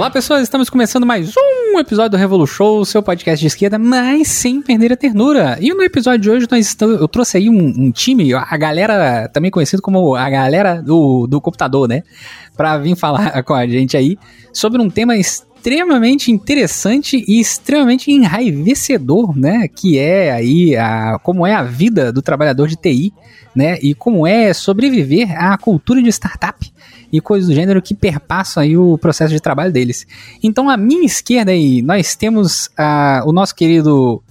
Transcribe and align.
Olá 0.00 0.08
pessoas, 0.08 0.40
estamos 0.44 0.70
começando 0.70 1.04
mais 1.04 1.34
um 1.36 1.78
episódio 1.78 2.12
do 2.12 2.16
Revolu 2.16 2.46
Show, 2.46 2.86
seu 2.86 3.02
podcast 3.02 3.38
de 3.38 3.46
esquerda, 3.46 3.78
mas 3.78 4.28
sem 4.28 4.62
perder 4.62 4.94
a 4.94 4.96
ternura. 4.96 5.58
E 5.60 5.74
no 5.74 5.82
episódio 5.82 6.20
de 6.20 6.30
hoje 6.30 6.46
nós 6.50 6.66
estamos, 6.66 6.98
eu 6.98 7.06
trouxe 7.06 7.36
aí 7.36 7.50
um, 7.50 7.66
um, 7.66 7.92
time, 7.92 8.32
a 8.32 8.56
galera, 8.56 9.28
também 9.28 9.50
conhecido 9.50 9.82
como 9.82 10.16
a 10.16 10.30
galera 10.30 10.80
do, 10.80 11.26
do 11.26 11.38
computador, 11.38 11.86
né? 11.86 12.02
Pra 12.56 12.78
vir 12.78 12.96
falar 12.96 13.42
com 13.44 13.52
a 13.52 13.66
gente 13.66 13.94
aí 13.94 14.16
sobre 14.54 14.80
um 14.80 14.88
tema 14.88 15.18
extremamente 15.18 16.32
interessante 16.32 17.22
e 17.28 17.38
extremamente 17.38 18.10
enraivecedor, 18.10 19.38
né? 19.38 19.68
Que 19.68 19.98
é 19.98 20.32
aí 20.32 20.76
a, 20.78 21.18
como 21.22 21.46
é 21.46 21.52
a 21.52 21.62
vida 21.62 22.10
do 22.10 22.22
trabalhador 22.22 22.68
de 22.68 22.76
TI, 22.76 23.12
né? 23.54 23.78
E 23.82 23.94
como 23.94 24.26
é 24.26 24.54
sobreviver 24.54 25.30
à 25.38 25.58
cultura 25.58 26.02
de 26.02 26.08
startup 26.08 26.58
e 27.12 27.20
coisas 27.20 27.48
do 27.48 27.54
gênero 27.54 27.82
que 27.82 27.94
perpassam 27.94 28.62
aí 28.62 28.76
o 28.76 28.98
processo 28.98 29.32
de 29.32 29.40
trabalho 29.40 29.72
deles. 29.72 30.06
Então, 30.42 30.68
à 30.68 30.76
minha 30.76 31.04
esquerda 31.04 31.52
aí, 31.52 31.82
nós 31.82 32.14
temos 32.14 32.66
uh, 32.66 33.26
o 33.26 33.32
nosso 33.32 33.54
querido 33.54 34.22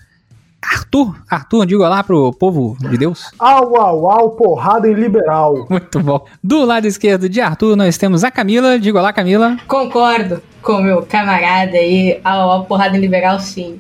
Arthur. 0.62 1.16
Arthur, 1.30 1.66
diga 1.66 1.88
lá 1.88 2.04
pro 2.04 2.32
povo 2.34 2.78
de 2.80 2.98
Deus. 2.98 3.32
Au, 3.40 3.76
au, 3.76 4.12
au, 4.12 4.30
porrada 4.32 4.88
em 4.88 4.94
liberal. 4.94 5.66
Muito 5.70 6.00
bom. 6.02 6.26
Do 6.44 6.66
lado 6.66 6.86
esquerdo 6.86 7.30
de 7.30 7.40
Arthur, 7.40 7.76
nós 7.76 7.98
temos 7.98 8.24
a 8.24 8.32
Camila. 8.32 8.78
Diga 8.78 9.02
lá, 9.02 9.14
Camila. 9.14 9.58
Concordo 9.68 10.42
com 10.62 10.80
meu 10.80 11.02
camarada 11.04 11.78
aí. 11.78 12.20
Au, 12.24 12.52
au, 12.52 12.66
porrada 12.66 12.98
em 12.98 13.00
liberal, 13.00 13.40
sim. 13.40 13.80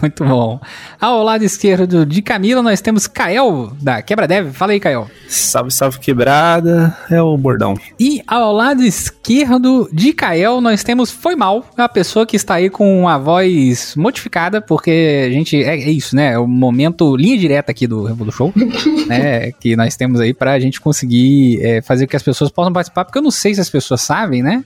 Muito 0.00 0.24
bom. 0.24 0.60
Ao 1.00 1.22
lado 1.24 1.42
esquerdo 1.42 2.06
de 2.06 2.22
Camila, 2.22 2.62
nós 2.62 2.80
temos 2.80 3.08
Kael, 3.08 3.72
da 3.80 4.00
Quebra 4.00 4.28
Dev. 4.28 4.52
Fala 4.52 4.70
aí, 4.70 4.78
Kael. 4.78 5.10
Salve, 5.28 5.72
salve, 5.72 5.98
quebrada. 5.98 6.96
É 7.10 7.20
o 7.20 7.36
bordão. 7.36 7.74
E 7.98 8.22
ao 8.24 8.52
lado 8.52 8.84
esquerdo 8.84 9.88
de 9.92 10.12
Kael, 10.12 10.60
nós 10.60 10.84
temos 10.84 11.10
Foi 11.10 11.34
Mal, 11.34 11.64
a 11.76 11.88
pessoa 11.88 12.24
que 12.24 12.36
está 12.36 12.54
aí 12.54 12.70
com 12.70 13.08
a 13.08 13.18
voz 13.18 13.94
modificada, 13.96 14.60
porque 14.60 15.24
a 15.26 15.30
gente. 15.30 15.60
É, 15.60 15.74
é 15.74 15.90
isso, 15.90 16.14
né? 16.14 16.34
É 16.34 16.38
o 16.38 16.46
momento 16.46 17.16
linha 17.16 17.36
direta 17.36 17.72
aqui 17.72 17.86
do 17.86 18.04
Revolu 18.04 18.30
Show, 18.30 18.52
né? 19.08 19.50
Que 19.52 19.74
nós 19.74 19.96
temos 19.96 20.20
aí 20.20 20.32
pra 20.32 20.60
gente 20.60 20.80
conseguir 20.80 21.60
é, 21.62 21.82
fazer 21.82 22.06
com 22.06 22.10
que 22.10 22.16
as 22.16 22.22
pessoas 22.22 22.50
possam 22.50 22.72
participar, 22.72 23.04
porque 23.04 23.18
eu 23.18 23.22
não 23.22 23.30
sei 23.30 23.54
se 23.54 23.60
as 23.60 23.70
pessoas 23.70 24.02
sabem, 24.02 24.42
né? 24.42 24.64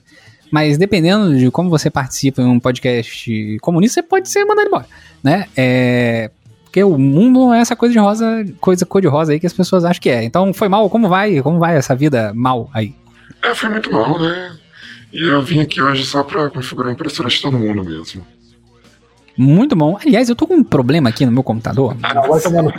Mas 0.51 0.77
dependendo 0.77 1.37
de 1.37 1.49
como 1.51 1.69
você 1.69 1.89
participa 1.89 2.41
em 2.41 2.45
um 2.45 2.59
podcast 2.59 3.57
comunista, 3.61 4.01
você 4.01 4.07
pode 4.07 4.29
ser 4.29 4.45
mandado 4.45 4.67
embora, 4.67 4.85
né? 5.23 5.47
É, 5.55 6.31
porque 6.63 6.83
o 6.83 6.97
mundo 6.97 7.39
não 7.39 7.53
é 7.53 7.59
essa 7.59 7.75
coisa 7.75 7.93
de 7.93 7.99
rosa, 7.99 8.45
coisa 8.59 8.85
cor 8.85 9.01
de 9.01 9.07
rosa 9.07 9.31
aí 9.31 9.39
que 9.39 9.47
as 9.47 9.53
pessoas 9.53 9.85
acham 9.85 10.01
que 10.01 10.09
é. 10.09 10.23
Então 10.23 10.53
foi 10.53 10.67
mal, 10.67 10.89
como 10.89 11.07
vai? 11.07 11.41
Como 11.41 11.57
vai 11.57 11.75
essa 11.77 11.95
vida 11.95 12.33
mal 12.33 12.69
aí? 12.73 12.93
É, 13.41 13.55
foi 13.55 13.69
muito 13.69 13.91
mal, 13.91 14.19
né? 14.19 14.57
E 15.13 15.23
eu 15.23 15.41
vim 15.41 15.61
aqui 15.61 15.81
hoje 15.81 16.05
só 16.05 16.23
pra 16.23 16.49
configurar 16.49 16.89
a 16.89 16.93
impressora 16.93 17.29
de 17.29 17.41
todo 17.41 17.57
mundo 17.57 17.83
mesmo. 17.83 18.25
Muito 19.37 19.75
bom. 19.75 19.97
Aliás, 20.01 20.27
eu 20.29 20.35
tô 20.35 20.45
com 20.45 20.55
um 20.55 20.63
problema 20.63 21.09
aqui 21.09 21.25
no 21.25 21.31
meu 21.31 21.43
computador. 21.43 21.95
Ah, 22.03 22.27
vai 22.27 22.41
tomando. 22.41 22.73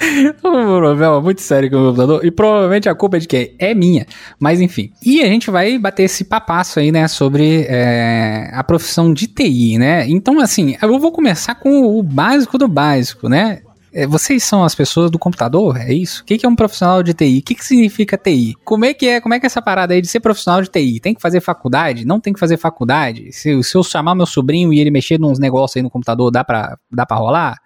um 0.44 0.78
problema 0.78 1.20
muito 1.20 1.40
sério 1.40 1.70
com 1.70 1.76
o 1.76 1.86
computador. 1.86 2.24
E 2.24 2.30
provavelmente 2.30 2.88
a 2.88 2.94
culpa 2.94 3.16
é 3.16 3.20
de 3.20 3.28
quem? 3.28 3.54
É 3.58 3.74
minha. 3.74 4.06
Mas 4.38 4.60
enfim. 4.60 4.92
E 5.04 5.22
a 5.22 5.26
gente 5.26 5.50
vai 5.50 5.78
bater 5.78 6.04
esse 6.04 6.24
papasso 6.24 6.78
aí, 6.78 6.92
né? 6.92 7.08
Sobre 7.08 7.66
é, 7.68 8.50
a 8.52 8.62
profissão 8.62 9.12
de 9.12 9.26
TI, 9.26 9.78
né? 9.78 10.08
Então, 10.08 10.40
assim, 10.40 10.76
eu 10.80 10.98
vou 10.98 11.12
começar 11.12 11.54
com 11.54 11.98
o 11.98 12.02
básico 12.02 12.58
do 12.58 12.68
básico, 12.68 13.28
né? 13.28 13.60
É, 13.92 14.06
vocês 14.06 14.44
são 14.44 14.62
as 14.62 14.74
pessoas 14.74 15.10
do 15.10 15.18
computador? 15.18 15.76
É 15.78 15.92
isso? 15.92 16.22
O 16.22 16.24
que 16.24 16.44
é 16.44 16.48
um 16.48 16.54
profissional 16.54 17.02
de 17.02 17.14
TI? 17.14 17.38
O 17.38 17.42
que, 17.42 17.54
que 17.54 17.64
significa 17.64 18.18
TI? 18.18 18.54
Como 18.64 18.84
é 18.84 18.92
que 18.92 19.06
é? 19.06 19.20
Como 19.20 19.34
é 19.34 19.40
que 19.40 19.46
é 19.46 19.48
essa 19.48 19.62
parada 19.62 19.94
aí 19.94 20.00
de 20.00 20.08
ser 20.08 20.20
profissional 20.20 20.60
de 20.62 20.68
TI? 20.68 21.00
Tem 21.00 21.14
que 21.14 21.20
fazer 21.20 21.40
faculdade? 21.40 22.04
Não 22.04 22.20
tem 22.20 22.32
que 22.32 22.38
fazer 22.38 22.58
faculdade? 22.58 23.32
Se, 23.32 23.62
se 23.62 23.76
eu 23.76 23.82
chamar 23.82 24.14
meu 24.14 24.26
sobrinho 24.26 24.72
e 24.72 24.78
ele 24.78 24.90
mexer 24.90 25.18
nos 25.18 25.38
negócios 25.38 25.76
aí 25.76 25.82
no 25.82 25.90
computador, 25.90 26.30
dá 26.30 26.44
pra, 26.44 26.76
dá 26.92 27.06
pra 27.06 27.16
rolar? 27.16 27.56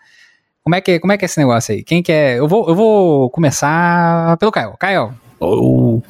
Como 0.64 0.76
é 0.76 0.80
que, 0.80 1.00
como 1.00 1.12
é, 1.12 1.18
que 1.18 1.24
é 1.24 1.26
esse 1.26 1.38
negócio 1.38 1.74
aí? 1.74 1.82
Quem 1.82 2.02
quer? 2.02 2.38
Eu 2.38 2.46
vou, 2.46 2.68
eu 2.68 2.74
vou 2.74 3.30
começar 3.30 4.36
pelo 4.38 4.52
Caio. 4.52 4.76
Caio. 4.78 5.14
Oh. 5.40 6.00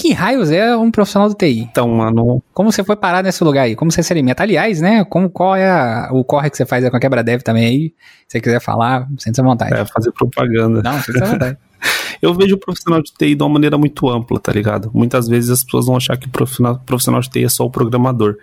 Que 0.00 0.14
raios 0.14 0.50
é 0.50 0.74
um 0.74 0.90
profissional 0.90 1.28
do 1.28 1.34
TI? 1.34 1.60
Então, 1.60 1.86
mano. 1.86 2.42
Como 2.54 2.72
você 2.72 2.82
foi 2.82 2.96
parar 2.96 3.22
nesse 3.22 3.44
lugar 3.44 3.64
aí? 3.64 3.76
Como 3.76 3.92
você 3.92 4.02
se 4.02 4.10
alimenta? 4.10 4.42
Aliás, 4.42 4.80
né? 4.80 5.04
Como, 5.04 5.28
qual 5.28 5.54
é 5.54 5.68
a, 5.70 6.08
o 6.10 6.24
corre 6.24 6.48
que 6.48 6.56
você 6.56 6.64
faz 6.64 6.88
com 6.88 6.96
a 6.96 7.00
quebra 7.00 7.22
dev 7.22 7.42
também 7.42 7.66
aí? 7.66 7.94
Se 8.26 8.38
você 8.38 8.40
quiser 8.40 8.60
falar, 8.60 9.06
sente-se 9.18 9.42
à 9.42 9.44
vontade. 9.44 9.74
É, 9.74 9.84
fazer 9.84 10.10
propaganda. 10.12 10.82
Não, 10.82 10.98
sente-se 11.00 11.22
à 11.22 11.26
vontade. 11.26 11.58
Eu 12.22 12.34
vejo 12.34 12.54
o 12.54 12.58
profissional 12.58 13.02
de 13.02 13.12
TI 13.12 13.34
de 13.34 13.42
uma 13.42 13.50
maneira 13.50 13.76
muito 13.76 14.08
ampla, 14.08 14.40
tá 14.40 14.52
ligado? 14.52 14.90
Muitas 14.94 15.28
vezes 15.28 15.50
as 15.50 15.64
pessoas 15.64 15.86
vão 15.86 15.96
achar 15.96 16.16
que 16.16 16.26
o 16.26 16.30
profissional, 16.30 16.78
profissional 16.78 17.20
de 17.20 17.28
TI 17.28 17.44
é 17.44 17.48
só 17.50 17.64
o 17.66 17.70
programador 17.70 18.36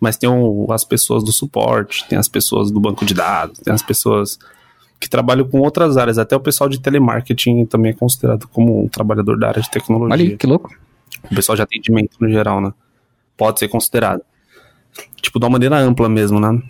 mas 0.00 0.16
tem 0.16 0.28
um, 0.28 0.70
as 0.70 0.84
pessoas 0.84 1.24
do 1.24 1.32
suporte, 1.32 2.06
tem 2.08 2.18
as 2.18 2.28
pessoas 2.28 2.70
do 2.70 2.80
banco 2.80 3.04
de 3.04 3.14
dados, 3.14 3.58
tem 3.58 3.72
as 3.72 3.82
pessoas 3.82 4.38
que 5.00 5.08
trabalham 5.08 5.46
com 5.46 5.60
outras 5.60 5.96
áreas, 5.96 6.18
até 6.18 6.34
o 6.34 6.40
pessoal 6.40 6.68
de 6.68 6.80
telemarketing 6.80 7.66
também 7.66 7.92
é 7.92 7.94
considerado 7.94 8.48
como 8.48 8.84
um 8.84 8.88
trabalhador 8.88 9.38
da 9.38 9.48
área 9.48 9.62
de 9.62 9.70
tecnologia. 9.70 10.26
Olha 10.26 10.36
que 10.36 10.46
louco. 10.46 10.74
O 11.30 11.34
pessoal 11.34 11.56
de 11.56 11.62
atendimento 11.62 12.16
no 12.20 12.28
geral, 12.28 12.60
né? 12.60 12.72
Pode 13.36 13.58
ser 13.58 13.68
considerado. 13.68 14.22
Tipo, 15.20 15.38
de 15.38 15.44
uma 15.44 15.50
maneira 15.50 15.78
ampla 15.78 16.08
mesmo, 16.08 16.40
né? 16.40 16.60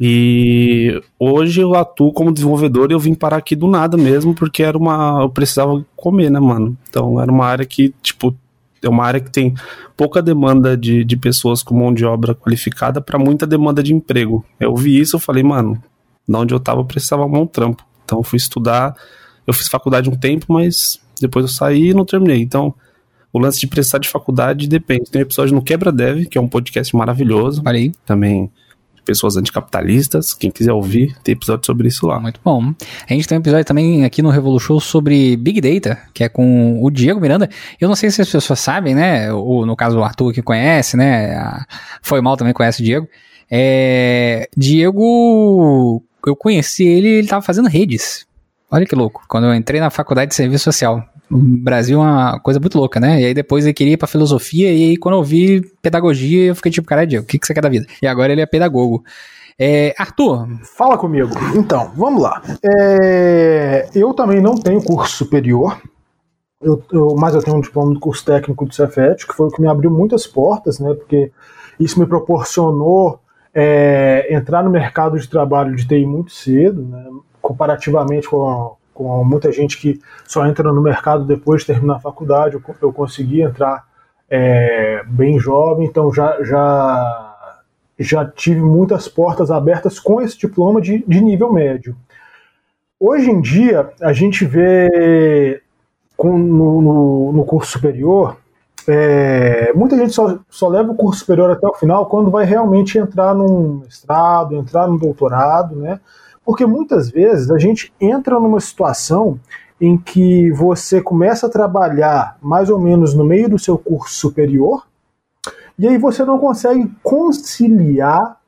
E 0.00 1.02
hoje 1.18 1.60
eu 1.60 1.74
atuo 1.74 2.12
como 2.12 2.32
desenvolvedor 2.32 2.90
e 2.90 2.94
eu 2.94 3.00
vim 3.00 3.14
parar 3.14 3.38
aqui 3.38 3.56
do 3.56 3.66
nada 3.66 3.96
mesmo, 3.96 4.34
porque 4.34 4.62
era 4.62 4.78
uma. 4.78 5.22
Eu 5.22 5.30
precisava 5.30 5.84
comer, 5.96 6.30
né, 6.30 6.38
mano? 6.38 6.76
Então 6.88 7.20
era 7.20 7.30
uma 7.32 7.44
área 7.44 7.66
que, 7.66 7.92
tipo, 8.02 8.34
é 8.82 8.88
uma 8.88 9.04
área 9.04 9.20
que 9.20 9.30
tem 9.30 9.54
pouca 9.96 10.22
demanda 10.22 10.76
de, 10.76 11.04
de 11.04 11.16
pessoas 11.16 11.62
com 11.62 11.74
mão 11.74 11.92
de 11.92 12.04
obra 12.04 12.34
qualificada 12.34 13.00
para 13.00 13.18
muita 13.18 13.46
demanda 13.46 13.82
de 13.82 13.92
emprego. 13.92 14.44
Eu 14.58 14.74
vi 14.76 14.98
isso, 14.98 15.16
eu 15.16 15.20
falei, 15.20 15.42
mano, 15.42 15.82
da 16.28 16.38
onde 16.38 16.54
eu 16.54 16.60
tava 16.60 16.80
eu 16.80 16.84
precisava 16.84 17.22
arrumar 17.22 17.40
um 17.40 17.46
trampo. 17.46 17.84
Então 18.04 18.18
eu 18.18 18.22
fui 18.22 18.36
estudar, 18.36 18.94
eu 19.46 19.52
fiz 19.52 19.68
faculdade 19.68 20.08
um 20.08 20.16
tempo, 20.16 20.46
mas 20.52 21.00
depois 21.20 21.44
eu 21.44 21.50
saí 21.50 21.90
e 21.90 21.94
não 21.94 22.04
terminei. 22.04 22.40
Então, 22.40 22.74
o 23.32 23.38
lance 23.38 23.60
de 23.60 23.66
precisar 23.66 23.98
de 23.98 24.08
faculdade 24.08 24.68
depende. 24.68 25.10
Tem 25.10 25.20
um 25.20 25.24
episódio 25.24 25.54
no 25.54 25.62
Quebra 25.62 25.92
Dev, 25.92 26.26
que 26.26 26.38
é 26.38 26.40
um 26.40 26.48
podcast 26.48 26.94
maravilhoso. 26.96 27.62
Aí. 27.64 27.92
Também 28.06 28.50
pessoas 29.08 29.38
anticapitalistas. 29.38 30.34
Quem 30.34 30.50
quiser 30.50 30.74
ouvir, 30.74 31.16
tem 31.24 31.32
episódio 31.32 31.64
sobre 31.64 31.88
isso 31.88 32.06
lá. 32.06 32.20
Muito 32.20 32.38
bom. 32.44 32.74
A 33.08 33.14
gente 33.14 33.26
tem 33.26 33.38
um 33.38 33.40
episódio 33.40 33.64
também 33.64 34.04
aqui 34.04 34.20
no 34.20 34.28
Revolution 34.28 34.78
sobre 34.78 35.34
Big 35.38 35.62
Data, 35.62 35.98
que 36.12 36.22
é 36.22 36.28
com 36.28 36.84
o 36.84 36.90
Diego 36.90 37.18
Miranda. 37.18 37.48
Eu 37.80 37.88
não 37.88 37.96
sei 37.96 38.10
se 38.10 38.20
as 38.20 38.28
pessoas 38.28 38.60
sabem, 38.60 38.94
né? 38.94 39.32
Ou 39.32 39.64
no 39.64 39.74
caso 39.74 39.98
o 39.98 40.04
Arthur 40.04 40.34
que 40.34 40.42
conhece, 40.42 40.94
né? 40.94 41.64
Foi 42.02 42.20
mal 42.20 42.36
também 42.36 42.52
conhece 42.52 42.82
o 42.82 42.84
Diego. 42.84 43.08
É, 43.50 44.46
Diego, 44.54 46.02
eu 46.26 46.36
conheci 46.36 46.86
ele, 46.86 47.08
ele 47.08 47.20
estava 47.20 47.40
fazendo 47.40 47.66
redes. 47.66 48.26
Olha 48.70 48.84
que 48.84 48.94
louco. 48.94 49.22
Quando 49.26 49.46
eu 49.46 49.54
entrei 49.54 49.80
na 49.80 49.88
faculdade 49.88 50.28
de 50.28 50.34
serviço 50.34 50.64
social. 50.64 51.02
O 51.30 51.38
Brasil 51.38 52.00
é 52.00 52.02
uma 52.02 52.40
coisa 52.40 52.58
muito 52.58 52.78
louca, 52.78 52.98
né? 52.98 53.20
E 53.20 53.26
aí 53.26 53.34
depois 53.34 53.64
ele 53.64 53.74
queria 53.74 53.94
ir 53.94 53.96
pra 53.96 54.08
filosofia, 54.08 54.72
e 54.72 54.90
aí 54.90 54.96
quando 54.96 55.16
eu 55.16 55.22
vi 55.22 55.60
pedagogia, 55.82 56.46
eu 56.46 56.54
fiquei 56.54 56.72
tipo, 56.72 56.88
cara, 56.88 57.06
Diego, 57.06 57.24
o 57.24 57.26
que, 57.26 57.38
que 57.38 57.46
você 57.46 57.54
quer 57.54 57.60
da 57.60 57.68
vida? 57.68 57.86
E 58.02 58.06
agora 58.06 58.32
ele 58.32 58.40
é 58.40 58.46
pedagogo. 58.46 59.04
É, 59.58 59.92
Arthur. 59.98 60.46
Fala 60.76 60.96
comigo. 60.96 61.30
Então, 61.54 61.90
vamos 61.96 62.22
lá. 62.22 62.40
É, 62.64 63.88
eu 63.94 64.14
também 64.14 64.40
não 64.40 64.54
tenho 64.54 64.82
curso 64.82 65.16
superior, 65.16 65.80
eu, 66.60 66.82
eu, 66.92 67.14
mas 67.16 67.34
eu 67.34 67.42
tenho 67.42 67.56
um 67.56 67.60
diploma 67.60 67.92
do 67.92 68.00
curso 68.00 68.24
técnico 68.24 68.66
do 68.66 68.74
Cefet, 68.74 69.26
que 69.26 69.34
foi 69.34 69.46
o 69.46 69.50
que 69.50 69.60
me 69.60 69.68
abriu 69.68 69.90
muitas 69.90 70.26
portas, 70.26 70.78
né? 70.78 70.92
Porque 70.94 71.30
isso 71.78 71.98
me 72.00 72.06
proporcionou 72.06 73.20
é, 73.54 74.26
entrar 74.30 74.62
no 74.62 74.70
mercado 74.70 75.18
de 75.18 75.28
trabalho 75.28 75.74
de 75.74 75.86
TI 75.86 76.04
muito 76.04 76.32
cedo, 76.32 76.82
né? 76.82 77.04
comparativamente 77.40 78.28
com 78.28 78.76
com 78.98 79.22
muita 79.22 79.52
gente 79.52 79.78
que 79.78 80.00
só 80.26 80.44
entra 80.44 80.72
no 80.72 80.82
mercado 80.82 81.24
depois 81.24 81.60
de 81.60 81.68
terminar 81.68 81.94
a 81.94 82.00
faculdade. 82.00 82.56
Eu, 82.56 82.62
eu 82.82 82.92
consegui 82.92 83.42
entrar 83.42 83.86
é, 84.28 85.04
bem 85.06 85.38
jovem, 85.38 85.86
então 85.86 86.12
já, 86.12 86.42
já, 86.42 87.54
já 87.96 88.26
tive 88.26 88.60
muitas 88.60 89.06
portas 89.06 89.52
abertas 89.52 90.00
com 90.00 90.20
esse 90.20 90.36
diploma 90.36 90.80
de, 90.80 91.04
de 91.06 91.20
nível 91.20 91.52
médio. 91.52 91.96
Hoje 92.98 93.30
em 93.30 93.40
dia, 93.40 93.88
a 94.02 94.12
gente 94.12 94.44
vê 94.44 95.62
com, 96.16 96.36
no, 96.36 96.82
no, 96.82 97.32
no 97.32 97.44
curso 97.44 97.70
superior 97.70 98.36
é, 98.88 99.70
muita 99.74 99.98
gente 99.98 100.14
só, 100.14 100.38
só 100.48 100.66
leva 100.66 100.92
o 100.92 100.96
curso 100.96 101.20
superior 101.20 101.50
até 101.50 101.66
o 101.66 101.74
final 101.74 102.06
quando 102.06 102.30
vai 102.30 102.46
realmente 102.46 102.98
entrar 102.98 103.34
num 103.34 103.82
mestrado, 103.84 104.56
entrar 104.56 104.88
num 104.88 104.96
doutorado, 104.96 105.76
né? 105.76 106.00
Porque 106.48 106.64
muitas 106.64 107.10
vezes 107.10 107.50
a 107.50 107.58
gente 107.58 107.92
entra 108.00 108.40
numa 108.40 108.58
situação 108.58 109.38
em 109.78 109.98
que 109.98 110.50
você 110.50 110.98
começa 110.98 111.46
a 111.46 111.50
trabalhar 111.50 112.38
mais 112.40 112.70
ou 112.70 112.78
menos 112.78 113.12
no 113.12 113.22
meio 113.22 113.50
do 113.50 113.58
seu 113.58 113.76
curso 113.76 114.14
superior, 114.14 114.86
e 115.78 115.86
aí 115.86 115.98
você 115.98 116.24
não 116.24 116.38
consegue 116.38 116.90
conciliar 117.02 118.38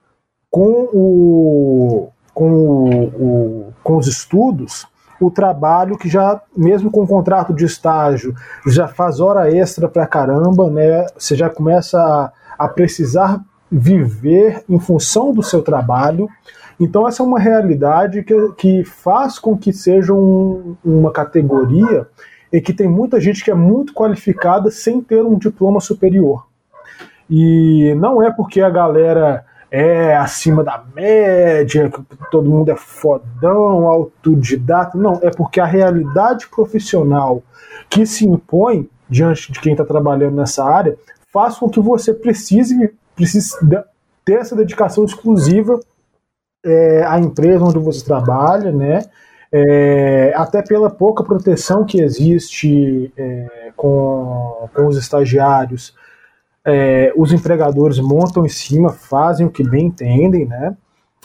com, 0.50 0.88
o, 0.94 2.08
com, 2.32 2.50
o, 2.50 3.04
o, 3.04 3.72
com 3.84 3.98
os 3.98 4.06
estudos 4.06 4.86
o 5.20 5.30
trabalho 5.30 5.98
que 5.98 6.08
já, 6.08 6.40
mesmo 6.56 6.90
com 6.90 7.06
contrato 7.06 7.52
de 7.52 7.66
estágio, 7.66 8.34
já 8.66 8.88
faz 8.88 9.20
hora 9.20 9.54
extra 9.54 9.90
pra 9.90 10.06
caramba, 10.06 10.70
né? 10.70 11.04
Você 11.18 11.36
já 11.36 11.50
começa 11.50 12.00
a, 12.00 12.32
a 12.64 12.66
precisar 12.66 13.44
viver 13.70 14.64
em 14.66 14.80
função 14.80 15.34
do 15.34 15.42
seu 15.42 15.60
trabalho. 15.60 16.30
Então, 16.80 17.06
essa 17.06 17.22
é 17.22 17.26
uma 17.26 17.38
realidade 17.38 18.22
que, 18.22 18.52
que 18.56 18.84
faz 18.84 19.38
com 19.38 19.56
que 19.56 19.70
seja 19.70 20.14
um, 20.14 20.76
uma 20.82 21.12
categoria 21.12 22.08
em 22.50 22.60
que 22.60 22.72
tem 22.72 22.88
muita 22.88 23.20
gente 23.20 23.44
que 23.44 23.50
é 23.50 23.54
muito 23.54 23.92
qualificada 23.92 24.70
sem 24.70 25.00
ter 25.02 25.22
um 25.22 25.38
diploma 25.38 25.78
superior. 25.78 26.46
E 27.28 27.94
não 27.96 28.22
é 28.22 28.32
porque 28.32 28.62
a 28.62 28.70
galera 28.70 29.44
é 29.70 30.16
acima 30.16 30.64
da 30.64 30.82
média, 30.96 31.88
que 31.90 32.02
todo 32.30 32.50
mundo 32.50 32.70
é 32.70 32.76
fodão, 32.76 33.86
autodidata. 33.86 34.98
Não, 34.98 35.20
é 35.22 35.30
porque 35.30 35.60
a 35.60 35.66
realidade 35.66 36.48
profissional 36.48 37.42
que 37.88 38.04
se 38.06 38.26
impõe 38.26 38.88
diante 39.08 39.52
de 39.52 39.60
quem 39.60 39.72
está 39.72 39.84
trabalhando 39.84 40.36
nessa 40.36 40.64
área 40.64 40.96
faz 41.32 41.56
com 41.58 41.68
que 41.68 41.78
você 41.78 42.12
precise, 42.12 42.92
precise 43.14 43.54
ter 44.24 44.34
essa 44.34 44.56
dedicação 44.56 45.04
exclusiva 45.04 45.78
é, 46.64 47.04
à 47.04 47.18
empresa 47.18 47.64
onde 47.64 47.78
você 47.78 48.04
trabalha, 48.04 48.70
né? 48.70 49.02
É, 49.52 50.32
até 50.36 50.62
pela 50.62 50.88
pouca 50.88 51.24
proteção 51.24 51.84
que 51.84 52.00
existe 52.00 53.12
é, 53.16 53.72
com, 53.76 54.68
com 54.72 54.86
os 54.86 54.96
estagiários, 54.96 55.94
é, 56.64 57.12
os 57.16 57.32
empregadores 57.32 57.98
montam 57.98 58.44
em 58.44 58.48
cima, 58.48 58.90
fazem 58.90 59.46
o 59.46 59.50
que 59.50 59.64
bem 59.64 59.86
entendem, 59.86 60.46
né? 60.46 60.76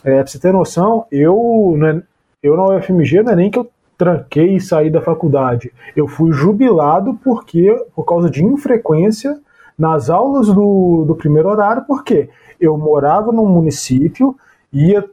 É, 0.03 0.17
pra 0.21 0.27
você 0.27 0.39
ter 0.39 0.53
noção, 0.53 1.05
eu, 1.11 1.75
né, 1.77 2.01
eu 2.41 2.55
na 2.55 2.77
UFMG 2.77 3.23
não 3.23 3.33
é 3.33 3.35
nem 3.35 3.51
que 3.51 3.59
eu 3.59 3.69
tranquei 3.97 4.55
e 4.55 4.61
saí 4.61 4.89
da 4.89 5.01
faculdade. 5.01 5.71
Eu 5.95 6.07
fui 6.07 6.31
jubilado 6.31 7.19
porque 7.23 7.75
por 7.95 8.05
causa 8.05 8.29
de 8.29 8.43
infrequência 8.43 9.39
nas 9.77 10.09
aulas 10.09 10.47
do, 10.47 11.05
do 11.05 11.15
primeiro 11.15 11.49
horário, 11.49 11.83
porque 11.85 12.29
eu 12.59 12.77
morava 12.77 13.31
num 13.31 13.47
município, 13.47 14.35
ia, 14.71 15.03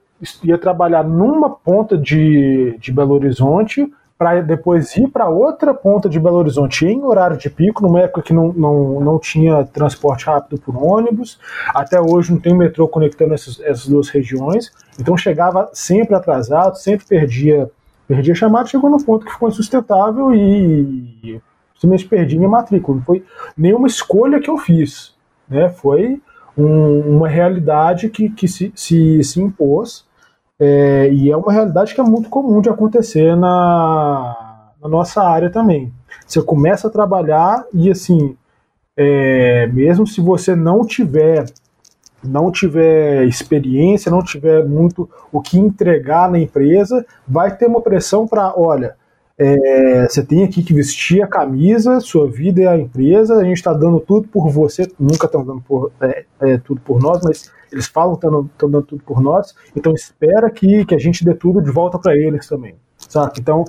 ia 0.42 0.58
trabalhar 0.58 1.04
numa 1.04 1.50
ponta 1.50 1.96
de, 1.96 2.76
de 2.78 2.92
Belo 2.92 3.14
Horizonte, 3.14 3.90
para 4.22 4.40
depois 4.40 4.96
ir 4.96 5.08
para 5.08 5.28
outra 5.28 5.74
ponta 5.74 6.08
de 6.08 6.20
Belo 6.20 6.36
Horizonte 6.36 6.86
em 6.86 7.02
horário 7.02 7.36
de 7.36 7.50
pico, 7.50 7.82
numa 7.82 8.02
época 8.02 8.22
que 8.22 8.32
não, 8.32 8.52
não, 8.52 9.00
não 9.00 9.18
tinha 9.18 9.64
transporte 9.64 10.26
rápido 10.26 10.60
por 10.60 10.76
ônibus. 10.76 11.40
Até 11.74 12.00
hoje 12.00 12.30
não 12.30 12.38
tem 12.38 12.56
metrô 12.56 12.86
conectando 12.86 13.34
essas, 13.34 13.58
essas 13.60 13.88
duas 13.88 14.08
regiões. 14.10 14.70
Então 15.00 15.16
chegava 15.16 15.68
sempre 15.72 16.14
atrasado, 16.14 16.78
sempre 16.78 17.04
perdia, 17.04 17.68
perdia 18.06 18.32
chamada, 18.32 18.68
chegou 18.68 18.88
no 18.88 19.02
ponto 19.02 19.26
que 19.26 19.32
ficou 19.32 19.48
insustentável 19.48 20.32
e 20.32 21.40
simplesmente 21.74 22.08
perdi 22.08 22.36
minha 22.36 22.48
matrícula. 22.48 22.98
Não 22.98 23.04
foi 23.04 23.24
nenhuma 23.56 23.88
escolha 23.88 24.38
que 24.38 24.48
eu 24.48 24.56
fiz. 24.56 25.16
Né? 25.48 25.68
Foi 25.68 26.22
um, 26.56 27.16
uma 27.16 27.28
realidade 27.28 28.08
que, 28.08 28.30
que 28.30 28.46
se, 28.46 28.72
se, 28.76 29.22
se 29.24 29.40
impôs. 29.40 30.06
É, 30.64 31.12
e 31.12 31.28
é 31.28 31.36
uma 31.36 31.52
realidade 31.52 31.92
que 31.92 32.00
é 32.00 32.04
muito 32.04 32.28
comum 32.28 32.60
de 32.60 32.68
acontecer 32.68 33.34
na, 33.36 34.70
na 34.80 34.88
nossa 34.88 35.20
área 35.20 35.50
também. 35.50 35.92
Você 36.24 36.40
começa 36.40 36.86
a 36.86 36.90
trabalhar 36.90 37.64
e 37.74 37.90
assim, 37.90 38.36
é, 38.96 39.66
mesmo 39.66 40.06
se 40.06 40.20
você 40.20 40.54
não 40.54 40.86
tiver 40.86 41.46
não 42.22 42.52
tiver 42.52 43.24
experiência, 43.24 44.08
não 44.08 44.22
tiver 44.22 44.64
muito 44.64 45.10
o 45.32 45.42
que 45.42 45.58
entregar 45.58 46.30
na 46.30 46.38
empresa, 46.38 47.04
vai 47.26 47.56
ter 47.56 47.66
uma 47.66 47.80
pressão 47.80 48.28
para, 48.28 48.54
olha, 48.56 48.94
é, 49.36 50.06
você 50.08 50.24
tem 50.24 50.44
aqui 50.44 50.62
que 50.62 50.72
vestir 50.72 51.20
a 51.20 51.26
camisa, 51.26 51.98
sua 51.98 52.30
vida 52.30 52.62
é 52.62 52.68
a 52.68 52.78
empresa, 52.78 53.34
a 53.34 53.42
gente 53.42 53.56
está 53.56 53.72
dando 53.72 53.98
tudo 53.98 54.28
por 54.28 54.48
você, 54.48 54.88
nunca 55.00 55.26
estão 55.26 55.44
dando 55.44 55.60
por, 55.62 55.90
é, 56.00 56.24
é, 56.40 56.58
tudo 56.58 56.80
por 56.82 57.00
nós, 57.00 57.20
mas 57.24 57.50
eles 57.72 57.86
falam 57.86 58.16
que 58.16 58.26
estão 58.26 58.70
dando 58.70 58.82
tudo 58.82 59.02
por 59.02 59.20
nós, 59.20 59.54
então 59.74 59.92
espera 59.94 60.50
que, 60.50 60.84
que 60.84 60.94
a 60.94 60.98
gente 60.98 61.24
dê 61.24 61.34
tudo 61.34 61.62
de 61.62 61.70
volta 61.70 61.98
para 61.98 62.16
eles 62.16 62.46
também, 62.46 62.74
sabe? 62.96 63.32
Então, 63.38 63.64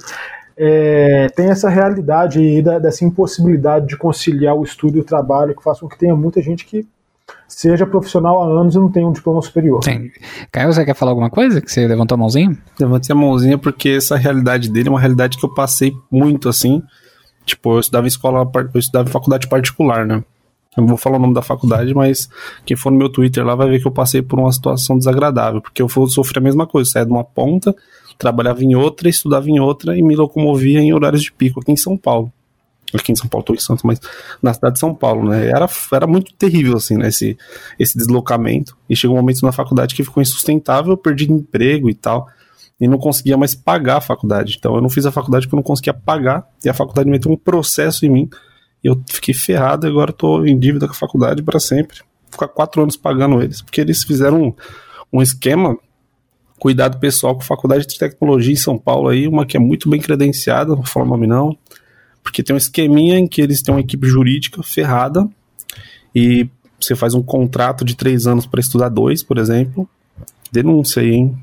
é, 0.56 1.30
tem 1.30 1.50
essa 1.50 1.70
realidade 1.70 2.40
aí 2.40 2.62
da, 2.62 2.78
dessa 2.78 3.04
impossibilidade 3.04 3.88
de 3.88 3.98
conciliar 3.98 4.56
o 4.56 4.64
estudo 4.64 4.98
e 4.98 5.02
o 5.02 5.04
trabalho, 5.04 5.56
que 5.56 5.64
faz 5.64 5.80
com 5.80 5.88
que 5.88 5.98
tenha 5.98 6.16
muita 6.16 6.42
gente 6.42 6.66
que 6.66 6.86
seja 7.48 7.86
profissional 7.86 8.42
há 8.42 8.62
anos 8.62 8.76
e 8.76 8.78
não 8.78 8.92
tenha 8.92 9.08
um 9.08 9.12
diploma 9.12 9.42
superior. 9.42 9.84
Sim. 9.84 10.12
Caio, 10.52 10.74
você 10.74 10.86
quer 10.86 10.96
falar 10.96 11.12
alguma 11.12 11.30
coisa? 11.30 11.62
Que 11.62 11.72
você 11.72 11.88
levantou 11.88 12.16
a 12.16 12.20
mãozinha? 12.20 12.58
Levantei 12.80 13.14
a 13.14 13.18
mãozinha 13.18 13.58
porque 13.58 13.90
essa 13.90 14.16
realidade 14.18 14.70
dele 14.70 14.90
é 14.90 14.92
uma 14.92 15.00
realidade 15.00 15.38
que 15.38 15.46
eu 15.46 15.54
passei 15.54 15.94
muito 16.12 16.50
assim. 16.50 16.82
Tipo, 17.46 17.76
eu 17.76 17.80
estudava 17.80 18.06
em 18.06 18.08
escola, 18.08 18.50
eu 18.74 18.80
estudava 18.80 19.10
em 19.10 19.12
faculdade 19.12 19.48
particular, 19.48 20.06
né? 20.06 20.24
Não 20.78 20.88
vou 20.88 20.98
falar 20.98 21.18
o 21.18 21.20
nome 21.20 21.34
da 21.34 21.42
faculdade, 21.42 21.94
mas 21.94 22.30
quem 22.66 22.76
for 22.76 22.92
no 22.92 22.98
meu 22.98 23.10
Twitter 23.10 23.46
lá 23.46 23.56
vai 23.56 23.70
ver 23.70 23.80
que 23.80 23.88
eu 23.88 23.92
passei 23.92 24.22
por 24.22 24.40
uma 24.40 24.52
situação 24.52 24.98
desagradável, 24.98 25.62
porque 25.62 25.82
eu 25.82 25.90
sofri 25.90 26.40
a 26.40 26.42
mesma 26.42 26.66
coisa, 26.66 26.90
saía 26.90 27.06
de 27.06 27.12
uma 27.12 27.24
ponta, 27.24 27.76
trabalhava 28.18 28.64
em 28.64 28.76
outra, 28.76 29.08
estudava 29.10 29.50
em 29.50 29.60
outra 29.60 29.98
e 29.98 30.02
me 30.02 30.16
locomovia 30.16 30.80
em 30.80 30.94
horários 30.94 31.22
de 31.22 31.32
pico 31.32 31.60
aqui 31.60 31.72
em 31.72 31.78
São 31.78 31.96
Paulo. 31.98 32.32
Aqui 32.94 33.12
em 33.12 33.16
São 33.16 33.28
Paulo, 33.28 33.42
estou 33.42 33.56
em 33.56 33.60
Santos, 33.60 33.84
mas 33.84 34.00
na 34.42 34.54
cidade 34.54 34.76
de 34.76 34.80
São 34.80 34.94
Paulo, 34.94 35.28
né? 35.28 35.48
Era, 35.48 35.68
era 35.92 36.06
muito 36.06 36.32
terrível, 36.34 36.78
assim, 36.78 36.96
né? 36.96 37.08
Esse, 37.08 37.36
esse 37.80 37.98
deslocamento. 37.98 38.78
E 38.88 38.96
chegou 38.96 39.16
um 39.16 39.20
momento 39.20 39.42
na 39.42 39.52
faculdade 39.52 39.96
que 39.96 40.04
ficou 40.04 40.22
insustentável, 40.22 40.92
eu 40.94 40.98
perdi 40.98 41.32
emprego 41.32 41.90
e 41.90 41.96
tal 41.96 42.28
e 42.80 42.88
não 42.88 42.98
conseguia 42.98 43.38
mais 43.38 43.56
pagar 43.56 43.98
a 43.98 44.02
faculdade. 44.02 44.58
Então 44.60 44.76
eu 44.76 44.82
não 44.82 44.90
fiz 44.90 45.06
a 45.06 45.12
faculdade 45.12 45.46
porque 45.46 45.56
eu 45.56 45.58
não 45.58 45.64
conseguia 45.64 45.94
pagar 45.94 46.46
e 46.64 46.70
a 46.70 46.74
faculdade 46.74 47.10
meteu 47.10 47.32
um 47.32 47.38
processo 47.38 48.06
em 48.06 48.10
mim 48.10 48.30
eu 48.84 49.02
fiquei 49.10 49.34
ferrado 49.34 49.88
e 49.88 49.90
agora 49.90 50.12
estou 50.12 50.46
em 50.46 50.58
dívida 50.58 50.88
com 50.88 50.94
a 50.94 50.98
faculdade 50.98 51.42
para 51.42 51.60
sempre. 51.60 52.02
Ficar 52.30 52.48
quatro 52.48 52.82
anos 52.82 52.98
pagando 52.98 53.42
eles, 53.42 53.62
porque 53.62 53.80
eles 53.80 54.04
fizeram 54.04 54.42
um, 54.42 54.54
um 55.12 55.22
esquema 55.22 55.78
cuidado 56.60 56.98
pessoal 57.00 57.36
com 57.36 57.42
a 57.42 57.46
Faculdade 57.46 57.86
de 57.86 57.98
Tecnologia 57.98 58.54
em 58.54 58.58
São 58.58 58.78
Paulo 58.78 59.10
aí, 59.10 59.28
uma 59.28 59.46
que 59.46 59.58
é 59.58 59.60
muito 59.60 59.90
bem 59.90 60.00
credenciada, 60.00 60.76
não 60.76 60.82
vou 60.82 61.06
nome 61.06 61.28
não, 61.28 61.58
porque 62.24 62.42
tem 62.42 62.54
um 62.54 62.58
esqueminha 62.58 63.18
em 63.18 63.28
que 63.28 63.42
eles 63.42 63.62
têm 63.62 63.74
uma 63.74 63.82
equipe 63.82 64.08
jurídica 64.08 64.64
ferrada 64.64 65.28
e 66.16 66.50
você 66.80 66.96
faz 66.96 67.14
um 67.14 67.22
contrato 67.22 67.86
de 67.86 67.96
três 67.96 68.28
anos 68.28 68.46
para 68.46 68.60
estudar 68.60 68.90
dois, 68.90 69.24
por 69.24 69.38
exemplo. 69.38 69.88
Denúncia 70.52 71.02
aí, 71.02 71.12
hein? 71.12 71.38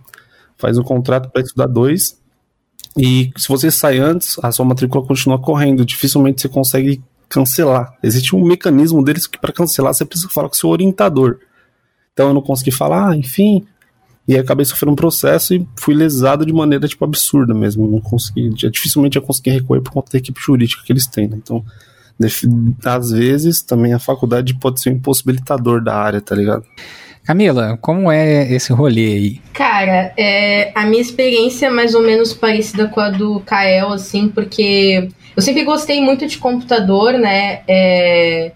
Faz 0.57 0.77
um 0.79 0.83
contrato 0.83 1.31
para 1.31 1.43
estudar 1.43 1.67
dois 1.67 2.19
e 2.97 3.31
se 3.37 3.49
você 3.49 3.71
sai 3.71 3.99
antes, 3.99 4.39
a 4.43 4.51
sua 4.51 4.65
matrícula 4.65 5.07
continua 5.07 5.39
correndo. 5.39 5.85
Dificilmente 5.85 6.41
você 6.41 6.49
consegue 6.49 7.03
cancelar. 7.31 7.95
Existe 8.03 8.35
um 8.35 8.45
mecanismo 8.45 9.03
deles 9.03 9.27
que 9.27 9.39
para 9.39 9.53
cancelar 9.53 9.95
você 9.95 10.05
precisa 10.05 10.29
falar 10.29 10.49
com 10.49 10.55
o 10.55 10.59
seu 10.59 10.69
orientador. 10.69 11.39
Então 12.13 12.29
eu 12.29 12.35
não 12.35 12.43
consegui 12.43 12.73
falar, 12.73 13.11
ah, 13.11 13.17
enfim. 13.17 13.65
E 14.27 14.35
aí 14.35 14.41
acabei 14.41 14.65
sofrendo 14.65 14.93
um 14.93 14.97
processo 14.97 15.55
e 15.55 15.67
fui 15.77 15.95
lesado 15.95 16.45
de 16.45 16.53
maneira 16.53 16.87
tipo 16.87 17.05
absurda 17.05 17.55
mesmo. 17.55 17.89
Não 17.89 18.01
consegui, 18.01 18.53
já, 18.57 18.69
dificilmente 18.69 19.17
eu 19.17 19.23
consegui 19.23 19.51
recorrer 19.51 19.81
por 19.81 19.93
conta 19.93 20.13
da 20.13 20.19
equipe 20.19 20.41
jurídica 20.41 20.83
que 20.85 20.93
eles 20.93 21.07
têm. 21.07 21.29
Né? 21.29 21.37
Então, 21.37 21.65
às 22.85 23.11
vezes 23.11 23.63
também 23.63 23.95
a 23.95 23.99
faculdade 23.99 24.55
pode 24.55 24.81
ser 24.81 24.91
um 24.91 24.95
impossibilitador 24.95 25.83
da 25.83 25.97
área, 25.97 26.21
tá 26.21 26.35
ligado? 26.35 26.65
Camila, 27.25 27.79
como 27.81 28.11
é 28.11 28.53
esse 28.53 28.73
rolê 28.73 29.15
aí? 29.15 29.41
Cara, 29.53 30.13
é, 30.17 30.73
a 30.75 30.85
minha 30.85 31.01
experiência 31.01 31.67
é 31.67 31.71
mais 31.71 31.95
ou 31.95 32.03
menos 32.03 32.35
parecida 32.35 32.89
com 32.89 32.99
a 32.99 33.11
do 33.11 33.41
Kael, 33.41 33.93
assim, 33.93 34.29
porque 34.29 35.09
eu 35.41 35.43
sempre 35.43 35.65
gostei 35.65 36.03
muito 36.03 36.27
de 36.27 36.37
computador, 36.37 37.15
né? 37.15 37.63
É, 37.67 38.53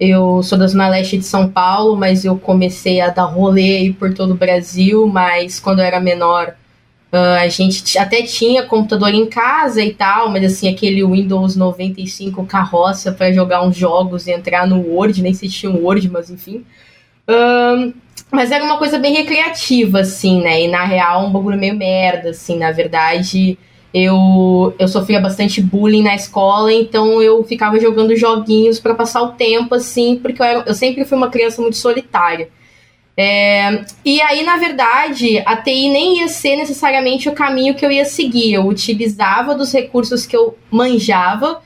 eu 0.00 0.42
sou 0.42 0.56
da 0.56 0.66
Zona 0.66 0.88
Leste 0.88 1.18
de 1.18 1.26
São 1.26 1.46
Paulo, 1.46 1.94
mas 1.94 2.24
eu 2.24 2.38
comecei 2.38 3.02
a 3.02 3.10
dar 3.10 3.24
rolê 3.24 3.94
por 3.98 4.14
todo 4.14 4.30
o 4.30 4.36
Brasil, 4.36 5.06
mas 5.06 5.60
quando 5.60 5.80
eu 5.80 5.84
era 5.84 6.00
menor, 6.00 6.54
uh, 7.12 7.38
a 7.38 7.48
gente 7.48 7.98
até 7.98 8.22
tinha 8.22 8.62
computador 8.62 9.10
em 9.12 9.26
casa 9.26 9.82
e 9.82 9.92
tal, 9.92 10.30
mas 10.30 10.42
assim, 10.44 10.70
aquele 10.70 11.04
Windows 11.04 11.54
95 11.54 12.46
carroça 12.46 13.12
para 13.12 13.30
jogar 13.30 13.62
uns 13.62 13.76
jogos 13.76 14.26
e 14.26 14.32
entrar 14.32 14.66
no 14.66 14.80
Word, 14.80 15.20
nem 15.20 15.34
se 15.34 15.50
tinha 15.50 15.70
um 15.70 15.84
Word, 15.84 16.08
mas 16.08 16.30
enfim. 16.30 16.64
Mas 18.30 18.50
era 18.50 18.64
uma 18.64 18.78
coisa 18.78 18.98
bem 18.98 19.12
recreativa, 19.12 20.00
assim, 20.00 20.40
né? 20.40 20.62
E 20.62 20.68
na 20.68 20.82
real, 20.82 21.26
um 21.26 21.30
bagulho 21.30 21.58
meio 21.58 21.76
merda, 21.76 22.30
assim, 22.30 22.56
na 22.56 22.72
verdade 22.72 23.58
eu, 23.92 24.74
eu 24.78 24.88
sofria 24.88 25.20
bastante 25.20 25.60
bullying 25.60 26.02
na 26.02 26.14
escola, 26.14 26.72
então 26.72 27.20
eu 27.22 27.44
ficava 27.44 27.78
jogando 27.78 28.16
joguinhos 28.16 28.80
para 28.80 28.94
passar 28.94 29.22
o 29.22 29.32
tempo, 29.32 29.74
assim, 29.74 30.16
porque 30.16 30.40
eu, 30.40 30.46
era, 30.46 30.64
eu 30.66 30.74
sempre 30.74 31.04
fui 31.04 31.16
uma 31.16 31.30
criança 31.30 31.60
muito 31.60 31.76
solitária. 31.76 32.48
É, 33.14 33.84
e 34.04 34.22
aí, 34.22 34.42
na 34.42 34.56
verdade, 34.56 35.42
a 35.44 35.56
TI 35.56 35.90
nem 35.90 36.20
ia 36.20 36.28
ser 36.28 36.56
necessariamente 36.56 37.28
o 37.28 37.32
caminho 37.32 37.74
que 37.74 37.84
eu 37.84 37.90
ia 37.90 38.06
seguir. 38.06 38.54
Eu 38.54 38.66
utilizava 38.66 39.54
dos 39.54 39.70
recursos 39.72 40.24
que 40.24 40.34
eu 40.34 40.56
manjava 40.70 41.60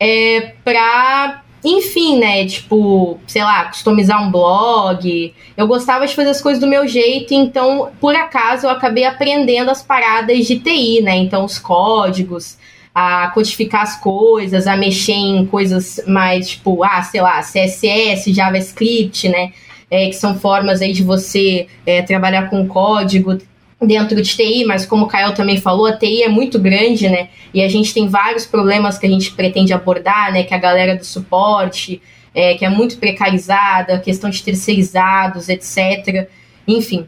é, 0.00 0.54
para 0.64 1.44
enfim, 1.64 2.18
né? 2.18 2.46
Tipo, 2.46 3.18
sei 3.26 3.42
lá, 3.42 3.64
customizar 3.64 4.22
um 4.22 4.30
blog. 4.30 5.34
Eu 5.56 5.66
gostava 5.66 6.06
de 6.06 6.14
fazer 6.14 6.30
as 6.30 6.40
coisas 6.40 6.60
do 6.60 6.66
meu 6.66 6.86
jeito, 6.86 7.34
então, 7.34 7.90
por 8.00 8.14
acaso, 8.14 8.66
eu 8.66 8.70
acabei 8.70 9.04
aprendendo 9.04 9.70
as 9.70 9.82
paradas 9.82 10.46
de 10.46 10.58
TI, 10.58 11.00
né? 11.02 11.16
Então, 11.16 11.44
os 11.44 11.58
códigos, 11.58 12.56
a 12.94 13.28
codificar 13.28 13.82
as 13.82 14.00
coisas, 14.00 14.66
a 14.66 14.76
mexer 14.76 15.12
em 15.12 15.46
coisas 15.46 16.00
mais, 16.06 16.50
tipo, 16.50 16.82
ah, 16.84 17.02
sei 17.02 17.20
lá, 17.20 17.40
CSS, 17.40 18.32
JavaScript, 18.32 19.28
né? 19.28 19.52
É, 19.90 20.06
que 20.06 20.14
são 20.14 20.38
formas 20.38 20.82
aí 20.82 20.92
de 20.92 21.02
você 21.02 21.66
é, 21.86 22.02
trabalhar 22.02 22.50
com 22.50 22.68
código 22.68 23.38
dentro 23.80 24.20
de 24.20 24.36
TI, 24.36 24.64
mas 24.64 24.84
como 24.84 25.04
o 25.04 25.08
Caio 25.08 25.34
também 25.34 25.60
falou, 25.60 25.86
a 25.86 25.96
TI 25.96 26.24
é 26.24 26.28
muito 26.28 26.58
grande, 26.58 27.08
né? 27.08 27.28
E 27.54 27.62
a 27.62 27.68
gente 27.68 27.94
tem 27.94 28.08
vários 28.08 28.44
problemas 28.44 28.98
que 28.98 29.06
a 29.06 29.10
gente 29.10 29.32
pretende 29.32 29.72
abordar, 29.72 30.32
né? 30.32 30.42
Que 30.42 30.54
a 30.54 30.58
galera 30.58 30.96
do 30.96 31.04
suporte, 31.04 32.02
é, 32.34 32.54
que 32.54 32.64
é 32.64 32.68
muito 32.68 32.98
precarizada, 32.98 34.00
questão 34.00 34.30
de 34.30 34.42
terceirizados, 34.42 35.48
etc. 35.48 36.28
Enfim. 36.66 37.06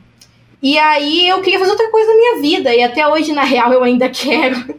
E 0.63 0.79
aí 0.79 1.29
eu 1.29 1.41
queria 1.41 1.59
fazer 1.59 1.73
outra 1.73 1.91
coisa 1.91 2.11
na 2.11 2.17
minha 2.17 2.43
vida, 2.43 2.75
e 2.75 2.83
até 2.83 3.07
hoje, 3.07 3.33
na 3.33 3.45
real, 3.45 3.73
eu 3.73 3.83
ainda 3.83 4.09
quero. 4.11 4.79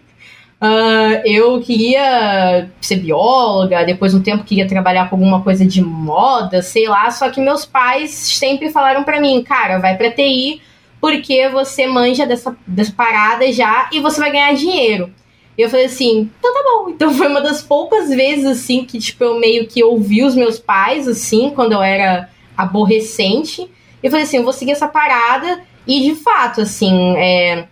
Uh, 0.62 1.26
eu 1.26 1.60
queria 1.60 2.70
ser 2.80 2.98
bióloga, 2.98 3.84
depois 3.84 4.14
um 4.14 4.22
tempo 4.22 4.44
queria 4.44 4.68
trabalhar 4.68 5.10
com 5.10 5.16
alguma 5.16 5.42
coisa 5.42 5.66
de 5.66 5.82
moda, 5.82 6.62
sei 6.62 6.88
lá, 6.88 7.10
só 7.10 7.32
que 7.32 7.42
meus 7.42 7.66
pais 7.66 8.12
sempre 8.12 8.70
falaram 8.70 9.04
para 9.04 9.20
mim, 9.20 9.42
cara, 9.42 9.80
vai 9.80 9.98
pra 9.98 10.12
TI, 10.12 10.62
porque 11.02 11.50
você 11.50 11.88
manja 11.88 12.28
dessa, 12.28 12.56
dessa 12.66 12.94
parada 12.94 13.52
já 13.52 13.90
e 13.92 14.00
você 14.00 14.22
vai 14.22 14.32
ganhar 14.32 14.54
dinheiro. 14.54 15.12
E 15.58 15.64
eu 15.64 15.70
falei 15.70 15.88
assim, 15.88 16.30
então 16.40 16.54
tá 16.54 16.62
bom. 16.64 16.90
Então 16.90 17.14
foi 17.14 17.28
uma 17.28 17.42
das 17.42 17.62
poucas 17.62 18.10
vezes, 18.10 18.46
assim, 18.46 18.86
que, 18.86 19.00
tipo, 19.00 19.24
eu 19.24 19.40
meio 19.40 19.68
que 19.68 19.84
ouvi 19.84 20.24
os 20.24 20.36
meus 20.36 20.60
pais, 20.60 21.08
assim, 21.08 21.50
quando 21.50 21.74
eu 21.74 21.82
era 21.82 22.30
aborrecente. 22.56 23.64
E 23.64 23.70
eu 24.04 24.12
falei 24.12 24.26
assim, 24.26 24.38
eu 24.38 24.44
vou 24.44 24.54
seguir 24.54 24.72
essa 24.72 24.88
parada. 24.88 25.62
E, 25.86 26.02
de 26.02 26.16
fato, 26.16 26.62
assim, 26.62 27.16
é, 27.18 27.66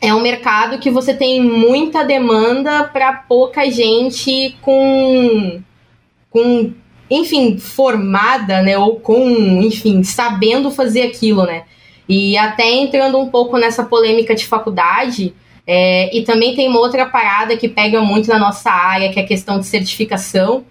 é 0.00 0.14
um 0.14 0.22
mercado 0.22 0.78
que 0.78 0.90
você 0.90 1.12
tem 1.12 1.40
muita 1.40 2.02
demanda 2.02 2.84
para 2.84 3.12
pouca 3.12 3.70
gente 3.70 4.56
com, 4.62 5.60
com, 6.30 6.72
enfim, 7.10 7.58
formada, 7.58 8.62
né? 8.62 8.76
Ou 8.78 8.98
com, 8.98 9.22
enfim, 9.62 10.02
sabendo 10.02 10.70
fazer 10.70 11.02
aquilo, 11.02 11.44
né? 11.44 11.64
E 12.10 12.36
até 12.36 12.68
entrando 12.68 13.16
um 13.20 13.28
pouco 13.28 13.56
nessa 13.56 13.84
polêmica 13.84 14.34
de 14.34 14.44
faculdade, 14.44 15.32
é, 15.64 16.10
e 16.12 16.24
também 16.24 16.56
tem 16.56 16.68
uma 16.68 16.80
outra 16.80 17.06
parada 17.06 17.56
que 17.56 17.68
pega 17.68 18.00
muito 18.00 18.28
na 18.28 18.36
nossa 18.36 18.68
área, 18.68 19.12
que 19.12 19.20
é 19.20 19.22
a 19.22 19.26
questão 19.26 19.60
de 19.60 19.66
certificação. 19.66 20.64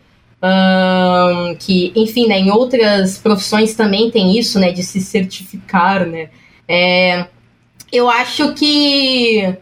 Um, 0.44 1.56
que, 1.56 1.94
enfim, 1.96 2.28
né, 2.28 2.40
em 2.40 2.52
outras 2.52 3.18
profissões 3.18 3.74
também 3.74 4.12
tem 4.12 4.38
isso, 4.38 4.60
né, 4.60 4.74
de 4.74 4.84
se 4.84 5.00
certificar, 5.00 6.06
né. 6.06 6.30
É, 6.68 7.26
eu 7.90 8.10
acho 8.10 8.54
que 8.54 9.56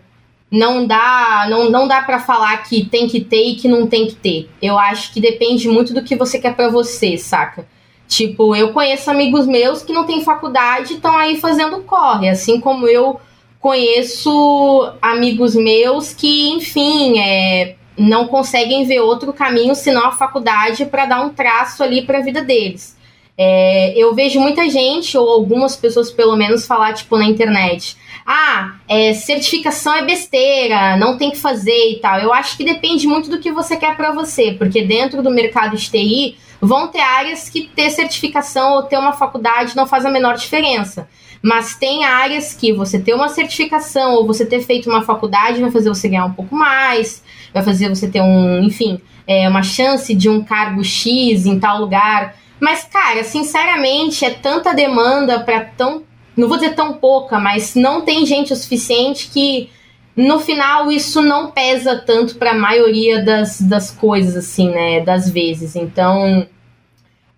não 0.49 0.87
dá, 0.87 1.45
não, 1.47 1.69
não 1.69 1.87
dá 1.87 2.01
para 2.01 2.19
falar 2.19 2.57
que 2.63 2.85
tem 2.85 3.07
que 3.07 3.21
ter 3.21 3.49
e 3.49 3.55
que 3.55 3.67
não 3.67 3.85
tem 3.85 4.07
que 4.07 4.15
ter. 4.15 4.49
Eu 4.59 4.79
acho 4.79 5.13
que 5.13 5.21
depende 5.21 5.67
muito 5.67 5.93
do 5.93 6.03
que 6.03 6.15
você 6.15 6.39
quer 6.39 6.55
para 6.55 6.69
você, 6.69 7.17
saca? 7.19 7.67
Tipo, 8.07 8.55
eu 8.55 8.71
conheço 8.71 9.11
amigos 9.11 9.45
meus 9.45 9.83
que 9.83 9.91
não 9.91 10.05
têm 10.05 10.23
faculdade 10.23 10.93
e 10.93 10.95
estão 10.95 11.17
aí 11.17 11.37
fazendo 11.39 11.83
corre, 11.83 12.29
assim 12.29 12.59
como 12.59 12.87
eu 12.87 13.19
conheço 13.59 14.91
amigos 15.01 15.55
meus 15.55 16.13
que, 16.13 16.49
enfim, 16.49 17.19
é, 17.19 17.75
não 17.97 18.27
conseguem 18.27 18.85
ver 18.85 19.01
outro 19.01 19.33
caminho 19.33 19.75
senão 19.75 20.05
a 20.05 20.11
faculdade 20.11 20.85
para 20.85 21.05
dar 21.05 21.21
um 21.21 21.29
traço 21.29 21.83
ali 21.83 22.03
para 22.03 22.19
a 22.19 22.21
vida 22.21 22.41
deles. 22.41 22.95
É, 23.37 23.93
eu 23.95 24.15
vejo 24.15 24.39
muita 24.39 24.67
gente, 24.67 25.15
ou 25.15 25.29
algumas 25.29 25.75
pessoas 25.75 26.09
pelo 26.09 26.35
menos, 26.35 26.65
falar, 26.65 26.93
tipo, 26.93 27.17
na 27.17 27.25
internet: 27.25 27.95
ah, 28.25 28.75
é, 28.87 29.13
certificação 29.13 29.93
é 29.93 30.03
besteira, 30.03 30.97
não 30.97 31.17
tem 31.17 31.29
que 31.29 31.37
fazer 31.37 31.91
e 31.91 31.99
tal. 31.99 32.19
Eu 32.19 32.33
acho 32.33 32.57
que 32.57 32.63
depende 32.63 33.05
muito 33.05 33.29
do 33.29 33.39
que 33.39 33.51
você 33.51 33.75
quer 33.75 33.95
para 33.95 34.11
você, 34.11 34.53
porque 34.53 34.81
dentro 34.81 35.21
do 35.21 35.29
mercado 35.29 35.77
de 35.77 35.89
TI 35.89 36.37
Vão 36.59 36.87
ter 36.87 36.99
áreas 36.99 37.49
que 37.49 37.69
ter 37.75 37.89
certificação 37.91 38.73
ou 38.73 38.83
ter 38.83 38.97
uma 38.97 39.13
faculdade 39.13 39.75
não 39.75 39.85
faz 39.85 40.05
a 40.05 40.09
menor 40.09 40.35
diferença. 40.35 41.07
Mas 41.41 41.75
tem 41.75 42.03
áreas 42.03 42.53
que 42.53 42.73
você 42.73 42.99
ter 42.99 43.13
uma 43.13 43.29
certificação 43.29 44.15
ou 44.15 44.25
você 44.25 44.45
ter 44.45 44.61
feito 44.61 44.89
uma 44.89 45.03
faculdade 45.03 45.61
vai 45.61 45.71
fazer 45.71 45.89
você 45.89 46.09
ganhar 46.09 46.25
um 46.25 46.33
pouco 46.33 46.55
mais, 46.55 47.23
vai 47.53 47.63
fazer 47.63 47.89
você 47.89 48.07
ter 48.07 48.21
um, 48.21 48.63
enfim, 48.63 48.99
é, 49.27 49.47
uma 49.47 49.61
chance 49.61 50.13
de 50.15 50.29
um 50.29 50.43
cargo 50.43 50.83
X 50.83 51.45
em 51.45 51.59
tal 51.59 51.79
lugar. 51.79 52.35
Mas, 52.59 52.83
cara, 52.85 53.23
sinceramente, 53.23 54.25
é 54.25 54.31
tanta 54.31 54.73
demanda 54.73 55.39
para 55.39 55.61
tão. 55.63 56.03
Não 56.35 56.47
vou 56.47 56.57
dizer 56.57 56.75
tão 56.75 56.93
pouca, 56.93 57.39
mas 57.39 57.75
não 57.75 58.01
tem 58.01 58.25
gente 58.25 58.53
o 58.53 58.55
suficiente 58.55 59.29
que 59.31 59.69
no 60.17 60.39
final 60.39 60.91
isso 60.91 61.21
não 61.21 61.51
pesa 61.51 61.95
tanto 61.95 62.37
para 62.37 62.51
a 62.51 62.57
maioria 62.57 63.23
das, 63.23 63.61
das 63.61 63.91
coisas, 63.91 64.35
assim, 64.35 64.71
né? 64.71 64.99
Das 65.01 65.29
vezes. 65.29 65.75
Então, 65.75 66.47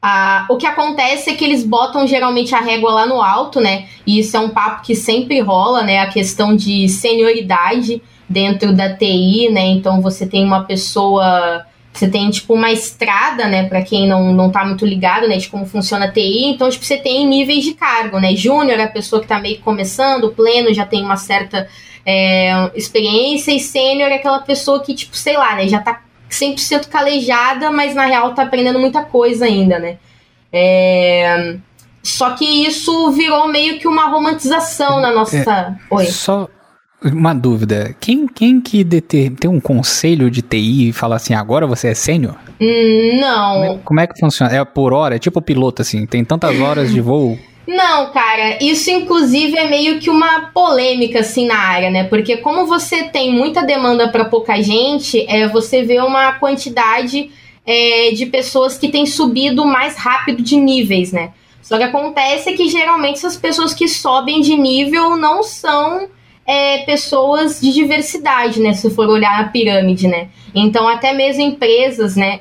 a, 0.01 0.45
o 0.49 0.55
que 0.55 0.65
acontece 0.65 1.29
é 1.29 1.33
que 1.33 1.43
eles 1.43 1.65
botam 1.65 2.07
geralmente 2.07 2.55
a 2.55 2.61
régua 2.61 2.93
lá 2.93 3.05
no 3.05 3.21
alto, 3.21 3.59
né? 3.59 3.87
E 4.07 4.19
isso 4.19 4.37
é 4.37 4.39
um 4.39 4.49
papo 4.49 4.81
que 4.81 4.95
sempre 4.95 5.41
rola, 5.41 5.83
né? 5.83 5.99
A 5.99 6.07
questão 6.07 6.55
de 6.55 6.87
senioridade 6.87 8.01
dentro 8.29 8.71
da 8.71 8.95
TI, 8.95 9.49
né? 9.51 9.65
Então 9.67 10.01
você 10.01 10.25
tem 10.25 10.45
uma 10.45 10.63
pessoa. 10.63 11.65
Você 11.91 12.07
tem, 12.07 12.29
tipo, 12.29 12.53
uma 12.53 12.71
estrada, 12.71 13.45
né? 13.45 13.67
Para 13.67 13.81
quem 13.81 14.07
não, 14.07 14.31
não 14.31 14.49
tá 14.49 14.63
muito 14.63 14.85
ligado, 14.85 15.27
né? 15.27 15.35
De 15.35 15.49
como 15.49 15.65
funciona 15.65 16.05
a 16.05 16.11
TI. 16.11 16.45
Então, 16.45 16.69
tipo, 16.69 16.85
você 16.85 16.95
tem 16.95 17.27
níveis 17.27 17.65
de 17.65 17.73
cargo, 17.73 18.21
né? 18.21 18.33
Júnior 18.37 18.79
é 18.79 18.83
a 18.83 18.89
pessoa 18.89 19.21
que 19.21 19.27
tá 19.27 19.37
meio 19.37 19.59
começando, 19.59 20.31
pleno 20.31 20.73
já 20.73 20.85
tem 20.85 21.03
uma 21.03 21.17
certa 21.17 21.67
é, 22.05 22.71
experiência 22.75 23.51
e 23.51 23.59
sênior 23.59 24.09
é 24.09 24.15
aquela 24.15 24.39
pessoa 24.39 24.81
que, 24.81 24.93
tipo, 24.93 25.15
sei 25.15 25.37
lá, 25.37 25.55
né, 25.55 25.67
já 25.67 25.79
tá 25.79 26.01
100% 26.29 26.87
calejada, 26.87 27.71
mas 27.71 27.95
na 27.95 28.05
real 28.05 28.33
tá 28.33 28.43
aprendendo 28.43 28.79
muita 28.79 29.03
coisa 29.03 29.45
ainda, 29.45 29.79
né? 29.79 29.97
É, 30.51 31.57
só 32.01 32.31
que 32.31 32.45
isso 32.45 33.11
virou 33.11 33.47
meio 33.47 33.79
que 33.79 33.87
uma 33.87 34.07
romantização 34.09 34.99
na 35.01 35.11
nossa. 35.11 35.37
É, 35.37 35.95
Oi. 35.95 36.05
Só 36.05 36.47
uma 37.03 37.33
dúvida. 37.33 37.95
Quem, 37.99 38.27
quem 38.27 38.59
que 38.59 38.83
deter, 38.83 39.31
tem 39.31 39.49
um 39.49 39.59
conselho 39.59 40.29
de 40.29 40.41
TI 40.41 40.89
e 40.89 40.93
fala 40.93 41.15
assim, 41.15 41.33
agora 41.33 41.65
você 41.65 41.89
é 41.89 41.93
sênior? 41.93 42.35
Hum, 42.59 43.19
não. 43.19 43.53
Como 43.53 43.65
é, 43.65 43.79
como 43.85 43.99
é, 44.01 44.07
que 44.07 44.19
funciona? 44.19 44.53
É 44.53 44.63
por 44.65 44.93
hora? 44.93 45.15
É 45.15 45.19
tipo 45.19 45.41
piloto, 45.41 45.81
assim, 45.81 46.05
tem 46.05 46.25
tantas 46.25 46.59
horas 46.59 46.91
de 46.91 46.99
voo 46.99 47.37
não, 47.69 48.11
cara, 48.11 48.57
isso 48.63 48.89
inclusive 48.89 49.55
é 49.55 49.69
meio 49.69 49.99
que 49.99 50.09
uma 50.09 50.47
polêmica 50.51 51.19
assim 51.19 51.45
na 51.45 51.55
área, 51.55 51.91
né? 51.91 52.03
Porque 52.03 52.37
como 52.37 52.65
você 52.65 53.03
tem 53.03 53.31
muita 53.31 53.61
demanda 53.61 54.07
para 54.07 54.25
pouca 54.25 54.59
gente, 54.59 55.23
é, 55.29 55.47
você 55.47 55.83
vê 55.83 55.99
uma 55.99 56.33
quantidade 56.33 57.29
é, 57.63 58.11
de 58.11 58.25
pessoas 58.25 58.75
que 58.75 58.87
têm 58.87 59.05
subido 59.05 59.63
mais 59.65 59.95
rápido 59.95 60.41
de 60.41 60.57
níveis, 60.57 61.11
né? 61.11 61.31
Só 61.61 61.77
que 61.77 61.83
acontece 61.83 62.53
que 62.53 62.67
geralmente 62.67 63.17
essas 63.17 63.37
pessoas 63.37 63.71
que 63.71 63.87
sobem 63.87 64.41
de 64.41 64.55
nível 64.55 65.15
não 65.15 65.43
são 65.43 66.09
é, 66.47 66.79
pessoas 66.79 67.61
de 67.61 67.71
diversidade, 67.71 68.59
né? 68.59 68.73
Se 68.73 68.89
for 68.89 69.07
olhar 69.07 69.39
a 69.39 69.43
pirâmide, 69.43 70.07
né? 70.07 70.29
Então 70.55 70.87
até 70.87 71.13
mesmo 71.13 71.43
empresas, 71.43 72.15
né? 72.15 72.39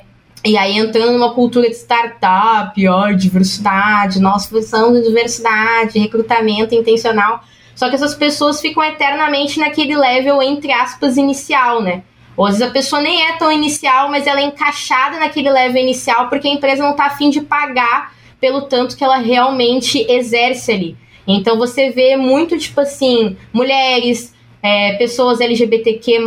E 0.49 0.57
aí 0.57 0.79
entrando 0.79 1.13
numa 1.13 1.35
cultura 1.35 1.69
de 1.69 1.77
startup, 1.77 2.89
ó, 2.89 3.13
diversidade, 3.13 4.19
nós 4.19 4.47
precisamos 4.47 4.99
de 4.99 5.07
diversidade, 5.07 5.99
recrutamento 5.99 6.75
intencional. 6.75 7.45
Só 7.75 7.91
que 7.91 7.95
essas 7.95 8.15
pessoas 8.15 8.59
ficam 8.59 8.83
eternamente 8.83 9.61
naquele 9.61 9.95
level, 9.95 10.43
entre 10.43 10.73
aspas, 10.73 11.19
inicial, 11.19 11.83
né? 11.83 12.03
Ou 12.35 12.47
às 12.47 12.55
vezes 12.55 12.67
a 12.67 12.73
pessoa 12.73 13.03
nem 13.03 13.27
é 13.27 13.37
tão 13.37 13.53
inicial, 13.53 14.09
mas 14.09 14.27
ela 14.27 14.41
é 14.41 14.45
encaixada 14.45 15.19
naquele 15.19 15.51
level 15.51 15.83
inicial 15.83 16.31
porque 16.31 16.49
a 16.49 16.53
empresa 16.53 16.83
não 16.83 16.93
está 16.93 17.05
afim 17.05 17.29
de 17.29 17.43
pagar 17.43 18.15
pelo 18.41 18.63
tanto 18.63 18.97
que 18.97 19.05
ela 19.05 19.19
realmente 19.19 20.07
exerce 20.11 20.73
ali. 20.73 20.97
Então 21.27 21.59
você 21.59 21.91
vê 21.91 22.17
muito, 22.17 22.57
tipo 22.57 22.81
assim, 22.81 23.37
mulheres, 23.53 24.35
é, 24.63 24.95
pessoas 24.95 25.41
LGBTQ, 25.41 26.19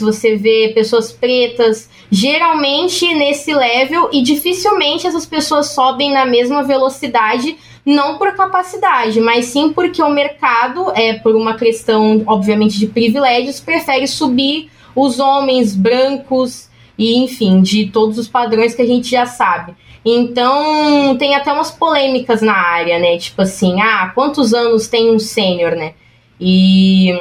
você 0.00 0.36
vê 0.36 0.72
pessoas 0.74 1.12
pretas, 1.12 1.90
geralmente 2.10 3.12
nesse 3.14 3.52
level, 3.52 4.08
e 4.12 4.22
dificilmente 4.22 5.06
essas 5.06 5.26
pessoas 5.26 5.70
sobem 5.70 6.12
na 6.12 6.24
mesma 6.24 6.62
velocidade, 6.62 7.56
não 7.84 8.16
por 8.16 8.34
capacidade, 8.34 9.20
mas 9.20 9.46
sim 9.46 9.72
porque 9.72 10.02
o 10.02 10.08
mercado, 10.08 10.90
é 10.94 11.14
por 11.14 11.34
uma 11.34 11.54
questão, 11.54 12.22
obviamente, 12.26 12.78
de 12.78 12.86
privilégios, 12.86 13.60
prefere 13.60 14.06
subir 14.06 14.70
os 14.94 15.18
homens 15.18 15.74
brancos 15.74 16.70
e, 16.96 17.16
enfim, 17.18 17.60
de 17.60 17.86
todos 17.86 18.16
os 18.18 18.28
padrões 18.28 18.74
que 18.74 18.82
a 18.82 18.86
gente 18.86 19.10
já 19.10 19.26
sabe. 19.26 19.74
Então, 20.04 21.16
tem 21.16 21.34
até 21.34 21.52
umas 21.52 21.70
polêmicas 21.70 22.42
na 22.42 22.54
área, 22.54 22.98
né? 22.98 23.16
Tipo 23.18 23.42
assim, 23.42 23.80
ah, 23.80 24.12
quantos 24.14 24.52
anos 24.52 24.86
tem 24.86 25.10
um 25.10 25.18
sênior, 25.18 25.74
né? 25.74 25.94
E 26.38 27.18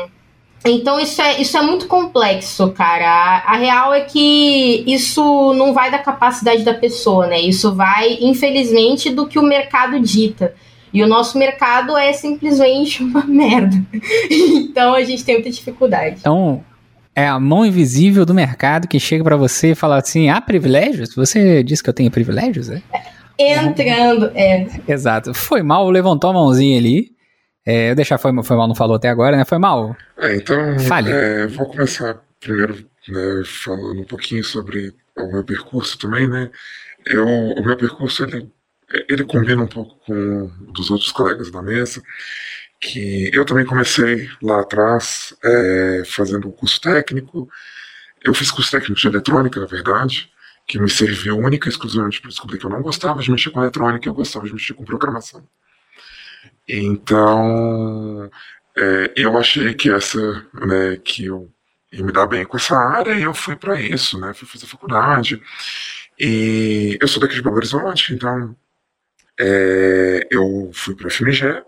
então 0.66 1.00
isso 1.00 1.22
é, 1.22 1.42
isso 1.42 1.58
é 1.58 1.62
muito 1.62 1.88
complexo, 1.88 2.72
cara. 2.72 3.06
A, 3.06 3.54
a, 3.54 3.58
real 3.58 3.94
é 3.94 4.02
que 4.02 4.84
isso 4.88 5.54
não 5.54 5.74
vai 5.74 5.92
da 5.92 6.00
capacidade 6.00 6.64
da 6.64 6.74
pessoa, 6.74 7.28
né? 7.28 7.40
Isso 7.40 7.74
vai, 7.76 8.18
infelizmente, 8.22 9.10
do 9.10 9.28
que 9.28 9.38
o 9.38 9.44
mercado 9.44 10.00
dita. 10.00 10.54
E 10.94 11.04
o 11.04 11.08
nosso 11.08 11.38
mercado 11.38 11.98
é 11.98 12.14
simplesmente 12.14 13.04
uma 13.04 13.24
merda. 13.28 13.76
então 14.30 14.94
a 14.94 15.04
gente 15.04 15.26
tem 15.26 15.36
muita 15.36 15.50
dificuldade. 15.50 16.18
Então, 16.20 16.64
é 17.16 17.28
a 17.28 17.40
mão 17.40 17.66
invisível 17.66 18.26
do 18.26 18.34
mercado 18.34 18.88
que 18.88 19.00
chega 19.00 19.24
para 19.24 19.36
você 19.36 19.72
e 19.72 19.76
fala 19.76 19.98
assim: 19.98 20.30
há 20.30 20.40
privilégios? 20.40 21.14
Você 21.16 21.64
disse 21.64 21.84
que 21.84 21.90
eu 21.90 21.94
tenho 21.94 22.12
privilégios? 22.12 22.70
É? 22.70 22.82
Entrando, 23.38 24.32
é. 24.36 24.68
Exato. 24.88 25.34
Foi 25.34 25.62
mal, 25.64 25.90
levantou 25.90 26.30
a 26.30 26.34
mãozinha 26.34 26.78
ali. 26.78 27.12
É, 27.66 27.92
eu 27.92 27.96
deixar 27.96 28.18
foi, 28.18 28.32
foi 28.44 28.58
mal, 28.58 28.68
não 28.68 28.76
falou 28.76 28.96
até 28.96 29.10
agora, 29.10 29.38
né? 29.38 29.46
Foi 29.46 29.58
mal. 29.58 29.96
É, 30.18 30.36
então, 30.36 30.80
Fale. 30.80 31.12
É, 31.12 31.48
vou 31.48 31.66
começar 31.66 32.22
primeiro 32.40 32.86
né, 33.08 33.44
falando 33.46 34.02
um 34.02 34.06
pouquinho 34.06 34.44
sobre 34.44 34.94
o 35.16 35.32
meu 35.32 35.44
percurso 35.44 35.98
também, 35.98 36.28
né? 36.28 36.52
Eu, 37.06 37.26
o 37.26 37.66
meu 37.66 37.78
percurso 37.78 38.24
ele, 38.24 38.52
ele 39.10 39.24
combina 39.24 39.62
um 39.62 39.68
pouco 39.68 39.96
com 40.06 40.52
dos 40.72 40.92
outros 40.92 41.12
colegas 41.12 41.52
da 41.52 41.62
mesa, 41.62 42.02
que 42.80 43.30
eu 43.34 43.46
também 43.46 43.66
comecei 43.66 44.30
lá 44.42 44.62
atrás 44.62 45.34
é, 45.44 46.04
fazendo 46.06 46.48
um 46.48 46.52
curso 46.52 46.82
técnico. 46.82 47.50
Eu 48.24 48.34
fiz 48.34 48.52
curso 48.52 48.72
técnico 48.72 49.00
de 49.00 49.08
eletrônica, 49.08 49.60
na 49.60 49.66
verdade, 49.66 50.30
que 50.68 50.80
me 50.80 50.90
serviu 50.90 51.38
única 51.38 51.68
e 51.68 51.72
exclusivamente 51.72 52.22
para 52.22 52.30
descobrir 52.30 52.58
que 52.58 52.66
eu 52.66 52.70
não 52.70 52.82
gostava 52.82 53.22
de 53.22 53.32
mexer 53.32 53.52
com 53.52 53.62
eletrônica, 53.62 54.08
eu 54.08 54.14
gostava 54.14 54.46
de 54.46 54.54
mexer 54.54 54.74
com 54.74 54.84
programação. 54.86 55.44
Então, 56.68 58.30
é, 58.78 59.14
eu 59.16 59.38
achei 59.38 59.74
que 59.74 59.90
essa, 59.92 60.20
né, 60.54 60.98
que 61.04 61.26
eu 61.26 61.50
ia 61.92 62.04
me 62.04 62.12
dar 62.12 62.26
bem 62.28 62.46
com 62.46 62.58
essa 62.58 62.76
área 62.76 63.14
e 63.14 63.24
eu 63.24 63.34
fui 63.34 63.56
para 63.56 63.80
isso, 63.80 64.20
né, 64.20 64.34
fui 64.34 64.48
fazer 64.48 64.66
faculdade. 64.66 65.42
E 66.20 66.98
eu 67.02 67.08
sou 67.08 67.22
daqui 67.22 67.36
de 67.36 67.42
Belo 67.42 67.56
Horizonte, 67.58 68.14
então 68.14 68.56
é, 69.40 70.28
eu 70.32 70.72
fui 70.74 70.96
para 70.96 71.08
a 71.08 71.12
FMG. 71.12 71.64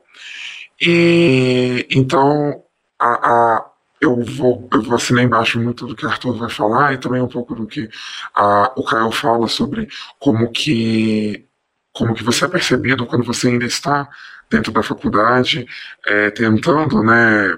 E 0.82 1.88
então 1.92 2.64
a, 3.00 3.56
a, 3.56 3.72
eu, 4.02 4.22
vou, 4.24 4.68
eu 4.74 4.82
vou 4.82 4.96
assinar 4.96 5.24
embaixo 5.24 5.60
muito 5.60 5.88
do 5.88 5.96
que 5.96 6.06
o 6.06 6.10
Arthur 6.10 6.38
vai 6.38 6.50
falar 6.50 6.94
e 6.94 6.98
também 6.98 7.22
um 7.22 7.28
pouco 7.28 7.56
do 7.56 7.68
que 7.68 7.90
a, 8.34 8.74
o 8.75 8.84
Caio 8.84 9.12
fala 9.12 9.48
sobre 9.48 9.88
como 10.20 10.52
que 10.52 11.46
como 11.94 12.14
que 12.14 12.24
você 12.24 12.44
é 12.46 12.48
percebido 12.50 13.06
quando 13.06 13.24
você 13.24 13.48
ainda 13.48 13.66
está 13.66 14.10
dentro 14.50 14.72
da 14.72 14.84
faculdade, 14.84 15.66
é, 16.06 16.30
tentando, 16.32 17.04
né, 17.04 17.58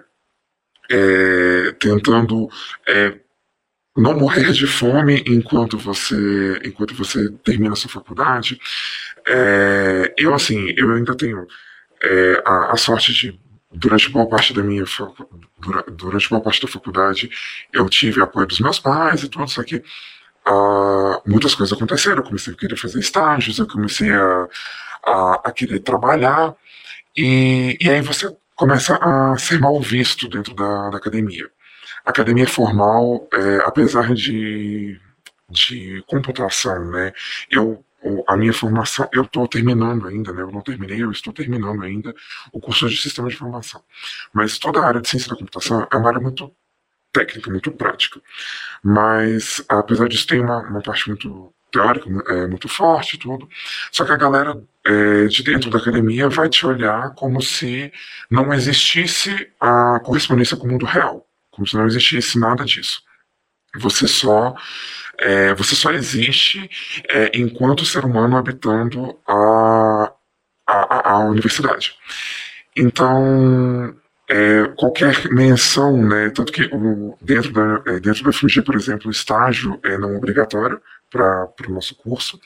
é, 0.89 1.71
tentando 1.79 2.49
é, 2.87 3.19
não 3.95 4.17
morrer 4.17 4.51
de 4.51 4.67
fome 4.67 5.23
enquanto 5.27 5.77
você 5.77 6.61
enquanto 6.63 6.93
você 6.93 7.31
termina 7.43 7.73
a 7.73 7.75
sua 7.75 7.89
faculdade. 7.89 8.59
É, 9.27 10.13
eu 10.17 10.33
assim, 10.33 10.73
eu 10.77 10.91
ainda 10.93 11.15
tenho 11.15 11.47
é, 12.01 12.43
a, 12.45 12.73
a, 12.73 12.77
sorte 12.77 13.11
de 13.11 13.39
durante 13.71 14.09
boa 14.09 14.27
parte 14.29 14.53
da 14.53 14.63
minha 14.63 14.85
durante 15.91 16.29
boa 16.29 16.41
parte 16.41 16.61
da 16.61 16.67
faculdade 16.67 17.29
eu 17.73 17.89
tive 17.89 18.21
apoio 18.21 18.47
dos 18.47 18.59
meus 18.59 18.79
pais 18.79 19.23
e 19.23 19.29
tudo, 19.29 19.47
só 19.49 19.63
que 19.63 19.77
uh, 20.47 21.21
muitas 21.25 21.55
coisas 21.55 21.75
aconteceram. 21.75 22.17
Eu 22.17 22.23
comecei 22.23 22.53
a 22.53 22.57
querer 22.57 22.77
fazer 22.77 22.99
estágios, 22.99 23.59
eu 23.59 23.67
comecei 23.67 24.11
a, 24.11 24.47
a, 25.03 25.41
a 25.45 25.51
querer 25.51 25.79
trabalhar 25.79 26.55
e, 27.17 27.77
e 27.81 27.89
aí 27.89 28.01
você 28.01 28.35
começa 28.55 28.95
a 28.95 29.37
ser 29.37 29.59
mal 29.59 29.79
visto 29.81 30.27
dentro 30.29 30.53
da, 30.55 30.89
da 30.89 30.97
academia. 30.97 31.49
A 32.05 32.11
academia 32.11 32.47
formal, 32.47 33.27
é, 33.33 33.57
apesar 33.65 34.13
de, 34.13 34.99
de 35.49 36.03
computação, 36.07 36.91
né, 36.91 37.13
eu 37.51 37.83
a 38.27 38.37
minha 38.37 38.53
formação, 38.53 39.09
eu 39.11 39.23
estou 39.23 39.47
terminando 39.47 40.07
ainda, 40.07 40.31
né? 40.31 40.41
Eu 40.41 40.51
não 40.51 40.61
terminei, 40.61 41.01
eu 41.01 41.11
estou 41.11 41.33
terminando 41.33 41.83
ainda 41.83 42.13
o 42.53 42.59
curso 42.59 42.87
de 42.87 42.95
sistema 42.95 43.27
de 43.27 43.35
informação. 43.35 43.83
Mas 44.31 44.57
toda 44.59 44.79
a 44.79 44.87
área 44.87 45.01
de 45.01 45.09
ciência 45.09 45.29
da 45.29 45.35
computação 45.35 45.87
é 45.91 45.97
uma 45.97 46.07
área 46.07 46.21
muito 46.21 46.53
técnica, 47.11 47.49
muito 47.49 47.71
prática. 47.71 48.21
Mas, 48.83 49.63
apesar 49.67 50.07
disso, 50.07 50.27
tem 50.27 50.39
uma, 50.39 50.59
uma 50.59 50.81
parte 50.81 51.09
muito 51.09 51.53
teórica, 51.71 52.09
é, 52.29 52.47
muito 52.47 52.67
forte 52.67 53.17
tudo. 53.17 53.47
Só 53.91 54.05
que 54.05 54.11
a 54.11 54.17
galera 54.17 54.61
é, 54.85 55.25
de 55.25 55.43
dentro 55.43 55.69
da 55.69 55.77
academia 55.77 56.29
vai 56.29 56.49
te 56.49 56.65
olhar 56.65 57.13
como 57.15 57.41
se 57.41 57.91
não 58.29 58.53
existisse 58.53 59.49
a 59.59 59.99
correspondência 59.99 60.57
com 60.57 60.67
o 60.67 60.71
mundo 60.71 60.85
real, 60.85 61.25
como 61.51 61.67
se 61.67 61.75
não 61.75 61.85
existisse 61.85 62.39
nada 62.39 62.63
disso. 62.63 63.01
Você 63.75 64.07
só 64.07 64.55
é, 65.19 65.53
você 65.55 65.75
só 65.75 65.91
existe 65.91 66.69
é, 67.09 67.31
enquanto 67.33 67.85
ser 67.85 68.05
humano 68.05 68.37
habitando 68.37 69.17
a, 69.27 70.13
a, 70.65 71.11
a 71.11 71.19
universidade. 71.19 71.95
Então, 72.75 73.95
é, 74.29 74.65
qualquer 74.75 75.27
menção, 75.31 75.97
né, 75.97 76.29
tanto 76.29 76.51
que 76.51 76.69
o, 76.71 77.17
dentro, 77.21 77.51
da, 77.51 77.91
é, 77.91 77.99
dentro 77.99 78.23
da 78.23 78.31
FMG, 78.31 78.61
por 78.61 78.75
exemplo, 78.75 79.07
o 79.07 79.11
estágio 79.11 79.79
é 79.83 79.97
não 79.97 80.15
obrigatório 80.15 80.79
para 81.09 81.49
o 81.67 81.71
nosso 81.71 81.95
curso, 81.95 82.39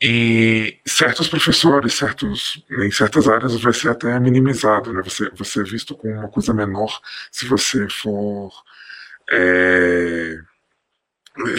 e 0.00 0.78
certos 0.86 1.28
professores, 1.28 1.94
certos, 1.94 2.62
em 2.70 2.90
certas 2.90 3.26
áreas, 3.28 3.58
vai 3.60 3.72
ser 3.72 3.90
até 3.90 4.18
minimizado, 4.20 4.92
né? 4.92 5.02
Você, 5.02 5.30
você 5.30 5.60
é 5.60 5.64
visto 5.64 5.94
como 5.96 6.12
uma 6.12 6.28
coisa 6.28 6.52
menor 6.52 7.00
se 7.30 7.46
você 7.46 7.88
for. 7.88 8.52
É, 9.30 10.36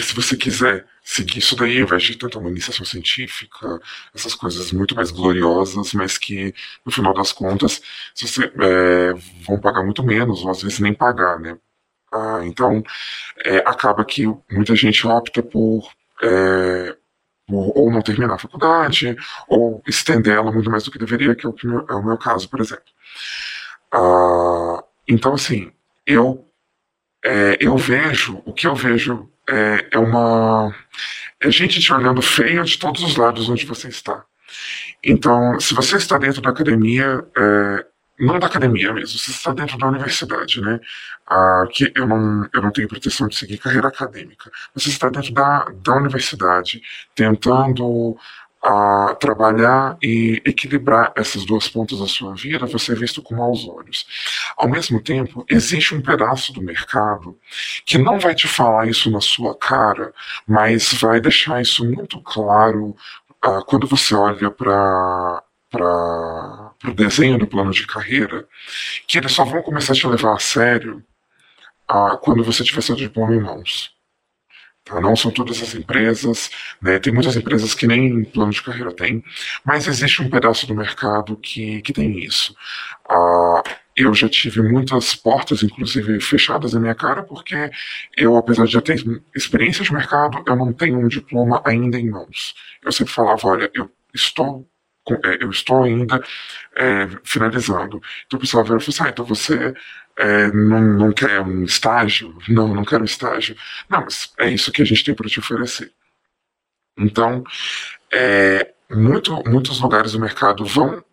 se 0.00 0.14
você 0.14 0.36
quiser 0.36 0.86
seguir 1.02 1.38
isso 1.38 1.56
daí, 1.56 1.82
vai 1.84 1.98
de 1.98 2.16
tanto 2.16 2.38
uma 2.38 2.50
iniciação 2.50 2.84
científica, 2.84 3.80
essas 4.14 4.34
coisas 4.34 4.72
muito 4.72 4.94
mais 4.94 5.10
gloriosas, 5.10 5.92
mas 5.94 6.18
que, 6.18 6.54
no 6.84 6.92
final 6.92 7.14
das 7.14 7.32
contas, 7.32 7.80
você, 8.14 8.44
é, 8.44 9.12
vão 9.46 9.60
pagar 9.60 9.82
muito 9.84 10.02
menos, 10.02 10.42
ou 10.44 10.50
às 10.50 10.62
vezes 10.62 10.80
nem 10.80 10.92
pagar, 10.94 11.38
né? 11.40 11.56
Ah, 12.12 12.40
então, 12.44 12.82
é, 13.44 13.58
acaba 13.58 14.04
que 14.04 14.26
muita 14.50 14.74
gente 14.76 15.06
opta 15.06 15.42
por 15.42 15.88
é, 16.22 16.96
ou 17.50 17.90
não 17.90 18.02
terminar 18.02 18.34
a 18.34 18.38
faculdade, 18.38 19.16
ou 19.48 19.82
estender 19.86 20.36
ela 20.36 20.52
muito 20.52 20.70
mais 20.70 20.84
do 20.84 20.90
que 20.90 20.98
deveria, 20.98 21.34
que 21.34 21.46
é 21.46 21.48
o, 21.48 21.52
que 21.52 21.66
meu, 21.66 21.86
é 21.88 21.94
o 21.94 22.04
meu 22.04 22.18
caso, 22.18 22.48
por 22.48 22.60
exemplo. 22.60 22.84
Ah, 23.92 24.84
então, 25.08 25.34
assim, 25.34 25.72
eu, 26.06 26.46
é, 27.24 27.56
eu 27.60 27.76
vejo, 27.76 28.42
o 28.44 28.52
que 28.52 28.66
eu 28.66 28.74
vejo 28.74 29.30
é, 29.48 29.88
é 29.92 29.98
uma. 29.98 30.74
É 31.40 31.50
gente 31.50 31.80
te 31.80 31.92
olhando 31.92 32.20
feio 32.20 32.64
de 32.64 32.78
todos 32.78 33.02
os 33.02 33.16
lados 33.16 33.48
onde 33.48 33.64
você 33.64 33.88
está. 33.88 34.24
Então, 35.02 35.58
se 35.60 35.74
você 35.74 35.96
está 35.96 36.18
dentro 36.18 36.42
da 36.42 36.50
academia, 36.50 37.24
é, 37.36 37.86
não 38.18 38.38
da 38.38 38.46
academia 38.46 38.92
mesmo, 38.92 39.18
você 39.18 39.30
está 39.30 39.52
dentro 39.52 39.78
da 39.78 39.86
universidade, 39.86 40.60
né? 40.60 40.80
Ah, 41.26 41.64
que 41.70 41.92
eu 41.94 42.06
não, 42.06 42.48
eu 42.52 42.62
não 42.62 42.70
tenho 42.70 42.88
pretensão 42.88 43.28
de 43.28 43.36
seguir 43.36 43.58
carreira 43.58 43.88
acadêmica. 43.88 44.50
Você 44.74 44.88
está 44.88 45.08
dentro 45.08 45.32
da, 45.32 45.66
da 45.82 45.94
universidade, 45.96 46.82
tentando 47.14 48.16
ah, 48.62 49.16
trabalhar 49.20 49.96
e 50.02 50.42
equilibrar 50.44 51.12
essas 51.16 51.44
duas 51.44 51.68
pontas 51.68 52.00
da 52.00 52.06
sua 52.06 52.34
vida, 52.34 52.66
você 52.66 52.92
é 52.92 52.94
visto 52.94 53.22
com 53.22 53.36
maus 53.36 53.66
olhos. 53.68 54.06
Ao 54.56 54.68
mesmo 54.68 55.00
tempo, 55.00 55.44
existe 55.48 55.94
um 55.94 56.02
pedaço 56.02 56.52
do 56.52 56.62
mercado 56.62 57.38
que 57.86 57.98
não 57.98 58.18
vai 58.18 58.34
te 58.34 58.48
falar 58.48 58.88
isso 58.88 59.10
na 59.10 59.20
sua 59.20 59.56
cara, 59.56 60.12
mas 60.46 60.92
vai 60.94 61.20
deixar 61.20 61.60
isso 61.62 61.84
muito 61.84 62.20
claro 62.22 62.96
ah, 63.42 63.62
quando 63.66 63.86
você 63.86 64.14
olha 64.14 64.50
para 64.50 65.42
para 65.70 66.72
o 66.84 66.94
desenho 66.94 67.38
do 67.38 67.46
plano 67.46 67.70
de 67.70 67.86
carreira, 67.86 68.46
que 69.06 69.18
eles 69.18 69.32
só 69.32 69.44
vão 69.44 69.62
começar 69.62 69.92
a 69.92 69.96
te 69.96 70.06
levar 70.06 70.34
a 70.34 70.38
sério 70.38 71.04
ah, 71.86 72.18
quando 72.20 72.44
você 72.44 72.64
tiver 72.64 72.82
seu 72.82 72.96
diploma 72.96 73.34
em 73.34 73.40
mãos. 73.40 73.92
Tá? 74.84 75.00
Não 75.00 75.14
são 75.14 75.30
todas 75.30 75.62
as 75.62 75.74
empresas, 75.74 76.50
né? 76.80 76.98
tem 76.98 77.12
muitas 77.12 77.36
empresas 77.36 77.74
que 77.74 77.86
nem 77.86 78.24
plano 78.24 78.50
de 78.52 78.62
carreira 78.62 78.92
tem, 78.92 79.22
mas 79.64 79.86
existe 79.86 80.22
um 80.22 80.30
pedaço 80.30 80.66
do 80.66 80.74
mercado 80.74 81.36
que, 81.36 81.82
que 81.82 81.92
tem 81.92 82.18
isso. 82.20 82.54
Ah, 83.08 83.62
eu 83.94 84.14
já 84.14 84.28
tive 84.28 84.62
muitas 84.62 85.14
portas, 85.14 85.62
inclusive 85.62 86.20
fechadas 86.20 86.72
na 86.72 86.80
minha 86.80 86.94
cara, 86.94 87.22
porque 87.22 87.70
eu, 88.16 88.36
apesar 88.36 88.64
de 88.64 88.72
já 88.72 88.80
ter 88.80 89.04
experiência 89.34 89.84
de 89.84 89.92
mercado, 89.92 90.42
eu 90.46 90.56
não 90.56 90.72
tenho 90.72 90.98
um 90.98 91.08
diploma 91.08 91.60
ainda 91.64 91.98
em 91.98 92.08
mãos. 92.08 92.54
Eu 92.82 92.92
sempre 92.92 93.12
falava, 93.12 93.46
olha, 93.48 93.70
eu 93.74 93.90
estou 94.14 94.66
eu 95.40 95.50
estou 95.50 95.84
ainda 95.84 96.22
é, 96.76 97.08
finalizando. 97.24 98.00
Então 98.26 98.38
o 98.38 98.40
pessoal 98.40 98.64
veio 98.64 98.78
e 98.78 98.80
falou 98.80 98.94
assim, 98.94 99.04
ah, 99.04 99.10
então 99.10 99.24
você 99.24 99.74
é, 100.16 100.48
não, 100.52 100.80
não 100.80 101.12
quer 101.12 101.40
um 101.40 101.64
estágio? 101.64 102.36
Não, 102.48 102.74
não 102.74 102.84
quero 102.84 103.02
um 103.02 103.06
estágio. 103.06 103.56
Não, 103.88 104.02
mas 104.02 104.32
é 104.38 104.50
isso 104.50 104.72
que 104.72 104.82
a 104.82 104.84
gente 104.84 105.04
tem 105.04 105.14
para 105.14 105.28
te 105.28 105.38
oferecer. 105.38 105.92
Então, 106.98 107.44
é, 108.12 108.72
muito, 108.90 109.42
muitos 109.48 109.80
lugares 109.80 110.12
do 110.12 110.20
mercado 110.20 110.64
vão, 110.64 111.04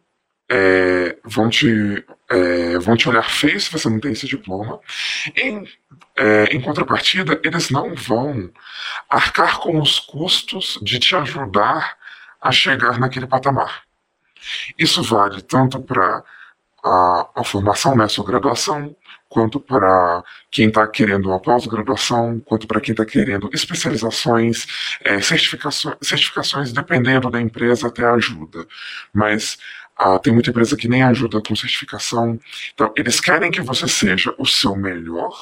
é, 0.49 1.17
vão 1.23 1.49
te 1.49 2.03
é, 2.29 2.77
vão 2.79 2.95
te 2.95 3.07
olhar 3.07 3.29
feio 3.29 3.59
se 3.59 3.71
você 3.71 3.89
não 3.89 3.99
tem 3.99 4.11
esse 4.11 4.27
diploma. 4.27 4.79
Em, 5.35 5.67
é, 6.17 6.45
em 6.45 6.61
contrapartida, 6.61 7.39
eles 7.43 7.69
não 7.69 7.93
vão 7.95 8.51
arcar 9.09 9.59
com 9.59 9.79
os 9.79 9.99
custos 9.99 10.79
de 10.81 10.99
te 10.99 11.15
ajudar 11.15 11.97
a 12.41 12.51
chegar 12.51 12.99
naquele 12.99 13.27
patamar. 13.27 13.84
Isso 14.77 15.01
vale 15.03 15.41
tanto 15.41 15.81
para 15.81 16.23
a, 16.83 17.29
a, 17.35 17.43
formação, 17.43 17.95
né, 17.95 18.07
sua 18.07 18.25
graduação, 18.25 18.95
quanto 19.27 19.59
para 19.59 20.23
quem 20.51 20.67
está 20.67 20.87
querendo 20.87 21.27
uma 21.27 21.39
pós-graduação, 21.39 22.39
quanto 22.45 22.67
para 22.67 22.79
quem 22.79 22.93
está 22.93 23.05
querendo 23.05 23.49
especializações, 23.53 24.65
é, 25.03 25.19
certificações, 25.19 25.95
certificações, 26.01 26.71
dependendo 26.71 27.29
da 27.29 27.41
empresa, 27.41 27.87
até 27.87 28.05
ajuda. 28.05 28.65
Mas 29.13 29.57
ah, 29.97 30.19
tem 30.19 30.33
muita 30.33 30.49
empresa 30.49 30.75
que 30.75 30.87
nem 30.87 31.03
ajuda 31.03 31.41
com 31.41 31.55
certificação. 31.55 32.39
Então, 32.73 32.93
eles 32.95 33.19
querem 33.19 33.49
que 33.49 33.61
você 33.61 33.87
seja 33.87 34.33
o 34.37 34.45
seu 34.45 34.75
melhor, 34.75 35.33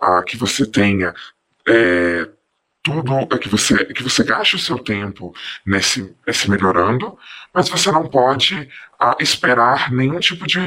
ah, 0.00 0.22
que 0.22 0.36
você 0.36 0.66
tenha 0.66 1.14
é, 1.66 2.28
tudo, 2.82 3.28
é 3.32 3.38
que 3.38 3.48
você, 3.48 3.84
que 3.86 4.02
você 4.02 4.24
gaste 4.24 4.56
o 4.56 4.58
seu 4.58 4.78
tempo 4.78 5.34
nesse, 5.66 6.14
nesse 6.26 6.50
melhorando, 6.50 7.18
mas 7.52 7.68
você 7.68 7.90
não 7.92 8.08
pode 8.08 8.68
ah, 8.98 9.16
esperar 9.20 9.90
nenhum 9.92 10.18
tipo 10.18 10.46
de, 10.46 10.60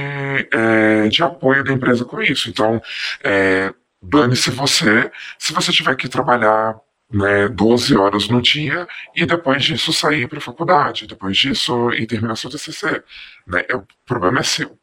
é, 0.51 1.07
de 1.09 1.23
apoio 1.23 1.63
da 1.63 1.73
empresa 1.73 2.05
com 2.05 2.21
isso. 2.21 2.49
Então, 2.49 2.81
é, 3.23 3.73
dane-se 4.01 4.51
você 4.51 5.11
se 5.39 5.53
você 5.53 5.71
tiver 5.71 5.95
que 5.95 6.09
trabalhar 6.09 6.75
né, 7.11 7.47
12 7.47 7.95
horas 7.95 8.27
no 8.27 8.41
dia 8.41 8.87
e 9.15 9.25
depois 9.25 9.63
disso 9.63 9.93
sair 9.93 10.27
para 10.27 10.39
a 10.39 10.41
faculdade, 10.41 11.07
depois 11.07 11.37
disso 11.37 11.91
e 11.93 12.05
terminar 12.07 12.35
seu 12.35 12.49
TCC. 12.49 13.03
Né, 13.47 13.65
o 13.73 13.83
problema 14.05 14.39
é 14.39 14.43
seu. 14.43 14.77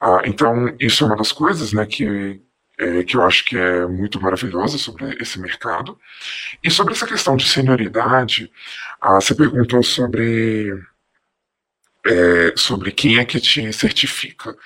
Ah, 0.00 0.20
então, 0.24 0.74
isso 0.78 1.04
é 1.04 1.06
uma 1.06 1.16
das 1.16 1.32
coisas 1.32 1.72
né, 1.72 1.86
que, 1.86 2.40
é, 2.78 3.02
que 3.04 3.16
eu 3.16 3.22
acho 3.22 3.44
que 3.44 3.56
é 3.56 3.86
muito 3.86 4.20
maravilhosa 4.20 4.78
sobre 4.78 5.16
esse 5.20 5.40
mercado. 5.40 5.98
E 6.62 6.70
sobre 6.70 6.94
essa 6.94 7.06
questão 7.06 7.36
de 7.36 7.48
senioridade, 7.48 8.50
ah, 9.00 9.14
você 9.14 9.34
perguntou 9.34 9.82
sobre, 9.82 10.72
é, 12.06 12.52
sobre 12.56 12.92
quem 12.92 13.18
é 13.18 13.24
que 13.24 13.40
te 13.40 13.72
certifica. 13.72 14.56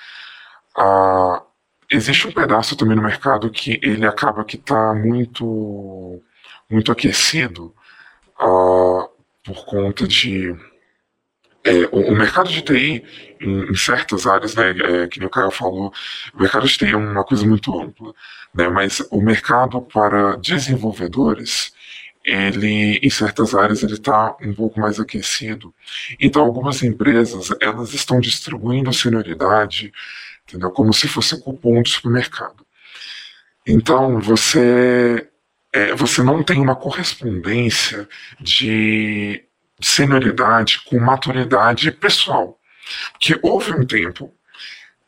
Ah, 0.77 1.43
existe 1.89 2.27
um 2.27 2.31
pedaço 2.31 2.75
também 2.75 2.95
no 2.95 3.03
mercado 3.03 3.49
que 3.49 3.79
ele 3.83 4.05
acaba 4.05 4.45
que 4.45 4.55
está 4.55 4.93
muito 4.93 6.21
muito 6.71 6.91
aquecido 6.91 7.75
uh, 8.39 9.09
por 9.43 9.65
conta 9.65 10.07
de. 10.07 10.55
É, 11.63 11.85
o, 11.91 12.11
o, 12.11 12.15
mercado 12.15 12.49
de 12.49 12.61
TI, 12.61 13.03
em, 13.39 13.71
em 13.71 13.75
certas 13.75 14.25
áreas, 14.25 14.55
né, 14.55 14.71
é, 14.71 15.07
que 15.07 15.19
nem 15.19 15.27
o 15.27 15.31
Caio 15.31 15.51
falou, 15.51 15.93
o 16.33 16.41
mercado 16.41 16.67
de 16.67 16.75
TI 16.75 16.87
é 16.87 16.97
uma 16.97 17.23
coisa 17.23 17.45
muito 17.45 17.79
ampla, 17.79 18.13
né, 18.53 18.67
mas 18.67 19.05
o 19.11 19.21
mercado 19.21 19.79
para 19.81 20.37
desenvolvedores, 20.37 21.71
ele 22.25 22.99
em 23.01 23.09
certas 23.09 23.53
áreas 23.53 23.83
ele 23.83 23.93
está 23.93 24.35
um 24.41 24.53
pouco 24.53 24.79
mais 24.79 24.99
aquecido. 24.99 25.73
Então 26.19 26.43
algumas 26.43 26.83
empresas 26.83 27.49
elas 27.59 27.93
estão 27.93 28.19
distribuindo 28.19 28.93
senioridade, 28.93 29.91
entendeu? 30.47 30.69
Como 30.71 30.93
se 30.93 31.07
fosse 31.07 31.41
cupom 31.41 31.81
do 31.81 31.89
supermercado. 31.89 32.65
Então 33.65 34.19
você 34.19 35.27
é, 35.73 35.95
você 35.95 36.21
não 36.21 36.43
tem 36.43 36.59
uma 36.59 36.75
correspondência 36.75 38.07
de 38.39 39.43
senioridade 39.87 40.81
com 40.85 40.99
maturidade 40.99 41.91
pessoal. 41.91 42.57
Que 43.19 43.39
houve 43.41 43.71
um 43.73 43.85
tempo 43.85 44.33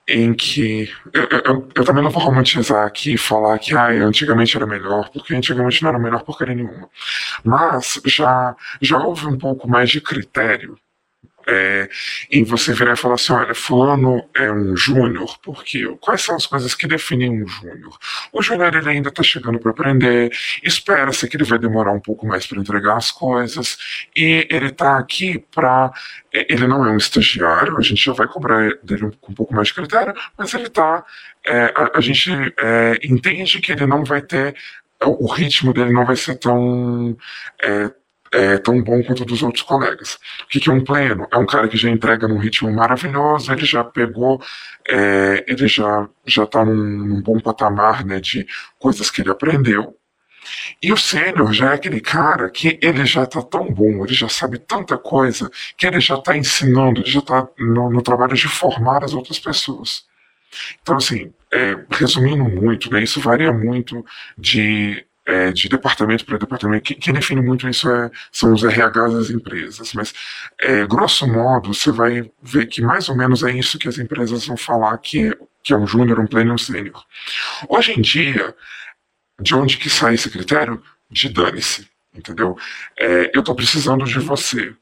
em 0.08 0.34
que. 0.34 0.92
Eu, 1.14 1.24
eu, 1.24 1.70
eu, 1.76 1.84
também 1.86 2.04
não 2.04 2.12
vou 2.12 2.24
romantizar 2.24 2.86
aqui 2.86 3.14
e 3.14 3.18
falar 3.18 3.58
que 3.60 3.76
ah, 3.76 3.88
antigamente 3.88 4.56
era 4.56 4.66
melhor, 4.66 5.10
porque 5.10 5.36
antigamente 5.36 5.82
não 5.82 5.90
era 5.90 6.00
melhor 6.00 6.24
porcaria 6.24 6.56
nenhuma. 6.56 6.90
Mas 7.44 8.02
já, 8.06 8.56
já 8.82 8.98
houve 9.00 9.28
um 9.28 9.38
pouco 9.38 9.68
mais 9.68 9.90
de 9.90 10.02
critério 10.02 10.78
é, 11.47 11.89
em 12.32 12.43
você 12.43 12.73
virar 12.73 12.93
e 12.93 12.97
falar 12.97 13.15
assim, 13.15 13.34
olha, 13.34 13.53
fulano 13.53 14.27
é 14.36 14.51
um 14.51 14.75
júnior, 14.75 15.38
porque 15.41 15.86
quais 15.99 16.21
são 16.21 16.36
as 16.36 16.45
coisas 16.45 16.73
que 16.75 16.88
definem 16.88 17.43
um 17.43 17.47
júnior? 17.47 17.97
O 18.32 18.41
júnior 18.41 18.75
ele 18.75 18.89
ainda 18.89 19.10
está 19.10 19.23
chegando 19.23 19.60
para 19.60 19.71
aprender, 19.71 20.32
espera-se 20.63 21.27
que 21.27 21.38
ele 21.38 21.43
vai 21.43 21.60
demorar 21.60 21.91
um 21.91 21.99
pouco 21.99 22.25
mais 22.25 22.45
para 22.47 22.60
entregar 22.60 22.97
as 22.97 23.12
coisas, 23.12 23.77
e 24.15 24.47
ele 24.49 24.67
está 24.67 24.97
aqui 24.97 25.39
para 25.53 25.91
é, 26.34 26.45
ele 26.51 26.67
não 26.67 26.86
é 26.86 26.91
um 26.91 26.97
estagiário, 26.97 27.77
a 27.77 27.82
gente 27.82 28.03
já 28.03 28.13
vai 28.13 28.27
cobrar 28.27 28.73
dele 28.84 29.12
com 29.21 29.32
um 29.32 29.36
pouco 29.36 29.53
mais 29.53 29.67
de 29.67 29.73
critério, 29.73 30.13
mas 30.38 30.53
ele 30.53 30.67
está 30.67 31.06
é, 31.45 31.73
a, 31.75 31.97
a, 31.97 32.01
gente 32.01 32.32
é, 32.58 32.99
entende 33.03 33.60
que 33.60 33.71
ele 33.71 33.86
não 33.86 34.03
vai 34.03 34.21
ter, 34.21 34.56
o 35.06 35.27
ritmo 35.27 35.73
dele 35.73 35.91
não 35.91 36.06
vai 36.06 36.15
ser 36.15 36.36
tão 36.36 37.17
é, 38.34 38.58
tão 38.58 38.82
bom 38.82 39.02
quanto 39.04 39.24
dos 39.24 39.43
outros 39.43 39.63
colegas. 39.63 40.17
O 40.43 40.48
que, 40.48 40.60
que 40.60 40.69
é 40.69 40.74
um 40.74 40.84
pleno? 40.84 41.28
É 41.32 41.38
um 41.38 41.46
cara 41.46 41.67
que 41.67 41.78
já 41.78 41.89
entrega 41.89 42.28
num 42.28 42.39
ritmo 42.39 42.72
maravilhoso, 42.72 43.52
ele 43.54 43.65
já 43.65 43.84
pegou, 43.84 44.41
é, 44.88 45.46
ele 45.48 45.67
já 45.67 46.10
já 46.26 46.43
está 46.43 46.65
num, 46.65 46.74
num, 46.74 47.22
bom 47.22 47.39
patamar 47.39 48.04
né, 48.04 48.19
de 48.19 48.46
coisas 48.80 49.12
que 49.12 49.22
ele 49.22 49.30
aprendeu. 49.30 49.96
E 50.82 50.91
o 50.91 50.98
sênior 50.98 51.54
já 51.54 51.72
é 51.72 51.76
aquele 51.76 52.02
cara 52.02 52.50
que 52.50 52.78
ele 52.82 53.06
já 53.06 53.24
está 53.24 53.41
tão 53.41 53.72
bom, 53.72 54.04
ele 54.04 54.13
já 54.13 54.28
sabe 54.28 54.58
tanta 54.58 54.98
coisa, 54.98 55.50
que 55.78 55.86
ele 55.86 56.02
já 56.02 56.15
está 56.15 56.36
ensinando, 56.36 57.00
ele 57.02 57.10
já 57.10 57.19
está 57.19 57.48
no, 57.58 57.89
no 57.89 58.02
trabalho 58.02 58.36
de 58.36 58.48
formar 58.48 59.04
as 59.04 59.13
outras 59.13 59.39
pessoas. 59.39 60.06
Então, 60.82 60.98
assim, 60.98 61.32
é, 61.52 61.78
resumindo 61.91 62.43
muito, 62.43 62.91
né, 62.91 63.02
isso 63.04 63.22
varia 63.22 63.54
muito 63.54 64.04
de 64.38 65.06
é, 65.26 65.52
de 65.52 65.70
departamento 65.70 66.26
para 66.26 66.38
departamento. 66.38 66.96
Quem, 66.96 67.14
define 67.14 67.42
muito 67.42 67.68
isso 67.68 67.90
é, 67.90 68.12
são 68.32 68.54
os 68.54 68.64
RHs 68.64 69.14
das 69.14 69.30
empresas, 69.30 69.94
mas 69.94 70.14
é, 70.60 70.86
grosso 70.86 71.28
modo 71.28 71.74
você 71.74 71.92
vai 71.92 72.30
ver 72.42 72.66
que 72.68 72.82
mais 72.82 73.10
ou 73.10 73.16
menos 73.16 73.44
é 73.44 73.52
isso 73.52 73.80
que 73.80 73.88
as 73.88 73.98
empresas 73.98 74.46
vão 74.46 74.58
falar 74.58 74.98
que 74.98 75.30
é, 75.30 75.38
que 75.64 75.74
é 75.74 75.78
um 75.78 75.88
júnior, 75.88 76.20
um 76.20 76.28
pleno 76.28 76.52
e 76.52 76.54
um 76.54 76.58
sênior. 76.58 77.04
Hoje 77.70 77.94
em 77.94 78.02
dia, 78.02 78.54
de 79.40 79.56
onde 79.56 79.78
que 79.78 79.90
sai 79.90 80.16
esse 80.16 80.30
critério? 80.30 80.82
De 81.10 81.30
dane-se, 81.30 81.88
entendeu? 82.14 82.58
É, 82.98 83.32
eu 83.34 83.40
estou 83.40 83.56
precisando 83.56 84.04
de 84.04 84.20
você. 84.20 84.74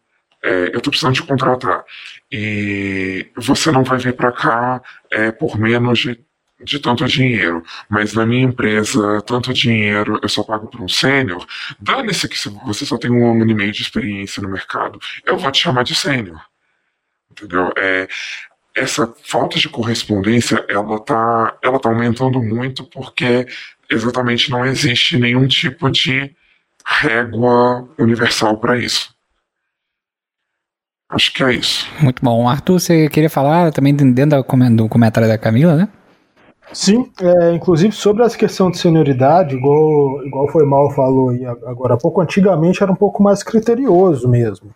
É, 0.44 0.70
eu 0.74 0.78
estou 0.78 0.90
precisando 0.90 1.14
te 1.14 1.24
contratar. 1.24 1.84
E 2.32 3.30
você 3.36 3.70
não 3.70 3.84
vai 3.84 4.00
vir 4.00 4.14
para 4.14 4.32
cá 4.32 4.82
é, 5.12 5.32
por 5.32 5.60
menos 5.60 6.00
de 6.00 6.20
de 6.63 6.80
tanto 6.80 7.06
dinheiro, 7.06 7.63
mas 7.89 8.13
na 8.13 8.26
minha 8.26 8.43
empresa, 8.43 9.21
tanto 9.21 9.54
dinheiro 9.54 10.19
eu 10.21 10.30
só 10.30 10.43
pago 10.43 10.67
para 10.67 10.82
um 10.82 10.88
sênior, 10.88 11.45
dane-se 11.80 12.28
que 12.28 12.38
você 12.65 12.86
só 12.86 12.97
tem 12.97 13.12
um 13.12 13.32
ano 13.32 13.50
e 13.50 13.54
meio 13.54 13.71
de 13.71 13.82
experiência 13.82 14.41
no 14.41 14.50
mercado, 14.50 15.00
eu 15.26 15.38
vou 15.38 15.52
te 15.52 15.62
chamar 15.62 15.84
de 15.84 15.95
sênior. 15.95 16.41
Entendeu? 17.32 17.71
É, 17.78 18.08
essa 18.76 19.13
falta 19.24 19.58
de 19.60 19.69
correspondência, 19.69 20.63
ela 20.67 21.00
tá, 21.00 21.58
ela 21.62 21.80
tá 21.80 21.89
aumentando 21.89 22.41
muito 22.41 22.84
porque 22.84 23.47
exatamente 23.89 24.50
não 24.50 24.65
existe 24.65 25.17
nenhum 25.17 25.47
tipo 25.47 25.89
de 25.89 26.34
régua 26.86 27.88
universal 27.97 28.58
para 28.58 28.78
isso. 28.78 29.13
Acho 31.10 31.34
que 31.34 31.43
é 31.43 31.54
isso. 31.54 31.89
Muito 32.00 32.24
bom. 32.24 32.47
Arthur, 32.47 32.80
você 32.80 33.10
queria 33.10 33.30
falar 33.30 33.71
também 33.71 33.93
dentro 33.93 34.41
do 34.71 34.88
comentário 34.88 35.28
da 35.28 35.38
Camila, 35.38 35.76
né? 35.76 35.89
Sim, 36.74 37.12
é, 37.22 37.54
inclusive 37.54 37.94
sobre 37.94 38.24
essa 38.24 38.38
questão 38.38 38.72
de 38.72 38.78
senioridade, 38.78 39.56
igual, 39.56 40.26
igual 40.26 40.48
foi 40.48 40.66
mal 40.66 40.90
falou 40.92 41.30
aí 41.30 41.46
agora 41.46 41.96
há 41.96 41.98
pouco, 41.98 42.22
antigamente 42.22 42.82
era 42.82 42.92
um 42.92 42.96
pouco 42.96 43.22
mais 43.22 43.44
criterioso 43.44 44.28
mesmo. 44.28 44.70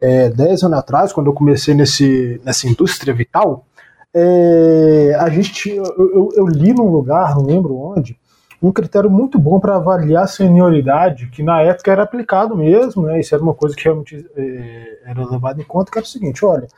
É, 0.00 0.30
dez 0.30 0.62
anos 0.62 0.78
atrás, 0.78 1.12
quando 1.12 1.26
eu 1.26 1.34
comecei 1.34 1.74
nesse, 1.74 2.40
nessa 2.44 2.68
indústria 2.68 3.12
vital, 3.12 3.66
é, 4.14 5.16
a 5.18 5.28
gente, 5.28 5.70
eu, 5.70 5.84
eu, 5.84 6.28
eu, 6.36 6.46
li 6.46 6.72
num 6.72 6.88
lugar, 6.90 7.34
não 7.34 7.44
lembro 7.44 7.76
onde, 7.76 8.18
um 8.62 8.72
critério 8.72 9.10
muito 9.10 9.38
bom 9.38 9.58
para 9.58 9.76
avaliar 9.76 10.28
senioridade, 10.28 11.28
que 11.28 11.42
na 11.42 11.62
época 11.62 11.90
era 11.90 12.02
aplicado 12.02 12.56
mesmo, 12.56 13.02
né, 13.02 13.20
isso 13.20 13.34
era 13.34 13.42
uma 13.42 13.54
coisa 13.54 13.74
que 13.74 13.84
realmente 13.84 14.26
é, 14.36 14.98
era 15.06 15.24
levado 15.28 15.60
em 15.60 15.64
conta, 15.64 15.90
que 15.90 15.98
era 15.98 16.04
o 16.04 16.08
seguinte, 16.08 16.44
olha, 16.44 16.68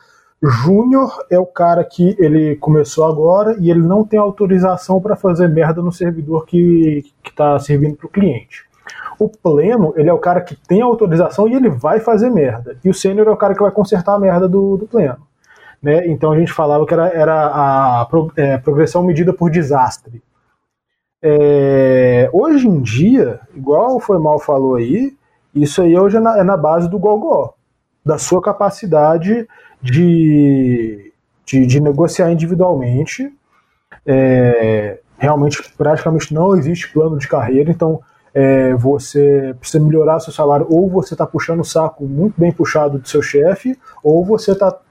Júnior 0.43 1.25
é 1.29 1.39
o 1.39 1.45
cara 1.45 1.83
que 1.85 2.17
ele 2.19 2.57
começou 2.57 3.05
agora 3.05 3.55
e 3.59 3.71
ele 3.71 3.79
não 3.79 4.03
tem 4.03 4.19
autorização 4.19 4.99
para 4.99 5.15
fazer 5.15 5.47
merda 5.47 5.81
no 5.81 5.91
servidor 5.91 6.45
que 6.45 7.05
está 7.25 7.57
servindo 7.59 7.95
para 7.95 8.07
o 8.07 8.09
cliente. 8.09 8.65
O 9.17 9.29
pleno, 9.29 9.93
ele 9.95 10.09
é 10.09 10.13
o 10.13 10.19
cara 10.19 10.41
que 10.41 10.55
tem 10.55 10.81
autorização 10.81 11.47
e 11.47 11.53
ele 11.53 11.69
vai 11.69 12.01
fazer 12.01 12.29
merda. 12.29 12.77
E 12.83 12.89
o 12.89 12.93
sênior 12.93 13.27
é 13.27 13.31
o 13.31 13.37
cara 13.37 13.53
que 13.53 13.61
vai 13.61 13.71
consertar 13.71 14.15
a 14.15 14.19
merda 14.19 14.47
do, 14.49 14.75
do 14.75 14.85
pleno. 14.85 15.25
Né? 15.81 16.07
Então 16.07 16.31
a 16.33 16.37
gente 16.37 16.51
falava 16.51 16.85
que 16.85 16.93
era, 16.93 17.07
era 17.07 17.47
a 17.47 18.07
é, 18.35 18.57
progressão 18.57 19.01
medida 19.01 19.31
por 19.31 19.49
desastre. 19.49 20.21
É, 21.21 22.29
hoje 22.33 22.67
em 22.67 22.81
dia, 22.81 23.39
igual 23.55 23.97
foi 23.97 24.19
mal 24.19 24.39
falou 24.39 24.75
aí, 24.75 25.15
isso 25.55 25.81
aí 25.81 25.97
hoje 25.97 26.17
é 26.17 26.19
na, 26.19 26.39
é 26.39 26.43
na 26.43 26.57
base 26.57 26.89
do 26.89 26.99
gogó, 26.99 27.53
da 28.05 28.17
sua 28.17 28.41
capacidade 28.41 29.47
de, 29.81 31.13
de, 31.45 31.65
de 31.65 31.79
negociar 31.79 32.31
individualmente. 32.31 33.31
É, 34.05 34.99
realmente, 35.17 35.61
praticamente 35.77 36.33
não 36.33 36.55
existe 36.55 36.91
plano 36.91 37.17
de 37.17 37.27
carreira, 37.27 37.71
então 37.71 38.01
é, 38.33 38.73
você 38.73 39.55
precisa 39.59 39.83
melhorar 39.83 40.19
seu 40.19 40.33
salário, 40.33 40.65
ou 40.69 40.89
você 40.89 41.13
está 41.13 41.25
puxando 41.25 41.61
o 41.61 41.65
saco 41.65 42.05
muito 42.05 42.39
bem 42.39 42.51
puxado 42.51 42.97
do 42.97 43.07
seu 43.07 43.21
chefe, 43.21 43.77
ou 44.03 44.25
você 44.25 44.51
está 44.51 44.71
tá, 44.71 44.81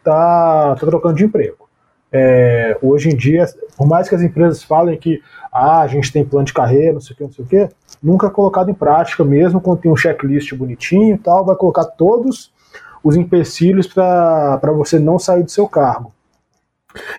tá 0.75 0.87
trocando 0.87 1.16
de 1.16 1.25
emprego. 1.25 1.68
É, 2.14 2.77
hoje 2.83 3.09
em 3.09 3.16
dia, 3.16 3.46
por 3.77 3.87
mais 3.87 4.09
que 4.09 4.14
as 4.14 4.22
empresas 4.22 4.62
falem 4.62 4.98
que 4.98 5.20
ah, 5.51 5.81
a 5.81 5.87
gente 5.87 6.12
tem 6.12 6.25
plano 6.25 6.44
de 6.44 6.53
carreira, 6.53 6.92
não 6.92 7.01
sei 7.01 7.14
o 7.14 7.16
que, 7.16 7.25
não 7.25 7.33
sei 7.33 7.44
o 7.44 7.48
que, 7.48 7.68
nunca 8.03 8.27
é 8.27 8.31
colocado 8.31 8.70
em 8.70 8.75
prática, 8.75 9.25
mesmo 9.25 9.61
quando 9.61 9.81
tem 9.81 9.90
um 9.90 9.96
checklist 9.96 10.55
bonitinho 10.55 11.14
e 11.14 11.18
tal, 11.18 11.44
vai 11.44 11.57
colocar 11.57 11.85
todos 11.85 12.53
os 13.03 13.17
empecilhos 13.17 13.87
para 13.87 14.73
você 14.73 14.99
não 14.99 15.19
sair 15.19 15.43
do 15.43 15.51
seu 15.51 15.69
cargo. 15.69 16.12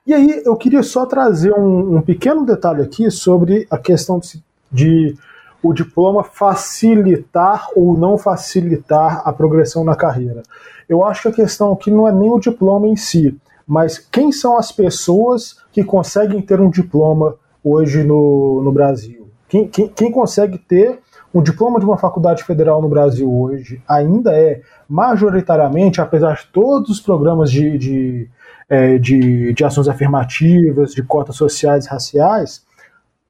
E 0.06 0.14
aí 0.14 0.42
eu 0.46 0.56
queria 0.56 0.84
só 0.84 1.06
trazer 1.06 1.54
um, 1.54 1.98
um 1.98 2.02
pequeno 2.02 2.46
detalhe 2.46 2.82
aqui 2.82 3.10
sobre 3.10 3.68
a 3.70 3.78
questão 3.78 4.20
de, 4.20 4.44
de 4.72 5.18
o 5.64 5.74
diploma 5.74 6.24
facilitar 6.24 7.68
ou 7.76 7.98
não 7.98 8.18
facilitar 8.18 9.22
a 9.26 9.32
progressão 9.32 9.84
na 9.84 9.96
carreira. 9.96 10.44
Eu 10.88 11.06
acho 11.06 11.24
que 11.24 11.28
a 11.30 11.46
questão 11.46 11.72
aqui 11.72 11.90
não 11.90 12.08
é 12.08 12.12
nem 12.12 12.30
o 12.30 12.40
diploma 12.40 12.88
em 12.88 12.96
si, 12.96 13.36
mas 13.66 13.98
quem 13.98 14.32
são 14.32 14.58
as 14.58 14.72
pessoas 14.72 15.58
que 15.72 15.84
conseguem 15.84 16.42
ter 16.42 16.60
um 16.60 16.70
diploma 16.70 17.36
hoje 17.64 18.04
no, 18.04 18.62
no 18.62 18.72
Brasil? 18.72 19.30
Quem, 19.48 19.68
quem, 19.68 19.88
quem 19.88 20.12
consegue 20.12 20.58
ter 20.58 21.00
um 21.34 21.42
diploma 21.42 21.80
de 21.80 21.86
uma 21.86 21.98
faculdade 21.98 22.44
federal 22.44 22.82
no 22.82 22.90
Brasil 22.90 23.32
hoje 23.32 23.82
ainda 23.88 24.38
é 24.38 24.62
majoritariamente, 24.88 26.00
apesar 26.00 26.36
de 26.36 26.48
todos 26.48 26.90
os 26.90 27.02
programas 27.02 27.52
de, 27.52 27.78
de, 27.78 28.30
é, 28.70 28.98
de, 28.98 29.54
de 29.54 29.66
ações 29.66 29.88
afirmativas, 29.88 30.94
de 30.94 31.02
cotas 31.02 31.36
sociais 31.36 31.86
e 31.86 31.90
raciais, 31.90 32.64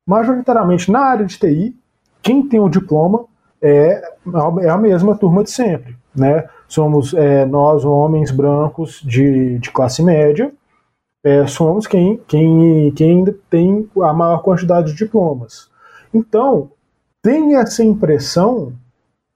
majoritariamente 0.06 0.92
na 0.92 1.00
área 1.00 1.26
de 1.26 1.38
TI, 1.38 1.76
quem 2.22 2.48
tem 2.48 2.60
o 2.60 2.70
diploma 2.70 3.26
é, 3.62 4.02
é 4.62 4.70
a 4.70 4.78
mesma 4.78 5.16
turma 5.16 5.44
de 5.44 5.52
sempre. 5.52 5.96
Né? 6.16 6.48
somos 6.74 7.14
é, 7.14 7.46
nós, 7.46 7.86
homens 7.86 8.32
brancos 8.32 9.00
de, 9.06 9.60
de 9.60 9.70
classe 9.70 10.02
média, 10.02 10.52
é, 11.24 11.46
somos 11.46 11.86
quem, 11.86 12.20
quem, 12.28 12.92
quem 12.96 13.26
tem 13.48 13.90
a 14.02 14.12
maior 14.12 14.42
quantidade 14.42 14.92
de 14.92 14.98
diplomas. 14.98 15.70
Então, 16.12 16.72
tem 17.24 17.56
essa 17.56 17.82
impressão 17.84 18.74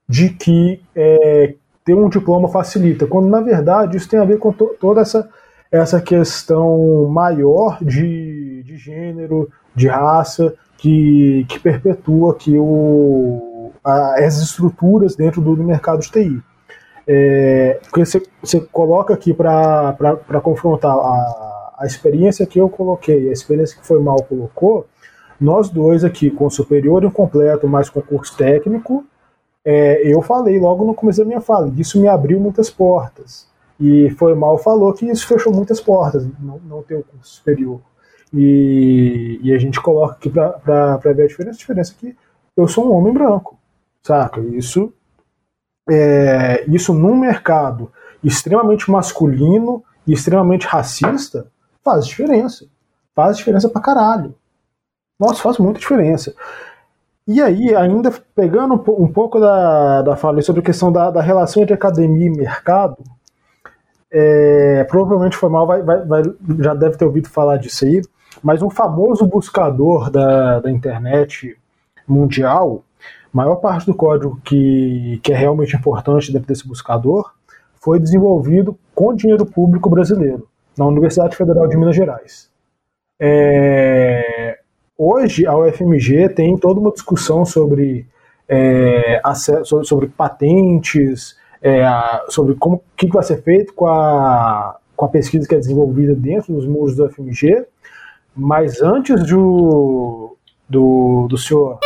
de 0.06 0.28
que 0.28 0.80
é, 0.94 1.54
ter 1.84 1.94
um 1.94 2.08
diploma 2.08 2.48
facilita, 2.48 3.06
quando 3.06 3.28
na 3.28 3.40
verdade 3.40 3.96
isso 3.96 4.08
tem 4.08 4.20
a 4.20 4.24
ver 4.24 4.38
com 4.38 4.52
to 4.52 4.76
toda 4.78 5.00
essa, 5.00 5.28
essa 5.72 6.00
questão 6.00 7.08
maior 7.08 7.82
de, 7.82 8.62
de 8.62 8.76
gênero, 8.76 9.50
de 9.74 9.88
raça, 9.88 10.54
que, 10.76 11.46
que 11.48 11.58
perpetua 11.58 12.32
aqui 12.32 12.56
o, 12.58 13.72
a, 13.82 14.22
as 14.24 14.36
estruturas 14.36 15.16
dentro 15.16 15.40
do, 15.40 15.56
do 15.56 15.64
mercado 15.64 16.00
de 16.00 16.10
TI. 16.10 16.42
É, 17.06 17.80
porque 17.84 18.04
você, 18.04 18.22
você 18.42 18.60
coloca 18.60 19.14
aqui 19.14 19.32
para 19.32 19.96
confrontar 20.42 20.94
a, 20.94 21.74
a 21.78 21.86
experiência 21.86 22.46
que 22.46 22.60
eu 22.60 22.68
coloquei, 22.68 23.30
a 23.30 23.32
experiência 23.32 23.80
que 23.80 23.86
foi 23.86 23.98
mal 23.98 24.22
colocou, 24.24 24.86
nós 25.40 25.68
dois 25.68 26.04
aqui 26.04 26.30
com 26.30 26.48
superior 26.50 27.04
incompleto, 27.04 27.68
mais 27.68 27.88
concurso 27.88 28.36
técnico, 28.36 29.04
é, 29.64 30.00
eu 30.02 30.22
falei 30.22 30.58
logo 30.58 30.84
no 30.84 30.94
começo 30.94 31.18
da 31.20 31.24
minha 31.24 31.40
fala, 31.40 31.72
isso 31.76 32.00
me 32.00 32.08
abriu 32.08 32.40
muitas 32.40 32.70
portas. 32.70 33.46
E 33.80 34.10
foi 34.10 34.34
mal 34.34 34.58
falou 34.58 34.92
que 34.92 35.06
isso 35.06 35.26
fechou 35.26 35.52
muitas 35.52 35.80
portas, 35.80 36.26
não, 36.40 36.58
não 36.66 36.82
ter 36.82 36.96
o 36.96 37.04
curso 37.04 37.36
superior. 37.36 37.80
E, 38.32 39.38
e 39.42 39.52
a 39.52 39.58
gente 39.58 39.80
coloca 39.80 40.14
aqui 40.14 40.28
para 40.28 40.96
ver 40.96 41.22
a 41.22 41.26
diferença. 41.26 41.56
A 41.56 41.58
diferença 41.58 41.92
é 41.92 42.00
que 42.00 42.16
eu 42.56 42.66
sou 42.66 42.88
um 42.88 42.92
homem 42.92 43.12
branco, 43.12 43.56
saca? 44.02 44.40
Isso 44.40 44.92
é, 45.88 46.64
isso 46.68 46.92
num 46.92 47.16
mercado 47.16 47.90
extremamente 48.22 48.90
masculino 48.90 49.82
e 50.06 50.12
extremamente 50.12 50.66
racista, 50.66 51.50
faz 51.84 52.06
diferença. 52.06 52.66
Faz 53.14 53.36
diferença 53.36 53.68
pra 53.68 53.80
caralho. 53.80 54.34
Nossa, 55.18 55.42
faz 55.42 55.58
muita 55.58 55.80
diferença. 55.80 56.34
E 57.26 57.42
aí, 57.42 57.74
ainda 57.74 58.10
pegando 58.34 58.74
um 58.74 59.12
pouco 59.12 59.38
da, 59.38 60.00
da 60.02 60.16
fala 60.16 60.40
sobre 60.40 60.60
a 60.60 60.64
questão 60.64 60.90
da, 60.90 61.10
da 61.10 61.20
relação 61.20 61.62
entre 61.62 61.74
academia 61.74 62.26
e 62.26 62.30
mercado, 62.30 62.96
é, 64.10 64.84
provavelmente 64.84 65.36
foi 65.36 65.50
mal, 65.50 65.66
vai, 65.66 65.82
vai, 65.82 66.04
vai, 66.06 66.22
já 66.60 66.72
deve 66.72 66.96
ter 66.96 67.04
ouvido 67.04 67.28
falar 67.28 67.58
disso 67.58 67.84
aí, 67.84 68.00
mas 68.42 68.62
um 68.62 68.70
famoso 68.70 69.26
buscador 69.26 70.10
da, 70.10 70.60
da 70.60 70.70
internet 70.70 71.58
mundial, 72.06 72.82
maior 73.30 73.56
parte 73.56 73.84
do 73.84 73.94
código 73.94 74.40
que, 74.42 75.20
que 75.22 75.32
é 75.32 75.36
realmente 75.36 75.76
importante 75.76 76.32
dentro 76.32 76.48
desse 76.48 76.66
buscador 76.66 77.32
foi 77.74 78.00
desenvolvido 78.00 78.78
com 78.94 79.14
dinheiro 79.14 79.44
público 79.44 79.90
brasileiro, 79.90 80.48
na 80.76 80.86
Universidade 80.86 81.36
Federal 81.36 81.68
de 81.68 81.76
Minas 81.76 81.94
Gerais. 81.94 82.50
É, 83.20 84.58
hoje, 84.98 85.46
a 85.46 85.56
UFMG 85.56 86.28
tem 86.30 86.58
toda 86.58 86.80
uma 86.80 86.90
discussão 86.90 87.44
sobre, 87.44 88.06
é, 88.48 89.22
sobre 89.84 90.08
patentes, 90.08 91.36
é, 91.62 91.84
sobre 92.28 92.56
como 92.56 92.82
que 92.96 93.06
vai 93.06 93.22
ser 93.22 93.40
feito 93.42 93.72
com 93.72 93.86
a, 93.86 94.76
com 94.96 95.04
a 95.04 95.08
pesquisa 95.08 95.46
que 95.48 95.54
é 95.54 95.58
desenvolvida 95.58 96.14
dentro 96.14 96.52
dos 96.52 96.66
muros 96.66 96.96
da 96.96 97.04
UFMG, 97.04 97.64
mas 98.34 98.82
antes 98.82 99.24
do, 99.24 100.36
do, 100.68 101.26
do 101.28 101.38
senhor 101.38 101.78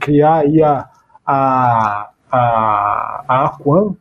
criar 0.00 0.38
aí 0.38 0.62
a, 0.62 0.88
a, 1.24 2.10
a, 2.30 3.24
a 3.28 3.44
Aquan, 3.46 3.94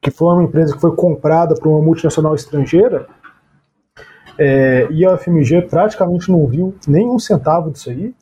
que 0.00 0.10
foi 0.10 0.34
uma 0.34 0.42
empresa 0.42 0.74
que 0.74 0.80
foi 0.80 0.94
comprada 0.94 1.54
por 1.54 1.68
uma 1.68 1.80
multinacional 1.80 2.34
estrangeira, 2.34 3.06
é, 4.38 4.88
e 4.90 5.04
a 5.04 5.16
FMG 5.16 5.62
praticamente 5.62 6.30
não 6.30 6.46
viu 6.46 6.74
nenhum 6.86 7.18
centavo 7.18 7.70
disso 7.70 7.90
aí, 7.90 8.14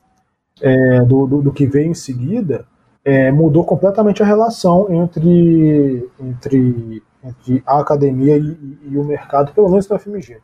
é, 0.61 1.01
do, 1.01 1.25
do, 1.25 1.41
do, 1.41 1.51
que 1.51 1.65
veio 1.65 1.89
em 1.89 1.93
seguida, 1.93 2.65
é, 3.03 3.31
mudou 3.31 3.63
completamente 3.63 4.21
a 4.21 4.25
relação 4.25 4.87
entre, 4.91 6.07
entre, 6.19 7.03
entre 7.23 7.63
a 7.65 7.79
academia 7.79 8.37
e, 8.37 8.77
e, 8.91 8.97
o 8.97 9.03
mercado, 9.03 9.53
pelo 9.53 9.69
menos 9.69 9.87
da 9.87 9.97
FMG. 9.97 10.37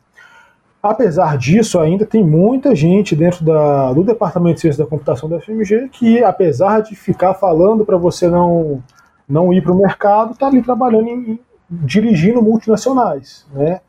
Apesar 0.82 1.36
disso, 1.36 1.78
ainda 1.78 2.06
tem 2.06 2.24
muita 2.24 2.74
gente 2.74 3.14
dentro 3.14 3.44
da, 3.44 3.92
do 3.92 4.02
Departamento 4.02 4.56
de 4.56 4.60
Ciência 4.62 4.84
da 4.84 4.90
Computação 4.90 5.28
da 5.28 5.40
FMG 5.40 5.88
que, 5.88 6.22
apesar 6.22 6.80
de 6.82 6.94
ficar 6.94 7.34
falando 7.34 7.84
para 7.84 7.96
você 7.96 8.28
não, 8.28 8.82
não 9.28 9.52
ir 9.52 9.62
para 9.62 9.72
o 9.72 9.78
mercado, 9.78 10.32
está 10.32 10.46
ali 10.46 10.62
trabalhando 10.62 11.08
em, 11.08 11.40
dirigindo 11.70 12.40
multinacionais. 12.40 13.46
Né? 13.52 13.80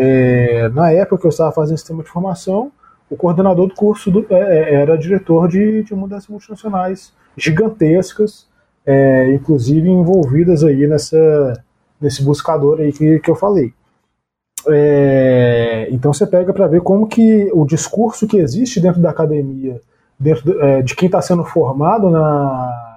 É, 0.00 0.68
na 0.68 0.92
época 0.92 1.22
que 1.22 1.26
eu 1.26 1.30
estava 1.30 1.50
fazendo 1.50 1.76
sistema 1.76 2.04
de 2.04 2.08
formação, 2.08 2.70
o 3.10 3.16
coordenador 3.16 3.66
do 3.66 3.74
curso 3.74 4.10
do, 4.10 4.24
é, 4.30 4.34
é 4.36 4.74
era 4.74 4.96
diretor 4.96 5.48
de, 5.48 5.82
de 5.82 5.92
uma 5.92 6.06
das 6.06 6.28
multinacionais 6.28 7.12
gigantescas, 7.36 8.46
é, 8.86 9.32
inclusive 9.32 9.88
envolvidas 9.88 10.62
aí 10.62 10.86
nessa, 10.86 11.64
nesse 12.00 12.22
buscador 12.22 12.80
aí 12.80 12.92
que, 12.92 13.18
que 13.18 13.30
eu 13.30 13.34
falei. 13.34 13.72
É, 14.68 15.88
então 15.90 16.12
você 16.12 16.26
pega 16.26 16.52
para 16.52 16.68
ver 16.68 16.80
como 16.80 17.08
que 17.08 17.50
o 17.52 17.64
discurso 17.64 18.26
que 18.26 18.38
existe 18.38 18.80
dentro 18.80 19.00
da 19.00 19.10
academia, 19.10 19.80
dentro 20.18 20.62
é, 20.62 20.80
de 20.80 20.94
quem 20.94 21.06
está 21.06 21.20
sendo 21.20 21.44
formado 21.44 22.08
na, 22.08 22.87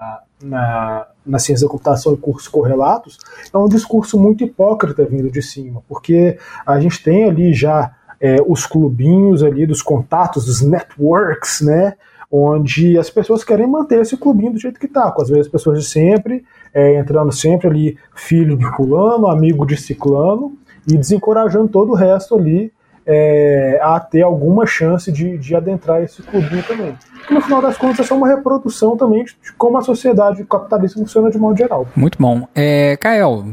na, 0.44 1.08
na 1.26 1.40
ciência 1.40 1.66
da 1.66 1.72
computação 1.72 2.14
e 2.14 2.18
cursos 2.18 2.48
correlatos, 2.48 3.18
é 3.54 3.58
um 3.58 3.68
discurso 3.68 4.20
muito 4.20 4.44
hipócrita 4.44 5.06
vindo 5.06 5.30
de 5.30 5.42
cima, 5.42 5.82
porque 5.88 6.38
a 6.66 6.80
gente 6.80 7.04
tem 7.04 7.26
ali 7.26 7.54
já 7.54 7.94
é, 8.20 8.38
os 8.46 8.66
clubinhos 8.66 9.44
ali 9.44 9.66
dos 9.66 9.82
contatos, 9.82 10.46
dos 10.46 10.62
networks, 10.62 11.62
né? 11.62 11.96
Onde 12.32 12.98
as 12.98 13.10
pessoas 13.10 13.44
querem 13.44 13.68
manter 13.68 14.00
esse 14.00 14.16
clubinho 14.16 14.54
do 14.54 14.60
jeito 14.60 14.80
que 14.80 14.86
está, 14.86 15.12
com 15.12 15.22
as 15.22 15.30
mesmas 15.30 15.50
pessoas 15.50 15.80
de 15.80 15.86
sempre, 15.86 16.46
é, 16.74 16.98
entrando 16.98 17.32
sempre 17.32 17.68
ali, 17.68 17.98
filho 18.16 18.56
de 18.56 18.66
fulano, 18.76 19.28
amigo 19.28 19.66
de 19.66 19.76
ciclano, 19.76 20.56
e 20.88 20.96
desencorajando 20.96 21.68
todo 21.68 21.92
o 21.92 21.96
resto 21.96 22.36
ali 22.36 22.72
é, 23.06 23.80
a 23.82 24.00
ter 24.00 24.22
alguma 24.22 24.66
chance 24.66 25.12
de, 25.12 25.38
de 25.38 25.56
adentrar 25.56 26.02
esse 26.04 26.22
clubinho 26.22 26.64
também. 26.64 26.96
Que 27.28 27.34
no 27.34 27.42
final 27.42 27.62
das 27.62 27.78
contas 27.78 28.00
é 28.00 28.04
só 28.04 28.16
uma 28.16 28.28
reprodução 28.28 28.96
também 28.96 29.24
de 29.24 29.54
como 29.58 29.78
a 29.78 29.82
sociedade 29.82 30.44
capitalista 30.46 31.00
funciona 31.00 31.30
de 31.30 31.38
modo 31.38 31.58
geral. 31.58 31.88
Muito 31.96 32.18
bom. 32.20 32.48
É, 32.56 32.98
Kael, 32.98 33.46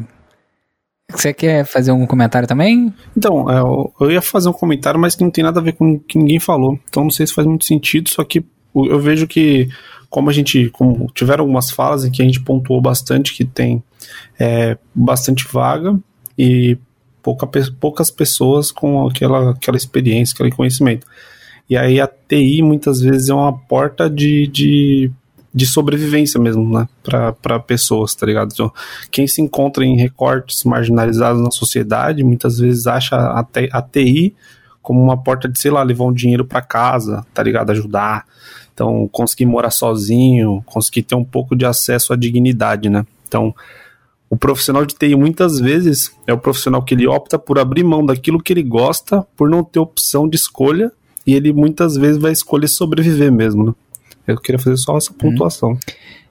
você 1.11 1.33
quer 1.33 1.65
fazer 1.65 1.91
algum 1.91 2.07
comentário 2.07 2.47
também? 2.47 2.93
Então, 3.17 3.51
é, 3.51 3.61
eu 4.05 4.11
ia 4.11 4.21
fazer 4.21 4.49
um 4.49 4.53
comentário, 4.53 5.01
mas 5.01 5.15
que 5.15 5.25
não 5.25 5.31
tem 5.31 5.45
nada 5.45 5.61
a 5.61 5.63
ver 5.63 5.73
com 5.73 5.95
o 5.95 6.01
que 6.01 6.19
ninguém 6.19 6.39
falou. 6.39 6.79
Então 6.89 7.05
não 7.05 7.11
sei 7.11 7.27
se 7.27 7.35
faz 7.35 7.47
muito 7.47 7.65
sentido, 7.65 8.09
só 8.11 8.23
que 8.25 8.45
eu 8.75 9.01
vejo 9.01 9.27
que 9.27 9.69
como 10.11 10.31
a 10.31 10.33
gente, 10.33 10.71
como 10.71 11.07
tiveram 11.15 11.45
algumas 11.45 11.71
falas 11.71 12.05
em 12.05 12.11
que 12.11 12.23
a 12.23 12.25
gente 12.25 12.41
pontuou 12.41 12.81
bastante 12.81 13.35
que 13.35 13.45
tem 13.45 13.83
é, 14.39 14.77
bastante 14.95 15.47
vaga 15.51 15.99
e 16.39 16.79
pouca, 17.29 17.47
poucas 17.79 18.11
pessoas 18.11 18.71
com 18.71 19.07
aquela, 19.07 19.51
aquela 19.51 19.77
experiência, 19.77 20.33
aquele 20.33 20.51
conhecimento. 20.51 21.07
E 21.69 21.77
aí 21.77 22.01
a 22.01 22.07
TI 22.07 22.62
muitas 22.62 23.01
vezes 23.01 23.29
é 23.29 23.35
uma 23.35 23.53
porta 23.53 24.09
de, 24.09 24.47
de, 24.47 25.11
de 25.53 25.67
sobrevivência 25.67 26.41
mesmo, 26.41 26.79
né? 26.79 26.88
Para 27.03 27.61
pessoas, 27.61 28.14
tá 28.14 28.25
ligado? 28.25 28.51
Então, 28.53 28.73
quem 29.11 29.27
se 29.27 29.43
encontra 29.43 29.85
em 29.85 29.97
recortes 29.97 30.64
marginalizados 30.64 31.43
na 31.43 31.51
sociedade 31.51 32.25
muitas 32.25 32.59
vezes 32.59 32.87
acha 32.87 33.17
a, 33.17 33.83
TI 33.83 34.35
como 34.81 35.03
uma 35.03 35.23
porta 35.23 35.47
de, 35.47 35.61
sei 35.61 35.71
lá, 35.71 35.83
levar 35.83 36.05
um 36.05 36.12
dinheiro 36.12 36.47
para 36.47 36.62
casa, 36.62 37.27
tá 37.35 37.43
ligado? 37.43 37.71
Ajudar. 37.71 38.25
Então, 38.73 39.07
conseguir 39.12 39.45
morar 39.45 39.71
sozinho, 39.71 40.62
conseguir 40.64 41.03
ter 41.03 41.14
um 41.14 41.25
pouco 41.25 41.55
de 41.55 41.67
acesso 41.67 42.14
à 42.14 42.17
dignidade, 42.17 42.88
né? 42.88 43.05
Então, 43.27 43.55
o 44.31 44.37
profissional 44.37 44.85
de 44.85 44.95
TI 44.95 45.17
muitas 45.17 45.59
vezes 45.59 46.14
é 46.27 46.33
o 46.33 46.38
profissional 46.38 46.83
que 46.85 46.95
ele 46.95 47.07
opta 47.07 47.38
por 47.38 47.59
abrir 47.59 47.83
mão 47.83 48.05
daquilo 48.05 48.43
que 48.43 48.53
ele 48.53 48.62
gosta, 48.62 49.23
por 49.37 49.49
não 49.49 49.64
ter 49.64 49.79
opção 49.79 50.29
de 50.29 50.37
escolha, 50.37 50.93
e 51.27 51.35
ele 51.35 51.53
muitas 51.53 51.97
vezes 51.97 52.21
vai 52.21 52.33
escolher 52.33 52.69
sobreviver 52.69 53.33
mesmo, 53.33 53.67
né? 53.67 53.75
Eu 54.27 54.38
queria 54.38 54.59
fazer 54.59 54.77
só 54.77 54.97
essa 54.97 55.12
pontuação. 55.12 55.73
Hum. 55.73 55.79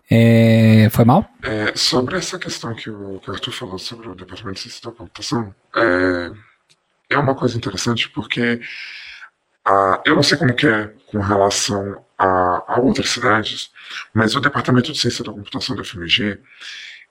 É, 0.10 0.90
foi 0.92 1.04
mal? 1.04 1.26
É, 1.44 1.74
sobre 1.76 2.16
essa 2.16 2.40
questão 2.40 2.74
que 2.74 2.90
o, 2.90 3.20
que 3.20 3.30
o 3.30 3.34
Arthur 3.34 3.52
falou 3.52 3.78
sobre 3.78 4.08
o 4.08 4.16
Departamento 4.16 4.56
de 4.56 4.62
Ciência 4.62 4.90
da 4.90 4.96
Computação, 4.96 5.54
é, 5.76 6.32
é 7.10 7.18
uma 7.18 7.36
coisa 7.36 7.58
interessante 7.58 8.10
porque 8.10 8.62
a, 9.66 10.02
eu 10.06 10.16
não 10.16 10.24
sei 10.24 10.38
como 10.38 10.56
que 10.56 10.66
é 10.66 10.94
com 11.08 11.20
relação 11.20 12.02
a, 12.18 12.64
a 12.76 12.80
outras 12.80 13.10
cidades, 13.10 13.70
mas 14.14 14.36
o 14.36 14.40
Departamento 14.40 14.94
de 14.94 14.98
Ciência 14.98 15.26
da 15.26 15.34
Computação 15.34 15.76
da 15.76 15.84
FMG, 15.84 16.40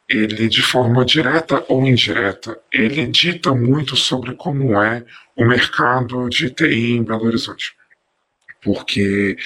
ele 0.09 0.49
de 0.49 0.63
forma 0.63 1.05
direta 1.05 1.65
ou 1.69 1.85
indireta, 1.85 2.59
ele 2.73 3.07
dita 3.07 3.55
muito 3.55 3.97
sobre 3.97 4.35
como 4.35 4.81
é 4.81 5.05
o 5.35 5.45
mercado 5.45 6.29
de 6.29 6.51
TI 6.51 6.93
em 6.93 7.03
Belo 7.03 7.27
Horizonte. 7.27 7.75
Porque 8.63 9.37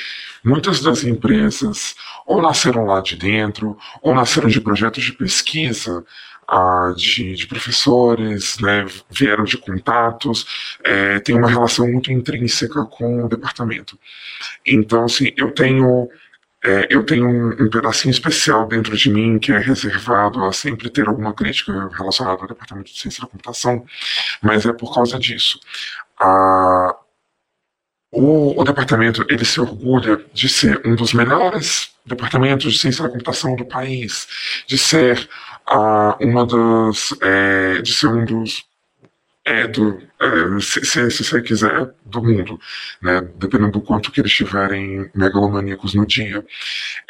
muitas 0.44 0.81
das 0.81 1.05
empresas 1.05 1.94
ou 2.27 2.40
nasceram 2.40 2.85
lá 2.85 3.01
de 3.01 3.16
dentro, 3.16 3.77
ou 4.01 4.14
nasceram 4.14 4.49
de 4.49 4.61
projetos 4.61 5.03
de 5.03 5.12
pesquisa 5.12 6.05
ah, 6.51 6.92
de, 6.96 7.35
de, 7.35 7.46
professores, 7.46 8.59
né, 8.59 8.85
vieram 9.09 9.44
de 9.44 9.57
contatos, 9.57 10.77
é, 10.83 11.20
tem 11.20 11.37
uma 11.37 11.49
relação 11.49 11.87
muito 11.90 12.11
intrínseca 12.11 12.85
com 12.87 13.25
o 13.25 13.29
departamento. 13.29 13.96
Então, 14.66 15.05
assim, 15.05 15.33
eu 15.37 15.53
tenho 15.53 16.09
é, 16.64 16.88
eu 16.90 17.05
tenho 17.05 17.27
um, 17.27 17.64
um, 17.64 17.70
pedacinho 17.70 18.11
especial 18.11 18.66
dentro 18.66 18.96
de 18.96 19.11
mim 19.11 19.38
que 19.38 19.51
é 19.51 19.59
reservado 19.59 20.44
a 20.44 20.53
sempre 20.53 20.90
ter 20.90 21.09
alguma 21.09 21.33
crítica 21.33 21.88
relacionada 21.92 22.42
ao 22.42 22.49
Departamento 22.49 22.92
de 22.92 22.99
Ciência 22.99 23.23
da 23.23 23.29
Computação, 23.29 23.85
mas 24.42 24.66
é 24.66 24.73
por 24.73 24.94
causa 24.94 25.18
disso. 25.18 25.59
Ah, 26.18 26.94
o, 28.12 28.61
o, 28.61 28.64
departamento 28.64 29.25
ele 29.29 29.44
se 29.44 29.61
orgulha 29.61 30.20
de 30.35 30.49
ser 30.49 30.83
um 30.85 30.96
dos 30.96 31.14
melhores 31.14 31.92
departamentos 32.05 32.73
de 32.73 32.79
ciência 32.79 33.05
da 33.05 33.11
computação 33.11 33.55
do 33.55 33.64
país, 33.64 34.27
de 34.66 34.77
ser 34.77 35.29
a 35.66 36.16
uma 36.20 36.44
das. 36.44 37.14
É, 37.23 37.81
de 37.81 37.92
ser 37.92 38.09
um 38.09 38.25
dos. 38.25 38.64
É, 39.42 39.66
do, 39.66 39.98
é, 40.20 40.61
se, 40.61 41.11
você 41.11 41.40
quiser, 41.40 41.90
do 42.05 42.22
mundo, 42.22 42.61
né? 43.00 43.26
dependendo 43.37 43.72
do 43.72 43.81
quanto 43.81 44.12
que 44.12 44.20
eles 44.20 44.33
tiverem 44.33 45.11
megalomaníacos 45.14 45.94
no 45.94 46.07
dia. 46.07 46.44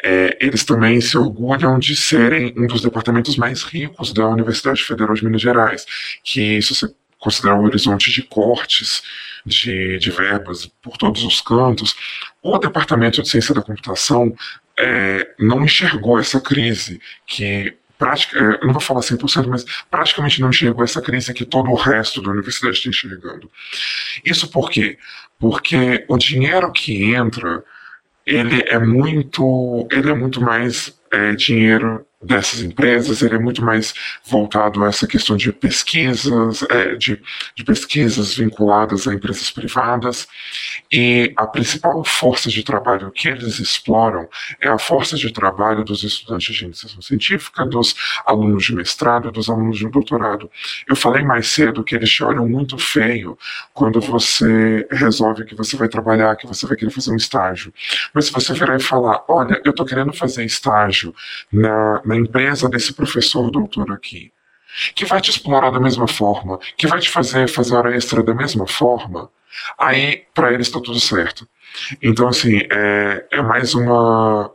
É, 0.01 0.37
eles 0.39 0.63
também 0.63 0.99
se 1.01 1.17
orgulham 1.17 1.77
de 1.77 1.93
serem 1.95 2.53
um 2.57 2.67
dos 2.67 2.81
departamentos 2.81 3.35
mais 3.35 3.63
ricos 3.63 4.13
da 4.13 4.27
Universidade 4.27 4.81
Federal 4.83 5.13
de 5.13 5.25
Minas 5.25 5.41
Gerais, 5.41 5.85
que, 6.23 6.61
se 6.61 6.73
você 6.73 6.93
considerar 7.19 7.59
o 7.59 7.63
horizonte 7.63 8.11
de 8.11 8.23
cortes 8.23 9.03
de, 9.45 9.97
de 9.99 10.11
verbas 10.11 10.65
por 10.81 10.97
todos 10.97 11.23
os 11.23 11.41
cantos, 11.41 11.95
o 12.41 12.57
Departamento 12.57 13.21
de 13.21 13.29
Ciência 13.29 13.53
da 13.53 13.61
Computação 13.61 14.33
é, 14.77 15.27
não 15.39 15.63
enxergou 15.63 16.19
essa 16.19 16.39
crise 16.41 16.99
que 17.27 17.77
prática, 18.01 18.35
é, 18.39 18.65
não 18.65 18.73
vou 18.73 18.81
falar 18.81 19.01
100%, 19.01 19.45
mas 19.47 19.63
praticamente 19.91 20.41
não 20.41 20.49
enxergou 20.49 20.83
essa 20.83 20.99
crise 20.99 21.35
que 21.35 21.45
todo 21.45 21.69
o 21.69 21.75
resto 21.75 22.19
da 22.19 22.31
universidade 22.31 22.77
está 22.77 22.89
enxergando. 22.89 23.47
Isso 24.25 24.49
por 24.49 24.71
quê? 24.71 24.97
Porque 25.39 26.03
o 26.07 26.17
dinheiro 26.17 26.71
que 26.71 27.13
entra, 27.13 27.63
ele 28.25 28.63
é 28.67 28.79
muito, 28.79 29.87
ele 29.91 30.09
é 30.09 30.15
muito 30.15 30.41
mais 30.41 30.99
é, 31.11 31.35
dinheiro 31.35 32.03
dessas 32.21 32.61
empresas, 32.61 33.21
ele 33.21 33.35
é 33.35 33.39
muito 33.39 33.63
mais 33.63 33.93
voltado 34.23 34.83
a 34.83 34.87
essa 34.87 35.07
questão 35.07 35.35
de 35.35 35.51
pesquisas, 35.51 36.63
é, 36.69 36.95
de, 36.95 37.19
de, 37.55 37.63
pesquisas 37.63 38.35
vinculadas 38.35 39.07
a 39.07 39.13
empresas 39.13 39.49
privadas, 39.49 40.27
e 40.91 41.33
a 41.35 41.47
principal 41.47 42.03
força 42.03 42.49
de 42.49 42.63
trabalho 42.63 43.11
que 43.11 43.27
eles 43.27 43.59
exploram 43.59 44.27
é 44.59 44.67
a 44.67 44.77
força 44.77 45.15
de 45.15 45.31
trabalho 45.31 45.83
dos 45.83 46.03
estudantes 46.03 46.55
de 46.55 46.65
iniciação 46.65 47.01
científica, 47.01 47.65
dos 47.65 47.95
alunos 48.25 48.65
de 48.65 48.75
mestrado, 48.75 49.31
dos 49.31 49.49
alunos 49.49 49.77
de 49.77 49.89
doutorado. 49.89 50.49
Eu 50.87 50.95
falei 50.95 51.23
mais 51.23 51.47
cedo 51.47 51.83
que 51.83 51.95
eles 51.95 52.11
te 52.11 52.23
olham 52.23 52.47
muito 52.47 52.77
feio 52.77 53.37
quando 53.73 53.99
você 53.99 54.87
resolve 54.91 55.45
que 55.45 55.55
você 55.55 55.75
vai 55.75 55.87
trabalhar, 55.87 56.35
que 56.35 56.45
você 56.45 56.67
vai 56.67 56.77
querer 56.77 56.91
fazer 56.91 57.11
um 57.11 57.15
estágio. 57.15 57.73
Mas 58.13 58.25
se 58.25 58.31
você 58.31 58.53
virar 58.53 58.75
e 58.75 58.81
falar, 58.81 59.23
olha, 59.27 59.59
eu 59.65 59.71
estou 59.71 59.85
querendo 59.85 60.13
fazer 60.13 60.43
estágio 60.43 61.15
na 61.51 62.01
na 62.11 62.17
empresa 62.17 62.67
desse 62.67 62.93
professor 62.93 63.49
doutor 63.49 63.91
aqui, 63.91 64.31
que 64.93 65.05
vai 65.05 65.21
te 65.21 65.31
explorar 65.31 65.71
da 65.71 65.79
mesma 65.79 66.07
forma, 66.07 66.59
que 66.77 66.87
vai 66.87 66.99
te 66.99 67.09
fazer 67.09 67.47
fazer 67.47 67.75
hora 67.75 67.95
extra 67.95 68.21
da 68.21 68.33
mesma 68.33 68.67
forma, 68.67 69.29
aí 69.77 70.25
para 70.33 70.53
eles 70.53 70.67
está 70.67 70.79
tudo 70.79 70.99
certo. 70.99 71.47
Então, 72.01 72.27
assim, 72.27 72.59
é, 72.69 73.25
é 73.31 73.41
mais 73.41 73.73
uma. 73.73 74.51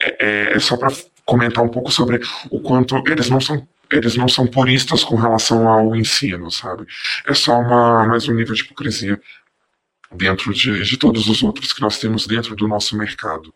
É, 0.00 0.16
é, 0.20 0.56
é 0.56 0.60
só 0.60 0.76
para 0.76 0.94
comentar 1.24 1.64
um 1.64 1.68
pouco 1.68 1.90
sobre 1.90 2.20
o 2.50 2.60
quanto 2.60 3.02
eles 3.06 3.30
não 3.30 3.40
são 3.40 3.66
eles 3.90 4.16
não 4.16 4.28
são 4.28 4.46
puristas 4.46 5.04
com 5.04 5.14
relação 5.14 5.68
ao 5.68 5.94
ensino, 5.94 6.50
sabe? 6.50 6.84
É 7.26 7.34
só 7.34 7.58
uma, 7.60 8.06
mais 8.06 8.26
um 8.28 8.34
nível 8.34 8.54
de 8.54 8.62
hipocrisia 8.62 9.20
dentro 10.10 10.52
de, 10.52 10.82
de 10.82 10.96
todos 10.96 11.28
os 11.28 11.42
outros 11.42 11.72
que 11.72 11.80
nós 11.80 11.98
temos 11.98 12.26
dentro 12.26 12.56
do 12.56 12.66
nosso 12.66 12.96
mercado. 12.96 13.54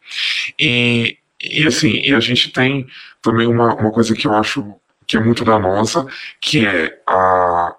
E 0.59 1.19
e 1.41 1.67
assim, 1.67 2.01
e 2.05 2.13
a 2.13 2.21
gente 2.21 2.51
tem 2.51 2.87
também 3.31 3.47
uma, 3.47 3.75
uma 3.75 3.91
coisa 3.91 4.15
que 4.15 4.27
eu 4.27 4.35
acho 4.35 4.75
que 5.07 5.17
é 5.17 5.21
muito 5.21 5.45
danosa, 5.45 6.07
que 6.41 6.67
é 6.67 7.03
a, 7.07 7.75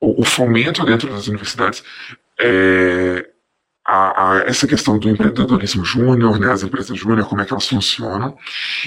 o, 0.00 0.22
o 0.22 0.24
fomento 0.24 0.84
dentro 0.84 1.10
das 1.10 1.26
universidades 1.26 1.82
é, 2.40 3.28
a, 3.84 4.32
a, 4.32 4.38
essa 4.40 4.66
questão 4.66 4.98
do 4.98 5.08
empreendedorismo 5.08 5.84
júnior, 5.84 6.38
né, 6.38 6.52
as 6.52 6.62
empresas 6.62 6.98
júnior, 6.98 7.26
como 7.28 7.40
é 7.40 7.44
que 7.44 7.52
elas 7.52 7.68
funcionam, 7.68 8.36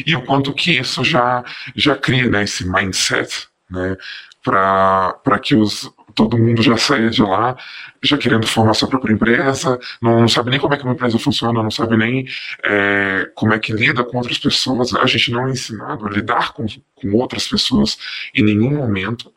e 0.05 0.15
o 0.15 0.23
quanto 0.23 0.53
que 0.53 0.79
isso 0.79 1.03
já, 1.03 1.43
já 1.75 1.95
cria 1.95 2.29
né, 2.29 2.43
esse 2.43 2.67
mindset 2.67 3.47
né, 3.69 3.97
para 4.43 5.39
que 5.41 5.55
os, 5.55 5.91
todo 6.11 6.37
mundo 6.37 6.61
já 6.61 6.77
saia 6.77 7.09
de 7.09 7.21
lá 7.21 7.55
já 8.03 8.17
querendo 8.17 8.47
formar 8.47 8.73
sua 8.73 8.87
própria 8.87 9.13
empresa, 9.13 9.79
não, 10.01 10.27
sabe 10.27 10.49
nem 10.49 10.59
como 10.59 10.73
é 10.73 10.77
que 10.77 10.83
uma 10.83 10.93
empresa 10.93 11.19
funciona, 11.19 11.61
não 11.61 11.69
sabe 11.69 11.95
nem 11.95 12.25
é, 12.63 13.29
como 13.35 13.53
é 13.53 13.59
que 13.59 13.71
lida 13.73 14.03
com 14.03 14.17
outras 14.17 14.39
pessoas. 14.39 14.93
A 14.95 15.05
gente 15.05 15.31
não 15.31 15.47
é 15.47 15.51
ensinado 15.51 16.07
a 16.07 16.09
lidar 16.09 16.53
com, 16.53 16.65
com 16.95 17.13
outras 17.13 17.47
pessoas 17.47 17.97
em 18.33 18.43
nenhum 18.43 18.71
momento 18.75 19.31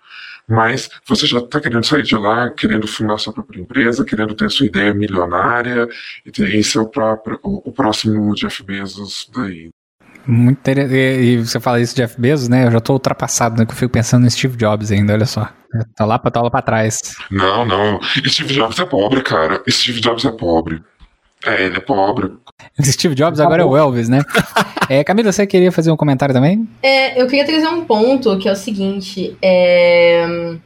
mas 0.46 0.90
você 1.06 1.26
já 1.26 1.38
está 1.38 1.60
querendo 1.60 1.84
sair 1.84 2.02
de 2.02 2.14
lá, 2.14 2.50
querendo 2.50 2.86
fundar 2.86 3.18
sua 3.18 3.32
própria 3.32 3.60
empresa, 3.60 4.04
querendo 4.04 4.34
ter 4.34 4.50
sua 4.50 4.66
ideia 4.66 4.92
milionária, 4.92 5.88
e 6.26 6.42
esse 6.58 6.76
é 6.76 6.80
o, 6.80 6.86
próprio, 6.86 7.38
o, 7.42 7.70
o 7.70 7.72
próximo 7.72 8.34
Jeff 8.34 8.62
Bezos 8.62 9.30
daí. 9.34 9.70
Muito 10.26 10.58
interessante. 10.58 10.94
E 10.94 11.36
você 11.38 11.60
fala 11.60 11.80
isso 11.80 11.94
de 11.94 12.02
Jeff 12.02 12.20
Bezos, 12.20 12.48
né? 12.48 12.66
Eu 12.66 12.70
já 12.70 12.80
tô 12.80 12.94
ultrapassado, 12.94 13.58
né? 13.58 13.66
Que 13.66 13.72
eu 13.72 13.76
fico 13.76 13.92
pensando 13.92 14.24
no 14.24 14.30
Steve 14.30 14.56
Jobs 14.56 14.90
ainda, 14.90 15.12
olha 15.12 15.26
só. 15.26 15.48
Tá 15.96 16.04
lá 16.04 16.18
pra, 16.18 16.30
tá 16.30 16.40
lá 16.40 16.50
pra 16.50 16.62
trás. 16.62 16.98
Não, 17.30 17.64
não. 17.64 18.00
Steve 18.02 18.54
Jobs 18.54 18.78
é 18.78 18.84
pobre, 18.84 19.22
cara. 19.22 19.62
Steve 19.68 20.00
Jobs 20.00 20.24
é 20.24 20.30
pobre. 20.30 20.82
É, 21.44 21.64
ele 21.64 21.76
é 21.76 21.80
pobre. 21.80 22.32
Steve 22.80 23.14
Jobs 23.14 23.40
agora 23.40 23.62
é 23.62 23.64
o 23.64 23.76
Elvis, 23.76 24.08
né? 24.08 24.22
é, 24.88 25.04
Camila, 25.04 25.30
você 25.30 25.46
queria 25.46 25.72
fazer 25.72 25.90
um 25.90 25.96
comentário 25.96 26.34
também? 26.34 26.66
É, 26.82 27.20
eu 27.20 27.26
queria 27.26 27.44
trazer 27.44 27.68
um 27.68 27.84
ponto 27.84 28.38
que 28.38 28.48
é 28.48 28.52
o 28.52 28.56
seguinte. 28.56 29.36
É... 29.42 30.56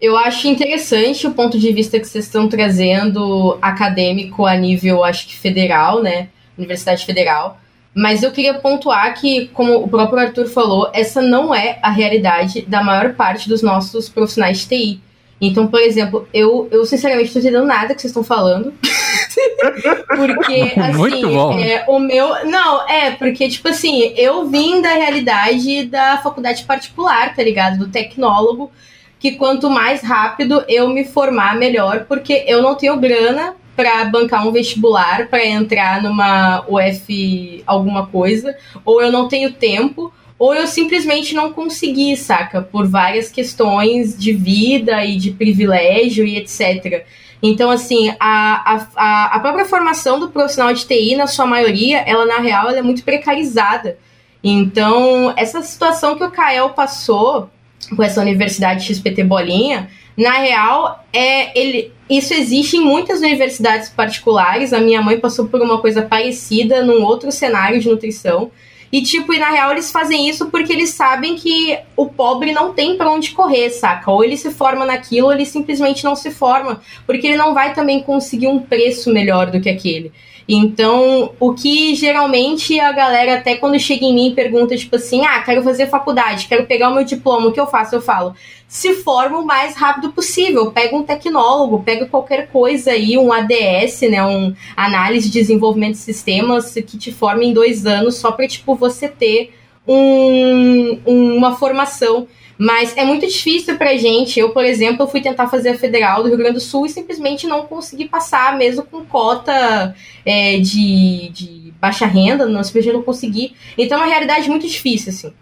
Eu 0.00 0.16
acho 0.16 0.46
interessante 0.46 1.26
o 1.26 1.32
ponto 1.32 1.58
de 1.58 1.72
vista 1.72 1.98
que 1.98 2.06
vocês 2.06 2.26
estão 2.26 2.48
trazendo 2.48 3.58
acadêmico 3.60 4.46
a 4.46 4.54
nível, 4.54 5.02
acho 5.02 5.26
que 5.26 5.36
federal, 5.36 6.02
né? 6.02 6.28
Universidade 6.56 7.04
Federal. 7.04 7.58
Mas 7.98 8.22
eu 8.22 8.30
queria 8.30 8.54
pontuar 8.54 9.12
que, 9.20 9.48
como 9.48 9.74
o 9.82 9.88
próprio 9.88 10.20
Arthur 10.20 10.46
falou, 10.46 10.88
essa 10.92 11.20
não 11.20 11.52
é 11.52 11.80
a 11.82 11.90
realidade 11.90 12.62
da 12.62 12.80
maior 12.80 13.14
parte 13.14 13.48
dos 13.48 13.60
nossos 13.60 14.08
profissionais 14.08 14.60
de 14.60 14.68
TI. 14.68 15.00
Então, 15.40 15.66
por 15.66 15.80
exemplo, 15.80 16.28
eu, 16.32 16.68
eu 16.70 16.86
sinceramente 16.86 17.26
estou 17.26 17.42
entendendo 17.42 17.66
nada 17.66 17.96
que 17.96 18.00
vocês 18.00 18.12
estão 18.12 18.22
falando. 18.22 18.72
porque, 20.14 20.74
assim, 20.76 21.60
é, 21.60 21.84
o 21.88 21.98
meu. 21.98 22.46
Não, 22.46 22.88
é, 22.88 23.10
porque, 23.10 23.48
tipo 23.48 23.66
assim, 23.66 24.12
eu 24.16 24.46
vim 24.46 24.80
da 24.80 24.90
realidade 24.90 25.86
da 25.86 26.18
faculdade 26.18 26.62
particular, 26.62 27.34
tá 27.34 27.42
ligado? 27.42 27.78
Do 27.78 27.88
tecnólogo. 27.88 28.70
que 29.18 29.32
quanto 29.32 29.68
mais 29.68 30.02
rápido 30.02 30.64
eu 30.68 30.88
me 30.88 31.04
formar, 31.04 31.56
melhor, 31.56 32.04
porque 32.06 32.44
eu 32.46 32.62
não 32.62 32.76
tenho 32.76 32.96
grana 32.96 33.56
para 33.78 34.04
bancar 34.06 34.44
um 34.44 34.50
vestibular 34.50 35.28
para 35.28 35.46
entrar 35.46 36.02
numa 36.02 36.64
UF 36.68 37.62
alguma 37.64 38.08
coisa, 38.08 38.56
ou 38.84 39.00
eu 39.00 39.12
não 39.12 39.28
tenho 39.28 39.52
tempo, 39.52 40.12
ou 40.36 40.52
eu 40.52 40.66
simplesmente 40.66 41.32
não 41.32 41.52
consegui, 41.52 42.16
saca? 42.16 42.60
Por 42.60 42.88
várias 42.88 43.30
questões 43.30 44.18
de 44.18 44.32
vida 44.32 45.04
e 45.04 45.16
de 45.16 45.30
privilégio 45.30 46.26
e 46.26 46.38
etc. 46.38 47.06
Então, 47.40 47.70
assim, 47.70 48.12
a, 48.18 48.80
a, 48.96 49.36
a 49.36 49.38
própria 49.38 49.64
formação 49.64 50.18
do 50.18 50.28
profissional 50.28 50.74
de 50.74 50.84
TI, 50.84 51.14
na 51.14 51.28
sua 51.28 51.46
maioria, 51.46 51.98
ela 51.98 52.26
na 52.26 52.38
real 52.38 52.68
ela 52.68 52.78
é 52.78 52.82
muito 52.82 53.04
precarizada. 53.04 53.96
Então, 54.42 55.32
essa 55.36 55.62
situação 55.62 56.16
que 56.16 56.24
o 56.24 56.32
Kael 56.32 56.70
passou 56.70 57.48
com 57.94 58.02
essa 58.02 58.20
Universidade 58.20 58.84
XPT 58.84 59.22
Bolinha, 59.22 59.88
na 60.18 60.32
real, 60.32 61.04
é 61.12 61.56
ele, 61.56 61.92
isso 62.10 62.34
existe 62.34 62.76
em 62.76 62.80
muitas 62.80 63.20
universidades 63.20 63.88
particulares. 63.88 64.72
A 64.72 64.80
minha 64.80 65.00
mãe 65.00 65.16
passou 65.16 65.46
por 65.46 65.62
uma 65.62 65.80
coisa 65.80 66.02
parecida 66.02 66.82
num 66.82 67.04
outro 67.04 67.30
cenário 67.30 67.78
de 67.78 67.88
nutrição. 67.88 68.50
E, 68.90 69.00
tipo, 69.02 69.32
e 69.32 69.38
na 69.38 69.50
real 69.50 69.70
eles 69.70 69.92
fazem 69.92 70.28
isso 70.28 70.46
porque 70.46 70.72
eles 70.72 70.90
sabem 70.90 71.36
que 71.36 71.78
o 71.96 72.06
pobre 72.06 72.52
não 72.52 72.72
tem 72.72 72.96
para 72.96 73.10
onde 73.10 73.30
correr, 73.30 73.70
saca? 73.70 74.10
Ou 74.10 74.24
ele 74.24 74.36
se 74.36 74.50
forma 74.50 74.84
naquilo, 74.84 75.26
ou 75.28 75.32
ele 75.32 75.44
simplesmente 75.44 76.02
não 76.02 76.16
se 76.16 76.32
forma, 76.32 76.80
porque 77.06 77.26
ele 77.26 77.36
não 77.36 77.54
vai 77.54 77.72
também 77.72 78.02
conseguir 78.02 78.48
um 78.48 78.58
preço 78.58 79.12
melhor 79.12 79.50
do 79.50 79.60
que 79.60 79.68
aquele. 79.68 80.10
Então, 80.48 81.32
o 81.38 81.52
que 81.52 81.94
geralmente 81.94 82.80
a 82.80 82.90
galera, 82.90 83.34
até 83.34 83.56
quando 83.56 83.78
chega 83.78 84.06
em 84.06 84.14
mim, 84.14 84.34
pergunta, 84.34 84.74
tipo 84.74 84.96
assim, 84.96 85.22
ah, 85.26 85.42
quero 85.42 85.62
fazer 85.62 85.88
faculdade, 85.88 86.46
quero 86.48 86.64
pegar 86.64 86.88
o 86.88 86.94
meu 86.94 87.04
diploma, 87.04 87.48
o 87.48 87.52
que 87.52 87.60
eu 87.60 87.66
faço? 87.66 87.94
Eu 87.94 88.00
falo, 88.00 88.34
se 88.66 88.94
forma 88.94 89.38
o 89.40 89.44
mais 89.44 89.76
rápido 89.76 90.10
possível, 90.10 90.72
pega 90.72 90.96
um 90.96 91.02
tecnólogo, 91.02 91.82
pega 91.82 92.06
qualquer 92.06 92.48
coisa 92.50 92.92
aí, 92.92 93.18
um 93.18 93.30
ADS, 93.30 94.00
né, 94.10 94.24
um 94.24 94.54
análise 94.74 95.28
de 95.28 95.38
desenvolvimento 95.38 95.92
de 95.92 95.98
sistemas 95.98 96.72
que 96.72 96.96
te 96.96 97.12
forma 97.12 97.44
em 97.44 97.52
dois 97.52 97.84
anos, 97.84 98.16
só 98.16 98.32
para 98.32 98.48
tipo, 98.48 98.74
você 98.74 99.06
ter 99.06 99.52
um, 99.86 100.98
uma 101.06 101.56
formação 101.56 102.26
mas 102.58 102.96
é 102.96 103.04
muito 103.04 103.26
difícil 103.26 103.78
pra 103.78 103.96
gente. 103.96 104.40
Eu, 104.40 104.50
por 104.50 104.64
exemplo, 104.64 105.06
fui 105.06 105.20
tentar 105.20 105.48
fazer 105.48 105.70
a 105.70 105.78
federal 105.78 106.22
do 106.22 106.28
Rio 106.28 106.36
Grande 106.36 106.54
do 106.54 106.60
Sul 106.60 106.86
e 106.86 106.90
simplesmente 106.90 107.46
não 107.46 107.66
consegui 107.66 108.08
passar, 108.08 108.58
mesmo 108.58 108.82
com 108.82 109.04
cota 109.04 109.94
é, 110.26 110.58
de, 110.58 111.28
de 111.28 111.72
baixa 111.80 112.04
renda, 112.04 112.46
não, 112.46 112.62
simplesmente 112.64 112.94
não 112.94 113.02
consegui. 113.02 113.54
Então 113.76 113.98
é 113.98 114.02
uma 114.02 114.10
realidade 114.10 114.48
muito 114.48 114.66
difícil, 114.66 115.10
assim. 115.10 115.32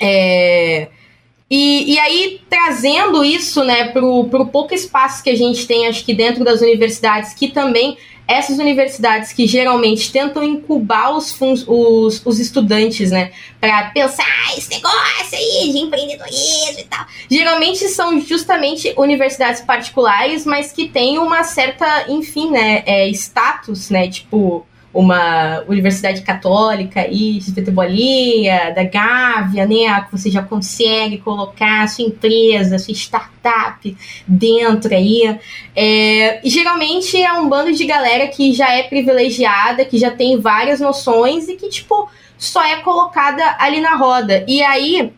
É... 0.00 0.88
E, 1.56 1.92
e 1.92 1.98
aí, 2.00 2.40
trazendo 2.50 3.24
isso 3.24 3.62
né, 3.62 3.86
para 3.86 4.04
o 4.04 4.46
pouco 4.46 4.74
espaço 4.74 5.22
que 5.22 5.30
a 5.30 5.36
gente 5.36 5.68
tem, 5.68 5.86
acho 5.86 6.04
que 6.04 6.12
dentro 6.12 6.42
das 6.42 6.60
universidades, 6.60 7.32
que 7.32 7.46
também 7.46 7.96
essas 8.26 8.58
universidades 8.58 9.32
que 9.32 9.46
geralmente 9.46 10.10
tentam 10.10 10.42
incubar 10.42 11.16
os, 11.16 11.40
os, 11.40 12.26
os 12.26 12.40
estudantes, 12.40 13.12
né, 13.12 13.30
para 13.60 13.90
pensar 13.90 14.24
ah, 14.26 14.58
esse 14.58 14.68
negócio 14.68 15.38
aí 15.38 15.70
de 15.70 15.78
empreendedorismo 15.78 16.80
e 16.80 16.84
tal, 16.90 17.06
geralmente 17.30 17.86
são 17.86 18.20
justamente 18.20 18.92
universidades 18.96 19.60
particulares, 19.60 20.44
mas 20.44 20.72
que 20.72 20.88
têm 20.88 21.20
uma 21.20 21.44
certa, 21.44 22.06
enfim, 22.08 22.50
né, 22.50 22.82
é, 22.84 23.08
status, 23.10 23.90
né, 23.90 24.08
tipo 24.08 24.66
uma 24.94 25.64
universidade 25.68 26.22
católica 26.22 27.00
aí, 27.00 27.40
de 27.40 27.70
Bolinha, 27.70 28.72
da 28.72 28.84
Gávea, 28.84 29.66
né, 29.66 30.00
que 30.02 30.12
você 30.12 30.30
já 30.30 30.42
consegue 30.42 31.18
colocar 31.18 31.82
a 31.82 31.88
sua 31.88 32.04
empresa, 32.04 32.76
a 32.76 32.78
sua 32.78 32.94
startup 32.94 33.96
dentro 34.26 34.94
aí. 34.94 35.36
É, 35.74 36.46
e 36.46 36.48
geralmente 36.48 37.20
é 37.20 37.32
um 37.32 37.48
bando 37.48 37.72
de 37.72 37.84
galera 37.84 38.28
que 38.28 38.52
já 38.52 38.72
é 38.72 38.84
privilegiada, 38.84 39.84
que 39.84 39.98
já 39.98 40.12
tem 40.12 40.38
várias 40.38 40.78
noções 40.78 41.48
e 41.48 41.56
que, 41.56 41.68
tipo, 41.68 42.08
só 42.38 42.64
é 42.64 42.76
colocada 42.76 43.56
ali 43.58 43.80
na 43.80 43.96
roda. 43.96 44.44
E 44.46 44.62
aí 44.62 45.12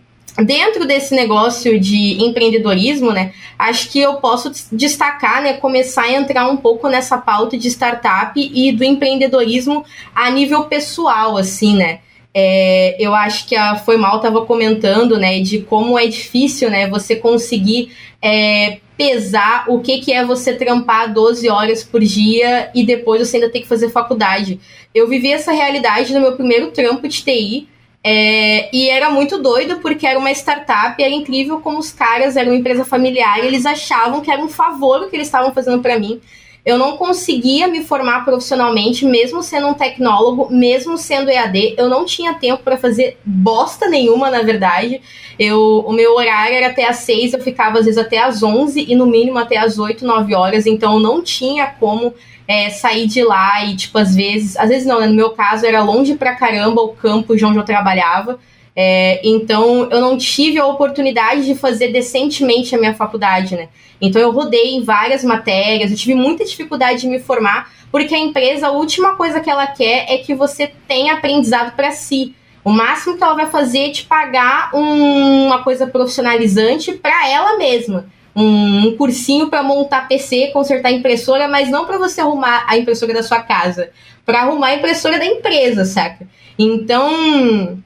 dentro 0.44 0.86
desse 0.86 1.14
negócio 1.14 1.78
de 1.78 2.22
empreendedorismo, 2.22 3.12
né, 3.12 3.32
acho 3.58 3.90
que 3.90 4.00
eu 4.00 4.14
posso 4.14 4.50
destacar, 4.70 5.42
né, 5.42 5.54
começar 5.54 6.02
a 6.02 6.12
entrar 6.12 6.48
um 6.48 6.56
pouco 6.56 6.88
nessa 6.88 7.16
pauta 7.18 7.56
de 7.56 7.68
startup 7.68 8.32
e 8.36 8.72
do 8.72 8.84
empreendedorismo 8.84 9.84
a 10.14 10.30
nível 10.30 10.64
pessoal, 10.64 11.36
assim, 11.36 11.76
né. 11.76 12.00
É, 12.38 12.96
eu 12.98 13.14
acho 13.14 13.46
que 13.48 13.56
a 13.56 13.76
Foi 13.76 13.96
Mal 13.96 14.16
estava 14.16 14.44
comentando, 14.44 15.18
né, 15.18 15.40
de 15.40 15.60
como 15.60 15.98
é 15.98 16.06
difícil, 16.06 16.68
né, 16.68 16.86
você 16.86 17.16
conseguir 17.16 17.92
é, 18.20 18.78
pesar 18.96 19.64
o 19.68 19.80
que, 19.80 20.00
que 20.00 20.12
é 20.12 20.24
você 20.24 20.54
trampar 20.54 21.12
12 21.12 21.48
horas 21.48 21.82
por 21.82 22.02
dia 22.02 22.70
e 22.74 22.84
depois 22.84 23.26
você 23.26 23.36
ainda 23.36 23.50
tem 23.50 23.62
que 23.62 23.68
fazer 23.68 23.88
faculdade. 23.90 24.60
Eu 24.94 25.08
vivi 25.08 25.32
essa 25.32 25.52
realidade 25.52 26.12
no 26.12 26.20
meu 26.20 26.32
primeiro 26.32 26.70
trampo 26.72 27.08
de 27.08 27.22
TI, 27.22 27.68
é, 28.08 28.68
e 28.72 28.88
era 28.88 29.10
muito 29.10 29.42
doido 29.42 29.80
porque 29.80 30.06
era 30.06 30.16
uma 30.16 30.30
startup, 30.30 31.02
era 31.02 31.12
incrível 31.12 31.60
como 31.60 31.80
os 31.80 31.90
caras 31.90 32.36
eram 32.36 32.52
uma 32.52 32.56
empresa 32.56 32.84
familiar 32.84 33.42
e 33.42 33.48
eles 33.48 33.66
achavam 33.66 34.20
que 34.20 34.30
era 34.30 34.40
um 34.40 34.48
favor 34.48 35.00
o 35.00 35.10
que 35.10 35.16
eles 35.16 35.26
estavam 35.26 35.52
fazendo 35.52 35.82
para 35.82 35.98
mim. 35.98 36.20
Eu 36.64 36.78
não 36.78 36.96
conseguia 36.96 37.66
me 37.66 37.82
formar 37.82 38.24
profissionalmente, 38.24 39.04
mesmo 39.04 39.42
sendo 39.42 39.66
um 39.66 39.74
tecnólogo, 39.74 40.46
mesmo 40.52 40.96
sendo 40.96 41.30
EAD. 41.30 41.74
Eu 41.76 41.88
não 41.88 42.04
tinha 42.04 42.34
tempo 42.34 42.62
para 42.62 42.76
fazer 42.76 43.18
bosta 43.24 43.88
nenhuma, 43.88 44.30
na 44.30 44.42
verdade. 44.42 45.00
Eu, 45.36 45.84
o 45.84 45.92
meu 45.92 46.14
horário 46.14 46.54
era 46.54 46.68
até 46.68 46.88
às 46.88 46.98
6, 46.98 47.32
eu 47.32 47.40
ficava 47.40 47.80
às 47.80 47.86
vezes 47.86 47.98
até 47.98 48.18
às 48.18 48.40
11 48.40 48.84
e 48.88 48.94
no 48.94 49.06
mínimo 49.06 49.36
até 49.36 49.56
às 49.56 49.80
8, 49.80 50.06
9 50.06 50.32
horas. 50.32 50.64
Então 50.64 50.94
eu 50.94 51.00
não 51.00 51.24
tinha 51.24 51.66
como 51.66 52.14
é, 52.48 52.70
sair 52.70 53.06
de 53.06 53.22
lá 53.22 53.64
e, 53.64 53.76
tipo, 53.76 53.98
às 53.98 54.14
vezes, 54.14 54.56
às 54.56 54.68
vezes 54.68 54.86
não, 54.86 55.00
né? 55.00 55.06
No 55.06 55.14
meu 55.14 55.30
caso, 55.30 55.66
era 55.66 55.82
longe 55.82 56.14
pra 56.14 56.34
caramba 56.34 56.80
o 56.80 56.88
campo 56.88 57.36
de 57.36 57.44
onde 57.44 57.58
eu 57.58 57.64
trabalhava. 57.64 58.38
É, 58.74 59.20
então, 59.24 59.88
eu 59.90 60.00
não 60.00 60.16
tive 60.18 60.58
a 60.58 60.66
oportunidade 60.66 61.44
de 61.44 61.54
fazer 61.54 61.88
decentemente 61.88 62.74
a 62.74 62.78
minha 62.78 62.94
faculdade, 62.94 63.56
né? 63.56 63.68
Então, 64.00 64.20
eu 64.20 64.30
rodei 64.30 64.74
em 64.74 64.84
várias 64.84 65.24
matérias, 65.24 65.90
eu 65.90 65.96
tive 65.96 66.14
muita 66.14 66.44
dificuldade 66.44 67.00
de 67.00 67.08
me 67.08 67.18
formar, 67.18 67.72
porque 67.90 68.14
a 68.14 68.18
empresa, 68.18 68.68
a 68.68 68.72
última 68.72 69.16
coisa 69.16 69.40
que 69.40 69.48
ela 69.48 69.66
quer 69.66 70.06
é 70.12 70.18
que 70.18 70.34
você 70.34 70.70
tenha 70.86 71.14
aprendizado 71.14 71.74
para 71.74 71.90
si. 71.90 72.34
O 72.62 72.70
máximo 72.70 73.16
que 73.16 73.22
ela 73.22 73.34
vai 73.34 73.46
fazer 73.46 73.78
é 73.78 73.90
te 73.90 74.04
pagar 74.04 74.70
um, 74.74 75.46
uma 75.46 75.62
coisa 75.62 75.86
profissionalizante 75.86 76.92
para 76.92 77.28
ela 77.28 77.56
mesma 77.56 78.06
um, 78.36 78.88
um 78.88 78.96
cursinho 78.96 79.48
para 79.48 79.62
montar 79.62 80.06
PC, 80.06 80.48
consertar 80.48 80.92
impressora, 80.92 81.48
mas 81.48 81.70
não 81.70 81.86
para 81.86 81.96
você 81.96 82.20
arrumar 82.20 82.64
a 82.68 82.76
impressora 82.76 83.14
da 83.14 83.22
sua 83.22 83.40
casa, 83.40 83.90
para 84.24 84.42
arrumar 84.42 84.68
a 84.68 84.74
impressora 84.74 85.18
da 85.18 85.24
empresa, 85.24 85.86
saca? 85.86 86.28
Então, 86.58 87.82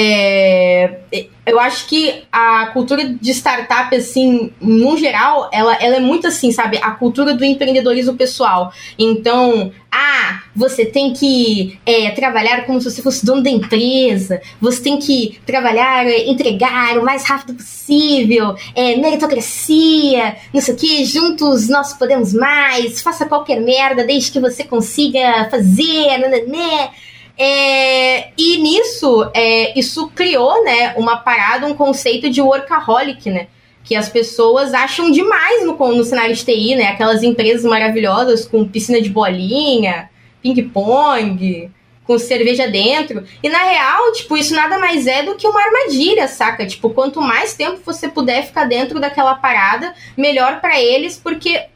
é, 0.00 1.26
eu 1.44 1.58
acho 1.58 1.88
que 1.88 2.22
a 2.30 2.66
cultura 2.66 3.04
de 3.04 3.30
startup, 3.32 3.92
assim, 3.96 4.52
no 4.60 4.96
geral, 4.96 5.50
ela, 5.52 5.74
ela 5.82 5.96
é 5.96 6.00
muito 6.00 6.28
assim, 6.28 6.52
sabe? 6.52 6.78
A 6.80 6.92
cultura 6.92 7.34
do 7.34 7.44
empreendedorismo 7.44 8.14
pessoal. 8.14 8.72
Então, 8.96 9.72
ah, 9.90 10.42
você 10.54 10.84
tem 10.84 11.12
que 11.12 11.80
é, 11.84 12.12
trabalhar 12.12 12.64
como 12.64 12.80
se 12.80 12.88
você 12.88 13.02
fosse 13.02 13.26
dono 13.26 13.42
da 13.42 13.50
empresa, 13.50 14.40
você 14.60 14.80
tem 14.80 14.98
que 14.98 15.40
trabalhar, 15.44 16.06
é, 16.06 16.28
entregar 16.28 16.96
o 16.96 17.04
mais 17.04 17.24
rápido 17.24 17.54
possível, 17.56 18.54
é, 18.76 18.94
meritocracia, 18.98 20.36
não 20.54 20.60
sei 20.60 20.74
o 20.74 20.76
que, 20.76 21.04
juntos 21.04 21.68
nós 21.68 21.92
podemos 21.92 22.32
mais, 22.32 23.02
faça 23.02 23.26
qualquer 23.26 23.60
merda 23.60 24.04
desde 24.04 24.30
que 24.30 24.38
você 24.38 24.62
consiga 24.62 25.48
fazer, 25.50 26.18
né. 26.46 26.90
É, 27.38 28.32
e 28.36 28.58
nisso, 28.58 29.30
é, 29.32 29.78
isso 29.78 30.08
criou, 30.08 30.64
né, 30.64 30.94
uma 30.96 31.18
parada, 31.18 31.66
um 31.66 31.74
conceito 31.74 32.28
de 32.28 32.42
workaholic, 32.42 33.30
né? 33.30 33.46
Que 33.84 33.94
as 33.94 34.08
pessoas 34.08 34.74
acham 34.74 35.10
demais 35.10 35.64
no, 35.64 35.76
no 35.76 36.04
cenário 36.04 36.34
de 36.34 36.44
TI, 36.44 36.74
né? 36.74 36.88
Aquelas 36.88 37.22
empresas 37.22 37.64
maravilhosas 37.64 38.44
com 38.44 38.68
piscina 38.68 39.00
de 39.00 39.08
bolinha, 39.08 40.10
ping-pong, 40.42 41.70
com 42.04 42.18
cerveja 42.18 42.66
dentro. 42.66 43.22
E 43.42 43.48
na 43.48 43.62
real, 43.62 44.12
tipo, 44.12 44.36
isso 44.36 44.54
nada 44.54 44.78
mais 44.78 45.06
é 45.06 45.22
do 45.22 45.36
que 45.36 45.46
uma 45.46 45.62
armadilha, 45.62 46.26
saca? 46.26 46.66
Tipo, 46.66 46.90
quanto 46.90 47.20
mais 47.20 47.54
tempo 47.54 47.80
você 47.84 48.08
puder 48.08 48.46
ficar 48.46 48.64
dentro 48.64 48.98
daquela 48.98 49.36
parada, 49.36 49.94
melhor 50.16 50.60
para 50.60 50.80
eles, 50.80 51.16
porque 51.16 51.66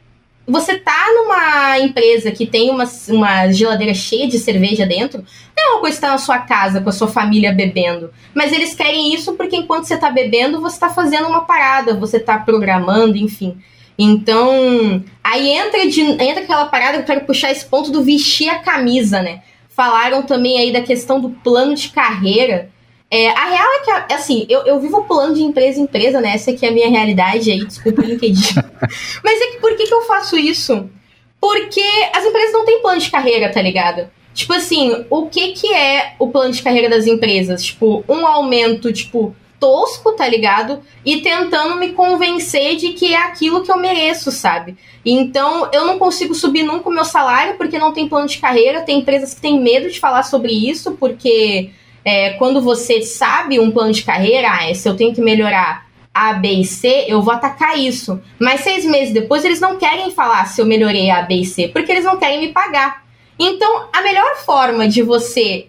você 0.45 0.77
tá 0.77 1.05
numa 1.13 1.79
empresa 1.79 2.31
que 2.31 2.45
tem 2.45 2.69
uma, 2.69 2.83
uma 3.09 3.51
geladeira 3.51 3.93
cheia 3.93 4.27
de 4.27 4.37
cerveja 4.37 4.85
dentro, 4.85 5.23
não 5.55 5.63
é 5.63 5.71
uma 5.71 5.79
coisa 5.79 5.95
que 5.95 6.01
tá 6.01 6.11
na 6.11 6.17
sua 6.17 6.39
casa 6.39 6.81
com 6.81 6.89
a 6.89 6.93
sua 6.93 7.07
família 7.07 7.53
bebendo. 7.53 8.11
Mas 8.33 8.51
eles 8.51 8.75
querem 8.75 9.13
isso 9.13 9.33
porque 9.33 9.55
enquanto 9.55 9.85
você 9.85 9.97
tá 9.97 10.09
bebendo, 10.09 10.59
você 10.59 10.79
tá 10.79 10.89
fazendo 10.89 11.27
uma 11.27 11.41
parada, 11.41 11.93
você 11.93 12.19
tá 12.19 12.37
programando, 12.37 13.15
enfim. 13.17 13.57
Então, 13.97 15.03
aí 15.23 15.49
entra, 15.49 15.87
de, 15.87 16.01
entra 16.01 16.43
aquela 16.43 16.65
parada 16.65 16.97
que 16.97 17.03
eu 17.03 17.15
quero 17.15 17.25
puxar 17.25 17.51
esse 17.51 17.65
ponto 17.65 17.91
do 17.91 18.03
vestir 18.03 18.49
a 18.49 18.59
camisa, 18.59 19.21
né? 19.21 19.41
Falaram 19.69 20.23
também 20.23 20.57
aí 20.57 20.73
da 20.73 20.81
questão 20.81 21.21
do 21.21 21.29
plano 21.29 21.73
de 21.75 21.89
carreira. 21.89 22.69
É, 23.15 23.29
a 23.29 23.45
real 23.45 23.67
é 23.73 23.79
que, 23.81 24.13
assim, 24.15 24.43
eu, 24.49 24.61
eu 24.61 24.79
vivo 24.79 25.03
pulando 25.03 25.35
de 25.35 25.43
empresa 25.43 25.79
em 25.79 25.83
empresa, 25.83 26.19
né? 26.19 26.33
Essa 26.33 26.49
aqui 26.49 26.65
é 26.65 26.69
a 26.69 26.71
minha 26.71 26.89
realidade 26.89 27.51
aí, 27.51 27.63
desculpa 27.63 28.01
o 28.01 28.05
LinkedIn. 28.05 28.55
Mas 29.23 29.39
é 29.39 29.47
que 29.51 29.57
por 29.59 29.77
que, 29.77 29.85
que 29.85 29.93
eu 29.93 30.01
faço 30.01 30.35
isso? 30.35 30.89
Porque 31.39 31.83
as 32.11 32.25
empresas 32.25 32.53
não 32.53 32.65
têm 32.65 32.81
plano 32.81 32.99
de 32.99 33.11
carreira, 33.11 33.51
tá 33.51 33.61
ligado? 33.61 34.09
Tipo 34.33 34.53
assim, 34.53 35.05
o 35.11 35.27
que 35.27 35.51
que 35.51 35.71
é 35.71 36.15
o 36.17 36.29
plano 36.29 36.51
de 36.51 36.63
carreira 36.63 36.89
das 36.89 37.05
empresas? 37.05 37.63
Tipo, 37.63 38.03
um 38.09 38.25
aumento, 38.25 38.91
tipo, 38.91 39.35
tosco, 39.59 40.13
tá 40.13 40.27
ligado? 40.27 40.81
E 41.05 41.21
tentando 41.21 41.75
me 41.75 41.89
convencer 41.91 42.77
de 42.77 42.93
que 42.93 43.13
é 43.13 43.17
aquilo 43.17 43.61
que 43.61 43.71
eu 43.71 43.77
mereço, 43.77 44.31
sabe? 44.31 44.75
Então, 45.05 45.69
eu 45.71 45.85
não 45.85 45.99
consigo 45.99 46.33
subir 46.33 46.63
nunca 46.63 46.89
o 46.89 46.91
meu 46.91 47.05
salário 47.05 47.57
porque 47.57 47.77
não 47.77 47.93
tem 47.93 48.09
plano 48.09 48.27
de 48.27 48.39
carreira. 48.39 48.81
Tem 48.81 48.97
empresas 48.97 49.35
que 49.35 49.41
têm 49.41 49.61
medo 49.61 49.87
de 49.87 49.99
falar 49.99 50.23
sobre 50.23 50.51
isso, 50.51 50.93
porque 50.93 51.69
é, 52.05 52.31
quando 52.31 52.61
você 52.61 53.01
sabe 53.01 53.59
um 53.59 53.71
plano 53.71 53.93
de 53.93 54.03
carreira, 54.03 54.49
ah, 54.49 54.73
se 54.73 54.87
eu 54.87 54.95
tenho 54.95 55.13
que 55.13 55.21
melhorar 55.21 55.87
A, 56.13 56.33
B 56.33 56.49
e 56.49 56.65
C, 56.65 57.05
eu 57.07 57.21
vou 57.21 57.33
atacar 57.33 57.77
isso. 57.79 58.21
Mas 58.39 58.61
seis 58.61 58.85
meses 58.85 59.13
depois, 59.13 59.45
eles 59.45 59.59
não 59.59 59.77
querem 59.77 60.11
falar 60.11 60.45
se 60.45 60.61
eu 60.61 60.65
melhorei 60.65 61.09
A, 61.09 61.21
B 61.21 61.35
e 61.35 61.45
C, 61.45 61.67
porque 61.69 61.91
eles 61.91 62.03
não 62.03 62.17
querem 62.17 62.39
me 62.39 62.49
pagar. 62.49 63.03
Então, 63.39 63.87
a 63.91 64.01
melhor 64.01 64.37
forma 64.37 64.87
de 64.87 65.01
você 65.01 65.67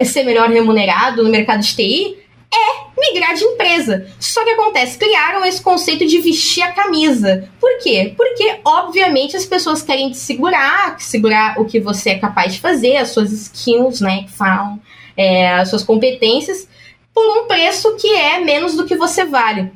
ser 0.00 0.24
melhor 0.24 0.48
remunerado 0.48 1.22
no 1.22 1.30
mercado 1.30 1.60
de 1.60 1.76
TI 1.76 2.18
é 2.52 3.00
migrar 3.00 3.34
de 3.34 3.44
empresa. 3.44 4.06
Só 4.18 4.44
que 4.44 4.50
acontece, 4.50 4.98
criaram 4.98 5.44
esse 5.44 5.60
conceito 5.60 6.06
de 6.06 6.18
vestir 6.18 6.62
a 6.62 6.72
camisa. 6.72 7.48
Por 7.60 7.78
quê? 7.78 8.12
Porque, 8.16 8.58
obviamente, 8.64 9.36
as 9.36 9.46
pessoas 9.46 9.82
querem 9.82 10.10
te 10.10 10.18
segurar, 10.18 11.00
segurar 11.00 11.60
o 11.60 11.64
que 11.64 11.80
você 11.80 12.10
é 12.10 12.18
capaz 12.18 12.54
de 12.54 12.60
fazer, 12.60 12.96
as 12.96 13.10
suas 13.10 13.32
skills, 13.32 14.00
né, 14.00 14.24
que 14.24 14.32
falam 14.32 14.80
é, 15.16 15.50
as 15.50 15.68
suas 15.68 15.82
competências 15.82 16.68
por 17.14 17.24
um 17.24 17.46
preço 17.46 17.96
que 17.96 18.08
é 18.08 18.40
menos 18.40 18.74
do 18.74 18.86
que 18.86 18.96
você 18.96 19.24
vale. 19.24 19.70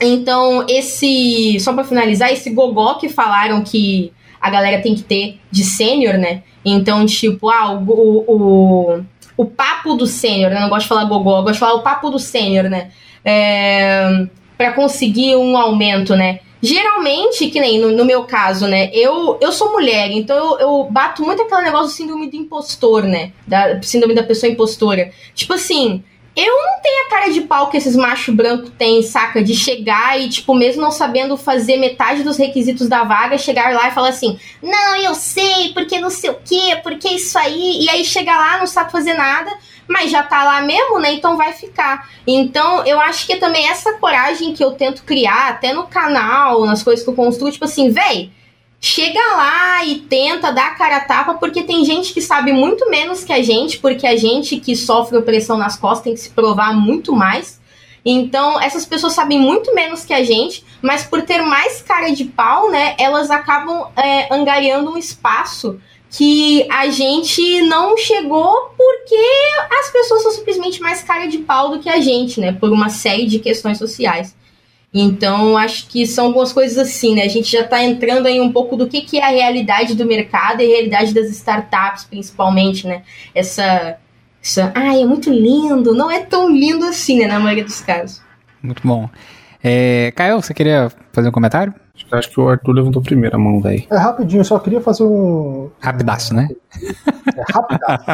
Então, 0.00 0.64
esse. 0.68 1.60
Só 1.60 1.74
para 1.74 1.84
finalizar, 1.84 2.32
esse 2.32 2.50
gogó 2.50 2.94
que 2.94 3.08
falaram 3.08 3.62
que 3.62 4.12
a 4.40 4.48
galera 4.48 4.80
tem 4.80 4.94
que 4.94 5.02
ter 5.02 5.38
de 5.50 5.62
sênior, 5.62 6.14
né? 6.14 6.42
Então, 6.64 7.04
tipo, 7.04 7.50
ah, 7.50 7.72
o, 7.72 8.24
o, 8.26 9.04
o, 9.36 9.44
papo 9.44 9.94
do 9.94 10.06
sênior, 10.06 10.50
né? 10.50 10.60
Não 10.60 10.70
gosto 10.70 10.82
de 10.82 10.88
falar 10.88 11.04
gogó, 11.04 11.42
gosto 11.42 11.54
de 11.54 11.60
falar 11.60 11.74
o 11.74 11.82
papo 11.82 12.08
do 12.08 12.18
sênior, 12.18 12.64
né? 12.70 12.90
É, 13.22 14.26
para 14.56 14.72
conseguir 14.72 15.36
um 15.36 15.56
aumento, 15.56 16.16
né? 16.16 16.40
Geralmente, 16.62 17.48
que 17.48 17.58
nem 17.58 17.78
no, 17.78 17.90
no, 17.90 18.04
meu 18.04 18.24
caso, 18.24 18.66
né? 18.66 18.90
Eu, 18.92 19.38
eu 19.40 19.50
sou 19.50 19.72
mulher, 19.72 20.10
então 20.10 20.36
eu, 20.36 20.58
eu 20.58 20.88
bato 20.90 21.22
muito 21.22 21.42
aquele 21.42 21.62
negócio 21.62 21.86
do 21.88 21.92
síndrome 21.92 22.28
do 22.28 22.36
impostor, 22.36 23.04
né? 23.04 23.32
Da 23.46 23.80
síndrome 23.82 24.14
da 24.14 24.22
pessoa 24.22 24.52
impostora. 24.52 25.10
Tipo 25.34 25.54
assim, 25.54 26.04
eu 26.36 26.46
não 26.46 26.80
tenho 26.80 27.06
a 27.06 27.10
cara 27.10 27.30
de 27.30 27.40
pau 27.42 27.68
que 27.70 27.76
esses 27.76 27.96
macho 27.96 28.32
branco 28.32 28.70
têm, 28.70 29.02
saca? 29.02 29.42
De 29.42 29.54
chegar 29.54 30.20
e, 30.20 30.28
tipo, 30.28 30.54
mesmo 30.54 30.80
não 30.80 30.90
sabendo 30.90 31.36
fazer 31.36 31.76
metade 31.76 32.22
dos 32.22 32.36
requisitos 32.36 32.88
da 32.88 33.04
vaga, 33.04 33.36
chegar 33.36 33.74
lá 33.74 33.88
e 33.88 33.92
falar 33.92 34.10
assim: 34.10 34.38
não, 34.62 34.96
eu 34.96 35.14
sei, 35.14 35.72
porque 35.74 35.98
não 35.98 36.10
sei 36.10 36.30
o 36.30 36.38
quê, 36.44 36.78
porque 36.82 37.08
isso 37.08 37.38
aí. 37.38 37.82
E 37.82 37.90
aí 37.90 38.04
chega 38.04 38.36
lá, 38.36 38.58
não 38.58 38.66
sabe 38.66 38.92
fazer 38.92 39.14
nada 39.14 39.50
mas 39.90 40.08
já 40.08 40.22
tá 40.22 40.44
lá 40.44 40.60
mesmo, 40.60 41.00
né? 41.00 41.12
Então 41.12 41.36
vai 41.36 41.52
ficar. 41.52 42.08
Então 42.24 42.86
eu 42.86 43.00
acho 43.00 43.26
que 43.26 43.34
também 43.36 43.68
essa 43.68 43.94
coragem 43.94 44.54
que 44.54 44.62
eu 44.62 44.70
tento 44.70 45.02
criar, 45.02 45.48
até 45.48 45.72
no 45.72 45.88
canal, 45.88 46.64
nas 46.64 46.80
coisas 46.80 47.04
que 47.04 47.10
eu 47.10 47.14
construo, 47.14 47.50
tipo 47.50 47.64
assim, 47.64 47.90
véi, 47.90 48.30
chega 48.80 49.20
lá 49.36 49.84
e 49.84 50.00
tenta 50.00 50.50
dar 50.50 50.68
a 50.68 50.74
cara 50.74 50.96
a 50.96 51.00
tapa, 51.00 51.34
porque 51.34 51.62
tem 51.62 51.84
gente 51.84 52.14
que 52.14 52.22
sabe 52.22 52.52
muito 52.52 52.88
menos 52.88 53.22
que 53.22 53.32
a 53.32 53.42
gente, 53.42 53.78
porque 53.78 54.06
a 54.06 54.16
gente 54.16 54.58
que 54.58 54.74
sofre 54.74 55.18
opressão 55.18 55.58
nas 55.58 55.76
costas 55.76 56.04
tem 56.04 56.14
que 56.14 56.20
se 56.20 56.30
provar 56.30 56.72
muito 56.74 57.14
mais. 57.14 57.60
Então, 58.02 58.58
essas 58.58 58.86
pessoas 58.86 59.12
sabem 59.12 59.38
muito 59.38 59.74
menos 59.74 60.06
que 60.06 60.14
a 60.14 60.24
gente, 60.24 60.64
mas 60.80 61.04
por 61.04 61.20
ter 61.20 61.42
mais 61.42 61.82
cara 61.82 62.10
de 62.10 62.24
pau, 62.24 62.70
né, 62.70 62.94
elas 62.98 63.30
acabam 63.30 63.88
é, 63.94 64.34
angariando 64.34 64.90
um 64.90 64.96
espaço 64.96 65.78
que 66.10 66.66
a 66.70 66.88
gente 66.88 67.60
não 67.62 67.96
chegou 67.96 68.74
porque 68.76 69.16
as 69.78 69.90
pessoas 69.90 70.22
são 70.22 70.32
simplesmente 70.32 70.80
mais 70.80 71.02
cara 71.02 71.26
de 71.26 71.38
pau 71.38 71.70
do 71.70 71.78
que 71.78 71.88
a 71.88 72.00
gente, 72.00 72.40
né? 72.40 72.50
Por 72.52 72.70
uma 72.72 72.88
série 72.88 73.26
de 73.26 73.38
questões 73.38 73.78
sociais. 73.78 74.34
Então, 74.92 75.56
acho 75.56 75.86
que 75.86 76.04
são 76.04 76.26
algumas 76.26 76.52
coisas 76.52 76.76
assim, 76.76 77.14
né? 77.14 77.22
A 77.22 77.28
gente 77.28 77.50
já 77.50 77.60
está 77.60 77.82
entrando 77.82 78.26
aí 78.26 78.40
um 78.40 78.50
pouco 78.50 78.76
do 78.76 78.88
que, 78.88 79.02
que 79.02 79.18
é 79.18 79.24
a 79.24 79.28
realidade 79.28 79.94
do 79.94 80.04
mercado 80.04 80.60
e 80.60 80.64
a 80.64 80.68
realidade 80.68 81.14
das 81.14 81.30
startups, 81.30 82.04
principalmente, 82.04 82.86
né? 82.86 83.02
Essa. 83.32 83.98
essa 84.42 84.72
ai, 84.74 85.02
é 85.02 85.06
muito 85.06 85.30
lindo. 85.30 85.94
Não 85.94 86.10
é 86.10 86.20
tão 86.20 86.50
lindo 86.50 86.84
assim, 86.84 87.20
né? 87.20 87.28
Na 87.28 87.38
maioria 87.38 87.64
dos 87.64 87.80
casos. 87.80 88.20
Muito 88.60 88.82
bom. 88.86 89.08
É, 89.62 90.12
Caio, 90.16 90.42
você 90.42 90.52
queria 90.52 90.90
fazer 91.12 91.28
um 91.28 91.32
comentário? 91.32 91.72
Acho 92.12 92.30
que 92.30 92.40
o 92.40 92.48
Arthur 92.48 92.72
levantou 92.72 93.00
primeiro 93.00 93.36
a 93.36 93.38
mão, 93.38 93.60
velho. 93.60 93.84
É 93.88 93.96
rapidinho, 93.96 94.44
só 94.44 94.58
queria 94.58 94.80
fazer 94.80 95.04
um. 95.04 95.70
Rapidaço, 95.80 96.34
né? 96.34 96.48
É 97.36 97.44
rapidaço. 97.52 98.04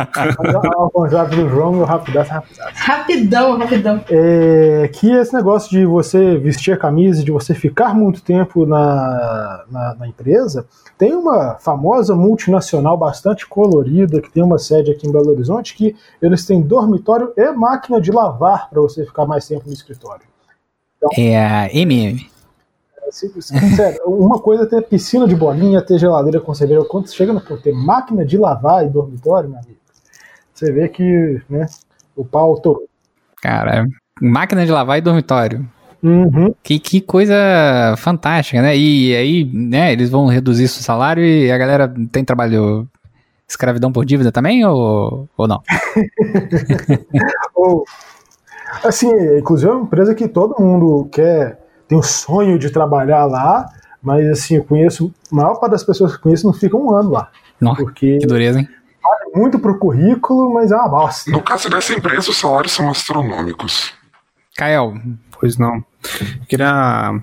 Ao 0.76 0.90
contrário 0.90 1.36
do 1.36 1.49
João, 1.49 1.80
o 1.80 1.84
rapidaço 1.84 2.30
é 2.30 2.34
rapidaço. 2.34 2.72
Rapidão, 2.74 3.59
rapidão. 3.59 4.05
É, 4.11 4.90
que 4.92 5.11
esse 5.11 5.32
negócio 5.32 5.70
de 5.70 5.86
você 5.86 6.36
vestir 6.36 6.72
a 6.72 6.76
camisa, 6.76 7.24
de 7.24 7.30
você 7.30 7.55
ficar 7.55 7.94
muito 7.94 8.22
tempo 8.22 8.66
na, 8.66 9.64
na, 9.70 9.94
na 9.94 10.09
empresa, 10.09 10.66
tem 10.99 11.14
uma 11.14 11.57
famosa 11.59 12.14
multinacional 12.14 12.97
bastante 12.97 13.47
colorida, 13.47 14.20
que 14.20 14.30
tem 14.30 14.42
uma 14.42 14.59
sede 14.59 14.90
aqui 14.90 15.07
em 15.07 15.12
Belo 15.12 15.30
Horizonte, 15.30 15.74
que 15.74 15.97
eles 16.20 16.44
têm 16.44 16.61
dormitório 16.61 17.32
e 17.36 17.53
máquina 17.53 18.01
de 18.01 18.12
lavar 18.12 18.68
para 18.68 18.80
você 18.80 19.05
ficar 19.07 19.24
mais 19.26 19.47
tempo 19.49 19.64
no 19.66 19.72
escritório. 19.72 20.26
Então, 20.97 21.11
é 21.16 21.38
a 21.38 21.74
MM. 21.74 22.36
Sério, 23.11 24.00
uma 24.07 24.38
coisa 24.38 24.64
é 24.64 24.66
ter 24.66 24.82
piscina 24.82 25.26
de 25.26 25.34
bolinha, 25.34 25.82
ter 25.82 25.98
geladeira 25.98 26.40
com 26.40 26.54
cerveja. 26.54 26.84
Quando 26.84 27.07
você 27.07 27.14
chega 27.14 27.32
no 27.32 27.40
ter 27.40 27.72
máquina 27.72 28.24
de 28.24 28.36
lavar 28.36 28.84
e 28.84 28.88
dormitório, 28.88 29.48
meu 29.48 29.59
amigo, 29.59 29.78
você 30.52 30.72
vê 30.72 30.88
que 30.88 31.40
né, 31.48 31.66
o 32.14 32.24
pau 32.24 32.59
torou. 32.61 32.88
Cara, 33.40 33.86
máquina 34.20 34.64
de 34.64 34.72
lavar 34.72 34.98
e 34.98 35.02
dormitório. 35.02 35.66
Uhum. 36.02 36.54
Que, 36.62 36.78
que 36.78 37.00
coisa 37.00 37.34
fantástica, 37.96 38.62
né? 38.62 38.76
E 38.76 39.14
aí, 39.14 39.44
né, 39.44 39.92
eles 39.92 40.11
vão 40.11 40.26
reduzir 40.26 40.64
o 40.64 40.68
salário 40.68 41.24
e 41.24 41.50
a 41.50 41.59
galera 41.59 41.92
tem 42.12 42.24
trabalho 42.24 42.88
escravidão 43.48 43.92
por 43.92 44.04
dívida 44.04 44.32
também 44.32 44.64
ou, 44.64 45.28
ou 45.36 45.48
não? 45.48 45.62
ou, 47.54 47.84
assim, 48.84 49.11
inclusive 49.38 49.70
é 49.70 49.74
uma 49.74 49.84
empresa 49.84 50.14
que 50.14 50.28
todo 50.28 50.61
mundo 50.61 51.09
quer 51.11 51.65
tem 51.89 51.99
o 51.99 52.03
sonho 52.03 52.59
de 52.59 52.70
trabalhar 52.70 53.24
lá, 53.24 53.68
mas 54.03 54.26
assim, 54.28 54.57
eu 54.57 54.64
conheço, 54.64 55.12
a 55.30 55.34
maior 55.34 55.57
parte 55.57 55.72
das 55.72 55.84
pessoas 55.84 56.16
que 56.16 56.22
conheço 56.22 56.47
não 56.47 56.53
ficam 56.53 56.84
um 56.84 56.95
ano 56.95 57.11
lá. 57.11 57.30
Nossa, 57.61 57.82
porque 57.82 58.18
que 58.18 58.26
dureza, 58.26 58.61
hein? 58.61 58.68
Vale 59.03 59.32
muito 59.34 59.59
pro 59.59 59.78
currículo, 59.78 60.53
mas 60.53 60.70
é 60.72 60.76
uma 60.76 60.89
bosta. 60.89 61.30
No 61.30 61.43
caso 61.43 61.70
dessa 61.70 61.93
empresa, 61.93 62.30
os 62.30 62.37
salários 62.37 62.72
são 62.72 62.91
astronômicos. 62.91 63.93
Kael. 64.57 64.95
Pois 65.39 65.59
não. 65.59 65.76
Eu 65.76 66.47
queria 66.49 67.20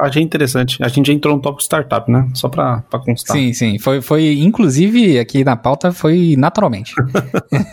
achei 0.00 0.22
interessante. 0.22 0.82
A 0.82 0.88
gente 0.88 1.06
já 1.06 1.12
entrou 1.12 1.34
no 1.34 1.42
tópico 1.42 1.62
startup, 1.62 2.10
né? 2.10 2.28
Só 2.34 2.48
pra, 2.48 2.82
pra 2.82 2.98
constar. 3.00 3.36
Sim, 3.36 3.52
sim. 3.52 3.78
Foi, 3.78 4.00
foi, 4.00 4.38
inclusive, 4.40 5.18
aqui 5.18 5.44
na 5.44 5.56
pauta, 5.56 5.92
foi 5.92 6.34
naturalmente. 6.36 6.94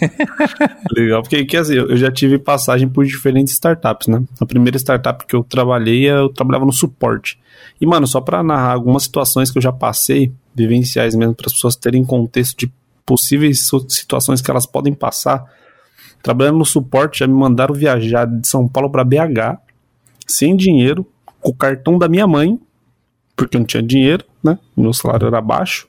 Legal, 0.92 1.22
porque 1.22 1.46
quer 1.46 1.62
dizer, 1.62 1.78
eu 1.78 1.98
já 1.98 2.12
tive 2.12 2.38
passagem 2.40 2.88
por 2.88 3.06
diferentes 3.06 3.54
startups, 3.54 4.08
né? 4.08 4.24
A 4.40 4.46
primeira 4.46 4.78
startup 4.78 5.26
que 5.26 5.36
eu 5.36 5.44
trabalhei, 5.44 6.10
eu 6.10 6.30
trabalhava 6.30 6.66
no 6.66 6.74
suporte. 6.74 7.40
E, 7.80 7.86
mano, 7.86 8.08
só 8.08 8.22
pra 8.22 8.42
narrar 8.42 8.74
algumas 8.74 9.04
situações 9.04 9.52
que 9.52 9.58
eu 9.58 9.62
já 9.62 9.72
passei, 9.72 10.32
vivenciais 10.56 11.16
mesmo, 11.16 11.36
para 11.36 11.48
as 11.48 11.54
pessoas 11.54 11.76
terem 11.76 12.04
contexto 12.04 12.58
de 12.58 12.72
possíveis 13.06 13.70
situações 13.88 14.42
que 14.42 14.52
elas 14.52 14.66
podem 14.66 14.94
passar. 14.94 15.44
Trabalhando 16.22 16.58
no 16.58 16.66
suporte, 16.66 17.20
já 17.20 17.28
me 17.28 17.34
mandaram 17.34 17.74
viajar 17.74 18.26
de 18.26 18.48
São 18.48 18.68
Paulo 18.68 18.90
para 18.90 19.04
BH, 19.04 19.60
sem 20.28 20.56
dinheiro, 20.56 21.08
com 21.48 21.52
o 21.52 21.56
cartão 21.56 21.98
da 21.98 22.10
minha 22.10 22.28
mãe, 22.28 22.60
porque 23.34 23.56
eu 23.56 23.60
não 23.60 23.66
tinha 23.66 23.82
dinheiro, 23.82 24.26
né? 24.44 24.60
Meu 24.76 24.92
salário 24.92 25.28
era 25.28 25.40
baixo. 25.40 25.88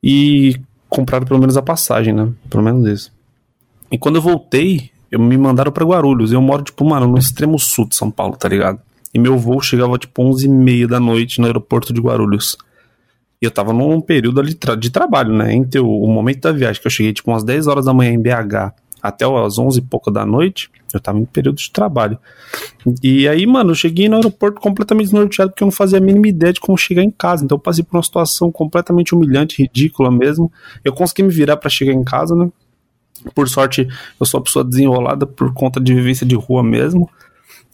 E 0.00 0.56
compraram 0.88 1.26
pelo 1.26 1.40
menos 1.40 1.56
a 1.56 1.62
passagem, 1.62 2.14
né? 2.14 2.30
Pelo 2.48 2.62
menos 2.62 2.86
isso. 2.86 3.12
E 3.90 3.98
quando 3.98 4.16
eu 4.16 4.22
voltei, 4.22 4.90
eu 5.10 5.18
me 5.18 5.36
mandaram 5.36 5.72
para 5.72 5.84
Guarulhos. 5.84 6.30
Eu 6.30 6.40
moro, 6.40 6.62
tipo, 6.62 6.84
mano, 6.84 7.08
no 7.08 7.18
extremo 7.18 7.58
sul 7.58 7.88
de 7.88 7.96
São 7.96 8.08
Paulo, 8.08 8.36
tá 8.36 8.48
ligado? 8.48 8.80
E 9.12 9.18
meu 9.18 9.36
voo 9.36 9.60
chegava, 9.60 9.98
tipo, 9.98 10.22
11 10.22 10.46
e 10.46 10.48
meia 10.48 10.86
da 10.86 11.00
noite 11.00 11.40
no 11.40 11.46
aeroporto 11.46 11.92
de 11.92 12.00
Guarulhos. 12.00 12.56
E 13.42 13.44
eu 13.44 13.50
tava 13.50 13.72
num 13.72 14.00
período 14.00 14.38
ali 14.38 14.56
de 14.78 14.90
trabalho, 14.90 15.32
né? 15.32 15.52
Entre 15.52 15.80
o 15.80 16.06
momento 16.06 16.42
da 16.42 16.52
viagem, 16.52 16.80
que 16.80 16.86
eu 16.86 16.90
cheguei, 16.90 17.12
tipo, 17.12 17.32
umas 17.32 17.42
10 17.42 17.66
horas 17.66 17.86
da 17.86 17.92
manhã 17.92 18.12
em 18.12 18.22
BH, 18.22 18.74
até 19.04 19.26
as 19.26 19.58
11 19.58 19.80
e 19.80 19.82
pouco 19.82 20.10
da 20.10 20.24
noite, 20.24 20.70
eu 20.90 20.98
tava 20.98 21.18
em 21.18 21.26
período 21.26 21.56
de 21.56 21.70
trabalho. 21.70 22.18
E 23.02 23.28
aí, 23.28 23.46
mano, 23.46 23.72
eu 23.72 23.74
cheguei 23.74 24.08
no 24.08 24.16
aeroporto 24.16 24.62
completamente 24.62 25.08
desnorteado 25.08 25.50
porque 25.50 25.62
eu 25.62 25.66
não 25.66 25.72
fazia 25.72 25.98
a 25.98 26.00
mínima 26.00 26.26
ideia 26.26 26.54
de 26.54 26.60
como 26.60 26.78
chegar 26.78 27.02
em 27.02 27.10
casa. 27.10 27.44
Então 27.44 27.56
eu 27.56 27.60
passei 27.60 27.84
por 27.84 27.98
uma 27.98 28.02
situação 28.02 28.50
completamente 28.50 29.14
humilhante, 29.14 29.60
ridícula 29.60 30.10
mesmo. 30.10 30.50
Eu 30.82 30.94
consegui 30.94 31.22
me 31.22 31.28
virar 31.28 31.58
para 31.58 31.68
chegar 31.68 31.92
em 31.92 32.02
casa, 32.02 32.34
né? 32.34 32.50
Por 33.34 33.46
sorte, 33.46 33.86
eu 34.18 34.24
sou 34.24 34.40
uma 34.40 34.44
pessoa 34.44 34.64
desenrolada 34.64 35.26
por 35.26 35.52
conta 35.52 35.78
de 35.78 35.92
vivência 35.92 36.24
de 36.24 36.34
rua 36.34 36.62
mesmo. 36.62 37.10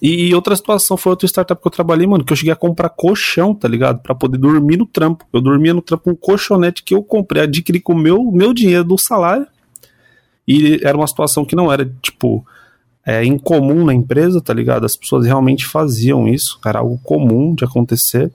E 0.02 0.34
outra 0.34 0.56
situação 0.56 0.96
foi 0.96 1.10
outra 1.10 1.28
startup 1.28 1.60
que 1.62 1.68
eu 1.68 1.70
trabalhei, 1.70 2.08
mano, 2.08 2.24
que 2.24 2.32
eu 2.32 2.36
cheguei 2.36 2.52
a 2.52 2.56
comprar 2.56 2.88
colchão, 2.88 3.54
tá 3.54 3.68
ligado? 3.68 4.00
Para 4.00 4.16
poder 4.16 4.38
dormir 4.38 4.78
no 4.78 4.86
trampo. 4.86 5.24
Eu 5.32 5.40
dormia 5.40 5.72
no 5.72 5.82
trampo 5.82 6.04
com 6.04 6.10
um 6.10 6.16
colchonete 6.16 6.82
que 6.82 6.92
eu 6.92 7.04
comprei, 7.04 7.44
adquiri 7.44 7.78
com 7.78 7.92
o 7.92 7.98
meu, 7.98 8.32
meu 8.32 8.52
dinheiro 8.52 8.82
do 8.82 8.98
salário. 8.98 9.46
E 10.46 10.80
era 10.82 10.96
uma 10.96 11.06
situação 11.06 11.44
que 11.44 11.56
não 11.56 11.72
era, 11.72 11.84
tipo, 12.02 12.44
é, 13.06 13.24
incomum 13.24 13.84
na 13.84 13.94
empresa, 13.94 14.40
tá 14.40 14.52
ligado? 14.52 14.84
As 14.84 14.96
pessoas 14.96 15.26
realmente 15.26 15.66
faziam 15.66 16.28
isso, 16.28 16.58
era 16.64 16.80
algo 16.80 16.98
comum 17.02 17.54
de 17.54 17.64
acontecer. 17.64 18.30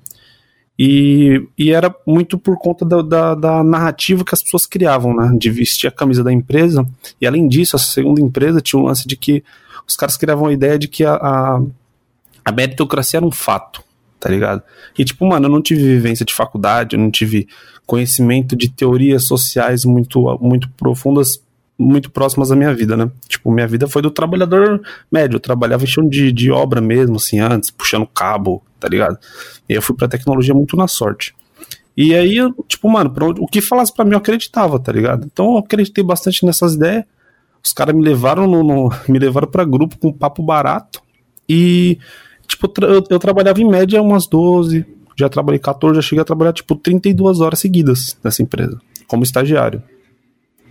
E, 0.78 1.48
e 1.58 1.72
era 1.72 1.94
muito 2.06 2.38
por 2.38 2.58
conta 2.58 2.84
da, 2.84 3.02
da, 3.02 3.36
da, 3.36 3.64
narrativa 3.64 4.26
que 4.26 4.36
as 4.36 4.44
pessoas 4.44 4.66
criavam, 4.66 5.16
né? 5.16 5.32
De 5.38 5.50
vestir 5.50 5.88
a 5.88 5.92
camisa 5.92 6.24
da 6.24 6.34
empresa. 6.34 6.86
E 7.20 7.26
além 7.26 7.48
disso, 7.48 7.76
essa 7.76 7.86
segunda 7.86 8.20
empresa 8.20 8.60
tinha 8.60 8.82
um 8.82 8.86
lance 8.86 9.08
de 9.08 9.16
que 9.16 9.44
os 9.88 9.96
caras 9.96 10.18
criavam 10.18 10.48
a 10.48 10.54
ideia 10.54 10.78
de 10.78 10.88
que 10.88 11.06
a, 11.06 11.14
a, 11.14 11.62
a 12.44 12.52
meritocracia 12.52 13.20
era 13.20 13.26
um 13.26 13.32
fato, 13.32 13.82
tá 14.20 14.30
ligado? 14.30 14.62
E 14.98 15.06
tipo, 15.06 15.26
mano, 15.26 15.46
eu 15.46 15.52
não 15.52 15.62
tive 15.62 15.82
vivência 15.82 16.26
de 16.26 16.34
faculdade, 16.34 16.96
eu 16.96 17.00
não 17.00 17.12
tive 17.12 17.48
conhecimento 17.86 18.56
de 18.56 18.70
teorias 18.70 19.26
sociais 19.28 19.86
muito, 19.86 20.38
muito 20.42 20.70
profundas, 20.72 21.42
muito 21.78 22.10
próximas 22.10 22.50
da 22.50 22.56
minha 22.56 22.74
vida, 22.74 22.96
né? 22.96 23.10
Tipo, 23.28 23.52
minha 23.52 23.68
vida 23.68 23.88
foi 23.88 24.02
do 24.02 24.10
trabalhador 24.10 24.82
médio, 25.12 25.36
eu 25.36 25.40
trabalhava 25.40 25.84
em 25.84 25.88
chão 25.88 26.08
de, 26.08 26.32
de 26.32 26.50
obra 26.52 26.80
mesmo, 26.80 27.18
assim, 27.18 27.40
antes, 27.40 27.70
puxando 27.70 28.08
cabo, 28.08 28.64
tá 28.80 28.88
ligado? 28.88 29.18
E 29.68 29.74
eu 29.74 29.82
fui 29.82 29.96
pra 29.96 30.08
tecnologia 30.08 30.54
muito 30.54 30.78
na 30.78 30.88
sorte. 30.88 31.36
E 31.98 32.14
aí, 32.14 32.38
tipo, 32.68 32.90
mano, 32.90 33.14
o 33.40 33.48
que 33.48 33.62
falasse 33.62 33.94
para 33.94 34.04
mim 34.04 34.12
eu 34.12 34.18
acreditava, 34.18 34.80
tá 34.80 34.92
ligado? 34.92 35.26
Então 35.26 35.54
eu 35.54 35.58
acreditei 35.60 36.04
bastante 36.04 36.46
nessas 36.46 36.76
ideias. 36.76 37.06
Os 37.64 37.72
caras 37.74 37.96
me 37.96 38.02
levaram 38.02 38.46
no, 38.46 38.64
no, 38.64 38.90
me 39.08 39.18
levaram 39.18 39.48
para 39.48 39.64
grupo 39.64 39.98
com 39.98 40.12
papo 40.12 40.44
barato 40.44 41.02
e 41.48 41.98
tipo, 42.48 42.72
eu, 42.82 43.04
eu, 43.10 43.20
trabalhava 43.20 43.60
em 43.62 43.68
média 43.68 44.02
umas 44.02 44.28
12, 44.28 44.86
já 45.18 45.30
trabalhei 45.30 45.60
14, 45.60 45.96
já 45.96 46.02
cheguei 46.02 46.22
a 46.22 46.26
trabalhar 46.26 46.54
tipo 46.54 46.76
32 46.76 47.40
horas 47.40 47.60
seguidas 47.60 48.18
nessa 48.24 48.44
empresa, 48.44 48.80
como 49.08 49.24
estagiário. 49.24 49.82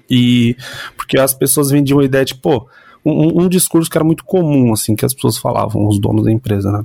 E 0.09 0.57
porque 0.97 1.19
as 1.19 1.35
pessoas 1.35 1.71
vendiam 1.71 1.99
a 2.01 2.05
ideia 2.05 2.25
de, 2.25 2.35
pô, 2.35 2.69
um, 3.05 3.43
um 3.43 3.49
discurso 3.49 3.91
que 3.91 3.97
era 3.97 4.05
muito 4.05 4.25
comum, 4.25 4.73
assim, 4.73 4.97
que 4.97 5.05
as 5.05 5.15
pessoas 5.15 5.37
falavam, 5.37 5.87
os 5.87 5.99
donos 5.99 6.25
da 6.25 6.33
empresa, 6.33 6.73
né? 6.73 6.85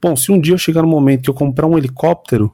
Bom, 0.00 0.14
se 0.14 0.30
um 0.30 0.40
dia 0.40 0.54
eu 0.54 0.58
chegar 0.58 0.82
no 0.82 0.88
momento 0.88 1.22
que 1.22 1.30
eu 1.30 1.34
comprar 1.34 1.66
um 1.66 1.76
helicóptero, 1.76 2.52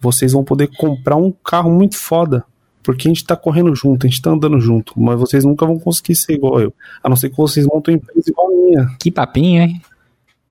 vocês 0.00 0.32
vão 0.32 0.44
poder 0.44 0.68
comprar 0.76 1.16
um 1.16 1.32
carro 1.32 1.70
muito 1.70 1.96
foda. 1.96 2.44
Porque 2.82 3.08
a 3.08 3.10
gente 3.10 3.24
tá 3.24 3.34
correndo 3.34 3.74
junto, 3.74 4.06
a 4.06 4.10
gente 4.10 4.20
tá 4.20 4.30
andando 4.30 4.60
junto, 4.60 4.92
mas 5.00 5.18
vocês 5.18 5.42
nunca 5.42 5.64
vão 5.64 5.78
conseguir 5.78 6.14
ser 6.14 6.34
igual 6.34 6.60
eu. 6.60 6.74
A 7.02 7.08
não 7.08 7.16
ser 7.16 7.30
que 7.30 7.36
vocês 7.36 7.66
montem 7.66 7.94
uma 7.94 8.02
empresa 8.02 8.30
igual 8.30 8.48
a 8.48 8.50
minha. 8.50 8.96
Que 8.98 9.10
papinho, 9.10 9.62
hein? 9.62 9.80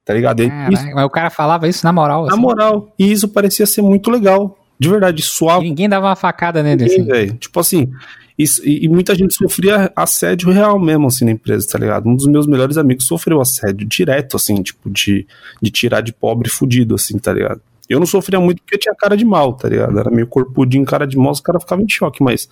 Tá 0.03 0.13
ligado? 0.15 0.45
Caraca, 0.47 0.73
isso, 0.73 0.95
mas 0.95 1.05
o 1.05 1.09
cara 1.09 1.29
falava 1.29 1.67
isso 1.67 1.85
na 1.85 1.93
moral. 1.93 2.25
Na 2.25 2.33
assim. 2.33 2.41
moral. 2.41 2.91
E 2.97 3.11
isso 3.11 3.27
parecia 3.29 3.67
ser 3.67 3.83
muito 3.83 4.09
legal. 4.09 4.57
De 4.79 4.89
verdade, 4.89 5.21
suave. 5.21 5.65
E 5.65 5.69
ninguém 5.69 5.87
dava 5.87 6.07
uma 6.07 6.15
facada 6.15 6.63
nele, 6.63 6.83
ninguém, 6.83 7.01
assim. 7.01 7.07
Véio. 7.07 7.33
Tipo 7.35 7.59
assim, 7.59 7.91
e, 8.37 8.45
e, 8.85 8.89
muita 8.89 9.13
gente 9.13 9.35
sofria 9.35 9.91
assédio 9.95 10.51
real 10.51 10.79
mesmo, 10.79 11.07
assim, 11.07 11.25
na 11.25 11.31
empresa, 11.31 11.67
tá 11.67 11.77
ligado? 11.77 12.09
Um 12.09 12.15
dos 12.15 12.25
meus 12.25 12.47
melhores 12.47 12.77
amigos 12.77 13.05
sofreu 13.05 13.39
assédio 13.39 13.87
direto, 13.87 14.37
assim, 14.37 14.61
tipo, 14.63 14.89
de, 14.89 15.27
de 15.61 15.69
tirar 15.69 16.01
de 16.01 16.11
pobre 16.11 16.49
fudido, 16.49 16.95
assim, 16.95 17.19
tá 17.19 17.31
ligado? 17.31 17.61
Eu 17.87 17.99
não 17.99 18.07
sofria 18.07 18.39
muito 18.39 18.61
porque 18.63 18.75
eu 18.75 18.79
tinha 18.79 18.95
cara 18.95 19.15
de 19.15 19.25
mal, 19.25 19.53
tá 19.53 19.69
ligado? 19.69 19.97
Era 19.99 20.09
meio 20.09 20.25
corpudinho, 20.25 20.85
cara 20.85 21.05
de 21.05 21.17
mal, 21.17 21.31
os 21.31 21.41
caras 21.41 21.61
ficavam 21.61 21.85
em 21.85 21.89
choque, 21.89 22.23
mas 22.23 22.49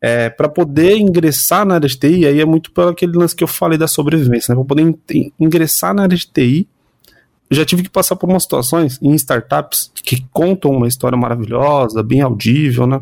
é, 0.00 0.28
para 0.28 0.48
poder 0.48 0.96
ingressar 0.96 1.64
na 1.64 1.74
área 1.74 1.88
de 1.88 1.96
TI, 1.96 2.26
aí 2.26 2.40
é 2.40 2.44
muito 2.44 2.70
pelo 2.70 2.90
aquele 2.90 3.16
lance 3.16 3.34
que 3.34 3.44
eu 3.44 3.48
falei 3.48 3.78
da 3.78 3.86
sobrevivência, 3.86 4.54
né? 4.54 4.58
Pra 4.58 4.64
poder 4.66 4.82
in 4.82 5.32
ingressar 5.38 5.94
na 5.94 6.02
área 6.02 6.16
de 6.16 6.26
TI, 6.26 6.68
já 7.50 7.64
tive 7.64 7.82
que 7.82 7.90
passar 7.90 8.16
por 8.16 8.28
umas 8.28 8.44
situações 8.44 8.98
em 9.02 9.14
startups 9.14 9.90
que 9.94 10.24
contam 10.32 10.70
uma 10.70 10.86
história 10.86 11.18
maravilhosa, 11.18 12.02
bem 12.02 12.20
audível, 12.20 12.86
né? 12.86 13.00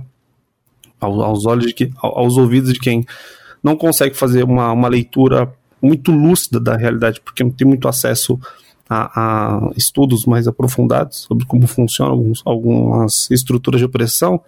Aos 1.01 1.46
olhos 1.46 1.66
de 1.66 1.74
que, 1.74 1.90
aos 2.03 2.36
ouvidos 2.36 2.72
de 2.72 2.80
quem 2.80 3.05
não 3.62 3.76
consegue 3.76 4.16
fazer 4.16 4.44
uma, 4.44 4.72
uma 4.72 4.88
leitura 4.88 5.53
muito 5.80 6.11
lúcida 6.11 6.59
da 6.59 6.76
realidade, 6.76 7.20
porque 7.20 7.44
não 7.44 7.51
tem 7.51 7.66
muito 7.66 7.88
acesso 7.88 8.38
a, 8.88 9.11
a 9.14 9.70
estudos 9.76 10.24
mais 10.24 10.49
aprofundados 10.49 11.18
sobre 11.18 11.44
como 11.44 11.66
funcionam 11.66 12.14
alguns, 12.14 12.42
algumas 12.44 13.30
estruturas 13.30 13.80
de 13.80 13.84
opressão, 13.84 14.40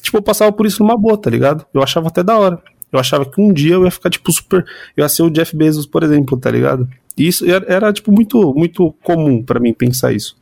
tipo, 0.00 0.16
eu 0.16 0.22
passava 0.22 0.52
por 0.52 0.66
isso 0.66 0.82
numa 0.82 0.96
boa, 0.96 1.16
tá 1.16 1.30
ligado? 1.30 1.66
Eu 1.72 1.82
achava 1.82 2.08
até 2.08 2.22
da 2.22 2.38
hora. 2.38 2.62
Eu 2.90 2.98
achava 2.98 3.26
que 3.26 3.40
um 3.40 3.52
dia 3.52 3.74
eu 3.74 3.84
ia 3.84 3.90
ficar, 3.90 4.10
tipo, 4.10 4.30
super. 4.32 4.64
Eu 4.96 5.02
ia 5.02 5.08
ser 5.08 5.22
o 5.22 5.30
Jeff 5.30 5.54
Bezos, 5.56 5.86
por 5.86 6.02
exemplo, 6.02 6.38
tá 6.38 6.50
ligado? 6.50 6.88
E 7.16 7.26
isso 7.26 7.44
era, 7.44 7.64
era 7.68 7.92
tipo, 7.92 8.12
muito, 8.12 8.54
muito 8.54 8.92
comum 9.02 9.42
para 9.42 9.58
mim 9.58 9.74
pensar 9.74 10.12
isso. 10.12 10.36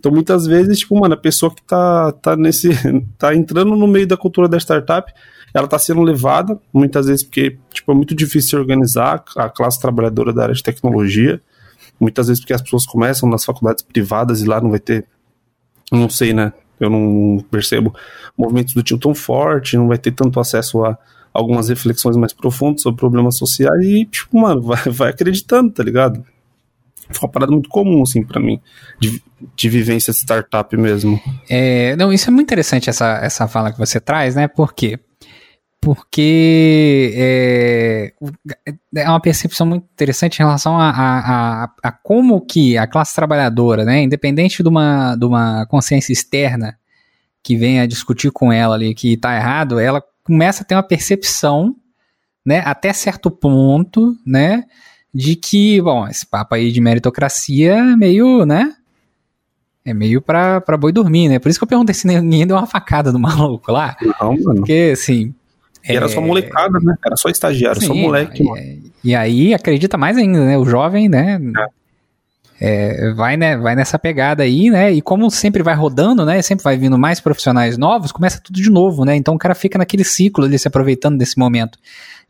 Então, 0.00 0.10
muitas 0.10 0.46
vezes, 0.46 0.78
tipo, 0.78 0.98
mano, 0.98 1.12
a 1.12 1.16
pessoa 1.16 1.54
que 1.54 1.62
tá, 1.62 2.10
tá 2.12 2.34
nesse. 2.34 2.70
tá 3.18 3.34
entrando 3.34 3.76
no 3.76 3.86
meio 3.86 4.06
da 4.06 4.16
cultura 4.16 4.48
da 4.48 4.56
startup, 4.56 5.12
ela 5.52 5.68
tá 5.68 5.78
sendo 5.78 6.00
levada, 6.00 6.58
muitas 6.72 7.06
vezes, 7.06 7.22
porque, 7.22 7.58
tipo, 7.70 7.92
é 7.92 7.94
muito 7.94 8.14
difícil 8.14 8.58
organizar 8.58 9.22
a 9.36 9.50
classe 9.50 9.78
trabalhadora 9.78 10.32
da 10.32 10.44
área 10.44 10.54
de 10.54 10.62
tecnologia. 10.62 11.38
Muitas 12.00 12.28
vezes 12.28 12.40
porque 12.40 12.54
as 12.54 12.62
pessoas 12.62 12.86
começam 12.86 13.28
nas 13.28 13.44
faculdades 13.44 13.82
privadas 13.82 14.40
e 14.40 14.46
lá 14.46 14.58
não 14.58 14.70
vai 14.70 14.78
ter. 14.78 15.06
Não 15.92 16.08
sei, 16.08 16.32
né? 16.32 16.54
Eu 16.78 16.88
não 16.88 17.44
percebo 17.50 17.94
movimentos 18.38 18.72
do 18.72 18.82
tipo 18.82 18.98
tão 18.98 19.14
forte, 19.14 19.76
não 19.76 19.86
vai 19.86 19.98
ter 19.98 20.12
tanto 20.12 20.40
acesso 20.40 20.82
a 20.82 20.96
algumas 21.30 21.68
reflexões 21.68 22.16
mais 22.16 22.32
profundas 22.32 22.80
sobre 22.80 22.98
problemas 22.98 23.36
sociais 23.36 23.84
e, 23.84 24.06
tipo, 24.06 24.38
mano, 24.40 24.62
vai, 24.66 24.82
vai 24.84 25.10
acreditando, 25.10 25.70
tá 25.70 25.82
ligado? 25.82 26.24
Foi 27.12 27.26
uma 27.26 27.32
parada 27.32 27.52
muito 27.52 27.68
comum, 27.68 28.02
assim, 28.02 28.24
para 28.24 28.40
mim, 28.40 28.60
de, 28.98 29.22
de 29.56 29.68
vivência 29.68 30.12
startup 30.12 30.76
mesmo. 30.76 31.20
É, 31.48 31.96
não, 31.96 32.12
isso 32.12 32.28
é 32.28 32.32
muito 32.32 32.46
interessante, 32.46 32.88
essa, 32.88 33.18
essa 33.22 33.48
fala 33.48 33.72
que 33.72 33.78
você 33.78 34.00
traz, 34.00 34.34
né? 34.34 34.48
Por 34.48 34.74
quê? 34.74 34.98
Porque 35.80 37.12
é, 37.16 38.12
é 38.94 39.08
uma 39.08 39.20
percepção 39.20 39.66
muito 39.66 39.84
interessante 39.92 40.38
em 40.38 40.42
relação 40.42 40.78
a, 40.78 40.90
a, 40.90 41.64
a, 41.64 41.70
a, 41.84 41.92
como 41.92 42.40
que 42.42 42.76
a 42.76 42.86
classe 42.86 43.14
trabalhadora, 43.14 43.82
né, 43.82 44.02
independente 44.02 44.62
de 44.62 44.68
uma, 44.68 45.16
de 45.16 45.24
uma 45.24 45.64
consciência 45.66 46.12
externa 46.12 46.78
que 47.42 47.56
venha 47.56 47.88
discutir 47.88 48.30
com 48.30 48.52
ela 48.52 48.74
ali 48.74 48.94
que 48.94 49.14
está 49.14 49.34
errado, 49.34 49.78
ela 49.78 50.04
começa 50.22 50.62
a 50.62 50.66
ter 50.66 50.74
uma 50.74 50.82
percepção, 50.82 51.74
né, 52.44 52.62
até 52.66 52.92
certo 52.92 53.30
ponto, 53.30 54.14
né, 54.26 54.64
de 55.12 55.36
que, 55.36 55.80
bom, 55.80 56.06
esse 56.06 56.26
papo 56.26 56.54
aí 56.54 56.70
de 56.70 56.80
meritocracia 56.80 57.74
é 57.74 57.96
meio, 57.96 58.44
né? 58.44 58.74
É 59.84 59.94
meio 59.94 60.20
pra, 60.20 60.60
pra 60.60 60.76
boi 60.76 60.92
dormir, 60.92 61.28
né? 61.28 61.38
Por 61.38 61.48
isso 61.48 61.58
que 61.58 61.64
eu 61.64 61.68
perguntei 61.68 61.94
se 61.94 62.06
ninguém 62.06 62.46
deu 62.46 62.56
uma 62.56 62.66
facada 62.66 63.10
no 63.10 63.18
maluco 63.20 63.72
lá. 63.72 63.96
Não, 64.20 64.32
mano. 64.32 64.56
Porque, 64.56 64.90
assim. 64.92 65.34
E 65.84 65.92
é... 65.92 65.96
era 65.96 66.08
só 66.08 66.20
molecada, 66.20 66.78
né? 66.80 66.94
Era 67.04 67.16
só 67.16 67.28
estagiário, 67.28 67.80
Sim, 67.80 67.86
só 67.88 67.94
moleque, 67.94 68.42
e, 68.42 68.46
mano. 68.46 68.62
E 69.02 69.14
aí 69.14 69.54
acredita 69.54 69.96
mais 69.96 70.16
ainda, 70.16 70.44
né? 70.44 70.58
O 70.58 70.64
jovem, 70.64 71.08
né? 71.08 71.40
É. 71.58 71.79
é, 72.60 73.12
vai, 73.14 73.38
né, 73.38 73.56
vai 73.56 73.74
nessa 73.74 73.98
pegada 73.98 74.42
aí, 74.42 74.68
né? 74.68 74.92
E 74.92 75.00
como 75.00 75.30
sempre 75.30 75.62
vai 75.62 75.74
rodando, 75.74 76.26
né? 76.26 76.42
Sempre 76.42 76.62
vai 76.62 76.76
vindo 76.76 76.98
mais 76.98 77.18
profissionais 77.18 77.78
novos, 77.78 78.12
começa 78.12 78.40
tudo 78.42 78.60
de 78.60 78.68
novo, 78.68 79.04
né? 79.04 79.16
Então 79.16 79.34
o 79.34 79.38
cara 79.38 79.54
fica 79.54 79.78
naquele 79.78 80.04
ciclo 80.04 80.44
ali 80.44 80.58
se 80.58 80.68
aproveitando 80.68 81.16
desse 81.16 81.38
momento 81.38 81.78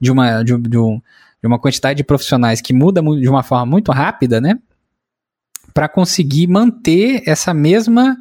de 0.00 0.12
uma 0.12 0.44
de, 0.44 0.56
de 0.56 0.78
um 0.78 1.00
de 1.42 1.46
uma 1.46 1.58
quantidade 1.58 1.96
de 1.96 2.04
profissionais 2.04 2.60
que 2.60 2.72
muda 2.72 3.02
de 3.02 3.28
uma 3.28 3.42
forma 3.42 3.66
muito 3.66 3.90
rápida, 3.90 4.40
né? 4.40 4.56
Para 5.74 5.88
conseguir 5.88 6.46
manter 6.46 7.22
essa 7.26 7.52
mesma 7.52 8.16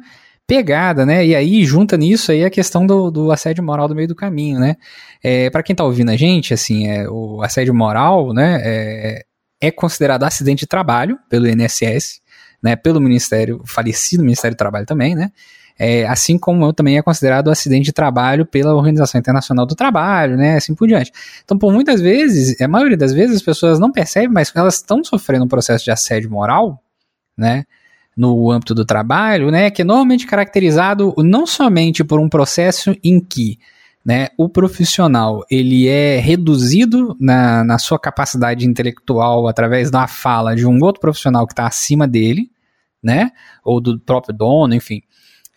pegada, 0.48 1.06
né? 1.06 1.24
E 1.24 1.34
aí 1.36 1.64
junta 1.64 1.96
nisso 1.96 2.32
aí 2.32 2.44
a 2.44 2.50
questão 2.50 2.84
do, 2.84 3.08
do 3.08 3.30
assédio 3.30 3.62
moral 3.62 3.86
do 3.86 3.94
meio 3.94 4.08
do 4.08 4.16
caminho, 4.16 4.58
né? 4.58 4.74
É, 5.22 5.48
para 5.48 5.62
quem 5.62 5.76
tá 5.76 5.84
ouvindo 5.84 6.10
a 6.10 6.16
gente, 6.16 6.52
assim, 6.52 6.88
é, 6.88 7.08
o 7.08 7.40
assédio 7.40 7.72
moral, 7.72 8.32
né, 8.32 8.60
é, 8.64 9.24
é 9.60 9.70
considerado 9.70 10.24
acidente 10.24 10.60
de 10.60 10.66
trabalho 10.66 11.18
pelo 11.28 11.46
INSS, 11.46 12.20
né? 12.62 12.76
Pelo 12.76 13.00
Ministério 13.00 13.62
falecido 13.66 14.22
Ministério 14.22 14.54
do 14.54 14.58
Trabalho 14.58 14.86
também, 14.86 15.14
né? 15.14 15.30
é, 15.80 16.06
assim 16.06 16.36
como 16.36 16.74
também 16.74 16.98
é 16.98 17.02
considerado 17.02 17.50
acidente 17.50 17.86
de 17.86 17.92
trabalho 17.92 18.44
pela 18.44 18.74
Organização 18.74 19.18
Internacional 19.18 19.64
do 19.64 19.74
Trabalho, 19.74 20.36
né, 20.36 20.56
assim 20.56 20.74
por 20.74 20.86
diante. 20.86 21.10
Então, 21.42 21.56
por 21.56 21.72
muitas 21.72 22.02
vezes, 22.02 22.60
a 22.60 22.68
maioria 22.68 22.98
das 22.98 23.14
vezes 23.14 23.36
as 23.36 23.42
pessoas 23.42 23.78
não 23.78 23.90
percebem, 23.90 24.28
mas 24.28 24.52
elas 24.54 24.74
estão 24.74 25.02
sofrendo 25.02 25.46
um 25.46 25.48
processo 25.48 25.82
de 25.82 25.90
assédio 25.90 26.30
moral, 26.30 26.82
né, 27.34 27.64
no 28.14 28.50
âmbito 28.50 28.74
do 28.74 28.84
trabalho, 28.84 29.50
né, 29.50 29.70
que 29.70 29.80
é 29.80 29.84
normalmente 29.84 30.26
caracterizado 30.26 31.14
não 31.16 31.46
somente 31.46 32.04
por 32.04 32.20
um 32.20 32.28
processo 32.28 32.94
em 33.02 33.18
que 33.18 33.58
né, 34.04 34.28
o 34.38 34.48
profissional 34.48 35.44
ele 35.50 35.86
é 35.88 36.18
reduzido 36.18 37.16
na, 37.20 37.62
na 37.64 37.78
sua 37.78 37.98
capacidade 37.98 38.66
intelectual 38.66 39.46
através 39.46 39.90
da 39.90 40.06
fala 40.06 40.56
de 40.56 40.66
um 40.66 40.82
outro 40.82 41.00
profissional 41.00 41.46
que 41.46 41.52
está 41.52 41.66
acima 41.66 42.08
dele, 42.08 42.50
né, 43.02 43.30
ou 43.64 43.80
do 43.80 43.98
próprio 44.00 44.34
dono, 44.34 44.74
enfim, 44.74 45.02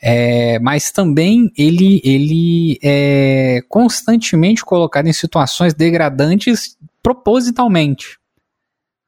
É, 0.05 0.59
mas 0.59 0.91
também 0.91 1.49
ele, 1.57 2.01
ele 2.03 2.77
é 2.83 3.61
constantemente 3.69 4.61
colocado 4.65 5.07
em 5.07 5.13
situações 5.13 5.73
degradantes 5.73 6.77
propositalmente, 7.01 8.17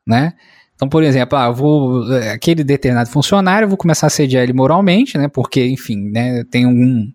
né? 0.07 0.33
Então, 0.73 0.87
por 0.87 1.03
exemplo, 1.03 1.37
ah, 1.37 1.51
vou, 1.51 2.03
aquele 2.33 2.63
determinado 2.63 3.09
funcionário, 3.09 3.65
eu 3.65 3.69
vou 3.69 3.77
começar 3.77 4.07
a 4.07 4.09
sediar 4.09 4.43
ele 4.43 4.53
moralmente, 4.53 5.17
né? 5.17 5.27
Porque, 5.27 5.65
enfim, 5.67 6.09
né, 6.11 6.45
tem 6.45 6.65
um 6.65 7.11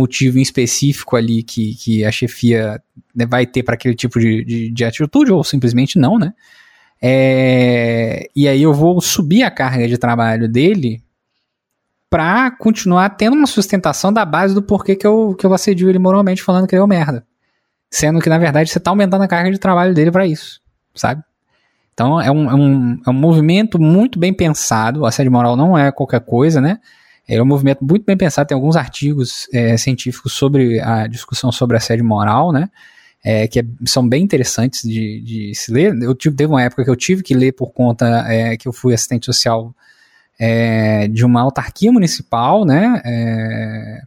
motivo 0.00 0.38
em 0.38 0.42
específico 0.42 1.16
ali 1.16 1.42
que, 1.42 1.74
que 1.74 2.04
a 2.04 2.10
chefia 2.10 2.82
né, 3.14 3.26
vai 3.26 3.46
ter 3.46 3.62
para 3.62 3.74
aquele 3.74 3.94
tipo 3.94 4.18
de, 4.18 4.44
de, 4.44 4.70
de, 4.70 4.84
atitude, 4.84 5.32
ou 5.32 5.44
simplesmente 5.44 5.98
não, 5.98 6.18
né? 6.18 6.32
É, 7.02 8.28
e 8.34 8.46
aí 8.46 8.62
eu 8.62 8.74
vou 8.74 9.00
subir 9.00 9.42
a 9.42 9.50
carga 9.50 9.88
de 9.88 9.96
trabalho 9.96 10.48
dele 10.48 11.02
para 12.10 12.50
continuar 12.50 13.10
tendo 13.10 13.36
uma 13.36 13.46
sustentação 13.46 14.12
da 14.12 14.24
base 14.24 14.54
do 14.54 14.62
porquê 14.62 14.96
que 14.96 15.06
eu, 15.06 15.34
que 15.38 15.46
eu 15.46 15.54
assedio 15.54 15.88
ele 15.88 15.98
moralmente 15.98 16.42
falando 16.42 16.66
que 16.66 16.74
ele 16.74 16.82
é 16.82 16.84
um 16.84 16.88
merda. 16.88 17.24
Sendo 17.90 18.20
que, 18.20 18.28
na 18.28 18.38
verdade, 18.38 18.70
você 18.70 18.78
tá 18.78 18.90
aumentando 18.90 19.22
a 19.22 19.28
carga 19.28 19.50
de 19.50 19.58
trabalho 19.58 19.94
dele 19.94 20.10
para 20.10 20.26
isso, 20.26 20.60
sabe? 20.94 21.22
Então 21.94 22.20
é 22.20 22.30
um, 22.30 22.50
é, 22.50 22.54
um, 22.54 23.00
é 23.06 23.10
um 23.10 23.14
movimento 23.14 23.80
muito 23.80 24.18
bem 24.18 24.32
pensado. 24.32 25.00
O 25.00 25.06
assédio 25.06 25.30
moral 25.30 25.56
não 25.56 25.76
é 25.76 25.92
qualquer 25.92 26.20
coisa, 26.20 26.60
né? 26.60 26.78
É 27.36 27.40
um 27.40 27.46
movimento 27.46 27.84
muito 27.84 28.04
bem 28.04 28.16
pensado. 28.16 28.48
Tem 28.48 28.56
alguns 28.56 28.74
artigos 28.74 29.46
é, 29.52 29.76
científicos 29.76 30.32
sobre 30.32 30.80
a 30.80 31.06
discussão 31.06 31.52
sobre 31.52 31.76
assédio 31.76 32.04
moral, 32.04 32.50
né? 32.52 32.68
É, 33.22 33.46
que 33.46 33.60
é, 33.60 33.64
são 33.84 34.08
bem 34.08 34.24
interessantes 34.24 34.82
de, 34.82 35.20
de, 35.20 35.54
se 35.54 35.70
ler. 35.72 35.94
Eu 36.02 36.12
tive, 36.12 36.34
teve 36.34 36.52
uma 36.52 36.62
época 36.62 36.82
que 36.82 36.90
eu 36.90 36.96
tive 36.96 37.22
que 37.22 37.34
ler 37.34 37.52
por 37.52 37.70
conta 37.70 38.24
é, 38.26 38.56
que 38.56 38.66
eu 38.66 38.72
fui 38.72 38.92
assistente 38.92 39.26
social 39.26 39.72
é, 40.40 41.06
de 41.06 41.24
uma 41.24 41.40
autarquia 41.42 41.92
municipal, 41.92 42.64
né? 42.64 43.00
É, 43.04 44.02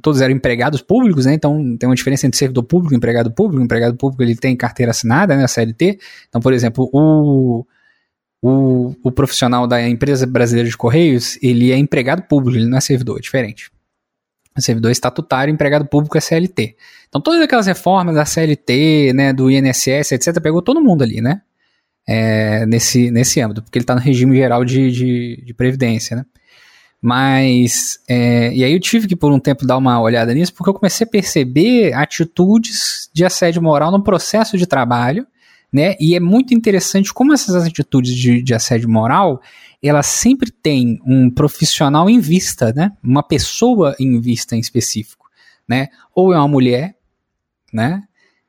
todos 0.00 0.20
eram 0.20 0.34
empregados 0.34 0.82
públicos, 0.82 1.26
né? 1.26 1.34
Então 1.34 1.76
tem 1.76 1.88
uma 1.88 1.94
diferença 1.94 2.26
entre 2.26 2.38
servidor 2.38 2.64
público 2.64 2.92
e 2.92 2.96
empregado 2.96 3.30
público. 3.30 3.62
O 3.62 3.64
empregado 3.64 3.96
público 3.96 4.20
ele 4.20 4.34
tem 4.34 4.56
carteira 4.56 4.90
assinada, 4.90 5.36
né? 5.36 5.44
A 5.44 5.48
CLT. 5.48 6.00
Então, 6.28 6.40
por 6.40 6.52
exemplo, 6.52 6.90
o, 6.92 7.64
o, 8.42 8.94
o 9.04 9.12
profissional 9.12 9.68
da 9.68 9.88
empresa 9.88 10.26
brasileira 10.26 10.68
de 10.68 10.76
correios 10.76 11.38
ele 11.40 11.70
é 11.70 11.76
empregado 11.76 12.22
público, 12.22 12.58
ele 12.58 12.68
não 12.68 12.76
é 12.76 12.80
servidor, 12.80 13.18
é 13.18 13.20
diferente. 13.20 13.70
O 14.54 14.60
servidor 14.60 14.90
estatutário, 14.90 15.52
empregado 15.52 15.86
público 15.86 16.18
é 16.18 16.20
CLT. 16.20 16.76
Então 17.08 17.20
todas 17.20 17.40
aquelas 17.40 17.66
reformas 17.66 18.16
da 18.16 18.24
CLT, 18.24 19.12
né, 19.14 19.32
do 19.32 19.48
INSS, 19.48 20.12
etc, 20.12 20.40
pegou 20.42 20.60
todo 20.60 20.82
mundo 20.82 21.02
ali, 21.02 21.20
né? 21.20 21.40
É, 22.04 22.66
nesse, 22.66 23.12
nesse 23.12 23.40
âmbito, 23.40 23.62
porque 23.62 23.78
ele 23.78 23.84
está 23.84 23.94
no 23.94 24.00
regime 24.00 24.36
geral 24.36 24.64
de, 24.64 24.90
de, 24.90 25.42
de 25.46 25.54
previdência, 25.54 26.16
né? 26.16 26.26
Mas, 27.00 28.00
é, 28.08 28.52
e 28.52 28.64
aí 28.64 28.72
eu 28.72 28.80
tive 28.80 29.06
que 29.06 29.14
por 29.14 29.32
um 29.32 29.38
tempo 29.38 29.66
dar 29.66 29.76
uma 29.76 30.00
olhada 30.00 30.34
nisso, 30.34 30.52
porque 30.52 30.70
eu 30.70 30.74
comecei 30.74 31.04
a 31.04 31.10
perceber 31.10 31.92
atitudes 31.94 33.08
de 33.12 33.24
assédio 33.24 33.62
moral 33.62 33.90
no 33.92 34.02
processo 34.02 34.58
de 34.58 34.66
trabalho, 34.66 35.26
né? 35.72 35.96
E 35.98 36.14
é 36.14 36.20
muito 36.20 36.52
interessante 36.52 37.12
como 37.12 37.32
essas 37.32 37.54
atitudes 37.54 38.14
de, 38.14 38.42
de 38.42 38.54
assédio 38.54 38.88
moral, 38.88 39.40
elas 39.82 40.06
sempre 40.06 40.50
têm 40.50 41.00
um 41.06 41.30
profissional 41.30 42.10
em 42.10 42.20
vista, 42.20 42.72
né? 42.72 42.92
Uma 43.02 43.22
pessoa 43.22 43.96
em 43.98 44.20
vista 44.20 44.54
em 44.54 44.60
específico, 44.60 45.26
né? 45.66 45.88
Ou 46.14 46.32
é 46.32 46.38
uma 46.38 46.48
mulher, 46.48 46.94
né? 47.72 48.02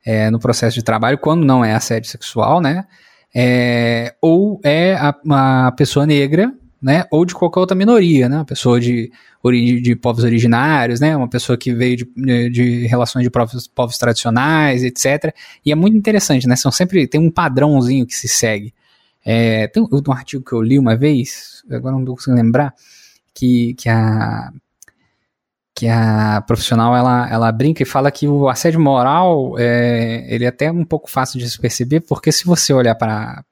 É, 0.05 0.29
no 0.29 0.39
processo 0.39 0.75
de 0.75 0.83
trabalho, 0.83 1.17
quando 1.17 1.45
não 1.45 1.63
é 1.63 1.73
assédio 1.73 2.11
sexual, 2.11 2.59
né? 2.59 2.85
É, 3.33 4.13
ou 4.21 4.59
é 4.63 4.93
a, 4.95 5.67
a 5.67 5.71
pessoa 5.71 6.05
negra, 6.05 6.53
né? 6.83 7.05
Ou 7.09 7.25
de 7.25 7.33
qualquer 7.33 7.61
outra 7.61 7.75
minoria, 7.75 8.27
né? 8.27 8.35
Uma 8.35 8.45
pessoa 8.45 8.79
de, 8.79 9.09
de 9.81 9.95
povos 9.95 10.25
originários, 10.25 10.99
né? 10.99 11.15
Uma 11.15 11.29
pessoa 11.29 11.57
que 11.57 11.73
veio 11.73 11.97
de, 11.97 12.49
de 12.49 12.85
relações 12.87 13.23
de 13.23 13.29
povos, 13.29 13.67
povos 13.67 13.97
tradicionais, 13.97 14.83
etc. 14.83 15.33
E 15.65 15.71
é 15.71 15.75
muito 15.75 15.95
interessante, 15.95 16.45
né? 16.45 16.57
São 16.57 16.71
sempre, 16.71 17.07
tem 17.07 17.21
um 17.21 17.31
padrãozinho 17.31 18.05
que 18.05 18.13
se 18.13 18.27
segue. 18.27 18.73
É, 19.25 19.67
tem 19.67 19.81
um, 19.81 19.87
um 19.89 20.11
artigo 20.11 20.43
que 20.43 20.51
eu 20.51 20.61
li 20.61 20.77
uma 20.77 20.97
vez, 20.97 21.63
agora 21.71 21.95
não 21.97 22.05
consigo 22.05 22.35
lembrar, 22.35 22.73
que, 23.33 23.73
que 23.75 23.87
a 23.87 24.51
que 25.75 25.87
a 25.87 26.43
profissional 26.45 26.95
ela, 26.95 27.27
ela 27.31 27.51
brinca 27.51 27.81
e 27.81 27.85
fala 27.85 28.11
que 28.11 28.27
o 28.27 28.47
assédio 28.47 28.79
moral 28.79 29.55
é, 29.57 30.23
ele 30.29 30.45
é 30.45 30.47
até 30.47 30.71
um 30.71 30.85
pouco 30.85 31.09
fácil 31.09 31.39
de 31.39 31.49
se 31.49 31.59
perceber, 31.59 32.01
porque 32.01 32.31
se 32.31 32.45
você 32.45 32.71
olhar 32.71 32.93
para 32.93 33.43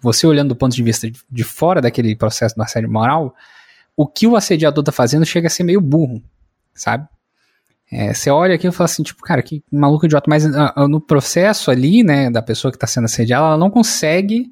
você 0.00 0.26
olhando 0.26 0.48
do 0.48 0.56
ponto 0.56 0.74
de 0.74 0.82
vista 0.82 1.10
de, 1.30 1.44
fora 1.44 1.80
daquele 1.80 2.16
processo 2.16 2.54
do 2.54 2.62
assédio 2.62 2.90
moral, 2.90 3.34
o 3.96 4.06
que 4.06 4.26
o 4.26 4.36
assediador 4.36 4.82
tá 4.82 4.92
fazendo 4.92 5.24
chega 5.24 5.46
a 5.46 5.50
ser 5.50 5.62
meio 5.62 5.80
burro, 5.80 6.22
sabe? 6.74 7.06
É, 7.90 8.14
você 8.14 8.30
olha 8.30 8.54
aqui 8.54 8.66
e 8.66 8.72
fala 8.72 8.86
assim, 8.86 9.02
tipo, 9.02 9.22
cara, 9.22 9.42
que 9.42 9.62
maluco 9.70 10.06
idiota, 10.06 10.24
mas 10.26 10.46
uh, 10.46 10.88
no 10.88 10.98
processo 11.00 11.70
ali, 11.70 12.02
né, 12.02 12.30
da 12.30 12.40
pessoa 12.40 12.72
que 12.72 12.76
está 12.76 12.86
sendo 12.86 13.04
assediada, 13.04 13.44
ela 13.46 13.58
não 13.58 13.70
consegue 13.70 14.50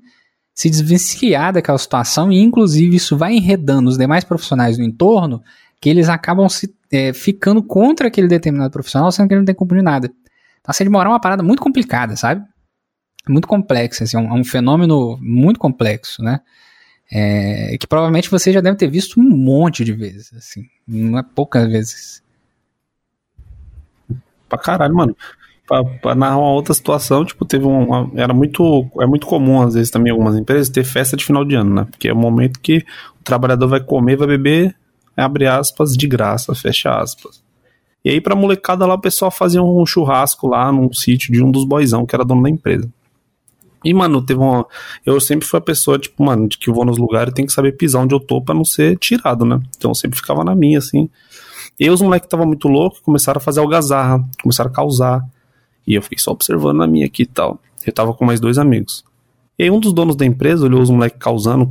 se 0.55 0.69
desvencilhar 0.69 1.53
daquela 1.55 1.79
situação 1.79 2.31
e, 2.31 2.39
inclusive, 2.39 2.97
isso 2.97 3.17
vai 3.17 3.33
enredando 3.33 3.89
os 3.89 3.97
demais 3.97 4.25
profissionais 4.25 4.77
no 4.77 4.85
entorno, 4.85 5.43
que 5.81 5.89
eles 5.89 6.11
acabam 6.11 6.47
se, 6.51 6.75
é, 6.93 7.15
ficando 7.15 7.63
contra 7.63 8.09
aquele 8.09 8.29
determinado 8.29 8.71
profissional, 8.71 9.11
sendo 9.11 9.27
que 9.27 9.33
ele 9.33 9.41
não 9.41 9.47
tem 9.47 9.55
cumprido 9.55 9.83
nada. 9.83 10.07
Então, 10.07 10.71
assédio 10.71 10.93
moral 10.93 11.13
é 11.13 11.15
uma 11.15 11.21
parada 11.21 11.43
muito 11.43 11.63
complicada, 11.63 12.15
sabe? 12.17 12.45
Muito 13.31 13.49
complexo, 13.49 14.03
assim, 14.03 14.17
é 14.17 14.21
um, 14.21 14.37
é 14.37 14.41
um 14.41 14.45
fenômeno 14.45 15.19
muito 15.21 15.59
complexo, 15.59 16.23
né? 16.23 16.41
É, 17.13 17.77
que 17.79 17.87
provavelmente 17.87 18.31
você 18.31 18.53
já 18.53 18.61
deve 18.61 18.77
ter 18.77 18.89
visto 18.89 19.19
um 19.19 19.29
monte 19.29 19.85
de 19.85 19.93
vezes, 19.93 20.33
assim, 20.35 20.67
não 20.87 21.19
é 21.19 21.23
poucas 21.23 21.69
vezes. 21.69 22.23
Pra 24.49 24.59
caralho, 24.59 24.95
mano. 24.95 25.17
Pra, 25.67 25.85
pra 25.85 26.15
narrar 26.17 26.39
uma 26.39 26.51
outra 26.51 26.75
situação, 26.75 27.25
tipo, 27.25 27.45
teve 27.45 27.65
uma. 27.65 28.11
Era 28.17 28.35
muito. 28.35 28.89
É 29.01 29.07
muito 29.07 29.27
comum, 29.27 29.63
às 29.63 29.75
vezes, 29.75 29.91
também, 29.91 30.11
algumas 30.11 30.37
empresas, 30.37 30.69
ter 30.69 30.83
festa 30.83 31.17
de 31.17 31.25
final 31.25 31.45
de 31.45 31.55
ano, 31.55 31.73
né? 31.73 31.87
Porque 31.89 32.09
é 32.09 32.13
o 32.13 32.17
momento 32.17 32.59
que 32.61 32.79
o 33.21 33.23
trabalhador 33.23 33.69
vai 33.69 33.81
comer, 33.81 34.17
vai 34.17 34.27
beber, 34.27 34.75
abre 35.17 35.47
aspas, 35.47 35.97
de 35.97 36.09
graça, 36.09 36.55
fecha 36.57 36.99
aspas. 36.99 37.41
E 38.05 38.11
aí, 38.11 38.21
pra 38.21 38.35
molecada 38.35 38.85
lá, 38.85 38.95
o 38.95 39.01
pessoal 39.01 39.31
fazia 39.31 39.63
um 39.63 39.87
churrasco 39.87 40.49
lá 40.49 40.73
num 40.73 40.93
sítio 40.93 41.33
de 41.33 41.43
um 41.43 41.53
dos 41.53 41.65
boizão, 41.65 42.05
que 42.05 42.17
era 42.17 42.25
dono 42.25 42.43
da 42.43 42.51
empresa. 42.51 42.91
E, 43.85 43.95
mano, 43.95 44.21
teve 44.21 44.41
uma. 44.41 44.67
Eu 45.05 45.21
sempre 45.21 45.47
fui 45.47 45.59
a 45.59 45.63
pessoa, 45.63 45.99
tipo, 45.99 46.23
mano, 46.23 46.49
de 46.49 46.59
que 46.59 46.69
eu 46.69 46.75
vou 46.75 46.85
nos 46.85 46.99
lugares 46.99 47.33
tem 47.33 47.47
que 47.47 47.53
saber 47.53 47.73
pisar 47.73 48.03
onde 48.03 48.15
eu 48.15 48.21
tô 48.21 48.41
pra 48.43 48.55
não 48.55 48.65
ser 48.65 48.99
tirado, 48.99 49.45
né? 49.45 49.61
Então 49.77 49.91
eu 49.91 49.95
sempre 49.95 50.19
ficava 50.19 50.45
na 50.45 50.55
minha, 50.55 50.79
assim. 50.79 51.09
E 51.79 51.89
os 51.89 52.03
moleques 52.03 52.27
estavam 52.27 52.47
muito 52.47 52.69
loucos 52.69 53.01
começaram 53.01 53.39
a 53.39 53.41
fazer 53.41 53.61
algazarra, 53.61 54.23
começaram 54.43 54.71
a 54.71 54.73
causar. 54.73 55.25
E 55.87 55.95
eu 55.95 56.03
fiquei 56.03 56.19
só 56.19 56.31
observando 56.33 56.77
na 56.77 56.87
minha 56.87 57.07
aqui 57.07 57.23
e 57.23 57.27
tal. 57.27 57.59
Eu 57.87 57.93
tava 57.93 58.13
com 58.13 58.25
mais 58.25 58.39
dois 58.39 58.59
amigos. 58.59 59.03
E 59.59 59.63
aí 59.63 59.71
um 59.71 59.81
dos 59.81 59.93
donos 59.93 60.15
da 60.15 60.27
empresa 60.27 60.67
olhou 60.67 60.83
os 60.83 60.91
moleques 60.91 61.19
causando, 61.19 61.67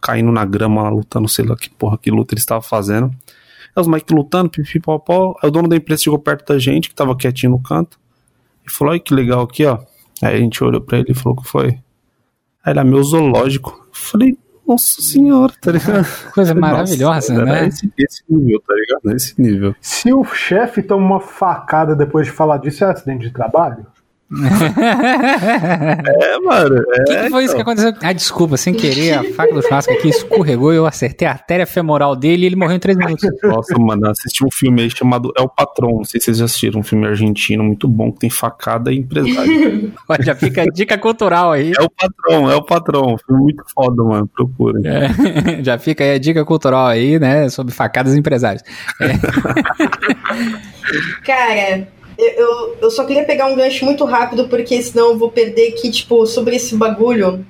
caindo 0.00 0.30
na 0.30 0.44
grama, 0.44 0.88
lutando, 0.88 1.28
sei 1.28 1.44
lá 1.44 1.56
que 1.56 1.70
porra 1.70 1.98
que 1.98 2.10
luta 2.10 2.34
eles 2.34 2.42
estavam 2.42 2.62
fazendo. 2.62 3.06
Aí 3.74 3.80
os 3.80 3.86
moleques 3.88 4.14
lutando, 4.14 4.48
pipipopó. 4.48 5.36
Aí 5.42 5.48
o 5.48 5.52
dono 5.52 5.66
da 5.66 5.76
empresa 5.76 6.02
chegou 6.02 6.20
perto 6.20 6.52
da 6.52 6.58
gente, 6.58 6.88
que 6.88 6.94
tava 6.94 7.16
quietinho 7.16 7.52
no 7.52 7.60
canto. 7.60 7.98
E 8.64 8.70
falou: 8.70 8.92
Olha 8.92 9.00
que 9.00 9.12
legal 9.12 9.42
aqui, 9.42 9.64
ó. 9.64 9.78
Aí 10.22 10.36
a 10.36 10.38
gente 10.38 10.62
olhou 10.62 10.80
pra 10.80 10.98
ele 10.98 11.12
e 11.12 11.14
falou 11.14 11.36
que 11.36 11.48
foi. 11.48 11.78
Aí 12.64 12.72
ele 12.72 12.80
é 12.80 12.84
meu 12.84 13.02
zoológico. 13.02 13.88
falei, 13.92 14.36
nossa 14.66 15.00
senhora, 15.00 15.52
tá 15.60 15.72
ligado? 15.72 16.06
Coisa 16.34 16.54
maravilhosa, 16.54 17.32
nossa, 17.32 17.44
né? 17.44 17.66
Esse, 17.68 17.90
esse, 17.96 18.22
nível, 18.28 18.60
tá 18.60 18.74
ligado? 18.74 19.16
Esse 19.16 19.40
nível. 19.40 19.74
Se 19.80 20.12
o 20.12 20.22
chefe 20.24 20.82
toma 20.82 21.06
uma 21.06 21.20
facada 21.20 21.96
depois 21.96 22.26
de 22.26 22.32
falar 22.32 22.58
disso, 22.58 22.84
é 22.84 22.90
acidente 22.90 23.26
de 23.26 23.32
trabalho? 23.32 23.86
É, 24.30 26.38
mano. 26.40 26.76
O 26.76 26.84
é, 26.94 27.04
que, 27.04 27.16
que, 27.16 27.30
foi 27.30 27.44
isso 27.44 27.54
que 27.54 27.62
então. 27.62 27.72
aconteceu? 27.72 27.94
Ah, 28.02 28.12
desculpa, 28.12 28.58
sem 28.58 28.74
querer, 28.74 29.14
a 29.14 29.24
faca 29.32 29.54
do 29.54 29.62
churrasco 29.62 29.92
aqui 29.92 30.08
escorregou 30.08 30.72
e 30.72 30.76
eu 30.76 30.86
acertei 30.86 31.26
a 31.26 31.30
artéria 31.30 31.66
femoral 31.66 32.14
dele 32.14 32.42
e 32.42 32.46
ele 32.46 32.56
morreu 32.56 32.76
em 32.76 32.78
três 32.78 32.98
minutos. 32.98 33.26
Nossa, 33.42 33.78
mano, 33.78 34.06
assisti 34.08 34.44
um 34.44 34.50
filme 34.50 34.82
aí 34.82 34.90
chamado 34.90 35.32
É 35.36 35.40
o 35.40 35.48
Patrão. 35.48 35.96
Não 35.96 36.04
sei 36.04 36.20
se 36.20 36.26
vocês 36.26 36.38
já 36.38 36.44
assistiram, 36.44 36.80
um 36.80 36.82
filme 36.82 37.06
argentino 37.06 37.64
muito 37.64 37.88
bom, 37.88 38.12
que 38.12 38.20
tem 38.20 38.30
facada 38.30 38.92
e 38.92 38.98
empresário. 38.98 39.92
Olha, 40.06 40.22
já 40.22 40.34
fica 40.34 40.62
a 40.62 40.66
dica 40.66 40.98
cultural 40.98 41.52
aí. 41.52 41.72
É 41.78 41.82
o 41.82 41.90
Patrão, 41.90 42.50
é 42.50 42.56
o 42.56 42.62
Patrão. 42.62 43.16
Filme 43.26 43.42
muito 43.42 43.64
foda, 43.74 44.04
mano. 44.04 44.28
Procura. 44.28 44.78
É, 44.84 45.08
já 45.64 45.78
fica 45.78 46.04
aí 46.04 46.12
a 46.12 46.18
dica 46.18 46.44
cultural 46.44 46.86
aí, 46.86 47.18
né, 47.18 47.48
sobre 47.48 47.72
facadas 47.72 48.14
e 48.14 48.18
empresários. 48.18 48.62
É. 49.00 49.08
Cara 51.24 51.88
eu, 52.18 52.76
eu 52.82 52.90
só 52.90 53.04
queria 53.04 53.24
pegar 53.24 53.46
um 53.46 53.54
gancho 53.54 53.84
muito 53.84 54.04
rápido, 54.04 54.48
porque 54.48 54.82
senão 54.82 55.10
eu 55.10 55.18
vou 55.18 55.30
perder 55.30 55.72
que, 55.72 55.88
tipo, 55.90 56.26
sobre 56.26 56.56
esse 56.56 56.74
bagulho 56.74 57.46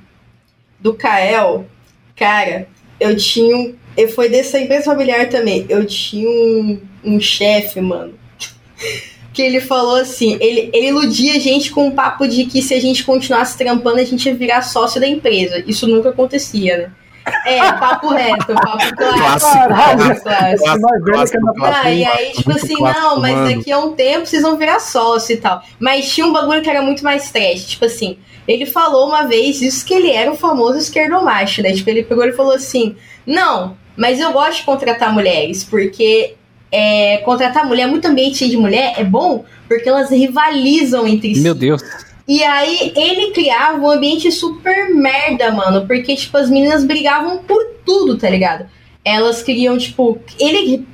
do 0.79 0.93
Kael, 0.93 1.67
cara, 2.15 2.69
eu 3.01 3.17
tinha 3.17 3.57
um. 3.57 3.75
Eu 3.97 4.09
foi 4.09 4.29
dessa 4.29 4.61
empresa 4.61 4.85
familiar 4.85 5.29
também. 5.29 5.65
Eu 5.69 5.85
tinha 5.87 6.29
um, 6.29 6.81
um 7.03 7.21
chefe, 7.21 7.81
mano. 7.81 8.15
Que 9.33 9.43
ele 9.43 9.61
falou 9.61 9.95
assim: 9.95 10.37
ele, 10.41 10.69
ele 10.73 10.89
iludia 10.89 11.35
a 11.35 11.39
gente 11.39 11.71
com 11.71 11.85
o 11.85 11.87
um 11.89 11.91
papo 11.93 12.27
de 12.27 12.47
que 12.47 12.61
se 12.61 12.75
a 12.75 12.81
gente 12.81 13.05
continuasse 13.05 13.57
trampando, 13.57 14.01
a 14.01 14.05
gente 14.05 14.27
ia 14.27 14.35
virar 14.35 14.63
sócio 14.63 15.01
da 15.01 15.07
empresa. 15.07 15.63
Isso 15.65 15.87
nunca 15.87 16.09
acontecia, 16.09 16.77
né? 16.77 16.93
É, 17.45 17.73
papo 17.73 18.09
reto, 18.09 18.55
papo 18.55 18.97
Clássico, 21.07 21.53
clássico. 21.55 21.85
Ah, 21.85 21.91
e 21.91 22.05
aí, 22.05 22.33
tipo 22.33 22.51
assim, 22.53 22.77
clássico, 22.77 23.01
não, 23.07 23.21
mas 23.21 23.35
mano. 23.35 23.57
daqui 23.57 23.73
a 23.73 23.79
um 23.79 23.93
tempo 23.93 24.27
vocês 24.27 24.43
vão 24.43 24.57
virar 24.57 24.81
sócio 24.81 25.35
e 25.35 25.37
tal. 25.37 25.63
Mas 25.79 26.13
tinha 26.13 26.27
um 26.27 26.33
bagulho 26.33 26.63
que 26.63 26.71
era 26.71 26.83
muito 26.83 27.05
mais 27.05 27.31
trash. 27.31 27.67
Tipo 27.67 27.85
assim, 27.85 28.19
ele 28.47 28.67
falou 28.67 29.09
uma 29.09 29.25
vez 29.25 29.61
isso 29.63 29.85
que 29.85 29.95
ele 29.95 30.11
era 30.11 30.31
o 30.31 30.37
famoso 30.37 30.79
esquerdomacho, 30.79 31.63
né? 31.63 31.73
Tipo, 31.73 31.91
ele 31.91 32.03
pegou 32.03 32.25
e 32.25 32.33
falou 32.33 32.55
assim: 32.55 32.97
Não, 33.27 33.77
mas 33.97 34.21
eu 34.21 34.33
gosto 34.33 34.59
de 34.59 34.65
contratar 34.65 35.13
mulheres, 35.13 35.65
porque 35.65 36.35
é, 36.71 37.19
contratar 37.19 37.67
mulher, 37.67 37.87
muito 37.87 38.07
ambiente 38.07 38.49
de 38.49 38.57
mulher 38.57 38.95
é 38.97 39.05
bom 39.05 39.45
porque 39.69 39.89
elas 39.89 40.11
rivalizam 40.11 41.07
entre 41.07 41.35
si. 41.35 41.41
Meu 41.43 41.55
Deus. 41.55 41.83
E 42.29 42.45
aí 42.45 42.93
ele 42.95 43.31
criava 43.31 43.79
um 43.79 43.91
ambiente 43.91 44.31
super 44.31 44.95
merda, 44.95 45.51
mano. 45.51 45.87
Porque, 45.87 46.15
tipo, 46.15 46.37
as 46.37 46.51
meninas 46.51 46.85
brigavam 46.85 47.39
por 47.39 47.65
tudo, 47.87 48.19
tá 48.19 48.29
ligado? 48.29 48.69
Elas 49.03 49.43
queriam, 49.43 49.79
tipo, 49.79 50.21
ele 50.39 50.87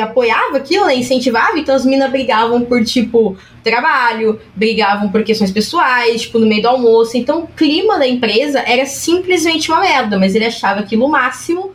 apoiava 0.00 0.56
aquilo, 0.56 0.86
né? 0.86 0.96
Incentivava, 0.96 1.56
então 1.56 1.76
as 1.76 1.84
meninas 1.84 2.10
brigavam 2.10 2.62
por, 2.62 2.84
tipo, 2.84 3.36
trabalho, 3.62 4.40
brigavam 4.56 5.08
por 5.10 5.22
questões 5.22 5.52
pessoais, 5.52 6.22
tipo, 6.22 6.40
no 6.40 6.46
meio 6.46 6.62
do 6.62 6.68
almoço. 6.68 7.16
Então 7.16 7.44
o 7.44 7.46
clima 7.46 7.96
da 7.96 8.08
empresa 8.08 8.58
era 8.66 8.84
simplesmente 8.84 9.70
uma 9.70 9.80
merda, 9.80 10.18
mas 10.18 10.34
ele 10.34 10.46
achava 10.46 10.80
aquilo 10.80 11.06
o 11.06 11.08
máximo. 11.08 11.72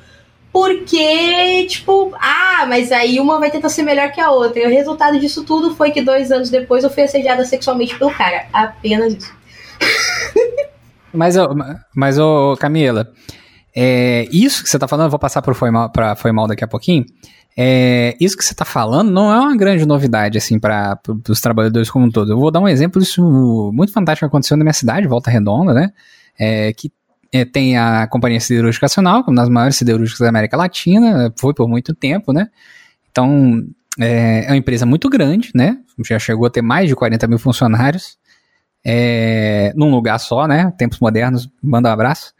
Porque, 0.55 1.65
tipo, 1.67 2.15
ah, 2.17 2.65
mas 2.65 2.89
aí 2.89 3.19
uma 3.19 3.39
vai 3.39 3.51
tentar 3.51 3.67
ser 3.67 3.83
melhor 3.83 4.09
que 4.13 4.21
a 4.21 4.31
outra. 4.31 4.61
E 4.61 4.65
o 4.65 4.69
resultado 4.69 5.19
disso 5.19 5.43
tudo 5.43 5.75
foi 5.75 5.91
que 5.91 6.01
dois 6.01 6.31
anos 6.31 6.49
depois 6.49 6.81
eu 6.81 6.89
fui 6.89 7.03
assediada 7.03 7.43
sexualmente 7.43 7.99
pelo 7.99 8.09
cara. 8.13 8.45
Apenas 8.53 9.15
isso. 9.15 9.33
Mas, 11.11 11.35
mas, 11.95 12.19
ô, 12.19 12.57
Camila, 12.59 13.09
é, 13.73 14.27
isso 14.33 14.61
que 14.61 14.69
você 14.69 14.77
tá 14.77 14.85
falando, 14.85 15.05
eu 15.05 15.11
vou 15.11 15.19
passar 15.19 15.41
pro 15.41 15.55
foi 15.55 15.71
mal, 15.71 15.89
pra 15.89 16.13
foi 16.13 16.33
mal 16.33 16.45
daqui 16.45 16.61
a 16.61 16.67
pouquinho. 16.67 17.05
É, 17.55 18.17
isso 18.19 18.35
que 18.35 18.43
você 18.43 18.53
tá 18.53 18.65
falando 18.65 19.09
não 19.11 19.31
é 19.31 19.39
uma 19.39 19.55
grande 19.55 19.85
novidade, 19.85 20.37
assim, 20.37 20.59
para 20.59 20.99
os 21.29 21.39
trabalhadores 21.39 21.89
como 21.89 22.05
um 22.05 22.11
todo. 22.11 22.33
Eu 22.33 22.37
vou 22.37 22.51
dar 22.51 22.59
um 22.59 22.67
exemplo 22.67 23.01
disso 23.01 23.71
muito 23.73 23.93
fantástico 23.93 24.25
que 24.25 24.29
aconteceu 24.29 24.57
na 24.57 24.65
minha 24.65 24.73
cidade, 24.73 25.07
Volta 25.07 25.31
Redonda, 25.31 25.73
né? 25.73 25.93
É, 26.37 26.73
que 26.73 26.91
tem 27.51 27.77
a 27.77 28.07
Companhia 28.07 28.39
Siderúrgica 28.39 28.85
Nacional, 28.85 29.23
uma 29.27 29.35
das 29.35 29.49
maiores 29.49 29.75
siderúrgicas 29.75 30.19
da 30.19 30.29
América 30.29 30.57
Latina, 30.57 31.33
foi 31.37 31.53
por 31.53 31.67
muito 31.67 31.93
tempo, 31.93 32.31
né? 32.31 32.49
Então, 33.11 33.65
é, 33.99 34.45
é 34.45 34.49
uma 34.49 34.57
empresa 34.57 34.85
muito 34.85 35.09
grande, 35.09 35.51
né? 35.55 35.77
Já 36.05 36.19
chegou 36.19 36.45
a 36.45 36.49
ter 36.49 36.61
mais 36.61 36.87
de 36.87 36.95
40 36.95 37.27
mil 37.27 37.39
funcionários 37.39 38.17
é, 38.85 39.73
num 39.75 39.89
lugar 39.89 40.19
só, 40.19 40.47
né? 40.47 40.71
Tempos 40.77 40.99
modernos, 40.99 41.49
manda 41.61 41.89
um 41.89 41.93
abraço. 41.93 42.33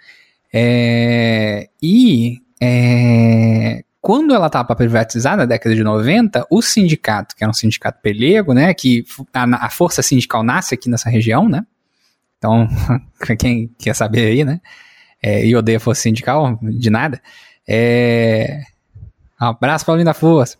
É, 0.53 1.69
e 1.81 2.39
é, 2.61 3.83
quando 3.99 4.35
ela 4.35 4.47
estava 4.47 4.75
privatizada, 4.75 5.37
na 5.37 5.45
década 5.45 5.75
de 5.75 5.83
90, 5.83 6.45
o 6.51 6.61
sindicato, 6.61 7.35
que 7.35 7.43
era 7.43 7.49
um 7.49 7.53
sindicato 7.53 7.99
pelego, 8.01 8.53
né? 8.53 8.73
Que 8.73 9.03
a, 9.33 9.65
a 9.65 9.69
força 9.69 10.03
sindical 10.03 10.43
nasce 10.43 10.75
aqui 10.75 10.89
nessa 10.89 11.09
região, 11.09 11.49
né? 11.49 11.65
Então, 12.37 12.67
pra 13.19 13.35
quem 13.35 13.69
quer 13.77 13.95
saber 13.95 14.27
aí, 14.27 14.43
né? 14.43 14.61
É, 15.21 15.45
e 15.45 15.55
odeia 15.55 15.79
força 15.79 16.03
sindical, 16.03 16.59
de 16.61 16.89
nada. 16.89 17.21
É, 17.67 18.61
um 19.41 19.45
abraço, 19.45 19.85
Paulinho 19.85 20.05
da 20.05 20.13
Força. 20.13 20.57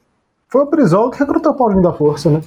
Foi 0.50 0.62
o 0.62 0.70
Brizola 0.70 1.12
que 1.12 1.20
recrutou 1.20 1.52
o 1.52 1.56
Paulinho 1.56 1.82
da 1.82 1.94
Força, 1.94 2.30
né? 2.30 2.42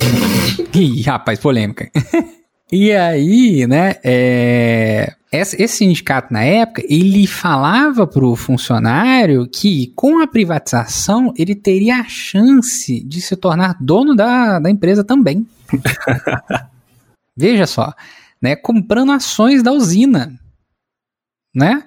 Ih, 0.74 1.03
rapaz, 1.03 1.39
polêmica. 1.39 1.91
e 2.72 2.93
aí, 2.93 3.66
né, 3.66 3.97
é, 4.03 5.14
esse, 5.31 5.62
esse 5.62 5.76
sindicato 5.76 6.33
na 6.33 6.43
época, 6.43 6.83
ele 6.89 7.26
falava 7.26 8.07
pro 8.07 8.35
funcionário 8.35 9.47
que 9.47 9.93
com 9.95 10.22
a 10.22 10.26
privatização 10.26 11.33
ele 11.37 11.55
teria 11.55 11.97
a 11.97 12.09
chance 12.09 13.05
de 13.05 13.20
se 13.20 13.37
tornar 13.37 13.76
dono 13.79 14.16
da, 14.16 14.59
da 14.59 14.70
empresa 14.70 15.05
também. 15.05 15.47
Veja 17.37 17.66
só, 17.66 17.93
né, 18.43 18.57
comprando 18.57 19.12
ações 19.12 19.62
da 19.62 19.72
usina, 19.72 20.39
né? 21.55 21.84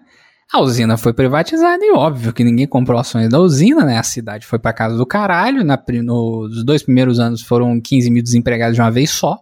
A 0.54 0.60
usina 0.60 0.98
foi 0.98 1.14
privatizada 1.14 1.84
e 1.84 1.92
óbvio 1.94 2.34
que 2.34 2.44
ninguém 2.44 2.68
comprou 2.68 3.00
ações 3.00 3.30
da 3.30 3.40
usina, 3.40 3.86
né? 3.86 3.98
A 3.98 4.04
cidade 4.04 4.46
foi 4.46 4.60
pra 4.60 4.74
casa 4.74 4.98
do 4.98 5.06
caralho. 5.06 5.64
Na, 5.64 5.82
nos 6.04 6.66
dois 6.66 6.84
primeiros 6.84 7.20
anos 7.20 7.42
foram 7.42 7.80
15 7.80 8.12
mil 8.12 8.22
desempregados 8.22 8.76
de 8.76 8.82
uma 8.82 8.92
vez 8.92 9.12
só, 9.12 9.40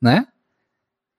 né? 0.00 0.26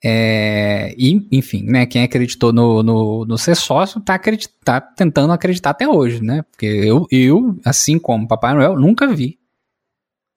É, 0.04 0.94
e, 0.96 1.28
enfim, 1.32 1.64
né? 1.64 1.88
Quem 1.88 2.04
acreditou 2.04 2.54
no, 2.54 2.84
no, 2.84 3.26
no 3.26 3.38
ser 3.40 3.56
sócio 3.56 4.00
tá, 4.00 4.14
acredit, 4.14 4.50
tá 4.64 4.80
tentando 4.80 5.34
acreditar 5.34 5.72
até 5.72 5.88
hoje, 5.88 6.22
né? 6.22 6.44
Porque 6.52 6.68
eu, 6.68 7.08
eu, 7.10 7.60
assim 7.66 7.98
como 7.98 8.28
Papai 8.28 8.54
Noel, 8.54 8.78
nunca 8.78 9.08
vi 9.08 9.37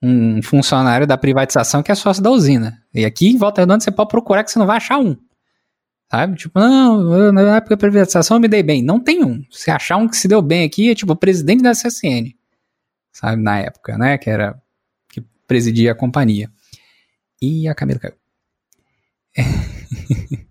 um 0.03 0.42
funcionário 0.42 1.07
da 1.07 1.18
privatização 1.18 1.82
que 1.82 1.92
é 1.92 1.94
sócio 1.94 2.22
da 2.22 2.30
usina. 2.30 2.82
E 2.92 3.05
aqui 3.05 3.28
em 3.28 3.36
Volta 3.36 3.61
Redonda 3.61 3.84
você 3.84 3.90
pode 3.90 4.09
procurar 4.09 4.44
que 4.44 4.51
você 4.51 4.59
não 4.59 4.66
vai 4.66 4.78
achar 4.78 4.98
um. 4.98 5.16
Sabe? 6.11 6.36
Tipo, 6.36 6.59
não, 6.59 7.30
na 7.32 7.57
época 7.57 7.76
da 7.76 7.80
privatização 7.80 8.36
eu 8.36 8.40
me 8.40 8.48
dei 8.48 8.62
bem. 8.62 8.82
Não 8.82 8.98
tem 8.98 9.24
um. 9.24 9.44
Se 9.51 9.70
achar 9.70 9.96
um 9.96 10.09
que 10.09 10.16
se 10.16 10.26
deu 10.26 10.42
bem 10.42 10.64
aqui, 10.64 10.90
é 10.90 10.94
tipo 10.94 11.12
o 11.12 11.16
presidente 11.16 11.62
da 11.62 11.72
CSN. 11.72 12.34
Sabe? 13.12 13.40
Na 13.42 13.59
época, 13.59 13.96
né? 13.96 14.18
Que 14.18 14.28
era. 14.30 14.61
Que 15.09 15.20
presidia 15.46 15.92
a 15.92 15.94
companhia. 15.94 16.51
E 17.40 17.68
a 17.68 17.74
Camila 17.74 18.01
caiu. 18.01 18.14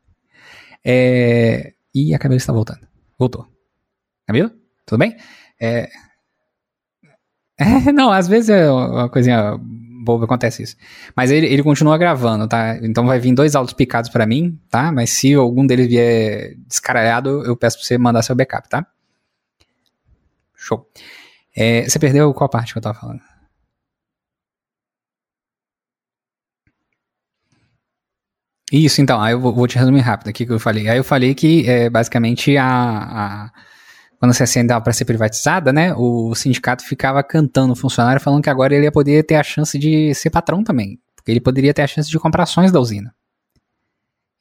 É, 0.82 1.74
e 1.94 2.16
a 2.16 2.18
Camila 2.18 2.38
está 2.38 2.54
voltando. 2.54 2.88
Voltou. 3.18 3.46
Camila? 4.26 4.50
Tudo 4.86 5.00
bem? 5.00 5.18
É, 5.60 5.90
é, 7.88 7.92
não, 7.92 8.12
às 8.12 8.28
vezes 8.28 8.50
é 8.50 8.70
uma 8.72 9.10
coisinha 9.10 9.58
boba 10.04 10.26
acontece 10.26 10.64
isso. 10.64 10.76
Mas 11.16 11.30
ele, 11.30 11.46
ele 11.48 11.62
continua 11.62 11.98
gravando, 11.98 12.48
tá? 12.48 12.78
Então 12.82 13.06
vai 13.06 13.20
vir 13.20 13.34
dois 13.34 13.56
áudios 13.56 13.74
picados 13.74 14.10
pra 14.10 14.26
mim, 14.26 14.58
tá? 14.70 14.92
Mas 14.92 15.12
se 15.12 15.34
algum 15.34 15.66
deles 15.68 15.88
vier 15.88 16.56
descaralhado, 16.68 17.44
eu 17.46 17.56
peço 17.58 17.78
pra 17.78 17.86
você 17.86 17.98
mandar 17.98 18.22
seu 18.24 18.36
backup, 18.36 18.70
tá? 18.70 18.86
Show. 20.56 20.86
É, 21.56 21.88
você 21.90 22.00
perdeu 22.00 22.34
qual 22.34 22.50
parte 22.50 22.74
que 22.74 22.78
eu 22.80 22.84
tava 22.84 23.00
falando? 23.00 23.22
Isso, 28.72 29.02
então, 29.02 29.20
aí 29.20 29.34
eu 29.34 29.40
vou, 29.40 29.54
vou 29.54 29.68
te 29.68 29.78
resumir 29.78 30.02
rápido 30.02 30.28
aqui 30.30 30.44
o 30.44 30.48
que 30.48 30.54
eu 30.54 30.60
falei. 30.60 30.88
Aí 30.88 30.98
eu 30.98 31.04
falei 31.04 31.34
que, 31.34 31.68
é, 31.68 31.90
basicamente, 31.90 32.56
a, 32.56 32.66
a- 33.46 33.52
quando 34.20 34.32
a 34.32 34.36
CSN 34.36 34.68
dava 34.68 34.84
para 34.84 34.92
ser 34.92 35.06
privatizada, 35.06 35.72
né, 35.72 35.94
o 35.96 36.36
sindicato 36.36 36.84
ficava 36.84 37.24
cantando 37.24 37.72
o 37.72 37.76
funcionário, 37.76 38.22
falando 38.22 38.44
que 38.44 38.50
agora 38.50 38.76
ele 38.76 38.84
ia 38.84 38.92
poder 38.92 39.24
ter 39.24 39.36
a 39.36 39.44
chance 39.44 39.80
de 39.80 40.14
ser 40.14 40.30
patrão 40.30 40.62
também, 40.62 41.00
porque 41.16 41.32
ele 41.32 41.40
poderia 41.40 41.74
ter 41.74 41.84
a 41.84 41.88
chance 41.88 42.10
de 42.10 42.20
comprar 42.20 42.44
ações 42.44 42.72
da 42.72 42.82
usina. 42.82 43.16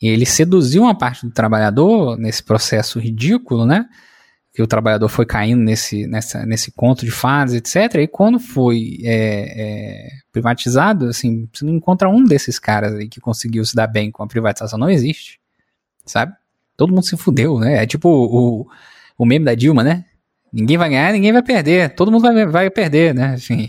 E 0.03 0.09
ele 0.09 0.26
seduziu 0.26 0.83
uma 0.83 0.99
parte 0.99 1.24
do 1.24 1.33
trabalhador 1.33 2.18
nesse 2.18 2.43
processo 2.43 2.99
ridículo, 2.99 3.64
né, 3.64 3.87
que 4.53 4.61
o 4.61 4.66
trabalhador 4.66 5.09
foi 5.09 5.24
caindo 5.24 5.62
nesse, 5.62 6.09
nessa, 6.09 6.45
nesse 6.45 6.72
conto 6.72 7.05
de 7.05 7.12
fases, 7.12 7.59
etc. 7.59 8.01
E 8.01 8.09
quando 8.09 8.41
foi 8.41 8.99
é, 9.05 9.14
é, 9.57 10.09
privatizado, 10.33 11.07
assim, 11.07 11.49
você 11.53 11.64
não 11.64 11.74
encontra 11.74 12.09
um 12.09 12.24
desses 12.24 12.59
caras 12.59 12.95
aí 12.95 13.09
que 13.09 13.20
conseguiu 13.20 13.64
se 13.64 13.76
dar 13.76 13.87
bem 13.87 14.11
com 14.11 14.24
a 14.24 14.26
privatização, 14.26 14.76
não 14.76 14.91
existe, 14.91 15.39
sabe? 16.05 16.33
Todo 16.76 16.93
mundo 16.93 17.05
se 17.05 17.16
fudeu, 17.16 17.61
né? 17.61 17.85
É 17.85 17.87
tipo 17.87 18.09
o, 18.09 18.66
o 19.19 19.27
meme 19.27 19.45
da 19.45 19.55
Dilma, 19.55 19.83
né? 19.83 20.05
Ninguém 20.53 20.79
vai 20.79 20.89
ganhar, 20.89 21.12
ninguém 21.12 21.33
vai 21.33 21.43
perder, 21.43 21.95
todo 21.95 22.11
mundo 22.11 22.23
vai, 22.23 22.47
vai 22.47 22.71
perder, 22.71 23.14
né? 23.14 23.35
Enfim, 23.37 23.69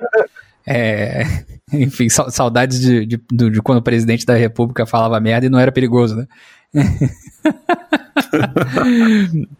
é, 0.66 1.22
enfim 1.72 2.08
sa- 2.08 2.28
saudades 2.30 2.80
de, 2.80 3.06
de, 3.06 3.16
de 3.16 3.62
quando 3.62 3.78
o 3.78 3.82
presidente 3.82 4.26
da 4.26 4.34
república 4.34 4.84
falava 4.84 5.18
merda 5.20 5.46
e 5.46 5.48
não 5.48 5.58
era 5.58 5.72
perigoso, 5.72 6.16
né? 6.16 6.26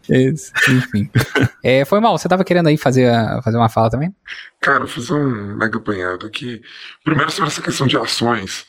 Esse, 0.08 0.52
enfim. 0.70 1.10
É, 1.62 1.84
foi 1.84 2.00
mal, 2.00 2.16
você 2.16 2.28
tava 2.28 2.44
querendo 2.44 2.68
aí 2.68 2.76
fazer, 2.76 3.10
fazer 3.42 3.56
uma 3.56 3.68
fala 3.68 3.90
também? 3.90 4.14
Cara, 4.60 4.86
fazer 4.86 5.14
um 5.14 5.56
mega 5.56 5.78
apanhado 5.78 6.26
aqui. 6.26 6.60
Primeiro, 7.04 7.30
sobre 7.30 7.50
essa 7.50 7.62
questão 7.62 7.86
de 7.86 7.96
ações. 7.96 8.66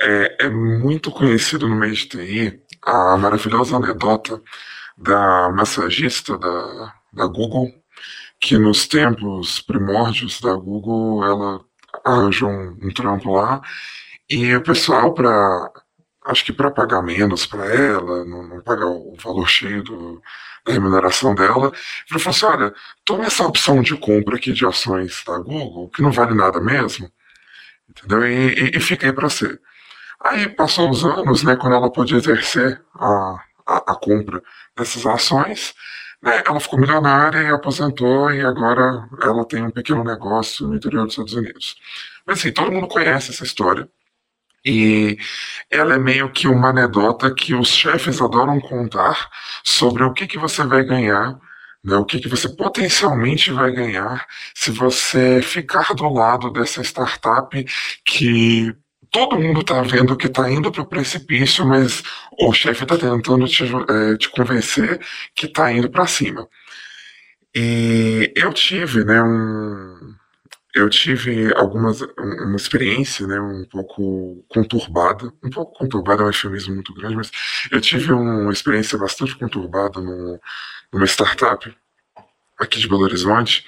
É, 0.00 0.46
é 0.46 0.50
muito 0.50 1.10
conhecido 1.10 1.68
no 1.68 1.74
meio 1.76 1.94
de 1.94 2.06
TI 2.06 2.60
a 2.82 3.16
maravilhosa 3.16 3.76
anedota 3.76 4.40
da 5.00 5.50
massagista 5.50 6.36
da, 6.38 6.94
da 7.12 7.26
Google, 7.26 7.72
que 8.38 8.58
nos 8.58 8.86
tempos 8.86 9.60
primórdios 9.60 10.40
da 10.40 10.54
Google, 10.54 11.24
ela 11.24 11.64
arranjou 12.04 12.50
um, 12.50 12.78
um 12.82 12.92
trampo 12.92 13.32
lá 13.32 13.60
e 14.28 14.54
o 14.54 14.62
pessoal, 14.62 15.12
para 15.12 15.70
acho 16.26 16.44
que 16.44 16.52
para 16.52 16.70
pagar 16.70 17.02
menos 17.02 17.46
para 17.46 17.66
ela, 17.66 18.24
não, 18.24 18.46
não 18.46 18.60
pagar 18.62 18.86
o 18.86 19.16
valor 19.16 19.48
cheio 19.48 19.82
do, 19.82 20.22
da 20.64 20.72
remuneração 20.72 21.34
dela, 21.34 21.72
falou 22.08 22.28
assim: 22.28 22.46
olha, 22.46 22.74
toma 23.04 23.24
essa 23.24 23.44
opção 23.44 23.82
de 23.82 23.96
compra 23.96 24.36
aqui 24.36 24.52
de 24.52 24.64
ações 24.66 25.24
da 25.26 25.38
Google, 25.38 25.90
que 25.90 26.02
não 26.02 26.12
vale 26.12 26.34
nada 26.34 26.60
mesmo, 26.60 27.10
entendeu? 27.88 28.24
E, 28.26 28.70
e, 28.70 28.76
e 28.76 28.80
fica 28.80 29.06
aí 29.06 29.12
para 29.12 29.28
você. 29.28 29.58
Aí 30.22 30.48
passou 30.48 30.90
os 30.90 31.04
anos, 31.04 31.42
né, 31.42 31.56
quando 31.56 31.74
ela 31.76 31.90
pôde 31.90 32.14
exercer 32.14 32.80
a, 32.94 33.40
a, 33.66 33.76
a 33.92 33.94
compra 33.96 34.42
dessas 34.80 35.06
ações, 35.06 35.74
né, 36.22 36.42
ela 36.46 36.60
ficou 36.60 36.78
milionária 36.78 37.40
e 37.42 37.48
aposentou 37.48 38.32
e 38.32 38.40
agora 38.42 39.08
ela 39.22 39.44
tem 39.46 39.62
um 39.62 39.70
pequeno 39.70 40.04
negócio 40.04 40.66
no 40.66 40.76
interior 40.76 41.04
dos 41.04 41.12
Estados 41.12 41.34
Unidos. 41.34 41.76
Mas 42.26 42.38
assim, 42.38 42.52
todo 42.52 42.72
mundo 42.72 42.88
conhece 42.88 43.30
essa 43.30 43.44
história. 43.44 43.88
E 44.64 45.16
ela 45.70 45.94
é 45.94 45.98
meio 45.98 46.30
que 46.30 46.46
uma 46.46 46.68
anedota 46.68 47.34
que 47.34 47.54
os 47.54 47.68
chefes 47.68 48.20
adoram 48.20 48.60
contar 48.60 49.30
sobre 49.64 50.02
o 50.04 50.12
que, 50.12 50.26
que 50.26 50.38
você 50.38 50.62
vai 50.64 50.84
ganhar, 50.84 51.38
né, 51.82 51.96
o 51.96 52.04
que, 52.04 52.20
que 52.20 52.28
você 52.28 52.48
potencialmente 52.48 53.50
vai 53.52 53.72
ganhar 53.72 54.26
se 54.54 54.70
você 54.70 55.40
ficar 55.42 55.94
do 55.94 56.08
lado 56.12 56.50
dessa 56.50 56.82
startup 56.82 57.64
que 58.04 58.74
todo 59.10 59.38
mundo 59.38 59.60
está 59.60 59.82
vendo 59.82 60.16
que 60.16 60.26
está 60.26 60.50
indo 60.50 60.70
para 60.70 60.82
o 60.82 60.86
precipício, 60.86 61.66
mas 61.66 62.02
o 62.38 62.52
chefe 62.52 62.84
está 62.84 62.96
tentando 62.96 63.46
te, 63.46 63.64
é, 63.64 64.16
te, 64.16 64.28
convencer 64.30 65.00
que 65.34 65.46
está 65.46 65.72
indo 65.72 65.90
para 65.90 66.06
cima. 66.06 66.48
E 67.54 68.32
eu 68.36 68.52
tive, 68.52 69.04
né, 69.04 69.22
um, 69.22 70.14
eu 70.74 70.88
tive 70.88 71.52
algumas 71.56 72.00
uma 72.00 72.56
experiência, 72.56 73.26
né, 73.26 73.40
um 73.40 73.64
pouco 73.64 74.44
conturbada, 74.48 75.32
um 75.42 75.50
pouco 75.50 75.76
conturbada 75.76 76.22
é 76.22 76.26
um 76.26 76.28
eufemismo 76.28 76.74
muito 76.74 76.94
grande, 76.94 77.16
mas 77.16 77.30
eu 77.72 77.80
tive 77.80 78.12
uma 78.12 78.52
experiência 78.52 78.96
bastante 78.96 79.36
conturbada 79.36 80.00
no, 80.00 80.40
numa 80.92 81.06
startup 81.06 81.74
aqui 82.58 82.78
de 82.78 82.88
Belo 82.88 83.02
Horizonte 83.02 83.64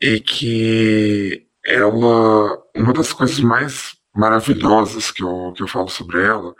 e 0.00 0.20
que 0.20 1.46
ela 1.66 2.62
uma 2.74 2.92
das 2.94 3.12
coisas 3.12 3.40
mais 3.40 3.97
maravilhosas 4.18 5.12
que 5.12 5.22
eu, 5.22 5.52
que 5.56 5.62
eu 5.62 5.68
falo 5.68 5.88
sobre 5.88 6.20
ela 6.22 6.52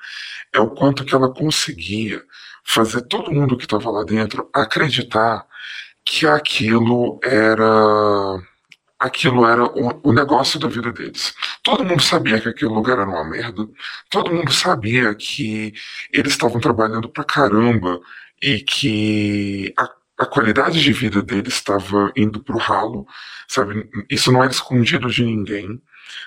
é 0.52 0.60
o 0.60 0.70
quanto 0.70 1.04
que 1.04 1.14
ela 1.14 1.28
conseguia 1.32 2.22
fazer 2.64 3.02
todo 3.02 3.32
mundo 3.32 3.56
que 3.56 3.64
estava 3.64 3.90
lá 3.90 4.04
dentro 4.04 4.48
acreditar 4.54 5.44
que 6.04 6.26
aquilo 6.26 7.18
era 7.22 8.40
aquilo 8.98 9.46
era 9.46 9.64
o, 9.64 10.00
o, 10.04 10.12
negócio 10.12 10.58
da 10.58 10.68
vida 10.68 10.92
deles. 10.92 11.34
Todo 11.62 11.84
mundo 11.84 12.02
sabia 12.02 12.40
que 12.40 12.48
aquele 12.48 12.72
lugar 12.72 12.98
era 12.98 13.08
uma 13.08 13.24
merda. 13.24 13.68
Todo 14.10 14.32
mundo 14.34 14.52
sabia 14.52 15.14
que 15.14 15.72
eles 16.12 16.32
estavam 16.32 16.60
trabalhando 16.60 17.08
pra 17.08 17.24
caramba 17.24 18.00
e 18.42 18.60
que 18.60 19.72
a, 19.78 19.88
a 20.18 20.26
qualidade 20.26 20.80
de 20.80 20.92
vida 20.92 21.22
deles 21.22 21.54
estava 21.54 22.12
indo 22.16 22.42
pro 22.42 22.58
ralo, 22.58 23.06
sabe? 23.46 23.88
Isso 24.10 24.32
não 24.32 24.42
era 24.42 24.52
escondido 24.52 25.08
de 25.08 25.24
ninguém. 25.24 25.80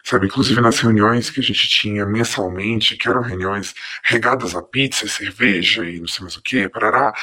Sabe, 0.04 0.28
inclusive 0.28 0.62
nas 0.62 0.80
reuniões 0.80 1.30
que 1.30 1.40
a 1.40 1.44
gente 1.44 1.68
tinha 1.70 2.06
mensalmente, 2.06 2.98
que 2.98 3.08
eram 3.08 3.22
reuniões 3.22 3.74
regadas 4.04 4.56
a 4.56 4.62
pizza, 4.62 5.08
cerveja 5.08 5.84
e 5.86 6.00
não 6.00 6.08
sei 6.08 6.24
mais 6.24 6.36
o 6.36 6.42
que, 6.42 6.68
parará, 6.70 7.14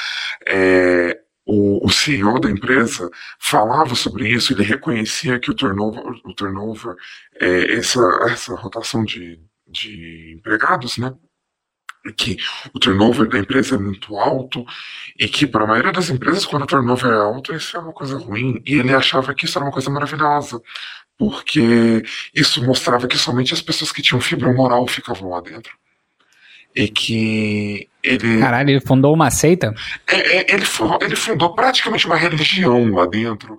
é, 0.47 1.19
o, 1.45 1.85
o, 1.85 1.89
CEO 1.89 2.39
da 2.39 2.49
empresa 2.49 3.09
falava 3.39 3.95
sobre 3.95 4.29
isso, 4.29 4.53
ele 4.53 4.63
reconhecia 4.63 5.39
que 5.39 5.49
o 5.49 5.55
turnover, 5.55 6.03
o 6.23 6.33
turnover 6.35 6.95
é, 7.39 7.75
essa, 7.75 8.01
essa 8.29 8.55
rotação 8.55 9.03
de, 9.03 9.39
de 9.67 10.35
empregados, 10.37 10.97
né? 10.97 11.13
que 12.15 12.37
o 12.73 12.79
turnover 12.79 13.27
da 13.27 13.39
empresa 13.39 13.75
é 13.75 13.77
muito 13.77 14.17
alto 14.17 14.65
e 15.19 15.27
que 15.27 15.45
para 15.45 15.63
a 15.63 15.67
maioria 15.67 15.91
das 15.91 16.09
empresas 16.09 16.45
quando 16.45 16.63
o 16.63 16.67
turnover 16.67 17.11
é 17.11 17.17
alto 17.17 17.53
isso 17.53 17.75
é 17.75 17.79
uma 17.79 17.91
coisa 17.91 18.17
ruim 18.17 18.61
e 18.65 18.75
ele 18.75 18.93
achava 18.93 19.33
que 19.33 19.45
isso 19.45 19.57
era 19.57 19.65
uma 19.65 19.71
coisa 19.71 19.89
maravilhosa 19.89 20.61
porque 21.19 22.01
isso 22.33 22.63
mostrava 22.63 23.05
que 23.05 23.17
somente 23.17 23.53
as 23.53 23.61
pessoas 23.61 23.91
que 23.91 24.01
tinham 24.01 24.21
fibra 24.21 24.51
moral 24.53 24.87
ficavam 24.87 25.29
lá 25.29 25.41
dentro 25.41 25.77
e 26.75 26.87
que 26.87 27.89
ele. 28.01 28.39
Caralho, 28.39 28.69
ele 28.69 28.79
fundou 28.79 29.13
uma 29.13 29.29
seita? 29.29 29.73
É, 30.07 30.37
é, 30.37 30.53
ele, 30.53 30.63
ele 31.01 31.15
fundou 31.15 31.53
praticamente 31.53 32.05
uma 32.05 32.15
religião 32.15 32.91
lá 32.93 33.05
dentro, 33.05 33.57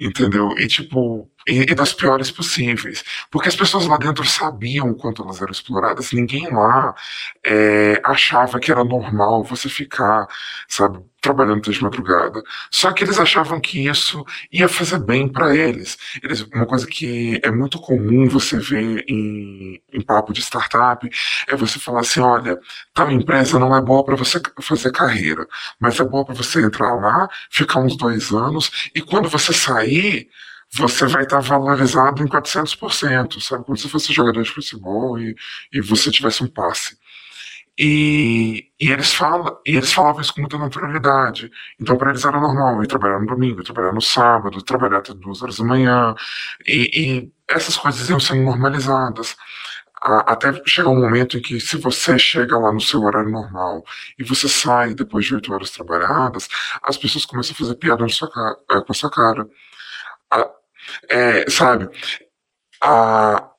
entendeu? 0.00 0.56
E 0.56 0.66
tipo, 0.66 1.28
e, 1.46 1.60
e, 1.60 1.74
das 1.74 1.92
piores 1.92 2.30
possíveis. 2.30 3.04
Porque 3.30 3.48
as 3.48 3.56
pessoas 3.56 3.86
lá 3.86 3.98
dentro 3.98 4.24
sabiam 4.24 4.90
o 4.90 4.94
quanto 4.94 5.22
elas 5.22 5.42
eram 5.42 5.52
exploradas, 5.52 6.12
ninguém 6.12 6.48
lá 6.50 6.94
é, 7.44 8.00
achava 8.04 8.58
que 8.58 8.70
era 8.70 8.84
normal 8.84 9.44
você 9.44 9.68
ficar, 9.68 10.26
sabe, 10.66 11.00
trabalhando 11.22 11.62
de 11.62 11.82
madrugada. 11.82 12.42
Só 12.70 12.92
que 12.92 13.04
eles 13.04 13.18
achavam 13.18 13.60
que 13.60 13.86
isso 13.86 14.24
ia 14.52 14.68
fazer 14.68 14.98
bem 14.98 15.28
para 15.28 15.56
eles. 15.56 15.96
eles. 16.22 16.42
Uma 16.52 16.66
coisa 16.66 16.86
que 16.86 17.40
é 17.42 17.50
muito 17.50 17.78
comum 17.78 18.28
você 18.28 18.58
ver 18.58 19.04
em, 19.08 19.80
em 19.92 20.00
papo 20.02 20.32
de 20.32 20.42
startup 20.42 21.08
é 21.48 21.56
você 21.56 21.78
falar 21.78 22.00
assim: 22.00 22.20
olha, 22.20 22.58
tal 22.92 23.10
empresa 23.10 23.58
não 23.58 23.74
é 23.74 23.80
boa 23.80 24.04
para 24.04 24.16
você 24.16 24.40
fazer 24.60 24.92
carreira, 24.92 25.46
mas 25.80 25.98
é 26.00 26.04
boa 26.04 26.24
para 26.24 26.34
você 26.34 26.60
entrar 26.60 26.94
lá, 26.96 27.28
ficar 27.50 27.80
uns 27.80 27.96
dois 27.96 28.32
anos 28.32 28.90
e 28.94 29.00
quando 29.00 29.28
você 29.28 29.52
sair 29.52 30.28
você 30.74 31.06
vai 31.06 31.24
estar 31.24 31.40
valorizado 31.40 32.22
em 32.22 32.26
400%, 32.26 33.40
sabe? 33.42 33.64
Como 33.64 33.76
se 33.76 33.88
fosse 33.90 34.10
jogador 34.10 34.42
de 34.42 34.50
futebol 34.50 35.18
e, 35.18 35.36
e 35.70 35.82
você 35.82 36.10
tivesse 36.10 36.42
um 36.42 36.46
passe. 36.46 36.96
E, 37.78 38.70
e, 38.78 38.90
eles 38.92 39.14
falam, 39.14 39.58
e 39.66 39.76
eles 39.76 39.92
falavam 39.92 40.20
isso 40.20 40.34
com 40.34 40.40
muita 40.40 40.58
naturalidade. 40.58 41.50
Então, 41.80 41.96
para 41.96 42.10
eles 42.10 42.24
era 42.24 42.38
normal 42.38 42.82
ir 42.82 42.86
trabalhar 42.86 43.18
no 43.20 43.26
domingo, 43.26 43.64
trabalhar 43.64 43.92
no 43.92 44.00
sábado, 44.02 44.62
trabalhar 44.62 44.98
até 44.98 45.14
duas 45.14 45.42
horas 45.42 45.56
da 45.56 45.64
manhã. 45.64 46.14
E, 46.66 46.90
e 47.24 47.32
essas 47.48 47.76
coisas 47.76 48.08
iam 48.10 48.20
sendo 48.20 48.42
normalizadas. 48.42 49.36
até 50.02 50.52
chegar 50.66 50.90
um 50.90 51.00
momento 51.00 51.38
em 51.38 51.42
que, 51.42 51.60
se 51.60 51.76
você 51.78 52.18
chega 52.18 52.58
lá 52.58 52.72
no 52.72 52.80
seu 52.80 53.02
horário 53.02 53.30
normal 53.30 53.84
e 54.18 54.24
você 54.24 54.48
sai 54.48 54.94
depois 54.94 55.24
de 55.26 55.34
oito 55.34 55.52
horas 55.52 55.70
trabalhadas, 55.70 56.48
as 56.82 56.96
pessoas 56.96 57.24
começam 57.26 57.54
a 57.54 57.58
fazer 57.58 57.74
piada 57.76 58.06
sua, 58.08 58.28
eh, 58.70 58.80
com 58.80 58.92
a 58.92 58.94
sua 58.94 59.10
cara. 59.10 59.48
É, 61.08 61.48
sabe, 61.50 61.88
a, 62.80 63.51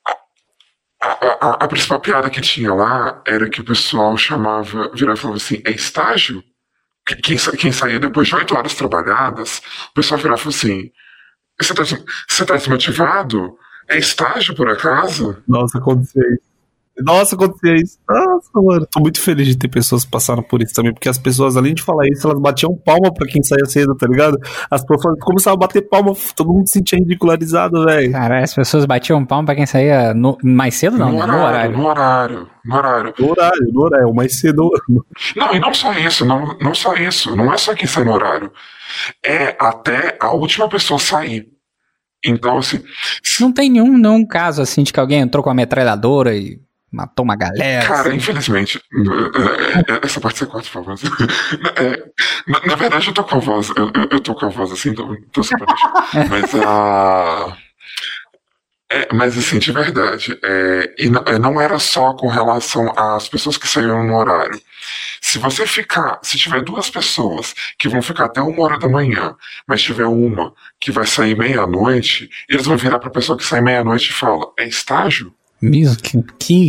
a, 1.04 1.64
a, 1.66 1.68
principal 1.68 2.00
piada 2.00 2.30
que 2.30 2.42
tinha 2.42 2.74
lá 2.74 3.22
era 3.26 3.50
que 3.50 3.62
o 3.62 3.66
pessoal 3.66 4.16
chamava, 4.18 4.90
virava 4.94 5.18
e 5.18 5.22
falava 5.22 5.38
assim, 5.38 5.62
é 5.66 5.72
estágio? 5.72 6.44
Quem, 7.06 7.38
quem 7.38 7.72
saía 7.72 8.00
depois 8.00 8.28
de 8.28 8.36
oito 8.36 8.56
horas 8.56 8.76
trabalhadas, 8.76 9.62
o 9.90 9.94
pessoal 9.94 10.20
virava 10.20 10.40
e 10.40 10.44
falava 10.44 10.58
assim, 10.58 10.92
você 11.60 11.74
tá, 11.74 11.84
você 11.84 12.46
tá 12.46 12.56
desmotivado? 12.56 13.58
É 13.88 13.98
estágio, 13.98 14.56
por 14.56 14.70
acaso? 14.70 15.44
Nossa, 15.48 15.78
aconteceu 15.78 16.24
isso. 16.34 16.53
Nossa, 17.00 17.36
acontecia 17.36 17.76
isso. 17.76 17.98
Nossa, 18.08 18.50
mano. 18.56 18.88
Tô 18.92 19.00
muito 19.00 19.20
feliz 19.20 19.48
de 19.48 19.58
ter 19.58 19.68
pessoas 19.68 20.06
que 20.06 20.12
passaram 20.12 20.44
por 20.44 20.62
isso 20.62 20.74
também, 20.74 20.94
porque 20.94 21.10
as 21.10 21.18
pessoas, 21.18 21.58
além 21.58 21.74
de 21.74 21.82
falar 21.82 22.08
isso, 22.08 22.28
elas 22.28 22.40
batiam 22.40 22.76
palma 22.76 23.12
pra 23.12 23.28
quem 23.28 23.42
saía 23.42 23.66
cedo, 23.66 23.96
tá 23.96 24.06
ligado? 24.08 24.38
As 24.70 24.86
pessoas 24.86 25.18
começavam 25.20 25.56
a 25.56 25.68
bater 25.68 25.82
palma, 25.82 26.14
todo 26.36 26.54
mundo 26.54 26.68
se 26.68 26.74
sentia 26.74 27.00
ridicularizado, 27.00 27.84
velho. 27.86 28.12
Cara, 28.12 28.44
as 28.44 28.54
pessoas 28.54 28.86
batiam 28.86 29.26
palma 29.26 29.48
pra 29.48 29.56
quem 29.56 29.66
saía 29.66 30.14
no, 30.14 30.38
mais 30.44 30.76
cedo, 30.76 30.98
não? 30.98 31.12
No 31.12 31.18
horário, 31.18 31.78
no 31.78 31.88
horário. 31.88 32.50
No 32.64 32.76
horário. 32.76 33.14
No 33.18 33.32
horário, 33.32 33.72
no 33.72 33.82
horário, 33.82 34.14
mais 34.14 34.40
cedo. 34.40 34.70
Não, 35.36 35.54
e 35.54 35.60
não 35.60 35.74
só 35.74 35.94
isso, 35.94 36.26
não, 36.26 36.56
não 36.62 36.76
só 36.76 36.94
isso. 36.96 37.36
Não 37.36 37.52
é 37.52 37.58
só 37.58 37.74
quem 37.74 37.88
sai 37.88 38.04
no 38.04 38.14
horário. 38.14 38.52
É 39.26 39.56
até 39.60 40.16
a 40.20 40.32
última 40.32 40.70
pessoa 40.70 41.00
sair. 41.00 41.48
Então, 42.24 42.60
assim. 42.60 42.82
Não 43.42 43.52
tem 43.52 43.70
nenhum, 43.70 43.98
nenhum 43.98 44.26
caso 44.26 44.62
assim 44.62 44.84
de 44.84 44.94
que 44.94 45.00
alguém 45.00 45.20
entrou 45.20 45.44
com 45.44 45.50
a 45.50 45.54
metralhadora 45.54 46.36
e 46.36 46.62
matou 46.94 47.26
uma 47.26 47.36
galera. 47.36 47.86
Cara, 47.88 48.10
assim. 48.10 48.18
infelizmente, 48.18 48.78
é, 48.78 49.94
é, 49.94 50.00
essa 50.04 50.22
parte 50.22 50.40
você 50.40 50.46
corta, 50.46 50.70
por 50.70 50.86
favor. 50.86 50.96
É, 51.76 52.04
na, 52.48 52.60
na, 52.68 52.76
verdade, 52.76 53.08
eu 53.08 53.14
tô 53.14 53.24
com 53.24 53.36
a 53.36 53.40
voz, 53.40 53.70
eu, 53.76 53.92
eu 54.12 54.20
tô 54.20 54.36
com 54.36 54.46
a 54.46 54.50
voz 54.50 54.72
assim, 54.72 54.90
então, 54.90 55.14
então 55.16 55.44
só 55.44 55.58
pra 55.58 55.66
deixar. 55.66 56.30
Mas 56.30 56.56
a. 56.56 57.48
Uh, 57.48 57.64
é, 58.92 59.08
mas 59.12 59.36
assim, 59.36 59.58
de 59.58 59.72
verdade, 59.72 60.38
é, 60.44 60.94
e 61.00 61.10
não, 61.10 61.24
não, 61.42 61.60
era 61.60 61.80
só 61.80 62.14
com 62.14 62.28
relação 62.28 62.94
às 62.96 63.28
pessoas 63.28 63.58
que 63.58 63.68
saíram 63.68 64.04
no 64.04 64.16
horário. 64.16 64.62
Se 65.20 65.40
você 65.40 65.66
ficar, 65.66 66.20
se 66.22 66.38
tiver 66.38 66.62
duas 66.62 66.92
pessoas 66.92 67.56
que 67.80 67.90
vão 67.90 68.04
ficar 68.04 68.26
até 68.26 68.40
uma 68.40 68.62
hora 68.64 68.78
da 68.78 68.88
manhã, 68.88 69.36
mas 69.66 69.82
tiver 69.82 70.06
uma 70.06 70.54
que 70.80 70.92
vai 70.92 71.08
sair 71.08 71.36
meia-noite, 71.36 72.30
eles 72.48 72.68
vão 72.68 72.78
virar 72.78 73.00
pra 73.00 73.10
pessoa 73.10 73.36
que 73.36 73.44
sai 73.44 73.62
meia-noite 73.62 74.12
e 74.12 74.14
fala, 74.14 74.52
é 74.60 74.68
estágio? 74.68 75.34
Mesmo, 75.64 75.96
que, 75.96 76.22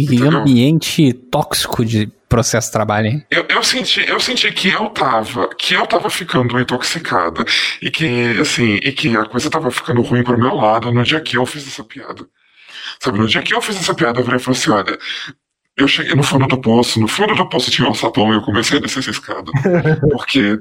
que 0.07 0.23
ambiente 0.23 1.13
tóxico 1.13 1.85
de 1.85 2.07
processo 2.29 2.69
de 2.69 2.73
trabalho, 2.73 3.09
hein? 3.09 3.27
Eu, 3.29 3.45
eu, 3.49 3.63
senti, 3.63 4.09
eu 4.09 4.21
senti 4.21 4.53
que 4.53 4.69
eu 4.69 4.89
tava, 4.91 5.49
que 5.57 5.75
eu 5.75 5.85
tava 5.85 6.09
ficando 6.09 6.61
intoxicada 6.61 7.45
e 7.83 7.91
que, 7.91 8.39
assim, 8.41 8.75
e 8.77 8.93
que 8.93 9.17
a 9.17 9.25
coisa 9.25 9.51
tava 9.51 9.69
ficando 9.73 10.01
ruim 10.01 10.23
pro 10.23 10.39
meu 10.39 10.55
lado 10.55 10.93
no 10.93 11.03
dia 11.03 11.21
que 11.21 11.37
eu 11.37 11.45
fiz 11.45 11.67
essa 11.67 11.83
piada. 11.83 12.25
Sabe, 13.01 13.19
no 13.19 13.27
dia 13.27 13.43
que 13.43 13.53
eu 13.53 13.61
fiz 13.61 13.77
essa 13.77 13.95
piada, 13.95 14.21
eu 14.21 14.25
falei 14.25 14.41
assim, 14.59 14.71
olha, 14.71 14.97
eu 15.77 15.89
cheguei 15.89 16.15
no 16.15 16.23
fundo 16.23 16.47
do 16.47 16.61
poço, 16.61 17.01
no 17.01 17.09
fundo 17.09 17.35
do 17.35 17.49
poço 17.49 17.73
tinha 17.73 17.89
um 17.89 17.95
sapão 17.95 18.33
e 18.33 18.37
eu 18.37 18.43
comecei 18.43 18.79
a 18.79 18.81
descer 18.81 19.01
essa 19.01 19.11
escada. 19.11 19.51
Porque, 20.13 20.61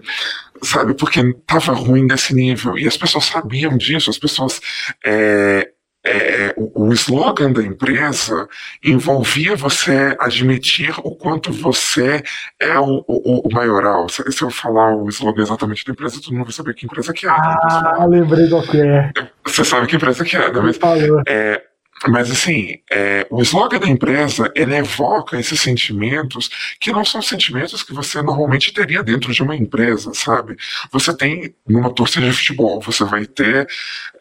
sabe, 0.64 0.96
porque 0.96 1.22
tava 1.46 1.74
ruim 1.74 2.08
desse 2.08 2.34
nível. 2.34 2.80
E 2.80 2.88
as 2.88 2.98
pessoas 2.98 3.26
sabiam 3.26 3.78
disso, 3.78 4.10
as 4.10 4.18
pessoas 4.18 4.60
é, 5.06 5.70
é, 6.06 6.54
o, 6.58 6.88
o, 6.88 6.94
slogan 6.94 7.52
da 7.52 7.64
empresa 7.64 8.48
envolvia 8.84 9.56
você 9.56 10.16
admitir 10.20 10.94
o 11.00 11.16
quanto 11.16 11.52
você 11.52 12.22
é 12.60 12.78
o, 12.78 13.04
o, 13.08 13.48
o 13.48 13.54
maioral. 13.54 14.10
Se, 14.10 14.30
se, 14.32 14.42
eu 14.42 14.50
falar 14.50 14.96
o 14.96 15.08
slogan 15.10 15.44
exatamente 15.44 15.86
da 15.86 15.94
empresa, 15.94 16.22
todo 16.22 16.34
mundo 16.34 16.46
vai 16.46 16.54
saber 16.54 16.74
que 16.74 16.86
empresa 16.86 17.14
que 17.14 17.26
é. 17.26 17.30
Ah, 17.30 18.06
lembrei 18.08 18.48
do 18.48 18.62
que 18.64 18.82
é. 18.82 19.12
Você 19.46 19.64
sabe 19.64 19.88
que 19.88 19.96
empresa 19.96 20.26
que 20.26 20.36
é, 20.36 20.52
né? 20.52 20.62
Mas, 20.62 20.80
é, 21.28 21.64
mas 22.08 22.32
assim, 22.32 22.78
é, 22.92 23.26
o 23.30 23.42
slogan 23.42 23.80
da 23.80 23.88
empresa 23.88 24.52
ele 24.56 24.76
evoca 24.76 25.40
esses 25.40 25.60
sentimentos 25.60 26.50
que 26.80 26.92
não 26.92 27.06
são 27.06 27.22
sentimentos 27.22 27.84
que 27.84 27.94
você 27.94 28.22
normalmente 28.22 28.74
teria 28.74 29.04
dentro 29.04 29.32
de 29.32 29.42
uma 29.42 29.56
empresa, 29.56 30.12
sabe? 30.14 30.56
Você 30.92 31.16
tem 31.16 31.56
numa 31.68 31.94
torcida 31.94 32.26
de 32.26 32.34
futebol, 32.34 32.82
você 32.82 33.04
vai 33.04 33.26
ter, 33.26 33.68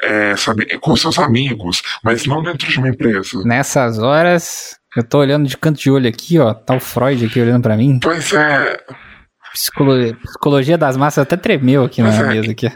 é, 0.02 0.36
sabe, 0.36 0.66
com 0.78 0.96
seus 0.96 1.18
amigos, 1.18 1.82
mas 2.02 2.26
não 2.26 2.42
dentro 2.42 2.68
de 2.68 2.78
uma 2.78 2.88
empresa. 2.88 3.42
Nessas 3.44 3.98
horas, 3.98 4.78
eu 4.96 5.02
tô 5.02 5.18
olhando 5.18 5.48
de 5.48 5.56
canto 5.56 5.80
de 5.80 5.90
olho 5.90 6.08
aqui, 6.08 6.38
ó, 6.38 6.54
tá 6.54 6.74
o 6.74 6.80
Freud 6.80 7.24
aqui 7.24 7.40
olhando 7.40 7.62
para 7.62 7.76
mim. 7.76 7.98
Pois 8.00 8.32
é. 8.32 8.78
Psicologia, 9.52 10.16
psicologia 10.16 10.78
das 10.78 10.96
massas 10.96 11.22
até 11.22 11.36
tremeu 11.36 11.84
aqui 11.84 12.02
pois 12.02 12.18
na 12.18 12.24
é. 12.24 12.34
mesa 12.34 12.52
aqui. 12.52 12.70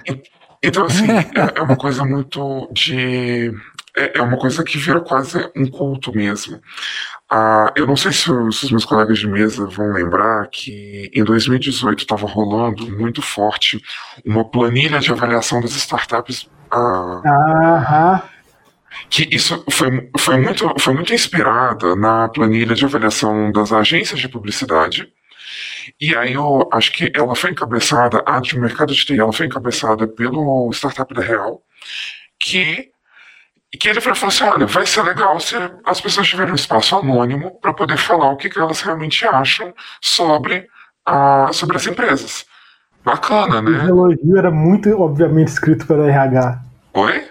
Então, 0.62 0.84
assim, 0.84 1.10
é, 1.10 1.58
é 1.58 1.62
uma 1.62 1.76
coisa 1.76 2.04
muito 2.04 2.70
de 2.72 3.52
é, 3.96 4.18
é 4.18 4.22
uma 4.22 4.36
coisa 4.36 4.62
que 4.62 4.78
vira 4.78 5.00
quase 5.00 5.50
um 5.56 5.66
culto 5.66 6.14
mesmo. 6.14 6.60
Ah, 7.30 7.72
eu 7.74 7.86
não 7.86 7.96
sei 7.96 8.12
se 8.12 8.30
os, 8.30 8.60
se 8.60 8.66
os, 8.66 8.70
meus 8.70 8.84
colegas 8.84 9.18
de 9.18 9.26
mesa 9.26 9.66
vão 9.66 9.92
lembrar 9.92 10.46
que 10.48 11.10
em 11.12 11.24
2018 11.24 12.00
estava 12.00 12.26
rolando 12.26 12.88
muito 12.90 13.22
forte 13.22 13.82
uma 14.24 14.44
planilha 14.44 15.00
de 15.00 15.10
avaliação 15.10 15.60
das 15.60 15.72
startups. 15.72 16.48
Ah, 16.70 17.22
Aham. 17.26 18.22
Que 19.10 19.28
isso 19.34 19.62
foi, 19.70 20.10
foi, 20.18 20.36
muito, 20.38 20.72
foi 20.78 20.94
muito 20.94 21.12
inspirada 21.12 21.94
na 21.96 22.28
planilha 22.28 22.74
de 22.74 22.84
avaliação 22.84 23.50
das 23.50 23.72
agências 23.72 24.20
de 24.20 24.28
publicidade. 24.28 25.12
E 26.00 26.14
aí 26.16 26.34
eu 26.34 26.68
acho 26.72 26.92
que 26.92 27.10
ela 27.14 27.34
foi 27.34 27.50
encabeçada, 27.50 28.22
a 28.26 28.40
de 28.40 28.58
mercado 28.58 28.92
de 28.94 29.04
TI, 29.04 29.18
ela 29.18 29.32
foi 29.32 29.46
encabeçada 29.46 30.06
pelo 30.08 30.70
Startup 30.72 31.12
da 31.14 31.22
Real, 31.22 31.62
que 32.38 32.90
e 33.72 33.76
que 33.76 33.88
ele 33.88 34.00
falou 34.00 34.28
assim: 34.28 34.44
olha, 34.44 34.66
vai 34.66 34.86
ser 34.86 35.02
legal 35.02 35.38
se 35.40 35.56
as 35.84 36.00
pessoas 36.00 36.28
tiverem 36.28 36.52
um 36.52 36.56
espaço 36.56 36.96
anônimo 36.96 37.58
para 37.60 37.74
poder 37.74 37.96
falar 37.96 38.30
o 38.30 38.36
que, 38.36 38.48
que, 38.48 38.58
elas 38.58 38.80
realmente 38.80 39.26
acham 39.26 39.74
sobre, 40.00 40.66
a, 41.04 41.50
sobre 41.52 41.76
as 41.76 41.86
empresas. 41.86 42.46
Bacana, 43.04 43.62
né? 43.62 43.84
O 43.84 43.88
elogio 43.88 44.36
era 44.36 44.50
muito, 44.50 44.90
obviamente, 45.00 45.48
escrito 45.48 45.86
pela 45.86 46.08
RH. 46.08 46.60
Oi? 46.94 47.24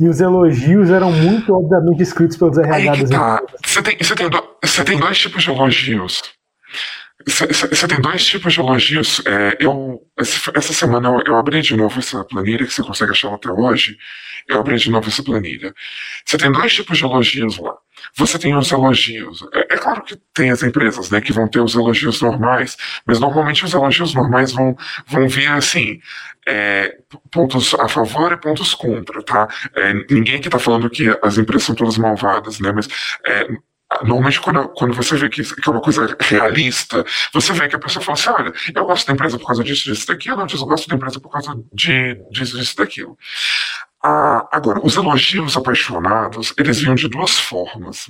E 0.00 0.08
os 0.08 0.20
elogios 0.20 0.90
eram 0.90 1.12
muito, 1.12 1.54
obviamente, 1.54 2.02
escritos 2.02 2.36
pelos 2.36 2.58
RH 2.58 2.74
Aí 2.74 2.98
que 2.98 3.08
tá. 3.08 3.40
Você 3.64 3.82
tem, 3.82 3.96
você, 3.96 4.14
tem 4.16 4.28
do, 4.28 4.42
você 4.62 4.84
tem 4.84 4.98
dois 4.98 5.18
tipos 5.18 5.42
de 5.44 5.50
elogios. 5.50 6.22
Você 7.26 7.88
tem 7.88 8.00
dois 8.00 8.24
tipos 8.24 8.52
de 8.52 8.60
elogios. 8.60 9.22
É, 9.26 9.56
eu, 9.60 10.00
essa 10.16 10.72
semana 10.72 11.08
eu, 11.08 11.22
eu, 11.26 11.36
abri 11.36 11.62
de 11.62 11.76
novo 11.76 11.98
essa 11.98 12.24
planilha, 12.24 12.66
que 12.66 12.72
você 12.72 12.82
consegue 12.82 13.12
achar 13.12 13.32
até 13.32 13.50
hoje. 13.50 13.96
Eu 14.46 14.60
abri 14.60 14.76
de 14.76 14.90
novo 14.90 15.08
essa 15.08 15.22
planilha. 15.22 15.74
Você 16.24 16.36
tem 16.36 16.52
dois 16.52 16.74
tipos 16.74 16.98
de 16.98 17.04
elogios 17.04 17.58
lá. 17.58 17.74
Você 18.16 18.38
tem 18.38 18.54
os 18.54 18.70
elogios. 18.70 19.42
É, 19.52 19.74
é, 19.74 19.76
claro 19.78 20.02
que 20.02 20.16
tem 20.34 20.50
as 20.50 20.62
empresas 20.62 21.10
né, 21.10 21.20
que 21.20 21.32
vão 21.32 21.48
ter 21.48 21.60
os 21.60 21.74
elogios 21.74 22.20
normais, 22.20 22.76
mas 23.06 23.18
normalmente 23.18 23.64
os 23.64 23.72
elogios 23.72 24.14
normais 24.14 24.52
vão, 24.52 24.76
vão 25.06 25.28
vir 25.28 25.48
assim. 25.48 26.00
É, 26.46 26.98
pontos 27.30 27.74
a 27.74 27.88
favor 27.88 28.32
e 28.32 28.36
pontos 28.36 28.74
contra, 28.74 29.22
tá? 29.22 29.48
É, 29.74 29.94
ninguém 30.10 30.36
aqui 30.36 30.50
tá 30.50 30.58
falando 30.58 30.90
que 30.90 31.08
as 31.22 31.38
empresas 31.38 31.64
são 31.64 31.74
todas 31.74 31.96
malvadas, 31.96 32.60
né? 32.60 32.70
Mas 32.70 32.86
é, 33.26 33.48
Normalmente, 34.02 34.40
quando, 34.40 34.68
quando 34.70 34.94
você 34.94 35.16
vê 35.16 35.28
que, 35.28 35.42
que 35.42 35.68
é 35.68 35.72
uma 35.72 35.80
coisa 35.80 36.16
realista, 36.20 37.04
você 37.32 37.52
vê 37.52 37.68
que 37.68 37.76
a 37.76 37.78
pessoa 37.78 38.04
fala 38.04 38.18
assim: 38.18 38.30
olha, 38.30 38.52
eu 38.74 38.84
gosto 38.84 39.06
da 39.06 39.12
empresa 39.12 39.38
por 39.38 39.46
causa 39.46 39.64
disso, 39.64 39.84
disso, 39.84 40.06
daquilo, 40.06 40.40
eu 40.40 40.66
gosto 40.66 40.88
da 40.88 40.96
empresa 40.96 41.20
por 41.20 41.30
causa 41.30 41.54
de, 41.72 42.14
disso, 42.30 42.58
disso, 42.58 42.76
daquilo. 42.76 43.16
Ah, 44.06 44.46
agora, 44.52 44.80
os 44.84 44.96
elogios 44.96 45.56
apaixonados, 45.56 46.52
eles 46.58 46.78
vinham 46.78 46.94
de 46.94 47.08
duas 47.08 47.38
formas 47.38 48.06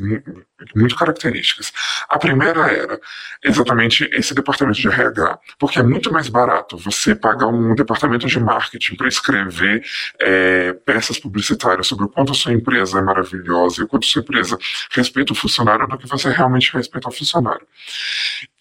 muito 0.74 0.96
características. 0.96 1.72
A 2.08 2.18
primeira 2.18 2.66
era 2.66 3.00
exatamente 3.44 4.02
esse 4.12 4.34
departamento 4.34 4.80
de 4.80 4.88
RH, 4.88 5.38
porque 5.56 5.78
é 5.78 5.84
muito 5.84 6.12
mais 6.12 6.28
barato 6.28 6.76
você 6.76 7.14
pagar 7.14 7.46
um 7.46 7.76
departamento 7.76 8.26
de 8.26 8.40
marketing 8.40 8.96
para 8.96 9.06
escrever 9.06 9.84
é, 10.20 10.72
peças 10.72 11.20
publicitárias 11.20 11.86
sobre 11.86 12.06
o 12.06 12.08
quanto 12.08 12.32
a 12.32 12.34
sua 12.34 12.52
empresa 12.52 12.98
é 12.98 13.02
maravilhosa 13.02 13.80
e 13.80 13.84
o 13.84 13.86
quanto 13.86 14.02
a 14.02 14.08
sua 14.08 14.22
empresa 14.22 14.58
respeita 14.90 15.32
o 15.32 15.36
funcionário 15.36 15.86
do 15.86 15.96
que 15.96 16.08
você 16.08 16.28
realmente 16.28 16.72
respeita 16.72 17.08
o 17.08 17.12
funcionário. 17.12 17.64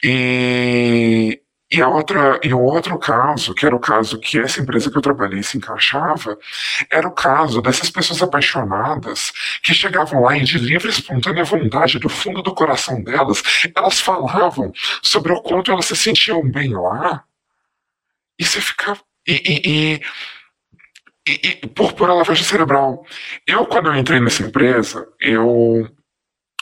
E 0.03 1.42
e, 1.73 1.81
a 1.81 1.87
outra, 1.87 2.39
e 2.43 2.53
o 2.53 2.61
outro 2.61 2.99
caso, 2.99 3.51
que 3.55 3.65
era 3.65 3.75
o 3.75 3.79
caso 3.79 4.19
que 4.19 4.37
essa 4.37 4.61
empresa 4.61 4.91
que 4.91 4.97
eu 4.97 5.01
trabalhei 5.01 5.41
se 5.41 5.57
encaixava, 5.57 6.37
era 6.91 7.07
o 7.07 7.11
caso 7.11 7.63
dessas 7.63 7.89
pessoas 7.89 8.21
apaixonadas 8.21 9.31
que 9.63 9.73
chegavam 9.73 10.21
lá 10.21 10.37
e 10.37 10.43
de 10.43 10.59
livre 10.59 10.89
espontânea 10.89 11.43
vontade, 11.43 11.97
do 11.97 12.07
fundo 12.09 12.43
do 12.43 12.53
coração 12.53 13.01
delas, 13.01 13.41
elas 13.75 13.99
falavam 13.99 14.71
sobre 15.01 15.33
o 15.33 15.41
quanto 15.41 15.71
elas 15.71 15.85
se 15.85 15.95
sentiam 15.95 16.47
bem 16.47 16.75
lá. 16.75 17.23
E 18.37 18.45
você 18.45 18.61
ficava. 18.61 19.01
E, 19.27 19.33
e, 19.33 20.01
e, 21.27 21.47
e, 21.63 21.67
por 21.69 21.93
pura 21.93 22.13
lavagem 22.13 22.43
cerebral. 22.43 23.03
Eu, 23.47 23.65
quando 23.65 23.87
eu 23.87 23.95
entrei 23.95 24.19
nessa 24.19 24.43
empresa, 24.43 25.07
eu. 25.19 25.89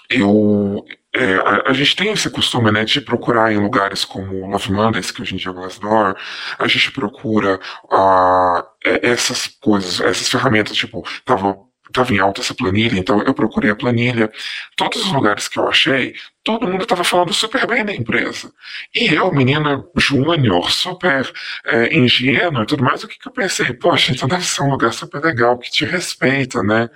Eu, 0.09 0.86
é, 1.14 1.36
a, 1.36 1.72
a, 1.72 1.74
gente 1.74 1.95
tem 1.95 2.12
esse 2.12 2.30
costume, 2.30 2.72
né, 2.72 2.86
de 2.86 3.01
procurar 3.01 3.51
em 3.51 3.57
lugares 3.57 4.05
como 4.05 4.47
Love 4.47 4.72
Mondays, 4.72 5.12
que 5.12 5.22
hoje 5.22 5.36
em 5.36 5.38
dia 5.38 5.51
é 5.51 5.53
Glassdoor, 5.53 6.16
a 6.57 6.68
gente 6.68 6.91
procura 6.91 7.59
uh, 7.86 8.64
essas 8.84 9.47
coisas, 9.47 9.99
essas 9.99 10.30
ferramentas, 10.30 10.76
tipo, 10.78 11.05
tava, 11.26 11.57
tava 11.91 12.14
em 12.14 12.20
alta 12.20 12.39
essa 12.39 12.55
planilha, 12.55 12.97
então 12.97 13.22
eu 13.24 13.34
procurei 13.34 13.70
a 13.70 13.76
planilha. 13.76 14.32
Todos 14.78 15.05
os 15.05 15.12
lugares 15.12 15.49
que 15.49 15.59
eu 15.59 15.68
achei, 15.68 16.16
todo 16.45 16.66
mundo 16.66 16.84
estava 16.84 17.03
falando 17.03 17.34
super 17.34 17.68
bem 17.68 17.84
da 17.84 17.93
empresa. 17.93 18.49
E 18.95 19.14
eu, 19.14 19.34
menina 19.34 19.84
júnior, 19.97 20.72
super 20.72 21.30
é, 21.66 21.93
ingênua 21.93 22.64
e 22.64 22.66
tudo 22.66 22.86
mais, 22.86 23.03
o 23.03 23.07
que, 23.09 23.20
que 23.20 23.28
eu 23.28 23.34
pensei? 23.34 23.74
Poxa, 23.74 24.14
então 24.14 24.30
deve 24.30 24.45
ser 24.45 24.64
um 24.64 24.72
lugar 24.72 24.93
super 24.93 25.22
legal, 25.22 25.57
que 25.57 25.70
te 25.70 25.84
respeita, 25.84 26.64
né? 26.64 26.89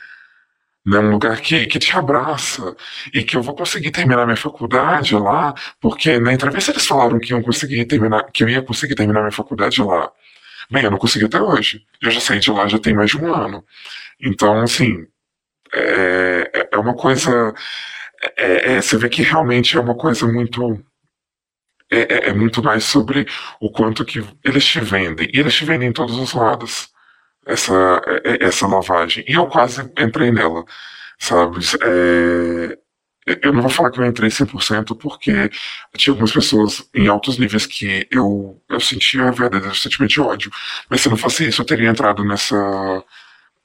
Né, 0.85 0.99
um 0.99 1.11
lugar 1.11 1.41
que, 1.41 1.65
que 1.65 1.79
te 1.79 1.95
abraça 1.97 2.75
e 3.13 3.23
que 3.23 3.35
eu 3.35 3.41
vou 3.41 3.55
conseguir 3.55 3.91
terminar 3.91 4.25
minha 4.25 4.37
faculdade 4.37 5.15
lá, 5.15 5.53
porque 5.81 6.19
na 6.19 6.33
entrevista 6.33 6.71
eles 6.71 6.85
falaram 6.85 7.19
que, 7.19 7.31
iam 7.31 7.41
conseguir 7.41 7.85
terminar, 7.85 8.23
que 8.31 8.43
eu 8.43 8.49
ia 8.49 8.61
conseguir 8.61 8.95
terminar 8.95 9.21
minha 9.21 9.31
faculdade 9.31 9.81
lá. 9.81 10.11
Bem, 10.69 10.83
eu 10.83 10.91
não 10.91 10.97
consegui 10.97 11.25
até 11.25 11.41
hoje. 11.41 11.83
Eu 12.01 12.11
já 12.11 12.19
saí 12.19 12.39
de 12.39 12.51
lá 12.51 12.67
já 12.67 12.79
tem 12.79 12.93
mais 12.93 13.09
de 13.11 13.17
um 13.17 13.33
ano. 13.33 13.63
Então, 14.19 14.61
assim, 14.61 15.05
é, 15.73 16.51
é, 16.53 16.69
é 16.71 16.77
uma 16.77 16.95
coisa. 16.95 17.53
É, 18.37 18.73
é, 18.73 18.81
você 18.81 18.97
vê 18.97 19.09
que 19.09 19.21
realmente 19.21 19.77
é 19.77 19.79
uma 19.79 19.95
coisa 19.95 20.27
muito. 20.27 20.83
É, 21.91 21.99
é, 21.99 22.29
é 22.29 22.33
muito 22.33 22.63
mais 22.63 22.83
sobre 22.83 23.27
o 23.59 23.69
quanto 23.71 24.05
que 24.05 24.23
eles 24.43 24.65
te 24.65 24.79
vendem. 24.79 25.29
E 25.33 25.39
eles 25.39 25.53
te 25.55 25.65
vendem 25.65 25.89
em 25.89 25.93
todos 25.93 26.17
os 26.17 26.33
lados 26.33 26.94
essa, 27.45 28.01
essa 28.39 28.67
lavagem. 28.67 29.23
E 29.27 29.33
eu 29.33 29.47
quase 29.47 29.81
entrei 29.97 30.31
nela, 30.31 30.63
sabe? 31.19 31.59
É, 31.83 32.77
eu 33.41 33.51
não 33.51 33.61
vou 33.61 33.71
falar 33.71 33.89
que 33.89 33.99
eu 33.99 34.05
entrei 34.05 34.29
100% 34.29 34.97
porque 34.97 35.49
tinha 35.97 36.11
algumas 36.11 36.31
pessoas 36.31 36.87
em 36.93 37.07
altos 37.07 37.39
níveis 37.39 37.65
que 37.65 38.07
eu, 38.11 38.61
eu 38.69 38.79
sentia 38.79 39.31
verdadeiro 39.31 39.75
sentimento 39.75 40.11
de 40.11 40.21
ódio. 40.21 40.51
Mas 40.89 41.01
se 41.01 41.09
não 41.09 41.17
fosse 41.17 41.47
isso, 41.47 41.61
eu 41.61 41.65
teria 41.65 41.89
entrado 41.89 42.23
nessa. 42.23 43.03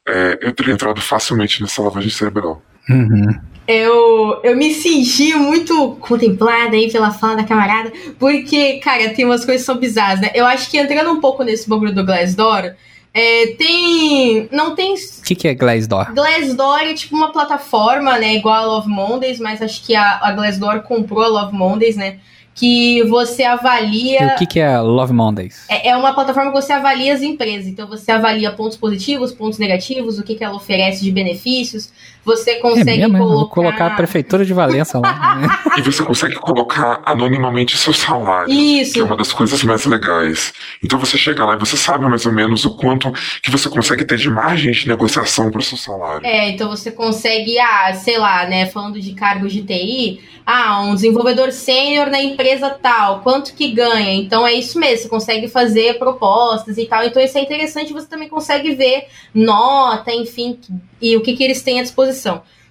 É, 0.09 0.39
eu 0.41 0.53
teria 0.55 0.73
entrado 0.73 1.01
facilmente 1.01 1.61
nessa 1.61 1.83
lavagem 1.83 2.11
cerebral. 2.11 2.63
Uhum. 2.89 3.39
Eu, 3.69 4.41
eu 4.43 4.57
me 4.57 4.73
senti 4.73 5.35
muito 5.35 5.97
contemplada 6.01 6.75
aí 6.75 6.91
pela 6.91 7.11
fala 7.11 7.37
da 7.37 7.45
camarada, 7.45 7.93
porque, 8.19 8.79
cara, 8.79 9.11
tem 9.11 9.27
umas 9.27 9.45
coisas 9.45 9.63
que 9.63 9.67
são 9.67 9.79
bizarras, 9.79 10.21
né? 10.21 10.31
Eu 10.35 10.47
acho 10.47 10.71
que 10.71 10.79
entrando 10.79 11.11
um 11.11 11.21
pouco 11.21 11.45
nesse 11.45 11.69
bagulho 11.69 11.95
do 11.95 12.05
Glassdoor, 12.05 12.75
é, 13.13 13.47
tem. 13.59 14.49
Não 14.53 14.75
tem. 14.75 14.95
O 14.95 15.23
que, 15.25 15.35
que 15.35 15.49
é 15.49 15.55
Glassdoor? 15.55 16.15
Glassdoor 16.15 16.81
é 16.81 16.95
tipo 16.95 17.17
uma 17.17 17.33
plataforma, 17.33 18.19
né? 18.19 18.37
Igual 18.37 18.55
a 18.55 18.67
Love 18.67 18.89
Mondays, 18.89 19.41
mas 19.41 19.61
acho 19.61 19.85
que 19.85 19.95
a, 19.95 20.21
a 20.23 20.33
Glassdoor 20.33 20.83
comprou 20.83 21.23
a 21.23 21.29
Love 21.29 21.57
Mondays, 21.57 21.97
né? 21.97 22.19
que 22.53 23.03
você 23.05 23.43
avalia. 23.43 24.23
E 24.23 24.27
o 24.27 24.37
que, 24.37 24.47
que 24.47 24.61
é 24.61 24.79
Love 24.79 25.15
Mondays? 25.15 25.65
É, 25.67 25.89
é, 25.89 25.97
uma 25.97 26.13
plataforma 26.13 26.53
que 26.53 26.61
você 26.61 26.75
avalia 26.75 27.15
as 27.15 27.23
empresas. 27.23 27.67
Então 27.67 27.89
você 27.89 28.13
avalia 28.13 28.53
pontos 28.53 28.77
positivos, 28.77 29.33
pontos 29.33 29.59
negativos, 29.59 30.19
o 30.19 30.23
que, 30.23 30.35
que 30.35 30.45
ela 30.45 30.57
oferece 30.57 31.03
de 31.03 31.11
benefícios. 31.11 31.91
Você 32.25 32.57
consegue 32.57 33.03
é 33.03 33.09
mesmo, 33.09 33.19
colocar... 33.19 33.35
Vou 33.35 33.49
colocar 33.49 33.87
a 33.87 33.91
prefeitura 33.91 34.45
de 34.45 34.53
Valença 34.53 34.99
lá. 34.99 35.37
Né? 35.37 35.49
e 35.79 35.83
você 35.83 36.03
consegue 36.03 36.35
colocar 36.37 37.01
anonimamente 37.05 37.77
seu 37.77 37.93
salário. 37.93 38.53
Isso. 38.53 38.95
Que 38.95 39.01
é 39.01 39.05
uma 39.05 39.17
das 39.17 39.33
coisas 39.33 39.63
mais 39.65 39.85
legais. 39.87 40.53
Então 40.83 40.99
você 40.99 41.17
chega 41.17 41.45
lá 41.45 41.55
e 41.55 41.59
você 41.59 41.77
sabe 41.77 42.05
mais 42.07 42.27
ou 42.27 42.33
menos 42.33 42.65
o 42.65 42.77
quanto 42.77 43.13
que 43.43 43.51
você 43.51 43.69
consegue 43.69 44.05
ter 44.05 44.17
de 44.17 44.29
margem 44.29 44.73
de 44.73 44.87
negociação 44.87 45.51
para 45.51 45.61
o 45.61 45.63
seu 45.63 45.79
salário. 45.79 46.27
É, 46.27 46.51
então 46.51 46.69
você 46.69 46.91
consegue, 46.91 47.59
ah, 47.59 47.95
sei 47.95 48.19
lá, 48.19 48.47
né, 48.47 48.67
falando 48.67 49.01
de 49.01 49.15
cargos 49.15 49.53
de 49.53 49.63
TI, 49.63 50.21
ah, 50.45 50.83
um 50.83 50.95
desenvolvedor 50.95 51.53
sênior 51.53 52.11
na 52.11 52.21
empresa 52.21 52.71
tal, 52.71 53.21
quanto 53.21 53.55
que 53.55 53.71
ganha? 53.73 54.15
Então 54.15 54.47
é 54.47 54.53
isso 54.53 54.79
mesmo, 54.79 55.03
você 55.03 55.09
consegue 55.09 55.49
fazer 55.49 55.99
propostas 55.99 56.77
e 56.77 56.87
tal. 56.87 57.05
Então 57.05 57.23
isso 57.23 57.39
é 57.39 57.43
interessante, 57.43 57.93
você 57.93 58.07
também 58.07 58.29
consegue 58.29 58.75
ver 58.75 59.07
nota, 59.35 60.13
enfim, 60.13 60.59
e 61.01 61.17
o 61.17 61.23
que, 61.23 61.35
que 61.35 61.43
eles 61.43 61.63
têm 61.63 61.81
à 61.81 61.83
disposição. 61.83 62.10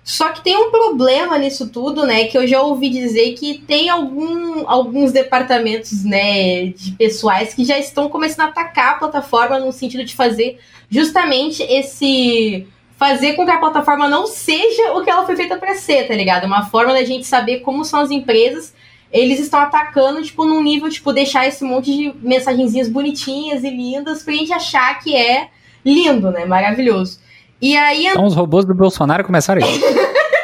Só 0.03 0.29
que 0.29 0.43
tem 0.43 0.57
um 0.57 0.71
problema 0.71 1.37
nisso 1.37 1.69
tudo, 1.69 2.05
né? 2.05 2.25
Que 2.25 2.37
eu 2.37 2.47
já 2.47 2.61
ouvi 2.61 2.89
dizer 2.89 3.33
que 3.33 3.59
tem 3.59 3.89
algum, 3.89 4.67
alguns 4.67 5.11
departamentos, 5.11 6.03
né, 6.03 6.67
de 6.67 6.93
pessoais 6.97 7.53
que 7.53 7.63
já 7.63 7.77
estão 7.77 8.09
começando 8.09 8.47
a 8.47 8.49
atacar 8.49 8.93
a 8.93 8.97
plataforma 8.97 9.59
no 9.59 9.71
sentido 9.71 10.03
de 10.03 10.15
fazer 10.15 10.59
justamente 10.89 11.61
esse 11.61 12.67
fazer 12.97 13.33
com 13.33 13.45
que 13.45 13.51
a 13.51 13.57
plataforma 13.57 14.09
não 14.09 14.27
seja 14.27 14.91
o 14.93 15.03
que 15.03 15.09
ela 15.09 15.25
foi 15.25 15.35
feita 15.37 15.57
para 15.57 15.75
ser, 15.75 16.05
tá 16.07 16.13
ligado? 16.13 16.45
Uma 16.45 16.65
forma 16.65 16.91
da 16.91 17.05
gente 17.05 17.25
saber 17.25 17.59
como 17.59 17.85
são 17.85 18.01
as 18.01 18.11
empresas. 18.11 18.73
Eles 19.09 19.39
estão 19.39 19.59
atacando, 19.59 20.21
tipo, 20.21 20.43
num 20.43 20.61
nível, 20.61 20.89
tipo, 20.89 21.13
deixar 21.13 21.47
esse 21.47 21.63
monte 21.63 21.95
de 21.95 22.13
mensagenzinhas 22.21 22.89
bonitinhas 22.89 23.63
e 23.63 23.69
lindas 23.69 24.21
pra 24.21 24.33
gente 24.33 24.51
achar 24.51 24.99
que 24.99 25.15
é 25.15 25.47
lindo, 25.85 26.29
né? 26.29 26.45
Maravilhoso. 26.45 27.19
E 27.61 27.75
aí. 27.75 28.07
Então 28.07 28.25
os 28.25 28.35
robôs 28.35 28.65
do 28.65 28.73
Bolsonaro 28.73 29.23
começaram 29.23 29.61
aí. 29.65 29.81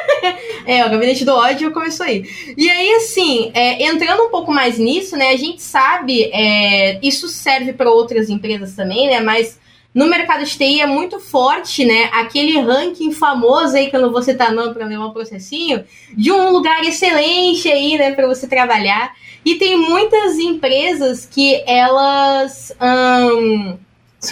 é, 0.66 0.84
o 0.84 0.90
gabinete 0.90 1.24
do 1.24 1.32
ódio 1.32 1.72
começou 1.72 2.04
aí. 2.04 2.24
E 2.56 2.68
aí, 2.68 2.94
assim, 2.94 3.50
é, 3.54 3.84
entrando 3.84 4.24
um 4.24 4.30
pouco 4.30 4.52
mais 4.52 4.78
nisso, 4.78 5.16
né? 5.16 5.30
A 5.30 5.36
gente 5.36 5.62
sabe, 5.62 6.24
é, 6.32 6.98
isso 7.02 7.28
serve 7.28 7.72
para 7.72 7.90
outras 7.90 8.28
empresas 8.28 8.74
também, 8.74 9.08
né? 9.08 9.20
Mas 9.20 9.58
no 9.96 10.06
mercado 10.06 10.44
de 10.44 10.58
TI 10.58 10.82
é 10.82 10.86
muito 10.86 11.18
forte, 11.18 11.82
né? 11.82 12.10
Aquele 12.12 12.60
ranking 12.60 13.12
famoso 13.12 13.76
aí, 13.76 13.90
não 13.94 14.12
vou 14.12 14.22
citar 14.22 14.52
não 14.52 14.74
para 14.74 14.84
levar 14.84 15.06
um 15.06 15.12
processinho, 15.12 15.84
de 16.14 16.30
um 16.30 16.50
lugar 16.50 16.84
excelente 16.84 17.66
aí, 17.66 17.96
né, 17.96 18.12
para 18.12 18.26
você 18.26 18.46
trabalhar. 18.46 19.14
E 19.42 19.54
tem 19.54 19.74
muitas 19.78 20.36
empresas 20.36 21.24
que 21.24 21.62
elas. 21.66 22.76
Hum, 22.78 23.78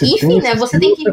enfim, 0.03 0.39
né? 0.39 0.53
Você 0.53 0.79
tem 0.79 0.93
que. 0.95 1.03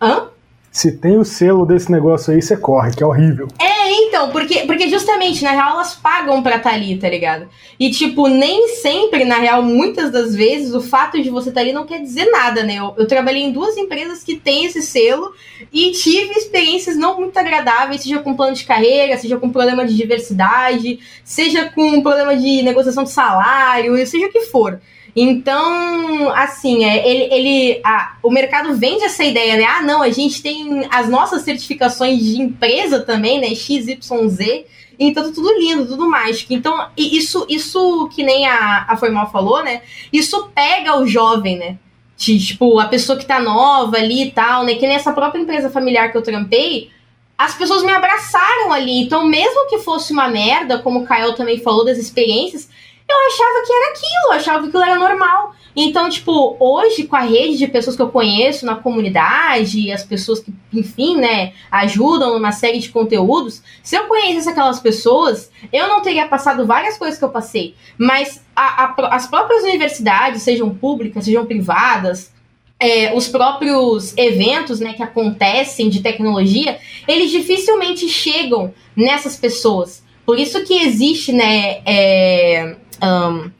Hã? 0.00 0.30
Se 0.78 0.92
tem 0.92 1.18
o 1.18 1.24
selo 1.24 1.66
desse 1.66 1.90
negócio 1.90 2.32
aí, 2.32 2.40
você 2.40 2.56
corre, 2.56 2.94
que 2.94 3.02
é 3.02 3.06
horrível. 3.06 3.48
É, 3.60 3.90
então, 3.90 4.30
porque, 4.30 4.60
porque 4.60 4.88
justamente, 4.88 5.42
na 5.42 5.50
real, 5.50 5.70
elas 5.72 5.96
pagam 5.96 6.40
pra 6.40 6.54
estar 6.54 6.70
tá 6.70 6.76
ali, 6.76 6.96
tá 6.96 7.08
ligado? 7.08 7.48
E, 7.80 7.90
tipo, 7.90 8.28
nem 8.28 8.68
sempre, 8.76 9.24
na 9.24 9.38
real, 9.38 9.60
muitas 9.60 10.12
das 10.12 10.36
vezes, 10.36 10.72
o 10.72 10.80
fato 10.80 11.20
de 11.20 11.30
você 11.30 11.48
estar 11.48 11.62
tá 11.62 11.64
ali 11.64 11.72
não 11.72 11.84
quer 11.84 12.00
dizer 12.00 12.30
nada, 12.30 12.62
né? 12.62 12.76
Eu, 12.76 12.94
eu 12.96 13.08
trabalhei 13.08 13.42
em 13.42 13.50
duas 13.50 13.76
empresas 13.76 14.22
que 14.22 14.36
têm 14.36 14.66
esse 14.66 14.80
selo 14.80 15.32
e 15.72 15.90
tive 15.90 16.34
experiências 16.34 16.96
não 16.96 17.18
muito 17.18 17.36
agradáveis, 17.36 18.02
seja 18.02 18.20
com 18.20 18.36
plano 18.36 18.54
de 18.54 18.62
carreira, 18.62 19.18
seja 19.18 19.36
com 19.36 19.50
problema 19.50 19.84
de 19.84 19.96
diversidade, 19.96 21.00
seja 21.24 21.72
com 21.74 22.00
problema 22.00 22.36
de 22.36 22.62
negociação 22.62 23.02
de 23.02 23.10
salário, 23.10 24.06
seja 24.06 24.26
o 24.26 24.30
que 24.30 24.42
for. 24.42 24.80
Então, 25.14 26.30
assim, 26.34 26.84
é, 26.84 27.08
ele, 27.08 27.34
ele 27.34 27.80
a, 27.84 28.16
o 28.22 28.30
mercado 28.30 28.74
vende 28.76 29.04
essa 29.04 29.24
ideia, 29.24 29.56
né? 29.56 29.64
Ah, 29.64 29.82
não, 29.82 30.02
a 30.02 30.10
gente 30.10 30.42
tem 30.42 30.86
as 30.90 31.08
nossas 31.08 31.42
certificações 31.42 32.18
de 32.18 32.40
empresa 32.40 33.00
também, 33.00 33.40
né? 33.40 33.54
XYZ. 33.54 34.64
Então, 34.98 35.24
tá 35.24 35.32
tudo 35.32 35.58
lindo, 35.58 35.86
tudo 35.86 36.08
mágico. 36.08 36.52
Então, 36.52 36.88
isso, 36.96 37.46
isso 37.48 38.08
que 38.14 38.22
nem 38.22 38.46
a, 38.46 38.86
a 38.88 38.96
Formal 38.96 39.30
falou, 39.30 39.62
né? 39.62 39.82
Isso 40.12 40.50
pega 40.54 40.98
o 40.98 41.06
jovem, 41.06 41.56
né? 41.56 41.78
Tipo, 42.16 42.80
a 42.80 42.86
pessoa 42.86 43.16
que 43.16 43.24
tá 43.24 43.40
nova 43.40 43.96
ali 43.96 44.24
e 44.24 44.30
tal, 44.32 44.64
né? 44.64 44.74
Que 44.74 44.86
nem 44.86 44.96
essa 44.96 45.12
própria 45.12 45.40
empresa 45.40 45.70
familiar 45.70 46.10
que 46.10 46.18
eu 46.18 46.22
trampei, 46.22 46.90
as 47.38 47.54
pessoas 47.54 47.84
me 47.84 47.92
abraçaram 47.92 48.72
ali. 48.72 49.02
Então, 49.02 49.24
mesmo 49.24 49.68
que 49.68 49.78
fosse 49.78 50.12
uma 50.12 50.28
merda, 50.28 50.80
como 50.80 51.00
o 51.00 51.06
Kael 51.06 51.34
também 51.34 51.60
falou 51.60 51.84
das 51.84 51.96
experiências, 51.96 52.68
eu 53.08 53.16
achava 53.26 53.66
que 53.66 53.72
era 53.72 53.90
aquilo, 53.90 54.32
achava 54.32 54.62
que 54.62 54.68
aquilo 54.68 54.82
era 54.82 54.98
normal. 54.98 55.54
Então, 55.74 56.08
tipo, 56.10 56.56
hoje, 56.58 57.04
com 57.04 57.16
a 57.16 57.20
rede 57.20 57.56
de 57.56 57.66
pessoas 57.68 57.96
que 57.96 58.02
eu 58.02 58.10
conheço 58.10 58.66
na 58.66 58.74
comunidade, 58.74 59.90
as 59.90 60.02
pessoas 60.02 60.40
que, 60.40 60.52
enfim, 60.72 61.16
né, 61.16 61.52
ajudam 61.70 62.34
numa 62.34 62.52
série 62.52 62.78
de 62.78 62.90
conteúdos, 62.90 63.62
se 63.82 63.96
eu 63.96 64.04
conhecesse 64.04 64.48
aquelas 64.48 64.80
pessoas, 64.80 65.50
eu 65.72 65.88
não 65.88 66.02
teria 66.02 66.26
passado 66.26 66.66
várias 66.66 66.98
coisas 66.98 67.18
que 67.18 67.24
eu 67.24 67.30
passei. 67.30 67.74
Mas 67.96 68.44
a, 68.54 68.84
a, 68.84 69.16
as 69.16 69.26
próprias 69.26 69.62
universidades, 69.62 70.42
sejam 70.42 70.68
públicas, 70.74 71.24
sejam 71.24 71.46
privadas, 71.46 72.32
é, 72.80 73.14
os 73.14 73.26
próprios 73.26 74.16
eventos 74.16 74.80
né, 74.80 74.92
que 74.92 75.02
acontecem 75.02 75.88
de 75.88 76.00
tecnologia, 76.00 76.78
eles 77.06 77.30
dificilmente 77.30 78.08
chegam 78.08 78.72
nessas 78.94 79.36
pessoas. 79.36 80.02
Por 80.26 80.38
isso 80.38 80.62
que 80.64 80.74
existe, 80.74 81.32
né, 81.32 81.80
é, 81.86 82.76
um, 83.02 83.50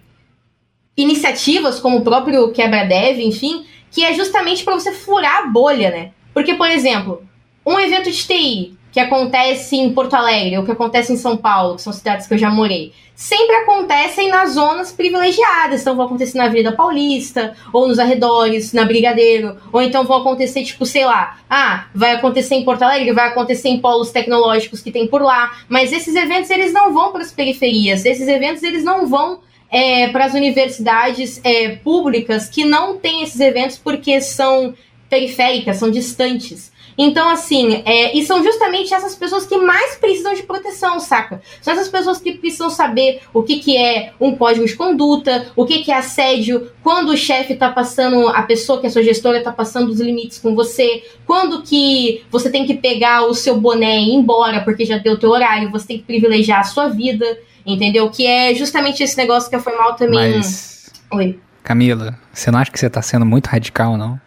iniciativas 0.96 1.80
como 1.80 1.98
o 1.98 2.02
próprio 2.02 2.50
Quebra 2.52 2.84
Dev, 2.84 3.20
enfim, 3.20 3.66
que 3.90 4.04
é 4.04 4.14
justamente 4.14 4.64
para 4.64 4.74
você 4.74 4.92
furar 4.92 5.44
a 5.44 5.46
bolha, 5.46 5.90
né? 5.90 6.12
Porque, 6.34 6.54
por 6.54 6.70
exemplo, 6.70 7.22
um 7.64 7.78
evento 7.78 8.10
de 8.10 8.26
TI 8.26 8.77
que 8.92 9.00
acontece 9.00 9.76
em 9.76 9.92
Porto 9.92 10.14
Alegre 10.14 10.58
ou 10.58 10.64
que 10.64 10.70
acontece 10.70 11.12
em 11.12 11.16
São 11.16 11.36
Paulo, 11.36 11.76
que 11.76 11.82
são 11.82 11.92
cidades 11.92 12.26
que 12.26 12.34
eu 12.34 12.38
já 12.38 12.50
morei, 12.50 12.92
sempre 13.14 13.56
acontecem 13.56 14.28
nas 14.28 14.52
zonas 14.52 14.92
privilegiadas. 14.92 15.80
Então 15.80 15.96
vão 15.96 16.06
acontecer 16.06 16.38
na 16.38 16.44
Avenida 16.44 16.72
Paulista, 16.72 17.54
ou 17.72 17.88
nos 17.88 17.98
arredores, 17.98 18.72
na 18.72 18.84
Brigadeiro, 18.84 19.56
ou 19.72 19.82
então 19.82 20.04
vão 20.04 20.18
acontecer, 20.18 20.62
tipo, 20.62 20.86
sei 20.86 21.04
lá, 21.04 21.38
ah, 21.50 21.86
vai 21.94 22.12
acontecer 22.12 22.54
em 22.54 22.64
Porto 22.64 22.82
Alegre, 22.82 23.12
vai 23.12 23.28
acontecer 23.28 23.68
em 23.68 23.80
polos 23.80 24.10
tecnológicos 24.10 24.80
que 24.80 24.92
tem 24.92 25.06
por 25.06 25.20
lá. 25.20 25.50
Mas 25.68 25.92
esses 25.92 26.14
eventos, 26.14 26.48
eles 26.50 26.72
não 26.72 26.92
vão 26.94 27.10
para 27.12 27.22
as 27.22 27.32
periferias, 27.32 28.04
esses 28.04 28.28
eventos, 28.28 28.62
eles 28.62 28.84
não 28.84 29.06
vão 29.06 29.40
é, 29.70 30.08
para 30.08 30.24
as 30.24 30.34
universidades 30.34 31.40
é, 31.44 31.70
públicas 31.70 32.48
que 32.48 32.64
não 32.64 32.96
têm 32.96 33.22
esses 33.22 33.40
eventos 33.40 33.76
porque 33.78 34.20
são 34.20 34.74
periféricas, 35.10 35.76
são 35.76 35.90
distantes. 35.90 36.72
Então, 37.00 37.28
assim, 37.28 37.80
é, 37.84 38.16
e 38.16 38.24
são 38.24 38.42
justamente 38.42 38.92
essas 38.92 39.14
pessoas 39.14 39.46
que 39.46 39.56
mais 39.56 39.94
precisam 39.94 40.34
de 40.34 40.42
proteção, 40.42 40.98
saca? 40.98 41.40
São 41.62 41.72
essas 41.72 41.88
pessoas 41.88 42.18
que 42.18 42.32
precisam 42.32 42.68
saber 42.68 43.20
o 43.32 43.44
que, 43.44 43.60
que 43.60 43.76
é 43.76 44.12
um 44.20 44.34
código 44.34 44.66
de 44.66 44.74
conduta, 44.74 45.46
o 45.54 45.64
que, 45.64 45.78
que 45.78 45.92
é 45.92 45.96
assédio, 45.96 46.72
quando 46.82 47.10
o 47.10 47.16
chefe 47.16 47.54
tá 47.54 47.70
passando, 47.70 48.26
a 48.26 48.42
pessoa 48.42 48.80
que 48.80 48.88
é 48.88 48.90
sua 48.90 49.04
gestora 49.04 49.40
tá 49.40 49.52
passando 49.52 49.90
os 49.90 50.00
limites 50.00 50.38
com 50.38 50.56
você, 50.56 51.04
quando 51.24 51.62
que 51.62 52.24
você 52.32 52.50
tem 52.50 52.66
que 52.66 52.74
pegar 52.74 53.26
o 53.26 53.34
seu 53.34 53.60
boné 53.60 54.00
e 54.00 54.08
ir 54.08 54.14
embora 54.14 54.62
porque 54.62 54.84
já 54.84 54.98
deu 54.98 55.12
o 55.12 55.18
teu 55.18 55.30
horário, 55.30 55.70
você 55.70 55.86
tem 55.86 55.98
que 55.98 56.04
privilegiar 56.04 56.60
a 56.60 56.64
sua 56.64 56.88
vida, 56.88 57.38
entendeu? 57.64 58.10
Que 58.10 58.26
é 58.26 58.52
justamente 58.56 59.04
esse 59.04 59.16
negócio 59.16 59.48
que 59.48 59.54
a 59.54 59.60
Formal 59.60 59.94
também... 59.94 60.36
Mas... 60.36 60.90
Oi. 61.12 61.38
Camila, 61.62 62.18
você 62.32 62.50
não 62.50 62.58
acha 62.58 62.72
que 62.72 62.78
você 62.80 62.90
tá 62.90 63.02
sendo 63.02 63.24
muito 63.24 63.46
radical, 63.46 63.96
não? 63.96 64.18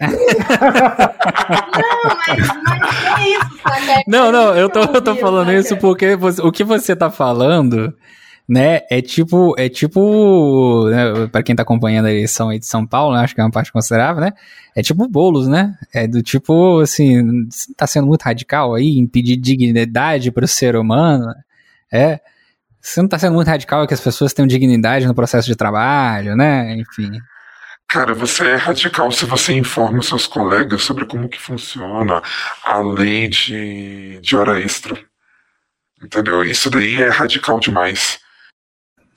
Não, 0.00 0.10
mas, 2.26 2.48
mas 2.64 3.20
é 3.20 3.28
isso, 3.28 3.58
sabe? 3.62 4.04
Não, 4.06 4.32
não, 4.32 4.54
eu 4.54 4.68
tô, 4.70 4.80
eu 4.80 5.02
tô 5.02 5.14
falando 5.16 5.52
isso 5.52 5.76
porque 5.76 6.16
você, 6.16 6.40
o 6.40 6.50
que 6.50 6.64
você 6.64 6.96
tá 6.96 7.10
falando, 7.10 7.94
né, 8.48 8.80
é 8.90 9.02
tipo, 9.02 9.54
é 9.58 9.68
tipo, 9.68 10.88
né, 10.88 11.26
pra 11.30 11.42
quem 11.42 11.54
tá 11.54 11.62
acompanhando 11.62 12.06
a 12.06 12.10
eleição 12.10 12.48
aí 12.48 12.58
de 12.58 12.66
São 12.66 12.86
Paulo, 12.86 13.14
né, 13.14 13.22
acho 13.22 13.34
que 13.34 13.40
é 13.40 13.44
uma 13.44 13.50
parte 13.50 13.70
considerável, 13.70 14.22
né, 14.22 14.32
é 14.74 14.82
tipo 14.82 15.06
bolos, 15.06 15.46
né, 15.46 15.74
é 15.92 16.08
do 16.08 16.22
tipo, 16.22 16.80
assim, 16.80 17.46
tá 17.76 17.86
sendo 17.86 18.06
muito 18.06 18.22
radical 18.22 18.74
aí, 18.74 18.98
impedir 18.98 19.36
dignidade 19.36 20.32
pro 20.32 20.48
ser 20.48 20.76
humano, 20.76 21.26
é, 21.92 22.20
você 22.80 23.02
não 23.02 23.08
tá 23.08 23.18
sendo 23.18 23.34
muito 23.34 23.48
radical 23.48 23.86
que 23.86 23.92
as 23.92 24.00
pessoas 24.00 24.32
tenham 24.32 24.46
dignidade 24.46 25.06
no 25.06 25.14
processo 25.14 25.46
de 25.46 25.54
trabalho, 25.54 26.34
né, 26.34 26.74
enfim... 26.76 27.10
Cara, 27.90 28.14
você 28.14 28.50
é 28.50 28.54
radical 28.54 29.10
se 29.10 29.24
você 29.24 29.52
informa 29.52 30.00
seus 30.00 30.24
colegas 30.24 30.80
sobre 30.82 31.04
como 31.04 31.28
que 31.28 31.40
funciona 31.40 32.22
a 32.62 32.78
lei 32.78 33.26
de, 33.26 34.20
de 34.20 34.36
hora 34.36 34.60
extra. 34.60 34.96
Entendeu? 36.00 36.44
Isso 36.44 36.70
daí 36.70 37.02
é 37.02 37.08
radical 37.08 37.58
demais. 37.58 38.20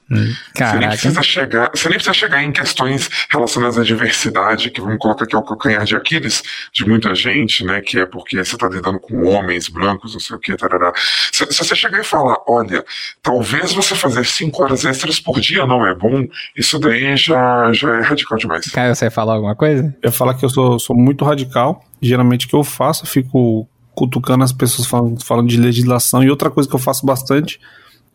Você 0.10 0.78
nem, 0.78 0.90
precisa 0.90 1.24
chegar, 1.24 1.72
você 1.74 1.90
nem 1.90 1.98
precisa 1.98 2.14
chegar 2.14 2.44
em 2.44 2.52
questões 2.52 3.10
relacionadas 3.30 3.78
à 3.78 3.84
diversidade, 3.84 4.70
que 4.70 4.82
vamos 4.82 4.98
colocar 5.00 5.26
que 5.26 5.36
é 5.36 5.40
o 5.40 5.44
calcanhar 5.44 5.86
de 5.86 5.96
Aquiles 5.96 6.44
de 6.74 6.86
muita 6.88 7.16
gente, 7.16 7.64
né? 7.64 7.82
Que 7.82 8.00
é 8.00 8.06
porque 8.06 8.44
você 8.44 8.56
está 8.56 8.68
lidando 8.68 9.00
com 9.00 9.26
homens 9.28 9.70
brancos, 9.70 10.14
não 10.14 10.20
sei 10.20 10.36
o 10.36 10.40
que, 10.40 10.56
tarará. 10.56 10.92
Se, 11.32 11.46
se, 11.46 11.58
você 11.58 11.76
chegar 11.76 12.00
e 12.00 12.04
falar, 12.04 12.38
olha, 12.48 12.84
talvez 13.22 13.74
você 13.74 13.96
fazer 13.96 14.26
cinco 14.26 14.64
horas 14.64 14.86
extras 14.86 15.20
por 15.20 15.40
dia 15.40 15.66
não 15.66 15.86
é 15.86 15.96
bom, 15.96 16.26
isso 16.56 16.78
daí 16.80 17.16
já, 17.16 17.72
já 17.74 17.98
é 17.98 18.02
radical 18.02 18.38
demais. 18.38 18.66
Caio, 18.66 18.96
você 18.96 19.06
ia 19.06 19.12
falar 19.12 19.36
alguma 19.36 19.56
coisa? 19.56 19.96
Eu 20.02 20.10
ia 20.10 20.12
falar 20.12 20.34
que 20.34 20.46
eu 20.46 20.50
sou, 20.50 20.80
sou 20.80 20.96
muito 20.96 21.24
radical. 21.24 21.84
Geralmente 22.02 22.46
o 22.46 22.50
que 22.50 22.56
eu 22.56 22.64
faço, 22.64 23.04
eu 23.04 23.08
fico 23.08 23.68
cutucando 23.96 24.44
as 24.44 24.52
pessoas 24.52 24.88
falando, 24.88 25.24
falando 25.24 25.48
de 25.48 25.58
legislação. 25.58 26.24
E 26.24 26.30
outra 26.30 26.50
coisa 26.50 26.68
que 26.68 26.76
eu 26.76 26.80
faço 26.80 27.06
bastante 27.06 27.60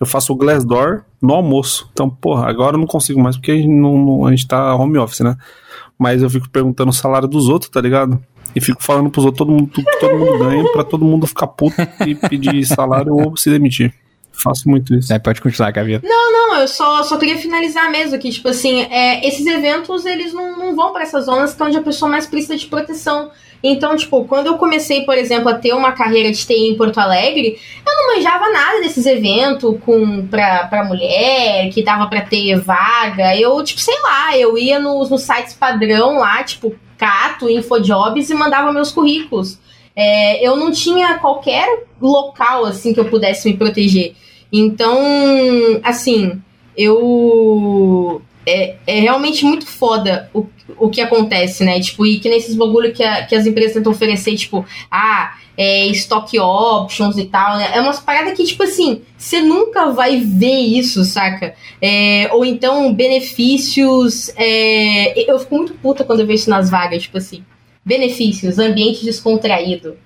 eu 0.00 0.06
faço 0.06 0.32
o 0.32 0.36
Glassdoor 0.36 1.02
no 1.20 1.34
almoço. 1.34 1.88
Então, 1.92 2.08
porra, 2.08 2.48
agora 2.48 2.76
eu 2.76 2.80
não 2.80 2.86
consigo 2.86 3.20
mais 3.20 3.36
porque 3.36 3.52
a 3.52 3.56
gente, 3.56 3.68
não, 3.68 4.24
a 4.26 4.30
gente 4.30 4.46
tá 4.46 4.74
home 4.74 4.98
office, 4.98 5.20
né? 5.20 5.36
Mas 5.98 6.22
eu 6.22 6.30
fico 6.30 6.48
perguntando 6.48 6.90
o 6.90 6.94
salário 6.94 7.26
dos 7.26 7.48
outros, 7.48 7.70
tá 7.70 7.80
ligado? 7.80 8.22
E 8.54 8.60
fico 8.60 8.82
falando 8.82 9.10
pros 9.10 9.24
outros 9.24 9.38
todo 9.38 9.52
mundo, 9.52 9.70
que 9.70 9.82
todo 10.00 10.16
mundo 10.16 10.38
ganha 10.38 10.64
pra 10.72 10.84
todo 10.84 11.04
mundo 11.04 11.26
ficar 11.26 11.48
puto 11.48 11.76
e 12.06 12.14
pedir 12.14 12.64
salário 12.64 13.14
ou 13.14 13.36
se 13.36 13.50
demitir. 13.50 13.92
Faço 14.42 14.68
muito 14.68 14.94
isso. 14.94 15.12
É, 15.12 15.18
pode 15.18 15.40
continuar, 15.40 15.72
Gabi. 15.72 16.00
Não, 16.02 16.32
não, 16.32 16.56
eu 16.60 16.68
só, 16.68 17.02
só 17.02 17.18
queria 17.18 17.36
finalizar 17.36 17.90
mesmo 17.90 18.18
que, 18.18 18.30
tipo 18.30 18.48
assim, 18.48 18.82
é, 18.82 19.26
esses 19.26 19.44
eventos, 19.46 20.06
eles 20.06 20.32
não, 20.32 20.56
não 20.56 20.76
vão 20.76 20.92
para 20.92 21.02
essas 21.02 21.24
zonas 21.24 21.54
que 21.54 21.62
é 21.62 21.66
onde 21.66 21.76
a 21.76 21.82
pessoa 21.82 22.10
mais 22.10 22.26
precisa 22.26 22.56
de 22.56 22.66
proteção. 22.66 23.30
Então, 23.62 23.96
tipo, 23.96 24.24
quando 24.26 24.46
eu 24.46 24.56
comecei, 24.56 25.04
por 25.04 25.18
exemplo, 25.18 25.48
a 25.48 25.54
ter 25.54 25.72
uma 25.72 25.90
carreira 25.90 26.30
de 26.30 26.46
TI 26.46 26.70
em 26.70 26.76
Porto 26.76 26.98
Alegre, 26.98 27.58
eu 27.84 27.96
não 27.96 28.14
manjava 28.14 28.48
nada 28.50 28.80
desses 28.80 29.04
eventos 29.04 29.76
com 29.84 30.26
pra, 30.28 30.66
pra 30.68 30.84
mulher, 30.84 31.68
que 31.70 31.82
dava 31.82 32.06
pra 32.06 32.20
ter 32.20 32.60
vaga. 32.60 33.36
Eu, 33.36 33.62
tipo, 33.64 33.80
sei 33.80 34.00
lá, 34.02 34.38
eu 34.38 34.56
ia 34.56 34.78
nos, 34.78 35.10
nos 35.10 35.22
sites 35.22 35.54
padrão 35.54 36.18
lá, 36.18 36.44
tipo, 36.44 36.74
Cato, 36.96 37.50
Infojobs, 37.50 38.30
e 38.30 38.34
mandava 38.34 38.72
meus 38.72 38.92
currículos. 38.92 39.58
É, 39.96 40.46
eu 40.46 40.56
não 40.56 40.70
tinha 40.70 41.18
qualquer 41.18 41.86
local, 42.00 42.64
assim, 42.64 42.94
que 42.94 43.00
eu 43.00 43.06
pudesse 43.06 43.50
me 43.50 43.56
proteger. 43.56 44.14
Então, 44.52 44.98
assim, 45.82 46.40
eu 46.76 48.22
é, 48.46 48.76
é 48.86 49.00
realmente 49.00 49.44
muito 49.44 49.66
foda 49.66 50.30
o, 50.32 50.46
o 50.78 50.88
que 50.88 51.02
acontece, 51.02 51.62
né? 51.64 51.78
Tipo, 51.80 52.06
e 52.06 52.18
que 52.18 52.30
nesses 52.30 52.54
bagulho 52.54 52.94
que, 52.94 53.02
a, 53.04 53.26
que 53.26 53.34
as 53.34 53.46
empresas 53.46 53.74
tentam 53.74 53.92
oferecer, 53.92 54.34
tipo, 54.36 54.64
ah, 54.90 55.36
é, 55.56 55.86
stock 55.88 56.38
options 56.38 57.18
e 57.18 57.26
tal, 57.26 57.58
né? 57.58 57.70
É 57.74 57.80
umas 57.80 58.00
paradas 58.00 58.34
que, 58.34 58.44
tipo 58.44 58.62
assim, 58.62 59.02
você 59.16 59.40
nunca 59.40 59.90
vai 59.90 60.18
ver 60.20 60.60
isso, 60.60 61.04
saca? 61.04 61.54
É, 61.82 62.30
ou 62.32 62.44
então, 62.44 62.92
benefícios. 62.94 64.32
É, 64.36 65.30
eu 65.30 65.38
fico 65.38 65.56
muito 65.56 65.74
puta 65.74 66.04
quando 66.04 66.20
eu 66.20 66.26
vejo 66.26 66.42
isso 66.42 66.50
nas 66.50 66.70
vagas, 66.70 67.02
tipo 67.02 67.18
assim. 67.18 67.44
Benefícios, 67.84 68.58
ambiente 68.58 69.04
descontraído. 69.04 69.96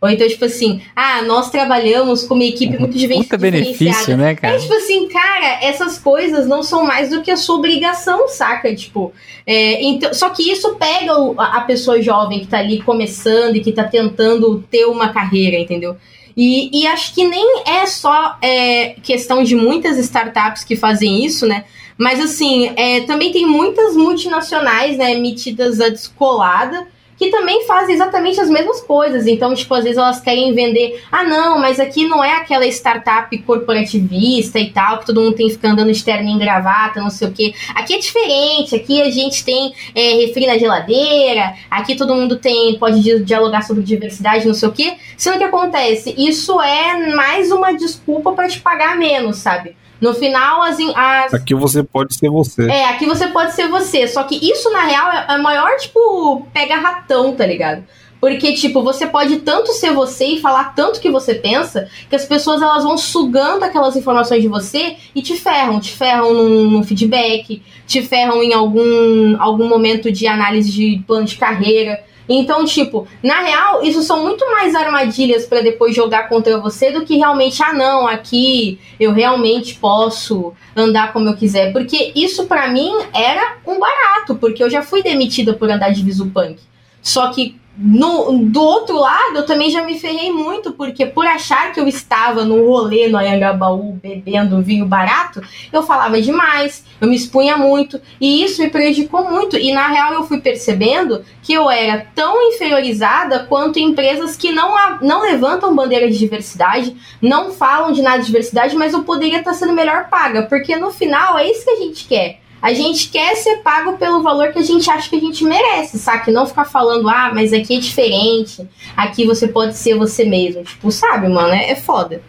Ou 0.00 0.08
então, 0.08 0.28
tipo 0.28 0.44
assim, 0.44 0.80
ah, 0.94 1.22
nós 1.22 1.50
trabalhamos 1.50 2.22
com 2.22 2.34
uma 2.34 2.44
equipe 2.44 2.78
muito 2.78 2.96
Puta 3.24 3.36
benefício, 3.36 4.16
né, 4.16 4.34
cara? 4.36 4.54
É 4.54 4.58
tipo 4.58 4.74
assim, 4.74 5.08
cara, 5.08 5.58
essas 5.60 5.98
coisas 5.98 6.46
não 6.46 6.62
são 6.62 6.84
mais 6.84 7.10
do 7.10 7.20
que 7.20 7.32
a 7.32 7.36
sua 7.36 7.56
obrigação, 7.56 8.28
saca? 8.28 8.72
Tipo, 8.74 9.12
é, 9.44 9.82
então, 9.82 10.14
só 10.14 10.30
que 10.30 10.48
isso 10.48 10.76
pega 10.76 11.12
a, 11.36 11.56
a 11.56 11.60
pessoa 11.62 12.00
jovem 12.00 12.38
que 12.40 12.46
tá 12.46 12.58
ali 12.58 12.80
começando 12.80 13.56
e 13.56 13.60
que 13.60 13.72
tá 13.72 13.82
tentando 13.82 14.64
ter 14.70 14.84
uma 14.84 15.08
carreira, 15.08 15.56
entendeu? 15.56 15.96
E, 16.36 16.82
e 16.82 16.86
acho 16.86 17.12
que 17.12 17.24
nem 17.24 17.62
é 17.66 17.84
só 17.84 18.38
é, 18.40 18.90
questão 19.02 19.42
de 19.42 19.56
muitas 19.56 19.98
startups 19.98 20.62
que 20.62 20.76
fazem 20.76 21.24
isso, 21.24 21.44
né? 21.44 21.64
Mas 21.98 22.20
assim, 22.20 22.72
é, 22.76 23.00
também 23.00 23.32
tem 23.32 23.44
muitas 23.44 23.96
multinacionais, 23.96 24.96
né, 24.96 25.16
metidas 25.16 25.80
a 25.80 25.88
descolada 25.88 26.86
que 27.18 27.30
também 27.30 27.66
fazem 27.66 27.94
exatamente 27.94 28.40
as 28.40 28.48
mesmas 28.48 28.80
coisas. 28.80 29.26
Então, 29.26 29.54
tipo, 29.54 29.74
às 29.74 29.82
vezes 29.82 29.98
elas 29.98 30.20
querem 30.20 30.54
vender, 30.54 31.02
ah, 31.10 31.24
não, 31.24 31.58
mas 31.58 31.80
aqui 31.80 32.06
não 32.06 32.22
é 32.22 32.36
aquela 32.36 32.66
startup 32.66 33.36
corporativista 33.38 34.58
e 34.60 34.70
tal, 34.70 34.98
que 34.98 35.06
todo 35.06 35.20
mundo 35.20 35.34
tem 35.34 35.48
que 35.48 35.54
ficar 35.54 35.70
andando 35.70 35.90
externo 35.90 36.28
em 36.28 36.38
gravata, 36.38 37.00
não 37.00 37.10
sei 37.10 37.28
o 37.28 37.32
quê. 37.32 37.54
Aqui 37.74 37.94
é 37.94 37.98
diferente, 37.98 38.74
aqui 38.74 39.02
a 39.02 39.10
gente 39.10 39.44
tem 39.44 39.74
é, 39.94 40.26
refri 40.26 40.46
na 40.46 40.56
geladeira, 40.56 41.54
aqui 41.70 41.96
todo 41.96 42.14
mundo 42.14 42.36
tem, 42.36 42.78
pode 42.78 43.24
dialogar 43.24 43.62
sobre 43.62 43.82
diversidade, 43.82 44.46
não 44.46 44.54
sei 44.54 44.68
o 44.68 44.72
quê. 44.72 44.94
Sendo 45.16 45.38
que 45.38 45.44
acontece, 45.44 46.14
isso 46.16 46.60
é 46.60 47.14
mais 47.14 47.50
uma 47.50 47.72
desculpa 47.72 48.32
para 48.32 48.48
te 48.48 48.60
pagar 48.60 48.96
menos, 48.96 49.38
sabe? 49.38 49.74
No 50.00 50.14
final, 50.14 50.62
as, 50.62 50.78
as. 50.94 51.34
Aqui 51.34 51.54
você 51.54 51.82
pode 51.82 52.14
ser 52.14 52.30
você. 52.30 52.68
É, 52.70 52.88
aqui 52.90 53.06
você 53.06 53.26
pode 53.28 53.52
ser 53.54 53.68
você. 53.68 54.06
Só 54.06 54.22
que 54.22 54.36
isso, 54.36 54.70
na 54.70 54.84
real, 54.84 55.12
é 55.12 55.24
a 55.28 55.38
maior, 55.38 55.76
tipo, 55.76 56.46
pega 56.52 56.76
ratão, 56.76 57.34
tá 57.34 57.44
ligado? 57.44 57.84
Porque, 58.20 58.52
tipo, 58.54 58.82
você 58.82 59.06
pode 59.06 59.38
tanto 59.38 59.72
ser 59.72 59.92
você 59.92 60.26
e 60.26 60.40
falar 60.40 60.74
tanto 60.74 61.00
que 61.00 61.10
você 61.10 61.34
pensa, 61.34 61.88
que 62.08 62.16
as 62.16 62.24
pessoas 62.24 62.60
elas 62.60 62.82
vão 62.82 62.98
sugando 62.98 63.62
aquelas 63.62 63.96
informações 63.96 64.42
de 64.42 64.48
você 64.48 64.96
e 65.14 65.22
te 65.22 65.36
ferram. 65.36 65.78
Te 65.78 65.92
ferram 65.92 66.34
num, 66.34 66.70
num 66.70 66.82
feedback, 66.82 67.62
te 67.86 68.02
ferram 68.02 68.42
em 68.42 68.52
algum, 68.52 69.40
algum 69.40 69.68
momento 69.68 70.10
de 70.10 70.26
análise 70.26 70.70
de 70.70 71.02
plano 71.06 71.26
de 71.26 71.36
carreira. 71.36 72.02
Então, 72.28 72.64
tipo, 72.64 73.08
na 73.22 73.40
real, 73.40 73.82
isso 73.82 74.02
são 74.02 74.22
muito 74.22 74.44
mais 74.50 74.74
armadilhas 74.74 75.46
para 75.46 75.60
depois 75.60 75.96
jogar 75.96 76.28
contra 76.28 76.60
você 76.60 76.90
do 76.90 77.04
que 77.04 77.16
realmente, 77.16 77.62
ah, 77.62 77.72
não, 77.72 78.06
aqui 78.06 78.78
eu 79.00 79.12
realmente 79.12 79.76
posso 79.76 80.52
andar 80.76 81.12
como 81.12 81.28
eu 81.28 81.36
quiser. 81.36 81.72
Porque 81.72 82.12
isso 82.14 82.46
para 82.46 82.68
mim 82.68 82.92
era 83.14 83.56
um 83.66 83.78
barato, 83.78 84.34
porque 84.34 84.62
eu 84.62 84.68
já 84.68 84.82
fui 84.82 85.02
demitida 85.02 85.54
por 85.54 85.70
andar 85.70 85.90
de 85.90 86.02
visu 86.02 86.26
punk. 86.26 86.60
Só 87.00 87.32
que 87.32 87.58
no, 87.80 88.44
do 88.46 88.60
outro 88.60 88.98
lado, 88.98 89.36
eu 89.36 89.46
também 89.46 89.70
já 89.70 89.84
me 89.84 89.96
ferrei 90.00 90.32
muito, 90.32 90.72
porque 90.72 91.06
por 91.06 91.24
achar 91.24 91.72
que 91.72 91.78
eu 91.78 91.86
estava 91.86 92.44
no 92.44 92.66
rolê 92.66 93.06
no 93.06 93.16
Anhangabaú 93.16 93.92
bebendo 94.02 94.60
vinho 94.60 94.84
barato, 94.84 95.40
eu 95.72 95.84
falava 95.84 96.20
demais, 96.20 96.84
eu 97.00 97.06
me 97.06 97.14
expunha 97.14 97.56
muito, 97.56 98.00
e 98.20 98.42
isso 98.42 98.60
me 98.60 98.68
prejudicou 98.68 99.30
muito. 99.30 99.56
E 99.56 99.72
na 99.72 99.86
real 99.86 100.12
eu 100.14 100.24
fui 100.24 100.40
percebendo 100.40 101.24
que 101.40 101.52
eu 101.52 101.70
era 101.70 102.04
tão 102.16 102.48
inferiorizada 102.48 103.44
quanto 103.48 103.78
empresas 103.78 104.36
que 104.36 104.50
não, 104.50 104.74
não 105.00 105.22
levantam 105.22 105.74
bandeira 105.74 106.10
de 106.10 106.18
diversidade, 106.18 106.96
não 107.22 107.52
falam 107.52 107.92
de 107.92 108.02
nada 108.02 108.18
de 108.18 108.26
diversidade, 108.26 108.74
mas 108.74 108.92
eu 108.92 109.04
poderia 109.04 109.38
estar 109.38 109.54
sendo 109.54 109.72
melhor 109.72 110.08
paga, 110.08 110.42
porque 110.42 110.74
no 110.74 110.90
final 110.90 111.38
é 111.38 111.48
isso 111.48 111.64
que 111.64 111.70
a 111.70 111.76
gente 111.76 112.08
quer 112.08 112.40
a 112.60 112.72
gente 112.72 113.10
quer 113.10 113.36
ser 113.36 113.58
pago 113.58 113.96
pelo 113.96 114.22
valor 114.22 114.52
que 114.52 114.58
a 114.58 114.62
gente 114.62 114.90
acha 114.90 115.08
que 115.08 115.16
a 115.16 115.20
gente 115.20 115.44
merece, 115.44 115.98
sabe? 115.98 116.30
Não 116.30 116.46
ficar 116.46 116.64
falando, 116.64 117.08
ah, 117.08 117.30
mas 117.34 117.52
aqui 117.52 117.76
é 117.76 117.80
diferente, 117.80 118.68
aqui 118.96 119.26
você 119.26 119.48
pode 119.48 119.76
ser 119.76 119.96
você 119.96 120.24
mesmo. 120.24 120.62
Tipo, 120.62 120.90
sabe, 120.90 121.28
mano? 121.28 121.52
É, 121.52 121.70
é 121.70 121.76
foda. 121.76 122.20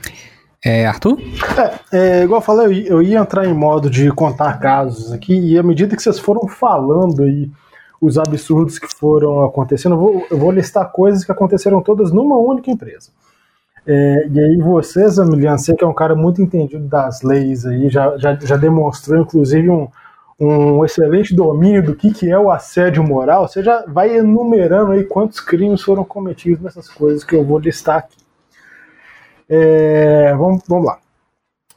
É, 0.63 0.85
Arthur? 0.85 1.17
É, 1.91 2.19
é, 2.19 2.23
igual 2.23 2.41
eu 2.41 2.45
falei, 2.45 2.81
eu, 2.81 2.97
eu 2.97 3.01
ia 3.01 3.19
entrar 3.19 3.45
em 3.45 3.53
modo 3.53 3.89
de 3.89 4.11
contar 4.11 4.59
casos 4.59 5.11
aqui, 5.11 5.33
e 5.33 5.57
à 5.57 5.63
medida 5.63 5.95
que 5.95 6.01
vocês 6.01 6.19
foram 6.19 6.47
falando 6.47 7.23
aí 7.23 7.49
os 8.01 8.17
absurdos 8.17 8.77
que 8.77 8.87
foram 8.87 9.43
acontecendo, 9.43 9.95
eu 9.95 9.99
vou, 9.99 10.27
eu 10.29 10.37
vou 10.37 10.51
listar 10.51 10.91
coisas 10.91 11.23
que 11.23 11.31
aconteceram 11.31 11.81
todas 11.81 12.11
numa 12.11 12.37
única 12.37 12.69
empresa. 12.69 13.09
É, 13.87 14.27
e 14.29 14.39
aí 14.39 14.57
vocês, 14.57 15.17
Emiliano, 15.17 15.57
você 15.57 15.75
que 15.75 15.83
é 15.83 15.87
um 15.87 15.93
cara 15.93 16.15
muito 16.15 16.41
entendido 16.41 16.85
das 16.87 17.21
leis 17.21 17.65
aí, 17.65 17.89
já, 17.89 18.17
já, 18.17 18.37
já 18.39 18.55
demonstrou 18.55 19.21
inclusive 19.21 19.69
um, 19.69 19.87
um 20.39 20.85
excelente 20.85 21.35
domínio 21.35 21.83
do 21.83 21.93
que, 21.93 22.13
que 22.13 22.31
é 22.31 22.39
o 22.39 22.49
assédio 22.49 23.03
moral, 23.03 23.47
você 23.47 23.61
já 23.61 23.83
vai 23.85 24.17
enumerando 24.17 24.93
aí 24.93 25.03
quantos 25.03 25.41
crimes 25.41 25.81
foram 25.81 26.05
cometidos 26.05 26.63
nessas 26.63 26.87
coisas 26.87 27.23
que 27.23 27.35
eu 27.35 27.43
vou 27.43 27.59
listar 27.59 27.97
aqui. 27.97 28.17
É, 29.49 30.33
vamos, 30.35 30.63
vamos 30.67 30.85
lá. 30.85 30.99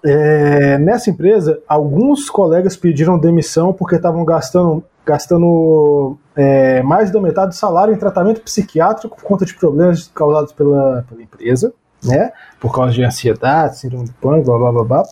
É, 0.05 0.79
nessa 0.79 1.11
empresa, 1.11 1.61
alguns 1.67 2.29
colegas 2.29 2.77
pediram 2.77 3.19
demissão 3.19 3.73
porque 3.73 3.97
estavam 3.97 4.25
gastando, 4.25 4.85
gastando 5.05 6.17
é, 6.37 6.83
mais 6.83 7.11
da 7.11 7.21
metade 7.21 7.49
do 7.49 7.55
salário 7.55 7.95
em 7.95 7.99
tratamento 7.99 8.43
psiquiátrico 8.43 9.17
por 9.17 9.25
conta 9.25 9.45
de 9.45 9.55
problemas 9.55 10.09
causados 10.09 10.53
pela, 10.53 11.05
pela 11.09 11.23
empresa, 11.23 11.73
né? 12.05 12.33
Por 12.61 12.75
causa 12.75 12.93
de 12.93 13.03
ansiedade, 13.05 13.79
síndrome 13.79 14.07
do 14.07 14.13
pânico, 14.15 14.47
blá 14.47 14.59
blá 14.59 14.73
blá 14.73 14.85
blá. 14.85 15.03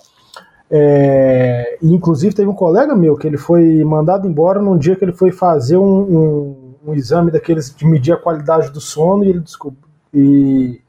É, 0.72 1.78
inclusive 1.82 2.34
teve 2.34 2.48
um 2.48 2.54
colega 2.54 2.94
meu 2.94 3.16
que 3.16 3.26
ele 3.26 3.36
foi 3.36 3.82
mandado 3.82 4.28
embora 4.28 4.62
num 4.62 4.78
dia 4.78 4.94
que 4.94 5.04
ele 5.04 5.12
foi 5.12 5.32
fazer 5.32 5.76
um, 5.76 5.82
um, 5.82 6.74
um 6.86 6.94
exame 6.94 7.32
daqueles 7.32 7.74
de 7.74 7.84
medir 7.84 8.12
a 8.12 8.16
qualidade 8.16 8.70
do 8.70 8.80
sono 8.80 9.24
e 9.24 9.30
ele, 9.30 9.40
descobriu, 9.40 9.82
e 10.14 10.80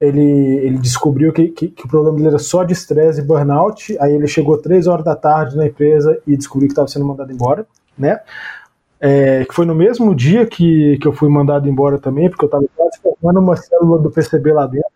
ele, 0.00 0.22
ele 0.22 0.78
descobriu 0.78 1.32
que, 1.32 1.48
que, 1.48 1.68
que, 1.68 1.86
o 1.86 1.88
problema 1.88 2.16
dele 2.16 2.28
era 2.28 2.38
só 2.38 2.62
de 2.62 2.72
estresse 2.72 3.20
e 3.20 3.24
burnout. 3.24 3.96
Aí 3.98 4.12
ele 4.12 4.28
chegou 4.28 4.58
três 4.58 4.86
horas 4.86 5.04
da 5.04 5.16
tarde 5.16 5.56
na 5.56 5.66
empresa 5.66 6.20
e 6.26 6.36
descobriu 6.36 6.68
que 6.68 6.72
estava 6.72 6.88
sendo 6.88 7.06
mandado 7.06 7.32
embora, 7.32 7.66
né? 7.98 8.20
É, 9.00 9.44
que 9.44 9.54
foi 9.54 9.66
no 9.66 9.74
mesmo 9.74 10.14
dia 10.14 10.46
que, 10.46 10.98
que 10.98 11.06
eu 11.06 11.12
fui 11.12 11.28
mandado 11.28 11.68
embora 11.68 11.98
também, 11.98 12.30
porque 12.30 12.44
eu 12.44 12.48
estava 12.48 12.64
quase 12.74 12.98
formando 13.02 13.40
uma 13.40 13.56
célula 13.56 13.98
do 13.98 14.10
PCB 14.10 14.52
lá 14.52 14.66
dentro. 14.66 14.95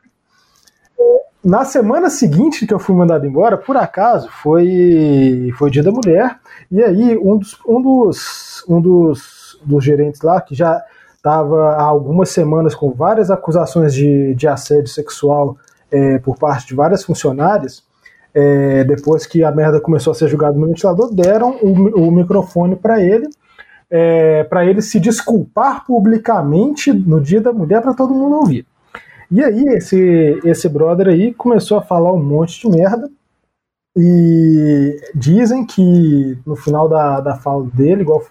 Na 1.44 1.64
semana 1.64 2.10
seguinte 2.10 2.66
que 2.66 2.74
eu 2.74 2.78
fui 2.78 2.94
mandado 2.94 3.26
embora, 3.26 3.56
por 3.56 3.76
acaso, 3.76 4.28
foi, 4.42 5.52
foi 5.58 5.70
dia 5.70 5.82
da 5.82 5.90
mulher, 5.90 6.38
e 6.70 6.82
aí 6.82 7.18
um 7.18 7.38
dos, 7.38 7.58
um 7.66 7.80
dos, 7.80 8.64
um 8.68 8.80
dos, 8.80 9.58
dos 9.64 9.82
gerentes 9.84 10.20
lá, 10.20 10.40
que 10.40 10.54
já 10.54 10.82
estava 11.16 11.72
há 11.72 11.82
algumas 11.82 12.30
semanas 12.30 12.74
com 12.74 12.90
várias 12.92 13.30
acusações 13.30 13.94
de, 13.94 14.34
de 14.34 14.48
assédio 14.48 14.88
sexual 14.88 15.56
é, 15.90 16.18
por 16.18 16.38
parte 16.38 16.68
de 16.68 16.74
várias 16.74 17.02
funcionárias, 17.04 17.82
é, 18.34 18.84
depois 18.84 19.26
que 19.26 19.42
a 19.42 19.50
merda 19.50 19.80
começou 19.80 20.12
a 20.12 20.14
ser 20.14 20.28
julgada 20.28 20.56
no 20.56 20.66
ventilador, 20.66 21.12
deram 21.12 21.56
o, 21.62 22.06
o 22.06 22.12
microfone 22.12 22.76
para 22.76 23.00
ele, 23.00 23.28
é, 23.90 24.44
para 24.44 24.64
ele 24.64 24.80
se 24.80 25.00
desculpar 25.00 25.84
publicamente 25.84 26.92
no 26.92 27.20
dia 27.20 27.40
da 27.40 27.52
mulher 27.52 27.82
para 27.82 27.92
todo 27.92 28.14
mundo 28.14 28.36
ouvir. 28.36 28.64
E 29.30 29.42
aí 29.42 29.64
esse, 29.76 30.40
esse 30.44 30.68
brother 30.68 31.08
aí 31.08 31.32
começou 31.32 31.78
a 31.78 31.82
falar 31.82 32.12
um 32.12 32.22
monte 32.22 32.60
de 32.60 32.76
merda, 32.76 33.10
e 33.96 34.96
dizem 35.14 35.66
que 35.66 36.38
no 36.46 36.54
final 36.54 36.88
da, 36.88 37.20
da 37.20 37.36
fala 37.36 37.66
dele, 37.74 38.02
igual, 38.02 38.22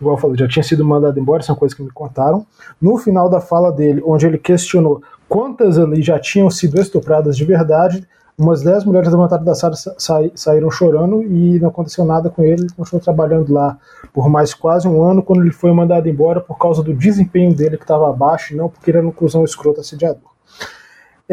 igual 0.00 0.16
falei, 0.16 0.38
já 0.38 0.48
tinha 0.48 0.62
sido 0.62 0.84
mandado 0.84 1.18
embora, 1.20 1.42
são 1.42 1.54
coisas 1.54 1.76
que 1.76 1.82
me 1.82 1.90
contaram. 1.90 2.46
No 2.80 2.96
final 2.96 3.28
da 3.28 3.40
fala 3.40 3.70
dele, 3.70 4.02
onde 4.04 4.26
ele 4.26 4.38
questionou 4.38 5.02
quantas 5.28 5.78
ali 5.78 6.02
já 6.02 6.18
tinham 6.18 6.48
sido 6.48 6.80
estupradas 6.80 7.36
de 7.36 7.44
verdade, 7.44 8.06
umas 8.38 8.62
10 8.62 8.84
mulheres 8.84 9.10
levantaram 9.10 9.44
da 9.44 9.54
sala 9.54 9.74
sa 9.76 9.94
saíram 10.34 10.70
chorando 10.70 11.22
e 11.22 11.58
não 11.60 11.68
aconteceu 11.68 12.04
nada 12.06 12.30
com 12.30 12.42
ele. 12.42 12.62
Ele 12.62 12.72
continuou 12.74 13.02
trabalhando 13.02 13.52
lá 13.52 13.78
por 14.14 14.30
mais 14.30 14.54
quase 14.54 14.88
um 14.88 15.02
ano, 15.02 15.22
quando 15.22 15.42
ele 15.42 15.52
foi 15.52 15.72
mandado 15.72 16.08
embora 16.08 16.40
por 16.40 16.58
causa 16.58 16.82
do 16.82 16.94
desempenho 16.94 17.54
dele 17.54 17.76
que 17.76 17.84
estava 17.84 18.08
abaixo, 18.08 18.54
e 18.54 18.56
não 18.56 18.68
porque 18.70 18.90
ele 18.90 18.98
era 18.98 19.06
um 19.06 19.12
cuzão 19.12 19.44
escroto 19.44 19.80
assediador. 19.80 20.31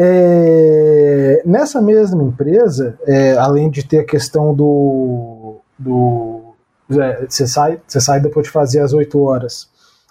É, 0.02 1.42
nessa 1.44 1.78
mesma 1.82 2.22
empresa, 2.22 2.98
é, 3.06 3.36
além 3.36 3.68
de 3.68 3.86
ter 3.86 3.98
a 3.98 4.04
questão 4.04 4.54
do. 4.54 5.60
do 5.78 6.54
é, 6.92 7.26
você, 7.28 7.46
sai, 7.46 7.78
você 7.86 8.00
sai 8.00 8.18
depois 8.18 8.46
de 8.46 8.50
fazer 8.50 8.80
as 8.80 8.94
8 8.94 9.22
horas. 9.22 9.68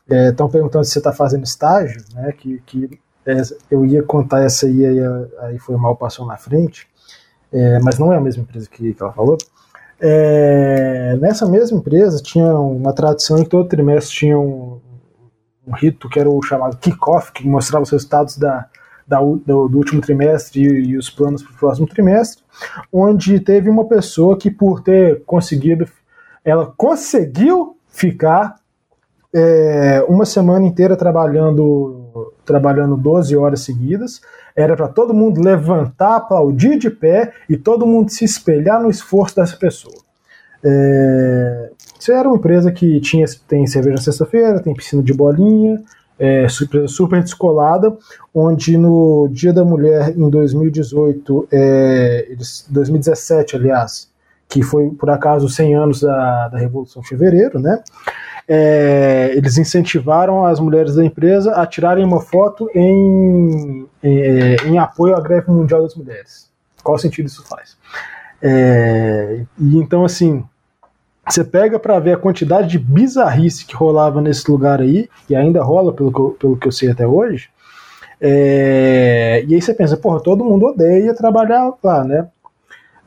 Estão 0.08 0.46
é, 0.46 0.52
perguntando 0.52 0.86
se 0.86 0.92
você 0.92 1.00
está 1.00 1.12
fazendo 1.12 1.44
estágio, 1.44 2.04
né? 2.14 2.32
Que, 2.34 2.62
que 2.68 3.00
é, 3.26 3.42
eu 3.72 3.84
ia 3.84 4.04
contar 4.04 4.44
essa 4.44 4.68
aí, 4.68 4.86
aí, 4.86 5.00
aí 5.40 5.58
foi 5.58 5.76
mal 5.76 5.96
passou 5.96 6.28
na 6.28 6.38
frente, 6.38 6.88
é, 7.52 7.80
mas 7.80 7.98
não 7.98 8.14
é 8.14 8.18
a 8.18 8.22
mesma 8.22 8.44
empresa 8.44 8.70
que, 8.70 8.94
que 8.94 9.02
ela 9.02 9.12
falou. 9.12 9.40
nessa 11.20 11.48
mesma 11.48 11.80
empresa 11.80 12.22
tinha 12.22 12.54
uma 12.60 12.94
tradição 12.94 13.40
em 13.40 13.44
que 13.44 13.50
todo 13.50 13.68
trimestre 13.68 14.16
tinha 14.18 14.38
um, 14.38 14.80
um 15.66 15.74
rito 15.74 16.08
que 16.08 16.20
era 16.20 16.30
o 16.30 16.40
chamado 16.44 16.78
kickoff, 16.78 17.32
que 17.32 17.48
mostrava 17.48 17.84
os 17.84 17.90
resultados 17.90 18.38
da, 18.38 18.68
da, 19.10 19.20
do, 19.20 19.68
do, 19.68 19.78
último 19.78 20.00
trimestre 20.00 20.62
e, 20.62 20.90
e 20.90 20.98
os 20.98 21.10
planos 21.10 21.42
para 21.42 21.52
o 21.52 21.58
próximo 21.58 21.88
trimestre, 21.88 22.44
onde 22.94 23.40
teve 23.40 23.68
uma 23.68 23.86
pessoa 23.86 24.38
que, 24.38 24.52
por 24.52 24.82
ter 24.82 25.24
conseguido, 25.26 25.88
ela 26.46 26.72
conseguiu 26.78 27.76
ficar 27.88 28.56
é, 29.34 30.06
uma 30.08 30.26
semana 30.26 30.66
inteira 30.66 30.96
trabalhando, 30.96 32.34
trabalhando 32.46 32.96
12 32.96 33.36
horas 33.36 33.62
seguidas. 33.62 34.22
Era 34.56 34.76
para 34.76 34.88
todo 34.88 35.14
mundo 35.14 35.42
levantar, 35.42 36.18
aplaudir 36.18 36.78
de 36.78 36.90
pé 36.90 37.34
e 37.50 37.58
todo 37.58 37.88
mundo 37.88 38.12
se 38.12 38.24
espelhar 38.24 38.82
no 38.82 38.90
esforço 38.90 39.36
dessa 39.36 39.58
pessoa. 39.58 39.98
É, 40.64 41.72
isso 42.00 42.12
era 42.12 42.28
uma 42.28 42.38
empresa 42.38 42.72
que 42.72 43.00
tinha, 43.00 43.26
tem 43.48 43.66
cerveja 43.66 43.98
sexta-feira, 43.98 44.62
tem 44.62 44.74
piscina 44.74 45.02
de 45.02 45.14
bolinha, 45.14 45.82
é, 46.20 46.48
super, 46.50 46.88
super 46.90 47.24
descolada, 47.24 47.98
onde 48.36 48.78
no 48.78 49.30
Dia 49.32 49.54
da 49.54 49.64
Mulher 49.64 50.14
em 50.16 50.30
2018, 50.30 51.48
é, 51.52 52.28
eles, 52.30 52.66
2017, 52.70 53.56
aliás, 53.56 54.10
que 54.48 54.62
foi 54.62 54.90
por 54.90 55.10
acaso 55.10 55.48
100 55.48 55.76
anos 55.76 56.02
da, 56.02 56.50
da 56.50 56.58
Revolução 56.58 57.02
de 57.02 57.08
Fevereiro, 57.08 57.60
né? 57.60 57.82
É, 58.48 59.32
eles 59.36 59.58
incentivaram 59.58 60.44
as 60.44 60.60
mulheres 60.60 60.96
da 60.96 61.06
empresa 61.06 61.52
a 61.54 61.68
tirarem 61.68 62.04
uma 62.04 62.20
foto 62.20 62.68
em, 62.74 63.88
em, 64.02 64.56
em 64.66 64.78
apoio 64.80 65.16
à 65.16 65.22
greve 65.22 65.52
mundial 65.52 65.84
das 65.84 65.96
mulheres. 65.96 66.50
Qual 66.84 66.98
sentido 66.98 67.28
isso 67.28 67.46
faz? 67.48 67.78
É, 68.42 69.44
e 69.58 69.78
então, 69.78 70.04
assim, 70.04 70.44
você 71.30 71.44
pega 71.44 71.80
para 71.80 72.00
ver 72.00 72.14
a 72.14 72.18
quantidade 72.18 72.70
de 72.70 72.80
bizarrice 72.80 73.66
que 73.66 73.76
rolava 73.76 74.22
nesse 74.22 74.50
lugar 74.50 74.82
aí, 74.82 75.10
e 75.30 75.36
ainda 75.36 75.64
rola 75.64 75.94
pelo 75.94 76.12
que 76.12 76.20
eu, 76.20 76.30
pelo 76.32 76.58
que 76.58 76.68
eu 76.68 76.72
sei 76.72 76.90
até 76.90 77.06
hoje. 77.06 77.50
É, 78.22 79.44
e 79.48 79.56
aí 79.56 79.62
você 79.62 79.74
pensa, 79.74 79.96
porra, 79.96 80.20
todo 80.20 80.44
mundo 80.44 80.68
odeia 80.68 81.14
trabalhar 81.14 81.72
lá, 81.84 82.04
né? 82.04 82.28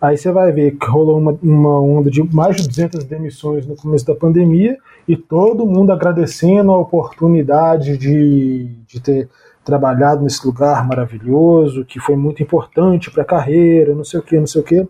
Aí 0.00 0.16
você 0.16 0.32
vai 0.32 0.50
ver 0.50 0.72
que 0.72 0.86
rolou 0.86 1.18
uma, 1.18 1.38
uma 1.42 1.80
onda 1.80 2.10
de 2.10 2.22
mais 2.34 2.56
de 2.56 2.66
200 2.66 3.04
demissões 3.04 3.66
no 3.66 3.76
começo 3.76 4.04
da 4.04 4.14
pandemia 4.14 4.76
e 5.06 5.16
todo 5.16 5.66
mundo 5.66 5.92
agradecendo 5.92 6.72
a 6.72 6.78
oportunidade 6.78 7.96
de, 7.96 8.64
de 8.86 9.00
ter 9.00 9.28
trabalhado 9.64 10.24
nesse 10.24 10.44
lugar 10.44 10.84
maravilhoso, 10.86 11.84
que 11.84 12.00
foi 12.00 12.16
muito 12.16 12.42
importante 12.42 13.10
para 13.10 13.22
a 13.22 13.26
carreira, 13.26 13.94
não 13.94 14.04
sei 14.04 14.18
o 14.18 14.22
que, 14.22 14.38
não 14.38 14.46
sei 14.46 14.60
o 14.60 14.64
que. 14.64 14.88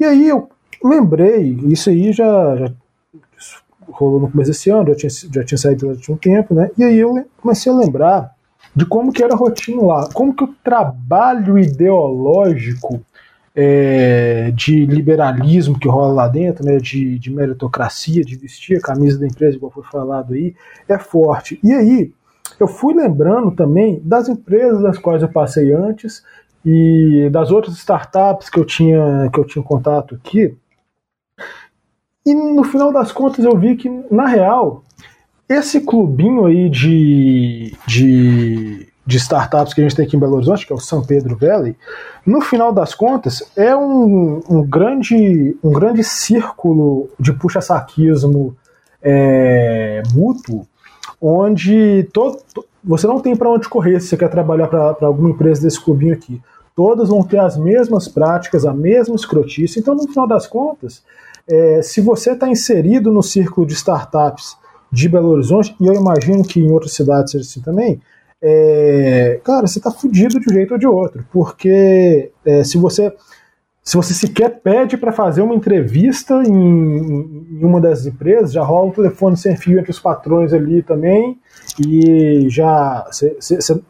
E 0.00 0.04
aí 0.04 0.28
eu 0.28 0.48
lembrei, 0.88 1.58
isso 1.64 1.90
aí 1.90 2.12
já, 2.12 2.56
já 2.56 2.72
rolou 3.88 4.20
no 4.20 4.30
começo 4.30 4.50
desse 4.50 4.70
ano, 4.70 4.88
já 4.88 4.94
tinha, 4.94 5.10
já 5.32 5.44
tinha 5.44 5.58
saído 5.58 5.96
de 5.96 6.12
um 6.12 6.16
tempo, 6.16 6.54
né? 6.54 6.70
E 6.76 6.84
aí 6.84 6.98
eu 6.98 7.26
comecei 7.40 7.72
a 7.72 7.76
lembrar 7.76 8.34
de 8.74 8.84
como 8.84 9.12
que 9.12 9.22
era 9.22 9.34
a 9.34 9.36
rotina 9.36 9.82
lá, 9.82 10.08
como 10.12 10.34
que 10.34 10.44
o 10.44 10.54
trabalho 10.62 11.58
ideológico 11.58 13.00
é, 13.54 14.50
de 14.52 14.84
liberalismo 14.84 15.78
que 15.78 15.88
rola 15.88 16.12
lá 16.12 16.28
dentro, 16.28 16.64
né, 16.64 16.78
de, 16.78 17.18
de 17.18 17.30
meritocracia, 17.30 18.24
de 18.24 18.36
vestir 18.36 18.78
a 18.78 18.80
camisa 18.80 19.18
da 19.18 19.26
empresa, 19.26 19.56
igual 19.56 19.70
foi 19.70 19.84
falado 19.84 20.34
aí, 20.34 20.54
é 20.88 20.98
forte. 20.98 21.60
E 21.62 21.72
aí, 21.72 22.12
eu 22.58 22.66
fui 22.66 22.94
lembrando 22.94 23.52
também 23.52 24.00
das 24.04 24.28
empresas 24.28 24.82
das 24.82 24.98
quais 24.98 25.22
eu 25.22 25.28
passei 25.28 25.72
antes 25.72 26.24
e 26.64 27.28
das 27.30 27.50
outras 27.50 27.76
startups 27.76 28.48
que 28.48 28.58
eu 28.58 28.64
tinha, 28.64 29.30
que 29.32 29.38
eu 29.38 29.44
tinha 29.44 29.62
contato 29.62 30.16
aqui, 30.16 30.56
e 32.24 32.34
no 32.34 32.64
final 32.64 32.92
das 32.92 33.12
contas 33.12 33.44
eu 33.44 33.56
vi 33.56 33.76
que, 33.76 33.88
na 34.10 34.26
real, 34.26 34.82
esse 35.48 35.80
clubinho 35.80 36.46
aí 36.46 36.70
de, 36.70 37.76
de, 37.86 38.88
de 39.06 39.16
startups 39.18 39.74
que 39.74 39.80
a 39.80 39.84
gente 39.84 39.94
tem 39.94 40.06
aqui 40.06 40.16
em 40.16 40.20
Belo 40.20 40.36
Horizonte, 40.36 40.66
que 40.66 40.72
é 40.72 40.76
o 40.76 40.80
São 40.80 41.04
Pedro 41.04 41.36
Valley, 41.36 41.76
no 42.24 42.40
final 42.40 42.72
das 42.72 42.94
contas 42.94 43.42
é 43.54 43.76
um, 43.76 44.40
um 44.48 44.62
grande, 44.62 45.56
um 45.62 45.70
grande 45.70 46.02
círculo 46.02 47.10
de 47.20 47.32
puxa-saquismo 47.34 48.56
é, 49.02 50.02
mútuo, 50.14 50.66
onde 51.20 52.08
todo, 52.12 52.38
você 52.82 53.06
não 53.06 53.20
tem 53.20 53.36
para 53.36 53.50
onde 53.50 53.68
correr 53.68 54.00
se 54.00 54.08
você 54.08 54.16
quer 54.16 54.30
trabalhar 54.30 54.68
para 54.68 55.06
alguma 55.06 55.30
empresa 55.30 55.62
desse 55.62 55.82
clubinho 55.82 56.14
aqui. 56.14 56.40
Todas 56.74 57.10
vão 57.10 57.22
ter 57.22 57.38
as 57.38 57.56
mesmas 57.56 58.08
práticas, 58.08 58.64
a 58.64 58.72
mesma 58.72 59.14
escrotice. 59.14 59.78
Então, 59.78 59.94
no 59.94 60.08
final 60.08 60.26
das 60.26 60.46
contas, 60.46 61.04
é, 61.48 61.82
se 61.82 62.00
você 62.00 62.32
está 62.32 62.48
inserido 62.48 63.12
no 63.12 63.22
círculo 63.22 63.66
de 63.66 63.74
startups 63.74 64.56
de 64.90 65.08
Belo 65.08 65.30
Horizonte, 65.30 65.74
e 65.80 65.86
eu 65.86 65.94
imagino 65.94 66.44
que 66.44 66.60
em 66.60 66.70
outras 66.70 66.92
cidades 66.92 67.32
seja 67.32 67.44
assim 67.44 67.60
também, 67.60 68.00
é, 68.40 69.40
cara, 69.42 69.66
você 69.66 69.78
está 69.78 69.90
fudido 69.90 70.38
de 70.38 70.50
um 70.50 70.54
jeito 70.54 70.72
ou 70.72 70.78
de 70.78 70.86
outro, 70.86 71.24
porque 71.32 72.30
é, 72.44 72.62
se 72.62 72.76
você 72.78 73.12
se 73.82 73.98
você 73.98 74.14
sequer 74.14 74.48
pede 74.62 74.96
para 74.96 75.12
fazer 75.12 75.42
uma 75.42 75.54
entrevista 75.54 76.42
em, 76.42 76.50
em, 76.50 77.62
uma 77.62 77.78
das 77.78 78.06
empresas, 78.06 78.50
já 78.50 78.62
rola 78.62 78.86
um 78.86 78.90
telefone 78.90 79.36
sem 79.36 79.54
fio 79.58 79.78
entre 79.78 79.90
os 79.90 80.00
patrões 80.00 80.54
ali 80.54 80.82
também, 80.82 81.38
e 81.86 82.46
já 82.48 83.04
você 83.10 83.36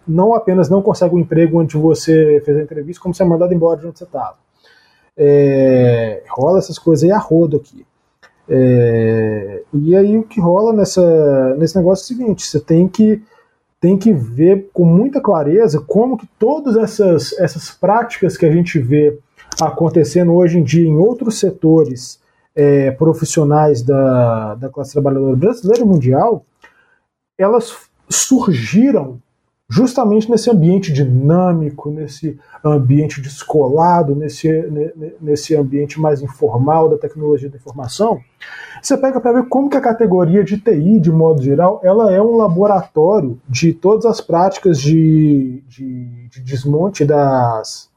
não 0.06 0.35
apenas 0.35 0.68
não 0.68 0.82
consegue 0.82 1.14
um 1.14 1.20
emprego 1.20 1.60
onde 1.60 1.76
você 1.76 2.43
fez 2.44 2.56
a 2.56 2.62
entrevista, 2.62 3.01
como 3.01 3.14
você 3.14 3.22
é 3.22 3.26
mandado 3.26 3.55
embora 3.55 3.78
de 3.78 3.86
onde 3.86 3.98
você 3.98 4.05
estava. 4.05 4.44
É, 5.16 6.23
rola 6.28 6.59
essas 6.59 6.78
coisas 6.78 7.05
aí 7.05 7.11
a 7.11 7.19
rodo 7.19 7.57
aqui. 7.57 7.86
É, 8.49 9.62
e 9.73 9.97
aí 9.97 10.19
o 10.19 10.23
que 10.23 10.41
rola 10.41 10.73
nessa, 10.73 11.55
nesse 11.57 11.77
negócio 11.77 12.03
é 12.03 12.05
o 12.05 12.19
seguinte: 12.19 12.47
você 12.47 12.61
tem 12.61 12.89
que, 12.89 13.23
tem 13.81 13.97
que 13.97 14.12
ver 14.12 14.70
com 14.73 14.85
muita 14.85 15.20
clareza 15.20 15.81
como 15.81 16.16
que 16.16 16.27
todas 16.39 16.77
essas, 16.77 17.32
essas 17.39 17.70
práticas 17.70 18.36
que 18.36 18.45
a 18.45 18.51
gente 18.51 18.78
vê 18.78 19.19
acontecendo 19.61 20.35
hoje 20.35 20.59
em 20.59 20.62
dia 20.62 20.86
em 20.86 20.97
outros 20.97 21.39
setores 21.39 22.20
é, 22.55 22.91
profissionais 22.91 23.82
da, 23.82 24.55
da 24.57 24.69
classe 24.69 24.93
trabalhadora 24.93 25.36
brasileira 25.36 25.82
e 25.82 25.86
mundial, 25.86 26.45
elas 27.39 27.77
surgiram 28.09 29.20
justamente 29.75 30.31
nesse 30.31 30.49
ambiente 30.49 30.93
dinâmico, 30.93 31.91
nesse 31.91 32.39
ambiente 32.65 33.21
descolado, 33.21 34.15
nesse, 34.15 34.49
nesse 35.21 35.57
ambiente 35.57 36.01
mais 36.01 36.23
informal 36.23 36.89
da 36.89 36.97
tecnologia 36.97 37.51
da 37.51 37.57
informação, 37.57 38.21
você 38.81 38.97
pega 38.97 39.21
para 39.21 39.33
ver 39.33 39.49
como 39.49 39.69
que 39.69 39.77
a 39.77 39.81
categoria 39.81 40.45
de 40.45 40.59
TI, 40.59 41.01
de 41.01 41.11
modo 41.11 41.43
geral, 41.43 41.81
ela 41.83 42.13
é 42.13 42.23
um 42.23 42.37
laboratório 42.37 43.41
de 43.49 43.73
todas 43.73 44.07
as 44.07 44.21
práticas 44.21 44.79
de, 44.79 45.61
de, 45.67 46.29
de 46.29 46.41
desmonte 46.41 47.05
das, 47.05 47.91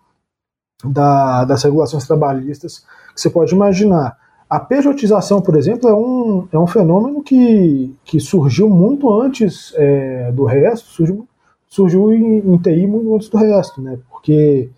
da, 0.84 1.46
das 1.46 1.62
regulações 1.62 2.08
trabalhistas 2.08 2.80
que 3.14 3.22
você 3.22 3.30
pode 3.30 3.54
imaginar. 3.54 4.18
A 4.50 4.60
pejotização, 4.60 5.42
por 5.42 5.56
exemplo, 5.56 5.88
é 5.88 5.94
um, 5.94 6.48
é 6.52 6.58
um 6.58 6.66
fenômeno 6.66 7.22
que, 7.22 7.96
que 8.04 8.20
surgiu 8.20 8.68
muito 8.68 9.14
antes 9.14 9.74
é, 9.76 10.32
do 10.32 10.44
resto, 10.44 10.88
surgiu, 10.88 11.28
surgiu 11.70 12.12
em, 12.12 12.40
em, 12.40 12.58
TI 12.58 12.88
muito 12.88 13.16
antes 13.16 13.30
do 13.30 13.38
resto, 13.38 13.82
né? 13.82 13.98
porque 14.10 14.70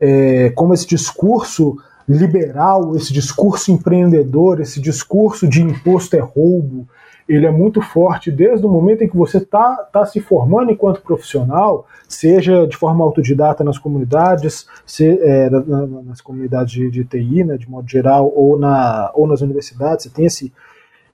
é, 0.00 0.50
como 0.50 0.74
esse 0.74 0.86
discurso 0.86 1.76
liberal, 2.08 2.94
esse 2.96 3.12
discurso 3.12 3.72
empreendedor, 3.72 4.60
esse 4.60 4.80
discurso 4.80 5.48
de 5.48 5.62
imposto 5.62 6.16
é 6.16 6.20
roubo, 6.20 6.86
ele 7.26 7.46
é 7.46 7.50
muito 7.50 7.80
forte 7.80 8.30
desde 8.30 8.66
o 8.66 8.68
momento 8.68 9.02
em 9.02 9.08
que 9.08 9.16
você 9.16 9.38
está 9.38 9.76
tá 9.90 10.04
se 10.04 10.20
formando 10.20 10.70
enquanto 10.70 11.00
profissional, 11.00 11.86
seja 12.06 12.66
de 12.66 12.76
forma 12.76 13.02
autodidata 13.02 13.64
nas 13.64 13.78
comunidades, 13.78 14.66
se, 14.84 15.18
é, 15.22 15.48
nas 15.48 16.20
comunidades 16.20 16.72
de, 16.72 16.90
de 16.90 17.04
TI, 17.04 17.44
né, 17.44 17.56
de 17.56 17.68
modo 17.68 17.88
geral, 17.88 18.30
ou, 18.34 18.58
na, 18.58 19.10
ou 19.14 19.26
nas 19.26 19.40
universidades, 19.40 20.04
você 20.04 20.10
tem 20.10 20.26
esse, 20.26 20.52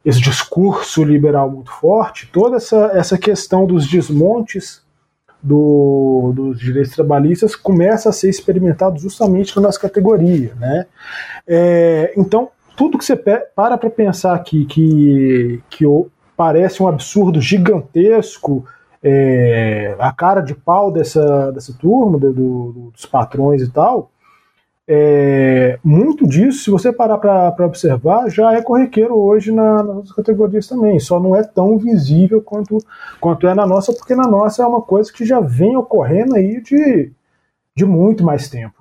esse 0.05 0.21
discurso 0.21 1.05
liberal 1.05 1.49
muito 1.49 1.71
forte, 1.71 2.29
toda 2.33 2.57
essa, 2.57 2.91
essa 2.93 3.17
questão 3.17 3.65
dos 3.65 3.87
desmontes 3.87 4.83
do, 5.43 6.33
dos 6.35 6.59
direitos 6.59 6.95
trabalhistas 6.95 7.57
começa 7.57 8.09
a 8.09 8.13
ser 8.13 8.29
experimentado 8.29 8.99
justamente 8.99 9.57
na 9.57 9.63
nossa 9.63 9.81
categoria. 9.81 10.53
Né? 10.59 10.87
É, 11.47 12.13
então, 12.17 12.51
tudo 12.77 12.99
que 12.99 13.05
você 13.05 13.17
para 13.17 13.77
para 13.77 13.91
pensar 13.91 14.35
aqui 14.35 14.65
que, 14.65 15.63
que 15.71 15.85
parece 16.37 16.83
um 16.83 16.89
absurdo 16.89 17.41
gigantesco, 17.41 18.65
é, 19.03 19.95
a 19.99 20.13
cara 20.13 20.41
de 20.41 20.55
pau 20.55 20.93
dessa, 20.93 21.51
dessa 21.53 21.73
turma, 21.73 22.19
do, 22.19 22.33
do, 22.33 22.91
dos 22.93 23.07
patrões 23.07 23.63
e 23.63 23.71
tal, 23.71 24.11
é, 24.93 25.79
muito 25.85 26.27
disso, 26.27 26.65
se 26.65 26.71
você 26.71 26.93
parar 26.93 27.17
para 27.19 27.65
observar, 27.65 28.29
já 28.29 28.53
é 28.55 28.61
corriqueiro 28.61 29.17
hoje 29.17 29.53
na, 29.53 29.85
nas 29.85 29.97
outras 29.97 30.13
categorias 30.17 30.67
também, 30.67 30.99
só 30.99 31.21
não 31.21 31.37
é 31.37 31.45
tão 31.45 31.79
visível 31.79 32.43
quanto, 32.43 32.77
quanto 33.21 33.47
é 33.47 33.55
na 33.55 33.65
nossa, 33.65 33.93
porque 33.93 34.17
na 34.17 34.27
nossa 34.27 34.65
é 34.65 34.67
uma 34.67 34.83
coisa 34.83 35.13
que 35.13 35.25
já 35.25 35.39
vem 35.39 35.77
ocorrendo 35.77 36.35
aí 36.35 36.61
de, 36.61 37.13
de 37.77 37.85
muito 37.85 38.25
mais 38.25 38.49
tempo. 38.49 38.75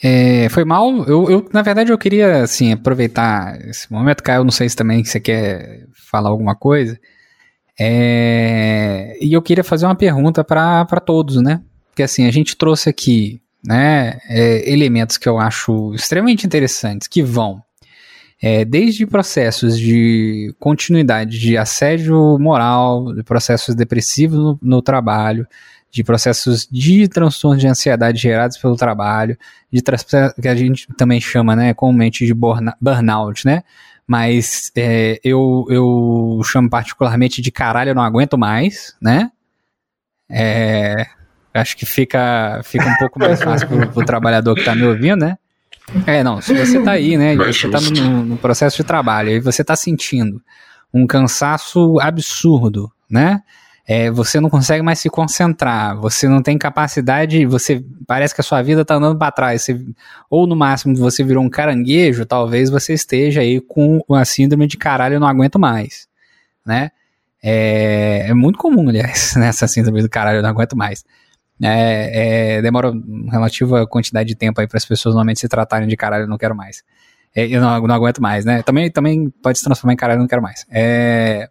É, 0.00 0.48
foi 0.50 0.64
mal. 0.64 0.88
Eu, 1.04 1.28
eu, 1.28 1.48
na 1.52 1.62
verdade, 1.62 1.90
eu 1.90 1.98
queria 1.98 2.42
assim 2.42 2.72
aproveitar 2.72 3.58
esse 3.66 3.90
momento, 3.90 4.22
Caio. 4.22 4.44
Não 4.44 4.50
sei 4.50 4.68
se 4.68 4.76
também 4.76 5.02
você 5.02 5.18
quer 5.18 5.86
falar 6.10 6.28
alguma 6.28 6.54
coisa. 6.54 6.96
É, 7.80 9.16
e 9.20 9.32
eu 9.32 9.42
queria 9.42 9.64
fazer 9.64 9.86
uma 9.86 9.96
pergunta 9.96 10.44
para 10.44 11.00
todos, 11.04 11.42
né? 11.42 11.60
Porque 11.88 12.02
assim 12.02 12.26
a 12.26 12.30
gente 12.30 12.56
trouxe 12.56 12.88
aqui, 12.88 13.40
né, 13.66 14.18
é, 14.28 14.70
elementos 14.70 15.16
que 15.16 15.28
eu 15.28 15.38
acho 15.38 15.94
extremamente 15.94 16.46
interessantes 16.46 17.08
que 17.08 17.22
vão 17.22 17.62
é, 18.42 18.62
desde 18.62 19.06
processos 19.06 19.78
de 19.78 20.54
continuidade 20.58 21.38
de 21.38 21.56
assédio 21.56 22.38
moral, 22.38 23.14
de 23.14 23.22
processos 23.22 23.74
depressivos 23.74 24.38
no, 24.38 24.58
no 24.60 24.82
trabalho, 24.82 25.46
de 25.90 26.04
processos 26.04 26.68
de 26.70 27.08
transtorno 27.08 27.58
de 27.58 27.66
ansiedade 27.66 28.20
gerados 28.20 28.58
pelo 28.58 28.76
trabalho, 28.76 29.38
de 29.72 29.80
que 30.42 30.48
a 30.48 30.54
gente 30.54 30.88
também 30.96 31.20
chama, 31.22 31.56
né, 31.56 31.72
comumente 31.72 32.26
de 32.26 32.34
burnout, 32.34 33.46
né? 33.46 33.62
Mas 34.06 34.70
é, 34.76 35.18
eu, 35.24 35.64
eu 35.70 36.40
chamo 36.44 36.68
particularmente 36.68 37.40
de 37.40 37.50
caralho, 37.50 37.90
eu 37.90 37.94
não 37.94 38.02
aguento 38.02 38.36
mais, 38.36 38.94
né? 39.00 39.30
É, 40.28 41.06
acho 41.54 41.76
que 41.76 41.86
fica, 41.86 42.60
fica 42.64 42.84
um 42.84 42.96
pouco 42.96 43.18
mais 43.18 43.42
fácil 43.42 43.68
pro, 43.68 43.88
pro 43.88 44.04
trabalhador 44.04 44.54
que 44.54 44.64
tá 44.64 44.74
me 44.74 44.84
ouvindo, 44.84 45.24
né? 45.24 45.38
É, 46.06 46.22
não, 46.24 46.40
se 46.40 46.54
você 46.54 46.82
tá 46.82 46.92
aí, 46.92 47.16
né, 47.16 47.36
você 47.36 47.68
tá 47.68 47.80
no, 47.80 48.24
no 48.24 48.36
processo 48.36 48.76
de 48.78 48.84
trabalho 48.84 49.30
e 49.30 49.40
você 49.40 49.62
tá 49.62 49.76
sentindo 49.76 50.40
um 50.92 51.06
cansaço 51.06 51.98
absurdo, 52.00 52.90
né? 53.08 53.42
é, 53.86 54.10
você 54.10 54.40
não 54.40 54.48
consegue 54.48 54.82
mais 54.82 54.98
se 54.98 55.10
concentrar, 55.10 55.96
você 55.98 56.26
não 56.26 56.42
tem 56.42 56.56
capacidade, 56.56 57.44
você 57.44 57.84
parece 58.06 58.34
que 58.34 58.40
a 58.40 58.44
sua 58.44 58.62
vida 58.62 58.80
está 58.80 58.94
andando 58.94 59.18
para 59.18 59.30
trás, 59.30 59.62
você, 59.62 59.78
ou 60.30 60.46
no 60.46 60.56
máximo 60.56 60.96
você 60.96 61.22
virou 61.22 61.44
um 61.44 61.50
caranguejo, 61.50 62.24
talvez 62.24 62.70
você 62.70 62.94
esteja 62.94 63.42
aí 63.42 63.60
com 63.60 64.02
a 64.10 64.24
síndrome 64.24 64.66
de 64.66 64.78
caralho, 64.78 65.16
eu 65.16 65.20
não 65.20 65.28
aguento 65.28 65.58
mais, 65.58 66.08
né? 66.64 66.90
É, 67.42 68.26
é 68.28 68.34
muito 68.34 68.58
comum, 68.58 68.88
aliás, 68.88 69.34
nessa 69.36 69.68
síndrome 69.68 70.00
do 70.00 70.08
caralho, 70.08 70.38
eu 70.38 70.42
não 70.42 70.50
aguento 70.50 70.74
mais. 70.74 71.04
É, 71.66 72.56
é, 72.56 72.62
demora 72.62 72.90
uma 72.90 73.32
relativa 73.32 73.86
quantidade 73.86 74.28
de 74.28 74.34
tempo 74.34 74.60
aí 74.60 74.66
para 74.66 74.76
as 74.76 74.84
pessoas 74.84 75.14
normalmente 75.14 75.40
se 75.40 75.48
tratarem 75.48 75.88
de 75.88 75.96
caralho, 75.96 76.24
eu 76.24 76.28
não 76.28 76.38
quero 76.38 76.54
mais. 76.54 76.82
É, 77.34 77.46
eu 77.46 77.60
não, 77.60 77.80
não 77.86 77.94
aguento 77.94 78.20
mais, 78.20 78.44
né? 78.44 78.62
Também, 78.62 78.90
também 78.90 79.30
pode 79.42 79.58
se 79.58 79.64
transformar 79.64 79.94
em 79.94 79.96
caralho, 79.96 80.18
eu 80.18 80.22
não 80.22 80.28
quero 80.28 80.42
mais. 80.42 80.64
É, 80.70 81.48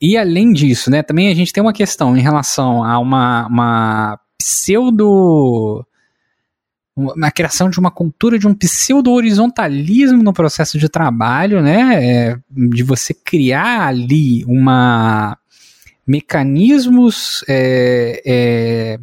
e 0.00 0.16
além 0.16 0.52
disso, 0.52 0.90
né, 0.90 1.02
também 1.02 1.28
a 1.28 1.34
gente 1.34 1.52
tem 1.52 1.62
uma 1.62 1.72
questão 1.72 2.16
em 2.16 2.20
relação 2.20 2.84
a 2.84 2.98
uma, 2.98 3.46
uma 3.46 4.20
pseudo. 4.38 5.86
Uma 6.94 7.30
criação 7.30 7.68
de 7.68 7.78
uma 7.78 7.90
cultura 7.90 8.38
de 8.38 8.48
um 8.48 8.54
pseudo-horizontalismo 8.54 10.22
no 10.22 10.32
processo 10.32 10.78
de 10.78 10.88
trabalho, 10.88 11.60
né? 11.60 12.02
É, 12.02 12.38
de 12.50 12.82
você 12.82 13.12
criar 13.12 13.86
ali 13.86 14.44
uma 14.46 15.36
mecanismos 16.06 17.44
é, 17.48 18.22
é, 18.24 18.98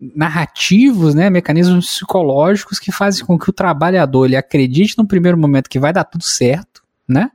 narrativos, 0.00 1.14
né, 1.14 1.28
mecanismos 1.28 1.94
psicológicos 1.94 2.78
que 2.78 2.92
fazem 2.92 3.24
com 3.26 3.38
que 3.38 3.50
o 3.50 3.52
trabalhador 3.52 4.26
ele 4.26 4.36
acredite 4.36 4.96
no 4.96 5.06
primeiro 5.06 5.36
momento 5.36 5.68
que 5.68 5.78
vai 5.78 5.92
dar 5.92 6.04
tudo 6.04 6.22
certo, 6.22 6.82
né? 7.06 7.30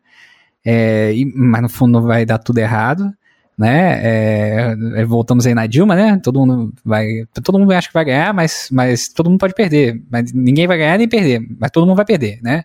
é, 0.65 1.13
e, 1.13 1.25
mas 1.25 1.61
no 1.61 1.69
fundo 1.69 2.01
vai 2.01 2.25
dar 2.25 2.37
tudo 2.37 2.57
errado, 2.59 3.13
né? 3.57 3.99
É, 4.03 4.75
é, 4.95 5.05
voltamos 5.05 5.45
aí 5.45 5.53
na 5.53 5.67
Dilma, 5.67 5.95
né? 5.95 6.19
Todo 6.23 6.39
mundo 6.39 6.73
vai, 6.83 7.25
todo 7.43 7.59
mundo 7.59 7.71
acha 7.73 7.87
que 7.87 7.93
vai 7.93 8.05
ganhar, 8.05 8.33
mas, 8.33 8.69
mas 8.71 9.09
todo 9.09 9.29
mundo 9.29 9.39
pode 9.39 9.53
perder, 9.53 10.01
mas 10.09 10.31
ninguém 10.31 10.65
vai 10.65 10.77
ganhar 10.77 10.97
nem 10.97 11.07
perder, 11.07 11.41
mas 11.59 11.69
todo 11.71 11.85
mundo 11.85 11.97
vai 11.97 12.05
perder, 12.05 12.39
né? 12.41 12.63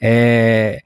É, 0.00 0.80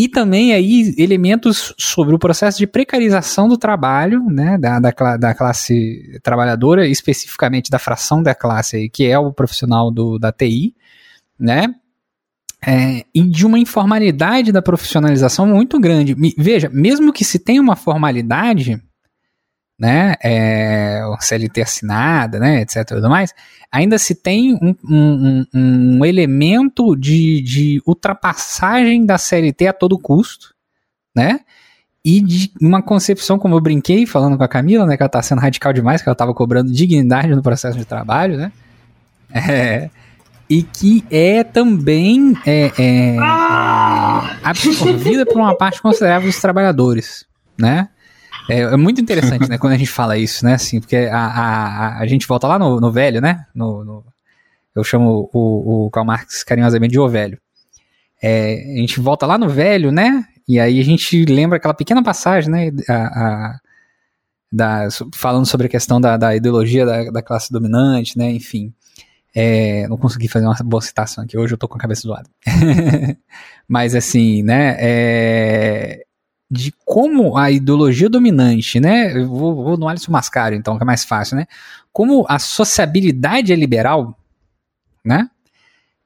e 0.00 0.08
também 0.08 0.54
aí 0.54 0.94
elementos 0.96 1.74
sobre 1.76 2.14
o 2.14 2.18
processo 2.18 2.56
de 2.56 2.66
precarização 2.66 3.46
do 3.46 3.58
trabalho, 3.58 4.24
né, 4.24 4.56
da, 4.56 4.80
da, 4.80 5.16
da, 5.18 5.34
classe 5.34 6.18
trabalhadora, 6.22 6.88
especificamente 6.88 7.70
da 7.70 7.78
fração 7.78 8.22
da 8.22 8.34
classe 8.34 8.88
que 8.88 9.04
é 9.04 9.18
o 9.18 9.30
profissional 9.30 9.90
do, 9.90 10.18
da 10.18 10.32
TI, 10.32 10.74
né, 11.38 11.74
é, 12.66 13.04
e 13.14 13.22
de 13.22 13.44
uma 13.44 13.58
informalidade 13.58 14.50
da 14.52 14.62
profissionalização 14.62 15.46
muito 15.46 15.78
grande. 15.78 16.16
Veja, 16.38 16.70
mesmo 16.72 17.12
que 17.12 17.22
se 17.24 17.38
tenha 17.38 17.60
uma 17.60 17.76
formalidade, 17.76 18.82
né, 19.80 20.14
é, 20.22 21.00
CLT 21.20 21.62
assinada, 21.62 22.38
né, 22.38 22.60
etc. 22.60 22.86
Tudo 22.86 23.08
mais, 23.08 23.32
ainda 23.72 23.96
se 23.98 24.14
tem 24.14 24.54
um, 24.54 24.74
um, 24.84 25.46
um 25.54 26.04
elemento 26.04 26.94
de, 26.94 27.40
de 27.40 27.82
ultrapassagem 27.86 29.06
da 29.06 29.16
CLT 29.16 29.68
a 29.68 29.72
todo 29.72 29.98
custo, 29.98 30.54
né? 31.16 31.40
E 32.04 32.20
de 32.20 32.50
uma 32.60 32.82
concepção, 32.82 33.38
como 33.38 33.54
eu 33.54 33.60
brinquei 33.60 34.06
falando 34.06 34.36
com 34.36 34.44
a 34.44 34.48
Camila, 34.48 34.86
né, 34.86 34.96
que 34.96 35.02
ela 35.02 35.08
tá 35.08 35.22
sendo 35.22 35.40
radical 35.40 35.72
demais, 35.72 36.02
que 36.02 36.08
ela 36.08 36.14
estava 36.14 36.34
cobrando 36.34 36.72
dignidade 36.72 37.34
no 37.34 37.42
processo 37.42 37.78
de 37.78 37.84
trabalho, 37.86 38.36
né? 38.36 38.52
É, 39.32 39.88
e 40.48 40.64
que 40.64 41.04
é 41.08 41.44
também 41.44 42.36
é, 42.44 42.72
é, 42.76 43.16
absorvida 44.42 45.24
por 45.24 45.36
uma 45.36 45.56
parte 45.56 45.80
considerável 45.80 46.28
dos 46.28 46.40
trabalhadores, 46.40 47.24
né? 47.56 47.88
É, 48.50 48.60
é, 48.60 48.76
muito 48.76 49.00
interessante, 49.00 49.48
né, 49.48 49.58
quando 49.58 49.74
a 49.74 49.76
gente 49.76 49.90
fala 49.90 50.18
isso, 50.18 50.44
né, 50.44 50.54
assim, 50.54 50.80
porque 50.80 50.96
a, 50.96 51.18
a, 51.18 51.98
a 52.00 52.06
gente 52.06 52.26
volta 52.26 52.46
lá 52.46 52.58
no, 52.58 52.80
no 52.80 52.90
velho, 52.90 53.20
né, 53.20 53.46
no, 53.54 53.84
no, 53.84 54.04
eu 54.74 54.82
chamo 54.82 55.30
o, 55.32 55.86
o 55.86 55.90
Karl 55.90 56.06
Marx 56.06 56.42
carinhosamente 56.42 56.92
de 56.92 56.98
o 56.98 57.08
velho. 57.08 57.38
É, 58.22 58.54
a 58.74 58.80
gente 58.80 59.00
volta 59.00 59.26
lá 59.26 59.38
no 59.38 59.48
velho, 59.48 59.90
né, 59.92 60.24
e 60.48 60.58
aí 60.58 60.80
a 60.80 60.84
gente 60.84 61.24
lembra 61.24 61.58
aquela 61.58 61.74
pequena 61.74 62.02
passagem, 62.02 62.50
né, 62.50 62.70
a, 62.88 62.94
a 62.94 63.60
da, 64.52 64.88
falando 65.14 65.46
sobre 65.46 65.68
a 65.68 65.70
questão 65.70 66.00
da, 66.00 66.16
da 66.16 66.34
ideologia 66.34 66.84
da, 66.84 67.04
da 67.10 67.22
classe 67.22 67.52
dominante, 67.52 68.18
né, 68.18 68.30
enfim. 68.32 68.72
É, 69.32 69.86
não 69.86 69.96
consegui 69.96 70.26
fazer 70.26 70.44
uma 70.46 70.56
boa 70.64 70.80
citação 70.80 71.22
aqui, 71.22 71.38
hoje 71.38 71.54
eu 71.54 71.58
tô 71.58 71.68
com 71.68 71.76
a 71.76 71.80
cabeça 71.80 72.02
zoada. 72.02 72.28
Mas 73.68 73.94
assim, 73.94 74.42
né, 74.42 74.76
é, 74.80 76.04
de 76.50 76.74
como 76.84 77.36
a 77.36 77.50
ideologia 77.50 78.08
dominante, 78.08 78.80
né, 78.80 79.16
eu 79.16 79.28
vou, 79.28 79.54
vou 79.54 79.76
no 79.76 79.88
Alisson 79.88 80.10
Mascaro 80.10 80.54
então, 80.54 80.76
que 80.76 80.82
é 80.82 80.86
mais 80.86 81.04
fácil, 81.04 81.36
né, 81.36 81.46
como 81.92 82.26
a 82.28 82.38
sociabilidade 82.38 83.52
é 83.52 83.56
liberal, 83.56 84.18
né, 85.04 85.30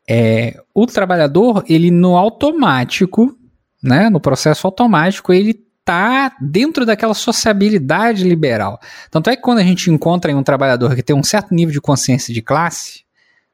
é, 0.08 0.60
o 0.74 0.86
trabalhador, 0.86 1.64
ele 1.66 1.90
no 1.90 2.16
automático, 2.16 3.34
né, 3.82 4.10
no 4.10 4.20
processo 4.20 4.66
automático, 4.66 5.32
ele 5.32 5.64
tá 5.84 6.34
dentro 6.40 6.86
daquela 6.86 7.14
sociabilidade 7.14 8.24
liberal. 8.24 8.80
Tanto 9.10 9.28
é 9.28 9.36
que 9.36 9.42
quando 9.42 9.58
a 9.58 9.62
gente 9.62 9.90
encontra 9.90 10.34
um 10.34 10.42
trabalhador 10.42 10.94
que 10.94 11.02
tem 11.02 11.14
um 11.14 11.22
certo 11.22 11.54
nível 11.54 11.72
de 11.72 11.80
consciência 11.80 12.32
de 12.32 12.40
classe, 12.40 13.04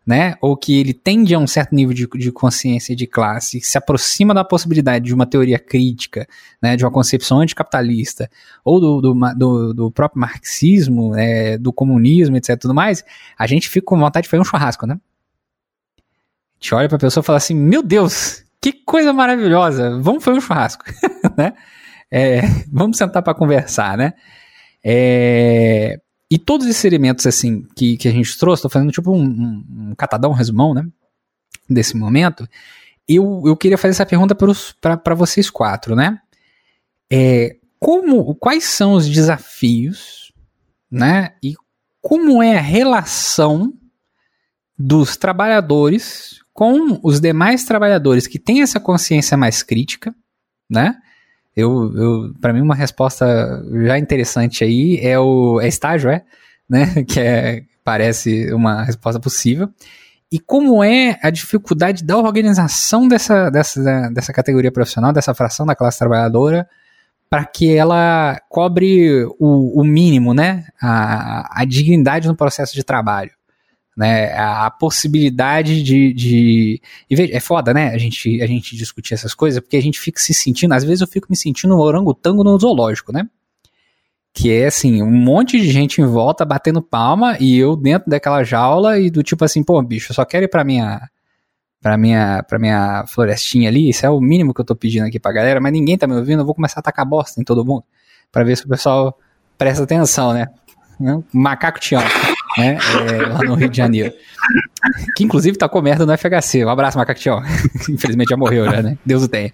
né? 0.06 0.34
Ou 0.40 0.56
que 0.56 0.78
ele 0.78 0.92
tende 0.92 1.34
a 1.34 1.38
um 1.38 1.46
certo 1.46 1.74
nível 1.74 1.94
de, 1.94 2.06
de 2.06 2.32
consciência 2.32 2.96
de 2.96 3.06
classe, 3.06 3.60
se 3.60 3.76
aproxima 3.76 4.34
da 4.34 4.44
possibilidade 4.44 5.04
de 5.04 5.14
uma 5.14 5.26
teoria 5.26 5.58
crítica, 5.58 6.26
né? 6.60 6.76
De 6.76 6.84
uma 6.84 6.90
concepção 6.90 7.40
anticapitalista, 7.40 8.30
ou 8.64 8.80
do, 8.80 9.00
do, 9.00 9.34
do, 9.34 9.74
do 9.74 9.90
próprio 9.90 10.20
marxismo, 10.20 11.14
é, 11.16 11.58
do 11.58 11.72
comunismo, 11.72 12.36
etc. 12.36 12.58
tudo 12.58 12.74
mais, 12.74 13.04
a 13.38 13.46
gente 13.46 13.68
fica 13.68 13.86
com 13.86 13.98
vontade 13.98 14.24
de 14.24 14.30
fazer 14.30 14.40
um 14.40 14.44
churrasco, 14.44 14.86
né? 14.86 14.94
A 14.94 16.62
gente 16.62 16.74
olha 16.74 16.88
pra 16.88 16.98
pessoa 16.98 17.22
e 17.22 17.26
fala 17.26 17.38
assim: 17.38 17.54
Meu 17.54 17.82
Deus, 17.82 18.44
que 18.60 18.72
coisa 18.72 19.12
maravilhosa, 19.12 19.98
vamos 20.00 20.24
fazer 20.24 20.38
um 20.38 20.42
churrasco, 20.42 20.84
né? 21.36 21.54
É, 22.10 22.40
vamos 22.70 22.96
sentar 22.96 23.22
para 23.22 23.34
conversar, 23.34 23.96
né? 23.96 24.14
É, 24.84 26.00
e 26.30 26.38
todos 26.38 26.66
esses 26.66 26.84
elementos, 26.84 27.26
assim, 27.26 27.66
que, 27.74 27.96
que 27.96 28.06
a 28.06 28.12
gente 28.12 28.38
trouxe, 28.38 28.62
tô 28.62 28.68
fazendo 28.68 28.92
tipo 28.92 29.10
um, 29.10 29.24
um, 29.24 29.64
um 29.90 29.94
catadão, 29.96 30.30
um 30.30 30.34
resumão, 30.34 30.72
né? 30.72 30.86
Desse 31.68 31.96
momento. 31.96 32.48
Eu, 33.08 33.42
eu 33.44 33.56
queria 33.56 33.76
fazer 33.76 33.92
essa 33.92 34.06
pergunta 34.06 34.36
para 34.36 35.14
vocês 35.16 35.50
quatro, 35.50 35.96
né? 35.96 36.20
É, 37.10 37.56
como, 37.80 38.32
quais 38.36 38.64
são 38.64 38.92
os 38.92 39.08
desafios, 39.08 40.32
né? 40.88 41.34
E 41.42 41.54
como 42.00 42.40
é 42.40 42.56
a 42.56 42.62
relação 42.62 43.74
dos 44.78 45.16
trabalhadores 45.16 46.40
com 46.52 47.00
os 47.02 47.20
demais 47.20 47.64
trabalhadores 47.64 48.26
que 48.26 48.38
têm 48.38 48.62
essa 48.62 48.78
consciência 48.78 49.36
mais 49.36 49.62
crítica, 49.62 50.14
né? 50.68 50.96
Eu, 51.60 51.92
eu 51.96 52.34
para 52.40 52.52
mim 52.52 52.60
uma 52.60 52.74
resposta 52.74 53.62
já 53.84 53.98
interessante 53.98 54.64
aí 54.64 54.98
é 55.02 55.18
o 55.18 55.60
é 55.60 55.68
estágio, 55.68 56.10
é, 56.10 56.24
né? 56.68 57.02
Que 57.06 57.20
é 57.20 57.62
parece 57.84 58.52
uma 58.52 58.82
resposta 58.82 59.18
possível. 59.20 59.68
E 60.30 60.38
como 60.38 60.84
é 60.84 61.18
a 61.22 61.30
dificuldade 61.30 62.04
da 62.04 62.16
organização 62.16 63.08
dessa, 63.08 63.50
dessa, 63.50 64.10
dessa 64.12 64.32
categoria 64.32 64.70
profissional, 64.70 65.12
dessa 65.12 65.34
fração 65.34 65.66
da 65.66 65.74
classe 65.74 65.98
trabalhadora, 65.98 66.68
para 67.28 67.44
que 67.44 67.74
ela 67.74 68.40
cobre 68.48 69.24
o, 69.40 69.80
o 69.80 69.84
mínimo, 69.84 70.32
né? 70.32 70.66
A, 70.80 71.62
a 71.62 71.64
dignidade 71.64 72.28
no 72.28 72.36
processo 72.36 72.74
de 72.74 72.84
trabalho 72.84 73.32
né? 74.00 74.32
A, 74.32 74.70
possibilidade 74.70 75.82
de, 75.82 76.14
de. 76.14 76.80
E 77.08 77.14
veja, 77.14 77.36
é 77.36 77.38
foda, 77.38 77.74
né? 77.74 77.90
A 77.90 77.98
gente, 77.98 78.40
a 78.40 78.46
gente 78.46 78.74
discutir 78.74 79.12
essas 79.12 79.34
coisas, 79.34 79.60
porque 79.60 79.76
a 79.76 79.82
gente 79.82 80.00
fica 80.00 80.18
se 80.18 80.32
sentindo, 80.32 80.72
às 80.72 80.82
vezes 80.82 81.02
eu 81.02 81.06
fico 81.06 81.26
me 81.28 81.36
sentindo 81.36 81.76
um 81.76 81.78
orangotango 81.78 82.42
no 82.42 82.58
zoológico, 82.58 83.12
né? 83.12 83.28
Que 84.32 84.50
é 84.50 84.68
assim, 84.68 85.02
um 85.02 85.10
monte 85.10 85.60
de 85.60 85.70
gente 85.70 86.00
em 86.00 86.06
volta 86.06 86.46
batendo 86.46 86.80
palma 86.80 87.36
e 87.38 87.58
eu 87.58 87.76
dentro 87.76 88.08
daquela 88.08 88.42
jaula 88.42 88.98
e 88.98 89.10
do 89.10 89.22
tipo 89.22 89.44
assim, 89.44 89.62
pô, 89.62 89.82
bicho, 89.82 90.12
eu 90.12 90.14
só 90.14 90.24
quero 90.24 90.46
ir 90.46 90.48
pra 90.48 90.64
minha. 90.64 91.06
Pra 91.82 91.96
minha, 91.96 92.42
pra 92.42 92.58
minha 92.58 93.04
florestinha 93.06 93.68
ali, 93.68 93.88
isso 93.88 94.04
é 94.04 94.10
o 94.10 94.20
mínimo 94.20 94.52
que 94.52 94.60
eu 94.60 94.64
tô 94.64 94.76
pedindo 94.76 95.06
aqui 95.06 95.18
pra 95.18 95.32
galera, 95.32 95.60
mas 95.60 95.72
ninguém 95.72 95.96
tá 95.96 96.06
me 96.06 96.14
ouvindo, 96.14 96.40
eu 96.40 96.44
vou 96.44 96.54
começar 96.54 96.80
a 96.80 96.82
tacar 96.82 97.06
bosta 97.06 97.40
em 97.40 97.44
todo 97.44 97.64
mundo, 97.64 97.84
para 98.30 98.44
ver 98.44 98.56
se 98.56 98.66
o 98.66 98.68
pessoal 98.68 99.18
presta 99.56 99.84
atenção, 99.84 100.34
né? 100.34 100.46
Macaco 101.32 101.80
te 101.80 101.94
ama 101.94 102.04
né? 102.58 102.78
É, 103.08 103.26
lá 103.26 103.38
no 103.42 103.54
Rio 103.54 103.68
de 103.68 103.76
Janeiro. 103.76 104.12
Que 105.16 105.24
inclusive 105.24 105.56
tá 105.56 105.68
com 105.68 105.80
merda 105.80 106.06
no 106.06 106.16
FHC. 106.16 106.64
Um 106.64 106.68
abraço, 106.68 106.98
Macactião. 106.98 107.42
Infelizmente 107.88 108.30
já 108.30 108.36
morreu, 108.36 108.64
já, 108.64 108.82
né? 108.82 108.98
Deus 109.04 109.24
o 109.24 109.28
tenha. 109.28 109.52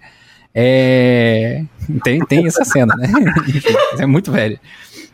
É... 0.53 1.63
Tem, 2.03 2.19
tem 2.25 2.47
essa 2.47 2.65
cena, 2.65 2.95
né? 2.95 3.07
é 3.99 4.05
muito 4.05 4.31
velho. 4.31 4.59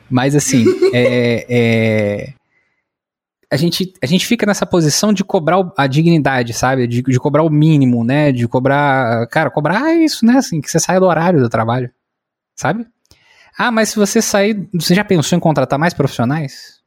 Mas 0.09 0.35
assim, 0.35 0.65
é, 0.93 1.45
é... 1.49 2.33
A, 3.51 3.57
gente, 3.57 3.93
a 4.01 4.05
gente 4.05 4.25
fica 4.25 4.45
nessa 4.45 4.65
posição 4.65 5.11
de 5.11 5.23
cobrar 5.23 5.57
a 5.77 5.85
dignidade, 5.85 6.53
sabe? 6.53 6.87
De, 6.87 7.01
de 7.01 7.19
cobrar 7.19 7.43
o 7.43 7.49
mínimo, 7.49 8.03
né? 8.03 8.31
De 8.31 8.47
cobrar. 8.47 9.27
Cara, 9.27 9.51
cobrar 9.51 9.93
isso, 9.93 10.25
né? 10.25 10.37
Assim, 10.37 10.61
que 10.61 10.69
você 10.69 10.79
saia 10.79 10.99
do 10.99 11.05
horário 11.05 11.39
do 11.39 11.49
trabalho, 11.49 11.91
sabe? 12.55 12.85
Ah, 13.57 13.71
mas 13.71 13.89
se 13.89 13.95
você 13.95 14.21
sair. 14.21 14.67
Você 14.73 14.95
já 14.95 15.03
pensou 15.03 15.37
em 15.37 15.41
contratar 15.41 15.77
mais 15.77 15.93
profissionais? 15.93 16.82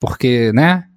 Porque, 0.00 0.52
né? 0.52 0.88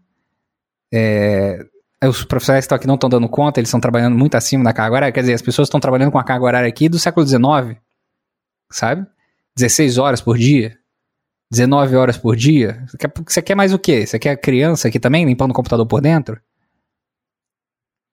É, 0.92 1.66
os 2.04 2.24
profissionais 2.24 2.64
que 2.64 2.66
estão 2.66 2.76
aqui 2.76 2.88
não 2.88 2.96
estão 2.96 3.10
dando 3.10 3.30
conta, 3.30 3.60
eles 3.60 3.68
estão 3.68 3.80
trabalhando 3.80 4.18
muito 4.18 4.36
acima 4.36 4.64
da 4.64 4.74
carga 4.74 4.96
horária. 4.96 5.14
Quer 5.14 5.22
dizer, 5.22 5.34
as 5.34 5.42
pessoas 5.42 5.68
estão 5.68 5.80
trabalhando 5.80 6.12
com 6.12 6.18
a 6.18 6.24
carga 6.24 6.46
horária 6.46 6.68
aqui 6.68 6.90
do 6.90 6.98
século 6.98 7.26
XIX, 7.26 7.80
sabe? 8.72 9.06
16 9.56 9.98
horas 9.98 10.22
por 10.22 10.38
dia, 10.38 10.78
19 11.52 11.96
horas 11.96 12.18
por 12.18 12.36
dia. 12.36 12.84
Você 12.88 12.98
quer, 12.98 13.14
você 13.28 13.42
quer 13.42 13.56
mais 13.56 13.74
o 13.74 13.80
quê? 13.80 14.06
Você 14.06 14.18
quer 14.18 14.36
criança 14.38 14.88
aqui 14.88 15.00
também, 15.00 15.26
limpando 15.26 15.52
o 15.52 15.54
computador 15.54 15.86
por 15.86 16.02
dentro? 16.02 16.40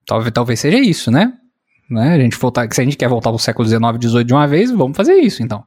Talvez, 0.07 0.33
talvez 0.33 0.61
seja 0.61 0.79
isso, 0.79 1.11
né? 1.11 1.33
né? 1.89 2.15
A 2.15 2.19
gente 2.19 2.37
voltar, 2.37 2.69
se 2.73 2.81
a 2.81 2.85
gente 2.85 2.97
quer 2.97 3.09
voltar 3.09 3.31
ao 3.31 3.39
século 3.39 3.67
XIX, 3.67 3.83
XVIII 4.01 4.25
de 4.25 4.33
uma 4.33 4.47
vez, 4.47 4.71
vamos 4.71 4.97
fazer 4.97 5.15
isso, 5.15 5.43
então. 5.43 5.65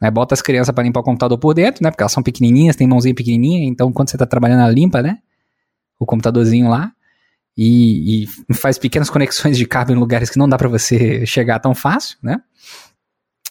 Né? 0.00 0.10
Bota 0.10 0.34
as 0.34 0.42
crianças 0.42 0.74
para 0.74 0.84
limpar 0.84 1.00
o 1.00 1.04
computador 1.04 1.38
por 1.38 1.54
dentro, 1.54 1.82
né? 1.82 1.90
Porque 1.90 2.02
elas 2.02 2.12
são 2.12 2.22
pequenininhas, 2.22 2.76
tem 2.76 2.86
mãozinha 2.86 3.14
pequenininha, 3.14 3.66
então 3.66 3.92
quando 3.92 4.10
você 4.10 4.16
está 4.16 4.26
trabalhando, 4.26 4.60
ela 4.60 4.70
limpa, 4.70 5.02
né? 5.02 5.18
O 5.98 6.06
computadorzinho 6.06 6.68
lá. 6.68 6.92
E, 7.56 8.24
e, 8.24 8.54
faz 8.54 8.78
pequenas 8.78 9.08
conexões 9.10 9.56
de 9.56 9.66
cabo 9.66 9.92
em 9.92 9.96
lugares 9.96 10.28
que 10.28 10.38
não 10.38 10.48
dá 10.48 10.58
para 10.58 10.68
você 10.68 11.24
chegar 11.24 11.60
tão 11.60 11.74
fácil, 11.74 12.18
né? 12.22 12.40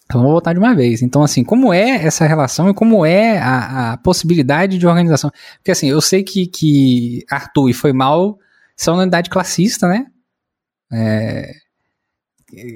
Então 0.05 0.19
vamos 0.19 0.33
voltar 0.33 0.53
de 0.53 0.59
uma 0.59 0.75
vez. 0.75 1.01
Então, 1.01 1.23
assim, 1.23 1.43
como 1.43 1.73
é 1.73 2.05
essa 2.05 2.27
relação 2.27 2.69
e 2.69 2.73
como 2.73 3.05
é 3.05 3.39
a, 3.39 3.93
a 3.93 3.97
possibilidade 3.97 4.77
de 4.77 4.85
organização? 4.85 5.31
Porque, 5.57 5.71
assim, 5.71 5.89
eu 5.89 6.01
sei 6.01 6.21
que, 6.23 6.45
que 6.45 7.25
Arthur 7.29 7.69
e 7.69 7.73
Foi 7.73 7.93
Mal 7.93 8.37
são 8.75 8.97
unidade 8.97 9.29
classista, 9.29 9.87
né? 9.87 10.05
É, 10.91 11.51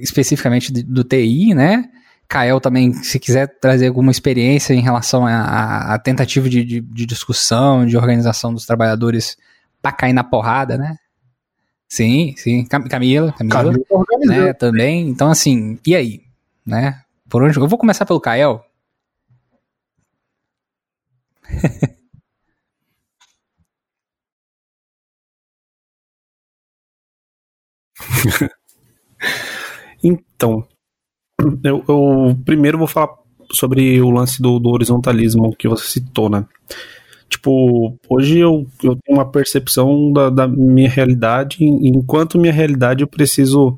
especificamente 0.02 0.72
do 0.72 1.04
TI, 1.04 1.54
né? 1.54 1.90
Kael 2.28 2.60
também, 2.60 2.94
se 2.94 3.20
quiser 3.20 3.48
trazer 3.60 3.88
alguma 3.88 4.12
experiência 4.12 4.74
em 4.74 4.82
relação 4.82 5.26
à 5.26 5.98
tentativa 6.00 6.50
de, 6.50 6.64
de, 6.64 6.82
de, 6.82 7.06
discussão, 7.06 7.86
de 7.86 7.96
organização 7.96 8.54
dos 8.54 8.66
trabalhadores 8.66 9.38
para 9.82 9.94
cair 9.94 10.14
na 10.14 10.24
porrada, 10.24 10.78
né? 10.78 10.98
Sim, 11.88 12.34
sim. 12.36 12.66
Camila, 12.66 13.32
Camila, 13.32 13.32
Camila 13.34 13.74
né, 14.26 14.54
também. 14.54 15.08
Então, 15.08 15.32
assim, 15.32 15.80
e 15.86 15.96
aí? 15.96 16.22
Né? 16.66 17.02
Por 17.30 17.44
onde? 17.44 17.58
Eu 17.58 17.68
vou 17.68 17.78
começar 17.78 18.06
pelo 18.06 18.20
Kael. 18.20 18.64
então, 30.04 30.68
eu, 31.64 31.84
eu 31.88 32.38
primeiro 32.46 32.78
vou 32.78 32.88
falar 32.88 33.10
sobre 33.52 34.02
o 34.02 34.10
lance 34.10 34.42
do, 34.42 34.60
do, 34.60 34.70
horizontalismo 34.70 35.56
que 35.56 35.68
você 35.68 35.86
citou, 35.86 36.30
né? 36.30 36.46
Tipo, 37.30 37.98
hoje 38.10 38.40
eu, 38.40 38.66
eu 38.84 38.96
tenho 38.96 39.18
uma 39.18 39.30
percepção 39.30 40.12
da, 40.12 40.30
da 40.30 40.48
minha 40.48 40.90
realidade, 40.90 41.64
enquanto 41.64 42.40
minha 42.40 42.54
realidade 42.54 43.04
eu 43.04 43.08
preciso 43.08 43.78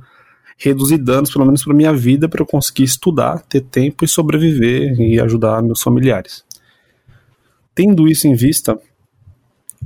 reduzir 0.57 0.97
danos, 0.97 1.31
pelo 1.31 1.45
menos 1.45 1.63
para 1.63 1.73
minha 1.73 1.93
vida, 1.93 2.27
para 2.27 2.41
eu 2.41 2.45
conseguir 2.45 2.83
estudar, 2.83 3.39
ter 3.43 3.61
tempo 3.61 4.03
e 4.03 4.07
sobreviver 4.07 4.99
e 4.99 5.19
ajudar 5.19 5.63
meus 5.63 5.81
familiares. 5.81 6.43
Tendo 7.73 8.07
isso 8.07 8.27
em 8.27 8.35
vista, 8.35 8.77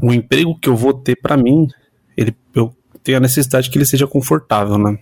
o 0.02 0.12
emprego 0.12 0.58
que 0.60 0.68
eu 0.68 0.76
vou 0.76 0.94
ter 0.94 1.16
para 1.16 1.38
mim, 1.38 1.68
ele, 2.18 2.36
eu 2.56 2.76
tenho 3.04 3.18
a 3.18 3.22
necessidade 3.22 3.70
que 3.70 3.78
ele 3.78 3.86
seja 3.86 4.08
confortável, 4.08 4.78
né? 4.78 4.98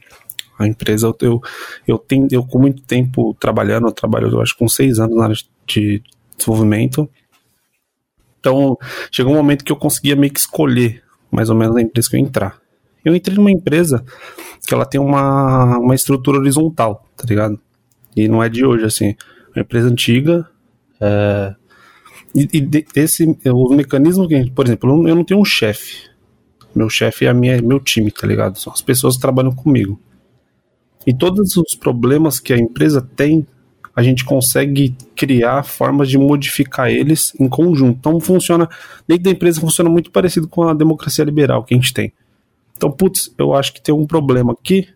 A 0.64 0.68
empresa, 0.68 1.14
eu, 1.22 1.42
eu, 1.88 1.98
tenho, 1.98 2.28
eu 2.32 2.44
com 2.44 2.60
muito 2.60 2.82
tempo 2.84 3.36
trabalhando, 3.40 3.88
eu 3.88 3.92
trabalho, 3.92 4.30
eu 4.30 4.42
acho, 4.42 4.58
com 4.58 4.68
seis 4.68 5.00
anos 5.00 5.16
na 5.16 5.24
área 5.24 5.36
de 5.68 6.02
desenvolvimento. 6.38 7.10
Então, 8.40 8.78
chegou 9.12 9.34
um 9.34 9.38
momento 9.38 9.64
que 9.64 9.72
eu 9.72 9.76
conseguia 9.76 10.16
meio 10.16 10.34
que 10.34 10.40
escolher 10.40 11.04
mais 11.32 11.50
ou 11.50 11.56
menos 11.56 11.76
a 11.76 11.82
empresa 11.82 12.10
que 12.10 12.16
eu 12.16 12.20
entrar. 12.20 12.60
Eu 13.04 13.16
entrei 13.16 13.36
numa 13.36 13.52
empresa 13.52 14.04
que 14.66 14.74
ela 14.74 14.86
tem 14.86 15.00
uma, 15.00 15.78
uma 15.78 15.96
estrutura 15.96 16.38
horizontal, 16.38 17.08
tá 17.16 17.24
ligado? 17.28 17.60
E 18.16 18.28
não 18.28 18.44
é 18.44 18.50
de 18.50 18.66
hoje, 18.66 18.86
assim. 18.86 19.16
É 19.56 19.60
uma 19.60 19.62
empresa 19.62 19.90
antiga. 19.90 20.48
É, 21.00 21.56
e, 22.36 22.48
e 22.54 22.86
esse, 22.96 23.26
o 23.46 23.74
mecanismo 23.74 24.28
que, 24.28 24.52
por 24.52 24.66
exemplo, 24.66 25.08
eu 25.08 25.16
não 25.16 25.24
tenho 25.24 25.40
um 25.40 25.46
chefe. 25.46 26.10
Meu 26.76 26.90
chefe 26.90 27.26
é 27.26 27.30
a 27.30 27.34
minha, 27.34 27.62
meu 27.62 27.80
time, 27.80 28.12
tá 28.12 28.26
ligado? 28.26 28.58
São 28.58 28.72
as 28.72 28.82
pessoas 28.82 29.16
que 29.16 29.22
trabalham 29.22 29.52
comigo. 29.52 30.00
E 31.06 31.14
todos 31.14 31.58
os 31.58 31.76
problemas 31.76 32.40
que 32.40 32.54
a 32.54 32.58
empresa 32.58 33.02
tem, 33.16 33.46
a 33.96 34.02
gente 34.02 34.24
consegue 34.24 34.96
criar 35.16 35.64
formas 35.64 36.10
de 36.10 36.18
modificar 36.18 36.90
eles 36.90 37.34
em 37.40 37.50
conjunto. 37.50 37.98
Então 38.00 38.20
funciona, 38.20 38.70
dentro 39.08 39.26
da 39.26 39.32
empresa 39.32 39.60
funciona 39.60 39.90
muito 39.90 40.12
parecido 40.12 40.48
com 40.48 40.64
a 40.64 40.74
democracia 40.74 41.26
liberal 41.26 41.64
que 41.64 41.74
a 41.74 41.78
gente 41.78 41.94
tem. 41.94 42.14
Então, 42.78 42.92
putz, 42.92 43.32
eu 43.38 43.54
acho 43.54 43.74
que 43.74 43.82
tem 43.82 43.94
um 43.94 44.08
problema 44.08 44.54
aqui, 44.54 44.88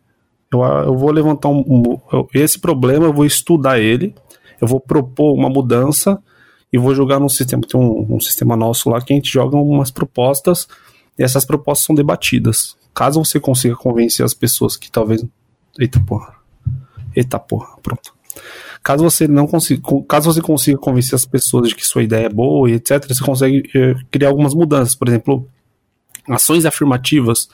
eu, 0.52 0.62
eu 0.64 0.98
vou 0.98 1.12
levantar 1.12 1.50
um, 1.50 1.60
um, 1.60 2.28
esse 2.34 2.58
problema, 2.58 3.06
eu 3.06 3.14
vou 3.14 3.26
estudar 3.26 3.80
ele, 3.80 4.16
eu 4.60 4.68
vou 4.68 4.80
propor 4.80 5.34
uma 5.34 5.50
mudança 5.50 6.20
e 6.72 6.78
vou 6.78 6.96
jogar 6.96 7.20
no 7.20 7.30
sistema, 7.30 7.62
tem 7.62 7.80
um, 7.80 8.16
um 8.16 8.20
sistema 8.20 8.56
nosso 8.56 8.90
lá 8.90 9.00
que 9.02 9.14
a 9.14 9.16
gente 9.16 9.32
joga 9.32 9.56
umas 9.56 9.92
propostas 9.92 10.68
e 11.18 11.24
essas 11.24 11.46
propostas 11.46 11.86
são 11.86 11.96
debatidas. 11.96 12.76
Caso 12.94 13.24
você 13.24 13.40
consiga 13.40 13.76
convencer 13.76 14.26
as 14.26 14.34
pessoas 14.34 14.76
que 14.76 14.90
talvez. 14.90 15.24
Eita 15.80 16.00
porra. 16.00 16.36
Eita 17.16 17.40
porra, 17.40 17.78
pronto. 17.82 18.14
Caso 18.84 19.04
você 19.04 19.28
não 19.28 19.48
consiga, 19.48 19.82
caso 20.08 20.32
você 20.32 20.42
consiga 20.42 20.78
convencer 20.78 21.16
as 21.16 21.26
pessoas 21.26 21.70
de 21.70 21.76
que 21.76 21.86
sua 21.86 22.04
ideia 22.04 22.26
é 22.26 22.30
boa 22.30 22.70
e 22.70 22.74
etc, 22.74 23.08
você 23.08 23.24
consegue 23.24 23.70
eh, 23.74 23.96
criar 24.12 24.30
algumas 24.30 24.54
mudanças. 24.54 24.94
Por 24.94 25.08
exemplo, 25.08 25.50
ações 26.30 26.66
afirmativas, 26.66 27.48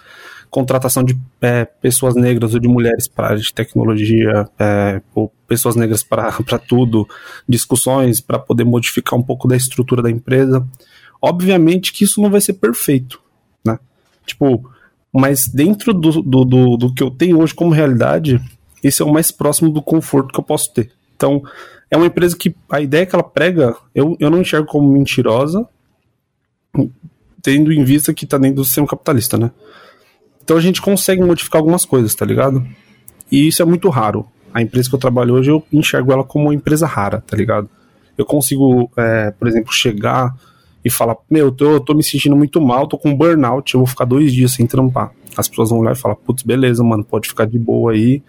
contratação 0.49 1.03
de 1.03 1.17
é, 1.39 1.63
pessoas 1.63 2.15
negras 2.15 2.53
ou 2.53 2.59
de 2.59 2.67
mulheres 2.67 3.07
para 3.07 3.27
área 3.27 3.39
de 3.39 3.53
tecnologia, 3.53 4.49
é, 4.59 5.01
ou 5.15 5.31
pessoas 5.47 5.75
negras 5.75 6.03
para 6.03 6.31
tudo, 6.67 7.07
discussões 7.47 8.19
para 8.19 8.37
poder 8.37 8.65
modificar 8.65 9.17
um 9.17 9.23
pouco 9.23 9.47
da 9.47 9.55
estrutura 9.55 10.01
da 10.01 10.11
empresa. 10.11 10.67
Obviamente 11.21 11.93
que 11.93 12.03
isso 12.03 12.21
não 12.21 12.29
vai 12.29 12.41
ser 12.41 12.53
perfeito, 12.53 13.21
né? 13.65 13.79
Tipo, 14.25 14.69
mas 15.13 15.47
dentro 15.47 15.93
do, 15.93 16.21
do, 16.21 16.45
do, 16.45 16.77
do 16.77 16.93
que 16.93 17.03
eu 17.03 17.11
tenho 17.11 17.39
hoje 17.39 17.53
como 17.53 17.71
realidade, 17.71 18.41
esse 18.83 19.01
é 19.01 19.05
o 19.05 19.11
mais 19.11 19.31
próximo 19.31 19.69
do 19.69 19.81
conforto 19.81 20.31
que 20.33 20.39
eu 20.39 20.43
posso 20.43 20.73
ter. 20.73 20.91
Então, 21.15 21.43
é 21.89 21.97
uma 21.97 22.05
empresa 22.05 22.37
que 22.37 22.55
a 22.69 22.79
ideia 22.79 23.05
que 23.05 23.13
ela 23.13 23.23
prega, 23.23 23.75
eu, 23.93 24.15
eu 24.19 24.29
não 24.29 24.39
enxergo 24.39 24.67
como 24.67 24.91
mentirosa, 24.91 25.67
tendo 27.41 27.71
em 27.73 27.83
vista 27.83 28.13
que 28.13 28.23
está 28.23 28.37
dentro 28.37 28.57
do 28.57 28.65
sistema 28.65 28.87
capitalista, 28.87 29.37
né? 29.37 29.51
Então 30.43 30.55
a 30.55 30.61
gente 30.61 30.81
consegue 30.81 31.21
modificar 31.21 31.59
algumas 31.59 31.85
coisas, 31.85 32.15
tá 32.15 32.25
ligado? 32.25 32.65
E 33.31 33.47
isso 33.47 33.61
é 33.61 33.65
muito 33.65 33.89
raro. 33.89 34.25
A 34.53 34.61
empresa 34.61 34.89
que 34.89 34.95
eu 34.95 34.99
trabalho 34.99 35.33
hoje, 35.33 35.51
eu 35.51 35.63
enxergo 35.71 36.11
ela 36.11 36.23
como 36.23 36.45
uma 36.45 36.53
empresa 36.53 36.85
rara, 36.85 37.21
tá 37.25 37.35
ligado? 37.35 37.69
Eu 38.17 38.25
consigo, 38.25 38.91
é, 38.97 39.31
por 39.31 39.47
exemplo, 39.47 39.71
chegar 39.71 40.35
e 40.83 40.89
falar: 40.89 41.15
Meu, 41.29 41.47
eu 41.47 41.51
tô, 41.51 41.71
eu 41.71 41.79
tô 41.79 41.93
me 41.93 42.03
sentindo 42.03 42.35
muito 42.35 42.61
mal, 42.61 42.87
tô 42.87 42.97
com 42.97 43.15
burnout, 43.15 43.73
eu 43.73 43.79
vou 43.79 43.87
ficar 43.87 44.05
dois 44.05 44.33
dias 44.33 44.51
sem 44.53 44.65
trampar. 44.65 45.11
As 45.37 45.47
pessoas 45.47 45.69
vão 45.69 45.79
olhar 45.79 45.93
e 45.93 45.97
falar: 45.97 46.15
Putz, 46.15 46.43
beleza, 46.43 46.83
mano, 46.83 47.03
pode 47.03 47.27
ficar 47.27 47.45
de 47.45 47.57
boa 47.57 47.91
aí, 47.91 48.21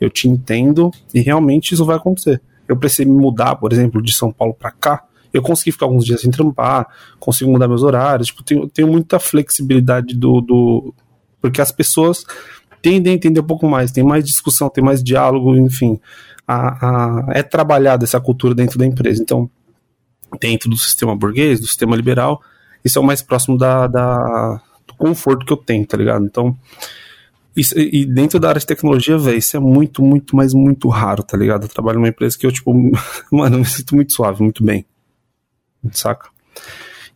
eu 0.00 0.10
te 0.10 0.28
entendo, 0.28 0.90
e 1.14 1.20
realmente 1.20 1.72
isso 1.72 1.84
vai 1.84 1.96
acontecer. 1.96 2.40
Eu 2.68 2.76
precisei 2.76 3.06
me 3.06 3.16
mudar, 3.16 3.56
por 3.56 3.72
exemplo, 3.72 4.02
de 4.02 4.12
São 4.12 4.32
Paulo 4.32 4.54
para 4.54 4.70
cá, 4.70 5.04
eu 5.32 5.42
consegui 5.42 5.72
ficar 5.72 5.86
alguns 5.86 6.04
dias 6.04 6.20
sem 6.20 6.30
trampar, 6.30 6.88
consigo 7.18 7.50
mudar 7.50 7.68
meus 7.68 7.82
horários, 7.82 8.28
tipo, 8.28 8.42
tenho, 8.42 8.68
tenho 8.68 8.88
muita 8.88 9.18
flexibilidade 9.18 10.16
do, 10.16 10.40
do. 10.40 10.94
Porque 11.40 11.60
as 11.60 11.70
pessoas 11.70 12.24
tendem 12.82 13.12
a 13.12 13.16
entender 13.16 13.40
um 13.40 13.46
pouco 13.46 13.68
mais, 13.68 13.92
tem 13.92 14.04
mais 14.04 14.24
discussão, 14.24 14.68
tem 14.68 14.82
mais 14.82 15.02
diálogo, 15.02 15.54
enfim. 15.56 16.00
A, 16.46 17.28
a, 17.28 17.32
é 17.32 17.42
trabalhada 17.42 18.04
essa 18.04 18.20
cultura 18.20 18.54
dentro 18.54 18.78
da 18.78 18.86
empresa. 18.86 19.22
Então, 19.22 19.50
dentro 20.40 20.68
do 20.68 20.76
sistema 20.76 21.16
burguês, 21.16 21.60
do 21.60 21.66
sistema 21.66 21.96
liberal, 21.96 22.42
isso 22.84 22.98
é 22.98 23.02
o 23.02 23.04
mais 23.04 23.22
próximo 23.22 23.56
da, 23.56 23.86
da 23.86 24.60
do 24.86 24.94
conforto 24.94 25.44
que 25.44 25.52
eu 25.52 25.56
tenho, 25.56 25.84
tá 25.86 25.96
ligado? 25.96 26.24
Então, 26.24 26.56
isso, 27.56 27.78
e 27.78 28.04
dentro 28.04 28.38
da 28.38 28.50
área 28.50 28.60
de 28.60 28.66
tecnologia, 28.66 29.16
velho, 29.16 29.38
isso 29.38 29.56
é 29.56 29.60
muito, 29.60 30.02
muito, 30.02 30.36
mas 30.36 30.52
muito 30.52 30.88
raro, 30.88 31.22
tá 31.22 31.36
ligado? 31.36 31.64
Eu 31.64 31.68
trabalho 31.68 31.98
numa 31.98 32.08
empresa 32.08 32.38
que 32.38 32.46
eu, 32.46 32.52
tipo, 32.52 32.72
mano, 33.32 33.58
me 33.58 33.64
sinto 33.64 33.94
muito 33.94 34.12
suave, 34.12 34.42
muito 34.42 34.62
bem. 34.62 34.84
Saca? 35.90 36.28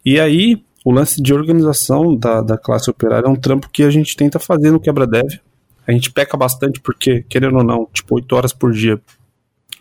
E 0.04 0.18
aí, 0.18 0.64
o 0.84 0.90
lance 0.90 1.22
de 1.22 1.34
organização 1.34 2.16
da, 2.16 2.40
da 2.40 2.56
classe 2.56 2.88
operária 2.90 3.26
é 3.26 3.30
um 3.30 3.36
trampo 3.36 3.68
que 3.70 3.82
a 3.82 3.90
gente 3.90 4.16
tenta 4.16 4.38
fazer 4.38 4.70
no 4.70 4.80
quebra-dev. 4.80 5.38
A 5.86 5.92
gente 5.92 6.10
peca 6.10 6.36
bastante 6.36 6.80
porque, 6.80 7.22
querendo 7.28 7.58
ou 7.58 7.64
não, 7.64 7.86
tipo, 7.92 8.14
8 8.14 8.34
horas 8.34 8.52
por 8.52 8.72
dia 8.72 9.00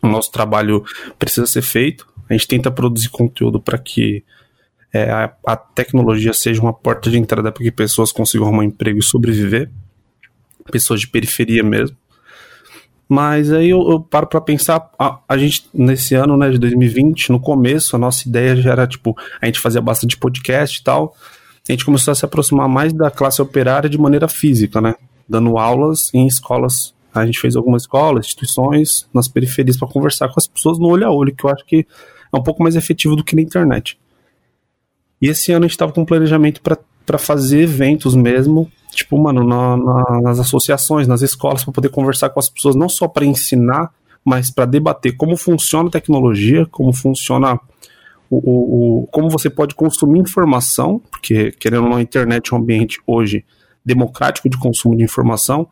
o 0.02 0.08
nosso 0.08 0.32
trabalho 0.32 0.84
precisa 1.18 1.46
ser 1.46 1.62
feito. 1.62 2.08
A 2.30 2.34
gente 2.34 2.48
tenta 2.48 2.70
produzir 2.70 3.10
conteúdo 3.10 3.60
para 3.60 3.78
que 3.78 4.24
é, 4.94 5.10
a, 5.10 5.34
a, 5.46 5.56
tecnologia 5.56 6.34
seja 6.34 6.62
uma 6.62 6.74
porta 6.74 7.10
de 7.10 7.18
entrada 7.18 7.52
para 7.52 7.64
que 7.64 7.72
pessoas 7.72 8.12
consigam 8.12 8.48
arrumar 8.48 8.62
um 8.62 8.68
emprego 8.68 9.00
e 9.00 9.04
sobreviver. 9.04 9.70
Pessoas 10.72 11.00
de 11.00 11.08
periferia 11.08 11.64
mesmo. 11.64 11.98
Mas 13.08 13.52
aí 13.52 13.72
eu, 13.72 13.90
eu 13.90 14.00
paro 14.00 14.28
para 14.28 14.40
pensar, 14.40 14.88
a, 15.00 15.20
a, 15.28 15.36
gente, 15.36 15.68
nesse 15.74 16.14
ano, 16.14 16.38
né, 16.38 16.52
de 16.52 16.60
2020, 16.60 17.32
no 17.32 17.40
começo, 17.40 17.96
a 17.96 18.00
nossa 18.00 18.30
ideia 18.30 18.56
já 18.56 18.72
era, 18.72 18.86
tipo, 18.86 19.18
a 19.42 19.48
gente 19.48 19.60
fazia 19.60 19.82
bastante 19.82 20.16
podcast 20.16 20.80
e 20.80 20.84
tal, 20.84 21.16
a 21.68 21.72
gente 21.72 21.84
começou 21.84 22.12
a 22.12 22.16
se 22.16 22.24
aproximar 22.24 22.70
mais 22.70 22.94
da 22.94 23.10
classe 23.10 23.42
operária 23.42 23.90
de 23.90 23.98
maneira 23.98 24.28
física, 24.28 24.80
né, 24.80 24.94
dando 25.28 25.58
aulas 25.58 26.14
em 26.14 26.28
escolas, 26.28 26.94
a 27.12 27.26
gente 27.26 27.40
fez 27.40 27.56
algumas 27.56 27.82
escolas, 27.82 28.28
instituições, 28.28 29.10
nas 29.12 29.28
periferias 29.28 29.76
para 29.76 29.88
conversar 29.88 30.28
com 30.28 30.36
as 30.38 30.46
pessoas 30.46 30.78
no 30.78 30.88
olho 30.88 31.08
a 31.08 31.12
olho, 31.12 31.34
que 31.34 31.44
eu 31.44 31.50
acho 31.50 31.66
que 31.66 31.88
é 32.32 32.38
um 32.38 32.44
pouco 32.44 32.64
mais 32.64 32.76
efetivo 32.76 33.16
do 33.16 33.24
que 33.24 33.36
na 33.36 33.42
internet. 33.42 34.00
E 35.22 35.28
esse 35.28 35.52
ano 35.52 35.66
a 35.66 35.68
gente 35.68 35.76
estava 35.76 35.92
com 35.92 36.02
um 36.02 36.06
planejamento 36.06 36.62
para 36.62 37.18
fazer 37.18 37.62
eventos 37.62 38.16
mesmo, 38.16 38.72
tipo, 38.92 39.18
mano, 39.18 39.44
na, 39.44 39.78
na, 39.78 40.22
nas 40.22 40.40
associações, 40.40 41.08
nas 41.08 41.22
escolas, 41.22 41.64
para 41.64 41.74
poder 41.74 41.90
conversar 41.90 42.30
com 42.30 42.40
as 42.40 42.50
pessoas, 42.50 42.76
não 42.76 42.88
só 42.88 43.08
para 43.08 43.26
ensinar, 43.26 43.92
mas 44.24 44.50
para 44.50 44.66
debater 44.66 45.16
como 45.16 45.36
funciona 45.36 45.90
a 45.90 45.92
tecnologia, 45.92 46.66
como 46.68 46.94
funciona 46.94 47.60
o, 48.30 48.38
o, 48.38 49.02
o, 49.04 49.08
como 49.08 49.30
você 49.30 49.50
pode 49.50 49.76
consumir 49.76 50.20
informação, 50.20 51.02
porque 51.12 51.52
querendo 51.54 51.84
ou 51.84 51.90
não, 51.90 51.98
a 51.98 52.02
internet 52.02 52.54
é 52.54 52.56
um 52.56 52.60
ambiente 52.60 53.02
hoje 53.06 53.44
democrático 53.84 54.50
de 54.50 54.58
consumo 54.58 54.96
de 54.96 55.04
informação, 55.04 55.68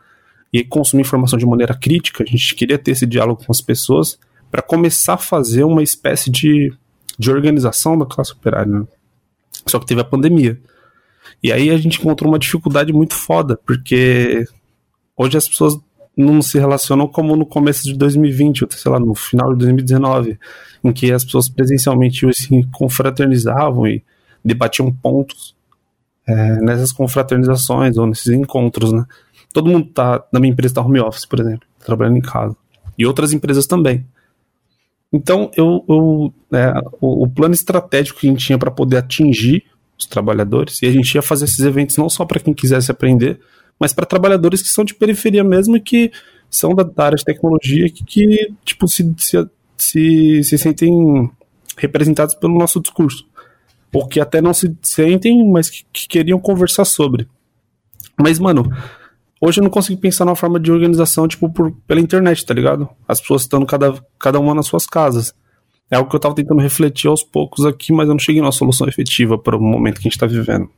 e 0.52 0.64
consumir 0.64 1.02
informação 1.02 1.38
de 1.38 1.46
maneira 1.46 1.76
crítica, 1.76 2.24
a 2.24 2.28
gente 2.28 2.56
queria 2.56 2.78
ter 2.78 2.92
esse 2.92 3.06
diálogo 3.06 3.44
com 3.46 3.52
as 3.52 3.62
pessoas 3.62 4.18
para 4.50 4.62
começar 4.62 5.16
a 5.16 5.18
fazer 5.18 5.64
uma 5.64 5.84
espécie 5.84 6.30
de, 6.30 6.74
de 7.18 7.32
organização 7.32 7.98
da 7.98 8.06
classe 8.06 8.32
operária. 8.32 8.72
Né? 8.72 8.86
Só 9.66 9.80
que 9.80 9.86
teve 9.86 10.02
a 10.02 10.06
pandemia. 10.06 10.60
E 11.42 11.52
aí 11.52 11.70
a 11.70 11.78
gente 11.78 12.00
encontrou 12.00 12.32
uma 12.32 12.40
dificuldade 12.40 12.92
muito 12.94 13.14
foda, 13.14 13.60
porque 13.66 14.46
hoje 15.16 15.38
as 15.38 15.48
pessoas 15.48 15.78
não 16.16 16.42
se 16.42 16.58
relacionam 16.58 17.08
como 17.08 17.36
no 17.36 17.46
começo 17.46 17.84
de 17.84 17.94
2020, 17.94 18.64
ou 18.64 18.72
sei 18.72 18.92
lá, 18.92 19.00
no 19.00 19.14
final 19.14 19.54
de 19.54 19.60
2019, 19.60 20.40
em 20.84 20.92
que 20.92 21.12
as 21.12 21.24
pessoas 21.24 21.48
presencialmente 21.48 22.26
assim, 22.26 22.64
confraternizavam 22.72 23.86
e 23.86 24.04
debatiam 24.44 24.92
pontos 24.92 25.56
é, 26.26 26.62
nessas 26.62 26.92
confraternizações 26.92 27.98
ou 27.98 28.08
nesses 28.08 28.28
encontros, 28.28 28.92
né? 28.92 29.06
Todo 29.54 29.70
mundo 29.70 29.88
tá, 29.94 30.24
na 30.32 30.40
minha 30.40 30.52
empresa 30.52 30.76
tá 30.76 30.82
home 30.82 31.00
office, 31.00 31.26
por 31.26 31.40
exemplo, 31.40 31.68
trabalhando 31.86 32.18
em 32.18 32.22
casa. 32.22 32.56
E 32.98 33.06
outras 33.06 33.32
empresas 33.32 33.68
também. 33.68 34.06
Então, 35.12 35.50
eu, 35.56 35.86
eu 35.88 36.34
é, 36.52 36.74
o, 37.00 37.24
o, 37.24 37.30
plano 37.30 37.54
estratégico 37.54 38.20
que 38.20 38.28
a 38.28 38.30
gente 38.30 38.46
tinha 38.46 38.58
para 38.58 38.72
poder 38.72 38.98
atingir 38.98 39.64
os 39.98 40.06
trabalhadores, 40.06 40.82
e 40.82 40.86
a 40.86 40.92
gente 40.92 41.16
ia 41.16 41.22
fazer 41.22 41.46
esses 41.46 41.60
eventos 41.60 41.98
não 41.98 42.10
só 42.10 42.26
para 42.26 42.40
quem 42.40 42.54
quisesse 42.54 42.92
aprender, 42.92 43.40
mas 43.80 43.94
para 43.94 44.06
trabalhadores 44.06 44.62
que 44.62 44.68
são 44.68 44.84
de 44.84 44.94
periferia 44.94 45.44
mesmo 45.44 45.78
e 45.78 45.82
que 45.82 46.12
são 46.50 46.74
da, 46.76 46.84
da 46.84 47.06
área 47.06 47.18
de 47.18 47.26
tecnologia 47.26 47.90
que, 47.90 48.04
que 48.04 48.54
tipo, 48.64 48.88
se, 48.88 49.14
se, 49.18 49.50
se, 49.78 50.44
se 50.44 50.58
sentem 50.58 51.30
representados 51.78 52.36
pelo 52.36 52.58
nosso 52.58 52.80
discurso. 52.80 53.26
Ou 53.94 54.08
que 54.08 54.20
até 54.20 54.42
não 54.42 54.54
se 54.54 54.76
sentem, 54.84 55.50
mas 55.50 55.70
que, 55.70 55.84
que 55.92 56.08
queriam 56.08 56.40
conversar 56.40 56.86
sobre. 56.86 57.28
Mas, 58.20 58.38
mano, 58.38 58.70
hoje 59.42 59.60
eu 59.60 59.64
não 59.64 59.70
consigo 59.70 60.00
pensar 60.00 60.26
numa 60.26 60.36
forma 60.36 60.60
de 60.60 60.72
organização, 60.72 61.28
tipo, 61.28 61.50
por, 61.50 61.72
pela 61.88 62.00
internet, 62.00 62.46
tá 62.46 62.54
ligado? 62.54 62.90
As 63.08 63.22
pessoas 63.22 63.44
estando 63.44 63.66
cada, 63.66 63.94
cada 64.20 64.40
uma 64.40 64.54
nas 64.54 64.68
suas 64.68 64.86
casas. 64.86 65.34
É 65.90 65.96
algo 65.96 66.10
que 66.10 66.16
eu 66.16 66.20
tava 66.20 66.36
tentando 66.36 66.62
refletir 66.62 67.08
aos 67.08 67.24
poucos 67.24 67.66
aqui, 67.66 67.94
mas 67.94 68.08
eu 68.08 68.14
não 68.14 68.20
cheguei 68.20 68.42
numa 68.42 68.52
solução 68.52 68.88
efetiva 68.88 69.38
para 69.38 69.56
o 69.56 69.62
momento 69.62 69.96
que 69.96 70.02
a 70.02 70.10
gente 70.10 70.14
está 70.14 70.28
vivendo. 70.28 70.70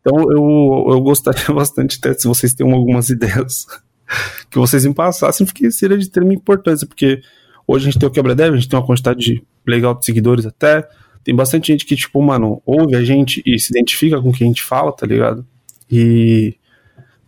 Então 0.00 0.20
eu, 0.30 0.86
eu 0.92 1.00
gostaria 1.00 1.46
bastante, 1.54 1.98
até, 1.98 2.14
se 2.14 2.26
vocês 2.26 2.54
têm 2.54 2.70
algumas 2.70 3.08
ideias, 3.10 3.66
que 4.50 4.58
vocês 4.58 4.84
me 4.84 4.94
passassem, 4.94 5.46
porque 5.46 5.70
seria 5.70 5.96
de 5.96 6.04
extrema 6.04 6.32
importância, 6.32 6.86
porque 6.86 7.20
hoje 7.66 7.88
a 7.88 7.90
gente 7.90 8.00
tem 8.00 8.08
o 8.08 8.12
quebra-dev, 8.12 8.54
a 8.54 8.56
gente 8.56 8.68
tem 8.68 8.78
uma 8.78 8.86
quantidade 8.86 9.42
legal 9.66 9.94
de 9.94 10.04
seguidores 10.04 10.46
até, 10.46 10.86
tem 11.22 11.34
bastante 11.34 11.68
gente 11.68 11.86
que, 11.86 11.96
tipo, 11.96 12.20
mano, 12.22 12.62
ouve 12.66 12.94
a 12.94 13.02
gente 13.02 13.42
e 13.46 13.58
se 13.58 13.72
identifica 13.72 14.20
com 14.20 14.28
o 14.28 14.32
que 14.32 14.44
a 14.44 14.46
gente 14.46 14.62
fala, 14.62 14.92
tá 14.92 15.06
ligado? 15.06 15.44
E 15.90 16.54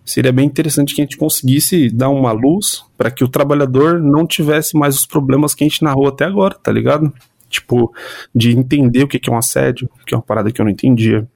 seria 0.07 0.33
bem 0.33 0.47
interessante 0.47 0.95
que 0.95 1.01
a 1.01 1.05
gente 1.05 1.17
conseguisse 1.17 1.91
dar 1.91 2.09
uma 2.09 2.33
luz 2.33 2.85
para 2.97 3.11
que 3.11 3.25
o 3.25 3.29
trabalhador 3.29 4.01
não 4.01 4.27
tivesse 4.27 4.77
mais 4.77 4.95
os 4.95 5.05
problemas 5.05 5.55
que 5.55 5.65
a 5.65 5.69
gente 5.69 5.83
narrou 5.83 6.07
até 6.07 6.25
agora, 6.25 6.55
tá 6.55 6.71
ligado? 6.71 7.13
Tipo, 7.51 7.93
de 8.35 8.57
entender 8.57 9.03
o 9.03 9.09
que 9.09 9.21
é 9.29 9.33
um 9.33 9.37
assédio, 9.37 9.91
que 10.07 10.15
é 10.15 10.17
uma 10.17 10.23
parada 10.23 10.51
que 10.51 10.61
eu 10.61 10.65
não 10.65 10.71
entendia, 10.71 11.29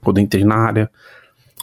quando 0.00 0.18
entrei 0.18 0.44
na 0.44 0.56
área, 0.56 0.90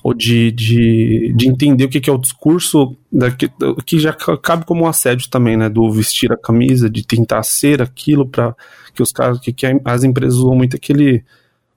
ou 0.03 0.14
de, 0.14 0.51
de, 0.51 1.34
de 1.35 1.47
entender 1.49 1.85
o 1.85 1.89
que 1.89 2.09
é 2.09 2.14
o 2.14 2.18
discurso 2.18 2.95
da, 3.11 3.31
que, 3.31 3.49
que 3.85 3.99
já 3.99 4.14
cabe 4.14 4.65
como 4.65 4.84
um 4.84 4.88
assédio 4.88 5.30
também, 5.30 5.57
né? 5.57 5.69
Do 5.69 5.91
vestir 5.91 6.31
a 6.31 6.38
camisa, 6.38 6.89
de 6.89 7.05
tentar 7.05 7.43
ser 7.43 7.81
aquilo 7.81 8.27
para 8.27 8.55
que 8.93 9.01
os 9.01 9.11
caras, 9.11 9.39
que, 9.39 9.51
que 9.51 9.65
as 9.84 10.03
empresas 10.03 10.38
usam 10.38 10.55
muito 10.55 10.76
aquele 10.76 11.23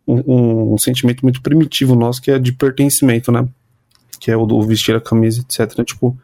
um, 0.06 0.74
um, 0.74 0.78
sentimento 0.78 1.22
muito 1.22 1.40
primitivo 1.40 1.94
nosso 1.94 2.20
que 2.20 2.30
é 2.30 2.38
de 2.38 2.52
pertencimento, 2.52 3.32
né? 3.32 3.46
Que 4.20 4.30
é 4.30 4.36
o 4.36 4.46
do 4.46 4.62
vestir 4.62 4.94
a 4.94 5.00
camisa, 5.00 5.40
etc. 5.40 5.82
Tipo, 5.84 6.16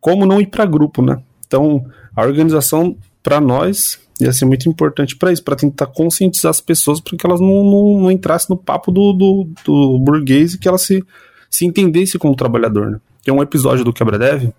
como 0.00 0.24
não 0.24 0.40
ir 0.40 0.46
para 0.46 0.64
grupo, 0.64 1.02
né? 1.02 1.20
Então, 1.46 1.84
a 2.16 2.22
organização 2.22 2.96
para 3.22 3.40
nós 3.40 4.00
ia 4.20 4.32
ser 4.32 4.44
muito 4.44 4.68
importante 4.68 5.16
para 5.16 5.32
isso, 5.32 5.42
para 5.42 5.56
tentar 5.56 5.86
conscientizar 5.86 6.50
as 6.50 6.60
pessoas 6.60 7.00
para 7.00 7.16
que 7.16 7.26
elas 7.26 7.40
não, 7.40 7.64
não, 7.64 8.00
não, 8.02 8.10
entrassem 8.10 8.54
no 8.54 8.56
papo 8.56 8.92
do, 8.92 9.12
do, 9.12 9.48
do, 9.64 9.98
burguês 9.98 10.54
e 10.54 10.58
que 10.58 10.68
elas 10.68 10.82
se, 10.82 11.04
se 11.50 11.66
entendessem 11.66 12.20
como 12.20 12.36
trabalhador. 12.36 12.90
Né? 12.90 13.00
Tem 13.24 13.34
um 13.34 13.42
episódio 13.42 13.84
do 13.84 13.92
Quebra 13.92 14.18
Dev 14.18 14.50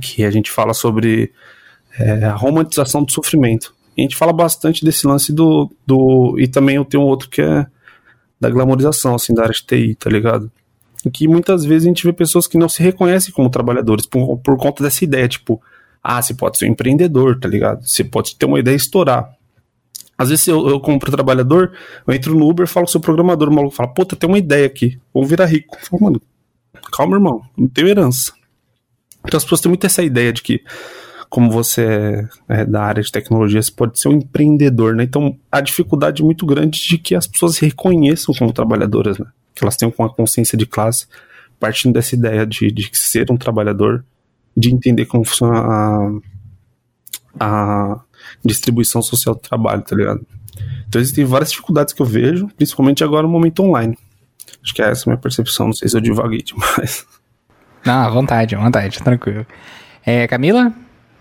que 0.00 0.24
a 0.24 0.30
gente 0.30 0.50
fala 0.50 0.74
sobre 0.74 1.32
é, 1.98 2.24
a 2.24 2.34
romantização 2.34 3.04
do 3.04 3.12
sofrimento. 3.12 3.74
A 3.96 4.00
gente 4.00 4.16
fala 4.16 4.32
bastante 4.32 4.84
desse 4.84 5.06
lance 5.06 5.32
do, 5.32 5.70
do. 5.86 6.36
E 6.38 6.48
também 6.48 6.76
eu 6.76 6.84
tenho 6.84 7.04
outro 7.04 7.28
que 7.28 7.40
é 7.40 7.66
da 8.40 8.50
glamorização, 8.50 9.14
assim, 9.14 9.32
da 9.32 9.42
área 9.42 9.54
de 9.54 9.64
TI, 9.64 9.94
tá 9.94 10.10
ligado? 10.10 10.50
Em 11.04 11.10
que 11.10 11.28
muitas 11.28 11.64
vezes 11.64 11.86
a 11.86 11.88
gente 11.88 12.04
vê 12.04 12.12
pessoas 12.12 12.46
que 12.46 12.56
não 12.56 12.68
se 12.68 12.82
reconhecem 12.82 13.32
como 13.32 13.50
trabalhadores 13.50 14.06
por, 14.06 14.38
por 14.38 14.56
conta 14.56 14.82
dessa 14.82 15.04
ideia, 15.04 15.28
tipo, 15.28 15.60
ah, 16.02 16.20
você 16.20 16.34
pode 16.34 16.58
ser 16.58 16.66
um 16.66 16.72
empreendedor, 16.72 17.38
tá 17.38 17.48
ligado? 17.48 17.86
Você 17.86 18.02
pode 18.02 18.36
ter 18.36 18.46
uma 18.46 18.58
ideia 18.58 18.74
e 18.74 18.76
estourar. 18.76 19.34
Às 20.16 20.28
vezes 20.28 20.46
eu, 20.46 20.68
eu 20.68 20.80
como 20.80 20.98
trabalhador, 20.98 21.72
eu 22.06 22.14
entro 22.14 22.34
no 22.34 22.48
Uber, 22.48 22.66
falo 22.66 22.86
com 22.86 22.90
o 22.90 22.92
seu 22.92 23.00
programador, 23.00 23.48
o 23.48 23.52
maluco 23.52 23.74
fala, 23.74 23.92
puta, 23.92 24.14
tem 24.14 24.28
uma 24.28 24.38
ideia 24.38 24.66
aqui, 24.66 24.98
vamos 25.12 25.28
virar 25.28 25.46
rico. 25.46 25.76
Falo, 25.82 26.04
mano, 26.04 26.22
calma, 26.92 27.16
irmão, 27.16 27.42
não 27.56 27.66
tenho 27.66 27.88
herança. 27.88 28.32
Então 29.26 29.38
as 29.38 29.44
pessoas 29.44 29.60
têm 29.60 29.70
muito 29.70 29.84
essa 29.86 30.02
ideia 30.02 30.32
de 30.32 30.42
que, 30.42 30.62
como 31.28 31.50
você 31.50 32.28
é, 32.48 32.60
é 32.60 32.64
da 32.64 32.82
área 32.82 33.02
de 33.02 33.10
tecnologia, 33.10 33.60
você 33.60 33.72
pode 33.72 33.98
ser 33.98 34.08
um 34.08 34.12
empreendedor, 34.12 34.94
né? 34.94 35.02
Então 35.04 35.36
a 35.50 35.60
dificuldade 35.60 36.22
é 36.22 36.24
muito 36.24 36.46
grande 36.46 36.78
de 36.78 36.98
que 36.98 37.14
as 37.14 37.26
pessoas 37.26 37.56
se 37.56 37.64
reconheçam 37.64 38.34
como 38.38 38.52
trabalhadoras, 38.52 39.18
né? 39.18 39.26
Que 39.54 39.64
elas 39.64 39.76
tenham 39.76 39.92
uma 39.98 40.12
consciência 40.12 40.58
de 40.58 40.66
classe, 40.66 41.06
partindo 41.60 41.94
dessa 41.94 42.14
ideia 42.14 42.46
de, 42.46 42.70
de 42.70 42.90
ser 42.92 43.30
um 43.30 43.36
trabalhador, 43.36 44.04
de 44.56 44.72
entender 44.72 45.06
como 45.06 45.24
funciona 45.24 45.58
a, 45.58 46.10
a 47.40 48.00
distribuição 48.44 49.02
social 49.02 49.34
do 49.34 49.40
trabalho, 49.40 49.82
tá 49.82 49.94
ligado? 49.96 50.26
Então 50.88 51.00
existem 51.00 51.24
várias 51.24 51.50
dificuldades 51.50 51.92
que 51.92 52.00
eu 52.02 52.06
vejo, 52.06 52.48
principalmente 52.56 53.02
agora 53.02 53.26
no 53.26 53.32
momento 53.32 53.62
online. 53.62 53.98
Acho 54.62 54.74
que 54.74 54.82
é 54.82 54.90
essa 54.90 55.08
a 55.08 55.10
minha 55.10 55.20
percepção, 55.20 55.66
não 55.66 55.72
sei 55.72 55.88
se 55.88 55.96
eu 55.96 56.00
divaguei 56.00 56.42
demais. 56.42 57.06
Não, 57.84 58.00
à 58.02 58.08
vontade, 58.08 58.54
à 58.54 58.60
vontade, 58.60 59.02
tranquilo. 59.02 59.46
É, 60.06 60.26
Camila? 60.26 60.72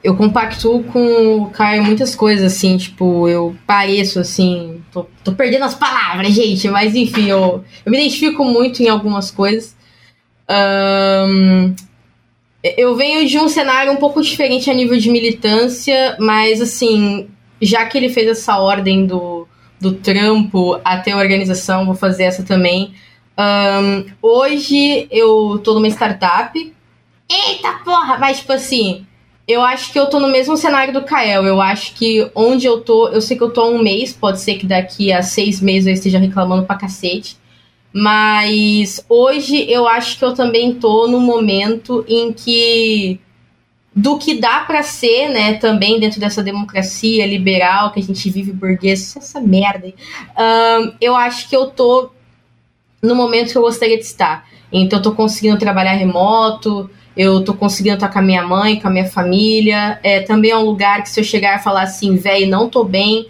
Eu 0.03 0.15
compactuo 0.17 0.83
com 0.83 1.37
o 1.37 1.49
Caio 1.49 1.83
muitas 1.83 2.13
coisas, 2.13 2.53
assim, 2.53 2.75
tipo, 2.75 3.27
eu 3.29 3.55
pareço, 3.65 4.19
assim, 4.19 4.81
tô, 4.91 5.05
tô 5.23 5.31
perdendo 5.31 5.63
as 5.63 5.75
palavras, 5.75 6.33
gente, 6.33 6.67
mas 6.67 6.93
enfim, 6.93 7.29
eu, 7.29 7.63
eu 7.85 7.91
me 7.91 7.97
identifico 7.97 8.43
muito 8.43 8.83
em 8.83 8.89
algumas 8.89 9.31
coisas. 9.31 9.75
Um, 10.49 11.73
eu 12.63 12.95
venho 12.95 13.27
de 13.27 13.37
um 13.37 13.47
cenário 13.47 13.91
um 13.91 13.97
pouco 13.97 14.21
diferente 14.21 14.69
a 14.69 14.73
nível 14.73 14.97
de 14.97 15.09
militância, 15.09 16.15
mas, 16.19 16.61
assim, 16.61 17.29
já 17.61 17.85
que 17.85 17.97
ele 17.97 18.09
fez 18.09 18.27
essa 18.27 18.57
ordem 18.57 19.05
do, 19.05 19.47
do 19.79 19.93
trampo 19.93 20.79
até 20.83 21.11
a 21.11 21.17
organização, 21.17 21.85
vou 21.85 21.95
fazer 21.95 22.23
essa 22.23 22.43
também. 22.43 22.93
Um, 23.37 24.05
hoje 24.21 25.07
eu 25.11 25.59
tô 25.63 25.73
numa 25.73 25.87
startup. 25.87 26.73
Eita 27.29 27.73
porra! 27.83 28.17
Mas, 28.17 28.39
tipo 28.39 28.53
assim, 28.53 29.05
eu 29.47 29.61
acho 29.61 29.91
que 29.91 29.99
eu 29.99 30.07
tô 30.07 30.19
no 30.19 30.27
mesmo 30.27 30.55
cenário 30.55 30.93
do 30.93 31.03
Kael. 31.03 31.45
Eu 31.45 31.61
acho 31.61 31.93
que 31.95 32.29
onde 32.33 32.65
eu 32.65 32.81
tô, 32.81 33.09
eu 33.09 33.21
sei 33.21 33.37
que 33.37 33.43
eu 33.43 33.51
tô 33.51 33.61
há 33.61 33.69
um 33.69 33.81
mês, 33.81 34.13
pode 34.13 34.39
ser 34.39 34.55
que 34.55 34.65
daqui 34.65 35.11
a 35.11 35.21
seis 35.21 35.59
meses 35.61 35.87
eu 35.87 35.93
esteja 35.93 36.19
reclamando 36.19 36.65
pra 36.65 36.75
cacete. 36.75 37.37
Mas 37.91 39.05
hoje 39.07 39.69
eu 39.69 39.87
acho 39.87 40.17
que 40.17 40.25
eu 40.25 40.33
também 40.33 40.75
tô 40.75 41.07
no 41.07 41.19
momento 41.19 42.03
em 42.07 42.33
que 42.33 43.19
do 43.95 44.17
que 44.17 44.39
dá 44.39 44.61
para 44.61 44.81
ser, 44.81 45.29
né, 45.29 45.53
também 45.55 45.99
dentro 45.99 46.19
dessa 46.19 46.41
democracia 46.41 47.27
liberal 47.27 47.91
que 47.91 47.99
a 47.99 48.03
gente 48.03 48.27
vive 48.27 48.51
burguês, 48.51 49.15
essa 49.15 49.39
merda 49.39 49.87
um, 49.87 50.93
eu 50.99 51.15
acho 51.15 51.47
que 51.47 51.55
eu 51.55 51.67
tô 51.67 52.09
no 53.03 53.13
momento 53.13 53.51
que 53.51 53.57
eu 53.57 53.61
gostaria 53.61 53.97
de 53.97 54.03
estar. 54.05 54.47
Então, 54.71 54.97
eu 54.97 55.03
tô 55.03 55.11
conseguindo 55.11 55.59
trabalhar 55.59 55.91
remoto, 55.91 56.89
eu 57.15 57.43
tô 57.43 57.53
conseguindo 57.53 57.95
estar 57.95 58.09
com 58.09 58.19
a 58.19 58.21
minha 58.21 58.43
mãe, 58.43 58.79
com 58.79 58.87
a 58.87 58.91
minha 58.91 59.05
família. 59.05 59.99
É, 60.03 60.21
também 60.21 60.51
é 60.51 60.57
um 60.57 60.65
lugar 60.65 61.03
que 61.03 61.09
se 61.09 61.19
eu 61.19 61.23
chegar 61.23 61.59
e 61.59 61.63
falar 61.63 61.83
assim, 61.83 62.15
velho, 62.15 62.47
não 62.47 62.69
tô 62.69 62.83
bem, 62.83 63.27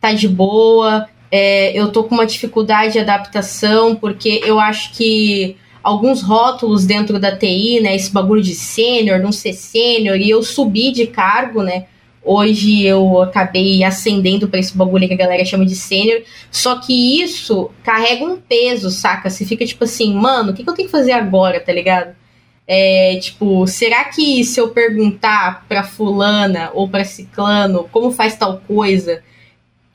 tá 0.00 0.12
de 0.12 0.28
boa, 0.28 1.06
é, 1.30 1.78
eu 1.78 1.90
tô 1.90 2.04
com 2.04 2.14
uma 2.14 2.26
dificuldade 2.26 2.94
de 2.94 2.98
adaptação, 2.98 3.94
porque 3.94 4.40
eu 4.44 4.58
acho 4.58 4.92
que 4.92 5.56
alguns 5.82 6.22
rótulos 6.22 6.86
dentro 6.86 7.18
da 7.18 7.36
TI, 7.36 7.80
né, 7.80 7.94
esse 7.94 8.10
bagulho 8.10 8.42
de 8.42 8.54
sênior, 8.54 9.18
não 9.18 9.32
ser 9.32 9.52
sênior, 9.52 10.16
e 10.16 10.30
eu 10.30 10.42
subi 10.42 10.90
de 10.90 11.06
cargo, 11.06 11.62
né, 11.62 11.86
Hoje 12.30 12.84
eu 12.84 13.22
acabei 13.22 13.82
ascendendo 13.82 14.48
para 14.48 14.60
esse 14.60 14.76
bagulho 14.76 15.08
que 15.08 15.14
a 15.14 15.16
galera 15.16 15.46
chama 15.46 15.64
de 15.64 15.74
sênior. 15.74 16.20
Só 16.50 16.78
que 16.78 17.22
isso 17.22 17.70
carrega 17.82 18.22
um 18.22 18.36
peso, 18.36 18.90
saca? 18.90 19.30
Você 19.30 19.46
fica 19.46 19.64
tipo 19.64 19.84
assim, 19.84 20.12
mano, 20.12 20.50
o 20.50 20.54
que, 20.54 20.62
que 20.62 20.68
eu 20.68 20.74
tenho 20.74 20.88
que 20.88 20.92
fazer 20.92 21.12
agora, 21.12 21.58
tá 21.58 21.72
ligado? 21.72 22.14
É, 22.70 23.18
tipo, 23.18 23.66
será 23.66 24.04
que 24.04 24.44
se 24.44 24.60
eu 24.60 24.68
perguntar 24.68 25.64
pra 25.66 25.82
fulana 25.82 26.70
ou 26.74 26.86
pra 26.86 27.02
ciclano 27.02 27.88
como 27.90 28.10
faz 28.10 28.36
tal 28.36 28.60
coisa, 28.68 29.22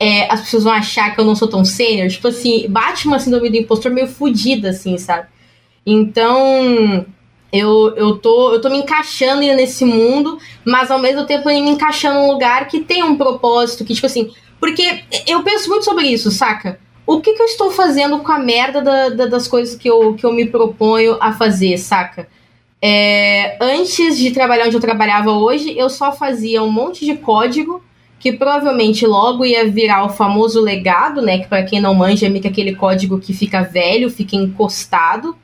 é, 0.00 0.28
as 0.28 0.40
pessoas 0.40 0.64
vão 0.64 0.72
achar 0.72 1.14
que 1.14 1.20
eu 1.20 1.24
não 1.24 1.36
sou 1.36 1.46
tão 1.46 1.64
sênior? 1.64 2.08
Tipo 2.08 2.26
assim, 2.28 2.66
bate 2.68 3.06
uma 3.06 3.20
síndrome 3.20 3.48
do 3.48 3.56
impostor 3.56 3.92
meio 3.92 4.08
fodida, 4.08 4.70
assim, 4.70 4.98
sabe? 4.98 5.28
Então, 5.86 7.06
eu, 7.52 7.94
eu, 7.96 8.18
tô, 8.18 8.52
eu 8.52 8.60
tô 8.60 8.68
me 8.68 8.78
encaixando 8.78 9.42
nesse 9.42 9.84
mundo, 9.84 10.38
mas 10.64 10.90
ao 10.90 10.98
mesmo 10.98 11.24
tempo 11.24 11.46
me 11.48 11.60
encaixando 11.60 12.18
num 12.18 12.32
lugar 12.32 12.66
que 12.66 12.80
tem 12.80 13.04
um 13.04 13.16
propósito, 13.16 13.84
que, 13.84 13.94
tipo 13.94 14.06
assim. 14.06 14.32
Porque 14.58 15.04
eu 15.28 15.44
penso 15.44 15.68
muito 15.68 15.84
sobre 15.84 16.06
isso, 16.08 16.30
saca? 16.32 16.80
O 17.06 17.20
que, 17.20 17.34
que 17.34 17.42
eu 17.42 17.46
estou 17.46 17.70
fazendo 17.70 18.18
com 18.18 18.32
a 18.32 18.38
merda 18.40 18.82
da, 18.82 19.08
da, 19.10 19.26
das 19.26 19.46
coisas 19.46 19.76
que 19.76 19.88
eu, 19.88 20.14
que 20.14 20.26
eu 20.26 20.32
me 20.32 20.46
proponho 20.46 21.16
a 21.20 21.32
fazer, 21.32 21.76
saca? 21.78 22.26
É, 22.86 23.56
antes 23.62 24.18
de 24.18 24.30
trabalhar 24.30 24.66
onde 24.66 24.76
eu 24.76 24.80
trabalhava 24.80 25.30
hoje, 25.30 25.74
eu 25.74 25.88
só 25.88 26.12
fazia 26.12 26.62
um 26.62 26.70
monte 26.70 27.06
de 27.06 27.16
código 27.16 27.82
que 28.20 28.30
provavelmente 28.30 29.06
logo 29.06 29.42
ia 29.42 29.66
virar 29.70 30.04
o 30.04 30.10
famoso 30.10 30.60
legado, 30.60 31.22
né? 31.22 31.38
Que 31.38 31.48
para 31.48 31.62
quem 31.62 31.80
não 31.80 31.94
manja, 31.94 32.26
é 32.26 32.28
meio 32.28 32.42
que 32.42 32.48
aquele 32.48 32.74
código 32.74 33.18
que 33.18 33.32
fica 33.32 33.62
velho, 33.62 34.10
fica 34.10 34.36
encostado. 34.36 35.34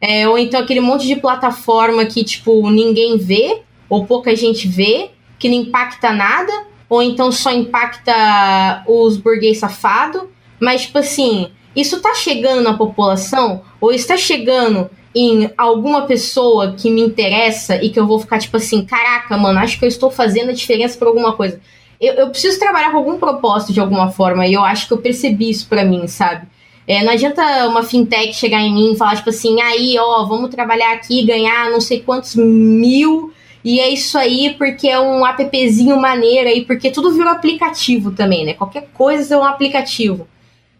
É, 0.00 0.26
ou 0.26 0.38
então 0.38 0.58
aquele 0.58 0.80
monte 0.80 1.06
de 1.06 1.16
plataforma 1.16 2.06
que, 2.06 2.24
tipo, 2.24 2.70
ninguém 2.70 3.18
vê, 3.18 3.60
ou 3.86 4.06
pouca 4.06 4.34
gente 4.34 4.66
vê, 4.66 5.10
que 5.38 5.50
não 5.50 5.56
impacta 5.56 6.14
nada, 6.14 6.64
ou 6.88 7.02
então 7.02 7.30
só 7.30 7.52
impacta 7.52 8.84
os 8.88 9.18
burguês 9.18 9.58
safados. 9.58 10.22
Mas, 10.58 10.86
tipo 10.86 10.96
assim, 10.96 11.50
isso 11.76 12.00
tá 12.00 12.14
chegando 12.14 12.62
na 12.62 12.72
população, 12.72 13.60
ou 13.78 13.92
está 13.92 14.16
chegando 14.16 14.88
em 15.14 15.50
alguma 15.58 16.02
pessoa 16.02 16.72
que 16.72 16.90
me 16.90 17.00
interessa 17.00 17.82
e 17.82 17.90
que 17.90 17.98
eu 17.98 18.06
vou 18.06 18.18
ficar 18.18 18.38
tipo 18.38 18.56
assim, 18.56 18.84
caraca, 18.84 19.36
mano, 19.36 19.58
acho 19.58 19.78
que 19.78 19.84
eu 19.84 19.88
estou 19.88 20.10
fazendo 20.10 20.50
a 20.50 20.54
diferença 20.54 20.98
por 20.98 21.08
alguma 21.08 21.32
coisa. 21.32 21.60
Eu, 22.00 22.14
eu 22.14 22.30
preciso 22.30 22.58
trabalhar 22.58 22.90
com 22.92 22.98
algum 22.98 23.18
propósito 23.18 23.72
de 23.72 23.80
alguma 23.80 24.10
forma, 24.10 24.46
e 24.46 24.54
eu 24.54 24.62
acho 24.62 24.86
que 24.86 24.92
eu 24.92 24.98
percebi 24.98 25.50
isso 25.50 25.68
pra 25.68 25.84
mim, 25.84 26.06
sabe? 26.06 26.46
É, 26.86 27.04
não 27.04 27.12
adianta 27.12 27.68
uma 27.68 27.82
fintech 27.82 28.32
chegar 28.34 28.60
em 28.60 28.72
mim 28.72 28.92
e 28.92 28.96
falar, 28.96 29.16
tipo 29.16 29.30
assim, 29.30 29.60
aí, 29.60 29.96
ó, 29.98 30.24
vamos 30.24 30.50
trabalhar 30.50 30.92
aqui, 30.92 31.24
ganhar 31.24 31.70
não 31.70 31.80
sei 31.80 32.00
quantos 32.00 32.34
mil, 32.36 33.32
e 33.64 33.78
é 33.80 33.88
isso 33.90 34.16
aí 34.16 34.54
porque 34.56 34.88
é 34.88 34.98
um 34.98 35.24
appzinho 35.24 36.00
maneiro 36.00 36.48
aí, 36.48 36.64
porque 36.64 36.90
tudo 36.90 37.12
virou 37.12 37.30
aplicativo 37.30 38.10
também, 38.12 38.44
né? 38.44 38.54
Qualquer 38.54 38.88
coisa 38.94 39.34
é 39.34 39.38
um 39.38 39.44
aplicativo. 39.44 40.26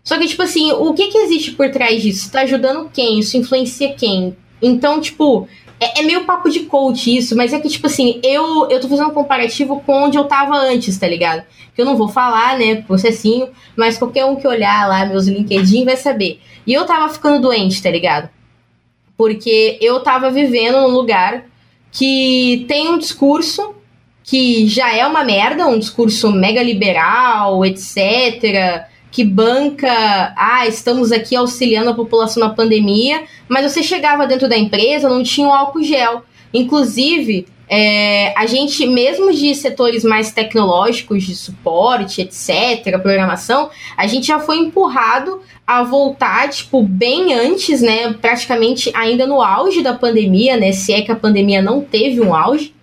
Só 0.03 0.19
que, 0.19 0.27
tipo 0.27 0.43
assim, 0.43 0.73
o 0.73 0.95
que 0.95 1.09
que 1.09 1.19
existe 1.19 1.53
por 1.53 1.71
trás 1.71 2.03
disso? 2.03 2.31
Tá 2.31 2.41
ajudando 2.41 2.91
quem? 2.93 3.19
Isso 3.19 3.37
influencia 3.37 3.93
quem? 3.93 4.37
Então, 4.63 5.01
tipo, 5.01 5.47
é, 5.79 6.01
é, 6.01 6.03
meio 6.03 6.25
papo 6.25 6.49
de 6.49 6.61
coach 6.61 7.17
isso, 7.17 7.37
mas 7.37 7.53
é 7.53 7.59
que, 7.59 7.69
tipo 7.69 7.87
assim, 7.87 8.21
eu, 8.23 8.69
eu 8.71 8.81
tô 8.81 8.89
fazendo 8.89 9.11
um 9.11 9.15
comparativo 9.15 9.81
com 9.81 10.05
onde 10.05 10.19
eu 10.19 10.25
tava 10.25 10.57
antes, 10.57 10.99
tá 10.99 11.07
ligado? 11.07 11.45
Que 11.75 11.83
eu 11.83 11.87
não 11.87 11.97
vou 11.97 12.09
falar, 12.09 12.59
né, 12.59 12.77
processinho, 12.83 13.49
mas 13.77 13.99
qualquer 13.99 14.25
um 14.25 14.37
que 14.37 14.47
olhar 14.47 14.89
lá 14.89 15.05
meus 15.07 15.27
LinkedIn 15.27 15.85
vai 15.85 15.97
saber. 15.97 16.41
E 16.67 16.73
eu 16.73 16.85
tava 16.85 17.13
ficando 17.13 17.41
doente, 17.41 17.83
tá 17.83 17.91
ligado? 17.91 18.29
Porque 19.17 19.79
eu 19.81 20.01
tava 20.01 20.31
vivendo 20.31 20.81
num 20.81 20.95
lugar 20.95 21.45
que 21.93 22.65
tem 22.69 22.89
um 22.89 22.99
discurso 22.99 23.75
que 24.23 24.67
já 24.67 24.95
é 24.95 25.07
uma 25.07 25.25
merda, 25.25 25.67
um 25.67 25.79
discurso 25.79 26.31
mega 26.31 26.63
liberal, 26.63 27.65
etc 27.65 28.89
que 29.11 29.25
banca, 29.25 30.35
ah, 30.37 30.67
estamos 30.67 31.11
aqui 31.11 31.35
auxiliando 31.35 31.91
a 31.91 31.95
população 31.95 32.47
na 32.47 32.55
pandemia, 32.55 33.25
mas 33.49 33.71
você 33.71 33.83
chegava 33.83 34.27
dentro 34.27 34.49
da 34.49 34.57
empresa, 34.57 35.09
não 35.09 35.23
tinha 35.23 35.49
o 35.49 35.53
álcool 35.53 35.83
gel. 35.83 36.23
Inclusive, 36.55 37.47
é, 37.73 38.35
a 38.37 38.47
gente, 38.47 38.85
mesmo 38.87 39.33
de 39.33 39.55
setores 39.55 40.03
mais 40.03 40.33
tecnológicos, 40.33 41.23
de 41.23 41.37
suporte, 41.37 42.21
etc., 42.21 43.01
programação, 43.01 43.71
a 43.97 44.09
gente 44.09 44.27
já 44.27 44.41
foi 44.41 44.59
empurrado 44.59 45.41
a 45.65 45.85
voltar, 45.85 46.49
tipo, 46.51 46.83
bem 46.83 47.33
antes, 47.33 47.81
né? 47.81 48.13
Praticamente 48.15 48.91
ainda 48.93 49.25
no 49.25 49.41
auge 49.41 49.83
da 49.83 49.95
pandemia, 49.95 50.57
né? 50.57 50.73
Se 50.73 50.93
é 50.93 51.03
que 51.03 51.13
a 51.13 51.17
pandemia 51.17 51.63
não 51.63 51.81
teve 51.81 52.21
um 52.21 52.35
auge. 52.35 52.75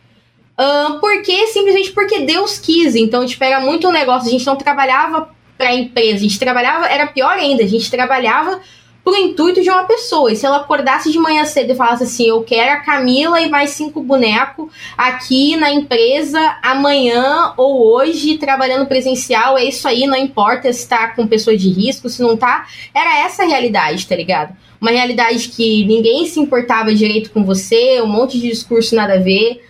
Uh, 0.57 0.99
porque 1.01 1.47
simplesmente 1.47 1.91
porque 1.91 2.19
Deus 2.19 2.57
quis. 2.57 2.95
Então, 2.95 3.25
tipo, 3.25 3.43
era 3.43 3.59
muito 3.59 3.89
um 3.89 3.91
negócio. 3.91 4.29
A 4.29 4.31
gente 4.31 4.45
não 4.45 4.55
trabalhava 4.55 5.29
pra 5.57 5.73
empresa, 5.73 6.17
a 6.17 6.19
gente 6.19 6.39
trabalhava, 6.39 6.85
era 6.85 7.07
pior 7.07 7.37
ainda, 7.37 7.63
a 7.63 7.67
gente 7.67 7.89
trabalhava 7.89 8.61
pro 9.07 9.15
intuito 9.15 9.61
de 9.61 9.69
uma 9.69 9.85
pessoa. 9.85 10.33
E 10.33 10.35
se 10.35 10.45
ela 10.45 10.57
acordasse 10.57 11.09
de 11.09 11.17
manhã 11.17 11.45
cedo 11.45 11.71
e 11.71 11.75
falasse 11.75 12.03
assim: 12.03 12.27
Eu 12.27 12.43
quero 12.43 12.73
a 12.73 12.81
Camila 12.81 13.39
e 13.39 13.49
mais 13.49 13.69
cinco 13.69 14.01
bonecos 14.01 14.69
aqui 14.97 15.55
na 15.55 15.71
empresa 15.71 16.57
amanhã 16.61 17.53
ou 17.55 17.87
hoje, 17.87 18.37
trabalhando 18.37 18.85
presencial, 18.85 19.57
é 19.57 19.63
isso 19.63 19.87
aí, 19.87 20.05
não 20.05 20.17
importa 20.17 20.71
se 20.73 20.87
tá 20.87 21.07
com 21.09 21.25
pessoa 21.25 21.55
de 21.55 21.69
risco, 21.69 22.09
se 22.09 22.21
não 22.21 22.35
tá. 22.35 22.67
Era 22.93 23.25
essa 23.25 23.43
a 23.43 23.47
realidade, 23.47 24.05
tá 24.05 24.15
ligado? 24.15 24.53
Uma 24.79 24.91
realidade 24.91 25.47
que 25.49 25.85
ninguém 25.85 26.25
se 26.25 26.39
importava 26.39 26.93
direito 26.93 27.31
com 27.31 27.45
você, 27.45 28.01
um 28.01 28.07
monte 28.07 28.37
de 28.39 28.49
discurso 28.49 28.93
nada 28.93 29.13
a 29.13 29.19
ver. 29.19 29.63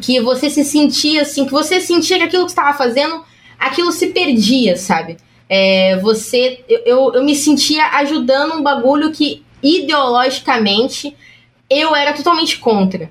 Que 0.00 0.20
você 0.20 0.50
se 0.50 0.64
sentia 0.64 1.22
assim, 1.22 1.46
que 1.46 1.50
você 1.50 1.80
sentia 1.80 2.18
que 2.18 2.24
aquilo 2.24 2.44
que 2.44 2.50
estava 2.50 2.76
fazendo, 2.76 3.24
aquilo 3.66 3.92
se 3.92 4.08
perdia, 4.08 4.76
sabe? 4.76 5.16
É, 5.48 5.96
você, 5.98 6.64
eu, 6.68 7.12
eu 7.14 7.24
me 7.24 7.34
sentia 7.34 7.84
ajudando 7.98 8.54
um 8.54 8.62
bagulho 8.62 9.12
que 9.12 9.42
ideologicamente 9.62 11.14
eu 11.68 11.94
era 11.94 12.12
totalmente 12.12 12.58
contra. 12.58 13.10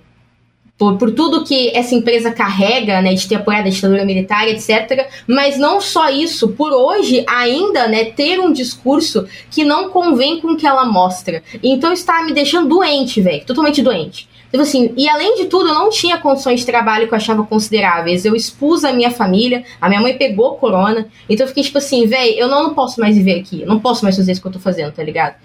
Por, 0.78 0.98
por, 0.98 1.11
tudo 1.14 1.44
que 1.44 1.69
essa 1.76 1.94
empresa 1.94 2.32
carrega, 2.32 3.02
né, 3.03 3.14
de 3.14 3.28
ter 3.28 3.36
apoiado 3.36 3.68
a 3.68 3.69
ditadura 3.69 4.03
militar, 4.03 4.48
etc. 4.48 5.07
Mas 5.28 5.56
não 5.56 5.80
só 5.80 6.10
isso, 6.10 6.49
por 6.49 6.73
hoje 6.73 7.23
ainda, 7.30 7.88
né, 7.88 8.06
ter 8.06 8.40
um 8.40 8.52
discurso 8.52 9.28
que 9.52 9.64
não 9.64 9.90
convém 9.90 10.41
com 10.41 10.53
o 10.53 10.57
que 10.57 10.65
ela 10.65 10.84
mostra. 10.84 11.44
Então 11.61 11.94
está 11.94 12.23
me 12.23 12.34
deixando 12.34 12.68
doente, 12.68 13.22
velho, 13.22 13.45
totalmente 13.45 13.84
doente. 13.84 14.28
Tipo 14.52 14.64
assim, 14.64 14.94
e 14.98 15.07
além 15.07 15.38
de 15.38 15.45
tudo, 15.45 15.69
eu 15.69 15.73
não 15.73 15.90
tinha 15.90 16.18
condições 16.18 16.60
de 16.60 16.65
trabalho 16.65 17.07
que 17.07 17.14
eu 17.14 17.18
achava 17.18 17.44
consideráveis. 17.44 18.26
Eu 18.26 18.36
expus 18.36 18.84
a 18.84 18.91
minha 18.91 19.10
família, 19.10 19.64
a 19.80 19.88
minha 19.88 20.02
mãe 20.02 20.18
pegou 20.18 20.56
corona. 20.56 21.07
Então 21.30 21.45
eu 21.45 21.48
fiquei 21.48 21.64
tipo 21.64 21.78
assim, 21.78 22.06
velho, 22.06 22.38
eu 22.38 22.49
não, 22.49 22.64
não 22.64 22.73
posso 22.73 22.99
mais 22.99 23.15
viver 23.15 23.40
aqui. 23.40 23.64
Não 23.65 23.80
posso 23.80 24.03
mais 24.03 24.15
fazer 24.18 24.34
isso 24.34 24.41
que 24.41 24.48
eu 24.48 24.52
tô 24.52 24.60
fazendo, 24.60 24.91
tá 24.91 25.02
ligado? 25.02 25.36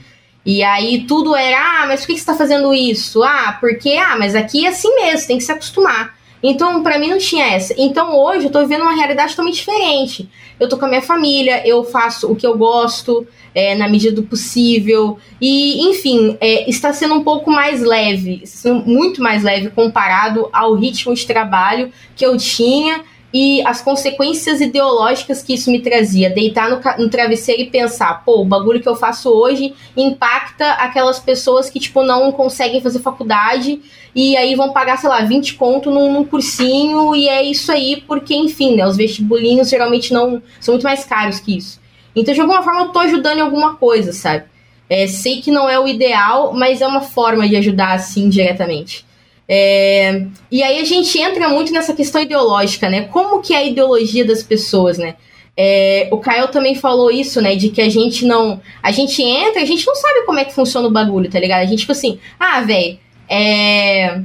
E 0.45 0.62
aí 0.62 1.05
tudo 1.07 1.37
era, 1.37 1.57
ah, 1.57 1.87
mas 1.87 2.01
por 2.01 2.09
que 2.09 2.19
você 2.19 2.27
tá 2.27 2.35
fazendo 2.35 2.74
isso? 2.74 3.23
Ah, 3.23 3.57
porque, 3.61 3.93
ah, 3.93 4.16
mas 4.19 4.35
aqui 4.35 4.66
é 4.66 4.70
assim 4.70 4.93
mesmo, 4.97 5.28
tem 5.28 5.39
que 5.39 5.45
se 5.45 5.53
acostumar. 5.53 6.16
Então, 6.48 6.82
para 6.82 6.98
mim 6.98 7.09
não 7.09 7.18
tinha 7.18 7.47
essa. 7.47 7.74
Então, 7.77 8.16
hoje 8.16 8.47
eu 8.47 8.51
tô 8.51 8.60
vivendo 8.60 8.82
uma 8.82 8.94
realidade 8.94 9.32
totalmente 9.32 9.56
diferente. 9.56 10.28
Eu 10.60 10.68
tô 10.68 10.78
com 10.78 10.85
a 10.85 10.89
minha 10.89 11.02
família, 11.02 11.66
eu 11.66 11.82
faço 11.82 12.31
o 12.31 12.36
que 12.36 12.47
eu 12.47 12.56
gosto, 12.56 13.27
é, 13.55 13.74
na 13.74 13.89
medida 13.89 14.14
do 14.14 14.23
possível. 14.23 15.18
E, 15.40 15.89
enfim, 15.89 16.36
é, 16.40 16.68
está 16.70 16.93
sendo 16.93 17.14
um 17.14 17.24
pouco 17.24 17.51
mais 17.51 17.82
leve, 17.82 18.44
muito 18.86 19.20
mais 19.20 19.43
leve 19.43 19.70
comparado 19.70 20.48
ao 20.52 20.74
ritmo 20.74 21.14
de 21.14 21.27
trabalho 21.27 21.90
que 22.14 22.24
eu 22.24 22.36
tinha 22.36 23.02
e 23.39 23.61
as 23.67 23.83
consequências 23.83 24.63
ideológicas 24.63 25.43
que 25.43 25.53
isso 25.53 25.71
me 25.71 25.83
trazia. 25.83 26.31
Deitar 26.31 26.71
no, 26.71 27.05
no, 27.05 27.11
travesseiro 27.11 27.61
e 27.61 27.67
pensar, 27.67 28.25
pô, 28.25 28.41
o 28.41 28.45
bagulho 28.47 28.81
que 28.81 28.89
eu 28.89 28.97
faço 28.97 29.29
hoje 29.29 29.75
impacta 29.95 30.73
aquelas 30.73 31.19
pessoas 31.19 31.69
que, 31.69 31.79
tipo, 31.79 32.03
não 32.03 32.33
conseguem 32.33 32.81
fazer 32.81 33.01
faculdade 33.01 33.83
e 34.15 34.35
aí 34.39 34.55
vão 34.55 34.73
pagar, 34.73 34.97
sei 34.97 35.11
lá, 35.11 35.21
20 35.21 35.55
conto 35.57 35.91
num, 35.91 36.11
num 36.15 36.25
cursinho 36.25 37.15
e 37.15 37.29
é 37.29 37.43
isso 37.43 37.71
aí, 37.71 38.03
porque, 38.09 38.35
enfim, 38.35 38.75
né, 38.75 38.87
os 38.87 38.97
vestibulinhos 38.97 39.69
geralmente 39.69 40.15
não 40.15 40.43
são 40.59 40.73
muito 40.73 40.85
mais 40.85 41.05
caros 41.05 41.39
que 41.39 41.59
isso. 41.59 41.79
Então, 42.15 42.33
de 42.33 42.41
alguma 42.41 42.63
forma, 42.63 42.81
eu 42.81 42.89
tô 42.89 43.01
ajudando 43.01 43.37
em 43.37 43.43
alguma 43.43 43.77
coisa, 43.77 44.15
sabe? 44.15 44.45
É, 44.89 45.07
sei 45.07 45.43
que 45.43 45.51
não 45.51 45.69
é 45.69 45.79
o 45.79 45.87
ideal, 45.87 46.55
mas 46.55 46.81
é 46.81 46.87
uma 46.87 47.03
forma 47.03 47.47
de 47.47 47.55
ajudar, 47.57 47.93
assim, 47.93 48.31
diretamente. 48.31 49.06
É, 49.48 50.27
e 50.51 50.62
aí 50.62 50.81
a 50.81 50.85
gente 50.85 51.18
entra 51.18 51.48
muito 51.48 51.73
nessa 51.73 51.94
questão 51.94 52.20
ideológica, 52.20 52.89
né? 52.89 53.02
Como 53.02 53.40
que 53.40 53.55
é 53.55 53.59
a 53.59 53.64
ideologia 53.64 54.24
das 54.24 54.43
pessoas, 54.43 54.98
né? 54.98 55.14
É, 55.56 56.09
o 56.12 56.18
Caio 56.18 56.48
também 56.48 56.74
falou 56.74 57.10
isso, 57.10 57.40
né? 57.40 57.56
De 57.56 57.70
que 57.70 57.81
a 57.81 57.89
gente 57.89 58.27
não. 58.27 58.60
A 58.82 58.90
gente 58.90 59.23
entra, 59.23 59.62
a 59.62 59.64
gente 59.64 59.86
não 59.86 59.94
sabe 59.94 60.27
como 60.27 60.39
é 60.39 60.44
que 60.44 60.55
funciona 60.55 60.86
o 60.86 60.90
bagulho, 60.90 61.31
tá 61.31 61.40
ligado? 61.40 61.62
A 61.62 61.66
gente, 61.66 61.81
tipo 61.81 61.93
assim, 61.93 62.18
ah, 62.39 62.60
velho, 62.60 62.98
é. 63.28 64.20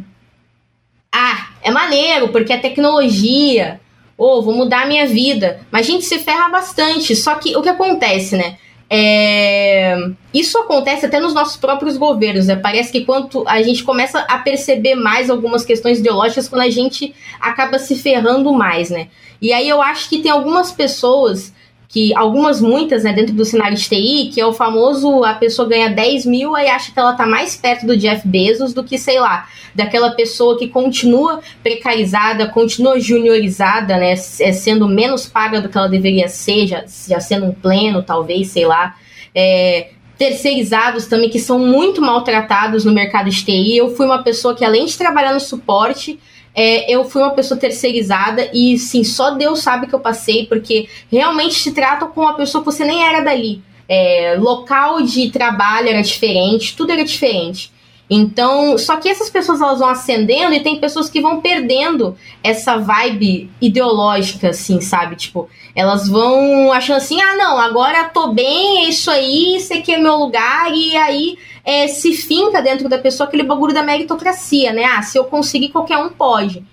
Ah, 1.14 1.50
é 1.62 1.72
maneiro, 1.72 2.30
porque 2.30 2.52
é 2.54 2.58
tecnologia. 2.58 3.80
Ou 4.18 4.40
oh, 4.40 4.42
vou 4.42 4.54
mudar 4.54 4.84
a 4.84 4.86
minha 4.86 5.08
vida. 5.08 5.62
Mas 5.72 5.88
a 5.88 5.92
gente 5.92 6.06
se 6.06 6.20
ferra 6.20 6.50
bastante. 6.50 7.16
Só 7.16 7.36
que 7.36 7.56
o 7.56 7.62
que 7.62 7.70
acontece, 7.70 8.36
né? 8.36 8.58
É... 8.94 9.96
Isso 10.34 10.58
acontece 10.58 11.06
até 11.06 11.18
nos 11.18 11.34
nossos 11.34 11.56
próprios 11.56 11.96
governos, 11.96 12.48
né? 12.48 12.58
Parece 12.58 12.92
que 12.92 13.06
quando 13.06 13.48
a 13.48 13.62
gente 13.62 13.86
começa 13.86 14.20
a 14.20 14.38
perceber 14.40 14.96
mais 14.96 15.30
algumas 15.30 15.64
questões 15.64 16.00
ideológicas, 16.00 16.50
quando 16.50 16.64
a 16.64 16.70
gente 16.70 17.16
acaba 17.40 17.80
se 17.80 17.96
ferrando 17.96 18.52
mais, 18.52 18.90
né? 18.90 19.08
E 19.42 19.54
aí 19.54 19.70
eu 19.70 19.82
acho 19.82 20.10
que 20.10 20.20
tem 20.20 20.30
algumas 20.30 20.74
pessoas 20.74 21.54
que 21.92 22.16
algumas, 22.16 22.62
muitas, 22.62 23.04
né, 23.04 23.12
dentro 23.12 23.36
do 23.36 23.44
cenário 23.44 23.76
de 23.76 23.84
TI, 23.84 24.32
que 24.34 24.40
é 24.40 24.46
o 24.46 24.54
famoso 24.54 25.26
a 25.26 25.34
pessoa 25.34 25.68
ganha 25.68 25.90
10 25.90 26.26
mil 26.26 26.58
e 26.58 26.68
acha 26.70 26.90
que 26.90 26.98
ela 26.98 27.14
tá 27.14 27.26
mais 27.26 27.58
perto 27.58 27.86
do 27.86 27.98
Jeff 27.98 28.26
Bezos 28.26 28.74
do 28.74 28.82
que, 28.82 28.98
sei 28.98 29.20
lá, 29.20 29.50
daquela 29.76 30.12
pessoa 30.12 30.58
que 30.58 30.70
continua 30.70 31.42
precarizada, 31.62 32.48
continua 32.48 32.98
juniorizada, 32.98 33.98
né, 33.98 34.14
é, 34.14 34.16
sendo 34.54 34.88
menos 34.88 35.26
paga 35.26 35.60
do 35.60 35.68
que 35.68 35.78
ela 35.78 35.90
deveria 35.90 36.30
ser, 36.30 36.66
já, 36.66 36.86
já 37.10 37.20
sendo 37.20 37.48
um 37.48 37.54
pleno, 37.54 38.02
talvez, 38.02 38.48
sei 38.48 38.66
lá. 38.66 38.96
É, 39.36 39.90
terceirizados 40.18 41.08
também 41.08 41.30
que 41.30 41.40
são 41.40 41.60
muito 41.60 42.02
maltratados 42.02 42.86
no 42.86 42.94
mercado 42.94 43.30
de 43.30 43.44
TI. 43.44 43.76
Eu 43.76 43.96
fui 43.96 44.06
uma 44.06 44.24
pessoa 44.24 44.56
que, 44.56 44.64
além 44.64 44.86
de 44.86 44.98
trabalhar 44.98 45.34
no 45.34 45.40
suporte, 45.40 46.20
é, 46.54 46.92
eu 46.94 47.06
fui 47.06 47.22
uma 47.22 47.32
pessoa 47.32 47.60
terceirizada 47.60 48.50
e 48.54 48.78
sim, 48.78 49.04
só 49.04 49.32
Deus 49.32 49.62
sabe 49.62 49.88
que 49.88 49.96
eu 49.96 50.00
passei, 50.00 50.46
porque 50.46 50.88
realmente 51.12 51.56
se 51.56 51.72
trata 51.72 52.06
com 52.06 52.22
uma 52.22 52.36
pessoa 52.36 52.64
que 52.64 52.72
você 52.72 52.84
nem 52.84 53.04
era 53.04 53.22
dali. 53.22 53.62
É, 53.88 54.38
local 54.40 55.02
de 55.02 55.30
trabalho 55.32 55.90
era 55.90 56.02
diferente, 56.02 56.76
tudo 56.76 56.92
era 56.92 57.04
diferente. 57.04 57.72
Então, 58.14 58.78
só 58.78 58.98
que 58.98 59.08
essas 59.08 59.30
pessoas 59.30 59.62
elas 59.62 59.80
vão 59.80 59.88
ascendendo 59.88 60.54
e 60.54 60.60
tem 60.60 60.82
pessoas 60.82 61.10
que 61.10 61.22
vão 61.22 61.40
perdendo 61.40 62.18
essa 62.44 62.78
vibe 62.78 63.50
ideológica, 63.62 64.50
assim, 64.50 64.82
sabe? 64.82 65.16
Tipo, 65.16 65.50
elas 65.74 66.10
vão 66.10 66.74
achando 66.74 66.98
assim: 66.98 67.22
ah, 67.22 67.38
não, 67.38 67.58
agora 67.58 68.10
tô 68.10 68.34
bem, 68.34 68.86
é 68.86 68.90
isso 68.90 69.10
aí, 69.10 69.56
esse 69.56 69.74
aqui 69.74 69.94
é 69.94 69.98
meu 69.98 70.18
lugar, 70.18 70.74
e 70.74 70.94
aí 70.98 71.38
é, 71.64 71.88
se 71.88 72.14
finca 72.14 72.62
dentro 72.62 72.90
da 72.90 72.98
pessoa 72.98 73.28
aquele 73.28 73.44
bagulho 73.44 73.74
da 73.74 73.84
meritocracia, 73.84 74.74
né? 74.74 74.86
Ah, 74.86 75.02
se 75.02 75.18
eu 75.18 75.26
conseguir, 75.26 75.70
qualquer 75.70 75.98
um 75.98 76.10
pode. 76.10 76.64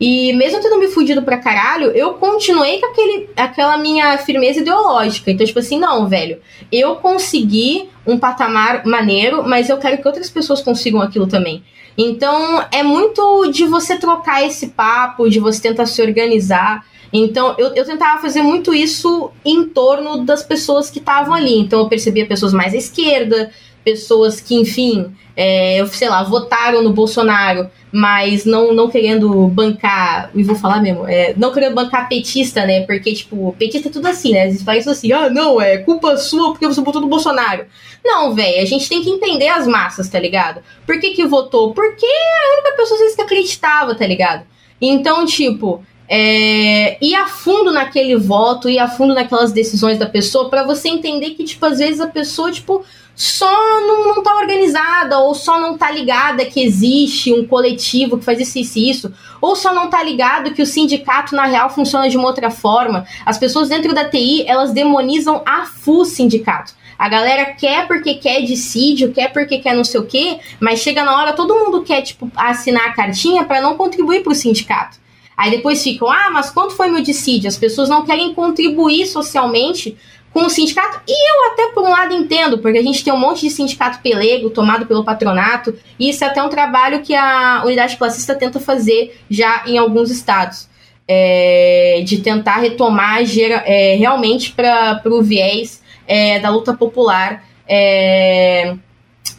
E 0.00 0.32
mesmo 0.34 0.60
tendo 0.60 0.78
me 0.78 0.88
fudido 0.88 1.22
pra 1.22 1.38
caralho, 1.38 1.90
eu 1.90 2.14
continuei 2.14 2.78
com 2.78 2.86
aquele, 2.86 3.28
aquela 3.36 3.76
minha 3.76 4.16
firmeza 4.18 4.60
ideológica. 4.60 5.30
Então, 5.30 5.44
tipo 5.44 5.58
assim, 5.58 5.78
não, 5.78 6.06
velho, 6.06 6.38
eu 6.70 6.96
consegui 6.96 7.88
um 8.06 8.16
patamar 8.16 8.86
maneiro, 8.86 9.42
mas 9.46 9.68
eu 9.68 9.76
quero 9.76 9.98
que 9.98 10.06
outras 10.06 10.30
pessoas 10.30 10.62
consigam 10.62 11.02
aquilo 11.02 11.26
também. 11.26 11.64
Então, 11.96 12.64
é 12.70 12.84
muito 12.84 13.50
de 13.50 13.66
você 13.66 13.96
trocar 13.98 14.46
esse 14.46 14.68
papo, 14.68 15.28
de 15.28 15.40
você 15.40 15.60
tentar 15.62 15.86
se 15.86 16.00
organizar. 16.00 16.86
Então, 17.12 17.56
eu, 17.58 17.74
eu 17.74 17.84
tentava 17.84 18.22
fazer 18.22 18.40
muito 18.40 18.72
isso 18.72 19.32
em 19.44 19.64
torno 19.64 20.24
das 20.24 20.44
pessoas 20.44 20.88
que 20.88 21.00
estavam 21.00 21.34
ali. 21.34 21.58
Então, 21.58 21.80
eu 21.80 21.88
percebia 21.88 22.24
pessoas 22.24 22.52
mais 22.52 22.72
à 22.72 22.76
esquerda, 22.76 23.50
pessoas 23.84 24.40
que, 24.40 24.54
enfim, 24.54 25.14
é, 25.36 25.84
sei 25.92 26.08
lá, 26.08 26.22
votaram 26.22 26.82
no 26.82 26.92
Bolsonaro, 26.92 27.70
mas 27.92 28.44
não, 28.44 28.72
não 28.72 28.88
querendo 28.88 29.48
bancar, 29.48 30.30
e 30.34 30.42
vou 30.42 30.56
falar 30.56 30.82
mesmo, 30.82 31.06
é, 31.06 31.32
não 31.36 31.52
querendo 31.52 31.74
bancar 31.74 32.08
petista, 32.08 32.66
né? 32.66 32.82
Porque, 32.82 33.12
tipo, 33.14 33.54
petista 33.58 33.88
é 33.88 33.92
tudo 33.92 34.06
assim, 34.08 34.32
né? 34.32 34.48
Eles 34.48 34.62
falam 34.62 34.80
assim, 34.80 35.12
ah, 35.12 35.30
não, 35.30 35.60
é 35.60 35.78
culpa 35.78 36.16
sua 36.16 36.50
porque 36.50 36.66
você 36.66 36.80
votou 36.80 37.00
no 37.00 37.08
Bolsonaro. 37.08 37.66
Não, 38.04 38.34
velho, 38.34 38.62
a 38.62 38.64
gente 38.64 38.88
tem 38.88 39.02
que 39.02 39.10
entender 39.10 39.48
as 39.48 39.66
massas, 39.66 40.08
tá 40.08 40.18
ligado? 40.18 40.60
Por 40.86 41.00
que 41.00 41.10
que 41.10 41.26
votou? 41.26 41.72
Porque 41.72 42.06
é 42.06 42.08
a 42.08 42.54
única 42.54 42.76
pessoa 42.76 43.14
que 43.14 43.22
acreditava, 43.22 43.94
tá 43.94 44.06
ligado? 44.06 44.44
Então, 44.80 45.24
tipo, 45.24 45.82
é, 46.08 46.96
ir 47.04 47.14
a 47.14 47.26
fundo 47.26 47.70
naquele 47.70 48.16
voto, 48.16 48.70
ir 48.70 48.78
a 48.78 48.88
fundo 48.88 49.14
naquelas 49.14 49.52
decisões 49.52 49.98
da 49.98 50.06
pessoa, 50.06 50.48
para 50.48 50.64
você 50.64 50.88
entender 50.88 51.30
que, 51.30 51.44
tipo, 51.44 51.64
às 51.66 51.78
vezes 51.78 52.00
a 52.00 52.06
pessoa, 52.06 52.50
tipo, 52.50 52.82
só 53.14 53.50
não, 53.80 54.14
não 54.14 54.22
tá 54.22 54.36
organizada, 54.36 55.18
ou 55.18 55.34
só 55.34 55.60
não 55.60 55.76
tá 55.76 55.90
ligada 55.90 56.46
que 56.46 56.62
existe 56.62 57.32
um 57.32 57.44
coletivo 57.46 58.16
que 58.16 58.24
faz 58.24 58.40
isso 58.40 58.78
e 58.78 58.90
isso, 58.90 59.12
ou 59.40 59.54
só 59.54 59.74
não 59.74 59.90
tá 59.90 60.02
ligado 60.02 60.54
que 60.54 60.62
o 60.62 60.66
sindicato, 60.66 61.34
na 61.34 61.44
real, 61.44 61.68
funciona 61.68 62.08
de 62.08 62.16
uma 62.16 62.28
outra 62.28 62.48
forma. 62.48 63.04
As 63.26 63.36
pessoas 63.36 63.68
dentro 63.68 63.92
da 63.92 64.08
TI, 64.08 64.44
elas 64.46 64.72
demonizam 64.72 65.42
a 65.44 65.66
full 65.66 66.04
sindicato. 66.04 66.72
A 66.96 67.08
galera 67.08 67.52
quer 67.54 67.86
porque 67.86 68.14
quer 68.14 68.42
dissídio, 68.42 69.12
quer 69.12 69.32
porque 69.32 69.58
quer 69.58 69.74
não 69.74 69.84
sei 69.84 70.00
o 70.00 70.06
quê, 70.06 70.38
mas 70.58 70.80
chega 70.80 71.04
na 71.04 71.16
hora, 71.16 71.32
todo 71.32 71.54
mundo 71.54 71.82
quer, 71.82 72.02
tipo, 72.02 72.30
assinar 72.34 72.86
a 72.86 72.92
cartinha 72.92 73.44
para 73.44 73.60
não 73.60 73.76
contribuir 73.76 74.22
pro 74.22 74.34
sindicato. 74.34 74.96
Aí 75.38 75.52
depois 75.52 75.84
ficam, 75.84 76.10
ah, 76.10 76.30
mas 76.32 76.50
quanto 76.50 76.74
foi 76.74 76.88
meu 76.88 77.00
dissídio? 77.00 77.46
As 77.46 77.56
pessoas 77.56 77.88
não 77.88 78.04
querem 78.04 78.34
contribuir 78.34 79.06
socialmente 79.06 79.96
com 80.32 80.40
o 80.40 80.50
sindicato, 80.50 81.00
e 81.06 81.12
eu 81.12 81.52
até 81.52 81.72
por 81.72 81.84
um 81.84 81.90
lado 81.90 82.12
entendo, 82.12 82.58
porque 82.58 82.76
a 82.76 82.82
gente 82.82 83.04
tem 83.04 83.12
um 83.12 83.18
monte 83.18 83.42
de 83.42 83.50
sindicato 83.50 84.00
pelego 84.00 84.50
tomado 84.50 84.84
pelo 84.84 85.04
patronato, 85.04 85.74
e 85.98 86.10
isso 86.10 86.24
é 86.24 86.26
até 86.26 86.42
um 86.42 86.48
trabalho 86.48 87.02
que 87.02 87.14
a 87.14 87.62
unidade 87.64 87.96
classista 87.96 88.34
tenta 88.34 88.58
fazer 88.58 89.18
já 89.30 89.62
em 89.64 89.78
alguns 89.78 90.10
estados. 90.10 90.68
É, 91.10 92.02
de 92.04 92.18
tentar 92.18 92.56
retomar 92.56 93.24
gera, 93.24 93.62
é, 93.64 93.94
realmente 93.94 94.52
para 94.52 95.00
o 95.06 95.22
viés 95.22 95.82
é, 96.06 96.38
da 96.38 96.50
luta 96.50 96.74
popular 96.74 97.42
é, 97.66 98.74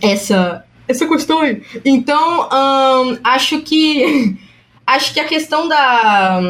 essa, 0.01 0.65
essa 0.87 1.07
questão. 1.07 1.41
Então, 1.85 2.49
hum, 2.51 3.17
acho 3.23 3.59
que 3.59 4.35
acho 4.95 5.13
que 5.13 5.19
a 5.19 5.25
questão 5.25 5.67
da 5.67 6.41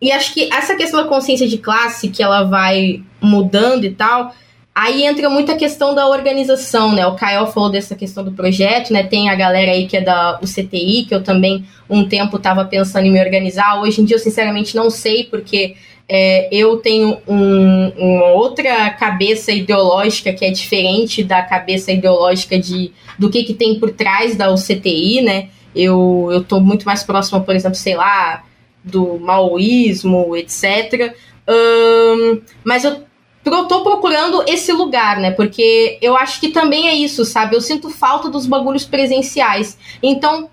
e 0.00 0.12
acho 0.12 0.34
que 0.34 0.52
essa 0.52 0.76
questão 0.76 1.02
da 1.02 1.08
consciência 1.08 1.48
de 1.48 1.58
classe, 1.58 2.10
que 2.10 2.22
ela 2.22 2.44
vai 2.44 3.02
mudando 3.20 3.84
e 3.84 3.90
tal, 3.90 4.34
aí 4.74 5.04
entra 5.04 5.30
muita 5.30 5.56
questão 5.56 5.94
da 5.94 6.06
organização, 6.06 6.92
né? 6.92 7.06
O 7.06 7.14
Kael 7.14 7.46
falou 7.46 7.70
dessa 7.70 7.94
questão 7.94 8.22
do 8.22 8.32
projeto, 8.32 8.92
né? 8.92 9.02
Tem 9.02 9.30
a 9.30 9.34
galera 9.34 9.72
aí 9.72 9.86
que 9.86 9.96
é 9.96 10.02
da 10.02 10.38
UCTI, 10.42 11.06
que 11.08 11.14
eu 11.14 11.22
também 11.22 11.64
um 11.88 12.06
tempo 12.06 12.36
estava 12.36 12.64
pensando 12.66 13.06
em 13.06 13.10
me 13.10 13.20
organizar. 13.20 13.80
Hoje 13.80 14.02
em 14.02 14.04
dia 14.04 14.16
eu 14.16 14.20
sinceramente 14.20 14.76
não 14.76 14.90
sei, 14.90 15.24
porque 15.24 15.76
é, 16.06 16.48
eu 16.52 16.76
tenho 16.76 17.16
um, 17.26 17.88
uma 17.96 18.26
outra 18.32 18.90
cabeça 18.90 19.50
ideológica 19.50 20.32
que 20.32 20.44
é 20.44 20.50
diferente 20.50 21.24
da 21.24 21.42
cabeça 21.42 21.90
ideológica 21.90 22.58
de, 22.58 22.92
do 23.18 23.30
que, 23.30 23.44
que 23.44 23.54
tem 23.54 23.80
por 23.80 23.92
trás 23.92 24.36
da 24.36 24.52
UCTI, 24.52 25.22
né? 25.22 25.48
Eu, 25.76 26.28
eu 26.32 26.42
tô 26.42 26.60
muito 26.60 26.84
mais 26.84 27.02
próximo, 27.02 27.44
por 27.44 27.54
exemplo, 27.54 27.76
sei 27.76 27.94
lá, 27.94 28.44
do 28.82 29.18
maoísmo, 29.18 30.36
etc. 30.36 31.14
Um, 31.48 32.40
mas 32.64 32.84
eu, 32.84 33.02
eu 33.44 33.64
tô 33.66 33.82
procurando 33.82 34.42
esse 34.46 34.72
lugar, 34.72 35.18
né? 35.18 35.30
Porque 35.30 35.98
eu 36.00 36.16
acho 36.16 36.40
que 36.40 36.48
também 36.48 36.88
é 36.88 36.94
isso, 36.94 37.24
sabe? 37.24 37.54
Eu 37.54 37.60
sinto 37.60 37.90
falta 37.90 38.28
dos 38.28 38.46
bagulhos 38.46 38.84
presenciais. 38.84 39.76
Então, 40.02 40.48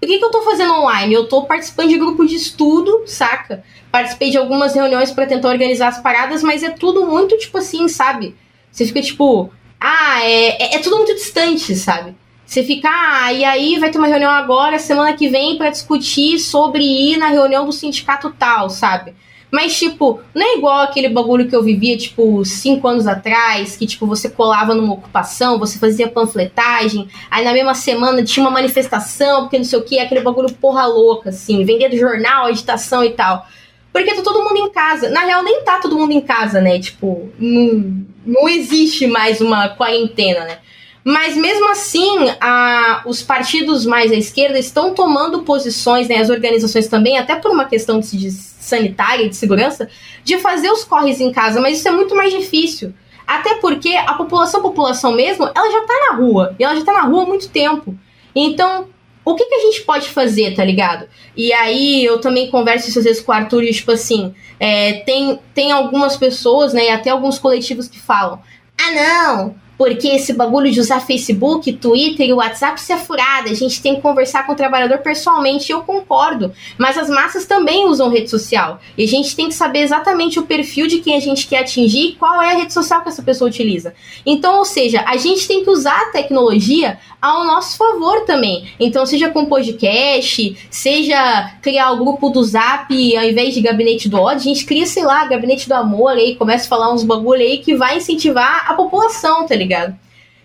por 0.00 0.08
que, 0.08 0.18
que 0.18 0.24
eu 0.24 0.30
tô 0.30 0.42
fazendo 0.42 0.72
online? 0.72 1.12
Eu 1.12 1.28
tô 1.28 1.42
participando 1.42 1.90
de 1.90 1.98
grupo 1.98 2.26
de 2.26 2.34
estudo, 2.34 3.02
saca? 3.06 3.62
Participei 3.92 4.30
de 4.30 4.38
algumas 4.38 4.74
reuniões 4.74 5.10
para 5.10 5.26
tentar 5.26 5.48
organizar 5.48 5.88
as 5.88 6.00
paradas, 6.00 6.42
mas 6.42 6.62
é 6.62 6.70
tudo 6.70 7.06
muito, 7.06 7.36
tipo 7.36 7.58
assim, 7.58 7.86
sabe? 7.86 8.34
Você 8.72 8.86
fica 8.86 9.02
tipo, 9.02 9.50
ah, 9.78 10.24
é, 10.24 10.62
é, 10.62 10.76
é 10.76 10.78
tudo 10.78 10.96
muito 10.96 11.14
distante, 11.14 11.74
sabe? 11.74 12.14
Você 12.50 12.64
fica, 12.64 12.88
ah, 12.90 13.32
e 13.32 13.44
aí 13.44 13.78
vai 13.78 13.92
ter 13.92 13.98
uma 13.98 14.08
reunião 14.08 14.28
agora, 14.28 14.76
semana 14.76 15.12
que 15.12 15.28
vem, 15.28 15.56
para 15.56 15.70
discutir 15.70 16.40
sobre 16.40 16.82
ir 16.82 17.16
na 17.16 17.28
reunião 17.28 17.64
do 17.64 17.70
sindicato 17.70 18.34
tal, 18.36 18.68
sabe? 18.68 19.14
Mas, 19.52 19.78
tipo, 19.78 20.18
não 20.34 20.44
é 20.44 20.56
igual 20.56 20.80
aquele 20.80 21.08
bagulho 21.08 21.48
que 21.48 21.54
eu 21.54 21.62
vivia, 21.62 21.96
tipo, 21.96 22.44
cinco 22.44 22.88
anos 22.88 23.06
atrás, 23.06 23.76
que, 23.76 23.86
tipo, 23.86 24.04
você 24.04 24.28
colava 24.28 24.74
numa 24.74 24.94
ocupação, 24.94 25.60
você 25.60 25.78
fazia 25.78 26.08
panfletagem, 26.08 27.08
aí 27.30 27.44
na 27.44 27.52
mesma 27.52 27.72
semana 27.72 28.24
tinha 28.24 28.44
uma 28.44 28.50
manifestação, 28.50 29.42
porque 29.42 29.56
não 29.56 29.64
sei 29.64 29.78
o 29.78 29.84
que, 29.84 30.00
aquele 30.00 30.20
bagulho 30.20 30.52
porra 30.54 30.86
louca, 30.86 31.30
assim, 31.30 31.64
vender 31.64 31.88
do 31.88 31.96
jornal, 31.96 32.46
agitação 32.46 33.04
e 33.04 33.10
tal. 33.10 33.46
Porque 33.92 34.12
tá 34.12 34.22
todo 34.22 34.42
mundo 34.42 34.56
em 34.56 34.72
casa. 34.72 35.08
Na 35.08 35.20
real, 35.20 35.44
nem 35.44 35.62
tá 35.62 35.78
todo 35.78 35.96
mundo 35.96 36.10
em 36.10 36.20
casa, 36.20 36.60
né? 36.60 36.80
Tipo, 36.80 37.30
não, 37.38 38.04
não 38.26 38.48
existe 38.48 39.06
mais 39.06 39.40
uma 39.40 39.68
quarentena, 39.68 40.44
né? 40.46 40.58
Mas 41.04 41.36
mesmo 41.36 41.70
assim, 41.70 42.30
a, 42.40 43.02
os 43.06 43.22
partidos 43.22 43.86
mais 43.86 44.12
à 44.12 44.14
esquerda 44.14 44.58
estão 44.58 44.92
tomando 44.92 45.42
posições, 45.42 46.08
né, 46.08 46.16
as 46.16 46.28
organizações 46.28 46.88
também, 46.88 47.18
até 47.18 47.36
por 47.36 47.50
uma 47.50 47.64
questão 47.64 48.00
de, 48.00 48.16
de 48.16 48.30
sanitária 48.30 49.24
e 49.24 49.28
de 49.28 49.36
segurança, 49.36 49.88
de 50.22 50.38
fazer 50.38 50.70
os 50.70 50.84
corres 50.84 51.20
em 51.20 51.32
casa, 51.32 51.60
mas 51.60 51.78
isso 51.78 51.88
é 51.88 51.90
muito 51.90 52.14
mais 52.14 52.32
difícil. 52.32 52.92
Até 53.26 53.54
porque 53.56 53.94
a 53.94 54.14
população, 54.14 54.60
população 54.60 55.12
mesmo, 55.12 55.48
ela 55.54 55.70
já 55.70 55.86
tá 55.86 56.08
na 56.10 56.16
rua. 56.16 56.54
E 56.58 56.64
ela 56.64 56.74
já 56.74 56.84
tá 56.84 56.92
na 56.92 57.02
rua 57.02 57.22
há 57.22 57.26
muito 57.26 57.48
tempo. 57.48 57.96
Então, 58.34 58.88
o 59.24 59.34
que, 59.36 59.44
que 59.44 59.54
a 59.54 59.60
gente 59.60 59.82
pode 59.82 60.08
fazer, 60.08 60.54
tá 60.54 60.64
ligado? 60.64 61.06
E 61.36 61.52
aí 61.52 62.04
eu 62.04 62.20
também 62.20 62.50
converso 62.50 62.88
isso 62.88 62.98
às 62.98 63.04
vezes 63.04 63.22
com 63.22 63.30
o 63.30 63.34
Arthur, 63.34 63.62
e, 63.62 63.72
tipo 63.72 63.92
assim, 63.92 64.34
é, 64.58 64.94
tem, 65.04 65.38
tem 65.54 65.70
algumas 65.70 66.16
pessoas, 66.16 66.72
né, 66.74 66.86
e 66.86 66.90
até 66.90 67.10
alguns 67.10 67.38
coletivos 67.38 67.88
que 67.88 68.00
falam: 68.00 68.40
ah, 68.76 68.90
não, 68.92 69.54
porque 69.80 70.08
esse 70.08 70.34
bagulho 70.34 70.70
de 70.70 70.78
usar 70.78 71.00
Facebook, 71.00 71.72
Twitter 71.72 72.28
e 72.28 72.34
WhatsApp 72.34 72.78
isso 72.78 72.92
é 72.92 72.98
furada. 72.98 73.48
A 73.48 73.54
gente 73.54 73.80
tem 73.80 73.94
que 73.94 74.02
conversar 74.02 74.44
com 74.44 74.52
o 74.52 74.54
trabalhador 74.54 74.98
pessoalmente, 74.98 75.72
eu 75.72 75.80
concordo. 75.80 76.52
Mas 76.76 76.98
as 76.98 77.08
massas 77.08 77.46
também 77.46 77.88
usam 77.88 78.10
rede 78.10 78.28
social. 78.28 78.78
E 78.98 79.02
a 79.02 79.08
gente 79.08 79.34
tem 79.34 79.48
que 79.48 79.54
saber 79.54 79.78
exatamente 79.78 80.38
o 80.38 80.42
perfil 80.42 80.86
de 80.86 80.98
quem 80.98 81.16
a 81.16 81.20
gente 81.20 81.46
quer 81.46 81.60
atingir 81.60 82.08
e 82.08 82.12
qual 82.12 82.42
é 82.42 82.52
a 82.52 82.58
rede 82.58 82.74
social 82.74 83.00
que 83.00 83.08
essa 83.08 83.22
pessoa 83.22 83.48
utiliza. 83.48 83.94
Então, 84.26 84.58
ou 84.58 84.66
seja, 84.66 85.02
a 85.06 85.16
gente 85.16 85.48
tem 85.48 85.64
que 85.64 85.70
usar 85.70 85.98
a 85.98 86.10
tecnologia 86.10 86.98
ao 87.18 87.46
nosso 87.46 87.78
favor 87.78 88.26
também. 88.26 88.70
Então, 88.78 89.06
seja 89.06 89.30
com 89.30 89.46
podcast, 89.46 90.58
seja 90.70 91.54
criar 91.62 91.92
o 91.92 91.96
grupo 91.96 92.28
do 92.28 92.44
Zap 92.44 92.90
ao 93.16 93.24
invés 93.24 93.54
de 93.54 93.62
gabinete 93.62 94.10
do 94.10 94.18
ódio, 94.18 94.40
a 94.40 94.54
gente 94.54 94.66
cria, 94.66 94.84
sei 94.84 95.04
lá, 95.04 95.26
gabinete 95.26 95.66
do 95.66 95.72
amor 95.72 96.12
aí, 96.12 96.36
começa 96.36 96.66
a 96.66 96.68
falar 96.68 96.92
uns 96.92 97.02
bagulho 97.02 97.40
aí 97.40 97.58
que 97.58 97.74
vai 97.74 97.96
incentivar 97.96 98.70
a 98.70 98.74
população, 98.74 99.46
tá 99.46 99.54
ligado? 99.54 99.69
Ligado? 99.70 99.96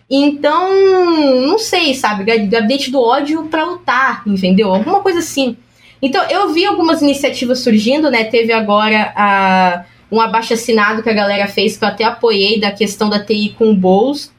Então, 0.10 1.42
não 1.42 1.58
sei, 1.58 1.96
sabe? 1.96 2.24
Gabinete 2.24 2.92
do 2.92 3.02
ódio 3.02 3.46
para 3.46 3.66
lutar, 3.66 4.24
entendeu? 4.28 4.74
Alguma 4.74 5.00
coisa 5.00 5.20
assim. 5.20 5.58
Então, 6.02 6.24
eu 6.30 6.54
vi 6.54 6.66
algumas 6.66 7.02
iniciativas 7.02 7.60
surgindo, 7.60 8.12
né? 8.12 8.26
Teve 8.26 8.54
agora 8.54 9.12
a, 9.16 9.86
um 10.12 10.22
abaixo 10.22 10.54
assinado 10.54 11.02
que 11.02 11.10
a 11.10 11.14
galera 11.14 11.48
fez, 11.48 11.76
que 11.76 11.84
eu 11.84 11.90
até 11.90 12.04
apoiei, 12.04 12.60
da 12.60 12.72
questão 12.72 13.10
da 13.10 13.24
TI 13.24 13.56
com 13.58 13.72
o 13.72 13.76
Bowles. 13.76 14.32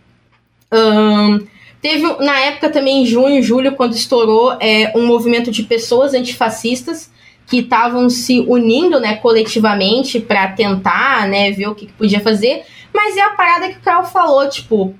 Um, 0.72 1.44
teve, 1.82 2.02
na 2.20 2.38
época 2.38 2.70
também, 2.70 3.02
em 3.02 3.06
junho, 3.06 3.42
julho, 3.42 3.72
quando 3.72 3.94
estourou, 3.94 4.56
é, 4.60 4.92
um 4.94 5.04
movimento 5.04 5.50
de 5.50 5.64
pessoas 5.64 6.14
antifascistas 6.14 7.10
que 7.48 7.58
estavam 7.58 8.08
se 8.10 8.40
unindo, 8.40 9.00
né, 9.00 9.16
coletivamente 9.16 10.20
para 10.20 10.48
tentar, 10.48 11.28
né, 11.28 11.50
ver 11.52 11.68
o 11.68 11.74
que, 11.74 11.86
que 11.86 11.92
podia 11.92 12.20
fazer. 12.20 12.64
Mas 12.97 13.14
é 13.14 13.20
a 13.20 13.31
parada 13.31 13.68
que 13.68 13.77
o 13.77 13.82
Carl 13.82 14.06
falou, 14.06 14.48
tipo, 14.48 14.94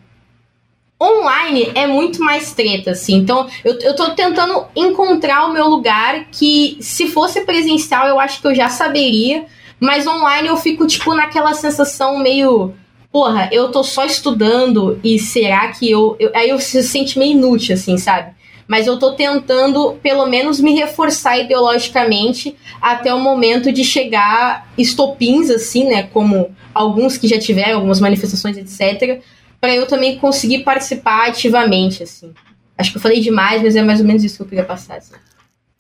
online 1.03 1.73
é 1.75 1.87
muito 1.87 2.23
mais 2.23 2.53
treta, 2.53 2.91
assim. 2.91 3.15
Então, 3.15 3.49
eu, 3.65 3.79
eu 3.81 3.97
tô 3.97 4.11
tentando 4.11 4.67
encontrar 4.77 5.47
o 5.47 5.53
meu 5.55 5.67
lugar 5.67 6.27
que, 6.31 6.77
se 6.79 7.09
fosse 7.09 7.47
presencial, 7.47 8.07
eu 8.07 8.21
acho 8.21 8.43
que 8.43 8.47
eu 8.47 8.55
já 8.55 8.69
saberia. 8.69 9.47
Mas 9.81 10.07
online 10.07 10.47
eu 10.47 10.59
fico, 10.59 10.87
tipo, 10.87 11.15
naquela 11.15 11.55
sensação 11.55 12.19
meio. 12.19 12.75
Porra, 13.11 13.49
eu 13.51 13.71
tô 13.71 13.83
só 13.83 14.05
estudando 14.05 15.01
e 15.03 15.19
será 15.19 15.69
que 15.69 15.91
eu. 15.91 16.17
eu 16.21 16.31
aí 16.35 16.51
eu 16.51 16.61
se 16.61 16.83
sente 16.83 17.19
meio 17.19 17.33
inútil, 17.33 17.75
assim, 17.75 17.97
sabe? 17.97 18.36
Mas 18.67 18.87
eu 18.87 18.99
tô 18.99 19.13
tentando, 19.13 19.93
pelo 20.03 20.27
menos, 20.27 20.61
me 20.61 20.75
reforçar 20.75 21.39
ideologicamente 21.39 22.57
até 22.81 23.15
o 23.15 23.21
momento 23.21 23.73
de 23.73 23.85
chegar 23.85 24.69
estopins, 24.77 25.51
assim, 25.51 25.89
né? 25.89 26.05
Como 26.05 26.51
alguns 26.75 27.17
que 27.17 27.29
já 27.29 27.39
tiveram 27.39 27.77
algumas 27.77 28.01
manifestações, 28.01 28.57
etc., 28.57 29.23
para 29.61 29.75
eu 29.75 29.87
também 29.87 30.19
conseguir 30.19 30.65
participar 30.65 31.29
ativamente, 31.29 32.03
assim. 32.03 32.33
Acho 32.77 32.91
que 32.91 32.99
eu 32.99 33.03
falei 33.03 33.21
demais, 33.21 33.63
mas 33.63 33.75
é 33.75 33.83
mais 33.83 34.01
ou 34.01 34.07
menos 34.07 34.23
isso 34.23 34.37
que 34.37 34.43
eu 34.43 34.49
queria 34.49 34.65
passar. 34.65 34.97
Assim. 34.97 35.15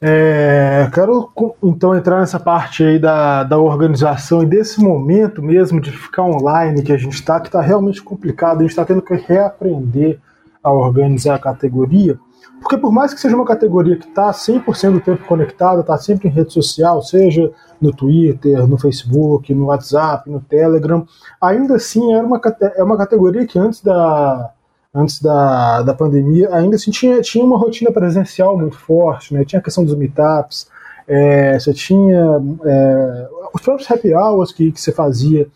É, 0.00 0.90
quero 0.92 1.30
então 1.62 1.96
entrar 1.96 2.20
nessa 2.20 2.38
parte 2.38 2.84
aí 2.84 2.98
da, 2.98 3.42
da 3.44 3.58
organização 3.58 4.42
e 4.42 4.46
desse 4.46 4.78
momento 4.80 5.42
mesmo 5.42 5.80
de 5.80 5.90
ficar 5.90 6.22
online 6.22 6.82
que 6.82 6.92
a 6.92 6.98
gente 6.98 7.14
está, 7.14 7.40
que 7.40 7.48
está 7.48 7.60
realmente 7.60 8.02
complicado, 8.02 8.58
a 8.58 8.62
gente 8.62 8.70
está 8.70 8.84
tendo 8.84 9.00
que 9.00 9.14
reaprender 9.14 10.18
a 10.62 10.70
organizar 10.70 11.34
a 11.34 11.38
categoria. 11.38 12.18
Porque 12.60 12.76
por 12.76 12.92
mais 12.92 13.14
que 13.14 13.20
seja 13.20 13.36
uma 13.36 13.44
categoria 13.44 13.96
que 13.96 14.08
está 14.08 14.30
100% 14.30 14.92
do 14.92 15.00
tempo 15.00 15.24
conectada, 15.24 15.80
está 15.80 15.96
sempre 15.98 16.28
em 16.28 16.30
rede 16.32 16.52
social, 16.52 17.02
seja 17.02 17.52
no 17.80 17.92
Twitter, 17.92 18.66
no 18.66 18.78
Facebook, 18.78 19.54
no 19.54 19.66
WhatsApp, 19.66 20.28
no 20.30 20.40
Telegram, 20.40 21.06
ainda 21.40 21.76
assim 21.76 22.12
é 22.12 22.20
uma, 22.20 22.40
é 22.76 22.82
uma 22.82 22.96
categoria 22.96 23.46
que 23.46 23.58
antes 23.58 23.82
da, 23.82 24.50
antes 24.94 25.20
da, 25.20 25.82
da 25.82 25.94
pandemia 25.94 26.48
ainda 26.54 26.76
assim 26.76 26.90
tinha, 26.90 27.20
tinha 27.20 27.44
uma 27.44 27.58
rotina 27.58 27.92
presencial 27.92 28.58
muito 28.58 28.78
forte, 28.78 29.34
né? 29.34 29.44
tinha 29.44 29.60
a 29.60 29.62
questão 29.62 29.84
dos 29.84 29.94
meetups, 29.94 30.68
é, 31.06 31.58
você 31.58 31.72
tinha 31.72 32.42
é, 32.64 33.28
os 33.54 33.60
próprios 33.60 33.90
happy 33.90 34.12
hours 34.14 34.52
que, 34.52 34.72
que 34.72 34.80
você 34.80 34.90
fazia 34.90 35.46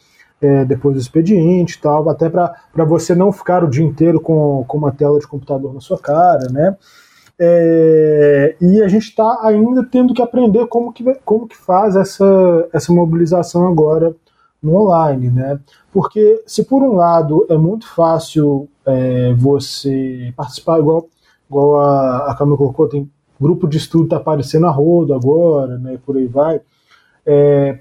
é, 0.40 0.64
depois 0.64 0.94
do 0.94 1.00
expediente 1.00 1.76
e 1.76 1.80
tal, 1.80 2.08
até 2.08 2.28
para 2.28 2.84
você 2.84 3.14
não 3.14 3.30
ficar 3.32 3.62
o 3.62 3.70
dia 3.70 3.84
inteiro 3.84 4.20
com, 4.20 4.64
com 4.66 4.78
uma 4.78 4.92
tela 4.92 5.18
de 5.18 5.26
computador 5.26 5.74
na 5.74 5.80
sua 5.80 5.98
cara, 5.98 6.48
né? 6.50 6.76
É, 7.38 8.54
e 8.60 8.82
a 8.82 8.88
gente 8.88 9.08
está 9.08 9.40
ainda 9.42 9.82
tendo 9.82 10.12
que 10.12 10.20
aprender 10.20 10.66
como 10.66 10.92
que, 10.92 11.02
como 11.24 11.48
que 11.48 11.56
faz 11.56 11.96
essa, 11.96 12.68
essa 12.72 12.92
mobilização 12.92 13.66
agora 13.66 14.14
no 14.62 14.76
online, 14.76 15.30
né? 15.30 15.58
Porque 15.90 16.42
se 16.46 16.64
por 16.64 16.82
um 16.82 16.94
lado 16.94 17.46
é 17.48 17.56
muito 17.56 17.88
fácil 17.88 18.68
é, 18.84 19.32
você 19.34 20.32
participar, 20.36 20.78
igual, 20.78 21.08
igual 21.48 21.80
a, 21.80 22.30
a 22.30 22.34
Camila 22.36 22.58
colocou, 22.58 22.88
tem 22.88 23.10
grupo 23.40 23.66
de 23.66 23.78
estudo 23.78 24.04
está 24.04 24.16
aparecendo 24.18 24.66
a 24.66 24.70
roda 24.70 25.14
agora, 25.14 25.78
né? 25.78 25.98
Por 26.04 26.16
aí 26.16 26.26
vai. 26.26 26.60
É, 27.24 27.78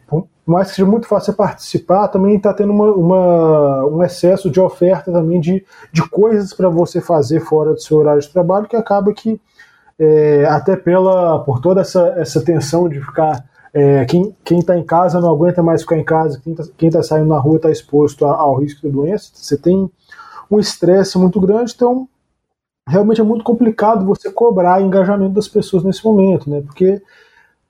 mais 0.50 0.70
que 0.70 0.76
seja 0.76 0.88
muito 0.88 1.08
fácil 1.08 1.34
participar, 1.34 2.08
também 2.08 2.36
está 2.36 2.54
tendo 2.54 2.74
uma, 2.74 2.92
uma, 2.92 3.86
um 3.86 4.04
excesso 4.04 4.50
de 4.50 4.60
oferta 4.60 5.12
também 5.12 5.40
de, 5.40 5.64
de 5.92 6.10
coisas 6.10 6.54
para 6.54 6.70
você 6.70 7.00
fazer 7.00 7.40
fora 7.42 7.74
do 7.74 7.82
seu 7.82 7.98
horário 7.98 8.22
de 8.22 8.30
trabalho, 8.30 8.68
que 8.68 8.76
acaba 8.76 9.14
que, 9.14 9.40
é, 9.98 10.46
até 10.46 10.76
pela 10.76 11.40
por 11.44 11.60
toda 11.62 11.82
essa, 11.82 12.14
essa 12.18 12.42
tensão 12.42 12.90
de 12.90 13.00
ficar. 13.00 13.48
É, 13.72 14.04
quem 14.06 14.36
está 14.50 14.76
em 14.76 14.84
casa 14.84 15.22
não 15.22 15.30
aguenta 15.30 15.62
mais 15.62 15.84
ficar 15.84 15.98
em 15.98 16.04
casa, 16.04 16.42
quem 16.44 16.54
está 16.88 17.00
tá 17.00 17.04
saindo 17.04 17.28
na 17.28 17.38
rua 17.38 17.58
está 17.58 17.70
exposto 17.70 18.26
ao 18.26 18.56
risco 18.56 18.82
de 18.82 18.92
doença, 18.92 19.30
você 19.32 19.56
tem 19.56 19.88
um 20.50 20.60
estresse 20.60 21.20
muito 21.20 21.40
grande, 21.40 21.74
então 21.76 22.10
realmente 22.88 23.22
é 23.22 23.24
muito 23.24 23.44
complicado 23.44 24.04
você 24.04 24.32
cobrar 24.32 24.82
engajamento 24.82 25.36
das 25.36 25.48
pessoas 25.48 25.84
nesse 25.84 26.04
momento, 26.04 26.50
né? 26.50 26.62
Porque 26.62 27.00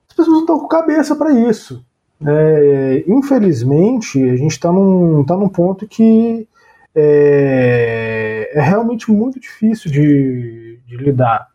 as 0.08 0.16
pessoas 0.16 0.28
não 0.28 0.40
estão 0.40 0.58
com 0.58 0.66
cabeça 0.66 1.14
para 1.14 1.32
isso. 1.32 1.84
É, 2.26 3.04
infelizmente, 3.06 4.22
a 4.22 4.36
gente 4.36 4.52
está 4.52 4.70
num, 4.70 5.24
tá 5.24 5.36
num 5.36 5.48
ponto 5.48 5.86
que 5.86 6.46
é, 6.94 8.50
é 8.52 8.60
realmente 8.60 9.10
muito 9.10 9.40
difícil 9.40 9.90
de, 9.90 10.78
de, 10.86 10.96
lidar. 10.96 11.48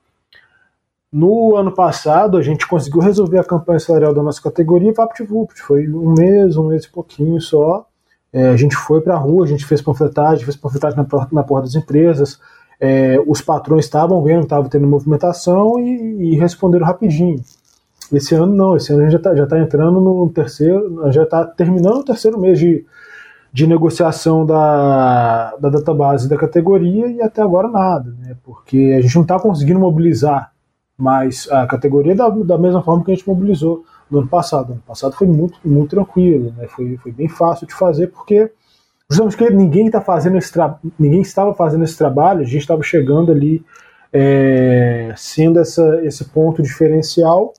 No 1.11 1.55
ano 1.55 1.71
passado, 1.71 2.37
a 2.37 2.41
gente 2.41 2.67
conseguiu 2.67 2.99
resolver 2.99 3.39
a 3.39 3.43
campanha 3.43 3.79
salarial 3.79 4.13
da 4.13 4.23
nossa 4.23 4.41
categoria 4.41 4.93
VaptVupt. 4.93 5.61
Foi 5.61 5.87
um 5.87 6.13
mês, 6.13 6.57
um 6.57 6.67
mês 6.67 6.85
e 6.85 6.91
pouquinho 6.91 7.39
só. 7.39 7.87
É, 8.33 8.49
a 8.49 8.57
gente 8.57 8.75
foi 8.75 9.01
para 9.01 9.13
a 9.13 9.17
rua, 9.17 9.45
a 9.45 9.47
gente 9.47 9.65
fez 9.65 9.81
panfletagem, 9.81 10.43
fez 10.43 10.57
panfletagem 10.57 10.97
na, 10.97 11.27
na 11.31 11.43
porta 11.43 11.67
das 11.67 11.75
empresas, 11.75 12.39
é, 12.79 13.17
os 13.25 13.41
patrões 13.41 13.85
estavam 13.85 14.21
vendo 14.21 14.39
que 14.39 14.45
estava 14.45 14.67
tendo 14.69 14.87
movimentação 14.87 15.79
e, 15.79 16.33
e, 16.33 16.35
responderam 16.35 16.85
rapidinho. 16.85 17.41
Esse 18.13 18.35
ano 18.35 18.53
não, 18.53 18.75
esse 18.75 18.91
ano 18.91 19.01
a 19.01 19.09
gente 19.09 19.13
já 19.13 19.33
está 19.33 19.45
tá 19.45 19.59
entrando 19.59 19.99
no 19.99 20.29
terceiro, 20.29 21.11
já 21.11 21.23
está 21.23 21.45
terminando 21.45 21.97
o 21.97 22.03
terceiro 22.03 22.39
mês 22.39 22.59
de, 22.59 22.85
de 23.51 23.67
negociação 23.67 24.45
da, 24.45 25.55
da 25.57 25.69
database 25.69 26.27
da 26.27 26.37
categoria 26.37 27.07
e 27.07 27.21
até 27.21 27.41
agora 27.41 27.67
nada, 27.67 28.15
né? 28.19 28.35
Porque 28.43 28.95
a 28.97 29.01
gente 29.01 29.15
não 29.15 29.23
está 29.23 29.39
conseguindo 29.39 29.79
mobilizar 29.79 30.51
mais 30.97 31.49
a 31.51 31.65
categoria 31.67 32.15
da, 32.15 32.29
da 32.29 32.57
mesma 32.57 32.81
forma 32.81 33.03
que 33.03 33.11
a 33.11 33.15
gente 33.15 33.27
mobilizou 33.27 33.83
no 34.09 34.19
ano 34.19 34.27
passado. 34.27 34.67
No 34.67 34.73
ano 34.73 34.83
passado 34.85 35.13
foi 35.15 35.27
muito, 35.27 35.59
muito 35.63 35.89
tranquilo, 35.89 36.53
né? 36.57 36.67
Foi, 36.67 36.97
foi 36.97 37.11
bem 37.11 37.27
fácil 37.27 37.67
de 37.67 37.73
fazer 37.73 38.07
porque 38.07 38.51
Justamente 39.09 39.37
porque 39.37 39.53
ninguém 39.53 39.89
tá 39.89 40.01
fazendo 40.01 40.37
esse 40.37 40.51
ninguém 40.97 41.21
estava 41.21 41.53
fazendo 41.53 41.83
esse 41.83 41.97
trabalho, 41.97 42.41
a 42.41 42.43
gente 42.43 42.61
estava 42.61 42.81
chegando 42.81 43.31
ali 43.31 43.63
é, 44.11 45.13
sendo 45.15 45.59
essa, 45.59 46.01
esse 46.03 46.25
ponto 46.25 46.63
diferencial, 46.63 47.53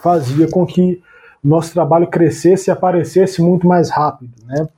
fazia 0.00 0.48
com 0.48 0.66
que 0.66 1.02
nosso 1.42 1.72
trabalho 1.72 2.06
crescesse 2.06 2.70
e 2.70 2.72
aparecesse 2.72 3.42
muito 3.42 3.66
mais 3.66 3.90
rápido. 3.90 4.32
Né? 4.46 4.68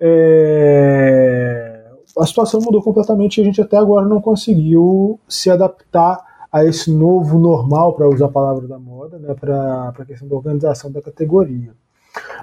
É, 0.00 1.84
a 2.18 2.26
situação 2.26 2.60
mudou 2.60 2.82
completamente 2.82 3.38
e 3.38 3.40
a 3.42 3.44
gente 3.44 3.60
até 3.60 3.76
agora 3.76 4.06
não 4.06 4.20
conseguiu 4.20 5.20
se 5.28 5.50
adaptar 5.50 6.18
a 6.52 6.64
esse 6.64 6.90
novo 6.90 7.38
normal, 7.38 7.92
para 7.92 8.08
usar 8.08 8.26
a 8.26 8.30
palavra 8.30 8.66
da 8.66 8.78
moda, 8.78 9.18
né, 9.18 9.34
para 9.38 9.94
a 9.96 10.04
questão 10.04 10.26
da 10.26 10.34
organização 10.34 10.90
da 10.90 11.00
categoria. 11.00 11.72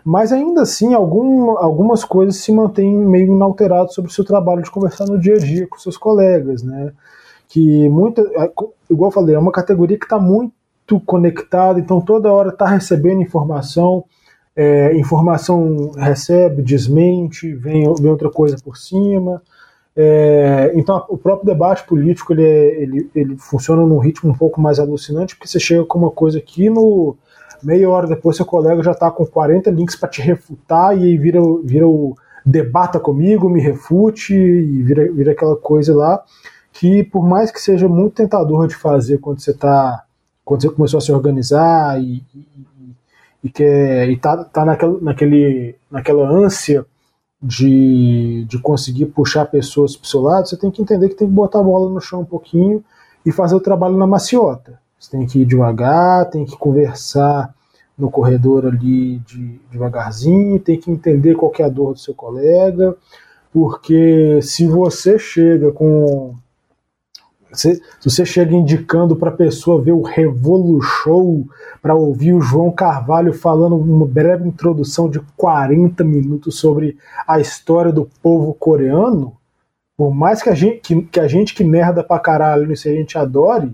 Mas 0.04 0.32
ainda 0.32 0.62
assim, 0.62 0.94
algum, 0.94 1.58
algumas 1.58 2.06
coisas 2.06 2.38
se 2.38 2.54
mantêm 2.54 2.94
meio 2.94 3.34
inalteradas 3.34 3.94
sobre 3.94 4.10
o 4.10 4.14
seu 4.14 4.24
trabalho 4.24 4.62
de 4.62 4.72
conversar 4.72 5.06
no 5.08 5.20
dia 5.20 5.36
a 5.36 5.40
dia 5.40 5.68
com 5.68 5.78
seus 5.78 5.98
colegas, 5.98 6.64
né? 6.64 6.94
Que 7.50 7.90
muita, 7.90 8.22
igual 8.90 9.10
eu 9.10 9.14
falei, 9.14 9.36
é 9.36 9.40
uma 9.40 9.52
categoria 9.52 10.00
que 10.00 10.06
está 10.06 10.18
muito 10.18 10.54
conectada, 11.00 11.80
então 11.80 12.00
toda 12.00 12.32
hora 12.32 12.50
está 12.50 12.66
recebendo 12.66 13.22
informação, 13.22 14.06
é, 14.56 14.96
informação 14.98 15.92
recebe, 15.92 16.62
desmente, 16.62 17.54
vem, 17.54 17.94
vem 17.94 18.10
outra 18.10 18.30
coisa 18.30 18.58
por 18.64 18.78
cima. 18.78 19.42
É, 19.96 20.72
então 20.76 21.04
o 21.10 21.18
próprio 21.18 21.48
debate 21.48 21.84
político 21.84 22.32
ele, 22.32 22.44
é, 22.44 22.82
ele, 22.82 23.10
ele 23.16 23.38
funciona 23.38 23.84
num 23.84 23.98
ritmo 23.98 24.30
um 24.30 24.36
pouco 24.36 24.62
mais 24.62 24.80
alucinante, 24.80 25.36
porque 25.36 25.48
você 25.48 25.60
chega 25.60 25.84
com 25.86 25.98
uma 25.98 26.12
coisa 26.12 26.38
aqui 26.38 26.70
no 26.70 27.16
meia 27.64 27.90
hora 27.90 28.06
depois 28.06 28.38
seu 28.38 28.46
colega 28.46 28.84
já 28.84 28.92
está 28.92 29.10
com 29.10 29.26
40 29.26 29.72
links 29.72 29.96
para 29.96 30.10
te 30.10 30.22
refutar 30.22 30.96
e 30.96 31.04
aí 31.04 31.18
vira, 31.18 31.40
vira 31.64 31.88
o 31.88 32.16
debata 32.46 33.00
comigo, 33.00 33.50
me 33.50 33.60
refute 33.60 34.36
e 34.36 34.84
vira, 34.84 35.12
vira 35.12 35.32
aquela 35.32 35.56
coisa 35.56 35.96
lá 35.96 36.24
que 36.72 37.04
por 37.04 37.28
mais 37.28 37.50
que 37.50 37.60
seja 37.60 37.88
muito 37.90 38.14
tentador 38.14 38.68
de 38.68 38.76
fazer 38.76 39.18
quando 39.18 39.40
você 39.40 39.54
tá 39.54 40.04
quando 40.48 40.62
você 40.62 40.70
começou 40.70 40.98
a 41.00 41.02
se 41.02 41.12
organizar 41.12 42.02
e, 42.02 42.24
e, 42.34 42.48
e 43.44 43.50
quer 43.50 44.10
e 44.10 44.16
tá, 44.16 44.46
tá 44.46 44.64
naquela, 44.64 44.98
naquele, 45.02 45.76
naquela 45.92 46.26
ânsia 46.26 46.86
de, 47.44 48.46
de 48.48 48.58
conseguir 48.58 49.08
puxar 49.08 49.46
pessoas 49.48 49.98
para 49.98 50.06
o 50.06 50.08
seu 50.08 50.22
lado, 50.22 50.48
você 50.48 50.56
tem 50.56 50.72
que 50.72 50.82
entender 50.82 51.10
que 51.10 51.16
tem 51.16 51.28
que 51.28 51.34
botar 51.34 51.60
a 51.60 51.64
bola 51.64 51.90
no 51.90 52.00
chão 52.00 52.22
um 52.22 52.26
pouquinho 52.26 52.82
e 53.26 53.32
fazer 53.32 53.56
o 53.56 53.60
trabalho 53.60 53.98
na 53.98 54.08
maciota. 54.08 54.80
Você 54.98 55.12
tem 55.12 55.28
que 55.28 55.40
ir 55.42 55.46
devagar, 55.46 56.30
tem 56.30 56.46
que 56.46 56.58
conversar 56.58 57.54
no 57.98 58.10
corredor 58.10 58.68
ali 58.68 59.20
de, 59.20 59.60
devagarzinho, 59.70 60.62
tem 60.62 60.80
que 60.80 60.90
entender 60.90 61.36
qual 61.36 61.52
é 61.60 61.64
a 61.64 61.70
dor 61.70 61.92
do 61.92 62.00
seu 62.00 62.14
colega, 62.14 62.96
porque 63.52 64.40
se 64.42 64.66
você 64.66 65.20
chega 65.20 65.74
com. 65.74 66.36
Se, 67.54 67.82
você 68.04 68.26
chega 68.26 68.56
indicando 68.56 69.16
para 69.16 69.30
a 69.30 69.36
pessoa 69.36 69.82
ver 69.82 69.94
o 69.94 70.02
Revolu 70.02 70.82
Show, 70.82 71.48
para 71.82 71.96
ouvir 71.96 72.34
o 72.34 72.42
João 72.42 72.72
Carvalho 72.72 73.34
falando 73.34 73.76
uma 73.76 74.06
breve 74.06 74.48
introdução 74.48 75.10
de 75.10 75.20
40 75.36 76.04
minutos 76.04 76.60
sobre 76.60 76.98
a 77.28 77.40
história 77.40 77.92
do 77.92 78.10
povo 78.22 78.54
coreano, 78.54 79.38
por 79.96 80.14
mais 80.14 80.42
que 80.42 80.50
a 80.50 80.54
gente 80.54 80.80
que, 80.80 81.02
que, 81.04 81.20
a 81.20 81.28
gente 81.28 81.56
que 81.56 81.64
merda 81.64 82.04
pra 82.04 82.20
caralho 82.20 82.72
isso 82.72 82.88
a 82.88 82.92
gente 82.92 83.18
adore, 83.18 83.74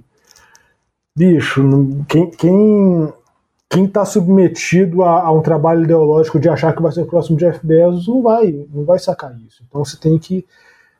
bicho, 1.15 1.61
quem, 2.07 2.29
quem, 2.31 3.13
quem 3.69 3.87
tá 3.87 4.05
submetido 4.05 5.03
a, 5.03 5.23
a, 5.23 5.31
um 5.31 5.41
trabalho 5.41 5.83
ideológico 5.83 6.39
de 6.39 6.47
achar 6.47 6.73
que 6.73 6.81
vai 6.81 6.91
ser 6.91 7.01
o 7.01 7.07
próximo 7.07 7.37
Jeff 7.37 7.65
Bezos 7.65 8.07
não 8.07 8.21
vai, 8.21 8.65
não 8.73 8.85
vai 8.85 8.99
sacar 8.99 9.35
isso. 9.45 9.63
Então 9.67 9.83
você 9.83 9.97
tem 9.97 10.17
que, 10.17 10.45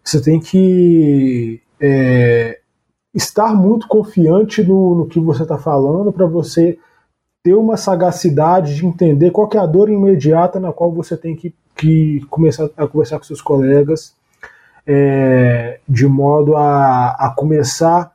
você 0.03 0.21
tem 0.21 0.39
que 0.39 1.61
é, 1.79 2.59
estar 3.13 3.53
muito 3.53 3.87
confiante 3.87 4.63
no, 4.63 4.95
no 4.95 5.05
que 5.05 5.19
você 5.19 5.43
está 5.43 5.57
falando 5.57 6.11
para 6.11 6.25
você 6.25 6.77
ter 7.43 7.53
uma 7.53 7.77
sagacidade 7.77 8.75
de 8.75 8.85
entender 8.85 9.31
qual 9.31 9.49
é 9.53 9.57
a 9.57 9.65
dor 9.65 9.89
imediata 9.89 10.59
na 10.59 10.71
qual 10.71 10.91
você 10.91 11.17
tem 11.17 11.35
que, 11.35 11.53
que 11.75 12.25
começar 12.29 12.69
a 12.77 12.87
conversar 12.87 13.19
com 13.19 13.25
seus 13.25 13.41
colegas 13.41 14.15
é, 14.87 15.79
de 15.87 16.07
modo 16.07 16.55
a, 16.55 17.09
a 17.11 17.33
começar 17.35 18.13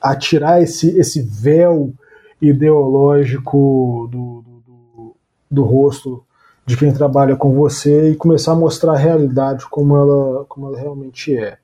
a 0.00 0.14
tirar 0.14 0.62
esse, 0.62 0.98
esse 0.98 1.22
véu 1.22 1.92
ideológico 2.40 4.08
do, 4.10 4.42
do, 4.42 4.62
do, 4.66 5.16
do 5.50 5.62
rosto 5.62 6.22
de 6.66 6.76
quem 6.76 6.92
trabalha 6.92 7.36
com 7.36 7.54
você 7.54 8.10
e 8.10 8.16
começar 8.16 8.52
a 8.52 8.56
mostrar 8.56 8.92
a 8.92 8.98
realidade 8.98 9.66
como 9.68 9.96
ela, 9.96 10.44
como 10.46 10.68
ela 10.68 10.78
realmente 10.78 11.36
é. 11.36 11.58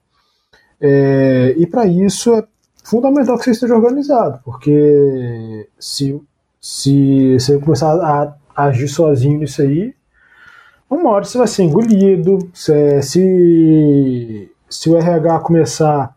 É 0.80 1.54
e 1.56 1.66
para 1.66 1.86
isso 1.86 2.34
é 2.34 2.44
fundamental 2.84 3.38
que 3.38 3.44
você 3.44 3.50
esteja 3.52 3.74
organizado, 3.74 4.40
porque 4.44 5.68
se, 5.78 6.20
se 6.60 7.34
você 7.38 7.58
começar 7.58 7.92
a, 7.94 8.34
a 8.54 8.64
agir 8.64 8.88
sozinho 8.88 9.38
nisso 9.38 9.62
aí, 9.62 9.94
uma 10.88 11.10
hora 11.10 11.24
você 11.24 11.38
vai 11.38 11.46
ser 11.46 11.64
engolido, 11.64 12.38
se, 12.52 13.02
se, 13.02 14.52
se 14.68 14.90
o 14.90 14.96
RH 14.96 15.38
começar 15.40 16.16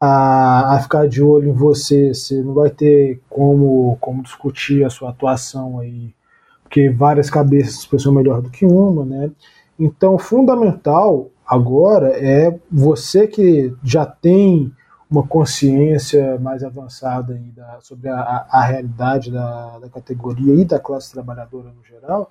a, 0.00 0.76
a 0.76 0.80
ficar 0.80 1.08
de 1.08 1.22
olho 1.22 1.48
em 1.48 1.52
você, 1.52 2.14
você 2.14 2.40
não 2.42 2.54
vai 2.54 2.70
ter 2.70 3.20
como, 3.28 3.96
como 4.00 4.22
discutir 4.22 4.84
a 4.84 4.90
sua 4.90 5.10
atuação 5.10 5.80
aí, 5.80 6.14
porque 6.62 6.90
várias 6.90 7.30
cabeças 7.30 7.88
são 8.00 8.12
melhor 8.12 8.40
do 8.42 8.50
que 8.50 8.64
uma, 8.64 9.04
né? 9.04 9.30
Então, 9.78 10.18
fundamental 10.18 11.30
agora 11.46 12.08
é 12.16 12.58
você 12.70 13.26
que 13.26 13.74
já 13.82 14.04
tem 14.04 14.72
uma 15.10 15.26
consciência 15.26 16.38
mais 16.40 16.64
avançada 16.64 17.34
aí 17.34 17.52
da, 17.52 17.78
sobre 17.80 18.08
a, 18.08 18.46
a 18.50 18.62
realidade 18.62 19.30
da, 19.30 19.78
da 19.78 19.88
categoria 19.88 20.54
e 20.54 20.64
da 20.64 20.80
classe 20.80 21.12
trabalhadora 21.12 21.70
no 21.70 21.84
geral, 21.84 22.30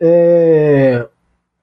é, 0.00 1.08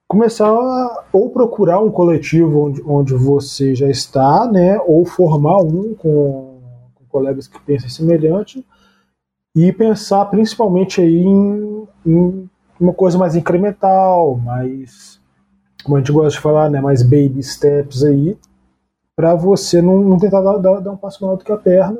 começar 0.07 0.47
a, 0.47 1.03
ou 1.11 1.29
procurar 1.29 1.79
um 1.79 1.91
coletivo 1.91 2.67
onde, 2.67 2.83
onde 2.85 3.13
você 3.13 3.75
já 3.75 3.89
está, 3.89 4.47
né, 4.51 4.79
ou 4.85 5.05
formar 5.05 5.57
um 5.59 5.93
com, 5.93 6.59
com 6.95 7.05
colegas 7.09 7.47
que 7.47 7.59
pensam 7.61 7.89
semelhante 7.89 8.65
e 9.55 9.71
pensar 9.71 10.25
principalmente 10.25 11.01
aí 11.01 11.23
em, 11.23 11.87
em, 12.05 12.49
uma 12.79 12.93
coisa 12.93 13.17
mais 13.17 13.35
incremental, 13.35 14.35
mais, 14.37 15.19
como 15.83 15.97
a 15.97 15.99
gente 15.99 16.11
gosta 16.11 16.31
de 16.31 16.39
falar, 16.39 16.69
né, 16.69 16.79
mais 16.81 17.03
baby 17.03 17.41
steps 17.41 18.03
aí, 18.03 18.37
para 19.15 19.35
você 19.35 19.81
não, 19.81 19.99
não 19.99 20.17
tentar 20.17 20.41
dar, 20.41 20.57
dar, 20.57 20.79
dar, 20.79 20.91
um 20.91 20.97
passo 20.97 21.23
maior 21.23 21.37
do 21.37 21.43
que 21.43 21.51
a 21.51 21.57
perna 21.57 21.99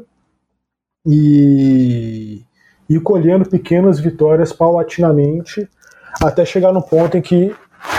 e, 1.05 2.41
ir 2.89 2.99
colhendo 3.01 3.47
pequenas 3.47 3.99
vitórias 3.99 4.51
paulatinamente 4.51 5.69
até 6.21 6.45
chegar 6.45 6.71
no 6.71 6.81
ponto 6.81 7.17
em 7.17 7.21
que 7.21 7.53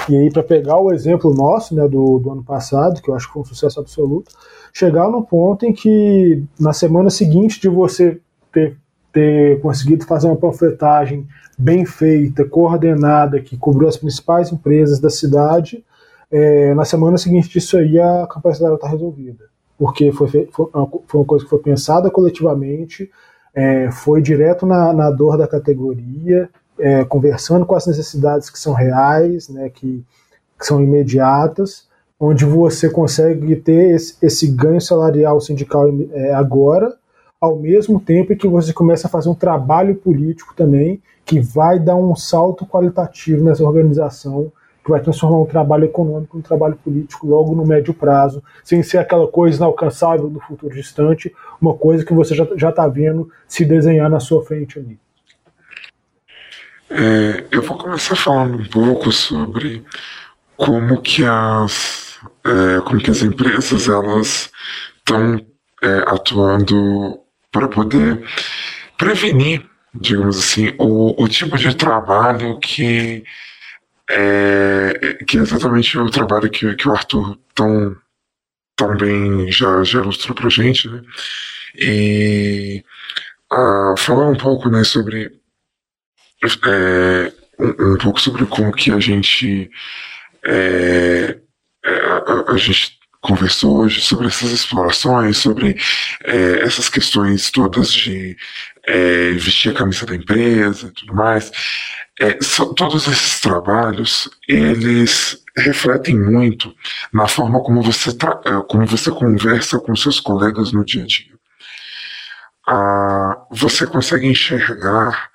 e 0.09 0.17
aí, 0.17 0.31
para 0.31 0.43
pegar 0.43 0.79
o 0.79 0.93
exemplo 0.93 1.35
nosso, 1.35 1.75
né, 1.75 1.87
do, 1.89 2.19
do 2.19 2.31
ano 2.31 2.45
passado, 2.45 3.01
que 3.01 3.11
eu 3.11 3.15
acho 3.15 3.27
que 3.27 3.33
foi 3.33 3.43
um 3.43 3.45
sucesso 3.45 3.81
absoluto, 3.81 4.33
chegar 4.73 5.09
no 5.09 5.23
ponto 5.23 5.65
em 5.65 5.73
que, 5.73 6.45
na 6.59 6.73
semana 6.73 7.11
seguinte 7.11 7.61
de 7.61 7.69
você 7.69 8.21
ter, 8.53 8.77
ter 9.15 9.61
conseguido 9.61 10.05
fazer 10.05 10.27
uma 10.27 10.37
panfletagem 10.37 11.27
bem 11.57 11.87
feita, 11.87 12.45
coordenada, 12.45 13.41
que 13.41 13.57
cobriu 13.57 13.89
as 13.89 13.97
principais 13.97 14.53
empresas 14.53 14.99
da 14.99 15.09
cidade, 15.09 15.85
é, 16.31 16.75
na 16.75 16.85
semana 16.85 17.17
seguinte 17.17 17.49
disso 17.49 17.79
aí 17.79 17.99
a 17.99 18.27
capacidade 18.27 18.75
está 18.75 18.89
resolvida. 18.89 19.45
Porque 19.79 20.11
foi, 20.11 20.29
foi, 20.29 20.47
foi 20.51 21.21
uma 21.21 21.25
coisa 21.25 21.45
que 21.45 21.51
foi 21.51 21.61
pensada 21.61 22.11
coletivamente, 22.11 23.09
é, 23.55 23.89
foi 23.93 24.21
direto 24.21 24.67
na, 24.67 24.93
na 24.93 25.11
dor 25.13 25.39
da 25.39 25.47
categoria, 25.47 26.51
é, 26.77 27.05
conversando 27.05 27.65
com 27.65 27.77
as 27.77 27.87
necessidades 27.87 28.51
que 28.51 28.59
são 28.59 28.73
reais, 28.73 29.49
né, 29.49 29.71
que, 29.71 30.05
que 30.59 30.67
são 30.67 30.83
imediatas, 30.83 31.87
onde 32.19 32.45
você 32.45 32.91
consegue 32.91 33.55
ter 33.55 33.95
esse, 33.95 34.17
esse 34.21 34.49
ganho 34.49 34.81
salarial 34.81 35.41
sindical 35.41 35.89
é, 36.13 36.35
agora, 36.35 36.97
ao 37.41 37.57
mesmo 37.57 38.01
tempo 38.01 38.37
que 38.37 38.49
você 38.49 38.73
começa 38.73 39.07
a 39.07 39.11
fazer 39.11 39.29
um 39.29 39.35
trabalho 39.35 39.95
político 39.95 40.55
também, 40.55 41.03
que 41.25 41.41
vai 41.41 41.79
dar 41.79 41.97
um 41.97 42.15
salto 42.15 42.67
qualitativo 42.67 43.45
nessa 43.45 43.65
organização, 43.65 44.53
que 44.85 44.91
vai 44.91 45.01
transformar 45.01 45.39
um 45.39 45.47
trabalho 45.47 45.85
econômico 45.85 46.37
em 46.37 46.41
um 46.41 46.43
trabalho 46.43 46.77
político 46.77 47.27
logo 47.27 47.55
no 47.55 47.67
médio 47.67 47.95
prazo, 47.95 48.43
sem 48.63 48.83
ser 48.83 48.99
aquela 48.99 49.27
coisa 49.27 49.57
inalcançável 49.57 50.29
do 50.29 50.41
futuro 50.41 50.75
distante, 50.75 51.35
uma 51.61 51.75
coisa 51.75 52.05
que 52.05 52.13
você 52.13 52.35
já 52.35 52.69
está 52.69 52.87
vendo 52.87 53.31
se 53.49 53.65
desenhar 53.65 54.11
na 54.11 54.21
sua 54.21 54.45
frente 54.45 54.79
ali. 54.79 54.99
É, 56.91 57.45
eu 57.51 57.63
vou 57.63 57.79
começar 57.79 58.15
falando 58.15 58.59
um 58.59 58.69
pouco 58.69 59.11
sobre 59.11 59.83
como 60.57 61.01
que 61.01 61.25
as, 61.25 62.19
é, 62.45 62.81
como 62.83 63.01
que 63.01 63.11
as 63.11 63.23
empresas 63.23 63.89
elas 63.89 64.51
estão 64.99 65.41
é, 65.83 66.05
atuando 66.07 67.24
para 67.55 67.69
poder 67.69 68.21
prevenir, 68.99 69.65
digamos 69.95 70.37
assim, 70.37 70.75
o, 70.77 71.23
o 71.23 71.29
tipo 71.29 71.57
de 71.57 71.73
trabalho 71.77 72.59
que 72.59 73.23
é, 74.11 75.19
que 75.25 75.39
é 75.39 75.41
exatamente 75.41 75.97
o 75.97 76.11
trabalho 76.11 76.51
que, 76.51 76.75
que 76.75 76.89
o 76.89 76.93
Arthur 76.93 77.39
tão, 77.55 77.97
tão 78.75 78.97
bem 78.97 79.53
já, 79.53 79.85
já 79.85 80.01
ilustrou 80.01 80.35
para 80.35 80.51
gente, 80.51 80.89
né? 80.89 81.01
E 81.77 82.85
uh, 83.53 83.97
falar 83.97 84.29
um 84.29 84.37
pouco 84.37 84.69
né, 84.69 84.83
sobre 84.83 85.31
é, 86.67 87.33
um, 87.59 87.93
um, 87.93 87.99
pouco 87.99 88.21
sobre 88.21 88.47
como 88.47 88.73
que 88.73 88.91
a 88.91 88.99
gente 88.99 89.71
é, 90.45 91.39
é, 91.85 91.91
a, 91.91 92.53
a, 92.53 92.57
gente 92.57 92.99
conversou 93.25 93.79
hoje 93.79 94.03
sobre 94.03 94.27
essas 94.27 94.51
explorações, 94.51 95.39
sobre 95.39 95.81
é, 96.25 96.61
essas 96.61 96.91
questões 96.91 97.51
todas 97.51 97.91
de 97.91 98.37
é, 98.87 99.31
vestir 99.33 99.73
a 99.73 99.75
camisa 99.75 100.05
da 100.05 100.15
empresa 100.15 100.89
e 100.89 100.91
tudo 100.91 101.15
mais. 101.15 101.51
É, 102.21 102.35
todos 102.77 103.09
esses 103.09 103.41
trabalhos, 103.41 104.29
eles 104.47 105.43
refletem 105.57 106.21
muito 106.21 106.75
na 107.13 107.27
forma 107.27 107.63
como 107.63 107.81
você, 107.83 108.11
como 108.69 108.87
você 108.87 109.11
conversa 109.11 109.81
com 109.81 109.97
seus 109.97 110.21
colegas 110.21 110.73
no 110.73 110.85
dia 110.85 111.05
a 111.05 111.07
dia. 111.07 111.35
Ah, 112.69 113.47
você 113.51 113.87
consegue 113.87 114.27
enxergar 114.27 115.31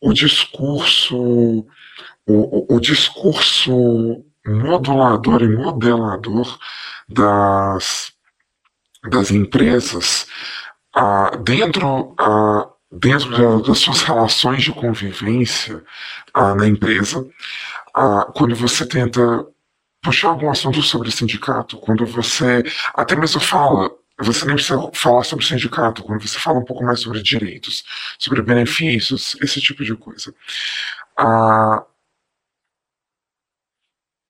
o 0.00 0.12
discurso, 0.12 1.16
o, 1.16 1.66
o, 2.26 2.76
o 2.76 2.80
discurso 2.80 4.24
modulador 4.46 5.42
e 5.42 5.48
modelador 5.48 6.58
das, 7.08 8.12
das 9.08 9.30
empresas 9.30 10.26
ah, 10.94 11.30
dentro, 11.42 12.14
ah, 12.18 12.68
dentro 12.90 13.62
das 13.62 13.78
suas 13.78 14.02
relações 14.02 14.62
de 14.62 14.72
convivência 14.72 15.82
ah, 16.32 16.54
na 16.54 16.66
empresa, 16.66 17.26
ah, 17.94 18.30
quando 18.34 18.54
você 18.54 18.86
tenta 18.86 19.46
puxar 20.02 20.28
algum 20.28 20.50
assunto 20.50 20.82
sobre 20.82 21.10
sindicato, 21.10 21.78
quando 21.78 22.04
você 22.06 22.62
até 22.94 23.16
mesmo 23.16 23.40
fala 23.40 23.90
você 24.20 24.46
nem 24.46 24.54
precisa 24.54 24.78
falar 24.92 25.24
sobre 25.24 25.44
sindicato, 25.44 26.04
quando 26.04 26.20
você 26.22 26.38
fala 26.38 26.60
um 26.60 26.64
pouco 26.64 26.84
mais 26.84 27.00
sobre 27.00 27.20
direitos, 27.20 27.82
sobre 28.18 28.42
benefícios, 28.42 29.36
esse 29.42 29.60
tipo 29.60 29.84
de 29.84 29.96
coisa. 29.96 30.32
Ah, 31.18 31.84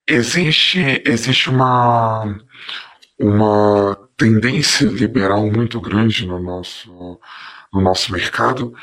existe 0.06 1.02
existe 1.04 1.50
uma, 1.50 2.38
uma 3.18 3.96
tendência 4.16 4.86
liberal 4.86 5.50
muito 5.50 5.80
grande 5.80 6.26
no 6.26 6.38
nosso, 6.38 7.20
no 7.72 7.80
nosso 7.80 8.12
mercado, 8.12 8.74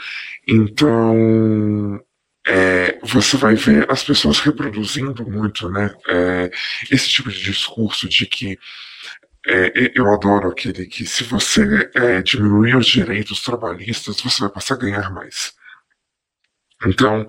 então 0.48 2.02
é, 2.48 2.99
você 3.03 3.38
vai 3.38 3.56
ver 3.56 3.89
as 3.89 4.03
pessoas 4.03 4.39
reproduzindo 4.39 5.26
muito 5.30 5.69
né, 5.69 5.93
é, 6.07 6.52
esse 6.89 7.07
tipo 7.10 7.30
de 7.30 7.41
discurso 7.41 8.10
de 8.10 8.26
que 8.26 8.57
é, 9.48 9.91
eu 9.95 10.11
adoro 10.14 10.49
aquele 10.49 10.85
que 10.85 11.06
se 11.06 11.23
você 11.23 11.89
é, 11.95 12.22
diminuir 12.22 12.76
os 12.76 12.85
direitos 12.85 13.41
trabalhistas, 13.41 14.22
você 14.22 14.41
vai 14.41 14.49
passar 14.49 14.76
a 14.76 14.77
ganhar 14.77 15.11
mais. 15.11 15.53
Então, 16.85 17.27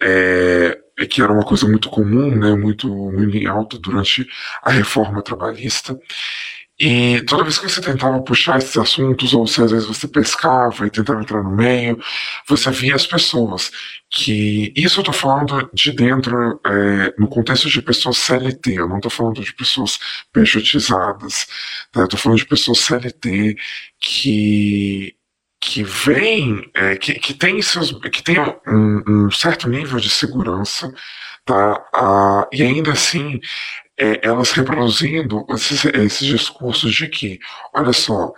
é, 0.00 0.78
é 0.98 1.06
que 1.06 1.22
era 1.22 1.32
uma 1.32 1.44
coisa 1.44 1.66
muito 1.66 1.88
comum, 1.90 2.34
né, 2.34 2.54
muito, 2.54 2.88
muito 2.88 3.36
em 3.36 3.46
alta 3.46 3.78
durante 3.78 4.26
a 4.62 4.70
reforma 4.70 5.22
trabalhista. 5.22 5.98
E 6.78 7.22
toda 7.22 7.42
vez 7.42 7.58
que 7.58 7.68
você 7.68 7.80
tentava 7.80 8.20
puxar 8.22 8.58
esses 8.58 8.76
assuntos, 8.76 9.32
ou 9.32 9.46
se 9.46 9.62
às 9.62 9.70
vezes 9.70 9.86
você 9.88 10.06
pescava 10.06 10.86
e 10.86 10.90
tentava 10.90 11.22
entrar 11.22 11.42
no 11.42 11.50
meio, 11.50 11.98
você 12.46 12.70
via 12.70 12.94
as 12.94 13.06
pessoas 13.06 13.70
que. 14.10 14.74
Isso 14.76 15.00
eu 15.00 15.04
tô 15.04 15.12
falando 15.12 15.70
de 15.72 15.90
dentro, 15.92 16.60
é, 16.66 17.14
no 17.18 17.28
contexto 17.28 17.70
de 17.70 17.80
pessoas 17.80 18.18
CLT, 18.18 18.74
eu 18.74 18.88
não 18.88 19.00
tô 19.00 19.08
falando 19.08 19.42
de 19.42 19.54
pessoas 19.54 19.98
pejotizadas, 20.32 21.46
tá? 21.92 22.02
eu 22.02 22.08
tô 22.08 22.16
falando 22.18 22.38
de 22.38 22.46
pessoas 22.46 22.80
CLT 22.80 23.56
que 23.98 25.15
que 25.66 25.82
vem, 25.82 26.70
é, 26.74 26.96
que, 26.96 27.14
que 27.14 27.34
tem 27.34 27.60
seus, 27.60 27.90
que 27.90 28.22
tem 28.22 28.38
um, 28.68 29.02
um 29.26 29.30
certo 29.32 29.68
nível 29.68 29.98
de 29.98 30.08
segurança, 30.08 30.92
tá? 31.44 31.84
Ah, 31.92 32.48
e 32.52 32.62
ainda 32.62 32.92
assim 32.92 33.40
é, 33.98 34.20
elas 34.22 34.52
reproduzindo 34.52 35.44
esses, 35.50 35.84
esses, 35.86 36.26
discursos 36.26 36.94
de 36.94 37.08
que, 37.08 37.40
olha 37.74 37.92
só, 37.92 38.32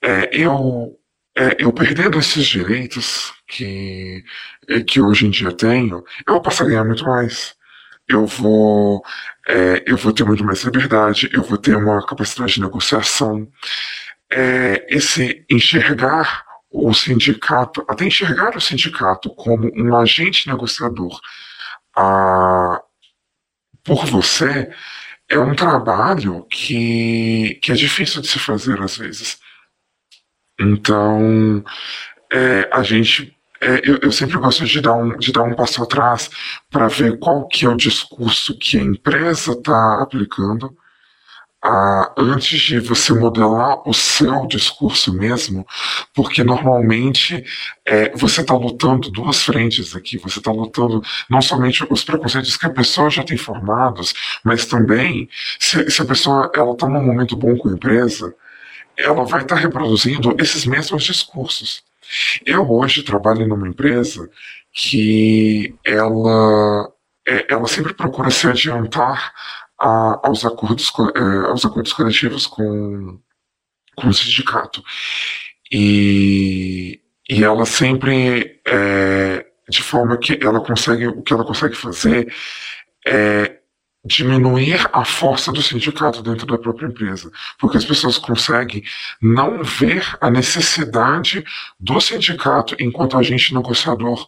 é, 0.00 0.30
eu, 0.32 0.96
é, 1.36 1.56
eu 1.58 1.72
perdendo 1.72 2.18
esses 2.18 2.46
direitos 2.46 3.32
que, 3.48 4.22
é, 4.68 4.80
que 4.80 5.00
hoje 5.00 5.26
em 5.26 5.30
dia 5.30 5.50
tenho, 5.52 6.04
eu 6.26 6.34
vou 6.34 6.42
passar 6.42 6.64
a 6.64 6.68
ganhar 6.68 6.84
muito 6.84 7.04
mais. 7.04 7.56
Eu 8.08 8.24
vou, 8.26 9.02
é, 9.48 9.82
eu 9.86 9.96
vou 9.96 10.12
ter 10.12 10.24
muito 10.24 10.44
mais 10.44 10.62
liberdade, 10.62 11.28
eu 11.32 11.42
vou 11.42 11.58
ter 11.58 11.76
uma 11.76 12.06
capacidade 12.06 12.54
de 12.54 12.60
negociação. 12.62 13.48
É, 14.30 14.86
esse 14.88 15.44
enxergar 15.50 16.47
o 16.86 16.94
sindicato, 16.94 17.84
até 17.88 18.04
enxergar 18.04 18.56
o 18.56 18.60
sindicato 18.60 19.34
como 19.34 19.70
um 19.74 19.96
agente 19.96 20.48
negociador 20.48 21.18
a, 21.96 22.80
por 23.82 24.06
você, 24.06 24.70
é 25.28 25.38
um 25.38 25.54
trabalho 25.54 26.44
que, 26.44 27.58
que 27.62 27.72
é 27.72 27.74
difícil 27.74 28.22
de 28.22 28.28
se 28.28 28.38
fazer 28.38 28.80
às 28.80 28.96
vezes. 28.96 29.38
Então, 30.60 31.64
é, 32.32 32.68
a 32.72 32.82
gente. 32.82 33.34
É, 33.60 33.80
eu, 33.82 33.98
eu, 34.02 34.12
sempre 34.12 34.38
gosto 34.38 34.64
de 34.64 34.80
dar 34.80 34.94
um, 34.94 35.16
de 35.18 35.32
dar 35.32 35.42
um 35.42 35.54
passo 35.54 35.82
atrás 35.82 36.30
para 36.70 36.86
ver 36.86 37.18
qual 37.18 37.48
que 37.48 37.66
é 37.66 37.68
o 37.68 37.76
discurso 37.76 38.56
que 38.56 38.78
a 38.78 38.82
empresa 38.82 39.50
está 39.52 40.00
aplicando 40.00 40.76
ah, 41.62 42.12
antes 42.16 42.60
de 42.60 42.78
você 42.78 43.12
modelar 43.12 43.82
o 43.88 43.92
seu 43.92 44.46
discurso 44.46 45.12
mesmo, 45.12 45.66
porque 46.14 46.44
normalmente 46.44 47.44
é, 47.84 48.10
você 48.16 48.42
está 48.42 48.54
lutando 48.54 49.10
duas 49.10 49.42
frentes 49.42 49.96
aqui. 49.96 50.18
Você 50.18 50.38
está 50.38 50.52
lutando 50.52 51.02
não 51.28 51.42
somente 51.42 51.84
os 51.90 52.04
preconceitos 52.04 52.56
que 52.56 52.66
a 52.66 52.70
pessoa 52.70 53.10
já 53.10 53.24
tem 53.24 53.36
formados, 53.36 54.14
mas 54.44 54.66
também 54.66 55.28
se, 55.58 55.90
se 55.90 56.02
a 56.02 56.04
pessoa 56.04 56.50
ela 56.54 56.72
está 56.72 56.88
num 56.88 57.04
momento 57.04 57.36
bom 57.36 57.56
com 57.56 57.68
a 57.68 57.72
empresa, 57.72 58.34
ela 58.96 59.24
vai 59.24 59.42
estar 59.42 59.56
tá 59.56 59.60
reproduzindo 59.60 60.36
esses 60.38 60.64
mesmos 60.64 61.04
discursos. 61.04 61.82
Eu 62.46 62.70
hoje 62.70 63.02
trabalho 63.02 63.46
numa 63.46 63.68
empresa 63.68 64.30
que 64.72 65.74
ela, 65.84 66.92
é, 67.26 67.52
ela 67.52 67.66
sempre 67.66 67.94
procura 67.94 68.30
se 68.30 68.46
adiantar 68.46 69.32
a, 69.78 70.20
aos, 70.26 70.44
acordos, 70.44 70.92
é, 71.14 71.48
aos 71.48 71.64
acordos 71.64 71.92
coletivos 71.92 72.46
com, 72.46 73.20
com 73.96 74.08
o 74.08 74.14
sindicato. 74.14 74.82
E, 75.70 77.00
e 77.28 77.44
ela 77.44 77.66
sempre 77.66 78.60
é, 78.66 79.46
de 79.68 79.82
forma 79.82 80.16
que 80.16 80.38
ela 80.42 80.60
consegue 80.60 81.06
o 81.08 81.22
que 81.22 81.32
ela 81.32 81.44
consegue 81.44 81.74
fazer 81.74 82.32
é 83.06 83.58
diminuir 84.04 84.88
a 84.92 85.04
força 85.04 85.52
do 85.52 85.62
sindicato 85.62 86.22
dentro 86.22 86.46
da 86.46 86.56
própria 86.56 86.86
empresa, 86.86 87.30
porque 87.58 87.76
as 87.76 87.84
pessoas 87.84 88.16
conseguem 88.16 88.82
não 89.20 89.62
ver 89.62 90.16
a 90.20 90.30
necessidade 90.30 91.44
do 91.78 92.00
sindicato 92.00 92.74
enquanto 92.80 93.18
agente 93.18 93.54
negociador 93.54 94.26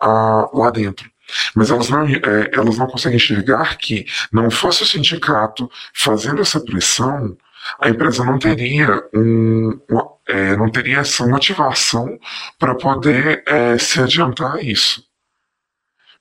ah, 0.00 0.48
lá 0.52 0.70
dentro. 0.70 1.11
Mas 1.54 1.70
elas 1.70 1.88
não, 1.88 2.06
é, 2.06 2.50
elas 2.52 2.78
não 2.78 2.86
conseguem 2.86 3.16
enxergar 3.16 3.76
que 3.76 4.06
não 4.32 4.50
fosse 4.50 4.82
o 4.82 4.86
sindicato 4.86 5.70
fazendo 5.94 6.40
essa 6.42 6.60
pressão, 6.60 7.36
a 7.78 7.88
empresa 7.88 8.24
não 8.24 8.38
teria 8.38 9.02
um, 9.14 9.78
é, 10.28 10.56
não 10.56 10.70
teria 10.70 10.98
essa 10.98 11.26
motivação 11.26 12.18
para 12.58 12.74
poder 12.74 13.42
é, 13.46 13.78
se 13.78 14.00
adiantar 14.00 14.56
a 14.56 14.62
isso. 14.62 15.04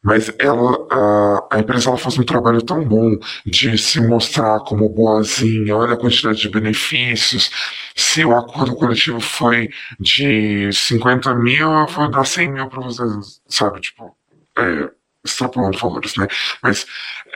Mas 0.03 0.31
ela, 0.39 0.87
a, 0.91 1.57
a 1.57 1.59
empresa 1.59 1.89
ela 1.89 1.97
faz 1.97 2.17
um 2.17 2.23
trabalho 2.23 2.61
tão 2.63 2.83
bom 2.83 3.17
de 3.45 3.77
se 3.77 4.01
mostrar 4.01 4.59
como 4.61 4.89
boazinha, 4.89 5.75
olha 5.77 5.93
a 5.93 5.97
quantidade 5.97 6.39
de 6.41 6.49
benefícios. 6.49 7.51
Se 7.95 8.25
o 8.25 8.35
acordo 8.35 8.75
coletivo 8.75 9.19
foi 9.19 9.69
de 9.99 10.71
50 10.73 11.35
mil, 11.35 11.69
eu 11.71 11.87
vou 11.87 12.09
dar 12.09 12.25
100 12.25 12.51
mil 12.51 12.67
para 12.67 12.81
vocês, 12.81 13.41
sabe? 13.47 13.79
Tipo, 13.81 14.15
é, 14.57 14.89
extrapolando 15.23 15.77
valores, 15.77 16.15
né? 16.15 16.27
Mas 16.61 16.85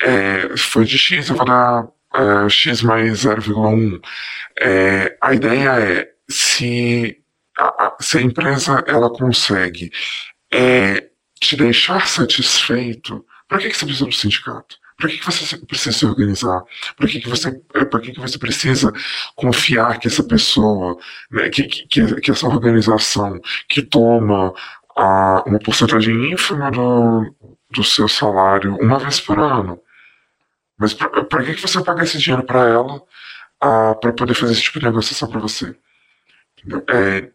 é, 0.01 0.55
foi 0.57 0.85
de 0.85 0.97
X, 0.97 1.29
eu 1.29 1.35
vou 1.35 1.45
dar 1.45 1.87
X 2.49 2.81
mais 2.81 3.25
0,1. 3.25 4.01
É, 4.59 5.17
a 5.21 5.33
ideia 5.33 5.69
é 5.79 6.09
se 6.29 7.17
a, 7.57 7.63
a, 7.85 7.95
se 7.99 8.17
a 8.17 8.21
empresa 8.21 8.83
ela 8.87 9.09
consegue 9.09 9.91
é, 10.51 11.09
te 11.39 11.55
deixar 11.55 12.07
satisfeito, 12.07 13.25
para 13.47 13.59
que, 13.59 13.69
que 13.69 13.77
você 13.77 13.85
precisa 13.85 14.05
do 14.05 14.11
sindicato? 14.13 14.77
Para 14.97 15.09
que, 15.09 15.17
que 15.17 15.25
você 15.25 15.57
precisa 15.57 15.97
se 15.97 16.05
organizar? 16.05 16.63
Para 16.95 17.07
que, 17.07 17.19
que, 17.19 17.27
você, 17.27 17.51
para 17.51 17.99
que, 17.99 18.13
que 18.13 18.19
você 18.19 18.39
precisa 18.39 18.93
confiar 19.35 19.99
que 19.99 20.07
essa 20.07 20.23
pessoa, 20.23 20.97
né, 21.29 21.49
que, 21.49 21.63
que, 21.63 22.21
que 22.21 22.31
essa 22.31 22.47
organização 22.47 23.39
que 23.67 23.81
toma 23.81 24.53
a, 24.95 25.43
uma 25.45 25.59
porcentagem 25.59 26.31
ínfima 26.31 26.71
do, 26.71 27.35
do 27.75 27.83
seu 27.83 28.07
salário 28.07 28.75
uma 28.77 28.97
vez 28.97 29.19
por 29.19 29.37
ano. 29.37 29.79
Mas 30.77 30.93
para 30.93 31.43
que, 31.43 31.53
que 31.53 31.61
você 31.61 31.83
paga 31.83 32.03
esse 32.03 32.17
dinheiro 32.17 32.43
para 32.43 32.67
ela 32.67 33.01
para 33.59 34.13
poder 34.13 34.33
fazer 34.33 34.53
esse 34.53 34.63
tipo 34.63 34.79
de 34.79 34.85
negociação 34.85 35.29
para 35.29 35.39
você? 35.39 35.75
É, 36.89 37.29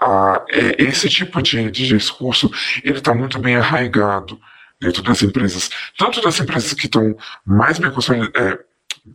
a, 0.00 0.44
é, 0.48 0.82
esse 0.82 1.08
tipo 1.08 1.40
de, 1.40 1.70
de 1.70 1.86
discurso 1.86 2.50
ele 2.82 2.98
está 2.98 3.14
muito 3.14 3.38
bem 3.38 3.56
arraigado 3.56 4.40
dentro 4.80 5.02
das 5.02 5.22
empresas, 5.22 5.70
tanto 5.96 6.20
das 6.20 6.40
empresas 6.40 6.72
que 6.74 6.86
estão 6.86 7.16
mais 7.46 7.78
bem 7.78 7.90
consolidadas, 7.92 8.42
é, 8.42 8.58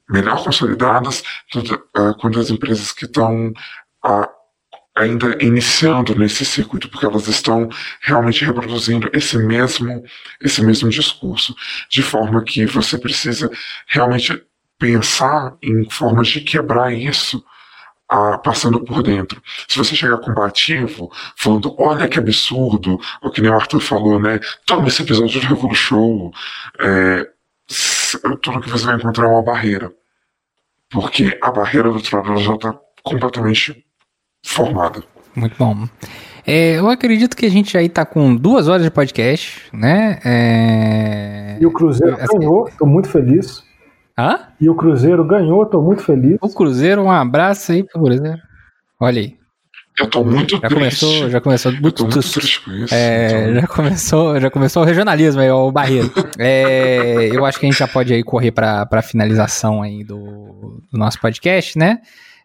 melhor 0.09 0.41
consolidadas, 0.41 1.23
tanto, 1.51 1.73
é, 1.73 2.13
quanto 2.21 2.39
das 2.39 2.49
empresas 2.49 2.93
que 2.93 3.03
estão 3.03 3.53
ainda 4.97 5.37
iniciando 5.41 6.15
nesse 6.17 6.43
circuito, 6.43 6.89
porque 6.89 7.05
elas 7.05 7.27
estão 7.27 7.69
realmente 8.01 8.43
reproduzindo 8.43 9.09
esse 9.13 9.37
mesmo, 9.37 10.03
esse 10.41 10.61
mesmo 10.63 10.89
discurso, 10.89 11.55
de 11.89 12.01
forma 12.01 12.43
que 12.43 12.65
você 12.65 12.97
precisa 12.97 13.49
realmente 13.87 14.43
pensar 14.79 15.55
em 15.61 15.89
formas 15.89 16.27
de 16.27 16.41
quebrar 16.41 16.93
isso 16.93 17.43
ah, 18.09 18.37
passando 18.37 18.83
por 18.83 19.03
dentro. 19.03 19.41
Se 19.67 19.77
você 19.77 19.95
chegar 19.95 20.17
combativo, 20.17 21.11
falando, 21.35 21.75
olha 21.77 22.07
que 22.07 22.19
absurdo, 22.19 22.99
o 23.21 23.29
que 23.29 23.41
nem 23.41 23.51
o 23.51 23.55
Arthur 23.55 23.81
falou, 23.81 24.19
né? 24.19 24.39
Toma 24.65 24.87
esse 24.87 25.01
episódio 25.03 25.39
de 25.39 25.47
Revolution, 25.47 26.31
é, 26.79 27.27
tudo 28.41 28.61
que 28.61 28.69
você 28.69 28.85
vai 28.85 28.95
encontrar 28.95 29.25
é 29.25 29.29
uma 29.29 29.43
barreira. 29.43 29.91
Porque 30.89 31.37
a 31.41 31.51
barreira 31.51 31.91
do 31.91 32.01
trabalho 32.01 32.37
já 32.39 32.53
está 32.53 32.79
completamente 33.03 33.85
formada. 34.47 35.03
Muito 35.35 35.55
bom. 35.57 35.87
É, 36.45 36.79
eu 36.79 36.89
acredito 36.89 37.35
que 37.35 37.45
a 37.45 37.49
gente 37.49 37.77
aí 37.77 37.89
tá 37.89 38.05
com 38.05 38.33
duas 38.35 38.67
horas 38.67 38.83
de 38.83 38.89
podcast, 38.89 39.61
né? 39.73 40.19
É... 40.23 41.57
E 41.59 41.65
o 41.65 41.71
Cruzeiro 41.71 42.15
assim... 42.15 42.39
ganhou, 42.39 42.69
tô 42.77 42.85
muito 42.85 43.09
feliz. 43.09 43.63
Hã? 44.17 44.39
E 44.59 44.69
o 44.69 44.75
Cruzeiro 44.75 45.23
ganhou, 45.25 45.65
tô 45.65 45.81
muito 45.81 46.01
feliz. 46.01 46.37
O 46.41 46.49
Cruzeiro, 46.49 47.03
um 47.03 47.11
abraço 47.11 47.71
aí 47.71 47.83
pro 47.83 48.01
Cruzeiro. 48.01 48.39
Olha 48.99 49.21
aí. 49.21 49.37
Eu 49.99 50.07
tô 50.07 50.23
muito 50.23 50.59
já 50.59 50.69
começou, 50.69 51.29
já 51.29 51.41
começou 51.41 51.71
muito, 51.71 52.03
muito 52.03 52.31
triste 52.31 52.63
com 52.63 52.71
isso. 52.71 52.93
É, 52.93 53.49
então... 53.49 53.61
já 53.61 53.67
começou, 53.67 54.39
já 54.39 54.49
começou 54.51 54.83
o 54.83 54.85
regionalismo 54.85 55.41
aí, 55.41 55.49
o 55.49 55.71
barreiro. 55.71 56.11
é, 56.37 57.29
eu 57.33 57.43
acho 57.45 57.59
que 57.59 57.65
a 57.65 57.69
gente 57.69 57.79
já 57.79 57.87
pode 57.87 58.13
aí 58.13 58.23
correr 58.23 58.51
para 58.51 58.85
para 58.85 59.01
finalização 59.01 59.81
aí 59.81 60.03
do, 60.03 60.81
do 60.91 60.99
nosso 60.99 61.19
podcast, 61.19 61.77
né? 61.79 61.99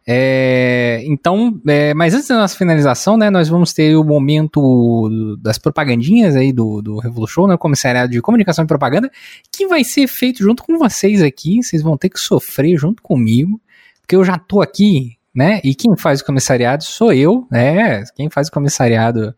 É, 0.07 1.01
então, 1.05 1.61
é, 1.67 1.95
mas 1.95 2.13
antes 2.13 2.27
da 2.27 2.37
nossa 2.37 2.57
finalização, 2.57 3.17
né, 3.17 3.31
nós 3.31 3.49
vamos 3.49 3.73
ter 3.73 3.95
o 3.97 4.03
momento 4.03 5.09
das 5.41 5.59
propagandinhas 5.59 6.35
aí 6.35 6.53
do, 6.53 6.83
do 6.83 6.99
Revolution, 6.99 7.47
né, 7.47 7.57
comissariado 7.57 8.11
de 8.11 8.21
comunicação 8.21 8.65
e 8.65 8.69
propaganda, 8.69 9.11
que 9.51 9.67
vai 9.67 9.85
ser 9.85 10.09
feito 10.09 10.43
junto 10.43 10.65
com 10.65 10.77
vocês 10.77 11.23
aqui, 11.23 11.63
vocês 11.63 11.83
vão 11.83 11.97
ter 11.97 12.09
que 12.09 12.19
sofrer 12.19 12.77
junto 12.77 13.01
comigo, 13.03 13.61
porque 14.01 14.17
eu 14.17 14.25
já 14.25 14.37
tô 14.37 14.61
aqui, 14.61 15.17
né, 15.33 15.61
e 15.63 15.75
quem 15.75 15.97
faz 15.97 16.21
o 16.21 16.25
comissariado 16.25 16.83
sou 16.83 17.13
eu, 17.13 17.47
né, 17.51 18.03
quem 18.17 18.29
faz 18.29 18.49
o 18.49 18.53
comissariado 18.53 19.33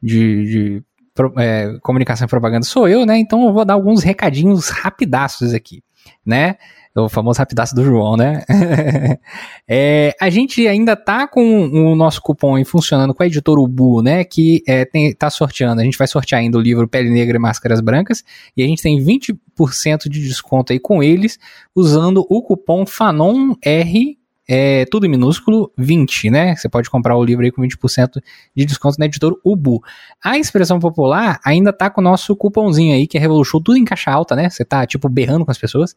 de, 0.00 0.44
de 0.44 0.82
é, 1.38 1.76
comunicação 1.82 2.26
e 2.26 2.30
propaganda 2.30 2.64
sou 2.64 2.88
eu, 2.88 3.04
né, 3.04 3.18
então 3.18 3.44
eu 3.46 3.52
vou 3.52 3.64
dar 3.64 3.74
alguns 3.74 4.04
recadinhos 4.04 4.68
rapidaços 4.68 5.52
aqui, 5.52 5.82
né, 6.24 6.56
o 6.96 7.08
famoso 7.08 7.38
rapidaço 7.38 7.74
do 7.74 7.84
João, 7.84 8.16
né? 8.16 8.44
é, 9.68 10.14
a 10.20 10.30
gente 10.30 10.66
ainda 10.66 10.94
tá 10.94 11.26
com 11.26 11.66
o 11.66 11.96
nosso 11.96 12.22
cupom 12.22 12.54
aí 12.54 12.64
funcionando 12.64 13.12
com 13.12 13.22
a 13.22 13.26
editora 13.26 13.60
Ubu, 13.60 14.00
né? 14.00 14.22
Que 14.22 14.62
é, 14.66 14.84
tem, 14.84 15.12
tá 15.12 15.28
sorteando. 15.28 15.80
A 15.80 15.84
gente 15.84 15.98
vai 15.98 16.06
sortear 16.06 16.40
ainda 16.40 16.56
o 16.56 16.60
livro 16.60 16.86
Pele 16.86 17.10
Negra 17.10 17.36
e 17.36 17.40
Máscaras 17.40 17.80
Brancas. 17.80 18.22
E 18.56 18.62
a 18.62 18.66
gente 18.66 18.82
tem 18.82 18.98
20% 18.98 20.08
de 20.08 20.20
desconto 20.20 20.72
aí 20.72 20.78
com 20.78 21.02
eles, 21.02 21.38
usando 21.74 22.24
o 22.28 22.42
cupom 22.42 22.86
FANONR 22.86 23.58
é 24.48 24.84
tudo 24.86 25.06
em 25.06 25.08
minúsculo, 25.08 25.72
20, 25.76 26.30
né? 26.30 26.54
Você 26.54 26.68
pode 26.68 26.90
comprar 26.90 27.16
o 27.16 27.24
livro 27.24 27.44
aí 27.44 27.50
com 27.50 27.62
20% 27.62 28.20
de 28.54 28.64
desconto 28.64 28.96
na 28.98 29.06
editora 29.06 29.34
Ubu. 29.44 29.82
A 30.22 30.38
expressão 30.38 30.78
popular 30.78 31.40
ainda 31.44 31.72
tá 31.72 31.88
com 31.88 32.00
o 32.00 32.04
nosso 32.04 32.36
cupomzinho 32.36 32.94
aí, 32.94 33.06
que 33.06 33.16
é 33.16 33.20
Revolution, 33.20 33.60
tudo 33.60 33.78
em 33.78 33.84
caixa 33.84 34.10
alta, 34.10 34.36
né? 34.36 34.50
Você 34.50 34.64
tá, 34.64 34.86
tipo, 34.86 35.08
berrando 35.08 35.44
com 35.44 35.50
as 35.50 35.58
pessoas, 35.58 35.94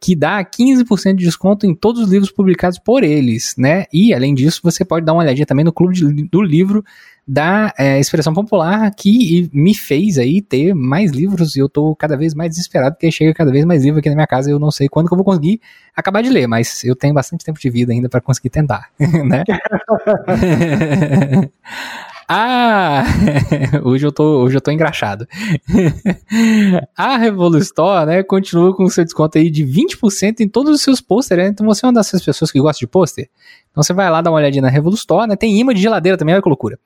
que 0.00 0.16
dá 0.16 0.42
15% 0.42 1.14
de 1.14 1.24
desconto 1.24 1.66
em 1.66 1.74
todos 1.74 2.02
os 2.02 2.10
livros 2.10 2.30
publicados 2.30 2.78
por 2.78 3.04
eles, 3.04 3.54
né? 3.58 3.84
E, 3.92 4.14
além 4.14 4.34
disso, 4.34 4.60
você 4.62 4.84
pode 4.84 5.04
dar 5.04 5.12
uma 5.12 5.22
olhadinha 5.22 5.46
também 5.46 5.64
no 5.64 5.72
clube 5.72 5.94
de, 5.94 6.28
do 6.28 6.40
livro 6.40 6.82
da 7.26 7.72
é, 7.78 7.98
expressão 7.98 8.34
popular 8.34 8.90
que 8.94 9.48
me 9.52 9.74
fez 9.74 10.18
aí 10.18 10.42
ter 10.42 10.74
mais 10.74 11.12
livros 11.12 11.54
e 11.54 11.60
eu 11.60 11.68
tô 11.68 11.94
cada 11.94 12.16
vez 12.16 12.34
mais 12.34 12.50
desesperado 12.50 12.96
porque 12.96 13.10
chega 13.10 13.32
cada 13.32 13.52
vez 13.52 13.64
mais 13.64 13.84
livro 13.84 14.00
aqui 14.00 14.08
na 14.08 14.14
minha 14.14 14.26
casa 14.26 14.50
e 14.50 14.52
eu 14.52 14.58
não 14.58 14.70
sei 14.70 14.88
quando 14.88 15.08
que 15.08 15.14
eu 15.14 15.16
vou 15.16 15.24
conseguir 15.24 15.60
acabar 15.94 16.22
de 16.22 16.30
ler, 16.30 16.46
mas 16.46 16.82
eu 16.84 16.96
tenho 16.96 17.14
bastante 17.14 17.44
tempo 17.44 17.60
de 17.60 17.70
vida 17.70 17.92
ainda 17.92 18.08
para 18.08 18.20
conseguir 18.20 18.50
tentar, 18.50 18.90
né? 18.98 19.44
Ah, 22.32 23.02
hoje 23.82 24.06
eu 24.06 24.12
tô, 24.12 24.44
hoje 24.44 24.56
eu 24.56 24.60
tô 24.60 24.70
engraxado. 24.70 25.26
a 26.96 27.16
Revolustore, 27.16 28.06
né, 28.06 28.22
continua 28.22 28.72
com 28.72 28.88
seu 28.88 29.02
desconto 29.02 29.36
aí 29.36 29.50
de 29.50 29.66
20% 29.66 30.38
em 30.38 30.48
todos 30.48 30.72
os 30.72 30.80
seus 30.80 31.00
pôsteres, 31.00 31.42
né? 31.42 31.50
Então 31.50 31.66
você 31.66 31.84
é 31.84 31.88
uma 31.88 31.94
dessas 31.94 32.24
pessoas 32.24 32.52
que 32.52 32.60
gosta 32.60 32.78
de 32.78 32.86
pôster. 32.86 33.28
Então 33.72 33.82
você 33.82 33.92
vai 33.92 34.08
lá 34.08 34.22
dar 34.22 34.30
uma 34.30 34.36
olhadinha 34.36 34.62
na 34.62 34.68
Revolustore, 34.68 35.26
né? 35.26 35.34
Tem 35.34 35.58
imã 35.58 35.74
de 35.74 35.82
geladeira 35.82 36.16
também, 36.16 36.32
olha 36.32 36.40
que 36.40 36.48
loucura, 36.48 36.78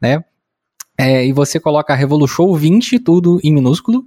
né? 0.00 0.22
É, 0.96 1.26
e 1.26 1.32
você 1.32 1.58
coloca 1.58 1.92
Revolution 1.96 2.54
20, 2.54 3.00
tudo 3.00 3.40
em 3.42 3.52
minúsculo. 3.52 4.04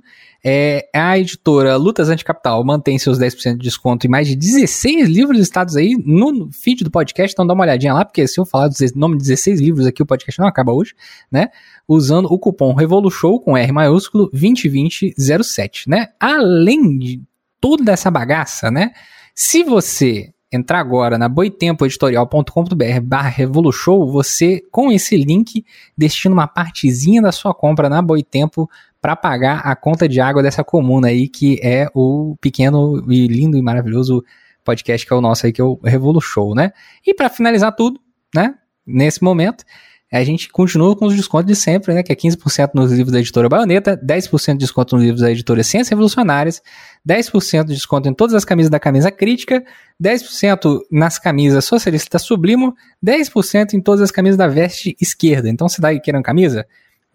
É, 0.48 0.88
a 0.94 1.18
editora 1.18 1.76
Lutas 1.76 2.08
Anticapital 2.08 2.64
mantém 2.64 3.00
seus 3.00 3.18
10% 3.18 3.54
de 3.54 3.64
desconto 3.64 4.06
e 4.06 4.10
mais 4.10 4.28
de 4.28 4.36
16 4.36 5.10
livros 5.10 5.40
listados 5.40 5.76
aí 5.76 5.96
no 6.06 6.52
feed 6.52 6.84
do 6.84 6.92
podcast, 6.92 7.34
então 7.34 7.48
dá 7.48 7.56
uma 7.56 7.64
olhadinha 7.64 7.96
lá, 7.96 8.06
porque 8.06 8.28
se 8.28 8.40
eu 8.40 8.46
falar 8.46 8.68
do 8.68 8.76
nome 8.96 9.18
de 9.18 9.24
16 9.24 9.60
livros 9.60 9.88
aqui, 9.88 10.04
o 10.04 10.06
podcast 10.06 10.40
não 10.40 10.48
acaba 10.48 10.72
hoje, 10.72 10.94
né? 11.32 11.48
Usando 11.88 12.26
o 12.26 12.38
cupom 12.38 12.76
Revolution 12.76 13.40
com 13.40 13.58
R 13.58 13.72
maiúsculo 13.72 14.30
202007, 14.32 15.90
né? 15.90 16.10
Além 16.20 16.96
de 17.00 17.24
toda 17.60 17.92
essa 17.92 18.12
bagaça, 18.12 18.70
né? 18.70 18.92
Se 19.34 19.64
você 19.64 20.32
entrar 20.52 20.80
agora 20.80 21.18
na 21.18 21.28
boitempoeditorial.com.br 21.28 23.02
barra 23.02 23.30
Revolution, 23.30 24.06
você, 24.06 24.62
com 24.72 24.92
esse 24.92 25.18
link, 25.18 25.66
destina 25.98 26.36
uma 26.36 26.48
partezinha 26.48 27.20
da 27.20 27.32
sua 27.32 27.52
compra 27.52 27.90
na 27.90 28.00
Boitempo 28.00 28.70
para 29.06 29.16
pagar 29.16 29.60
a 29.60 29.76
conta 29.76 30.10
de 30.10 30.20
água 30.20 30.42
dessa 30.42 30.64
comuna 30.64 31.10
aí, 31.10 31.30
que 31.30 31.60
é 31.62 31.88
o 31.94 32.36
pequeno 32.42 33.06
e 33.08 33.28
lindo 33.28 33.56
e 33.56 33.62
maravilhoso 33.62 34.24
podcast 34.64 35.06
que 35.06 35.14
é 35.14 35.16
o 35.16 35.22
nosso 35.22 35.46
aí, 35.46 35.54
que 35.54 35.62
é 35.62 35.64
o 35.64 35.80
Revolution, 35.84 36.56
né? 36.56 36.72
E 37.06 37.14
para 37.14 37.30
finalizar 37.30 37.76
tudo, 37.76 38.00
né, 38.34 38.56
nesse 38.84 39.24
momento, 39.24 39.64
a 40.12 40.24
gente 40.24 40.50
continua 40.50 40.96
com 40.96 41.06
os 41.06 41.16
descontos 41.16 41.46
de 41.46 41.56
sempre, 41.56 41.94
né? 41.94 42.02
Que 42.02 42.12
é 42.12 42.16
15% 42.16 42.72
nos 42.74 42.92
livros 42.92 43.12
da 43.14 43.20
editora 43.20 43.48
Baioneta, 43.48 43.96
10% 43.96 44.54
de 44.54 44.58
desconto 44.58 44.96
nos 44.96 45.06
livros 45.06 45.22
da 45.22 45.30
editora 45.30 45.62
Ciências 45.62 45.90
Revolucionárias, 45.90 46.64
10% 47.08 47.66
de 47.66 47.76
desconto 47.76 48.10
em 48.10 48.14
todas 48.14 48.34
as 48.34 48.44
camisas 48.44 48.72
da 48.72 48.80
camisa 48.80 49.12
crítica, 49.12 49.64
10% 50.02 50.80
nas 50.92 51.20
camisas 51.20 51.64
socialista 51.64 52.18
sublimo, 52.18 52.74
10% 53.06 53.76
em 53.76 53.82
todas 53.82 54.02
as 54.02 54.10
camisas 54.10 54.36
da 54.36 54.48
veste 54.48 54.98
esquerda. 55.00 55.48
Então, 55.48 55.70
se 55.70 55.80
daí 55.80 56.02
querendo 56.02 56.24
camisa, 56.24 56.66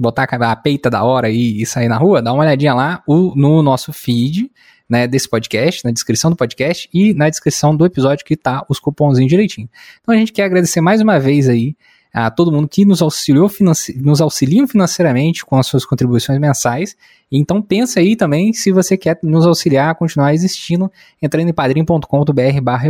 botar 0.01 0.25
a 0.25 0.57
peita 0.57 0.89
da 0.89 1.05
hora 1.05 1.29
e, 1.29 1.61
e 1.61 1.67
sair 1.67 1.89
na 1.89 1.99
rua, 1.99 2.23
dá 2.23 2.33
uma 2.33 2.43
olhadinha 2.43 2.73
lá 2.73 3.03
o, 3.07 3.35
no 3.37 3.63
nosso 3.63 3.93
feed, 3.93 4.51
né, 4.89 5.07
desse 5.07 5.29
podcast, 5.29 5.85
na 5.85 5.91
descrição 5.91 6.31
do 6.31 6.37
podcast 6.37 6.89
e 6.93 7.13
na 7.15 7.29
descrição 7.29 7.77
do 7.77 7.85
episódio 7.85 8.25
que 8.25 8.37
tá 8.37 8.65
os 8.69 8.81
cupomzinhos 8.81 9.31
direitinho. 9.31 9.69
Então 10.01 10.15
a 10.15 10.19
gente 10.19 10.33
quer 10.33 10.45
agradecer 10.45 10.81
mais 10.81 11.01
uma 11.01 11.21
vez 11.21 11.49
aí 11.49 11.77
a 12.13 12.29
todo 12.29 12.51
mundo 12.51 12.67
que 12.67 12.85
nos 12.85 13.01
auxiliou 13.01 13.49
financi 13.49 13.97
nos 14.01 14.21
auxiliam 14.21 14.67
financeiramente 14.67 15.45
com 15.45 15.57
as 15.57 15.67
suas 15.67 15.85
contribuições 15.85 16.41
mensais. 16.41 16.97
Então 17.31 17.63
pensa 17.63 18.01
aí 18.01 18.17
também 18.17 18.53
se 18.53 18.73
você 18.73 18.97
quer 18.97 19.19
nos 19.23 19.47
auxiliar 19.47 19.91
a 19.91 19.95
continuar 19.95 20.35
existindo, 20.35 20.91
entrando 21.23 21.49
em 21.49 21.53
padrim.com.br 21.53 22.61
barra 22.63 22.89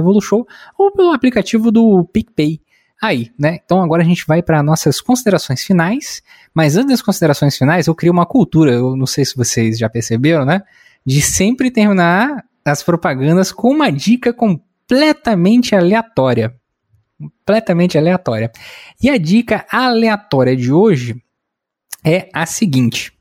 ou 0.79 0.91
pelo 0.93 1.13
aplicativo 1.13 1.71
do 1.71 2.05
PicPay. 2.05 2.61
Aí, 3.01 3.33
né? 3.39 3.59
Então 3.65 3.83
agora 3.83 4.03
a 4.03 4.05
gente 4.05 4.27
vai 4.27 4.43
para 4.43 4.63
nossas 4.63 5.01
considerações 5.01 5.63
finais, 5.63 6.23
mas 6.55 6.77
antes 6.77 6.91
das 6.91 7.03
considerações 7.03 7.57
finais, 7.57 7.87
eu 7.87 7.95
crio 7.95 8.13
uma 8.13 8.27
cultura, 8.27 8.73
eu 8.73 8.95
não 8.95 9.07
sei 9.07 9.25
se 9.25 9.37
vocês 9.37 9.79
já 9.79 9.89
perceberam, 9.89 10.45
né? 10.45 10.63
De 11.05 11.23
sempre 11.23 11.71
terminar 11.71 12.45
as 12.65 12.83
propagandas 12.83 13.53
com 13.53 13.71
uma 13.71 13.91
dica 13.91 14.33
completamente 14.33 15.75
aleatória 15.75 16.55
completamente 17.21 17.99
aleatória. 17.99 18.51
E 19.03 19.11
a 19.11 19.19
dica 19.19 19.67
aleatória 19.71 20.57
de 20.57 20.73
hoje 20.73 21.23
é 22.05 22.29
a 22.33 22.47
seguinte: 22.47 23.13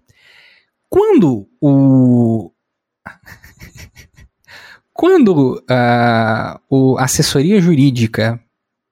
quando 0.90 1.48
o 1.60 2.52
quando 4.94 5.64
uh, 5.70 6.60
o 6.70 6.98
assessoria 6.98 7.60
jurídica 7.60 8.40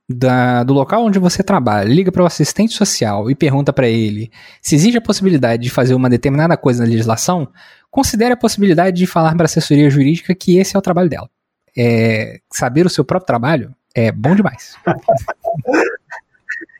da, 0.09 0.63
do 0.63 0.73
local 0.73 1.03
onde 1.03 1.19
você 1.19 1.43
trabalha 1.43 1.87
liga 1.87 2.11
para 2.11 2.23
o 2.23 2.25
assistente 2.25 2.73
social 2.73 3.29
e 3.29 3.35
pergunta 3.35 3.73
para 3.73 3.89
ele 3.89 4.31
se 4.61 4.75
existe 4.75 4.97
a 4.97 5.01
possibilidade 5.01 5.63
de 5.63 5.69
fazer 5.69 5.93
uma 5.93 6.09
determinada 6.09 6.55
coisa 6.55 6.83
na 6.83 6.89
legislação, 6.89 7.47
considere 7.91 8.33
a 8.33 8.37
possibilidade 8.37 8.97
de 8.97 9.05
falar 9.05 9.33
para 9.35 9.43
a 9.43 9.45
assessoria 9.45 9.89
jurídica 9.89 10.33
que 10.33 10.57
esse 10.57 10.75
é 10.75 10.79
o 10.79 10.81
trabalho 10.81 11.09
dela. 11.09 11.29
É, 11.77 12.39
saber 12.51 12.85
o 12.85 12.89
seu 12.89 13.03
próprio 13.03 13.27
trabalho 13.27 13.75
é 13.93 14.11
bom 14.11 14.33
demais. 14.33 14.75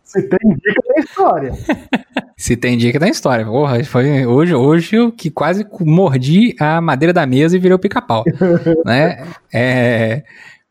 Se 0.08 0.22
tem 0.24 0.40
dica 0.56 0.82
da 0.88 1.00
história. 1.02 1.54
Se 2.38 2.56
tem 2.56 2.78
dica 2.78 2.98
da 2.98 3.10
história. 3.10 3.46
Porra, 3.46 3.84
foi 3.84 4.26
hoje, 4.26 4.56
hoje 4.56 4.96
eu 4.96 5.12
que 5.12 5.30
quase 5.30 5.68
mordi 5.82 6.56
a 6.60 6.80
madeira 6.80 7.12
da 7.12 7.26
mesa 7.26 7.58
e 7.58 7.60
virei 7.60 7.76
o 7.76 7.80
pica-pau. 7.80 8.24
né? 8.86 9.28
É, 9.54 10.24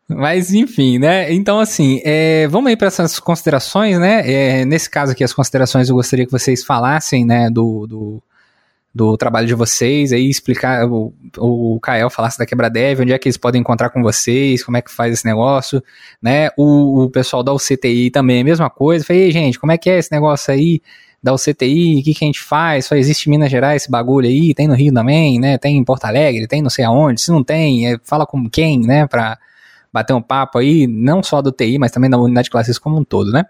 mas 0.08 0.52
enfim, 0.52 0.98
né? 0.98 1.32
Então, 1.32 1.58
assim, 1.58 2.00
é, 2.04 2.46
vamos 2.48 2.68
aí 2.68 2.76
para 2.76 2.88
essas 2.88 3.18
considerações, 3.18 3.98
né? 3.98 4.22
É, 4.60 4.64
nesse 4.64 4.88
caso 4.88 5.12
aqui, 5.12 5.24
as 5.24 5.32
considerações 5.32 5.88
eu 5.88 5.96
gostaria 5.96 6.24
que 6.26 6.32
vocês 6.32 6.64
falassem, 6.64 7.24
né, 7.24 7.50
do, 7.50 7.86
do 7.86 8.22
do 8.96 9.14
trabalho 9.14 9.46
de 9.46 9.52
vocês, 9.52 10.10
aí 10.10 10.26
explicar, 10.26 10.86
o, 10.86 11.12
o 11.36 11.78
Kael 11.80 12.08
falasse 12.08 12.38
da 12.38 12.46
Quebradev, 12.46 13.02
onde 13.02 13.12
é 13.12 13.18
que 13.18 13.28
eles 13.28 13.36
podem 13.36 13.60
encontrar 13.60 13.90
com 13.90 14.02
vocês, 14.02 14.64
como 14.64 14.78
é 14.78 14.80
que 14.80 14.90
faz 14.90 15.12
esse 15.12 15.26
negócio, 15.26 15.82
né? 16.20 16.48
O, 16.56 17.02
o 17.04 17.10
pessoal 17.10 17.42
da 17.42 17.52
UCTI 17.52 18.10
também, 18.10 18.40
a 18.40 18.44
mesma 18.44 18.70
coisa. 18.70 19.04
Falei, 19.04 19.30
gente, 19.30 19.58
como 19.58 19.70
é 19.70 19.76
que 19.76 19.90
é 19.90 19.98
esse 19.98 20.10
negócio 20.10 20.50
aí 20.50 20.80
da 21.22 21.34
UCTI? 21.34 22.00
O 22.00 22.04
que, 22.04 22.14
que 22.14 22.24
a 22.24 22.26
gente 22.26 22.40
faz? 22.40 22.86
Só 22.86 22.94
existe 22.94 23.26
em 23.26 23.32
Minas 23.32 23.50
Gerais 23.50 23.82
esse 23.82 23.90
bagulho 23.90 24.28
aí? 24.28 24.54
Tem 24.54 24.66
no 24.66 24.74
Rio 24.74 24.94
também, 24.94 25.38
né? 25.38 25.58
Tem 25.58 25.76
em 25.76 25.84
Porto 25.84 26.06
Alegre, 26.06 26.46
tem 26.46 26.62
não 26.62 26.70
sei 26.70 26.86
aonde. 26.86 27.20
Se 27.20 27.30
não 27.30 27.44
tem, 27.44 27.92
é, 27.92 27.98
fala 28.02 28.24
com 28.24 28.48
quem, 28.48 28.80
né? 28.80 29.06
Pra 29.06 29.36
bater 29.96 30.12
um 30.12 30.22
papo 30.22 30.58
aí, 30.58 30.86
não 30.86 31.22
só 31.22 31.42
do 31.42 31.50
TI, 31.50 31.78
mas 31.78 31.90
também 31.90 32.08
da 32.08 32.18
unidade 32.18 32.44
de 32.44 32.50
classes 32.50 32.78
como 32.78 32.98
um 32.98 33.04
todo, 33.04 33.32
né? 33.32 33.44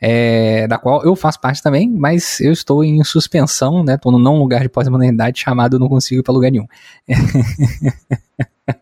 é, 0.00 0.66
da 0.66 0.78
qual 0.78 1.04
eu 1.04 1.14
faço 1.14 1.38
parte 1.38 1.62
também, 1.62 1.90
mas 1.90 2.40
eu 2.40 2.52
estou 2.52 2.82
em 2.82 3.04
suspensão, 3.04 3.84
né? 3.84 3.96
Estou 3.96 4.10
num 4.10 4.18
não 4.18 4.38
lugar 4.38 4.62
de 4.62 4.68
pós-modernidade 4.68 5.40
chamado 5.40 5.78
Não 5.78 5.88
Consigo 5.88 6.20
ir 6.20 6.22
para 6.22 6.32
lugar 6.32 6.50
nenhum. 6.50 6.66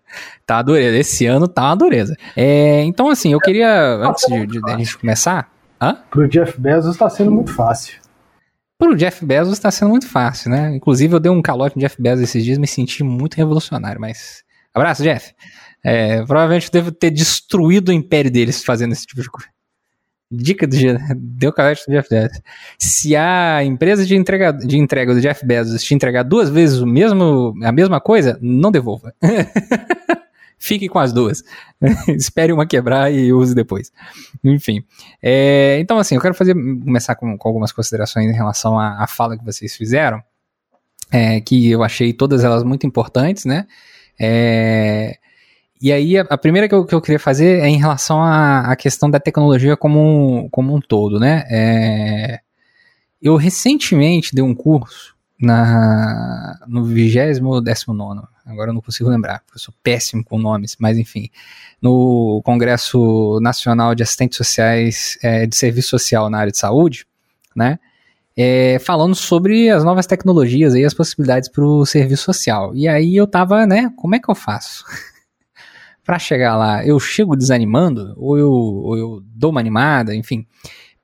tá 0.46 0.56
uma 0.56 0.62
dureza. 0.62 0.96
Esse 0.96 1.26
ano 1.26 1.48
tá 1.48 1.64
uma 1.64 1.76
dureza. 1.76 2.16
É, 2.36 2.84
então, 2.84 3.08
assim, 3.08 3.32
eu 3.32 3.40
queria, 3.40 3.96
antes 3.96 4.26
de, 4.26 4.46
de, 4.46 4.62
de 4.62 4.70
a 4.70 4.78
gente 4.78 4.96
começar. 4.96 5.50
Hã? 5.80 5.96
Pro 6.10 6.28
Jeff 6.28 6.60
Bezos 6.60 6.94
está 6.94 7.10
sendo 7.10 7.32
muito 7.32 7.52
fácil. 7.52 7.98
Pro 8.78 8.94
Jeff 8.94 9.24
Bezos 9.24 9.54
está 9.54 9.72
sendo 9.72 9.88
muito 9.88 10.06
fácil, 10.06 10.50
né? 10.50 10.76
Inclusive, 10.76 11.14
eu 11.14 11.20
dei 11.20 11.32
um 11.32 11.42
calote 11.42 11.76
no 11.76 11.80
Jeff 11.80 12.00
Bezos 12.00 12.22
esses 12.22 12.44
dias, 12.44 12.58
me 12.58 12.66
senti 12.66 13.02
muito 13.02 13.34
revolucionário, 13.34 14.00
mas. 14.00 14.44
Abraço, 14.72 15.02
Jeff. 15.02 15.34
É, 15.88 16.24
provavelmente 16.24 16.70
devo 16.70 16.92
ter 16.92 17.10
destruído 17.10 17.88
o 17.88 17.92
império 17.92 18.30
deles 18.30 18.62
fazendo 18.62 18.92
esse 18.92 19.06
tipo 19.06 19.22
de 19.22 19.30
coisa. 19.30 19.48
Dica 20.30 20.66
do 20.66 20.76
deu 21.16 21.50
calete 21.50 21.86
do 21.86 21.92
Jeff 21.92 22.08
Bezos. 22.10 22.42
Se 22.78 23.16
a 23.16 23.64
empresa 23.64 24.04
de 24.04 24.14
entrega, 24.14 24.52
de 24.52 24.76
entrega 24.76 25.14
do 25.14 25.20
Jeff 25.22 25.44
Bezos 25.46 25.82
te 25.82 25.94
entregar 25.94 26.22
duas 26.22 26.50
vezes 26.50 26.80
o 26.80 26.86
mesmo, 26.86 27.54
a 27.62 27.72
mesma 27.72 27.98
coisa, 27.98 28.38
não 28.42 28.70
devolva. 28.70 29.14
Fique 30.58 30.88
com 30.88 30.98
as 30.98 31.12
duas. 31.14 31.42
Espere 32.08 32.52
uma 32.52 32.66
quebrar 32.66 33.10
e 33.10 33.32
use 33.32 33.54
depois. 33.54 33.90
Enfim. 34.44 34.84
É, 35.22 35.78
então, 35.80 35.98
assim, 35.98 36.16
eu 36.16 36.20
quero 36.20 36.34
fazer, 36.34 36.52
começar 36.52 37.14
com, 37.14 37.38
com 37.38 37.48
algumas 37.48 37.72
considerações 37.72 38.26
em 38.26 38.34
relação 38.34 38.78
à, 38.78 39.02
à 39.02 39.06
fala 39.06 39.38
que 39.38 39.44
vocês 39.44 39.74
fizeram, 39.74 40.22
é, 41.10 41.40
que 41.40 41.70
eu 41.70 41.82
achei 41.82 42.12
todas 42.12 42.44
elas 42.44 42.62
muito 42.64 42.86
importantes, 42.86 43.46
né? 43.46 43.66
É, 44.20 45.16
e 45.80 45.92
aí, 45.92 46.18
a, 46.18 46.22
a 46.22 46.38
primeira 46.38 46.68
que 46.68 46.74
eu, 46.74 46.84
que 46.84 46.94
eu, 46.94 47.00
queria 47.00 47.18
fazer 47.18 47.60
é 47.60 47.68
em 47.68 47.78
relação 47.78 48.22
à, 48.22 48.72
à 48.72 48.76
questão 48.76 49.10
da 49.10 49.20
tecnologia 49.20 49.76
como, 49.76 50.48
como 50.50 50.74
um 50.74 50.80
todo, 50.80 51.20
né? 51.20 51.44
É, 51.50 52.40
eu 53.22 53.36
recentemente 53.36 54.34
dei 54.34 54.42
um 54.42 54.54
curso 54.54 55.16
na, 55.40 56.58
no 56.66 56.84
vigésimo 56.84 57.50
ou 57.50 57.60
décimo 57.60 57.94
nono, 57.94 58.26
agora 58.44 58.70
eu 58.70 58.74
não 58.74 58.80
consigo 58.80 59.08
lembrar, 59.08 59.40
porque 59.40 59.56
eu 59.56 59.60
sou 59.60 59.74
péssimo 59.82 60.24
com 60.24 60.38
nomes, 60.38 60.76
mas 60.80 60.98
enfim, 60.98 61.30
no 61.80 62.42
Congresso 62.44 63.38
Nacional 63.40 63.94
de 63.94 64.02
Assistentes 64.02 64.36
Sociais 64.36 65.16
é, 65.22 65.46
de 65.46 65.54
Serviço 65.54 65.90
Social 65.90 66.28
na 66.28 66.38
área 66.38 66.52
de 66.52 66.58
saúde, 66.58 67.06
né? 67.54 67.78
É, 68.36 68.78
falando 68.78 69.16
sobre 69.16 69.68
as 69.68 69.82
novas 69.82 70.06
tecnologias 70.06 70.74
e 70.74 70.84
as 70.84 70.94
possibilidades 70.94 71.48
para 71.48 71.64
o 71.64 71.84
serviço 71.84 72.24
social. 72.24 72.72
E 72.72 72.86
aí 72.86 73.16
eu 73.16 73.26
tava, 73.26 73.66
né, 73.66 73.92
como 73.96 74.14
é 74.14 74.20
que 74.20 74.28
eu 74.28 74.34
faço? 74.34 74.84
para 76.08 76.18
chegar 76.18 76.56
lá, 76.56 76.82
eu 76.86 76.98
chego 76.98 77.36
desanimando, 77.36 78.14
ou 78.16 78.38
eu, 78.38 78.50
ou 78.50 78.96
eu 78.96 79.22
dou 79.26 79.50
uma 79.50 79.60
animada, 79.60 80.14
enfim. 80.14 80.46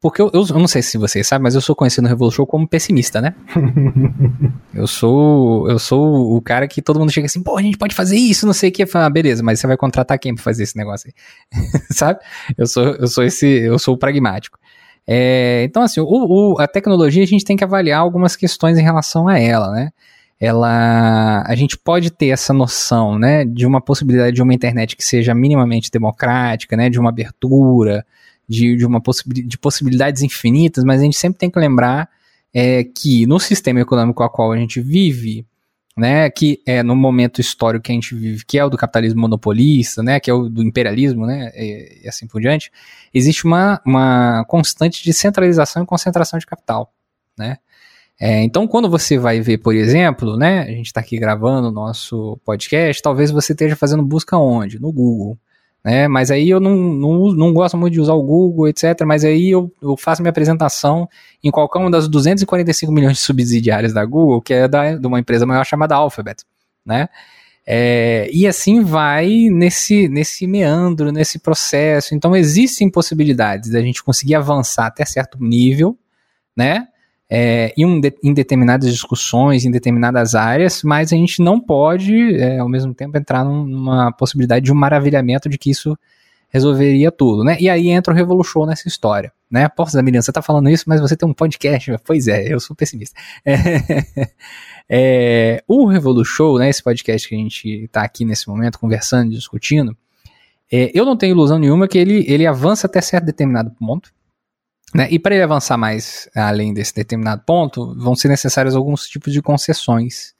Porque 0.00 0.22
eu, 0.22 0.30
eu, 0.32 0.46
eu, 0.48 0.58
não 0.58 0.66
sei 0.66 0.80
se 0.80 0.96
vocês 0.96 1.26
sabem, 1.26 1.42
mas 1.42 1.54
eu 1.54 1.60
sou 1.60 1.76
conhecido 1.76 2.04
no 2.04 2.08
Revolution 2.08 2.46
como 2.46 2.66
pessimista, 2.66 3.20
né? 3.20 3.34
eu 4.72 4.86
sou 4.86 5.68
eu 5.68 5.78
sou 5.78 6.34
o 6.34 6.40
cara 6.40 6.66
que 6.66 6.80
todo 6.80 6.98
mundo 6.98 7.12
chega 7.12 7.26
assim, 7.26 7.42
pô, 7.42 7.58
a 7.58 7.60
gente 7.60 7.76
pode 7.76 7.94
fazer 7.94 8.16
isso, 8.16 8.46
não 8.46 8.54
sei 8.54 8.70
o 8.70 8.72
que. 8.72 8.86
Ah, 8.94 9.10
beleza, 9.10 9.42
mas 9.42 9.60
você 9.60 9.66
vai 9.66 9.76
contratar 9.76 10.18
quem 10.18 10.34
pra 10.34 10.42
fazer 10.42 10.62
esse 10.62 10.76
negócio 10.76 11.10
aí? 11.10 11.60
Sabe? 11.92 12.20
Eu 12.56 12.66
sou, 12.66 12.84
eu 12.94 13.06
sou 13.06 13.24
esse, 13.24 13.46
eu 13.46 13.78
sou 13.78 13.96
o 13.96 13.98
pragmático. 13.98 14.58
É, 15.06 15.64
então, 15.64 15.82
assim, 15.82 16.00
o, 16.00 16.06
o, 16.06 16.58
a 16.58 16.66
tecnologia 16.66 17.22
a 17.22 17.26
gente 17.26 17.44
tem 17.44 17.58
que 17.58 17.64
avaliar 17.64 18.00
algumas 18.00 18.36
questões 18.36 18.78
em 18.78 18.82
relação 18.82 19.28
a 19.28 19.38
ela, 19.38 19.70
né? 19.70 19.90
Ela 20.44 21.42
a 21.46 21.54
gente 21.54 21.78
pode 21.78 22.10
ter 22.10 22.28
essa 22.28 22.52
noção, 22.52 23.18
né, 23.18 23.44
de 23.44 23.66
uma 23.66 23.80
possibilidade 23.80 24.36
de 24.36 24.42
uma 24.42 24.52
internet 24.52 24.96
que 24.96 25.04
seja 25.04 25.34
minimamente 25.34 25.90
democrática, 25.90 26.76
né, 26.76 26.90
de 26.90 26.98
uma 26.98 27.08
abertura, 27.08 28.04
de, 28.48 28.76
de 28.76 28.84
uma 28.84 29.00
possibilidade 29.00 29.48
de 29.48 29.58
possibilidades 29.58 30.22
infinitas, 30.22 30.84
mas 30.84 31.00
a 31.00 31.04
gente 31.04 31.16
sempre 31.16 31.38
tem 31.38 31.50
que 31.50 31.58
lembrar 31.58 32.08
é, 32.52 32.84
que 32.84 33.26
no 33.26 33.40
sistema 33.40 33.80
econômico 33.80 34.22
a 34.22 34.28
qual 34.28 34.52
a 34.52 34.58
gente 34.58 34.80
vive, 34.80 35.46
né, 35.96 36.28
que 36.28 36.60
é 36.66 36.82
no 36.82 36.94
momento 36.94 37.40
histórico 37.40 37.84
que 37.84 37.92
a 37.92 37.94
gente 37.94 38.14
vive, 38.14 38.44
que 38.44 38.58
é 38.58 38.64
o 38.64 38.68
do 38.68 38.76
capitalismo 38.76 39.22
monopolista, 39.22 40.02
né, 40.02 40.20
que 40.20 40.30
é 40.30 40.34
o 40.34 40.48
do 40.48 40.62
imperialismo, 40.62 41.24
né, 41.26 41.52
e, 41.54 42.02
e 42.04 42.08
assim 42.08 42.26
por 42.26 42.40
diante, 42.40 42.70
existe 43.14 43.44
uma, 43.44 43.80
uma 43.86 44.44
constante 44.46 45.02
de 45.02 45.12
centralização 45.12 45.82
e 45.82 45.86
concentração 45.86 46.38
de 46.38 46.46
capital, 46.46 46.92
né, 47.38 47.58
é, 48.20 48.42
então, 48.44 48.66
quando 48.66 48.88
você 48.88 49.18
vai 49.18 49.40
ver, 49.40 49.58
por 49.58 49.74
exemplo, 49.74 50.36
né, 50.36 50.60
a 50.60 50.66
gente 50.70 50.86
está 50.86 51.00
aqui 51.00 51.18
gravando 51.18 51.68
o 51.68 51.72
nosso 51.72 52.38
podcast, 52.44 53.02
talvez 53.02 53.30
você 53.30 53.52
esteja 53.52 53.74
fazendo 53.74 54.04
busca 54.04 54.36
onde? 54.36 54.78
No 54.80 54.92
Google. 54.92 55.36
Né? 55.84 56.08
Mas 56.08 56.30
aí 56.30 56.48
eu 56.48 56.60
não, 56.60 56.74
não, 56.76 57.32
não 57.32 57.52
gosto 57.52 57.76
muito 57.76 57.92
de 57.92 58.00
usar 58.00 58.14
o 58.14 58.22
Google, 58.22 58.68
etc. 58.68 59.02
Mas 59.04 59.24
aí 59.24 59.50
eu, 59.50 59.70
eu 59.82 59.96
faço 59.96 60.22
minha 60.22 60.30
apresentação 60.30 61.08
em 61.42 61.50
qualquer 61.50 61.80
uma 61.80 61.90
das 61.90 62.08
245 62.08 62.90
milhões 62.92 63.18
de 63.18 63.22
subsidiárias 63.22 63.92
da 63.92 64.04
Google, 64.04 64.40
que 64.40 64.54
é 64.54 64.68
da, 64.68 64.94
de 64.94 65.06
uma 65.06 65.20
empresa 65.20 65.44
maior 65.44 65.64
chamada 65.64 65.96
Alphabet. 65.96 66.44
Né? 66.86 67.08
É, 67.66 68.30
e 68.32 68.46
assim 68.46 68.82
vai 68.82 69.48
nesse, 69.50 70.08
nesse 70.08 70.46
meandro, 70.46 71.12
nesse 71.12 71.38
processo. 71.38 72.14
Então 72.14 72.34
existem 72.34 72.88
possibilidades 72.88 73.70
da 73.70 73.82
gente 73.82 74.02
conseguir 74.02 74.36
avançar 74.36 74.86
até 74.86 75.04
certo 75.04 75.36
nível 75.42 75.98
né? 76.56 76.88
É, 77.36 77.74
em, 77.76 78.00
de, 78.00 78.14
em, 78.22 78.32
determinadas 78.32 78.92
discussões, 78.92 79.64
em 79.64 79.70
determinadas 79.70 80.36
áreas, 80.36 80.82
mas 80.84 81.12
a 81.12 81.16
gente 81.16 81.42
não 81.42 81.58
pode, 81.58 82.36
é, 82.36 82.58
ao 82.58 82.68
mesmo 82.68 82.94
tempo, 82.94 83.18
entrar 83.18 83.44
numa 83.44 84.12
possibilidade 84.12 84.64
de 84.64 84.72
um 84.72 84.76
maravilhamento 84.76 85.48
de 85.48 85.58
que 85.58 85.70
isso 85.70 85.98
resolveria 86.54 87.10
tudo, 87.10 87.42
né? 87.42 87.56
E 87.58 87.68
aí 87.68 87.88
entra 87.88 88.14
o 88.14 88.16
Revolution 88.16 88.64
nessa 88.64 88.86
história, 88.86 89.32
né? 89.50 89.68
Poxa, 89.68 90.00
Miriam, 90.00 90.22
você 90.22 90.30
tá 90.30 90.40
falando 90.40 90.70
isso, 90.70 90.84
mas 90.86 91.00
você 91.00 91.16
tem 91.16 91.28
um 91.28 91.34
podcast. 91.34 91.92
Pois 92.06 92.28
é, 92.28 92.52
eu 92.52 92.60
sou 92.60 92.76
pessimista. 92.76 93.20
É, 94.86 95.56
é, 95.56 95.64
o 95.66 95.86
Revolution, 95.86 96.58
né, 96.58 96.68
esse 96.68 96.82
podcast 96.82 97.28
que 97.28 97.34
a 97.34 97.38
gente 97.38 97.88
tá 97.90 98.02
aqui 98.02 98.24
nesse 98.24 98.46
momento 98.48 98.78
conversando, 98.78 99.30
discutindo, 99.30 99.96
é, 100.70 100.90
eu 100.94 101.04
não 101.04 101.16
tenho 101.16 101.32
ilusão 101.32 101.58
nenhuma 101.58 101.88
que 101.88 101.98
ele, 101.98 102.24
ele 102.28 102.46
avança 102.46 102.86
até 102.86 103.00
certo 103.00 103.24
determinado 103.24 103.70
ponto, 103.70 104.12
né? 104.94 105.08
E 105.10 105.18
para 105.18 105.34
ele 105.34 105.44
avançar 105.44 105.76
mais 105.76 106.28
além 106.34 106.72
desse 106.72 106.94
determinado 106.94 107.42
ponto, 107.44 107.94
vão 107.98 108.14
ser 108.14 108.28
necessários 108.28 108.76
alguns 108.76 109.06
tipos 109.08 109.32
de 109.32 109.42
concessões. 109.42 110.34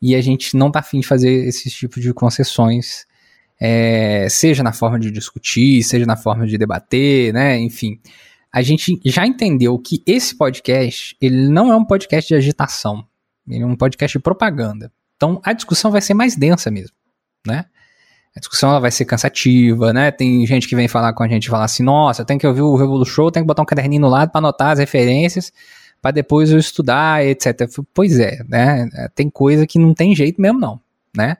E 0.00 0.14
a 0.14 0.20
gente 0.20 0.56
não 0.56 0.70
tá 0.70 0.78
afim 0.78 1.00
de 1.00 1.06
fazer 1.06 1.30
esses 1.46 1.72
tipos 1.72 2.02
de 2.02 2.14
concessões 2.14 3.06
é, 3.60 4.28
seja 4.28 4.62
na 4.62 4.72
forma 4.72 4.98
de 4.98 5.10
discutir, 5.10 5.82
seja 5.82 6.06
na 6.06 6.16
forma 6.16 6.46
de 6.46 6.56
debater, 6.56 7.32
né? 7.32 7.58
Enfim, 7.58 8.00
a 8.52 8.62
gente 8.62 9.00
já 9.04 9.26
entendeu 9.26 9.78
que 9.78 10.02
esse 10.06 10.36
podcast 10.36 11.16
ele 11.20 11.48
não 11.48 11.72
é 11.72 11.76
um 11.76 11.84
podcast 11.84 12.28
de 12.28 12.34
agitação, 12.34 13.04
ele 13.48 13.62
é 13.62 13.66
um 13.66 13.76
podcast 13.76 14.16
de 14.16 14.22
propaganda. 14.22 14.92
Então 15.16 15.40
a 15.44 15.52
discussão 15.52 15.90
vai 15.90 16.00
ser 16.00 16.14
mais 16.14 16.36
densa 16.36 16.70
mesmo, 16.70 16.94
né? 17.46 17.64
A 18.38 18.40
discussão 18.40 18.70
ela 18.70 18.78
vai 18.78 18.92
ser 18.92 19.04
cansativa, 19.04 19.92
né? 19.92 20.12
Tem 20.12 20.46
gente 20.46 20.68
que 20.68 20.76
vem 20.76 20.86
falar 20.86 21.12
com 21.12 21.24
a 21.24 21.28
gente 21.28 21.46
e 21.46 21.48
fala 21.50 21.64
assim: 21.64 21.82
nossa, 21.82 22.24
tem 22.24 22.38
que 22.38 22.46
ouvir 22.46 22.62
o 22.62 22.76
Revolution 22.76 23.12
Show, 23.12 23.30
tem 23.32 23.42
que 23.42 23.46
botar 23.48 23.62
um 23.62 23.66
caderninho 23.66 24.02
no 24.02 24.08
lado 24.08 24.30
para 24.30 24.38
anotar 24.38 24.70
as 24.70 24.78
referências, 24.78 25.52
para 26.00 26.12
depois 26.12 26.52
eu 26.52 26.58
estudar, 26.58 27.26
etc. 27.26 27.68
Pois 27.92 28.20
é, 28.20 28.38
né? 28.48 28.88
Tem 29.12 29.28
coisa 29.28 29.66
que 29.66 29.76
não 29.76 29.92
tem 29.92 30.14
jeito 30.14 30.40
mesmo, 30.40 30.60
não, 30.60 30.80
né? 31.16 31.36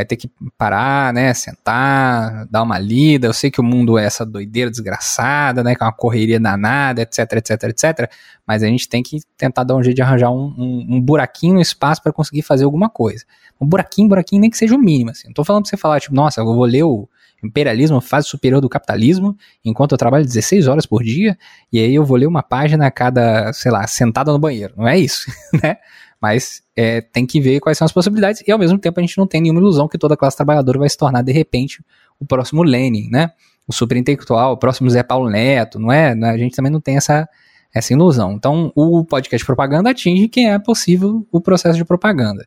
Vai 0.00 0.04
ter 0.06 0.16
que 0.16 0.30
parar, 0.56 1.12
né, 1.12 1.32
sentar, 1.34 2.46
dar 2.50 2.62
uma 2.62 2.78
lida. 2.78 3.26
Eu 3.26 3.32
sei 3.32 3.50
que 3.50 3.60
o 3.60 3.64
mundo 3.64 3.98
é 3.98 4.04
essa 4.04 4.24
doideira 4.24 4.70
desgraçada, 4.70 5.62
né, 5.62 5.74
que 5.74 5.82
é 5.82 5.86
uma 5.86 5.92
correria 5.92 6.40
danada, 6.40 7.02
etc, 7.02 7.32
etc, 7.34 7.62
etc. 7.64 8.10
Mas 8.46 8.62
a 8.62 8.66
gente 8.66 8.88
tem 8.88 9.02
que 9.02 9.20
tentar 9.36 9.62
dar 9.64 9.76
um 9.76 9.82
jeito 9.82 9.96
de 9.96 10.02
arranjar 10.02 10.30
um, 10.30 10.54
um, 10.56 10.86
um 10.96 11.00
buraquinho 11.00 11.54
no 11.54 11.60
espaço 11.60 12.02
para 12.02 12.12
conseguir 12.12 12.42
fazer 12.42 12.64
alguma 12.64 12.88
coisa. 12.88 13.24
Um 13.60 13.66
buraquinho, 13.66 14.08
buraquinho, 14.08 14.40
nem 14.40 14.50
que 14.50 14.56
seja 14.56 14.74
o 14.74 14.78
mínimo. 14.78 15.10
Assim. 15.10 15.28
Não 15.28 15.34
tô 15.34 15.44
falando 15.44 15.64
pra 15.64 15.70
você 15.70 15.76
falar, 15.76 16.00
tipo, 16.00 16.14
nossa, 16.14 16.40
eu 16.40 16.46
vou 16.46 16.64
ler 16.64 16.82
o 16.82 17.08
imperialismo, 17.42 18.00
fase 18.00 18.28
superior 18.28 18.60
do 18.60 18.68
capitalismo, 18.68 19.36
enquanto 19.64 19.92
eu 19.92 19.98
trabalho 19.98 20.24
16 20.24 20.66
horas 20.66 20.86
por 20.86 21.02
dia, 21.02 21.38
e 21.72 21.78
aí 21.78 21.94
eu 21.94 22.04
vou 22.04 22.16
ler 22.16 22.26
uma 22.26 22.42
página 22.42 22.86
a 22.86 22.90
cada, 22.90 23.52
sei 23.52 23.70
lá, 23.70 23.86
sentada 23.86 24.32
no 24.32 24.38
banheiro. 24.38 24.74
Não 24.76 24.86
é 24.86 24.98
isso, 24.98 25.30
né? 25.62 25.76
Mas 26.20 26.62
é, 26.76 27.00
tem 27.00 27.26
que 27.26 27.40
ver 27.40 27.60
quais 27.60 27.78
são 27.78 27.86
as 27.86 27.92
possibilidades 27.92 28.42
e 28.46 28.52
ao 28.52 28.58
mesmo 28.58 28.78
tempo 28.78 29.00
a 29.00 29.02
gente 29.02 29.16
não 29.16 29.26
tem 29.26 29.40
nenhuma 29.40 29.60
ilusão 29.60 29.88
que 29.88 29.96
toda 29.96 30.16
classe 30.16 30.36
trabalhadora 30.36 30.78
vai 30.78 30.88
se 30.88 30.96
tornar 30.96 31.22
de 31.22 31.32
repente 31.32 31.82
o 32.18 32.26
próximo 32.26 32.62
Lenin, 32.62 33.08
né? 33.08 33.30
O 33.66 33.72
super 33.72 33.96
intelectual, 33.96 34.52
o 34.52 34.56
próximo 34.56 34.90
Zé 34.90 35.02
Paulo 35.02 35.30
Neto, 35.30 35.78
não 35.78 35.90
é? 35.90 36.12
A 36.12 36.36
gente 36.36 36.54
também 36.54 36.70
não 36.70 36.80
tem 36.80 36.96
essa, 36.96 37.26
essa 37.74 37.92
ilusão. 37.92 38.32
Então, 38.32 38.70
o 38.74 39.04
podcast 39.04 39.46
propaganda 39.46 39.90
atinge 39.90 40.28
quem 40.28 40.50
é 40.50 40.58
possível 40.58 41.26
o 41.32 41.40
processo 41.40 41.78
de 41.78 41.84
propaganda, 41.84 42.46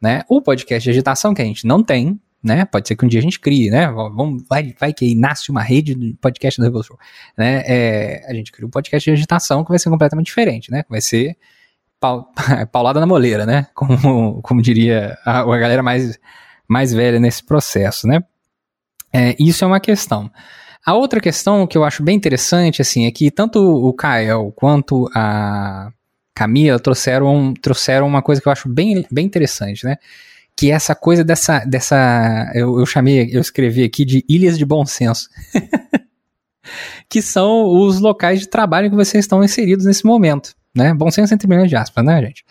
né? 0.00 0.22
O 0.28 0.42
podcast 0.42 0.82
de 0.82 0.90
agitação 0.90 1.32
que 1.32 1.42
a 1.42 1.44
gente 1.44 1.66
não 1.66 1.82
tem, 1.82 2.18
né? 2.42 2.64
Pode 2.64 2.88
ser 2.88 2.96
que 2.96 3.04
um 3.04 3.08
dia 3.08 3.20
a 3.20 3.22
gente 3.22 3.38
crie, 3.38 3.70
né? 3.70 3.86
Vamos, 3.88 4.42
vai, 4.48 4.74
vai 4.80 4.92
que 4.92 5.14
nasce 5.14 5.50
uma 5.50 5.62
rede 5.62 5.94
de 5.94 6.14
podcast 6.20 6.60
do 6.60 6.64
Revolution, 6.64 6.96
né? 7.38 7.62
É, 7.66 8.26
a 8.28 8.34
gente 8.34 8.50
cria 8.50 8.66
um 8.66 8.70
podcast 8.70 9.08
de 9.08 9.12
agitação 9.12 9.62
que 9.62 9.70
vai 9.70 9.78
ser 9.78 9.90
completamente 9.90 10.26
diferente, 10.26 10.70
né? 10.70 10.82
Vai 10.88 11.00
ser 11.00 11.36
paulada 12.70 13.00
na 13.00 13.06
moleira, 13.06 13.46
né? 13.46 13.66
Como, 13.74 14.40
como 14.42 14.62
diria 14.62 15.16
a, 15.24 15.40
a 15.40 15.58
galera 15.58 15.82
mais, 15.82 16.18
mais 16.68 16.92
velha 16.92 17.20
nesse 17.20 17.44
processo, 17.44 18.06
né? 18.06 18.22
É, 19.12 19.36
isso 19.38 19.64
é 19.64 19.66
uma 19.66 19.80
questão. 19.80 20.30
A 20.84 20.94
outra 20.94 21.20
questão 21.20 21.66
que 21.66 21.78
eu 21.78 21.84
acho 21.84 22.02
bem 22.02 22.16
interessante, 22.16 22.82
assim, 22.82 23.06
é 23.06 23.10
que 23.10 23.30
tanto 23.30 23.60
o 23.60 23.92
Kael 23.92 24.52
quanto 24.56 25.08
a 25.14 25.92
Camila 26.34 26.80
trouxeram, 26.80 27.54
trouxeram 27.54 28.06
uma 28.06 28.22
coisa 28.22 28.40
que 28.40 28.48
eu 28.48 28.52
acho 28.52 28.68
bem, 28.68 29.06
bem 29.10 29.26
interessante, 29.26 29.84
né? 29.84 29.96
Que 30.56 30.70
é 30.70 30.74
essa 30.74 30.94
coisa 30.94 31.22
dessa, 31.22 31.60
dessa 31.60 32.50
eu, 32.54 32.80
eu 32.80 32.86
chamei, 32.86 33.30
eu 33.32 33.40
escrevi 33.40 33.84
aqui 33.84 34.04
de 34.04 34.24
ilhas 34.28 34.58
de 34.58 34.64
bom 34.64 34.84
senso. 34.84 35.28
que 37.08 37.22
são 37.22 37.64
os 37.66 38.00
locais 38.00 38.40
de 38.40 38.48
trabalho 38.48 38.90
que 38.90 38.96
vocês 38.96 39.24
estão 39.24 39.44
inseridos 39.44 39.86
nesse 39.86 40.04
momento 40.04 40.54
né? 40.74 40.94
Bom 40.94 41.10
senso 41.10 41.34
entre 41.34 41.48
milhões 41.48 41.68
de 41.68 41.76
aspas, 41.76 42.04
né, 42.04 42.20
gente? 42.20 42.44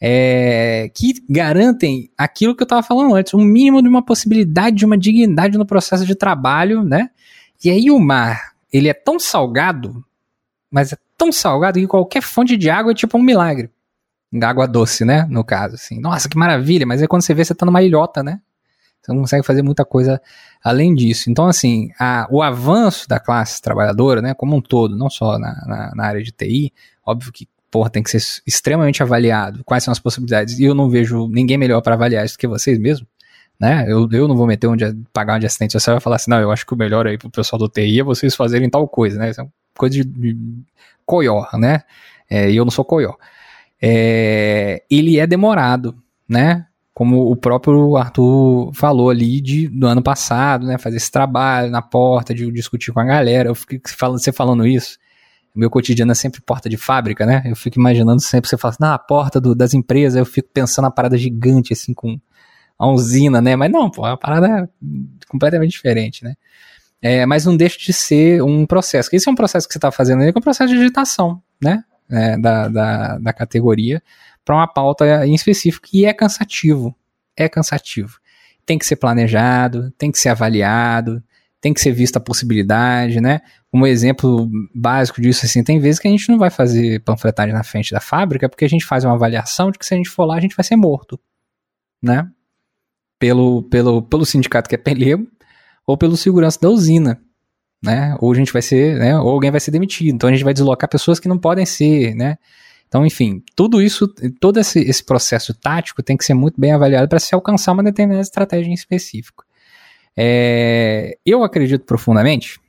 É, 0.00 0.90
que 0.94 1.14
garantem 1.28 2.10
aquilo 2.18 2.54
que 2.54 2.62
eu 2.62 2.66
estava 2.66 2.82
falando 2.82 3.14
antes, 3.14 3.32
um 3.32 3.42
mínimo 3.42 3.80
de 3.80 3.88
uma 3.88 4.04
possibilidade 4.04 4.76
de 4.76 4.84
uma 4.84 4.98
dignidade 4.98 5.56
no 5.56 5.64
processo 5.64 6.04
de 6.04 6.14
trabalho, 6.14 6.82
né? 6.82 7.10
E 7.64 7.70
aí 7.70 7.90
o 7.90 7.98
mar, 7.98 8.52
ele 8.72 8.88
é 8.88 8.94
tão 8.94 9.18
salgado, 9.18 10.04
mas 10.70 10.92
é 10.92 10.96
tão 11.16 11.32
salgado 11.32 11.78
que 11.78 11.86
qualquer 11.86 12.22
fonte 12.22 12.56
de 12.56 12.68
água 12.68 12.92
é 12.92 12.94
tipo 12.94 13.16
um 13.16 13.22
milagre. 13.22 13.70
Água 14.42 14.66
doce, 14.66 15.04
né? 15.04 15.26
No 15.30 15.44
caso, 15.44 15.76
assim. 15.76 16.00
Nossa, 16.00 16.28
que 16.28 16.36
maravilha, 16.36 16.84
mas 16.84 17.00
aí 17.00 17.06
quando 17.06 17.22
você 17.22 17.32
vê, 17.32 17.44
você 17.44 17.54
tá 17.54 17.64
numa 17.64 17.82
ilhota, 17.82 18.22
né? 18.22 18.40
Você 19.00 19.12
não 19.12 19.20
consegue 19.20 19.46
fazer 19.46 19.62
muita 19.62 19.84
coisa 19.84 20.20
além 20.62 20.94
disso. 20.94 21.30
Então, 21.30 21.46
assim, 21.46 21.90
a, 22.00 22.26
o 22.30 22.42
avanço 22.42 23.06
da 23.06 23.20
classe 23.20 23.60
trabalhadora, 23.60 24.22
né, 24.22 24.32
como 24.32 24.56
um 24.56 24.62
todo, 24.62 24.96
não 24.96 25.10
só 25.10 25.38
na, 25.38 25.54
na, 25.66 25.94
na 25.94 26.06
área 26.06 26.22
de 26.22 26.32
TI, 26.32 26.72
óbvio 27.04 27.30
que 27.30 27.46
porra, 27.74 27.90
tem 27.90 28.04
que 28.04 28.10
ser 28.20 28.40
extremamente 28.46 29.02
avaliado. 29.02 29.64
Quais 29.64 29.82
são 29.82 29.90
as 29.90 29.98
possibilidades? 29.98 30.60
E 30.60 30.64
eu 30.64 30.76
não 30.76 30.88
vejo 30.88 31.26
ninguém 31.26 31.58
melhor 31.58 31.80
para 31.80 31.96
avaliar 31.96 32.24
isso 32.24 32.38
que 32.38 32.46
vocês 32.46 32.78
mesmos. 32.78 33.08
Né? 33.58 33.84
Eu, 33.88 34.08
eu 34.12 34.28
não 34.28 34.36
vou 34.36 34.46
meter 34.46 34.68
onde 34.68 34.84
pagar 35.12 35.34
um 35.34 35.38
de 35.40 35.46
assistente 35.46 35.72
social 35.72 35.96
e 35.96 36.00
falar 36.00 36.14
assim, 36.14 36.30
não, 36.30 36.38
eu 36.38 36.52
acho 36.52 36.64
que 36.64 36.72
o 36.72 36.76
melhor 36.76 37.04
aí 37.04 37.18
pro 37.18 37.28
pessoal 37.28 37.58
do 37.58 37.68
TI 37.68 37.98
é 37.98 38.04
vocês 38.04 38.36
fazerem 38.36 38.70
tal 38.70 38.86
coisa, 38.86 39.18
né? 39.18 39.30
Isso 39.30 39.40
é 39.40 39.46
coisa 39.76 39.92
de, 39.92 40.04
de 40.04 40.36
coió, 41.04 41.44
né? 41.54 41.82
É, 42.30 42.48
e 42.48 42.56
eu 42.56 42.64
não 42.64 42.70
sou 42.70 42.84
coió. 42.84 43.14
É, 43.82 44.84
ele 44.88 45.18
é 45.18 45.26
demorado, 45.26 45.96
né? 46.28 46.66
Como 46.92 47.28
o 47.28 47.34
próprio 47.34 47.96
Arthur 47.96 48.72
falou 48.72 49.10
ali 49.10 49.40
de, 49.40 49.66
do 49.66 49.88
ano 49.88 50.00
passado, 50.00 50.64
né? 50.64 50.78
Fazer 50.78 50.98
esse 50.98 51.10
trabalho 51.10 51.72
na 51.72 51.82
porta, 51.82 52.32
de 52.32 52.48
discutir 52.52 52.92
com 52.92 53.00
a 53.00 53.04
galera. 53.04 53.48
Eu 53.48 53.54
fiquei 53.56 53.80
falando, 53.84 54.20
você 54.20 54.30
falando 54.30 54.64
isso, 54.64 54.96
meu 55.54 55.70
cotidiano 55.70 56.12
é 56.12 56.14
sempre 56.14 56.40
porta 56.40 56.68
de 56.68 56.76
fábrica, 56.76 57.24
né? 57.24 57.42
Eu 57.46 57.54
fico 57.54 57.78
imaginando 57.78 58.20
sempre, 58.20 58.48
você 58.48 58.56
fala 58.56 58.72
assim, 58.72 58.84
ah, 58.84 58.94
a 58.94 58.98
porta 58.98 59.40
do, 59.40 59.54
das 59.54 59.72
empresas, 59.72 60.18
eu 60.18 60.24
fico 60.24 60.48
pensando 60.52 60.84
na 60.84 60.90
parada 60.90 61.16
gigante, 61.16 61.72
assim, 61.72 61.94
com 61.94 62.18
a 62.78 62.88
usina, 62.88 63.40
né? 63.40 63.54
Mas 63.54 63.70
não, 63.70 63.88
pô, 63.90 64.06
é 64.06 64.10
uma 64.10 64.16
parada 64.16 64.68
completamente 65.28 65.70
diferente, 65.70 66.24
né? 66.24 66.34
É, 67.00 67.24
mas 67.26 67.44
não 67.44 67.56
deixa 67.56 67.78
de 67.78 67.92
ser 67.92 68.42
um 68.42 68.66
processo. 68.66 69.10
Esse 69.12 69.28
é 69.28 69.32
um 69.32 69.34
processo 69.34 69.68
que 69.68 69.74
você 69.74 69.78
está 69.78 69.92
fazendo 69.92 70.22
aí, 70.22 70.32
que 70.32 70.38
é 70.38 70.40
um 70.40 70.42
processo 70.42 70.72
de 70.72 70.78
digitação, 70.78 71.42
né? 71.62 71.84
É, 72.10 72.36
da, 72.36 72.68
da, 72.68 73.18
da 73.18 73.32
categoria 73.32 74.02
para 74.44 74.56
uma 74.56 74.66
pauta 74.66 75.26
em 75.26 75.34
específico, 75.34 75.88
e 75.92 76.04
é 76.04 76.12
cansativo. 76.12 76.94
É 77.36 77.48
cansativo. 77.48 78.18
Tem 78.66 78.78
que 78.78 78.86
ser 78.86 78.96
planejado, 78.96 79.90
tem 79.92 80.10
que 80.10 80.18
ser 80.18 80.28
avaliado, 80.28 81.22
tem 81.64 81.72
que 81.72 81.80
ser 81.80 81.92
vista 81.92 82.18
a 82.18 82.22
possibilidade, 82.22 83.22
né? 83.22 83.40
Como 83.70 83.86
exemplo 83.86 84.50
básico 84.74 85.18
disso, 85.18 85.46
assim, 85.46 85.64
tem 85.64 85.78
vezes 85.78 85.98
que 85.98 86.06
a 86.06 86.10
gente 86.10 86.28
não 86.28 86.36
vai 86.36 86.50
fazer 86.50 87.00
panfletagem 87.00 87.54
na 87.54 87.64
frente 87.64 87.90
da 87.90 88.00
fábrica 88.00 88.50
porque 88.50 88.66
a 88.66 88.68
gente 88.68 88.84
faz 88.84 89.02
uma 89.02 89.14
avaliação 89.14 89.70
de 89.70 89.78
que 89.78 89.86
se 89.86 89.94
a 89.94 89.96
gente 89.96 90.10
for 90.10 90.26
lá 90.26 90.36
a 90.36 90.40
gente 90.40 90.54
vai 90.54 90.62
ser 90.62 90.76
morto, 90.76 91.18
né? 92.02 92.28
Pelo, 93.18 93.62
pelo, 93.62 94.02
pelo 94.02 94.26
sindicato 94.26 94.68
que 94.68 94.74
é 94.74 94.78
pelego 94.78 95.26
ou 95.86 95.96
pelo 95.96 96.18
segurança 96.18 96.60
da 96.60 96.68
usina, 96.68 97.18
né? 97.82 98.14
Ou 98.20 98.30
a 98.30 98.34
gente 98.34 98.52
vai 98.52 98.60
ser, 98.60 98.98
né? 98.98 99.18
Ou 99.18 99.30
alguém 99.30 99.50
vai 99.50 99.58
ser 99.58 99.70
demitido. 99.70 100.16
Então 100.16 100.28
a 100.28 100.32
gente 100.32 100.44
vai 100.44 100.52
deslocar 100.52 100.86
pessoas 100.86 101.18
que 101.18 101.28
não 101.28 101.38
podem 101.38 101.64
ser, 101.64 102.14
né? 102.14 102.36
Então, 102.86 103.06
enfim, 103.06 103.42
tudo 103.56 103.80
isso, 103.80 104.06
todo 104.38 104.60
esse, 104.60 104.80
esse 104.80 105.02
processo 105.02 105.54
tático 105.54 106.02
tem 106.02 106.14
que 106.14 106.26
ser 106.26 106.34
muito 106.34 106.60
bem 106.60 106.72
avaliado 106.72 107.08
para 107.08 107.18
se 107.18 107.34
alcançar 107.34 107.72
uma 107.72 107.82
determinada 107.82 108.20
estratégia 108.20 108.70
em 108.70 108.74
específico. 108.74 109.46
É, 110.16 111.18
eu 111.24 111.42
acredito 111.42 111.84
profundamente. 111.84 112.60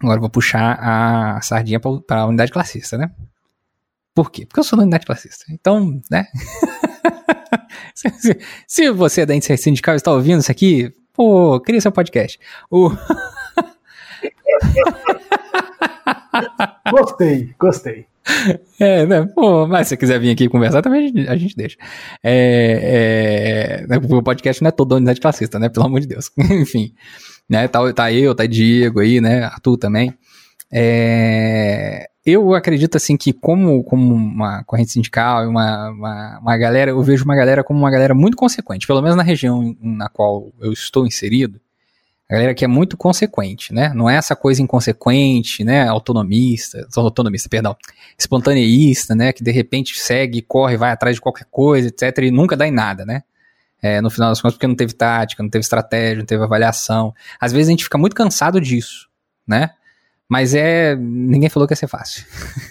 Agora 0.00 0.20
vou 0.20 0.30
puxar 0.30 0.78
a 0.80 1.40
sardinha 1.40 1.80
para 1.80 2.22
a 2.22 2.26
unidade 2.26 2.50
classista, 2.50 2.98
né? 2.98 3.10
Por 4.14 4.30
quê? 4.30 4.44
Porque 4.44 4.60
eu 4.60 4.64
sou 4.64 4.76
da 4.76 4.82
unidade 4.82 5.06
classista. 5.06 5.44
Então, 5.50 6.00
né? 6.10 6.26
se, 7.94 8.10
se, 8.10 8.38
se, 8.66 8.90
você 8.90 9.22
é 9.22 9.26
da 9.26 9.34
índice 9.34 9.56
sindical 9.56 9.94
e 9.94 9.96
está 9.96 10.10
ouvindo 10.10 10.40
isso 10.40 10.50
aqui, 10.50 10.92
pô, 11.12 11.60
cria 11.60 11.80
seu 11.80 11.92
podcast. 11.92 12.38
O... 12.70 12.90
gostei, 16.90 17.54
gostei. 17.58 18.06
É, 18.78 19.04
né? 19.04 19.26
Pô, 19.34 19.66
mas 19.66 19.88
se 19.88 19.90
você 19.90 19.96
quiser 19.96 20.20
vir 20.20 20.30
aqui 20.30 20.48
conversar, 20.48 20.82
também 20.82 21.04
a 21.04 21.06
gente, 21.08 21.28
a 21.28 21.36
gente 21.36 21.56
deixa. 21.56 21.76
É, 22.22 23.84
é, 23.88 23.96
o 23.96 24.22
podcast 24.22 24.62
não 24.62 24.68
é 24.68 24.72
todo 24.72 24.94
unidade 24.94 25.20
classista, 25.20 25.58
né? 25.58 25.68
Pelo 25.68 25.86
amor 25.86 26.00
de 26.00 26.06
Deus. 26.06 26.30
Enfim, 26.38 26.94
né? 27.48 27.66
Tá, 27.68 27.92
tá 27.92 28.12
eu, 28.12 28.34
tá 28.34 28.46
Diego 28.46 29.00
aí, 29.00 29.20
né? 29.20 29.44
Arthur 29.44 29.76
também. 29.76 30.14
É, 30.72 32.08
eu 32.24 32.54
acredito 32.54 32.96
assim 32.96 33.16
que 33.16 33.32
como, 33.32 33.82
como 33.84 34.14
uma 34.14 34.62
corrente 34.64 34.92
sindical 34.92 35.48
uma, 35.48 35.90
uma, 35.90 36.38
uma, 36.40 36.56
galera, 36.56 36.92
eu 36.92 37.02
vejo 37.02 37.24
uma 37.24 37.34
galera 37.34 37.64
como 37.64 37.80
uma 37.80 37.90
galera 37.90 38.14
muito 38.14 38.36
consequente, 38.36 38.86
pelo 38.86 39.02
menos 39.02 39.16
na 39.16 39.22
região 39.22 39.76
na 39.80 40.08
qual 40.08 40.52
eu 40.60 40.72
estou 40.72 41.06
inserido, 41.06 41.60
a 42.32 42.34
galera 42.34 42.54
que 42.54 42.64
é 42.64 42.68
muito 42.68 42.96
consequente, 42.96 43.74
né? 43.74 43.92
Não 43.94 44.08
é 44.08 44.16
essa 44.16 44.34
coisa 44.34 44.62
inconsequente, 44.62 45.62
né? 45.62 45.86
Autonomista, 45.86 46.88
autonomista, 46.96 47.46
perdão, 47.46 47.76
espontaneísta, 48.18 49.14
né? 49.14 49.34
Que 49.34 49.44
de 49.44 49.50
repente 49.50 49.98
segue, 49.98 50.40
corre, 50.40 50.78
vai 50.78 50.92
atrás 50.92 51.16
de 51.16 51.20
qualquer 51.20 51.46
coisa, 51.50 51.88
etc. 51.88 52.20
E 52.22 52.30
nunca 52.30 52.56
dá 52.56 52.66
em 52.66 52.70
nada, 52.70 53.04
né? 53.04 53.22
É, 53.82 54.00
no 54.00 54.08
final 54.08 54.30
das 54.30 54.40
contas, 54.40 54.54
porque 54.54 54.66
não 54.66 54.74
teve 54.74 54.94
tática, 54.94 55.42
não 55.42 55.50
teve 55.50 55.60
estratégia, 55.60 56.20
não 56.20 56.24
teve 56.24 56.42
avaliação. 56.42 57.12
Às 57.38 57.52
vezes 57.52 57.68
a 57.68 57.72
gente 57.72 57.84
fica 57.84 57.98
muito 57.98 58.16
cansado 58.16 58.62
disso, 58.62 59.10
né? 59.46 59.68
Mas 60.26 60.54
é. 60.54 60.96
Ninguém 60.96 61.50
falou 61.50 61.68
que 61.68 61.72
ia 61.72 61.76
ser 61.76 61.86
fácil. 61.88 62.24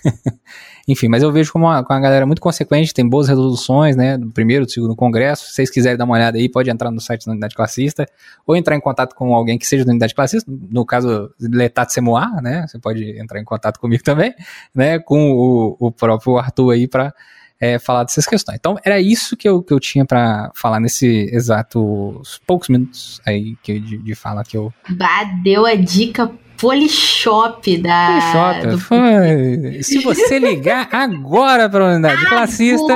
Enfim, 0.92 1.08
mas 1.08 1.24
eu 1.24 1.32
vejo 1.32 1.54
como 1.54 1.68
uma, 1.68 1.80
uma 1.80 2.00
galera 2.02 2.26
muito 2.26 2.42
consequente, 2.42 2.94
tem 2.94 3.08
boas 3.08 3.30
resoluções, 3.30 3.96
né? 3.96 4.18
Do 4.18 4.30
primeiro, 4.30 4.66
do 4.66 4.72
segundo 4.72 4.94
congresso. 4.94 5.46
Se 5.46 5.54
vocês 5.54 5.70
quiserem 5.70 5.98
dar 5.98 6.04
uma 6.04 6.16
olhada 6.16 6.38
aí, 6.38 6.50
pode 6.50 6.70
entrar 6.70 6.92
no 6.92 7.00
site 7.00 7.26
da 7.26 7.32
Unidade 7.32 7.56
Classista 7.56 8.06
ou 8.46 8.58
entrar 8.58 8.76
em 8.76 8.82
contato 8.82 9.16
com 9.16 9.34
alguém 9.34 9.58
que 9.58 9.66
seja 9.66 9.86
da 9.86 9.92
Unidade 9.92 10.14
Classista. 10.14 10.52
No 10.70 10.86
caso, 10.86 11.34
Letat 11.40 11.94
Semoar, 11.94 12.42
né? 12.42 12.66
Você 12.68 12.78
pode 12.78 13.18
entrar 13.18 13.40
em 13.40 13.46
contato 13.46 13.80
comigo 13.80 14.04
também, 14.04 14.36
né? 14.76 15.00
Com 15.00 15.32
o, 15.32 15.78
o 15.80 15.92
próprio 15.94 16.38
Arthur 16.38 16.72
aí 16.72 16.90
para 16.90 17.14
é, 17.58 17.80
falar 17.80 18.04
dessas 18.04 18.26
questões. 18.26 18.58
Então, 18.60 18.78
era 18.84 19.00
isso 19.00 19.38
que 19.38 19.48
eu, 19.48 19.64
que 19.64 19.72
eu 19.74 19.80
tinha 19.80 20.04
para 20.04 20.52
falar 20.54 20.82
nesse 20.82 21.30
exato 21.32 22.22
poucos 22.46 22.68
minutos 22.68 23.22
aí 23.26 23.56
que, 23.64 23.80
de, 23.80 23.98
de 23.98 24.14
fala 24.14 24.44
que 24.44 24.58
eu. 24.58 24.74
Bah, 24.90 25.24
deu 25.42 25.66
a 25.66 25.76
dica 25.76 26.30
Polishop 26.62 27.78
da. 27.78 28.08
Polishop. 28.08 28.68
Do... 28.68 28.80
Foi. 28.80 29.82
Se 29.82 29.98
você 30.00 30.38
ligar 30.38 30.88
agora 30.92 31.68
para 31.68 31.84
a 31.84 31.94
unidade 31.94 32.26
agora, 32.26 32.30
classista. 32.30 32.96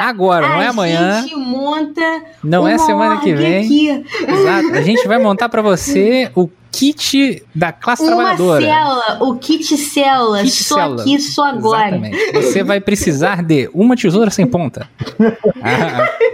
Agora, 0.00 0.48
não 0.48 0.62
é 0.62 0.66
amanhã. 0.66 1.18
A 1.18 1.22
gente 1.22 1.34
monta. 1.34 2.22
Não 2.44 2.68
é 2.68 2.76
semana 2.76 3.18
que 3.20 3.34
vem. 3.34 3.64
Aqui. 3.64 4.04
Exato. 4.28 4.74
A 4.74 4.82
gente 4.82 5.08
vai 5.08 5.18
montar 5.18 5.48
para 5.48 5.62
você 5.62 6.30
o 6.34 6.46
kit 6.70 7.42
da 7.54 7.72
classe 7.72 8.02
uma 8.02 8.16
trabalhadora. 8.16 8.60
Célula, 8.60 9.18
o 9.20 9.36
kit 9.36 9.76
célula, 9.78 10.42
kit 10.42 10.64
só 10.64 10.74
célula. 10.74 11.00
aqui, 11.00 11.18
só 11.18 11.44
agora. 11.46 11.88
Exatamente. 11.88 12.32
Você 12.32 12.62
vai 12.62 12.80
precisar 12.80 13.42
de 13.42 13.70
uma 13.72 13.96
tesoura 13.96 14.30
sem 14.30 14.46
ponta, 14.46 14.86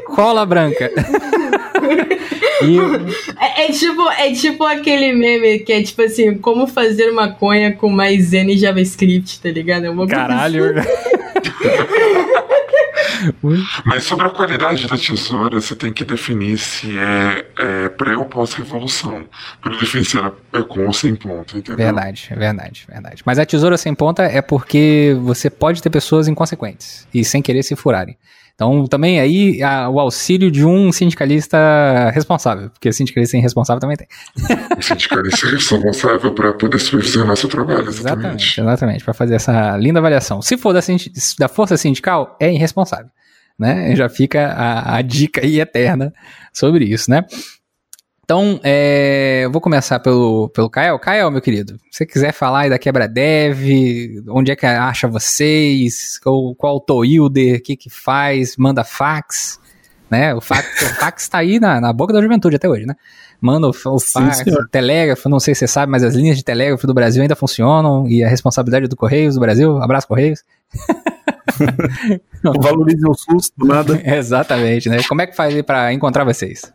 cola 0.07 0.45
branca. 0.45 0.91
é, 3.41 3.65
é, 3.65 3.73
tipo, 3.73 4.09
é 4.11 4.33
tipo 4.33 4.65
aquele 4.65 5.13
meme 5.13 5.61
que 5.61 5.73
é 5.73 5.83
tipo 5.83 6.03
assim, 6.03 6.37
como 6.39 6.67
fazer 6.67 7.11
maconha 7.13 7.73
com 7.73 7.89
mais 7.89 8.33
e 8.33 8.57
JavaScript, 8.57 9.41
tá 9.41 9.51
ligado? 9.51 9.87
É 9.87 9.91
uma 9.91 10.07
Caralho. 10.07 10.79
Assim. 10.79 10.89
Mas 13.85 14.05
sobre 14.05 14.27
a 14.27 14.31
qualidade 14.31 14.87
da 14.87 14.97
tesoura, 14.97 15.61
você 15.61 15.75
tem 15.75 15.93
que 15.93 16.05
definir 16.05 16.59
se 16.59 16.99
é, 16.99 17.47
é 17.59 17.89
pré 17.89 18.17
ou 18.17 18.25
pós-revolução. 18.25 19.25
Para 19.61 19.77
definir 19.77 20.05
se 20.05 20.17
ela 20.17 20.35
é 20.53 20.63
com 20.63 20.87
ou 20.87 20.93
sem 20.93 21.15
ponta, 21.15 21.57
entendeu? 21.57 21.77
Verdade, 21.77 22.31
verdade, 22.37 22.87
verdade. 22.89 23.23
Mas 23.25 23.39
a 23.39 23.47
tesoura 23.47 23.77
sem 23.77 23.95
ponta 23.95 24.23
é 24.25 24.43
porque 24.43 25.17
você 25.23 25.51
pode 25.51 25.83
ter 25.83 25.91
pessoas 25.91 26.29
inconsequentes 26.29 27.07
e 27.13 27.25
sem 27.25 27.43
querer 27.43 27.63
se 27.63 27.77
furarem. 27.77 28.17
Então, 28.63 28.87
também 28.87 29.19
aí 29.19 29.61
a, 29.61 29.89
o 29.89 29.99
auxílio 29.99 30.49
de 30.49 30.65
um 30.65 30.93
sindicalista 30.93 31.59
responsável, 32.15 32.71
porque 32.71 32.93
sindicalista 32.93 33.37
irresponsável 33.37 33.81
também 33.81 33.97
tem. 33.97 34.07
O 34.79 34.81
sindicalista 34.83 35.49
responsável 35.49 36.33
para 36.33 36.53
poder 36.53 36.79
supervisionar 36.79 37.29
nosso 37.31 37.49
trabalho, 37.49 37.89
exatamente. 37.89 38.01
Exatamente, 38.01 38.61
exatamente 38.61 39.05
para 39.05 39.15
fazer 39.15 39.35
essa 39.35 39.77
linda 39.77 39.99
avaliação. 39.99 40.41
Se 40.41 40.57
for 40.57 40.73
da, 40.73 40.81
da 41.41 41.49
força 41.49 41.77
sindical, 41.77 42.37
é 42.39 42.53
irresponsável. 42.53 43.11
Né? 43.59 43.97
Já 43.97 44.09
fica 44.09 44.47
a, 44.53 44.97
a 44.97 45.03
dica 45.03 45.41
aí 45.41 45.61
eterna 45.61 46.13
sobre 46.53 46.85
isso, 46.85 47.11
né? 47.11 47.25
Então, 48.25 48.61
é, 48.63 49.49
vou 49.51 49.61
começar 49.61 49.99
pelo, 49.99 50.49
pelo 50.51 50.71
Kael. 50.71 50.99
Kael, 50.99 51.31
meu 51.31 51.41
querido, 51.41 51.77
se 51.91 51.99
você 51.99 52.07
quiser 52.07 52.33
falar 52.33 52.61
aí 52.61 52.71
da 52.71 52.79
Quebra 52.79 53.09
Dev, 53.09 54.23
onde 54.29 54.53
é 54.53 54.57
que 54.57 54.65
acha 54.65 55.09
vocês, 55.09 56.19
qual, 56.21 56.55
qual 56.55 56.77
o 56.77 56.81
Toilder, 56.81 57.57
o 57.57 57.61
que 57.61 57.77
que 57.77 57.91
faz, 57.91 58.57
manda 58.57 58.85
fax, 58.85 59.59
né? 60.09 60.33
O 60.35 60.41
fax, 60.41 60.83
o 60.83 60.95
fax 61.01 61.29
tá 61.29 61.39
aí 61.39 61.59
na, 61.59 61.81
na 61.81 61.93
boca 61.93 62.13
da 62.13 62.23
juventude 62.23 62.55
até 62.55 62.69
hoje, 62.69 62.87
né? 62.87 62.95
Manda 63.41 63.67
o, 63.67 63.71
o 63.71 63.99
fax, 63.99 64.39
Sim, 64.39 64.51
o 64.53 64.69
telégrafo, 64.69 65.29
não 65.29 65.41
sei 65.41 65.53
se 65.53 65.61
você 65.61 65.67
sabe, 65.67 65.91
mas 65.91 66.05
as 66.05 66.15
linhas 66.15 66.37
de 66.37 66.45
telégrafo 66.45 66.87
do 66.87 66.95
Brasil 66.95 67.23
ainda 67.23 67.35
funcionam 67.35 68.07
e 68.07 68.23
a 68.23 68.29
responsabilidade 68.29 68.87
do 68.87 68.95
Correios 68.95 69.35
do 69.35 69.41
Brasil, 69.41 69.83
abraço 69.83 70.07
Correios. 70.07 70.45
Valorize 72.63 73.05
o 73.05 73.15
SUS 73.15 73.53
do 73.57 73.67
nada. 73.67 74.01
Exatamente, 74.17 74.89
né? 74.89 75.03
Como 75.09 75.21
é 75.23 75.27
que 75.27 75.35
faz 75.35 75.61
para 75.63 75.93
encontrar 75.93 76.23
vocês? 76.23 76.73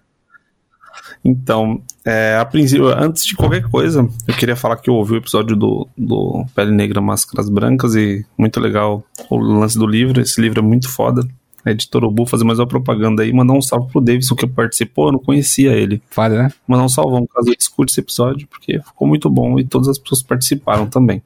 Então, 1.24 1.82
é, 2.06 2.38
a 2.40 2.46
princípio, 2.46 2.88
antes 2.88 3.26
de 3.26 3.36
qualquer 3.36 3.64
coisa, 3.70 4.08
eu 4.28 4.34
queria 4.34 4.56
falar 4.56 4.78
que 4.78 4.90
eu 4.90 4.96
ouvi 4.96 5.14
o 5.14 5.18
episódio 5.18 5.56
do, 5.56 5.88
do 5.98 6.46
Pele 6.56 6.72
Negra 6.72 7.02
Máscaras 7.02 7.50
Brancas 7.50 7.96
e 7.96 8.26
muito 8.38 8.60
legal 8.60 9.04
o 9.30 9.38
lance 9.38 9.78
do 9.78 9.86
livro. 9.86 10.22
Esse 10.22 10.40
livro 10.40 10.60
é 10.60 10.64
muito 10.64 10.90
foda. 10.90 11.28
A 11.66 11.72
editora 11.72 12.08
Ubu 12.08 12.26
fazer 12.26 12.46
mais 12.46 12.60
uma 12.60 12.68
propaganda 12.68 13.24
aí, 13.24 13.34
mandar 13.34 13.54
um 13.54 13.62
salve 13.62 13.92
pro 13.92 14.00
Davidson 14.00 14.36
que 14.36 14.48
participou, 14.48 15.08
eu 15.08 15.12
não 15.12 15.20
conhecia 15.20 15.74
ele. 15.74 16.02
Foda, 16.10 16.44
né? 16.44 16.54
Mandar 16.66 16.86
um 16.86 16.90
salvão 16.90 17.28
caso 17.28 17.50
ele 17.50 17.58
escute 17.60 17.92
esse 17.92 18.00
episódio, 18.00 18.48
porque 18.48 18.80
ficou 18.80 19.06
muito 19.06 19.30
bom 19.30 19.60
e 19.60 19.66
todas 19.66 19.90
as 19.90 19.98
pessoas 19.98 20.22
participaram 20.22 20.88
também. 20.88 21.22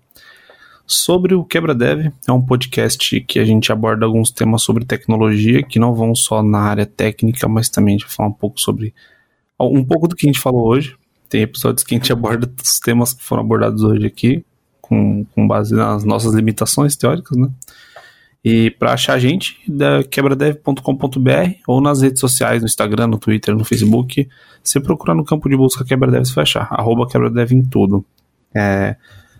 Sobre 0.87 1.35
o 1.35 1.45
Quebra 1.45 1.75
Dev, 1.75 2.11
é 2.27 2.31
um 2.31 2.41
podcast 2.41 3.21
que 3.21 3.39
a 3.39 3.45
gente 3.45 3.71
aborda 3.71 4.05
alguns 4.05 4.31
temas 4.31 4.63
sobre 4.63 4.83
tecnologia, 4.83 5.61
que 5.63 5.77
não 5.77 5.93
vão 5.93 6.15
só 6.15 6.41
na 6.41 6.59
área 6.59 6.85
técnica, 6.85 7.47
mas 7.47 7.69
também 7.69 7.93
a 7.93 7.97
gente 7.97 8.07
vai 8.07 8.15
falar 8.15 8.29
um 8.29 8.33
pouco 8.33 8.59
sobre 8.59 8.93
um 9.61 9.83
pouco 9.83 10.07
do 10.07 10.15
que 10.15 10.25
a 10.25 10.29
gente 10.29 10.39
falou 10.39 10.67
hoje. 10.67 10.95
Tem 11.29 11.41
episódios 11.41 11.83
que 11.83 11.95
a 11.95 11.97
gente 11.97 12.11
aborda 12.11 12.51
os 12.61 12.79
temas 12.79 13.13
que 13.13 13.23
foram 13.23 13.43
abordados 13.43 13.83
hoje 13.83 14.05
aqui, 14.05 14.45
com, 14.81 15.25
com 15.25 15.47
base 15.47 15.73
nas 15.73 16.03
nossas 16.03 16.33
limitações 16.33 16.95
teóricas, 16.95 17.37
né? 17.37 17.49
E 18.43 18.71
para 18.71 18.93
achar 18.93 19.13
a 19.13 19.19
gente, 19.19 19.59
da 19.67 20.03
quebradev.com.br 20.03 21.53
ou 21.67 21.79
nas 21.79 22.01
redes 22.01 22.19
sociais, 22.19 22.61
no 22.61 22.65
Instagram, 22.65 23.07
no 23.07 23.19
Twitter, 23.19 23.55
no 23.55 23.63
Facebook, 23.63 24.27
você 24.63 24.79
procurar 24.79 25.13
no 25.13 25.23
campo 25.23 25.47
de 25.47 25.55
busca 25.55 25.85
Quebradev, 25.85 26.25
você 26.25 26.33
vai 26.33 26.43
achar. 26.43 26.67
Arroba 26.71 27.07
Quebradev 27.07 27.51
em 27.53 27.63
tudo. 27.63 28.03
É, 28.55 28.95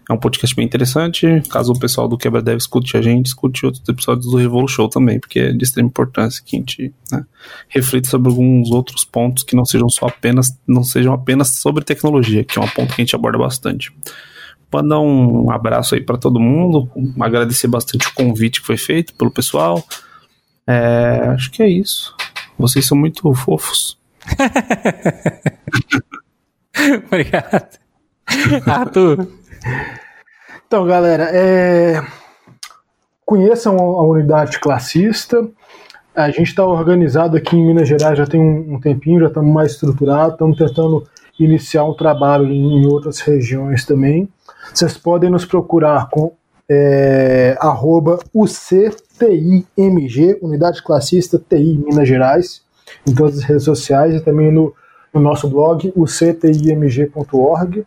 é 0.10 0.14
um 0.14 0.18
podcast 0.18 0.56
bem 0.56 0.66
interessante. 0.66 1.42
Caso 1.50 1.74
o 1.74 1.80
pessoal 1.80 2.08
do 2.08 2.18
Quebra 2.18 2.42
Dev 2.42 2.58
escute 2.58 2.98
a 2.98 3.02
gente, 3.02 3.28
escute 3.28 3.66
outros 3.66 3.88
episódios 3.88 4.30
do 4.30 4.38
Revolu 4.38 4.68
Show 4.68 4.90
também, 4.90 5.20
porque 5.20 5.40
é 5.40 5.54
de 5.54 5.64
extrema 5.64 5.90
importância 5.90 6.44
que 6.46 6.56
a 6.56 6.60
gente 6.60 6.94
né, 7.12 7.26
reflita 7.70 8.10
sobre 8.10 8.30
alguns 8.30 8.72
outros 8.72 9.04
pontos 9.04 9.44
que 9.44 9.56
não 9.56 9.66
sejam 9.66 9.90
só 9.90 10.08
apenas, 10.08 10.58
não 10.68 10.84
sejam 10.84 11.14
apenas 11.14 11.50
sobre 11.50 11.84
tecnologia, 11.84 12.44
que 12.44 12.58
é 12.58 12.62
um 12.62 12.68
ponto 12.68 12.94
que 12.94 13.02
a 13.02 13.06
gente 13.06 13.16
aborda 13.16 13.38
bastante. 13.38 13.94
Mandar 14.74 15.00
um 15.00 15.52
abraço 15.52 15.96
aí 15.96 16.02
para 16.02 16.18
todo 16.18 16.40
mundo, 16.40 16.90
agradecer 17.20 17.68
bastante 17.68 18.08
o 18.08 18.14
convite 18.14 18.62
que 18.62 18.68
foi 18.68 18.78
feito 18.78 19.14
pelo 19.16 19.30
pessoal. 19.30 19.84
É, 20.66 21.28
acho 21.34 21.52
que 21.52 21.62
é 21.62 21.70
isso. 21.70 22.16
Vocês 22.58 22.86
são 22.86 22.98
muito 22.98 23.34
fofos. 23.34 24.00
Obrigado. 27.06 27.80
Arthur. 28.66 29.28
Então, 30.66 30.86
galera, 30.86 31.30
é... 31.34 32.02
conheçam 33.26 33.78
a 33.78 34.04
unidade 34.04 34.60
classista. 34.60 35.48
A 36.16 36.30
gente 36.30 36.50
está 36.50 36.66
organizado 36.66 37.38
aqui 37.38 37.56
em 37.56 37.66
Minas 37.66 37.88
Gerais 37.88 38.18
já 38.18 38.26
tem 38.28 38.42
um, 38.42 38.80
tempinho, 38.80 39.22
já 39.22 39.28
estamos 39.28 39.54
mais 39.54 39.72
estruturados, 39.72 40.34
estamos 40.34 40.58
tentando 40.58 41.08
iniciar 41.40 41.86
um 41.86 41.94
trabalho 41.94 42.46
em, 42.52 42.86
outras 42.86 43.22
regiões 43.22 43.86
também. 43.86 44.28
Vocês 44.74 44.98
podem 44.98 45.30
nos 45.30 45.46
procurar 45.46 46.10
com 46.10 46.34
é, 46.70 47.58
arroba 47.60 48.20
UCTIMG, 48.34 49.70
Unidade 50.42 50.84
Classista 50.84 51.40
TI 51.40 51.78
Minas 51.78 52.08
Gerais, 52.08 52.62
em 53.08 53.14
todas 53.14 53.38
as 53.40 53.44
redes 53.44 53.64
sociais 53.64 54.16
e 54.16 54.20
também 54.20 54.52
no, 54.52 54.74
no 55.14 55.22
nosso 55.22 55.50
blog, 55.50 55.92
uctimg.org. 55.96 57.86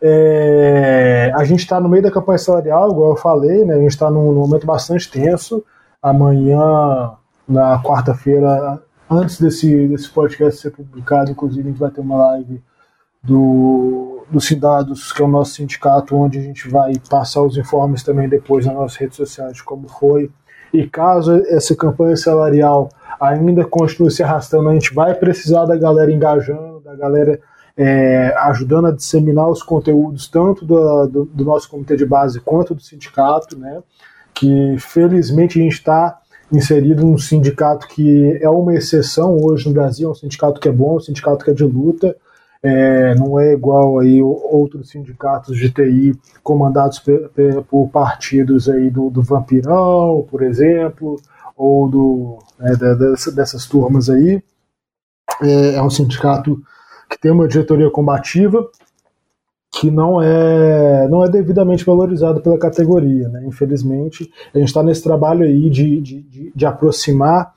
É, 0.00 1.32
a 1.34 1.44
gente 1.44 1.60
está 1.60 1.80
no 1.80 1.88
meio 1.88 2.02
da 2.02 2.10
campanha 2.10 2.38
salarial, 2.38 2.90
igual 2.90 3.10
eu 3.10 3.16
falei, 3.16 3.64
né, 3.64 3.74
a 3.74 3.78
gente 3.78 3.90
está 3.90 4.10
num, 4.10 4.32
num, 4.32 4.40
momento 4.40 4.66
bastante 4.66 5.10
tenso. 5.10 5.64
Amanhã, 6.02 7.12
na 7.48 7.82
quarta-feira, 7.82 8.82
antes 9.10 9.40
desse, 9.40 9.88
desse 9.88 10.08
podcast 10.10 10.60
ser 10.60 10.70
publicado, 10.70 11.30
inclusive 11.30 11.68
a 11.68 11.70
gente 11.70 11.80
vai 11.80 11.90
ter 11.90 12.00
uma 12.00 12.16
live 12.28 12.62
do, 13.22 14.24
do 14.30 14.40
Sindados, 14.40 15.12
que 15.12 15.22
é 15.22 15.24
o 15.24 15.28
nosso 15.28 15.54
sindicato, 15.54 16.16
onde 16.16 16.38
a 16.38 16.42
gente 16.42 16.68
vai 16.68 16.92
passar 17.10 17.42
os 17.42 17.56
informes 17.56 18.02
também 18.02 18.28
depois 18.28 18.66
nas 18.66 18.74
nossas 18.74 18.96
redes 18.96 19.16
sociais 19.16 19.56
de 19.56 19.64
como 19.64 19.88
foi. 19.88 20.30
E 20.72 20.86
caso 20.86 21.42
essa 21.48 21.74
campanha 21.74 22.16
salarial 22.16 22.88
ainda 23.20 23.64
continue 23.64 24.10
se 24.10 24.22
arrastando, 24.22 24.68
a 24.68 24.72
gente 24.72 24.94
vai 24.94 25.14
precisar 25.14 25.64
da 25.64 25.76
galera 25.76 26.12
engajando, 26.12 26.80
da 26.80 26.94
galera 26.94 27.40
é, 27.76 28.34
ajudando 28.38 28.86
a 28.86 28.90
disseminar 28.90 29.48
os 29.48 29.62
conteúdos 29.62 30.28
tanto 30.28 30.64
do, 30.64 31.06
do, 31.06 31.24
do, 31.26 31.44
nosso 31.44 31.68
comitê 31.68 31.94
de 31.94 32.06
base 32.06 32.40
quanto 32.40 32.74
do 32.74 32.80
sindicato, 32.80 33.58
né? 33.58 33.82
Que 34.34 34.76
felizmente 34.78 35.58
a 35.58 35.62
gente 35.62 35.74
está 35.74 36.18
inserido 36.50 37.04
num 37.04 37.18
sindicato 37.18 37.86
que 37.88 38.38
é 38.40 38.48
uma 38.48 38.74
exceção 38.74 39.36
hoje 39.42 39.66
no 39.66 39.74
Brasil, 39.74 40.08
é 40.08 40.12
um 40.12 40.14
sindicato 40.14 40.60
que 40.60 40.68
é 40.68 40.72
bom, 40.72 40.96
um 40.96 41.00
sindicato 41.00 41.44
que 41.44 41.50
é 41.50 41.54
de 41.54 41.64
luta, 41.64 42.16
é, 42.62 43.14
não 43.14 43.38
é 43.38 43.52
igual 43.52 43.98
aí 43.98 44.22
outros 44.22 44.88
sindicatos 44.88 45.56
de 45.56 45.70
TI 45.70 46.18
comandados 46.42 46.98
por, 47.68 47.88
partidos 47.90 48.68
aí 48.68 48.90
do, 48.90 49.10
do, 49.10 49.22
Vampirão, 49.22 50.26
por 50.30 50.42
exemplo, 50.42 51.20
ou 51.56 51.88
do, 51.88 52.38
né, 52.58 52.74
dessa, 52.76 53.30
dessas 53.30 53.66
turmas 53.66 54.08
aí. 54.08 54.42
É, 55.42 55.74
é 55.74 55.82
um 55.82 55.90
sindicato 55.90 56.60
que 57.08 57.18
tem 57.18 57.30
uma 57.30 57.48
diretoria 57.48 57.90
combativa 57.90 58.68
que 59.78 59.90
não 59.90 60.22
é 60.22 61.06
não 61.08 61.24
é 61.24 61.28
devidamente 61.28 61.84
valorizado 61.84 62.40
pela 62.40 62.58
categoria, 62.58 63.28
né? 63.28 63.44
Infelizmente, 63.46 64.30
a 64.54 64.58
gente 64.58 64.68
está 64.68 64.82
nesse 64.82 65.02
trabalho 65.02 65.44
aí 65.44 65.68
de, 65.68 66.00
de, 66.00 66.52
de, 66.54 66.66
aproximar 66.66 67.52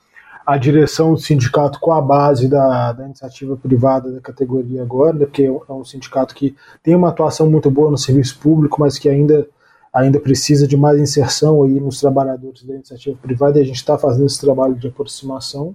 a 0.46 0.58
direção 0.58 1.14
do 1.14 1.20
sindicato 1.20 1.78
com 1.80 1.92
a 1.92 2.00
base 2.00 2.48
da, 2.48 2.92
da 2.92 3.04
iniciativa 3.06 3.56
privada 3.56 4.10
da 4.10 4.20
categoria 4.20 4.82
agora, 4.82 5.12
né? 5.14 5.26
porque 5.26 5.44
é 5.44 5.72
um 5.72 5.84
sindicato 5.84 6.34
que 6.34 6.54
tem 6.82 6.94
uma 6.94 7.08
atuação 7.08 7.48
muito 7.48 7.70
boa 7.70 7.90
no 7.90 7.98
serviço 7.98 8.38
público, 8.38 8.80
mas 8.80 8.98
que 8.98 9.08
ainda 9.08 9.46
ainda 9.92 10.20
precisa 10.20 10.68
de 10.68 10.76
mais 10.76 11.00
inserção 11.00 11.64
aí 11.64 11.80
nos 11.80 11.98
trabalhadores 12.00 12.62
da 12.62 12.74
iniciativa 12.74 13.18
privada 13.20 13.58
e 13.58 13.62
a 13.62 13.64
gente 13.64 13.76
está 13.76 13.98
fazendo 13.98 14.26
esse 14.26 14.40
trabalho 14.40 14.74
de 14.74 14.86
aproximação. 14.86 15.74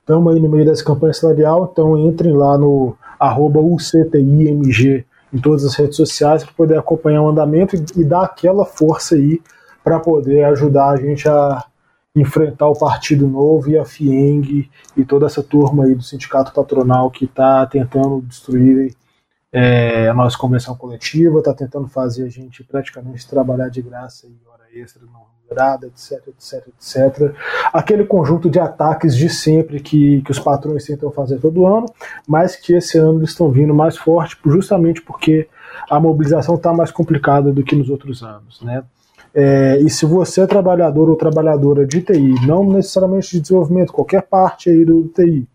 Estamos 0.00 0.34
aí 0.34 0.40
no 0.40 0.48
meio 0.48 0.64
dessa 0.64 0.84
campanha 0.84 1.12
salarial, 1.12 1.70
então 1.70 1.96
entrem 1.96 2.32
lá 2.32 2.58
no 2.58 2.96
UCTIMG 3.20 5.04
em 5.32 5.38
todas 5.38 5.64
as 5.64 5.76
redes 5.76 5.96
sociais 5.96 6.42
para 6.42 6.52
poder 6.54 6.78
acompanhar 6.78 7.22
o 7.22 7.28
andamento 7.28 7.76
e, 7.76 7.84
e 8.00 8.04
dar 8.04 8.24
aquela 8.24 8.64
força 8.64 9.14
aí 9.14 9.40
para 9.84 10.00
poder 10.00 10.44
ajudar 10.44 10.90
a 10.90 10.96
gente 10.96 11.28
a 11.28 11.64
enfrentar 12.14 12.68
o 12.68 12.78
Partido 12.78 13.28
Novo 13.28 13.70
e 13.70 13.78
a 13.78 13.84
FIENG 13.84 14.68
e 14.96 15.04
toda 15.04 15.26
essa 15.26 15.42
turma 15.42 15.84
aí 15.84 15.94
do 15.94 16.02
sindicato 16.02 16.52
patronal 16.52 17.10
que 17.10 17.24
está 17.24 17.64
tentando 17.66 18.20
destruir 18.22 18.94
é, 19.52 20.08
a 20.08 20.14
nossa 20.14 20.36
convenção 20.36 20.76
coletiva, 20.76 21.38
está 21.38 21.54
tentando 21.54 21.88
fazer 21.88 22.24
a 22.24 22.28
gente 22.28 22.64
praticamente 22.64 23.28
trabalhar 23.28 23.68
de 23.68 23.80
graça 23.82 24.26
e 24.26 24.36
hora 24.48 24.64
extra 24.72 25.02
não 25.06 25.29
remunerada, 25.50 25.86
etc, 25.86 26.28
etc, 26.28 26.68
etc. 26.68 27.34
Aquele 27.72 28.04
conjunto 28.04 28.48
de 28.48 28.58
ataques 28.58 29.16
de 29.16 29.28
sempre 29.28 29.80
que, 29.80 30.22
que 30.22 30.30
os 30.30 30.38
patrões 30.38 30.84
tentam 30.84 31.10
fazer 31.10 31.38
todo 31.38 31.66
ano, 31.66 31.86
mas 32.26 32.56
que 32.56 32.74
esse 32.74 32.98
ano 32.98 33.18
eles 33.18 33.30
estão 33.30 33.50
vindo 33.50 33.74
mais 33.74 33.96
forte, 33.96 34.36
justamente 34.46 35.02
porque 35.02 35.48
a 35.90 35.98
mobilização 35.98 36.54
está 36.54 36.72
mais 36.72 36.90
complicada 36.90 37.52
do 37.52 37.62
que 37.62 37.76
nos 37.76 37.90
outros 37.90 38.22
anos, 38.22 38.60
né? 38.62 38.82
É, 39.32 39.78
e 39.78 39.88
se 39.88 40.04
você 40.04 40.40
é 40.40 40.46
trabalhador 40.46 41.08
ou 41.08 41.14
trabalhadora 41.14 41.86
de 41.86 42.02
TI, 42.02 42.46
não 42.46 42.64
necessariamente 42.64 43.30
de 43.30 43.40
desenvolvimento, 43.40 43.92
qualquer 43.92 44.22
parte 44.22 44.68
aí 44.68 44.84
do 44.84 45.06
TI, 45.08 45.46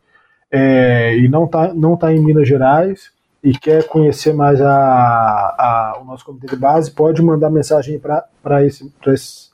é, 0.49 1.17
e 1.17 1.27
não 1.27 1.43
está 1.43 1.73
não 1.73 1.97
tá 1.97 2.13
em 2.13 2.19
Minas 2.19 2.47
Gerais, 2.47 3.11
e 3.43 3.51
quer 3.51 3.87
conhecer 3.87 4.33
mais 4.33 4.59
a, 4.59 4.73
a, 4.73 5.99
o 6.01 6.05
nosso 6.05 6.25
comitê 6.25 6.47
de 6.47 6.55
base, 6.55 6.89
pode 6.89 7.21
mandar 7.21 7.51
mensagem 7.51 7.99
para 7.99 8.65
esse, 8.65 8.91
esse, 9.05 9.44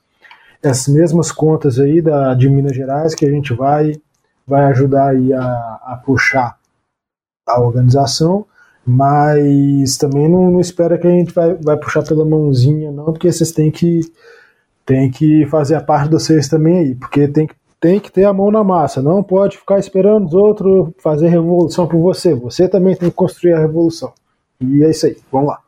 essas 0.61 0.93
mesmas 0.93 1.31
contas 1.31 1.79
aí 1.79 2.01
da, 2.01 2.33
de 2.33 2.49
Minas 2.49 2.75
Gerais 2.75 3.15
que 3.15 3.25
a 3.25 3.29
gente 3.29 3.53
vai, 3.53 3.93
vai 4.45 4.65
ajudar 4.65 5.09
aí 5.09 5.33
a, 5.33 5.43
a 5.83 6.01
puxar 6.03 6.57
a 7.47 7.59
organização, 7.59 8.45
mas 8.85 9.97
também 9.97 10.29
não, 10.29 10.51
não, 10.51 10.59
espera 10.59 10.97
que 10.97 11.07
a 11.07 11.11
gente 11.11 11.33
vai, 11.33 11.55
vai 11.55 11.77
puxar 11.77 12.03
pela 12.03 12.25
mãozinha, 12.25 12.91
não, 12.91 13.05
porque 13.05 13.31
vocês 13.31 13.51
têm 13.51 13.71
que, 13.71 14.01
têm 14.85 15.09
que 15.09 15.45
fazer 15.47 15.75
a 15.75 15.81
parte 15.81 16.05
de 16.05 16.13
vocês 16.13 16.47
também 16.47 16.77
aí, 16.77 16.95
porque 16.95 17.27
tem 17.27 17.47
que 17.47 17.55
tem 17.81 17.99
que 17.99 18.11
ter 18.11 18.25
a 18.25 18.31
mão 18.31 18.51
na 18.51 18.63
massa, 18.63 19.01
não 19.01 19.23
pode 19.23 19.57
ficar 19.57 19.79
esperando 19.79 20.27
os 20.27 20.33
outros 20.35 20.89
fazer 20.99 21.29
revolução 21.29 21.87
por 21.87 21.99
você. 21.99 22.35
Você 22.35 22.69
também 22.69 22.95
tem 22.95 23.09
que 23.09 23.15
construir 23.15 23.53
a 23.53 23.59
revolução. 23.59 24.13
E 24.61 24.83
é 24.83 24.91
isso 24.91 25.07
aí, 25.07 25.17
vamos 25.31 25.47
lá. 25.47 25.59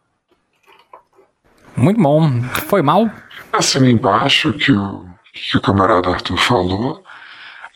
Muito 1.75 1.99
bom. 1.99 2.29
Foi 2.67 2.83
mal? 2.83 3.09
Assim 3.53 3.89
embaixo 3.89 4.51
que 4.53 4.71
o, 4.71 5.05
que 5.33 5.57
o 5.57 5.61
camarada 5.61 6.09
Arthur 6.09 6.37
falou. 6.37 7.03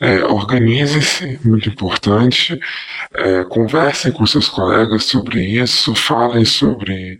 É, 0.00 0.24
Organize-se, 0.24 1.40
muito 1.44 1.68
importante. 1.68 2.58
É, 3.14 3.44
conversem 3.44 4.12
com 4.12 4.26
seus 4.26 4.48
colegas 4.48 5.04
sobre 5.04 5.40
isso, 5.40 5.94
falem 5.94 6.44
sobre, 6.44 7.18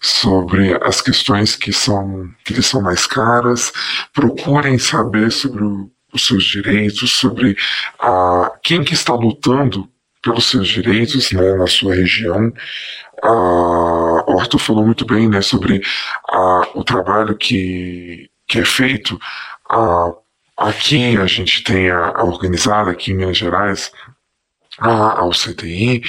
sobre 0.00 0.78
as 0.82 1.00
questões 1.00 1.54
que 1.56 1.72
são, 1.72 2.28
que 2.44 2.60
são 2.62 2.82
mais 2.82 3.06
caras, 3.06 3.72
procurem 4.12 4.78
saber 4.78 5.30
sobre 5.30 5.64
o 5.64 5.90
os 6.12 6.26
seus 6.26 6.44
direitos, 6.44 7.12
sobre 7.12 7.56
a, 7.98 8.52
quem 8.62 8.82
que 8.82 8.94
está 8.94 9.14
lutando 9.14 9.88
pelos 10.22 10.46
seus 10.46 10.68
direitos 10.68 11.30
né, 11.32 11.54
na 11.54 11.66
sua 11.66 11.94
região. 11.94 12.52
A, 13.22 14.17
Arthur 14.38 14.58
falou 14.58 14.84
muito 14.84 15.04
bem 15.04 15.28
né, 15.28 15.40
sobre 15.40 15.82
a, 16.30 16.68
o 16.74 16.84
trabalho 16.84 17.36
que, 17.36 18.30
que 18.46 18.58
é 18.58 18.64
feito. 18.64 19.18
A, 19.68 20.12
aqui 20.56 21.16
a 21.16 21.26
gente 21.26 21.62
tem 21.62 21.90
a, 21.90 22.08
a 22.16 22.24
organizada, 22.24 22.90
aqui 22.90 23.12
em 23.12 23.16
Minas 23.16 23.36
Gerais, 23.36 23.92
a, 24.78 25.20
ao 25.20 25.30
CTI, 25.30 26.02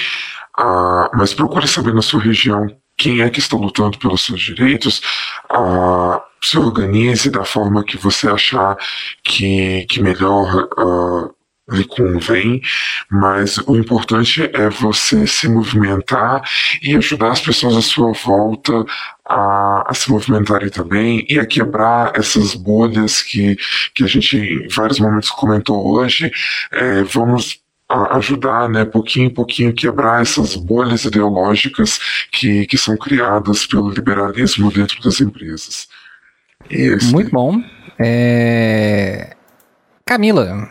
a, 0.56 1.10
mas 1.14 1.34
procure 1.34 1.66
saber 1.66 1.94
na 1.94 2.02
sua 2.02 2.20
região 2.20 2.68
quem 2.96 3.22
é 3.22 3.30
que 3.30 3.38
está 3.38 3.56
lutando 3.56 3.98
pelos 3.98 4.26
seus 4.26 4.42
direitos, 4.42 5.00
uh, 5.50 6.20
se 6.42 6.58
organize 6.58 7.30
da 7.30 7.44
forma 7.44 7.82
que 7.82 7.96
você 7.96 8.28
achar 8.28 8.76
que, 9.24 9.86
que 9.86 10.02
melhor 10.02 10.68
uh, 10.78 11.34
lhe 11.70 11.84
convém, 11.84 12.60
mas 13.10 13.58
o 13.58 13.76
importante 13.76 14.48
é 14.52 14.68
você 14.68 15.26
se 15.26 15.48
movimentar 15.48 16.42
e 16.82 16.96
ajudar 16.96 17.32
as 17.32 17.40
pessoas 17.40 17.76
à 17.76 17.82
sua 17.82 18.12
volta 18.12 18.84
a, 19.24 19.90
a, 19.90 19.94
se 19.94 20.10
movimentarem 20.10 20.68
também 20.68 21.24
e 21.28 21.38
a 21.38 21.46
quebrar 21.46 22.12
essas 22.16 22.54
bolhas 22.54 23.22
que, 23.22 23.56
que 23.94 24.04
a 24.04 24.06
gente 24.06 24.36
em 24.36 24.68
vários 24.68 24.98
momentos 24.98 25.30
comentou 25.30 25.86
hoje. 25.86 26.30
É, 26.72 27.02
vamos 27.04 27.60
ajudar, 28.12 28.68
né, 28.68 28.84
pouquinho 28.84 29.26
em 29.26 29.34
pouquinho, 29.34 29.74
quebrar 29.74 30.22
essas 30.22 30.54
bolhas 30.54 31.04
ideológicas 31.04 31.98
que, 32.30 32.66
que 32.66 32.78
são 32.78 32.96
criadas 32.96 33.66
pelo 33.66 33.90
liberalismo 33.90 34.70
dentro 34.70 35.02
das 35.02 35.20
empresas. 35.20 35.88
Esse... 36.68 37.12
Muito 37.12 37.30
bom. 37.30 37.60
É... 37.98 39.34
Camila. 40.06 40.68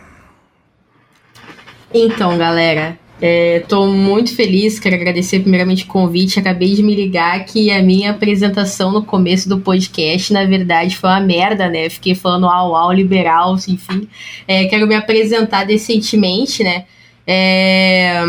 Então, 1.94 2.38
galera, 2.38 2.98
Estou 3.22 3.86
é, 3.86 3.90
muito 3.90 4.34
feliz, 4.34 4.80
quero 4.80 4.96
agradecer 4.96 5.42
primeiramente 5.42 5.84
o 5.84 5.88
convite. 5.88 6.40
Acabei 6.40 6.74
de 6.74 6.82
me 6.82 6.96
ligar 6.96 7.44
que 7.44 7.70
a 7.70 7.84
minha 7.84 8.12
apresentação 8.12 8.92
no 8.94 9.04
começo 9.04 9.50
do 9.50 9.60
podcast, 9.60 10.32
na 10.32 10.46
verdade, 10.46 10.96
foi 10.96 11.10
uma 11.10 11.20
merda, 11.20 11.68
né? 11.68 11.90
Fiquei 11.90 12.16
falando 12.16 12.48
au, 12.48 12.74
au, 12.74 12.94
liberal, 12.94 13.56
enfim. 13.68 14.08
É, 14.48 14.66
quero 14.66 14.88
me 14.88 14.96
apresentar 14.96 15.66
decentemente, 15.66 16.64
né? 16.64 16.86
É... 17.28 18.24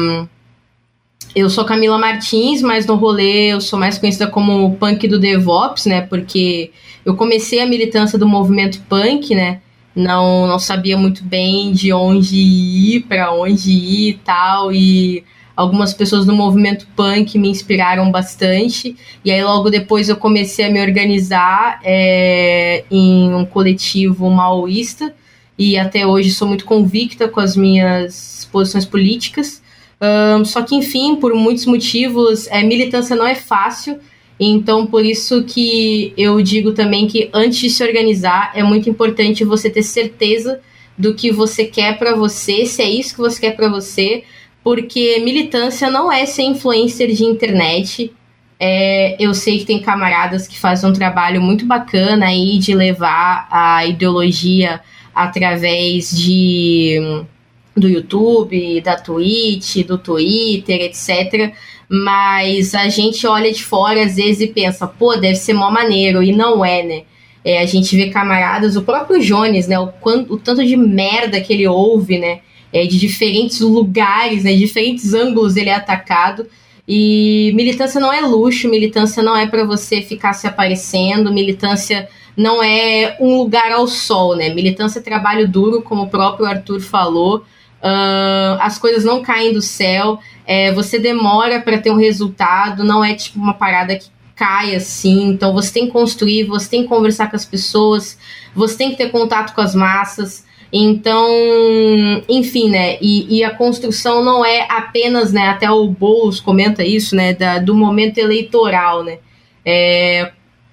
Eu 1.36 1.48
sou 1.48 1.64
Camila 1.64 1.96
Martins, 1.96 2.60
mas 2.60 2.84
no 2.84 2.96
rolê 2.96 3.52
eu 3.52 3.60
sou 3.60 3.78
mais 3.78 3.96
conhecida 3.96 4.26
como 4.26 4.74
punk 4.74 5.06
do 5.06 5.20
DevOps, 5.20 5.86
né? 5.86 6.00
Porque 6.00 6.72
eu 7.04 7.14
comecei 7.14 7.60
a 7.60 7.66
militância 7.66 8.18
do 8.18 8.26
movimento 8.26 8.80
punk, 8.88 9.36
né? 9.36 9.60
Não, 9.94 10.46
não 10.46 10.58
sabia 10.58 10.96
muito 10.96 11.24
bem 11.24 11.72
de 11.72 11.92
onde 11.92 12.36
ir, 12.36 13.00
para 13.08 13.32
onde 13.32 13.70
ir 13.70 14.10
e 14.10 14.14
tal. 14.24 14.72
E 14.72 15.24
algumas 15.56 15.92
pessoas 15.92 16.24
do 16.24 16.34
movimento 16.34 16.86
punk 16.96 17.38
me 17.38 17.48
inspiraram 17.48 18.10
bastante. 18.10 18.96
E 19.24 19.30
aí, 19.30 19.42
logo 19.42 19.68
depois, 19.68 20.08
eu 20.08 20.16
comecei 20.16 20.64
a 20.64 20.70
me 20.70 20.80
organizar 20.80 21.80
é, 21.84 22.84
em 22.90 23.34
um 23.34 23.44
coletivo 23.44 24.30
maoísta. 24.30 25.14
E 25.58 25.76
até 25.76 26.06
hoje 26.06 26.30
sou 26.30 26.48
muito 26.48 26.64
convicta 26.64 27.28
com 27.28 27.40
as 27.40 27.56
minhas 27.56 28.48
posições 28.50 28.86
políticas. 28.86 29.60
Um, 30.00 30.44
só 30.44 30.62
que, 30.62 30.74
enfim, 30.74 31.16
por 31.16 31.34
muitos 31.34 31.66
motivos, 31.66 32.46
é, 32.46 32.62
militância 32.62 33.14
não 33.14 33.26
é 33.26 33.34
fácil. 33.34 33.98
Então, 34.42 34.86
por 34.86 35.04
isso 35.04 35.44
que 35.44 36.14
eu 36.16 36.40
digo 36.40 36.72
também 36.72 37.06
que 37.06 37.28
antes 37.30 37.58
de 37.58 37.68
se 37.68 37.84
organizar, 37.84 38.52
é 38.54 38.62
muito 38.62 38.88
importante 38.88 39.44
você 39.44 39.68
ter 39.68 39.82
certeza 39.82 40.60
do 40.96 41.14
que 41.14 41.30
você 41.30 41.66
quer 41.66 41.98
para 41.98 42.16
você, 42.16 42.64
se 42.64 42.80
é 42.80 42.88
isso 42.88 43.14
que 43.14 43.20
você 43.20 43.38
quer 43.38 43.54
para 43.54 43.68
você, 43.68 44.24
porque 44.64 45.20
militância 45.20 45.90
não 45.90 46.10
é 46.10 46.24
ser 46.24 46.44
influencer 46.44 47.12
de 47.12 47.22
internet. 47.22 48.10
É, 48.58 49.14
eu 49.18 49.34
sei 49.34 49.58
que 49.58 49.66
tem 49.66 49.80
camaradas 49.80 50.48
que 50.48 50.58
fazem 50.58 50.88
um 50.88 50.92
trabalho 50.92 51.42
muito 51.42 51.66
bacana 51.66 52.26
aí 52.26 52.58
de 52.58 52.74
levar 52.74 53.46
a 53.50 53.84
ideologia 53.86 54.80
através 55.14 56.10
de 56.10 56.98
do 57.76 57.88
YouTube, 57.88 58.80
da 58.80 58.96
Twitch, 58.96 59.86
do 59.86 59.96
Twitter, 59.96 60.82
etc. 60.82 61.54
mas 61.92 62.72
a 62.72 62.88
gente 62.88 63.26
olha 63.26 63.52
de 63.52 63.64
fora 63.64 64.04
às 64.04 64.14
vezes 64.14 64.42
e 64.42 64.46
pensa, 64.46 64.86
pô, 64.86 65.16
deve 65.16 65.34
ser 65.34 65.54
mó 65.54 65.72
maneiro, 65.72 66.22
e 66.22 66.30
não 66.30 66.64
é, 66.64 66.84
né? 66.84 67.02
É, 67.44 67.60
a 67.60 67.66
gente 67.66 67.96
vê 67.96 68.10
camaradas, 68.10 68.76
o 68.76 68.82
próprio 68.82 69.20
Jones, 69.20 69.66
né? 69.66 69.76
O, 69.76 69.88
quanto, 69.88 70.34
o 70.34 70.38
tanto 70.38 70.64
de 70.64 70.76
merda 70.76 71.40
que 71.40 71.52
ele 71.52 71.66
ouve, 71.66 72.16
né? 72.16 72.40
É, 72.72 72.86
de 72.86 72.96
diferentes 72.96 73.60
lugares, 73.60 74.44
né? 74.44 74.52
De 74.52 74.60
diferentes 74.60 75.14
ângulos 75.14 75.56
ele 75.56 75.68
é 75.68 75.74
atacado. 75.74 76.46
E 76.86 77.50
militância 77.56 78.00
não 78.00 78.12
é 78.12 78.20
luxo, 78.20 78.68
militância 78.68 79.20
não 79.20 79.36
é 79.36 79.48
para 79.48 79.64
você 79.64 80.00
ficar 80.00 80.32
se 80.32 80.46
aparecendo, 80.46 81.32
militância 81.32 82.08
não 82.36 82.62
é 82.62 83.16
um 83.20 83.36
lugar 83.36 83.72
ao 83.72 83.88
sol, 83.88 84.36
né? 84.36 84.50
Militância 84.50 85.00
é 85.00 85.02
trabalho 85.02 85.48
duro, 85.48 85.82
como 85.82 86.02
o 86.02 86.08
próprio 86.08 86.46
Arthur 86.46 86.80
falou. 86.80 87.44
Uh, 87.82 88.60
as 88.60 88.78
coisas 88.78 89.04
não 89.04 89.22
caem 89.22 89.54
do 89.54 89.62
céu, 89.62 90.18
é, 90.46 90.70
você 90.72 90.98
demora 90.98 91.60
para 91.60 91.78
ter 91.78 91.90
um 91.90 91.96
resultado, 91.96 92.84
não 92.84 93.02
é 93.02 93.14
tipo 93.14 93.38
uma 93.38 93.54
parada 93.54 93.96
que 93.96 94.08
cai 94.36 94.74
assim. 94.74 95.28
Então 95.28 95.52
você 95.52 95.72
tem 95.72 95.86
que 95.86 95.92
construir, 95.92 96.44
você 96.44 96.68
tem 96.68 96.82
que 96.82 96.88
conversar 96.88 97.30
com 97.30 97.36
as 97.36 97.44
pessoas, 97.44 98.18
você 98.54 98.76
tem 98.76 98.90
que 98.90 98.96
ter 98.96 99.10
contato 99.10 99.54
com 99.54 99.60
as 99.60 99.74
massas. 99.74 100.44
Então, 100.72 101.26
enfim, 102.28 102.70
né? 102.70 102.96
E, 103.00 103.38
e, 103.38 103.44
a 103.44 103.50
construção 103.50 104.24
não 104.24 104.44
é 104.44 104.66
apenas, 104.70 105.32
né? 105.32 105.48
Até 105.48 105.68
o 105.68 105.86
Boulos 105.88 106.38
comenta 106.38 106.84
isso, 106.84 107.16
né? 107.16 107.32
Da, 107.34 107.58
do 107.58 107.74
momento 107.74 108.18
eleitoral, 108.18 109.02
né? 109.02 109.18
É, 109.64 110.30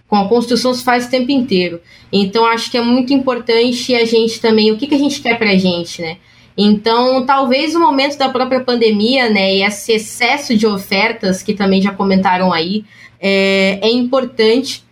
com 0.07 0.15
a 0.15 0.29
construção 0.29 0.73
se 0.73 0.83
faz 0.83 1.07
o 1.07 1.09
tempo 1.09 1.31
inteiro. 1.31 1.81
Então, 2.11 2.45
acho 2.45 2.69
que 2.69 2.77
é 2.77 2.81
muito 2.81 3.11
importante 3.11 3.95
a 3.95 4.05
gente 4.05 4.39
também, 4.39 4.71
o 4.71 4.77
que, 4.77 4.87
que 4.87 4.95
a 4.95 4.99
gente 4.99 5.19
quer 5.19 5.37
pra 5.37 5.57
gente, 5.57 6.01
né? 6.01 6.17
Então, 6.57 7.23
talvez 7.25 7.75
o 7.75 7.79
momento 7.79 8.17
da 8.17 8.29
própria 8.29 8.61
pandemia, 8.61 9.29
né, 9.29 9.55
e 9.55 9.63
esse 9.63 9.91
excesso 9.93 10.57
de 10.57 10.65
ofertas 10.65 11.43
que 11.43 11.53
também 11.53 11.81
já 11.81 11.91
comentaram 11.93 12.51
aí, 12.51 12.83
é, 13.19 13.79
é 13.81 13.89
importante 13.91 14.83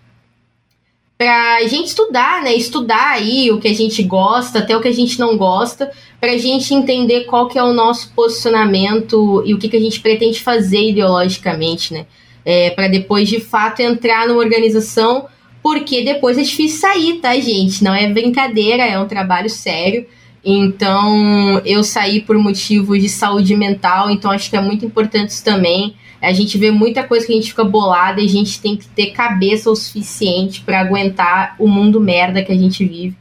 para 1.18 1.56
a 1.58 1.68
gente 1.68 1.88
estudar, 1.88 2.44
né? 2.44 2.54
Estudar 2.54 3.12
aí 3.12 3.50
o 3.52 3.60
que 3.60 3.68
a 3.68 3.74
gente 3.74 4.04
gosta, 4.04 4.60
até 4.60 4.76
o 4.76 4.82
que 4.82 4.88
a 4.88 4.94
gente 4.94 5.18
não 5.18 5.38
gosta, 5.38 5.90
para 6.20 6.32
a 6.32 6.38
gente 6.38 6.74
entender 6.74 7.24
qual 7.24 7.48
que 7.48 7.58
é 7.58 7.64
o 7.64 7.74
nosso 7.74 8.12
posicionamento 8.14 9.42
e 9.46 9.54
o 9.54 9.58
que, 9.58 9.70
que 9.70 9.78
a 9.78 9.80
gente 9.80 10.00
pretende 10.02 10.42
fazer 10.42 10.90
ideologicamente, 10.90 11.94
né? 11.94 12.06
É, 12.44 12.70
para 12.72 12.88
depois 12.88 13.28
de 13.30 13.40
fato 13.40 13.80
entrar 13.80 14.28
numa 14.28 14.40
organização, 14.40 15.26
porque 15.64 16.04
depois 16.04 16.38
é 16.38 16.44
difícil 16.44 16.80
sair, 16.80 17.20
tá, 17.20 17.34
gente? 17.40 17.84
Não 17.84 17.96
é 17.96 18.08
brincadeira, 18.08 18.86
é 18.86 19.00
um 19.00 19.08
trabalho 19.08 19.50
sério. 19.50 20.06
Então, 20.46 21.60
eu 21.66 21.84
saí 21.84 22.22
por 22.22 22.38
motivos 22.38 23.02
de 23.02 23.10
saúde 23.10 23.56
mental, 23.56 24.12
então 24.12 24.30
acho 24.30 24.48
que 24.48 24.56
é 24.56 24.62
muito 24.62 24.86
importante 24.86 25.30
isso 25.30 25.44
também. 25.44 25.96
A 26.22 26.32
gente 26.34 26.58
vê 26.58 26.70
muita 26.70 27.04
coisa 27.04 27.26
que 27.26 27.32
a 27.32 27.36
gente 27.36 27.50
fica 27.50 27.64
bolada 27.64 28.22
e 28.22 28.26
a 28.26 28.30
gente 28.30 28.62
tem 28.62 28.78
que 28.78 28.88
ter 28.88 29.08
cabeça 29.08 29.72
o 29.72 29.76
suficiente 29.76 30.62
para 30.62 30.80
aguentar 30.80 31.56
o 31.58 31.68
mundo 31.68 32.00
merda 32.00 32.44
que 32.44 32.52
a 32.52 32.58
gente 32.58 32.86
vive. 32.86 33.16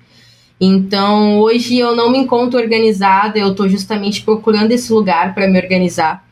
Então, 0.61 1.41
hoje 1.41 1.79
eu 1.79 1.97
não 1.97 2.11
me 2.11 2.19
encontro 2.19 2.61
organizada, 2.61 3.39
eu 3.39 3.51
estou 3.51 3.69
justamente 3.69 4.23
procurando 4.23 4.73
esse 4.73 4.93
lugar 4.93 5.35
para 5.35 5.49
me 5.49 5.59
organizar. 5.59 6.27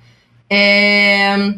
É... 0.49 1.55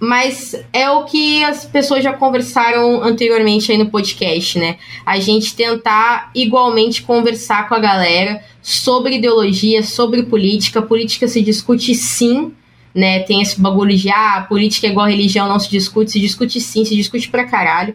Mas 0.00 0.54
é 0.72 0.90
o 0.90 1.04
que 1.04 1.44
as 1.44 1.64
pessoas 1.64 2.02
já 2.02 2.12
conversaram 2.12 3.02
anteriormente 3.02 3.70
aí 3.70 3.78
no 3.78 3.90
podcast, 3.90 4.58
né? 4.58 4.76
A 5.04 5.18
gente 5.18 5.54
tentar 5.54 6.30
igualmente 6.34 7.02
conversar 7.02 7.68
com 7.68 7.74
a 7.74 7.78
galera 7.78 8.42
sobre 8.60 9.16
ideologia, 9.16 9.82
sobre 9.82 10.24
política. 10.24 10.82
Política 10.82 11.28
se 11.28 11.42
discute 11.42 11.94
sim, 11.94 12.52
né? 12.94 13.20
Tem 13.20 13.40
esse 13.42 13.60
bagulho 13.60 13.96
de 13.96 14.10
ah, 14.10 14.44
política 14.48 14.86
é 14.86 14.90
igual 14.90 15.06
religião, 15.06 15.48
não 15.48 15.58
se 15.58 15.70
discute, 15.70 16.12
se 16.12 16.20
discute 16.20 16.60
sim, 16.60 16.84
se 16.84 16.96
discute 16.96 17.28
pra 17.28 17.44
caralho. 17.44 17.94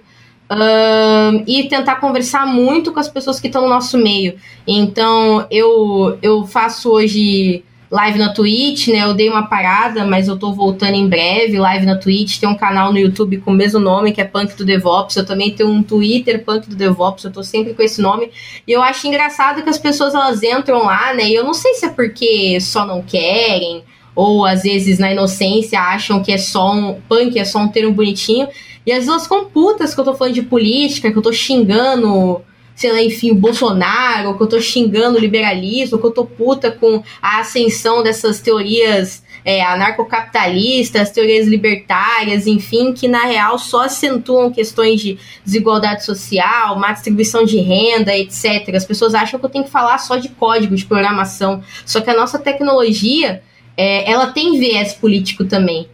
Um, 0.51 1.43
e 1.45 1.67
tentar 1.69 1.97
conversar 1.97 2.47
muito 2.47 2.91
com 2.91 2.99
as 2.99 3.07
pessoas 3.07 3.39
que 3.39 3.47
estão 3.47 3.61
no 3.63 3.69
nosso 3.69 3.97
meio. 3.99 4.35
Então, 4.65 5.45
eu, 5.51 6.17
eu 6.23 6.43
faço 6.47 6.89
hoje 6.89 7.63
live 7.91 8.19
na 8.19 8.33
Twitch, 8.33 8.87
né? 8.89 9.03
Eu 9.03 9.13
dei 9.13 9.29
uma 9.29 9.47
parada, 9.47 10.05
mas 10.05 10.27
eu 10.27 10.37
tô 10.37 10.53
voltando 10.53 10.93
em 10.93 11.07
breve. 11.07 11.57
Live 11.57 11.85
na 11.85 11.95
Twitch, 11.95 12.39
tem 12.39 12.47
um 12.47 12.55
canal 12.55 12.91
no 12.91 12.99
YouTube 12.99 13.37
com 13.37 13.51
o 13.51 13.53
mesmo 13.53 13.79
nome, 13.79 14.11
que 14.11 14.21
é 14.21 14.25
Punk 14.25 14.55
do 14.55 14.65
DevOps. 14.65 15.15
Eu 15.15 15.25
também 15.25 15.51
tenho 15.51 15.69
um 15.69 15.81
Twitter, 15.81 16.43
Punk 16.43 16.69
do 16.69 16.75
DevOps, 16.75 17.23
eu 17.23 17.31
tô 17.31 17.43
sempre 17.43 17.73
com 17.73 17.81
esse 17.81 18.01
nome. 18.01 18.29
E 18.67 18.71
eu 18.71 18.81
acho 18.81 19.07
engraçado 19.07 19.63
que 19.63 19.69
as 19.69 19.77
pessoas 19.77 20.13
elas 20.13 20.43
entram 20.43 20.85
lá, 20.85 21.13
né? 21.13 21.29
E 21.29 21.35
eu 21.35 21.43
não 21.43 21.53
sei 21.53 21.73
se 21.73 21.85
é 21.85 21.89
porque 21.89 22.59
só 22.61 22.85
não 22.85 23.01
querem 23.01 23.83
ou 24.15 24.45
às 24.45 24.63
vezes 24.63 24.99
na 24.99 25.11
inocência 25.11 25.79
acham 25.79 26.21
que 26.21 26.31
é 26.31 26.37
só 26.37 26.73
um 26.73 26.99
punk, 27.07 27.39
é 27.39 27.45
só 27.45 27.59
um 27.59 27.69
termo 27.69 27.93
bonitinho. 27.93 28.49
E 28.85 28.91
às 28.91 28.97
vezes 28.97 29.09
elas 29.09 29.23
ficam 29.23 29.45
putas 29.45 29.93
que 29.93 29.99
eu 29.99 30.03
tô 30.03 30.13
falando 30.13 30.33
de 30.33 30.41
política, 30.41 31.11
que 31.11 31.17
eu 31.17 31.21
tô 31.21 31.31
xingando, 31.31 32.41
sei 32.79 32.93
lá, 32.93 33.03
enfim, 33.03 33.31
o 33.31 33.35
Bolsonaro, 33.35 34.37
que 34.37 34.41
eu 34.41 34.47
tô 34.47 34.61
xingando 34.61 35.17
o 35.17 35.19
liberalismo, 35.19 35.99
que 35.99 36.05
eu 36.05 36.11
tô 36.11 36.23
puta 36.23 36.71
com 36.71 37.03
a 37.21 37.41
ascensão 37.41 38.01
dessas 38.01 38.39
teorias 38.39 39.21
é, 39.43 39.61
anarcocapitalistas, 39.61 41.11
teorias 41.11 41.45
libertárias, 41.45 42.47
enfim, 42.47 42.93
que 42.93 43.05
na 43.05 43.25
real 43.25 43.59
só 43.59 43.81
acentuam 43.83 44.49
questões 44.49 45.01
de 45.01 45.19
desigualdade 45.43 46.05
social, 46.05 46.79
má 46.79 46.93
distribuição 46.93 47.43
de 47.43 47.59
renda, 47.59 48.15
etc. 48.15 48.73
As 48.73 48.85
pessoas 48.85 49.13
acham 49.13 49.37
que 49.37 49.45
eu 49.45 49.49
tenho 49.49 49.65
que 49.65 49.71
falar 49.71 49.97
só 49.97 50.15
de 50.15 50.29
código 50.29 50.73
de 50.73 50.85
programação. 50.85 51.61
Só 51.85 51.99
que 51.99 52.09
a 52.09 52.15
nossa 52.15 52.39
tecnologia 52.39 53.43
é, 53.75 54.09
ela 54.09 54.27
tem 54.27 54.57
viés 54.57 54.93
político 54.93 55.43
também, 55.43 55.89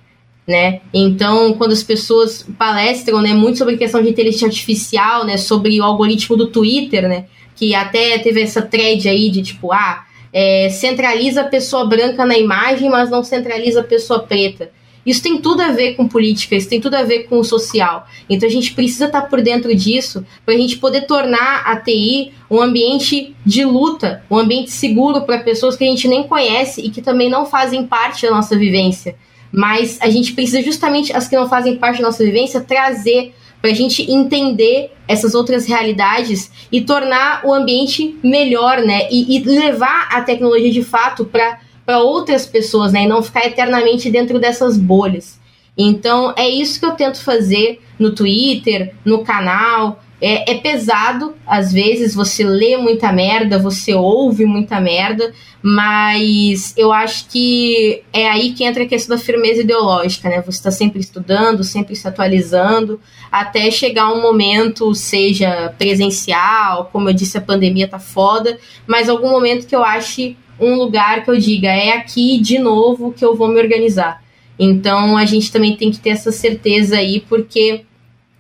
né? 0.48 0.82
Então, 0.93 1.53
quando 1.53 1.72
as 1.72 1.82
pessoas 1.82 2.45
palestram, 2.57 3.22
né, 3.22 3.33
muito 3.33 3.57
sobre 3.57 3.77
questão 3.77 4.01
de 4.01 4.09
inteligência 4.09 4.48
artificial, 4.48 5.25
né, 5.25 5.38
sobre 5.38 5.80
o 5.80 5.83
algoritmo 5.83 6.38
do 6.38 6.48
Twitter, 6.48 7.07
né, 7.07 7.25
que 7.56 7.74
até 7.74 8.17
teve 8.19 8.41
essa 8.41 8.61
thread 8.61 9.07
aí 9.09 9.30
de 9.30 9.41
tipo, 9.41 9.72
ah, 9.72 10.06
é, 10.32 10.69
centraliza 10.69 11.41
a 11.41 11.45
pessoa 11.45 11.85
branca 11.85 12.25
na 12.25 12.38
imagem, 12.38 12.90
mas 12.90 13.09
não 13.09 13.24
centraliza 13.24 13.80
a 13.80 13.83
pessoa 13.83 14.19
preta. 14.19 14.69
Isso 15.06 15.22
tem 15.22 15.40
tudo 15.40 15.61
a 15.61 15.72
ver 15.72 15.93
com 15.93 16.07
política, 16.07 16.56
isso 16.56 16.67
tem 16.67 16.82
tudo 16.82 16.95
a 16.95 17.03
ver 17.03 17.24
com 17.24 17.38
o 17.38 17.43
social. 17.43 18.07
Então 18.27 18.49
a 18.49 18.51
gente 18.51 18.74
precisa 18.74 19.06
estar 19.06 19.22
por 19.24 19.41
dentro 19.41 19.74
disso 19.75 20.25
para 20.43 20.56
a 20.56 20.57
gente 20.57 20.77
poder 20.77 21.01
tornar 21.01 21.61
a 21.65 21.75
TI 21.75 22.33
um 22.49 22.59
ambiente 22.59 23.35
de 23.45 23.64
luta, 23.64 24.24
um 24.30 24.38
ambiente 24.38 24.72
seguro 24.72 25.22
para 25.22 25.40
pessoas 25.40 25.75
que 25.75 25.83
a 25.83 25.88
gente 25.88 26.07
nem 26.07 26.24
conhece 26.24 26.82
e 26.82 26.90
que 26.90 27.01
também 27.01 27.30
não 27.30 27.45
fazem 27.45 27.85
parte 27.85 28.24
da 28.24 28.32
nossa 28.32 28.57
vivência. 28.57 29.15
Mas 29.56 29.98
a 30.01 30.09
gente 30.09 30.34
precisa 30.34 30.61
justamente 30.61 31.16
as 31.16 31.30
que 31.30 31.35
não 31.35 31.48
fazem 31.48 31.77
parte 31.77 32.01
da 32.01 32.08
nossa 32.08 32.24
vivência 32.24 32.59
trazer 32.59 33.34
para 33.61 33.72
a 33.72 33.74
gente 33.74 34.11
entender 34.11 34.92
essas 35.08 35.34
outras 35.34 35.66
realidades 35.66 36.51
e 36.72 36.82
tornar 36.82 37.45
o 37.45 37.53
ambiente 37.53 38.16
melhor, 38.22 38.82
né? 38.82 39.08
E, 39.09 39.38
e 39.38 39.43
levar 39.43 40.09
a 40.11 40.22
tecnologia 40.22 40.72
de 40.72 40.84
fato 40.84 41.25
para 41.25 42.00
outras 42.00 42.45
pessoas, 42.45 42.92
né? 42.92 43.03
E 43.03 43.08
não 43.08 43.24
ficar 43.24 43.45
eternamente 43.45 44.09
dentro 44.11 44.40
dessas 44.40 44.77
bolhas. 44.77 45.40
Então 45.77 46.34
é 46.38 46.48
isso 46.48 46.80
que 46.80 46.85
eu 46.85 46.92
tento 46.92 47.24
fazer 47.24 47.82
no 47.98 48.14
Twitter, 48.14 48.93
no 49.06 49.24
canal. 49.24 50.03
É, 50.22 50.53
é, 50.53 50.58
pesado, 50.58 51.35
às 51.45 51.74
vezes 51.74 52.16
você 52.16 52.44
lê 52.44 52.77
muita 52.77 53.11
merda, 53.11 53.60
você 53.60 53.94
ouve 53.94 54.45
muita 54.45 54.80
merda, 54.80 55.34
mas 55.61 56.74
eu 56.77 56.94
acho 56.94 57.27
que 57.27 58.02
é 58.14 58.30
aí 58.30 58.53
que 58.53 58.64
entra 58.64 58.84
a 58.84 58.88
questão 58.88 59.18
da 59.18 59.22
firmeza 59.22 59.61
ideológica, 59.61 60.30
né? 60.30 60.42
Você 60.42 60.58
está 60.58 60.72
sempre 60.72 61.02
estudando, 61.02 61.66
sempre 61.66 61.95
se 61.95 62.08
atualizando, 62.08 63.00
até 63.30 63.69
chegar 63.69 64.14
um 64.14 64.22
momento, 64.22 64.95
seja 64.95 65.74
presencial, 65.77 66.90
como 66.94 67.10
eu 67.10 67.14
disse, 67.14 67.38
a 67.38 67.42
pandemia 67.42 67.88
tá 67.88 68.00
foda, 68.00 68.58
mas 68.88 69.10
algum 69.10 69.30
momento 69.30 69.68
que 69.68 69.76
eu 69.76 69.84
ache 69.84 70.38
um 70.58 70.76
lugar 70.76 71.26
que 71.26 71.30
eu 71.30 71.38
diga, 71.38 71.68
é 71.68 71.92
aqui 71.92 72.40
de 72.40 72.58
novo 72.58 73.11
que 73.11 73.26
eu 73.26 73.35
vou 73.35 73.50
me 73.50 73.60
organizar. 73.60 74.24
Então 74.58 75.18
a 75.18 75.26
gente 75.26 75.52
também 75.52 75.76
tem 75.76 75.92
que 75.92 76.00
ter 76.00 76.11
essa 76.11 76.32
certeza 76.32 76.98
aí, 76.98 77.19
porque 77.19 77.84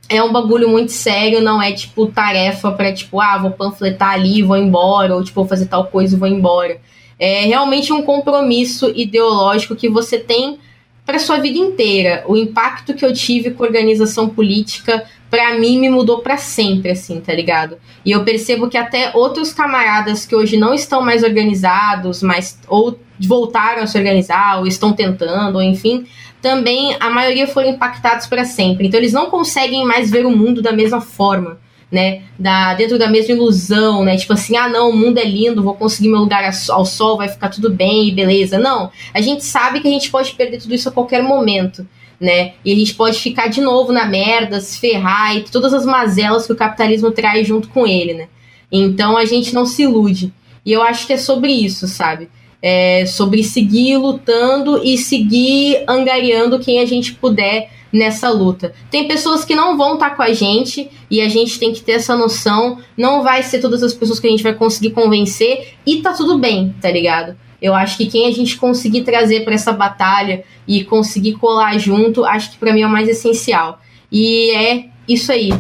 é 0.07 0.21
um 0.21 0.31
bagulho 0.31 0.69
muito 0.69 0.91
sério, 0.91 1.41
não 1.41 1.61
é 1.61 1.71
tipo 1.71 2.07
tarefa 2.07 2.71
para 2.71 2.93
tipo, 2.93 3.19
ah, 3.19 3.37
vou 3.37 3.51
panfletar 3.51 4.11
ali, 4.11 4.43
vou 4.43 4.57
embora, 4.57 5.15
ou 5.15 5.23
tipo, 5.23 5.41
vou 5.41 5.47
fazer 5.47 5.65
tal 5.65 5.87
coisa 5.87 6.15
e 6.15 6.19
vou 6.19 6.27
embora. 6.27 6.77
É 7.17 7.45
realmente 7.45 7.93
um 7.93 8.01
compromisso 8.03 8.91
ideológico 8.95 9.75
que 9.75 9.89
você 9.89 10.19
tem 10.19 10.59
para 11.05 11.19
sua 11.19 11.37
vida 11.37 11.57
inteira. 11.57 12.23
O 12.27 12.35
impacto 12.35 12.93
que 12.93 13.05
eu 13.05 13.13
tive 13.13 13.51
com 13.51 13.63
organização 13.63 14.27
política 14.27 15.05
para 15.29 15.57
mim 15.57 15.79
me 15.79 15.89
mudou 15.89 16.19
para 16.19 16.37
sempre, 16.37 16.91
assim, 16.91 17.19
tá 17.19 17.33
ligado? 17.33 17.77
E 18.05 18.11
eu 18.11 18.23
percebo 18.23 18.69
que 18.69 18.77
até 18.77 19.11
outros 19.13 19.53
camaradas 19.53 20.25
que 20.25 20.35
hoje 20.35 20.55
não 20.55 20.73
estão 20.73 21.01
mais 21.01 21.23
organizados, 21.23 22.21
mas 22.21 22.59
ou 22.67 22.99
voltaram 23.19 23.83
a 23.83 23.87
se 23.87 23.97
organizar, 23.97 24.59
ou 24.59 24.67
estão 24.67 24.93
tentando, 24.93 25.55
ou 25.55 25.61
enfim, 25.61 26.05
também 26.45 26.95
a 26.99 27.09
maioria 27.09 27.47
foram 27.47 27.69
impactados 27.69 28.27
para 28.27 28.45
sempre. 28.45 28.85
Então 28.85 28.99
eles 28.99 29.13
não 29.13 29.31
conseguem 29.31 29.83
mais 29.83 30.11
ver 30.11 30.27
o 30.27 30.29
mundo 30.29 30.61
da 30.61 30.71
mesma 30.71 31.01
forma. 31.01 31.57
Né, 31.91 32.23
da, 32.37 32.73
dentro 32.73 32.97
da 32.97 33.07
mesma 33.07 33.33
ilusão, 33.35 34.03
né? 34.03 34.17
Tipo 34.17 34.33
assim, 34.33 34.57
ah, 34.57 34.67
não, 34.67 34.89
o 34.89 34.97
mundo 34.97 35.17
é 35.17 35.23
lindo, 35.23 35.63
vou 35.63 35.75
conseguir 35.75 36.09
meu 36.09 36.19
lugar 36.19 36.43
ao 36.69 36.83
sol, 36.83 37.15
vai 37.15 37.29
ficar 37.29 37.47
tudo 37.47 37.69
bem 37.69 38.09
e 38.09 38.11
beleza. 38.11 38.57
Não, 38.57 38.91
a 39.13 39.21
gente 39.21 39.45
sabe 39.45 39.79
que 39.79 39.87
a 39.87 39.91
gente 39.91 40.09
pode 40.09 40.33
perder 40.33 40.57
tudo 40.57 40.73
isso 40.73 40.89
a 40.89 40.91
qualquer 40.91 41.23
momento. 41.23 41.87
né? 42.19 42.53
E 42.65 42.73
a 42.73 42.75
gente 42.75 42.93
pode 42.95 43.19
ficar 43.19 43.47
de 43.47 43.61
novo 43.61 43.93
na 43.93 44.05
merda, 44.05 44.59
se 44.59 44.79
ferrar 44.79 45.35
e 45.35 45.43
todas 45.43 45.73
as 45.73 45.85
mazelas 45.85 46.45
que 46.45 46.53
o 46.53 46.55
capitalismo 46.55 47.11
traz 47.11 47.47
junto 47.47 47.69
com 47.69 47.85
ele, 47.87 48.13
né? 48.13 48.27
Então 48.71 49.15
a 49.17 49.25
gente 49.25 49.53
não 49.53 49.65
se 49.65 49.83
ilude. 49.83 50.33
E 50.65 50.71
eu 50.73 50.81
acho 50.81 51.05
que 51.05 51.13
é 51.13 51.17
sobre 51.17 51.51
isso, 51.51 51.87
sabe? 51.87 52.29
É 52.67 53.05
sobre 53.05 53.43
seguir 53.43 53.97
lutando 53.97 54.83
e 54.83 54.97
seguir 54.97 55.83
angariando 55.87 56.57
quem 56.57 56.79
a 56.79 56.85
gente 56.85 57.13
puder 57.13 57.69
nessa 57.93 58.29
luta. 58.31 58.73
Tem 58.89 59.07
pessoas 59.07 59.45
que 59.45 59.55
não 59.55 59.77
vão 59.77 59.93
estar 59.93 60.09
tá 60.09 60.15
com 60.15 60.23
a 60.23 60.33
gente 60.33 60.89
e 61.09 61.21
a 61.21 61.29
gente 61.29 61.59
tem 61.59 61.71
que 61.71 61.81
ter 61.81 61.93
essa 61.93 62.17
noção. 62.17 62.79
Não 62.97 63.21
vai 63.21 63.43
ser 63.43 63.59
todas 63.59 63.83
as 63.83 63.93
pessoas 63.93 64.19
que 64.19 64.25
a 64.25 64.31
gente 64.31 64.41
vai 64.41 64.53
conseguir 64.53 64.91
convencer 64.91 65.75
e 65.85 66.01
tá 66.01 66.11
tudo 66.13 66.39
bem, 66.39 66.73
tá 66.81 66.89
ligado? 66.89 67.37
Eu 67.61 67.75
acho 67.75 67.97
que 67.97 68.07
quem 68.07 68.27
a 68.27 68.31
gente 68.31 68.57
conseguir 68.57 69.03
trazer 69.03 69.43
para 69.43 69.53
essa 69.53 69.71
batalha 69.71 70.43
e 70.67 70.83
conseguir 70.83 71.33
colar 71.33 71.77
junto, 71.77 72.25
acho 72.25 72.51
que 72.51 72.57
para 72.57 72.73
mim 72.73 72.81
é 72.81 72.87
o 72.87 72.89
mais 72.89 73.07
essencial. 73.07 73.79
E 74.11 74.51
é 74.51 74.85
isso 75.07 75.31
aí. 75.31 75.53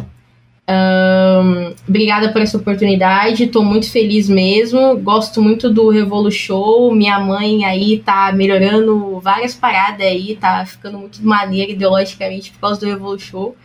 Um, 0.67 1.75
obrigada 1.87 2.29
por 2.31 2.41
essa 2.41 2.57
oportunidade, 2.57 3.43
estou 3.43 3.63
muito 3.63 3.91
feliz 3.91 4.27
mesmo. 4.27 4.97
Gosto 4.97 5.41
muito 5.41 5.69
do 5.69 5.89
Revolu 5.89 6.31
Show. 6.31 6.93
Minha 6.93 7.19
mãe 7.19 7.63
aí 7.63 7.99
tá 7.99 8.31
melhorando 8.31 9.19
várias 9.19 9.53
paradas 9.53 10.05
aí, 10.05 10.35
tá 10.35 10.65
ficando 10.65 10.97
muito 10.97 11.25
maneira 11.25 11.71
ideologicamente 11.71 12.51
por 12.51 12.59
causa 12.59 12.79
do 12.79 12.87
Revolu 12.87 13.19
Show. 13.19 13.55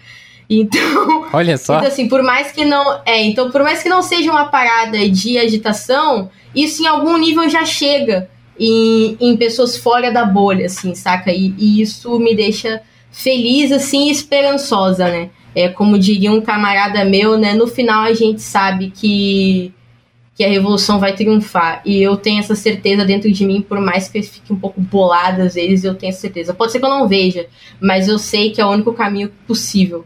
Então, 0.48 1.28
olha 1.32 1.56
só. 1.56 1.76
Então, 1.76 1.88
assim, 1.88 2.08
por 2.08 2.22
mais 2.22 2.52
que 2.52 2.64
não, 2.64 3.00
é, 3.06 3.22
então 3.22 3.50
por 3.50 3.62
mais 3.62 3.82
que 3.82 3.88
não 3.88 4.02
seja 4.02 4.30
uma 4.30 4.46
parada 4.46 5.08
de 5.08 5.38
agitação, 5.38 6.28
isso 6.54 6.82
em 6.82 6.86
algum 6.86 7.16
nível 7.16 7.48
já 7.48 7.64
chega 7.64 8.28
em, 8.58 9.16
em 9.18 9.36
pessoas 9.36 9.78
fora 9.78 10.12
da 10.12 10.24
bolha, 10.24 10.66
assim, 10.66 10.94
saca? 10.94 11.32
E, 11.32 11.54
e 11.56 11.80
isso 11.80 12.18
me 12.18 12.34
deixa 12.34 12.82
feliz, 13.10 13.72
assim, 13.72 14.08
e 14.08 14.10
esperançosa, 14.10 15.08
né? 15.08 15.30
É, 15.54 15.68
como 15.68 15.98
diria 15.98 16.30
um 16.30 16.40
camarada 16.40 17.04
meu, 17.04 17.38
né? 17.38 17.54
No 17.54 17.66
final 17.66 18.02
a 18.02 18.12
gente 18.12 18.40
sabe 18.40 18.90
que, 18.90 19.72
que 20.34 20.44
a 20.44 20.48
revolução 20.48 20.98
vai 20.98 21.14
triunfar. 21.14 21.82
E 21.84 22.00
eu 22.00 22.16
tenho 22.16 22.40
essa 22.40 22.54
certeza 22.54 23.04
dentro 23.04 23.30
de 23.30 23.44
mim, 23.44 23.60
por 23.60 23.80
mais 23.80 24.08
que 24.08 24.18
eu 24.18 24.22
fique 24.22 24.52
um 24.52 24.56
pouco 24.56 24.80
bolada 24.80 25.44
às 25.44 25.54
vezes, 25.54 25.84
eu 25.84 25.94
tenho 25.94 26.12
certeza. 26.12 26.54
Pode 26.54 26.72
ser 26.72 26.78
que 26.78 26.84
eu 26.84 26.90
não 26.90 27.08
veja, 27.08 27.46
mas 27.80 28.08
eu 28.08 28.18
sei 28.18 28.50
que 28.50 28.60
é 28.60 28.66
o 28.66 28.70
único 28.70 28.92
caminho 28.92 29.30
possível. 29.46 30.04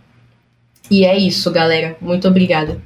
E 0.90 1.05
é 1.05 1.16
isso, 1.16 1.50
galera. 1.50 1.97
Muito 2.00 2.28
obrigada. 2.28 2.81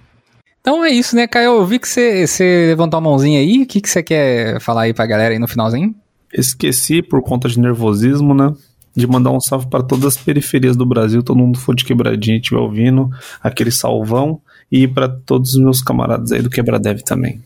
Então 0.60 0.84
é 0.84 0.90
isso, 0.90 1.16
né, 1.16 1.26
Caio? 1.26 1.52
Eu 1.52 1.66
vi 1.66 1.78
que 1.78 1.88
você, 1.88 2.26
você 2.26 2.66
levantou 2.68 2.98
a 2.98 3.00
mãozinha 3.00 3.40
aí. 3.40 3.62
O 3.62 3.66
que, 3.66 3.80
que 3.80 3.88
você 3.88 4.02
quer 4.02 4.60
falar 4.60 4.82
aí 4.82 4.92
pra 4.92 5.06
galera 5.06 5.32
aí 5.32 5.38
no 5.38 5.48
finalzinho? 5.48 5.94
Esqueci, 6.32 7.02
por 7.02 7.22
conta 7.22 7.48
de 7.48 7.58
nervosismo, 7.58 8.34
né? 8.34 8.52
De 8.98 9.06
mandar 9.06 9.30
um 9.30 9.40
salve 9.40 9.66
para 9.68 9.82
todas 9.82 10.04
as 10.04 10.16
periferias 10.16 10.76
do 10.76 10.84
Brasil. 10.84 11.22
Todo 11.22 11.38
mundo 11.38 11.58
for 11.58 11.74
de 11.74 11.84
quebradinha 11.84 12.36
e 12.36 12.40
estiver 12.40 12.60
ouvindo 12.60 13.08
aquele 13.42 13.70
salvão. 13.70 14.40
E 14.70 14.86
para 14.88 15.08
todos 15.08 15.54
os 15.54 15.62
meus 15.62 15.80
camaradas 15.80 16.32
aí 16.32 16.42
do 16.42 16.50
Quebradev 16.50 17.00
também. 17.02 17.40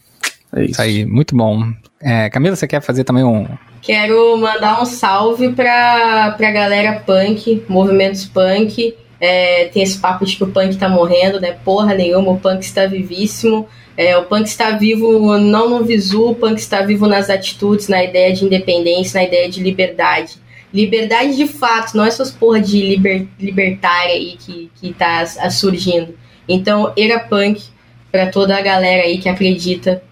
É 0.55 0.62
isso. 0.62 0.72
Isso 0.72 0.82
aí, 0.82 1.06
muito 1.06 1.36
bom. 1.36 1.62
É, 2.00 2.28
Camila, 2.31 2.56
você 2.56 2.66
quer 2.66 2.81
fazer 2.81 3.05
também 3.05 3.22
um. 3.22 3.47
Quero 3.81 4.36
mandar 4.39 4.81
um 4.81 4.84
salve 4.84 5.52
pra, 5.52 6.34
pra 6.36 6.50
galera 6.50 7.00
punk, 7.00 7.62
movimentos 7.68 8.24
punk 8.24 8.94
é, 9.22 9.66
tem 9.66 9.84
esse 9.84 10.00
papo 10.00 10.26
de 10.26 10.34
que 10.34 10.42
o 10.42 10.48
punk 10.48 10.76
tá 10.76 10.89
morrendo, 10.89 11.40
né? 11.40 11.56
Porra 11.64 11.94
nenhuma, 11.94 12.32
o 12.32 12.40
punk 12.40 12.60
está 12.64 12.86
vivíssimo. 12.86 13.68
É, 13.97 14.16
o 14.18 14.24
punk 14.24 14.47
está 14.47 14.72
vivo 14.72 15.39
não 15.39 15.70
no 15.70 15.84
visu, 15.84 16.31
o 16.31 16.34
punk 16.34 16.58
está 16.58 16.82
vivo 16.82 17.06
nas 17.06 17.31
atitudes, 17.31 17.86
na 17.86 18.02
ideia 18.02 18.34
de 18.34 18.44
independência, 18.44 19.20
na 19.20 19.28
ideia 19.28 19.48
de 19.48 19.62
liberdade. 19.62 20.41
Liberdade 20.73 21.36
de 21.36 21.47
fato, 21.47 21.97
não 21.97 22.05
essas 22.05 22.31
porra 22.31 22.60
de 22.60 22.81
liber, 22.81 23.26
libertária 23.39 24.15
aí 24.15 24.36
que, 24.39 24.70
que 24.81 24.92
tá 24.92 25.25
surgindo. 25.51 26.15
Então, 26.49 26.92
era 26.97 27.20
punk 27.20 27.62
para 28.10 28.26
toda 28.26 28.57
a 28.57 28.60
galera 28.60 29.02
aí 29.02 29.18
que 29.18 29.28
acredita 29.28 30.02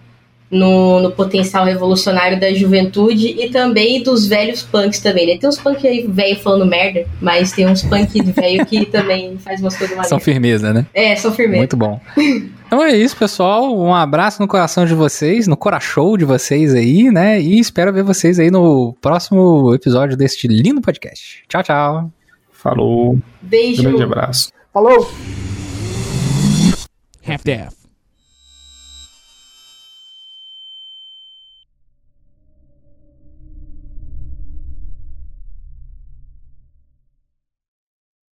no, 0.49 0.99
no, 0.99 1.11
potencial 1.11 1.63
revolucionário 1.63 2.37
da 2.39 2.53
juventude 2.53 3.27
e 3.39 3.49
também 3.49 4.03
dos 4.03 4.27
velhos 4.27 4.61
punks 4.61 4.99
também, 4.99 5.25
né? 5.25 5.37
Tem 5.37 5.49
uns 5.49 5.57
punk 5.57 5.87
aí 5.87 6.05
velho 6.05 6.37
falando 6.39 6.65
merda, 6.65 7.05
mas 7.21 7.53
tem 7.53 7.67
uns 7.67 7.81
punk 7.83 8.21
velho 8.21 8.65
que 8.65 8.85
também 8.91 9.37
faz 9.37 9.61
umas 9.61 9.77
coisas 9.77 9.95
mais. 9.95 10.09
São 10.09 10.19
firmeza, 10.19 10.73
né? 10.73 10.85
É, 10.93 11.15
são 11.15 11.31
firmeza. 11.33 11.59
Muito 11.59 11.77
bom. 11.77 12.01
Então 12.71 12.81
é 12.81 12.95
isso, 12.95 13.17
pessoal. 13.17 13.77
Um 13.77 13.93
abraço 13.93 14.41
no 14.41 14.47
coração 14.47 14.85
de 14.85 14.95
vocês, 14.95 15.45
no 15.45 15.57
coração 15.57 16.17
de 16.17 16.23
vocês 16.23 16.73
aí, 16.73 17.11
né? 17.11 17.37
E 17.37 17.59
espero 17.59 17.91
ver 17.91 18.01
vocês 18.01 18.39
aí 18.39 18.49
no 18.49 18.93
próximo 19.01 19.75
episódio 19.75 20.15
deste 20.15 20.47
lindo 20.47 20.79
podcast. 20.79 21.43
Tchau, 21.49 21.63
tchau. 21.63 22.11
Falou. 22.49 23.19
Beijo. 23.41 23.81
Um 23.81 23.83
grande 23.83 24.03
abraço. 24.03 24.53
Falou. 24.71 25.05
Half-Death. 27.27 27.80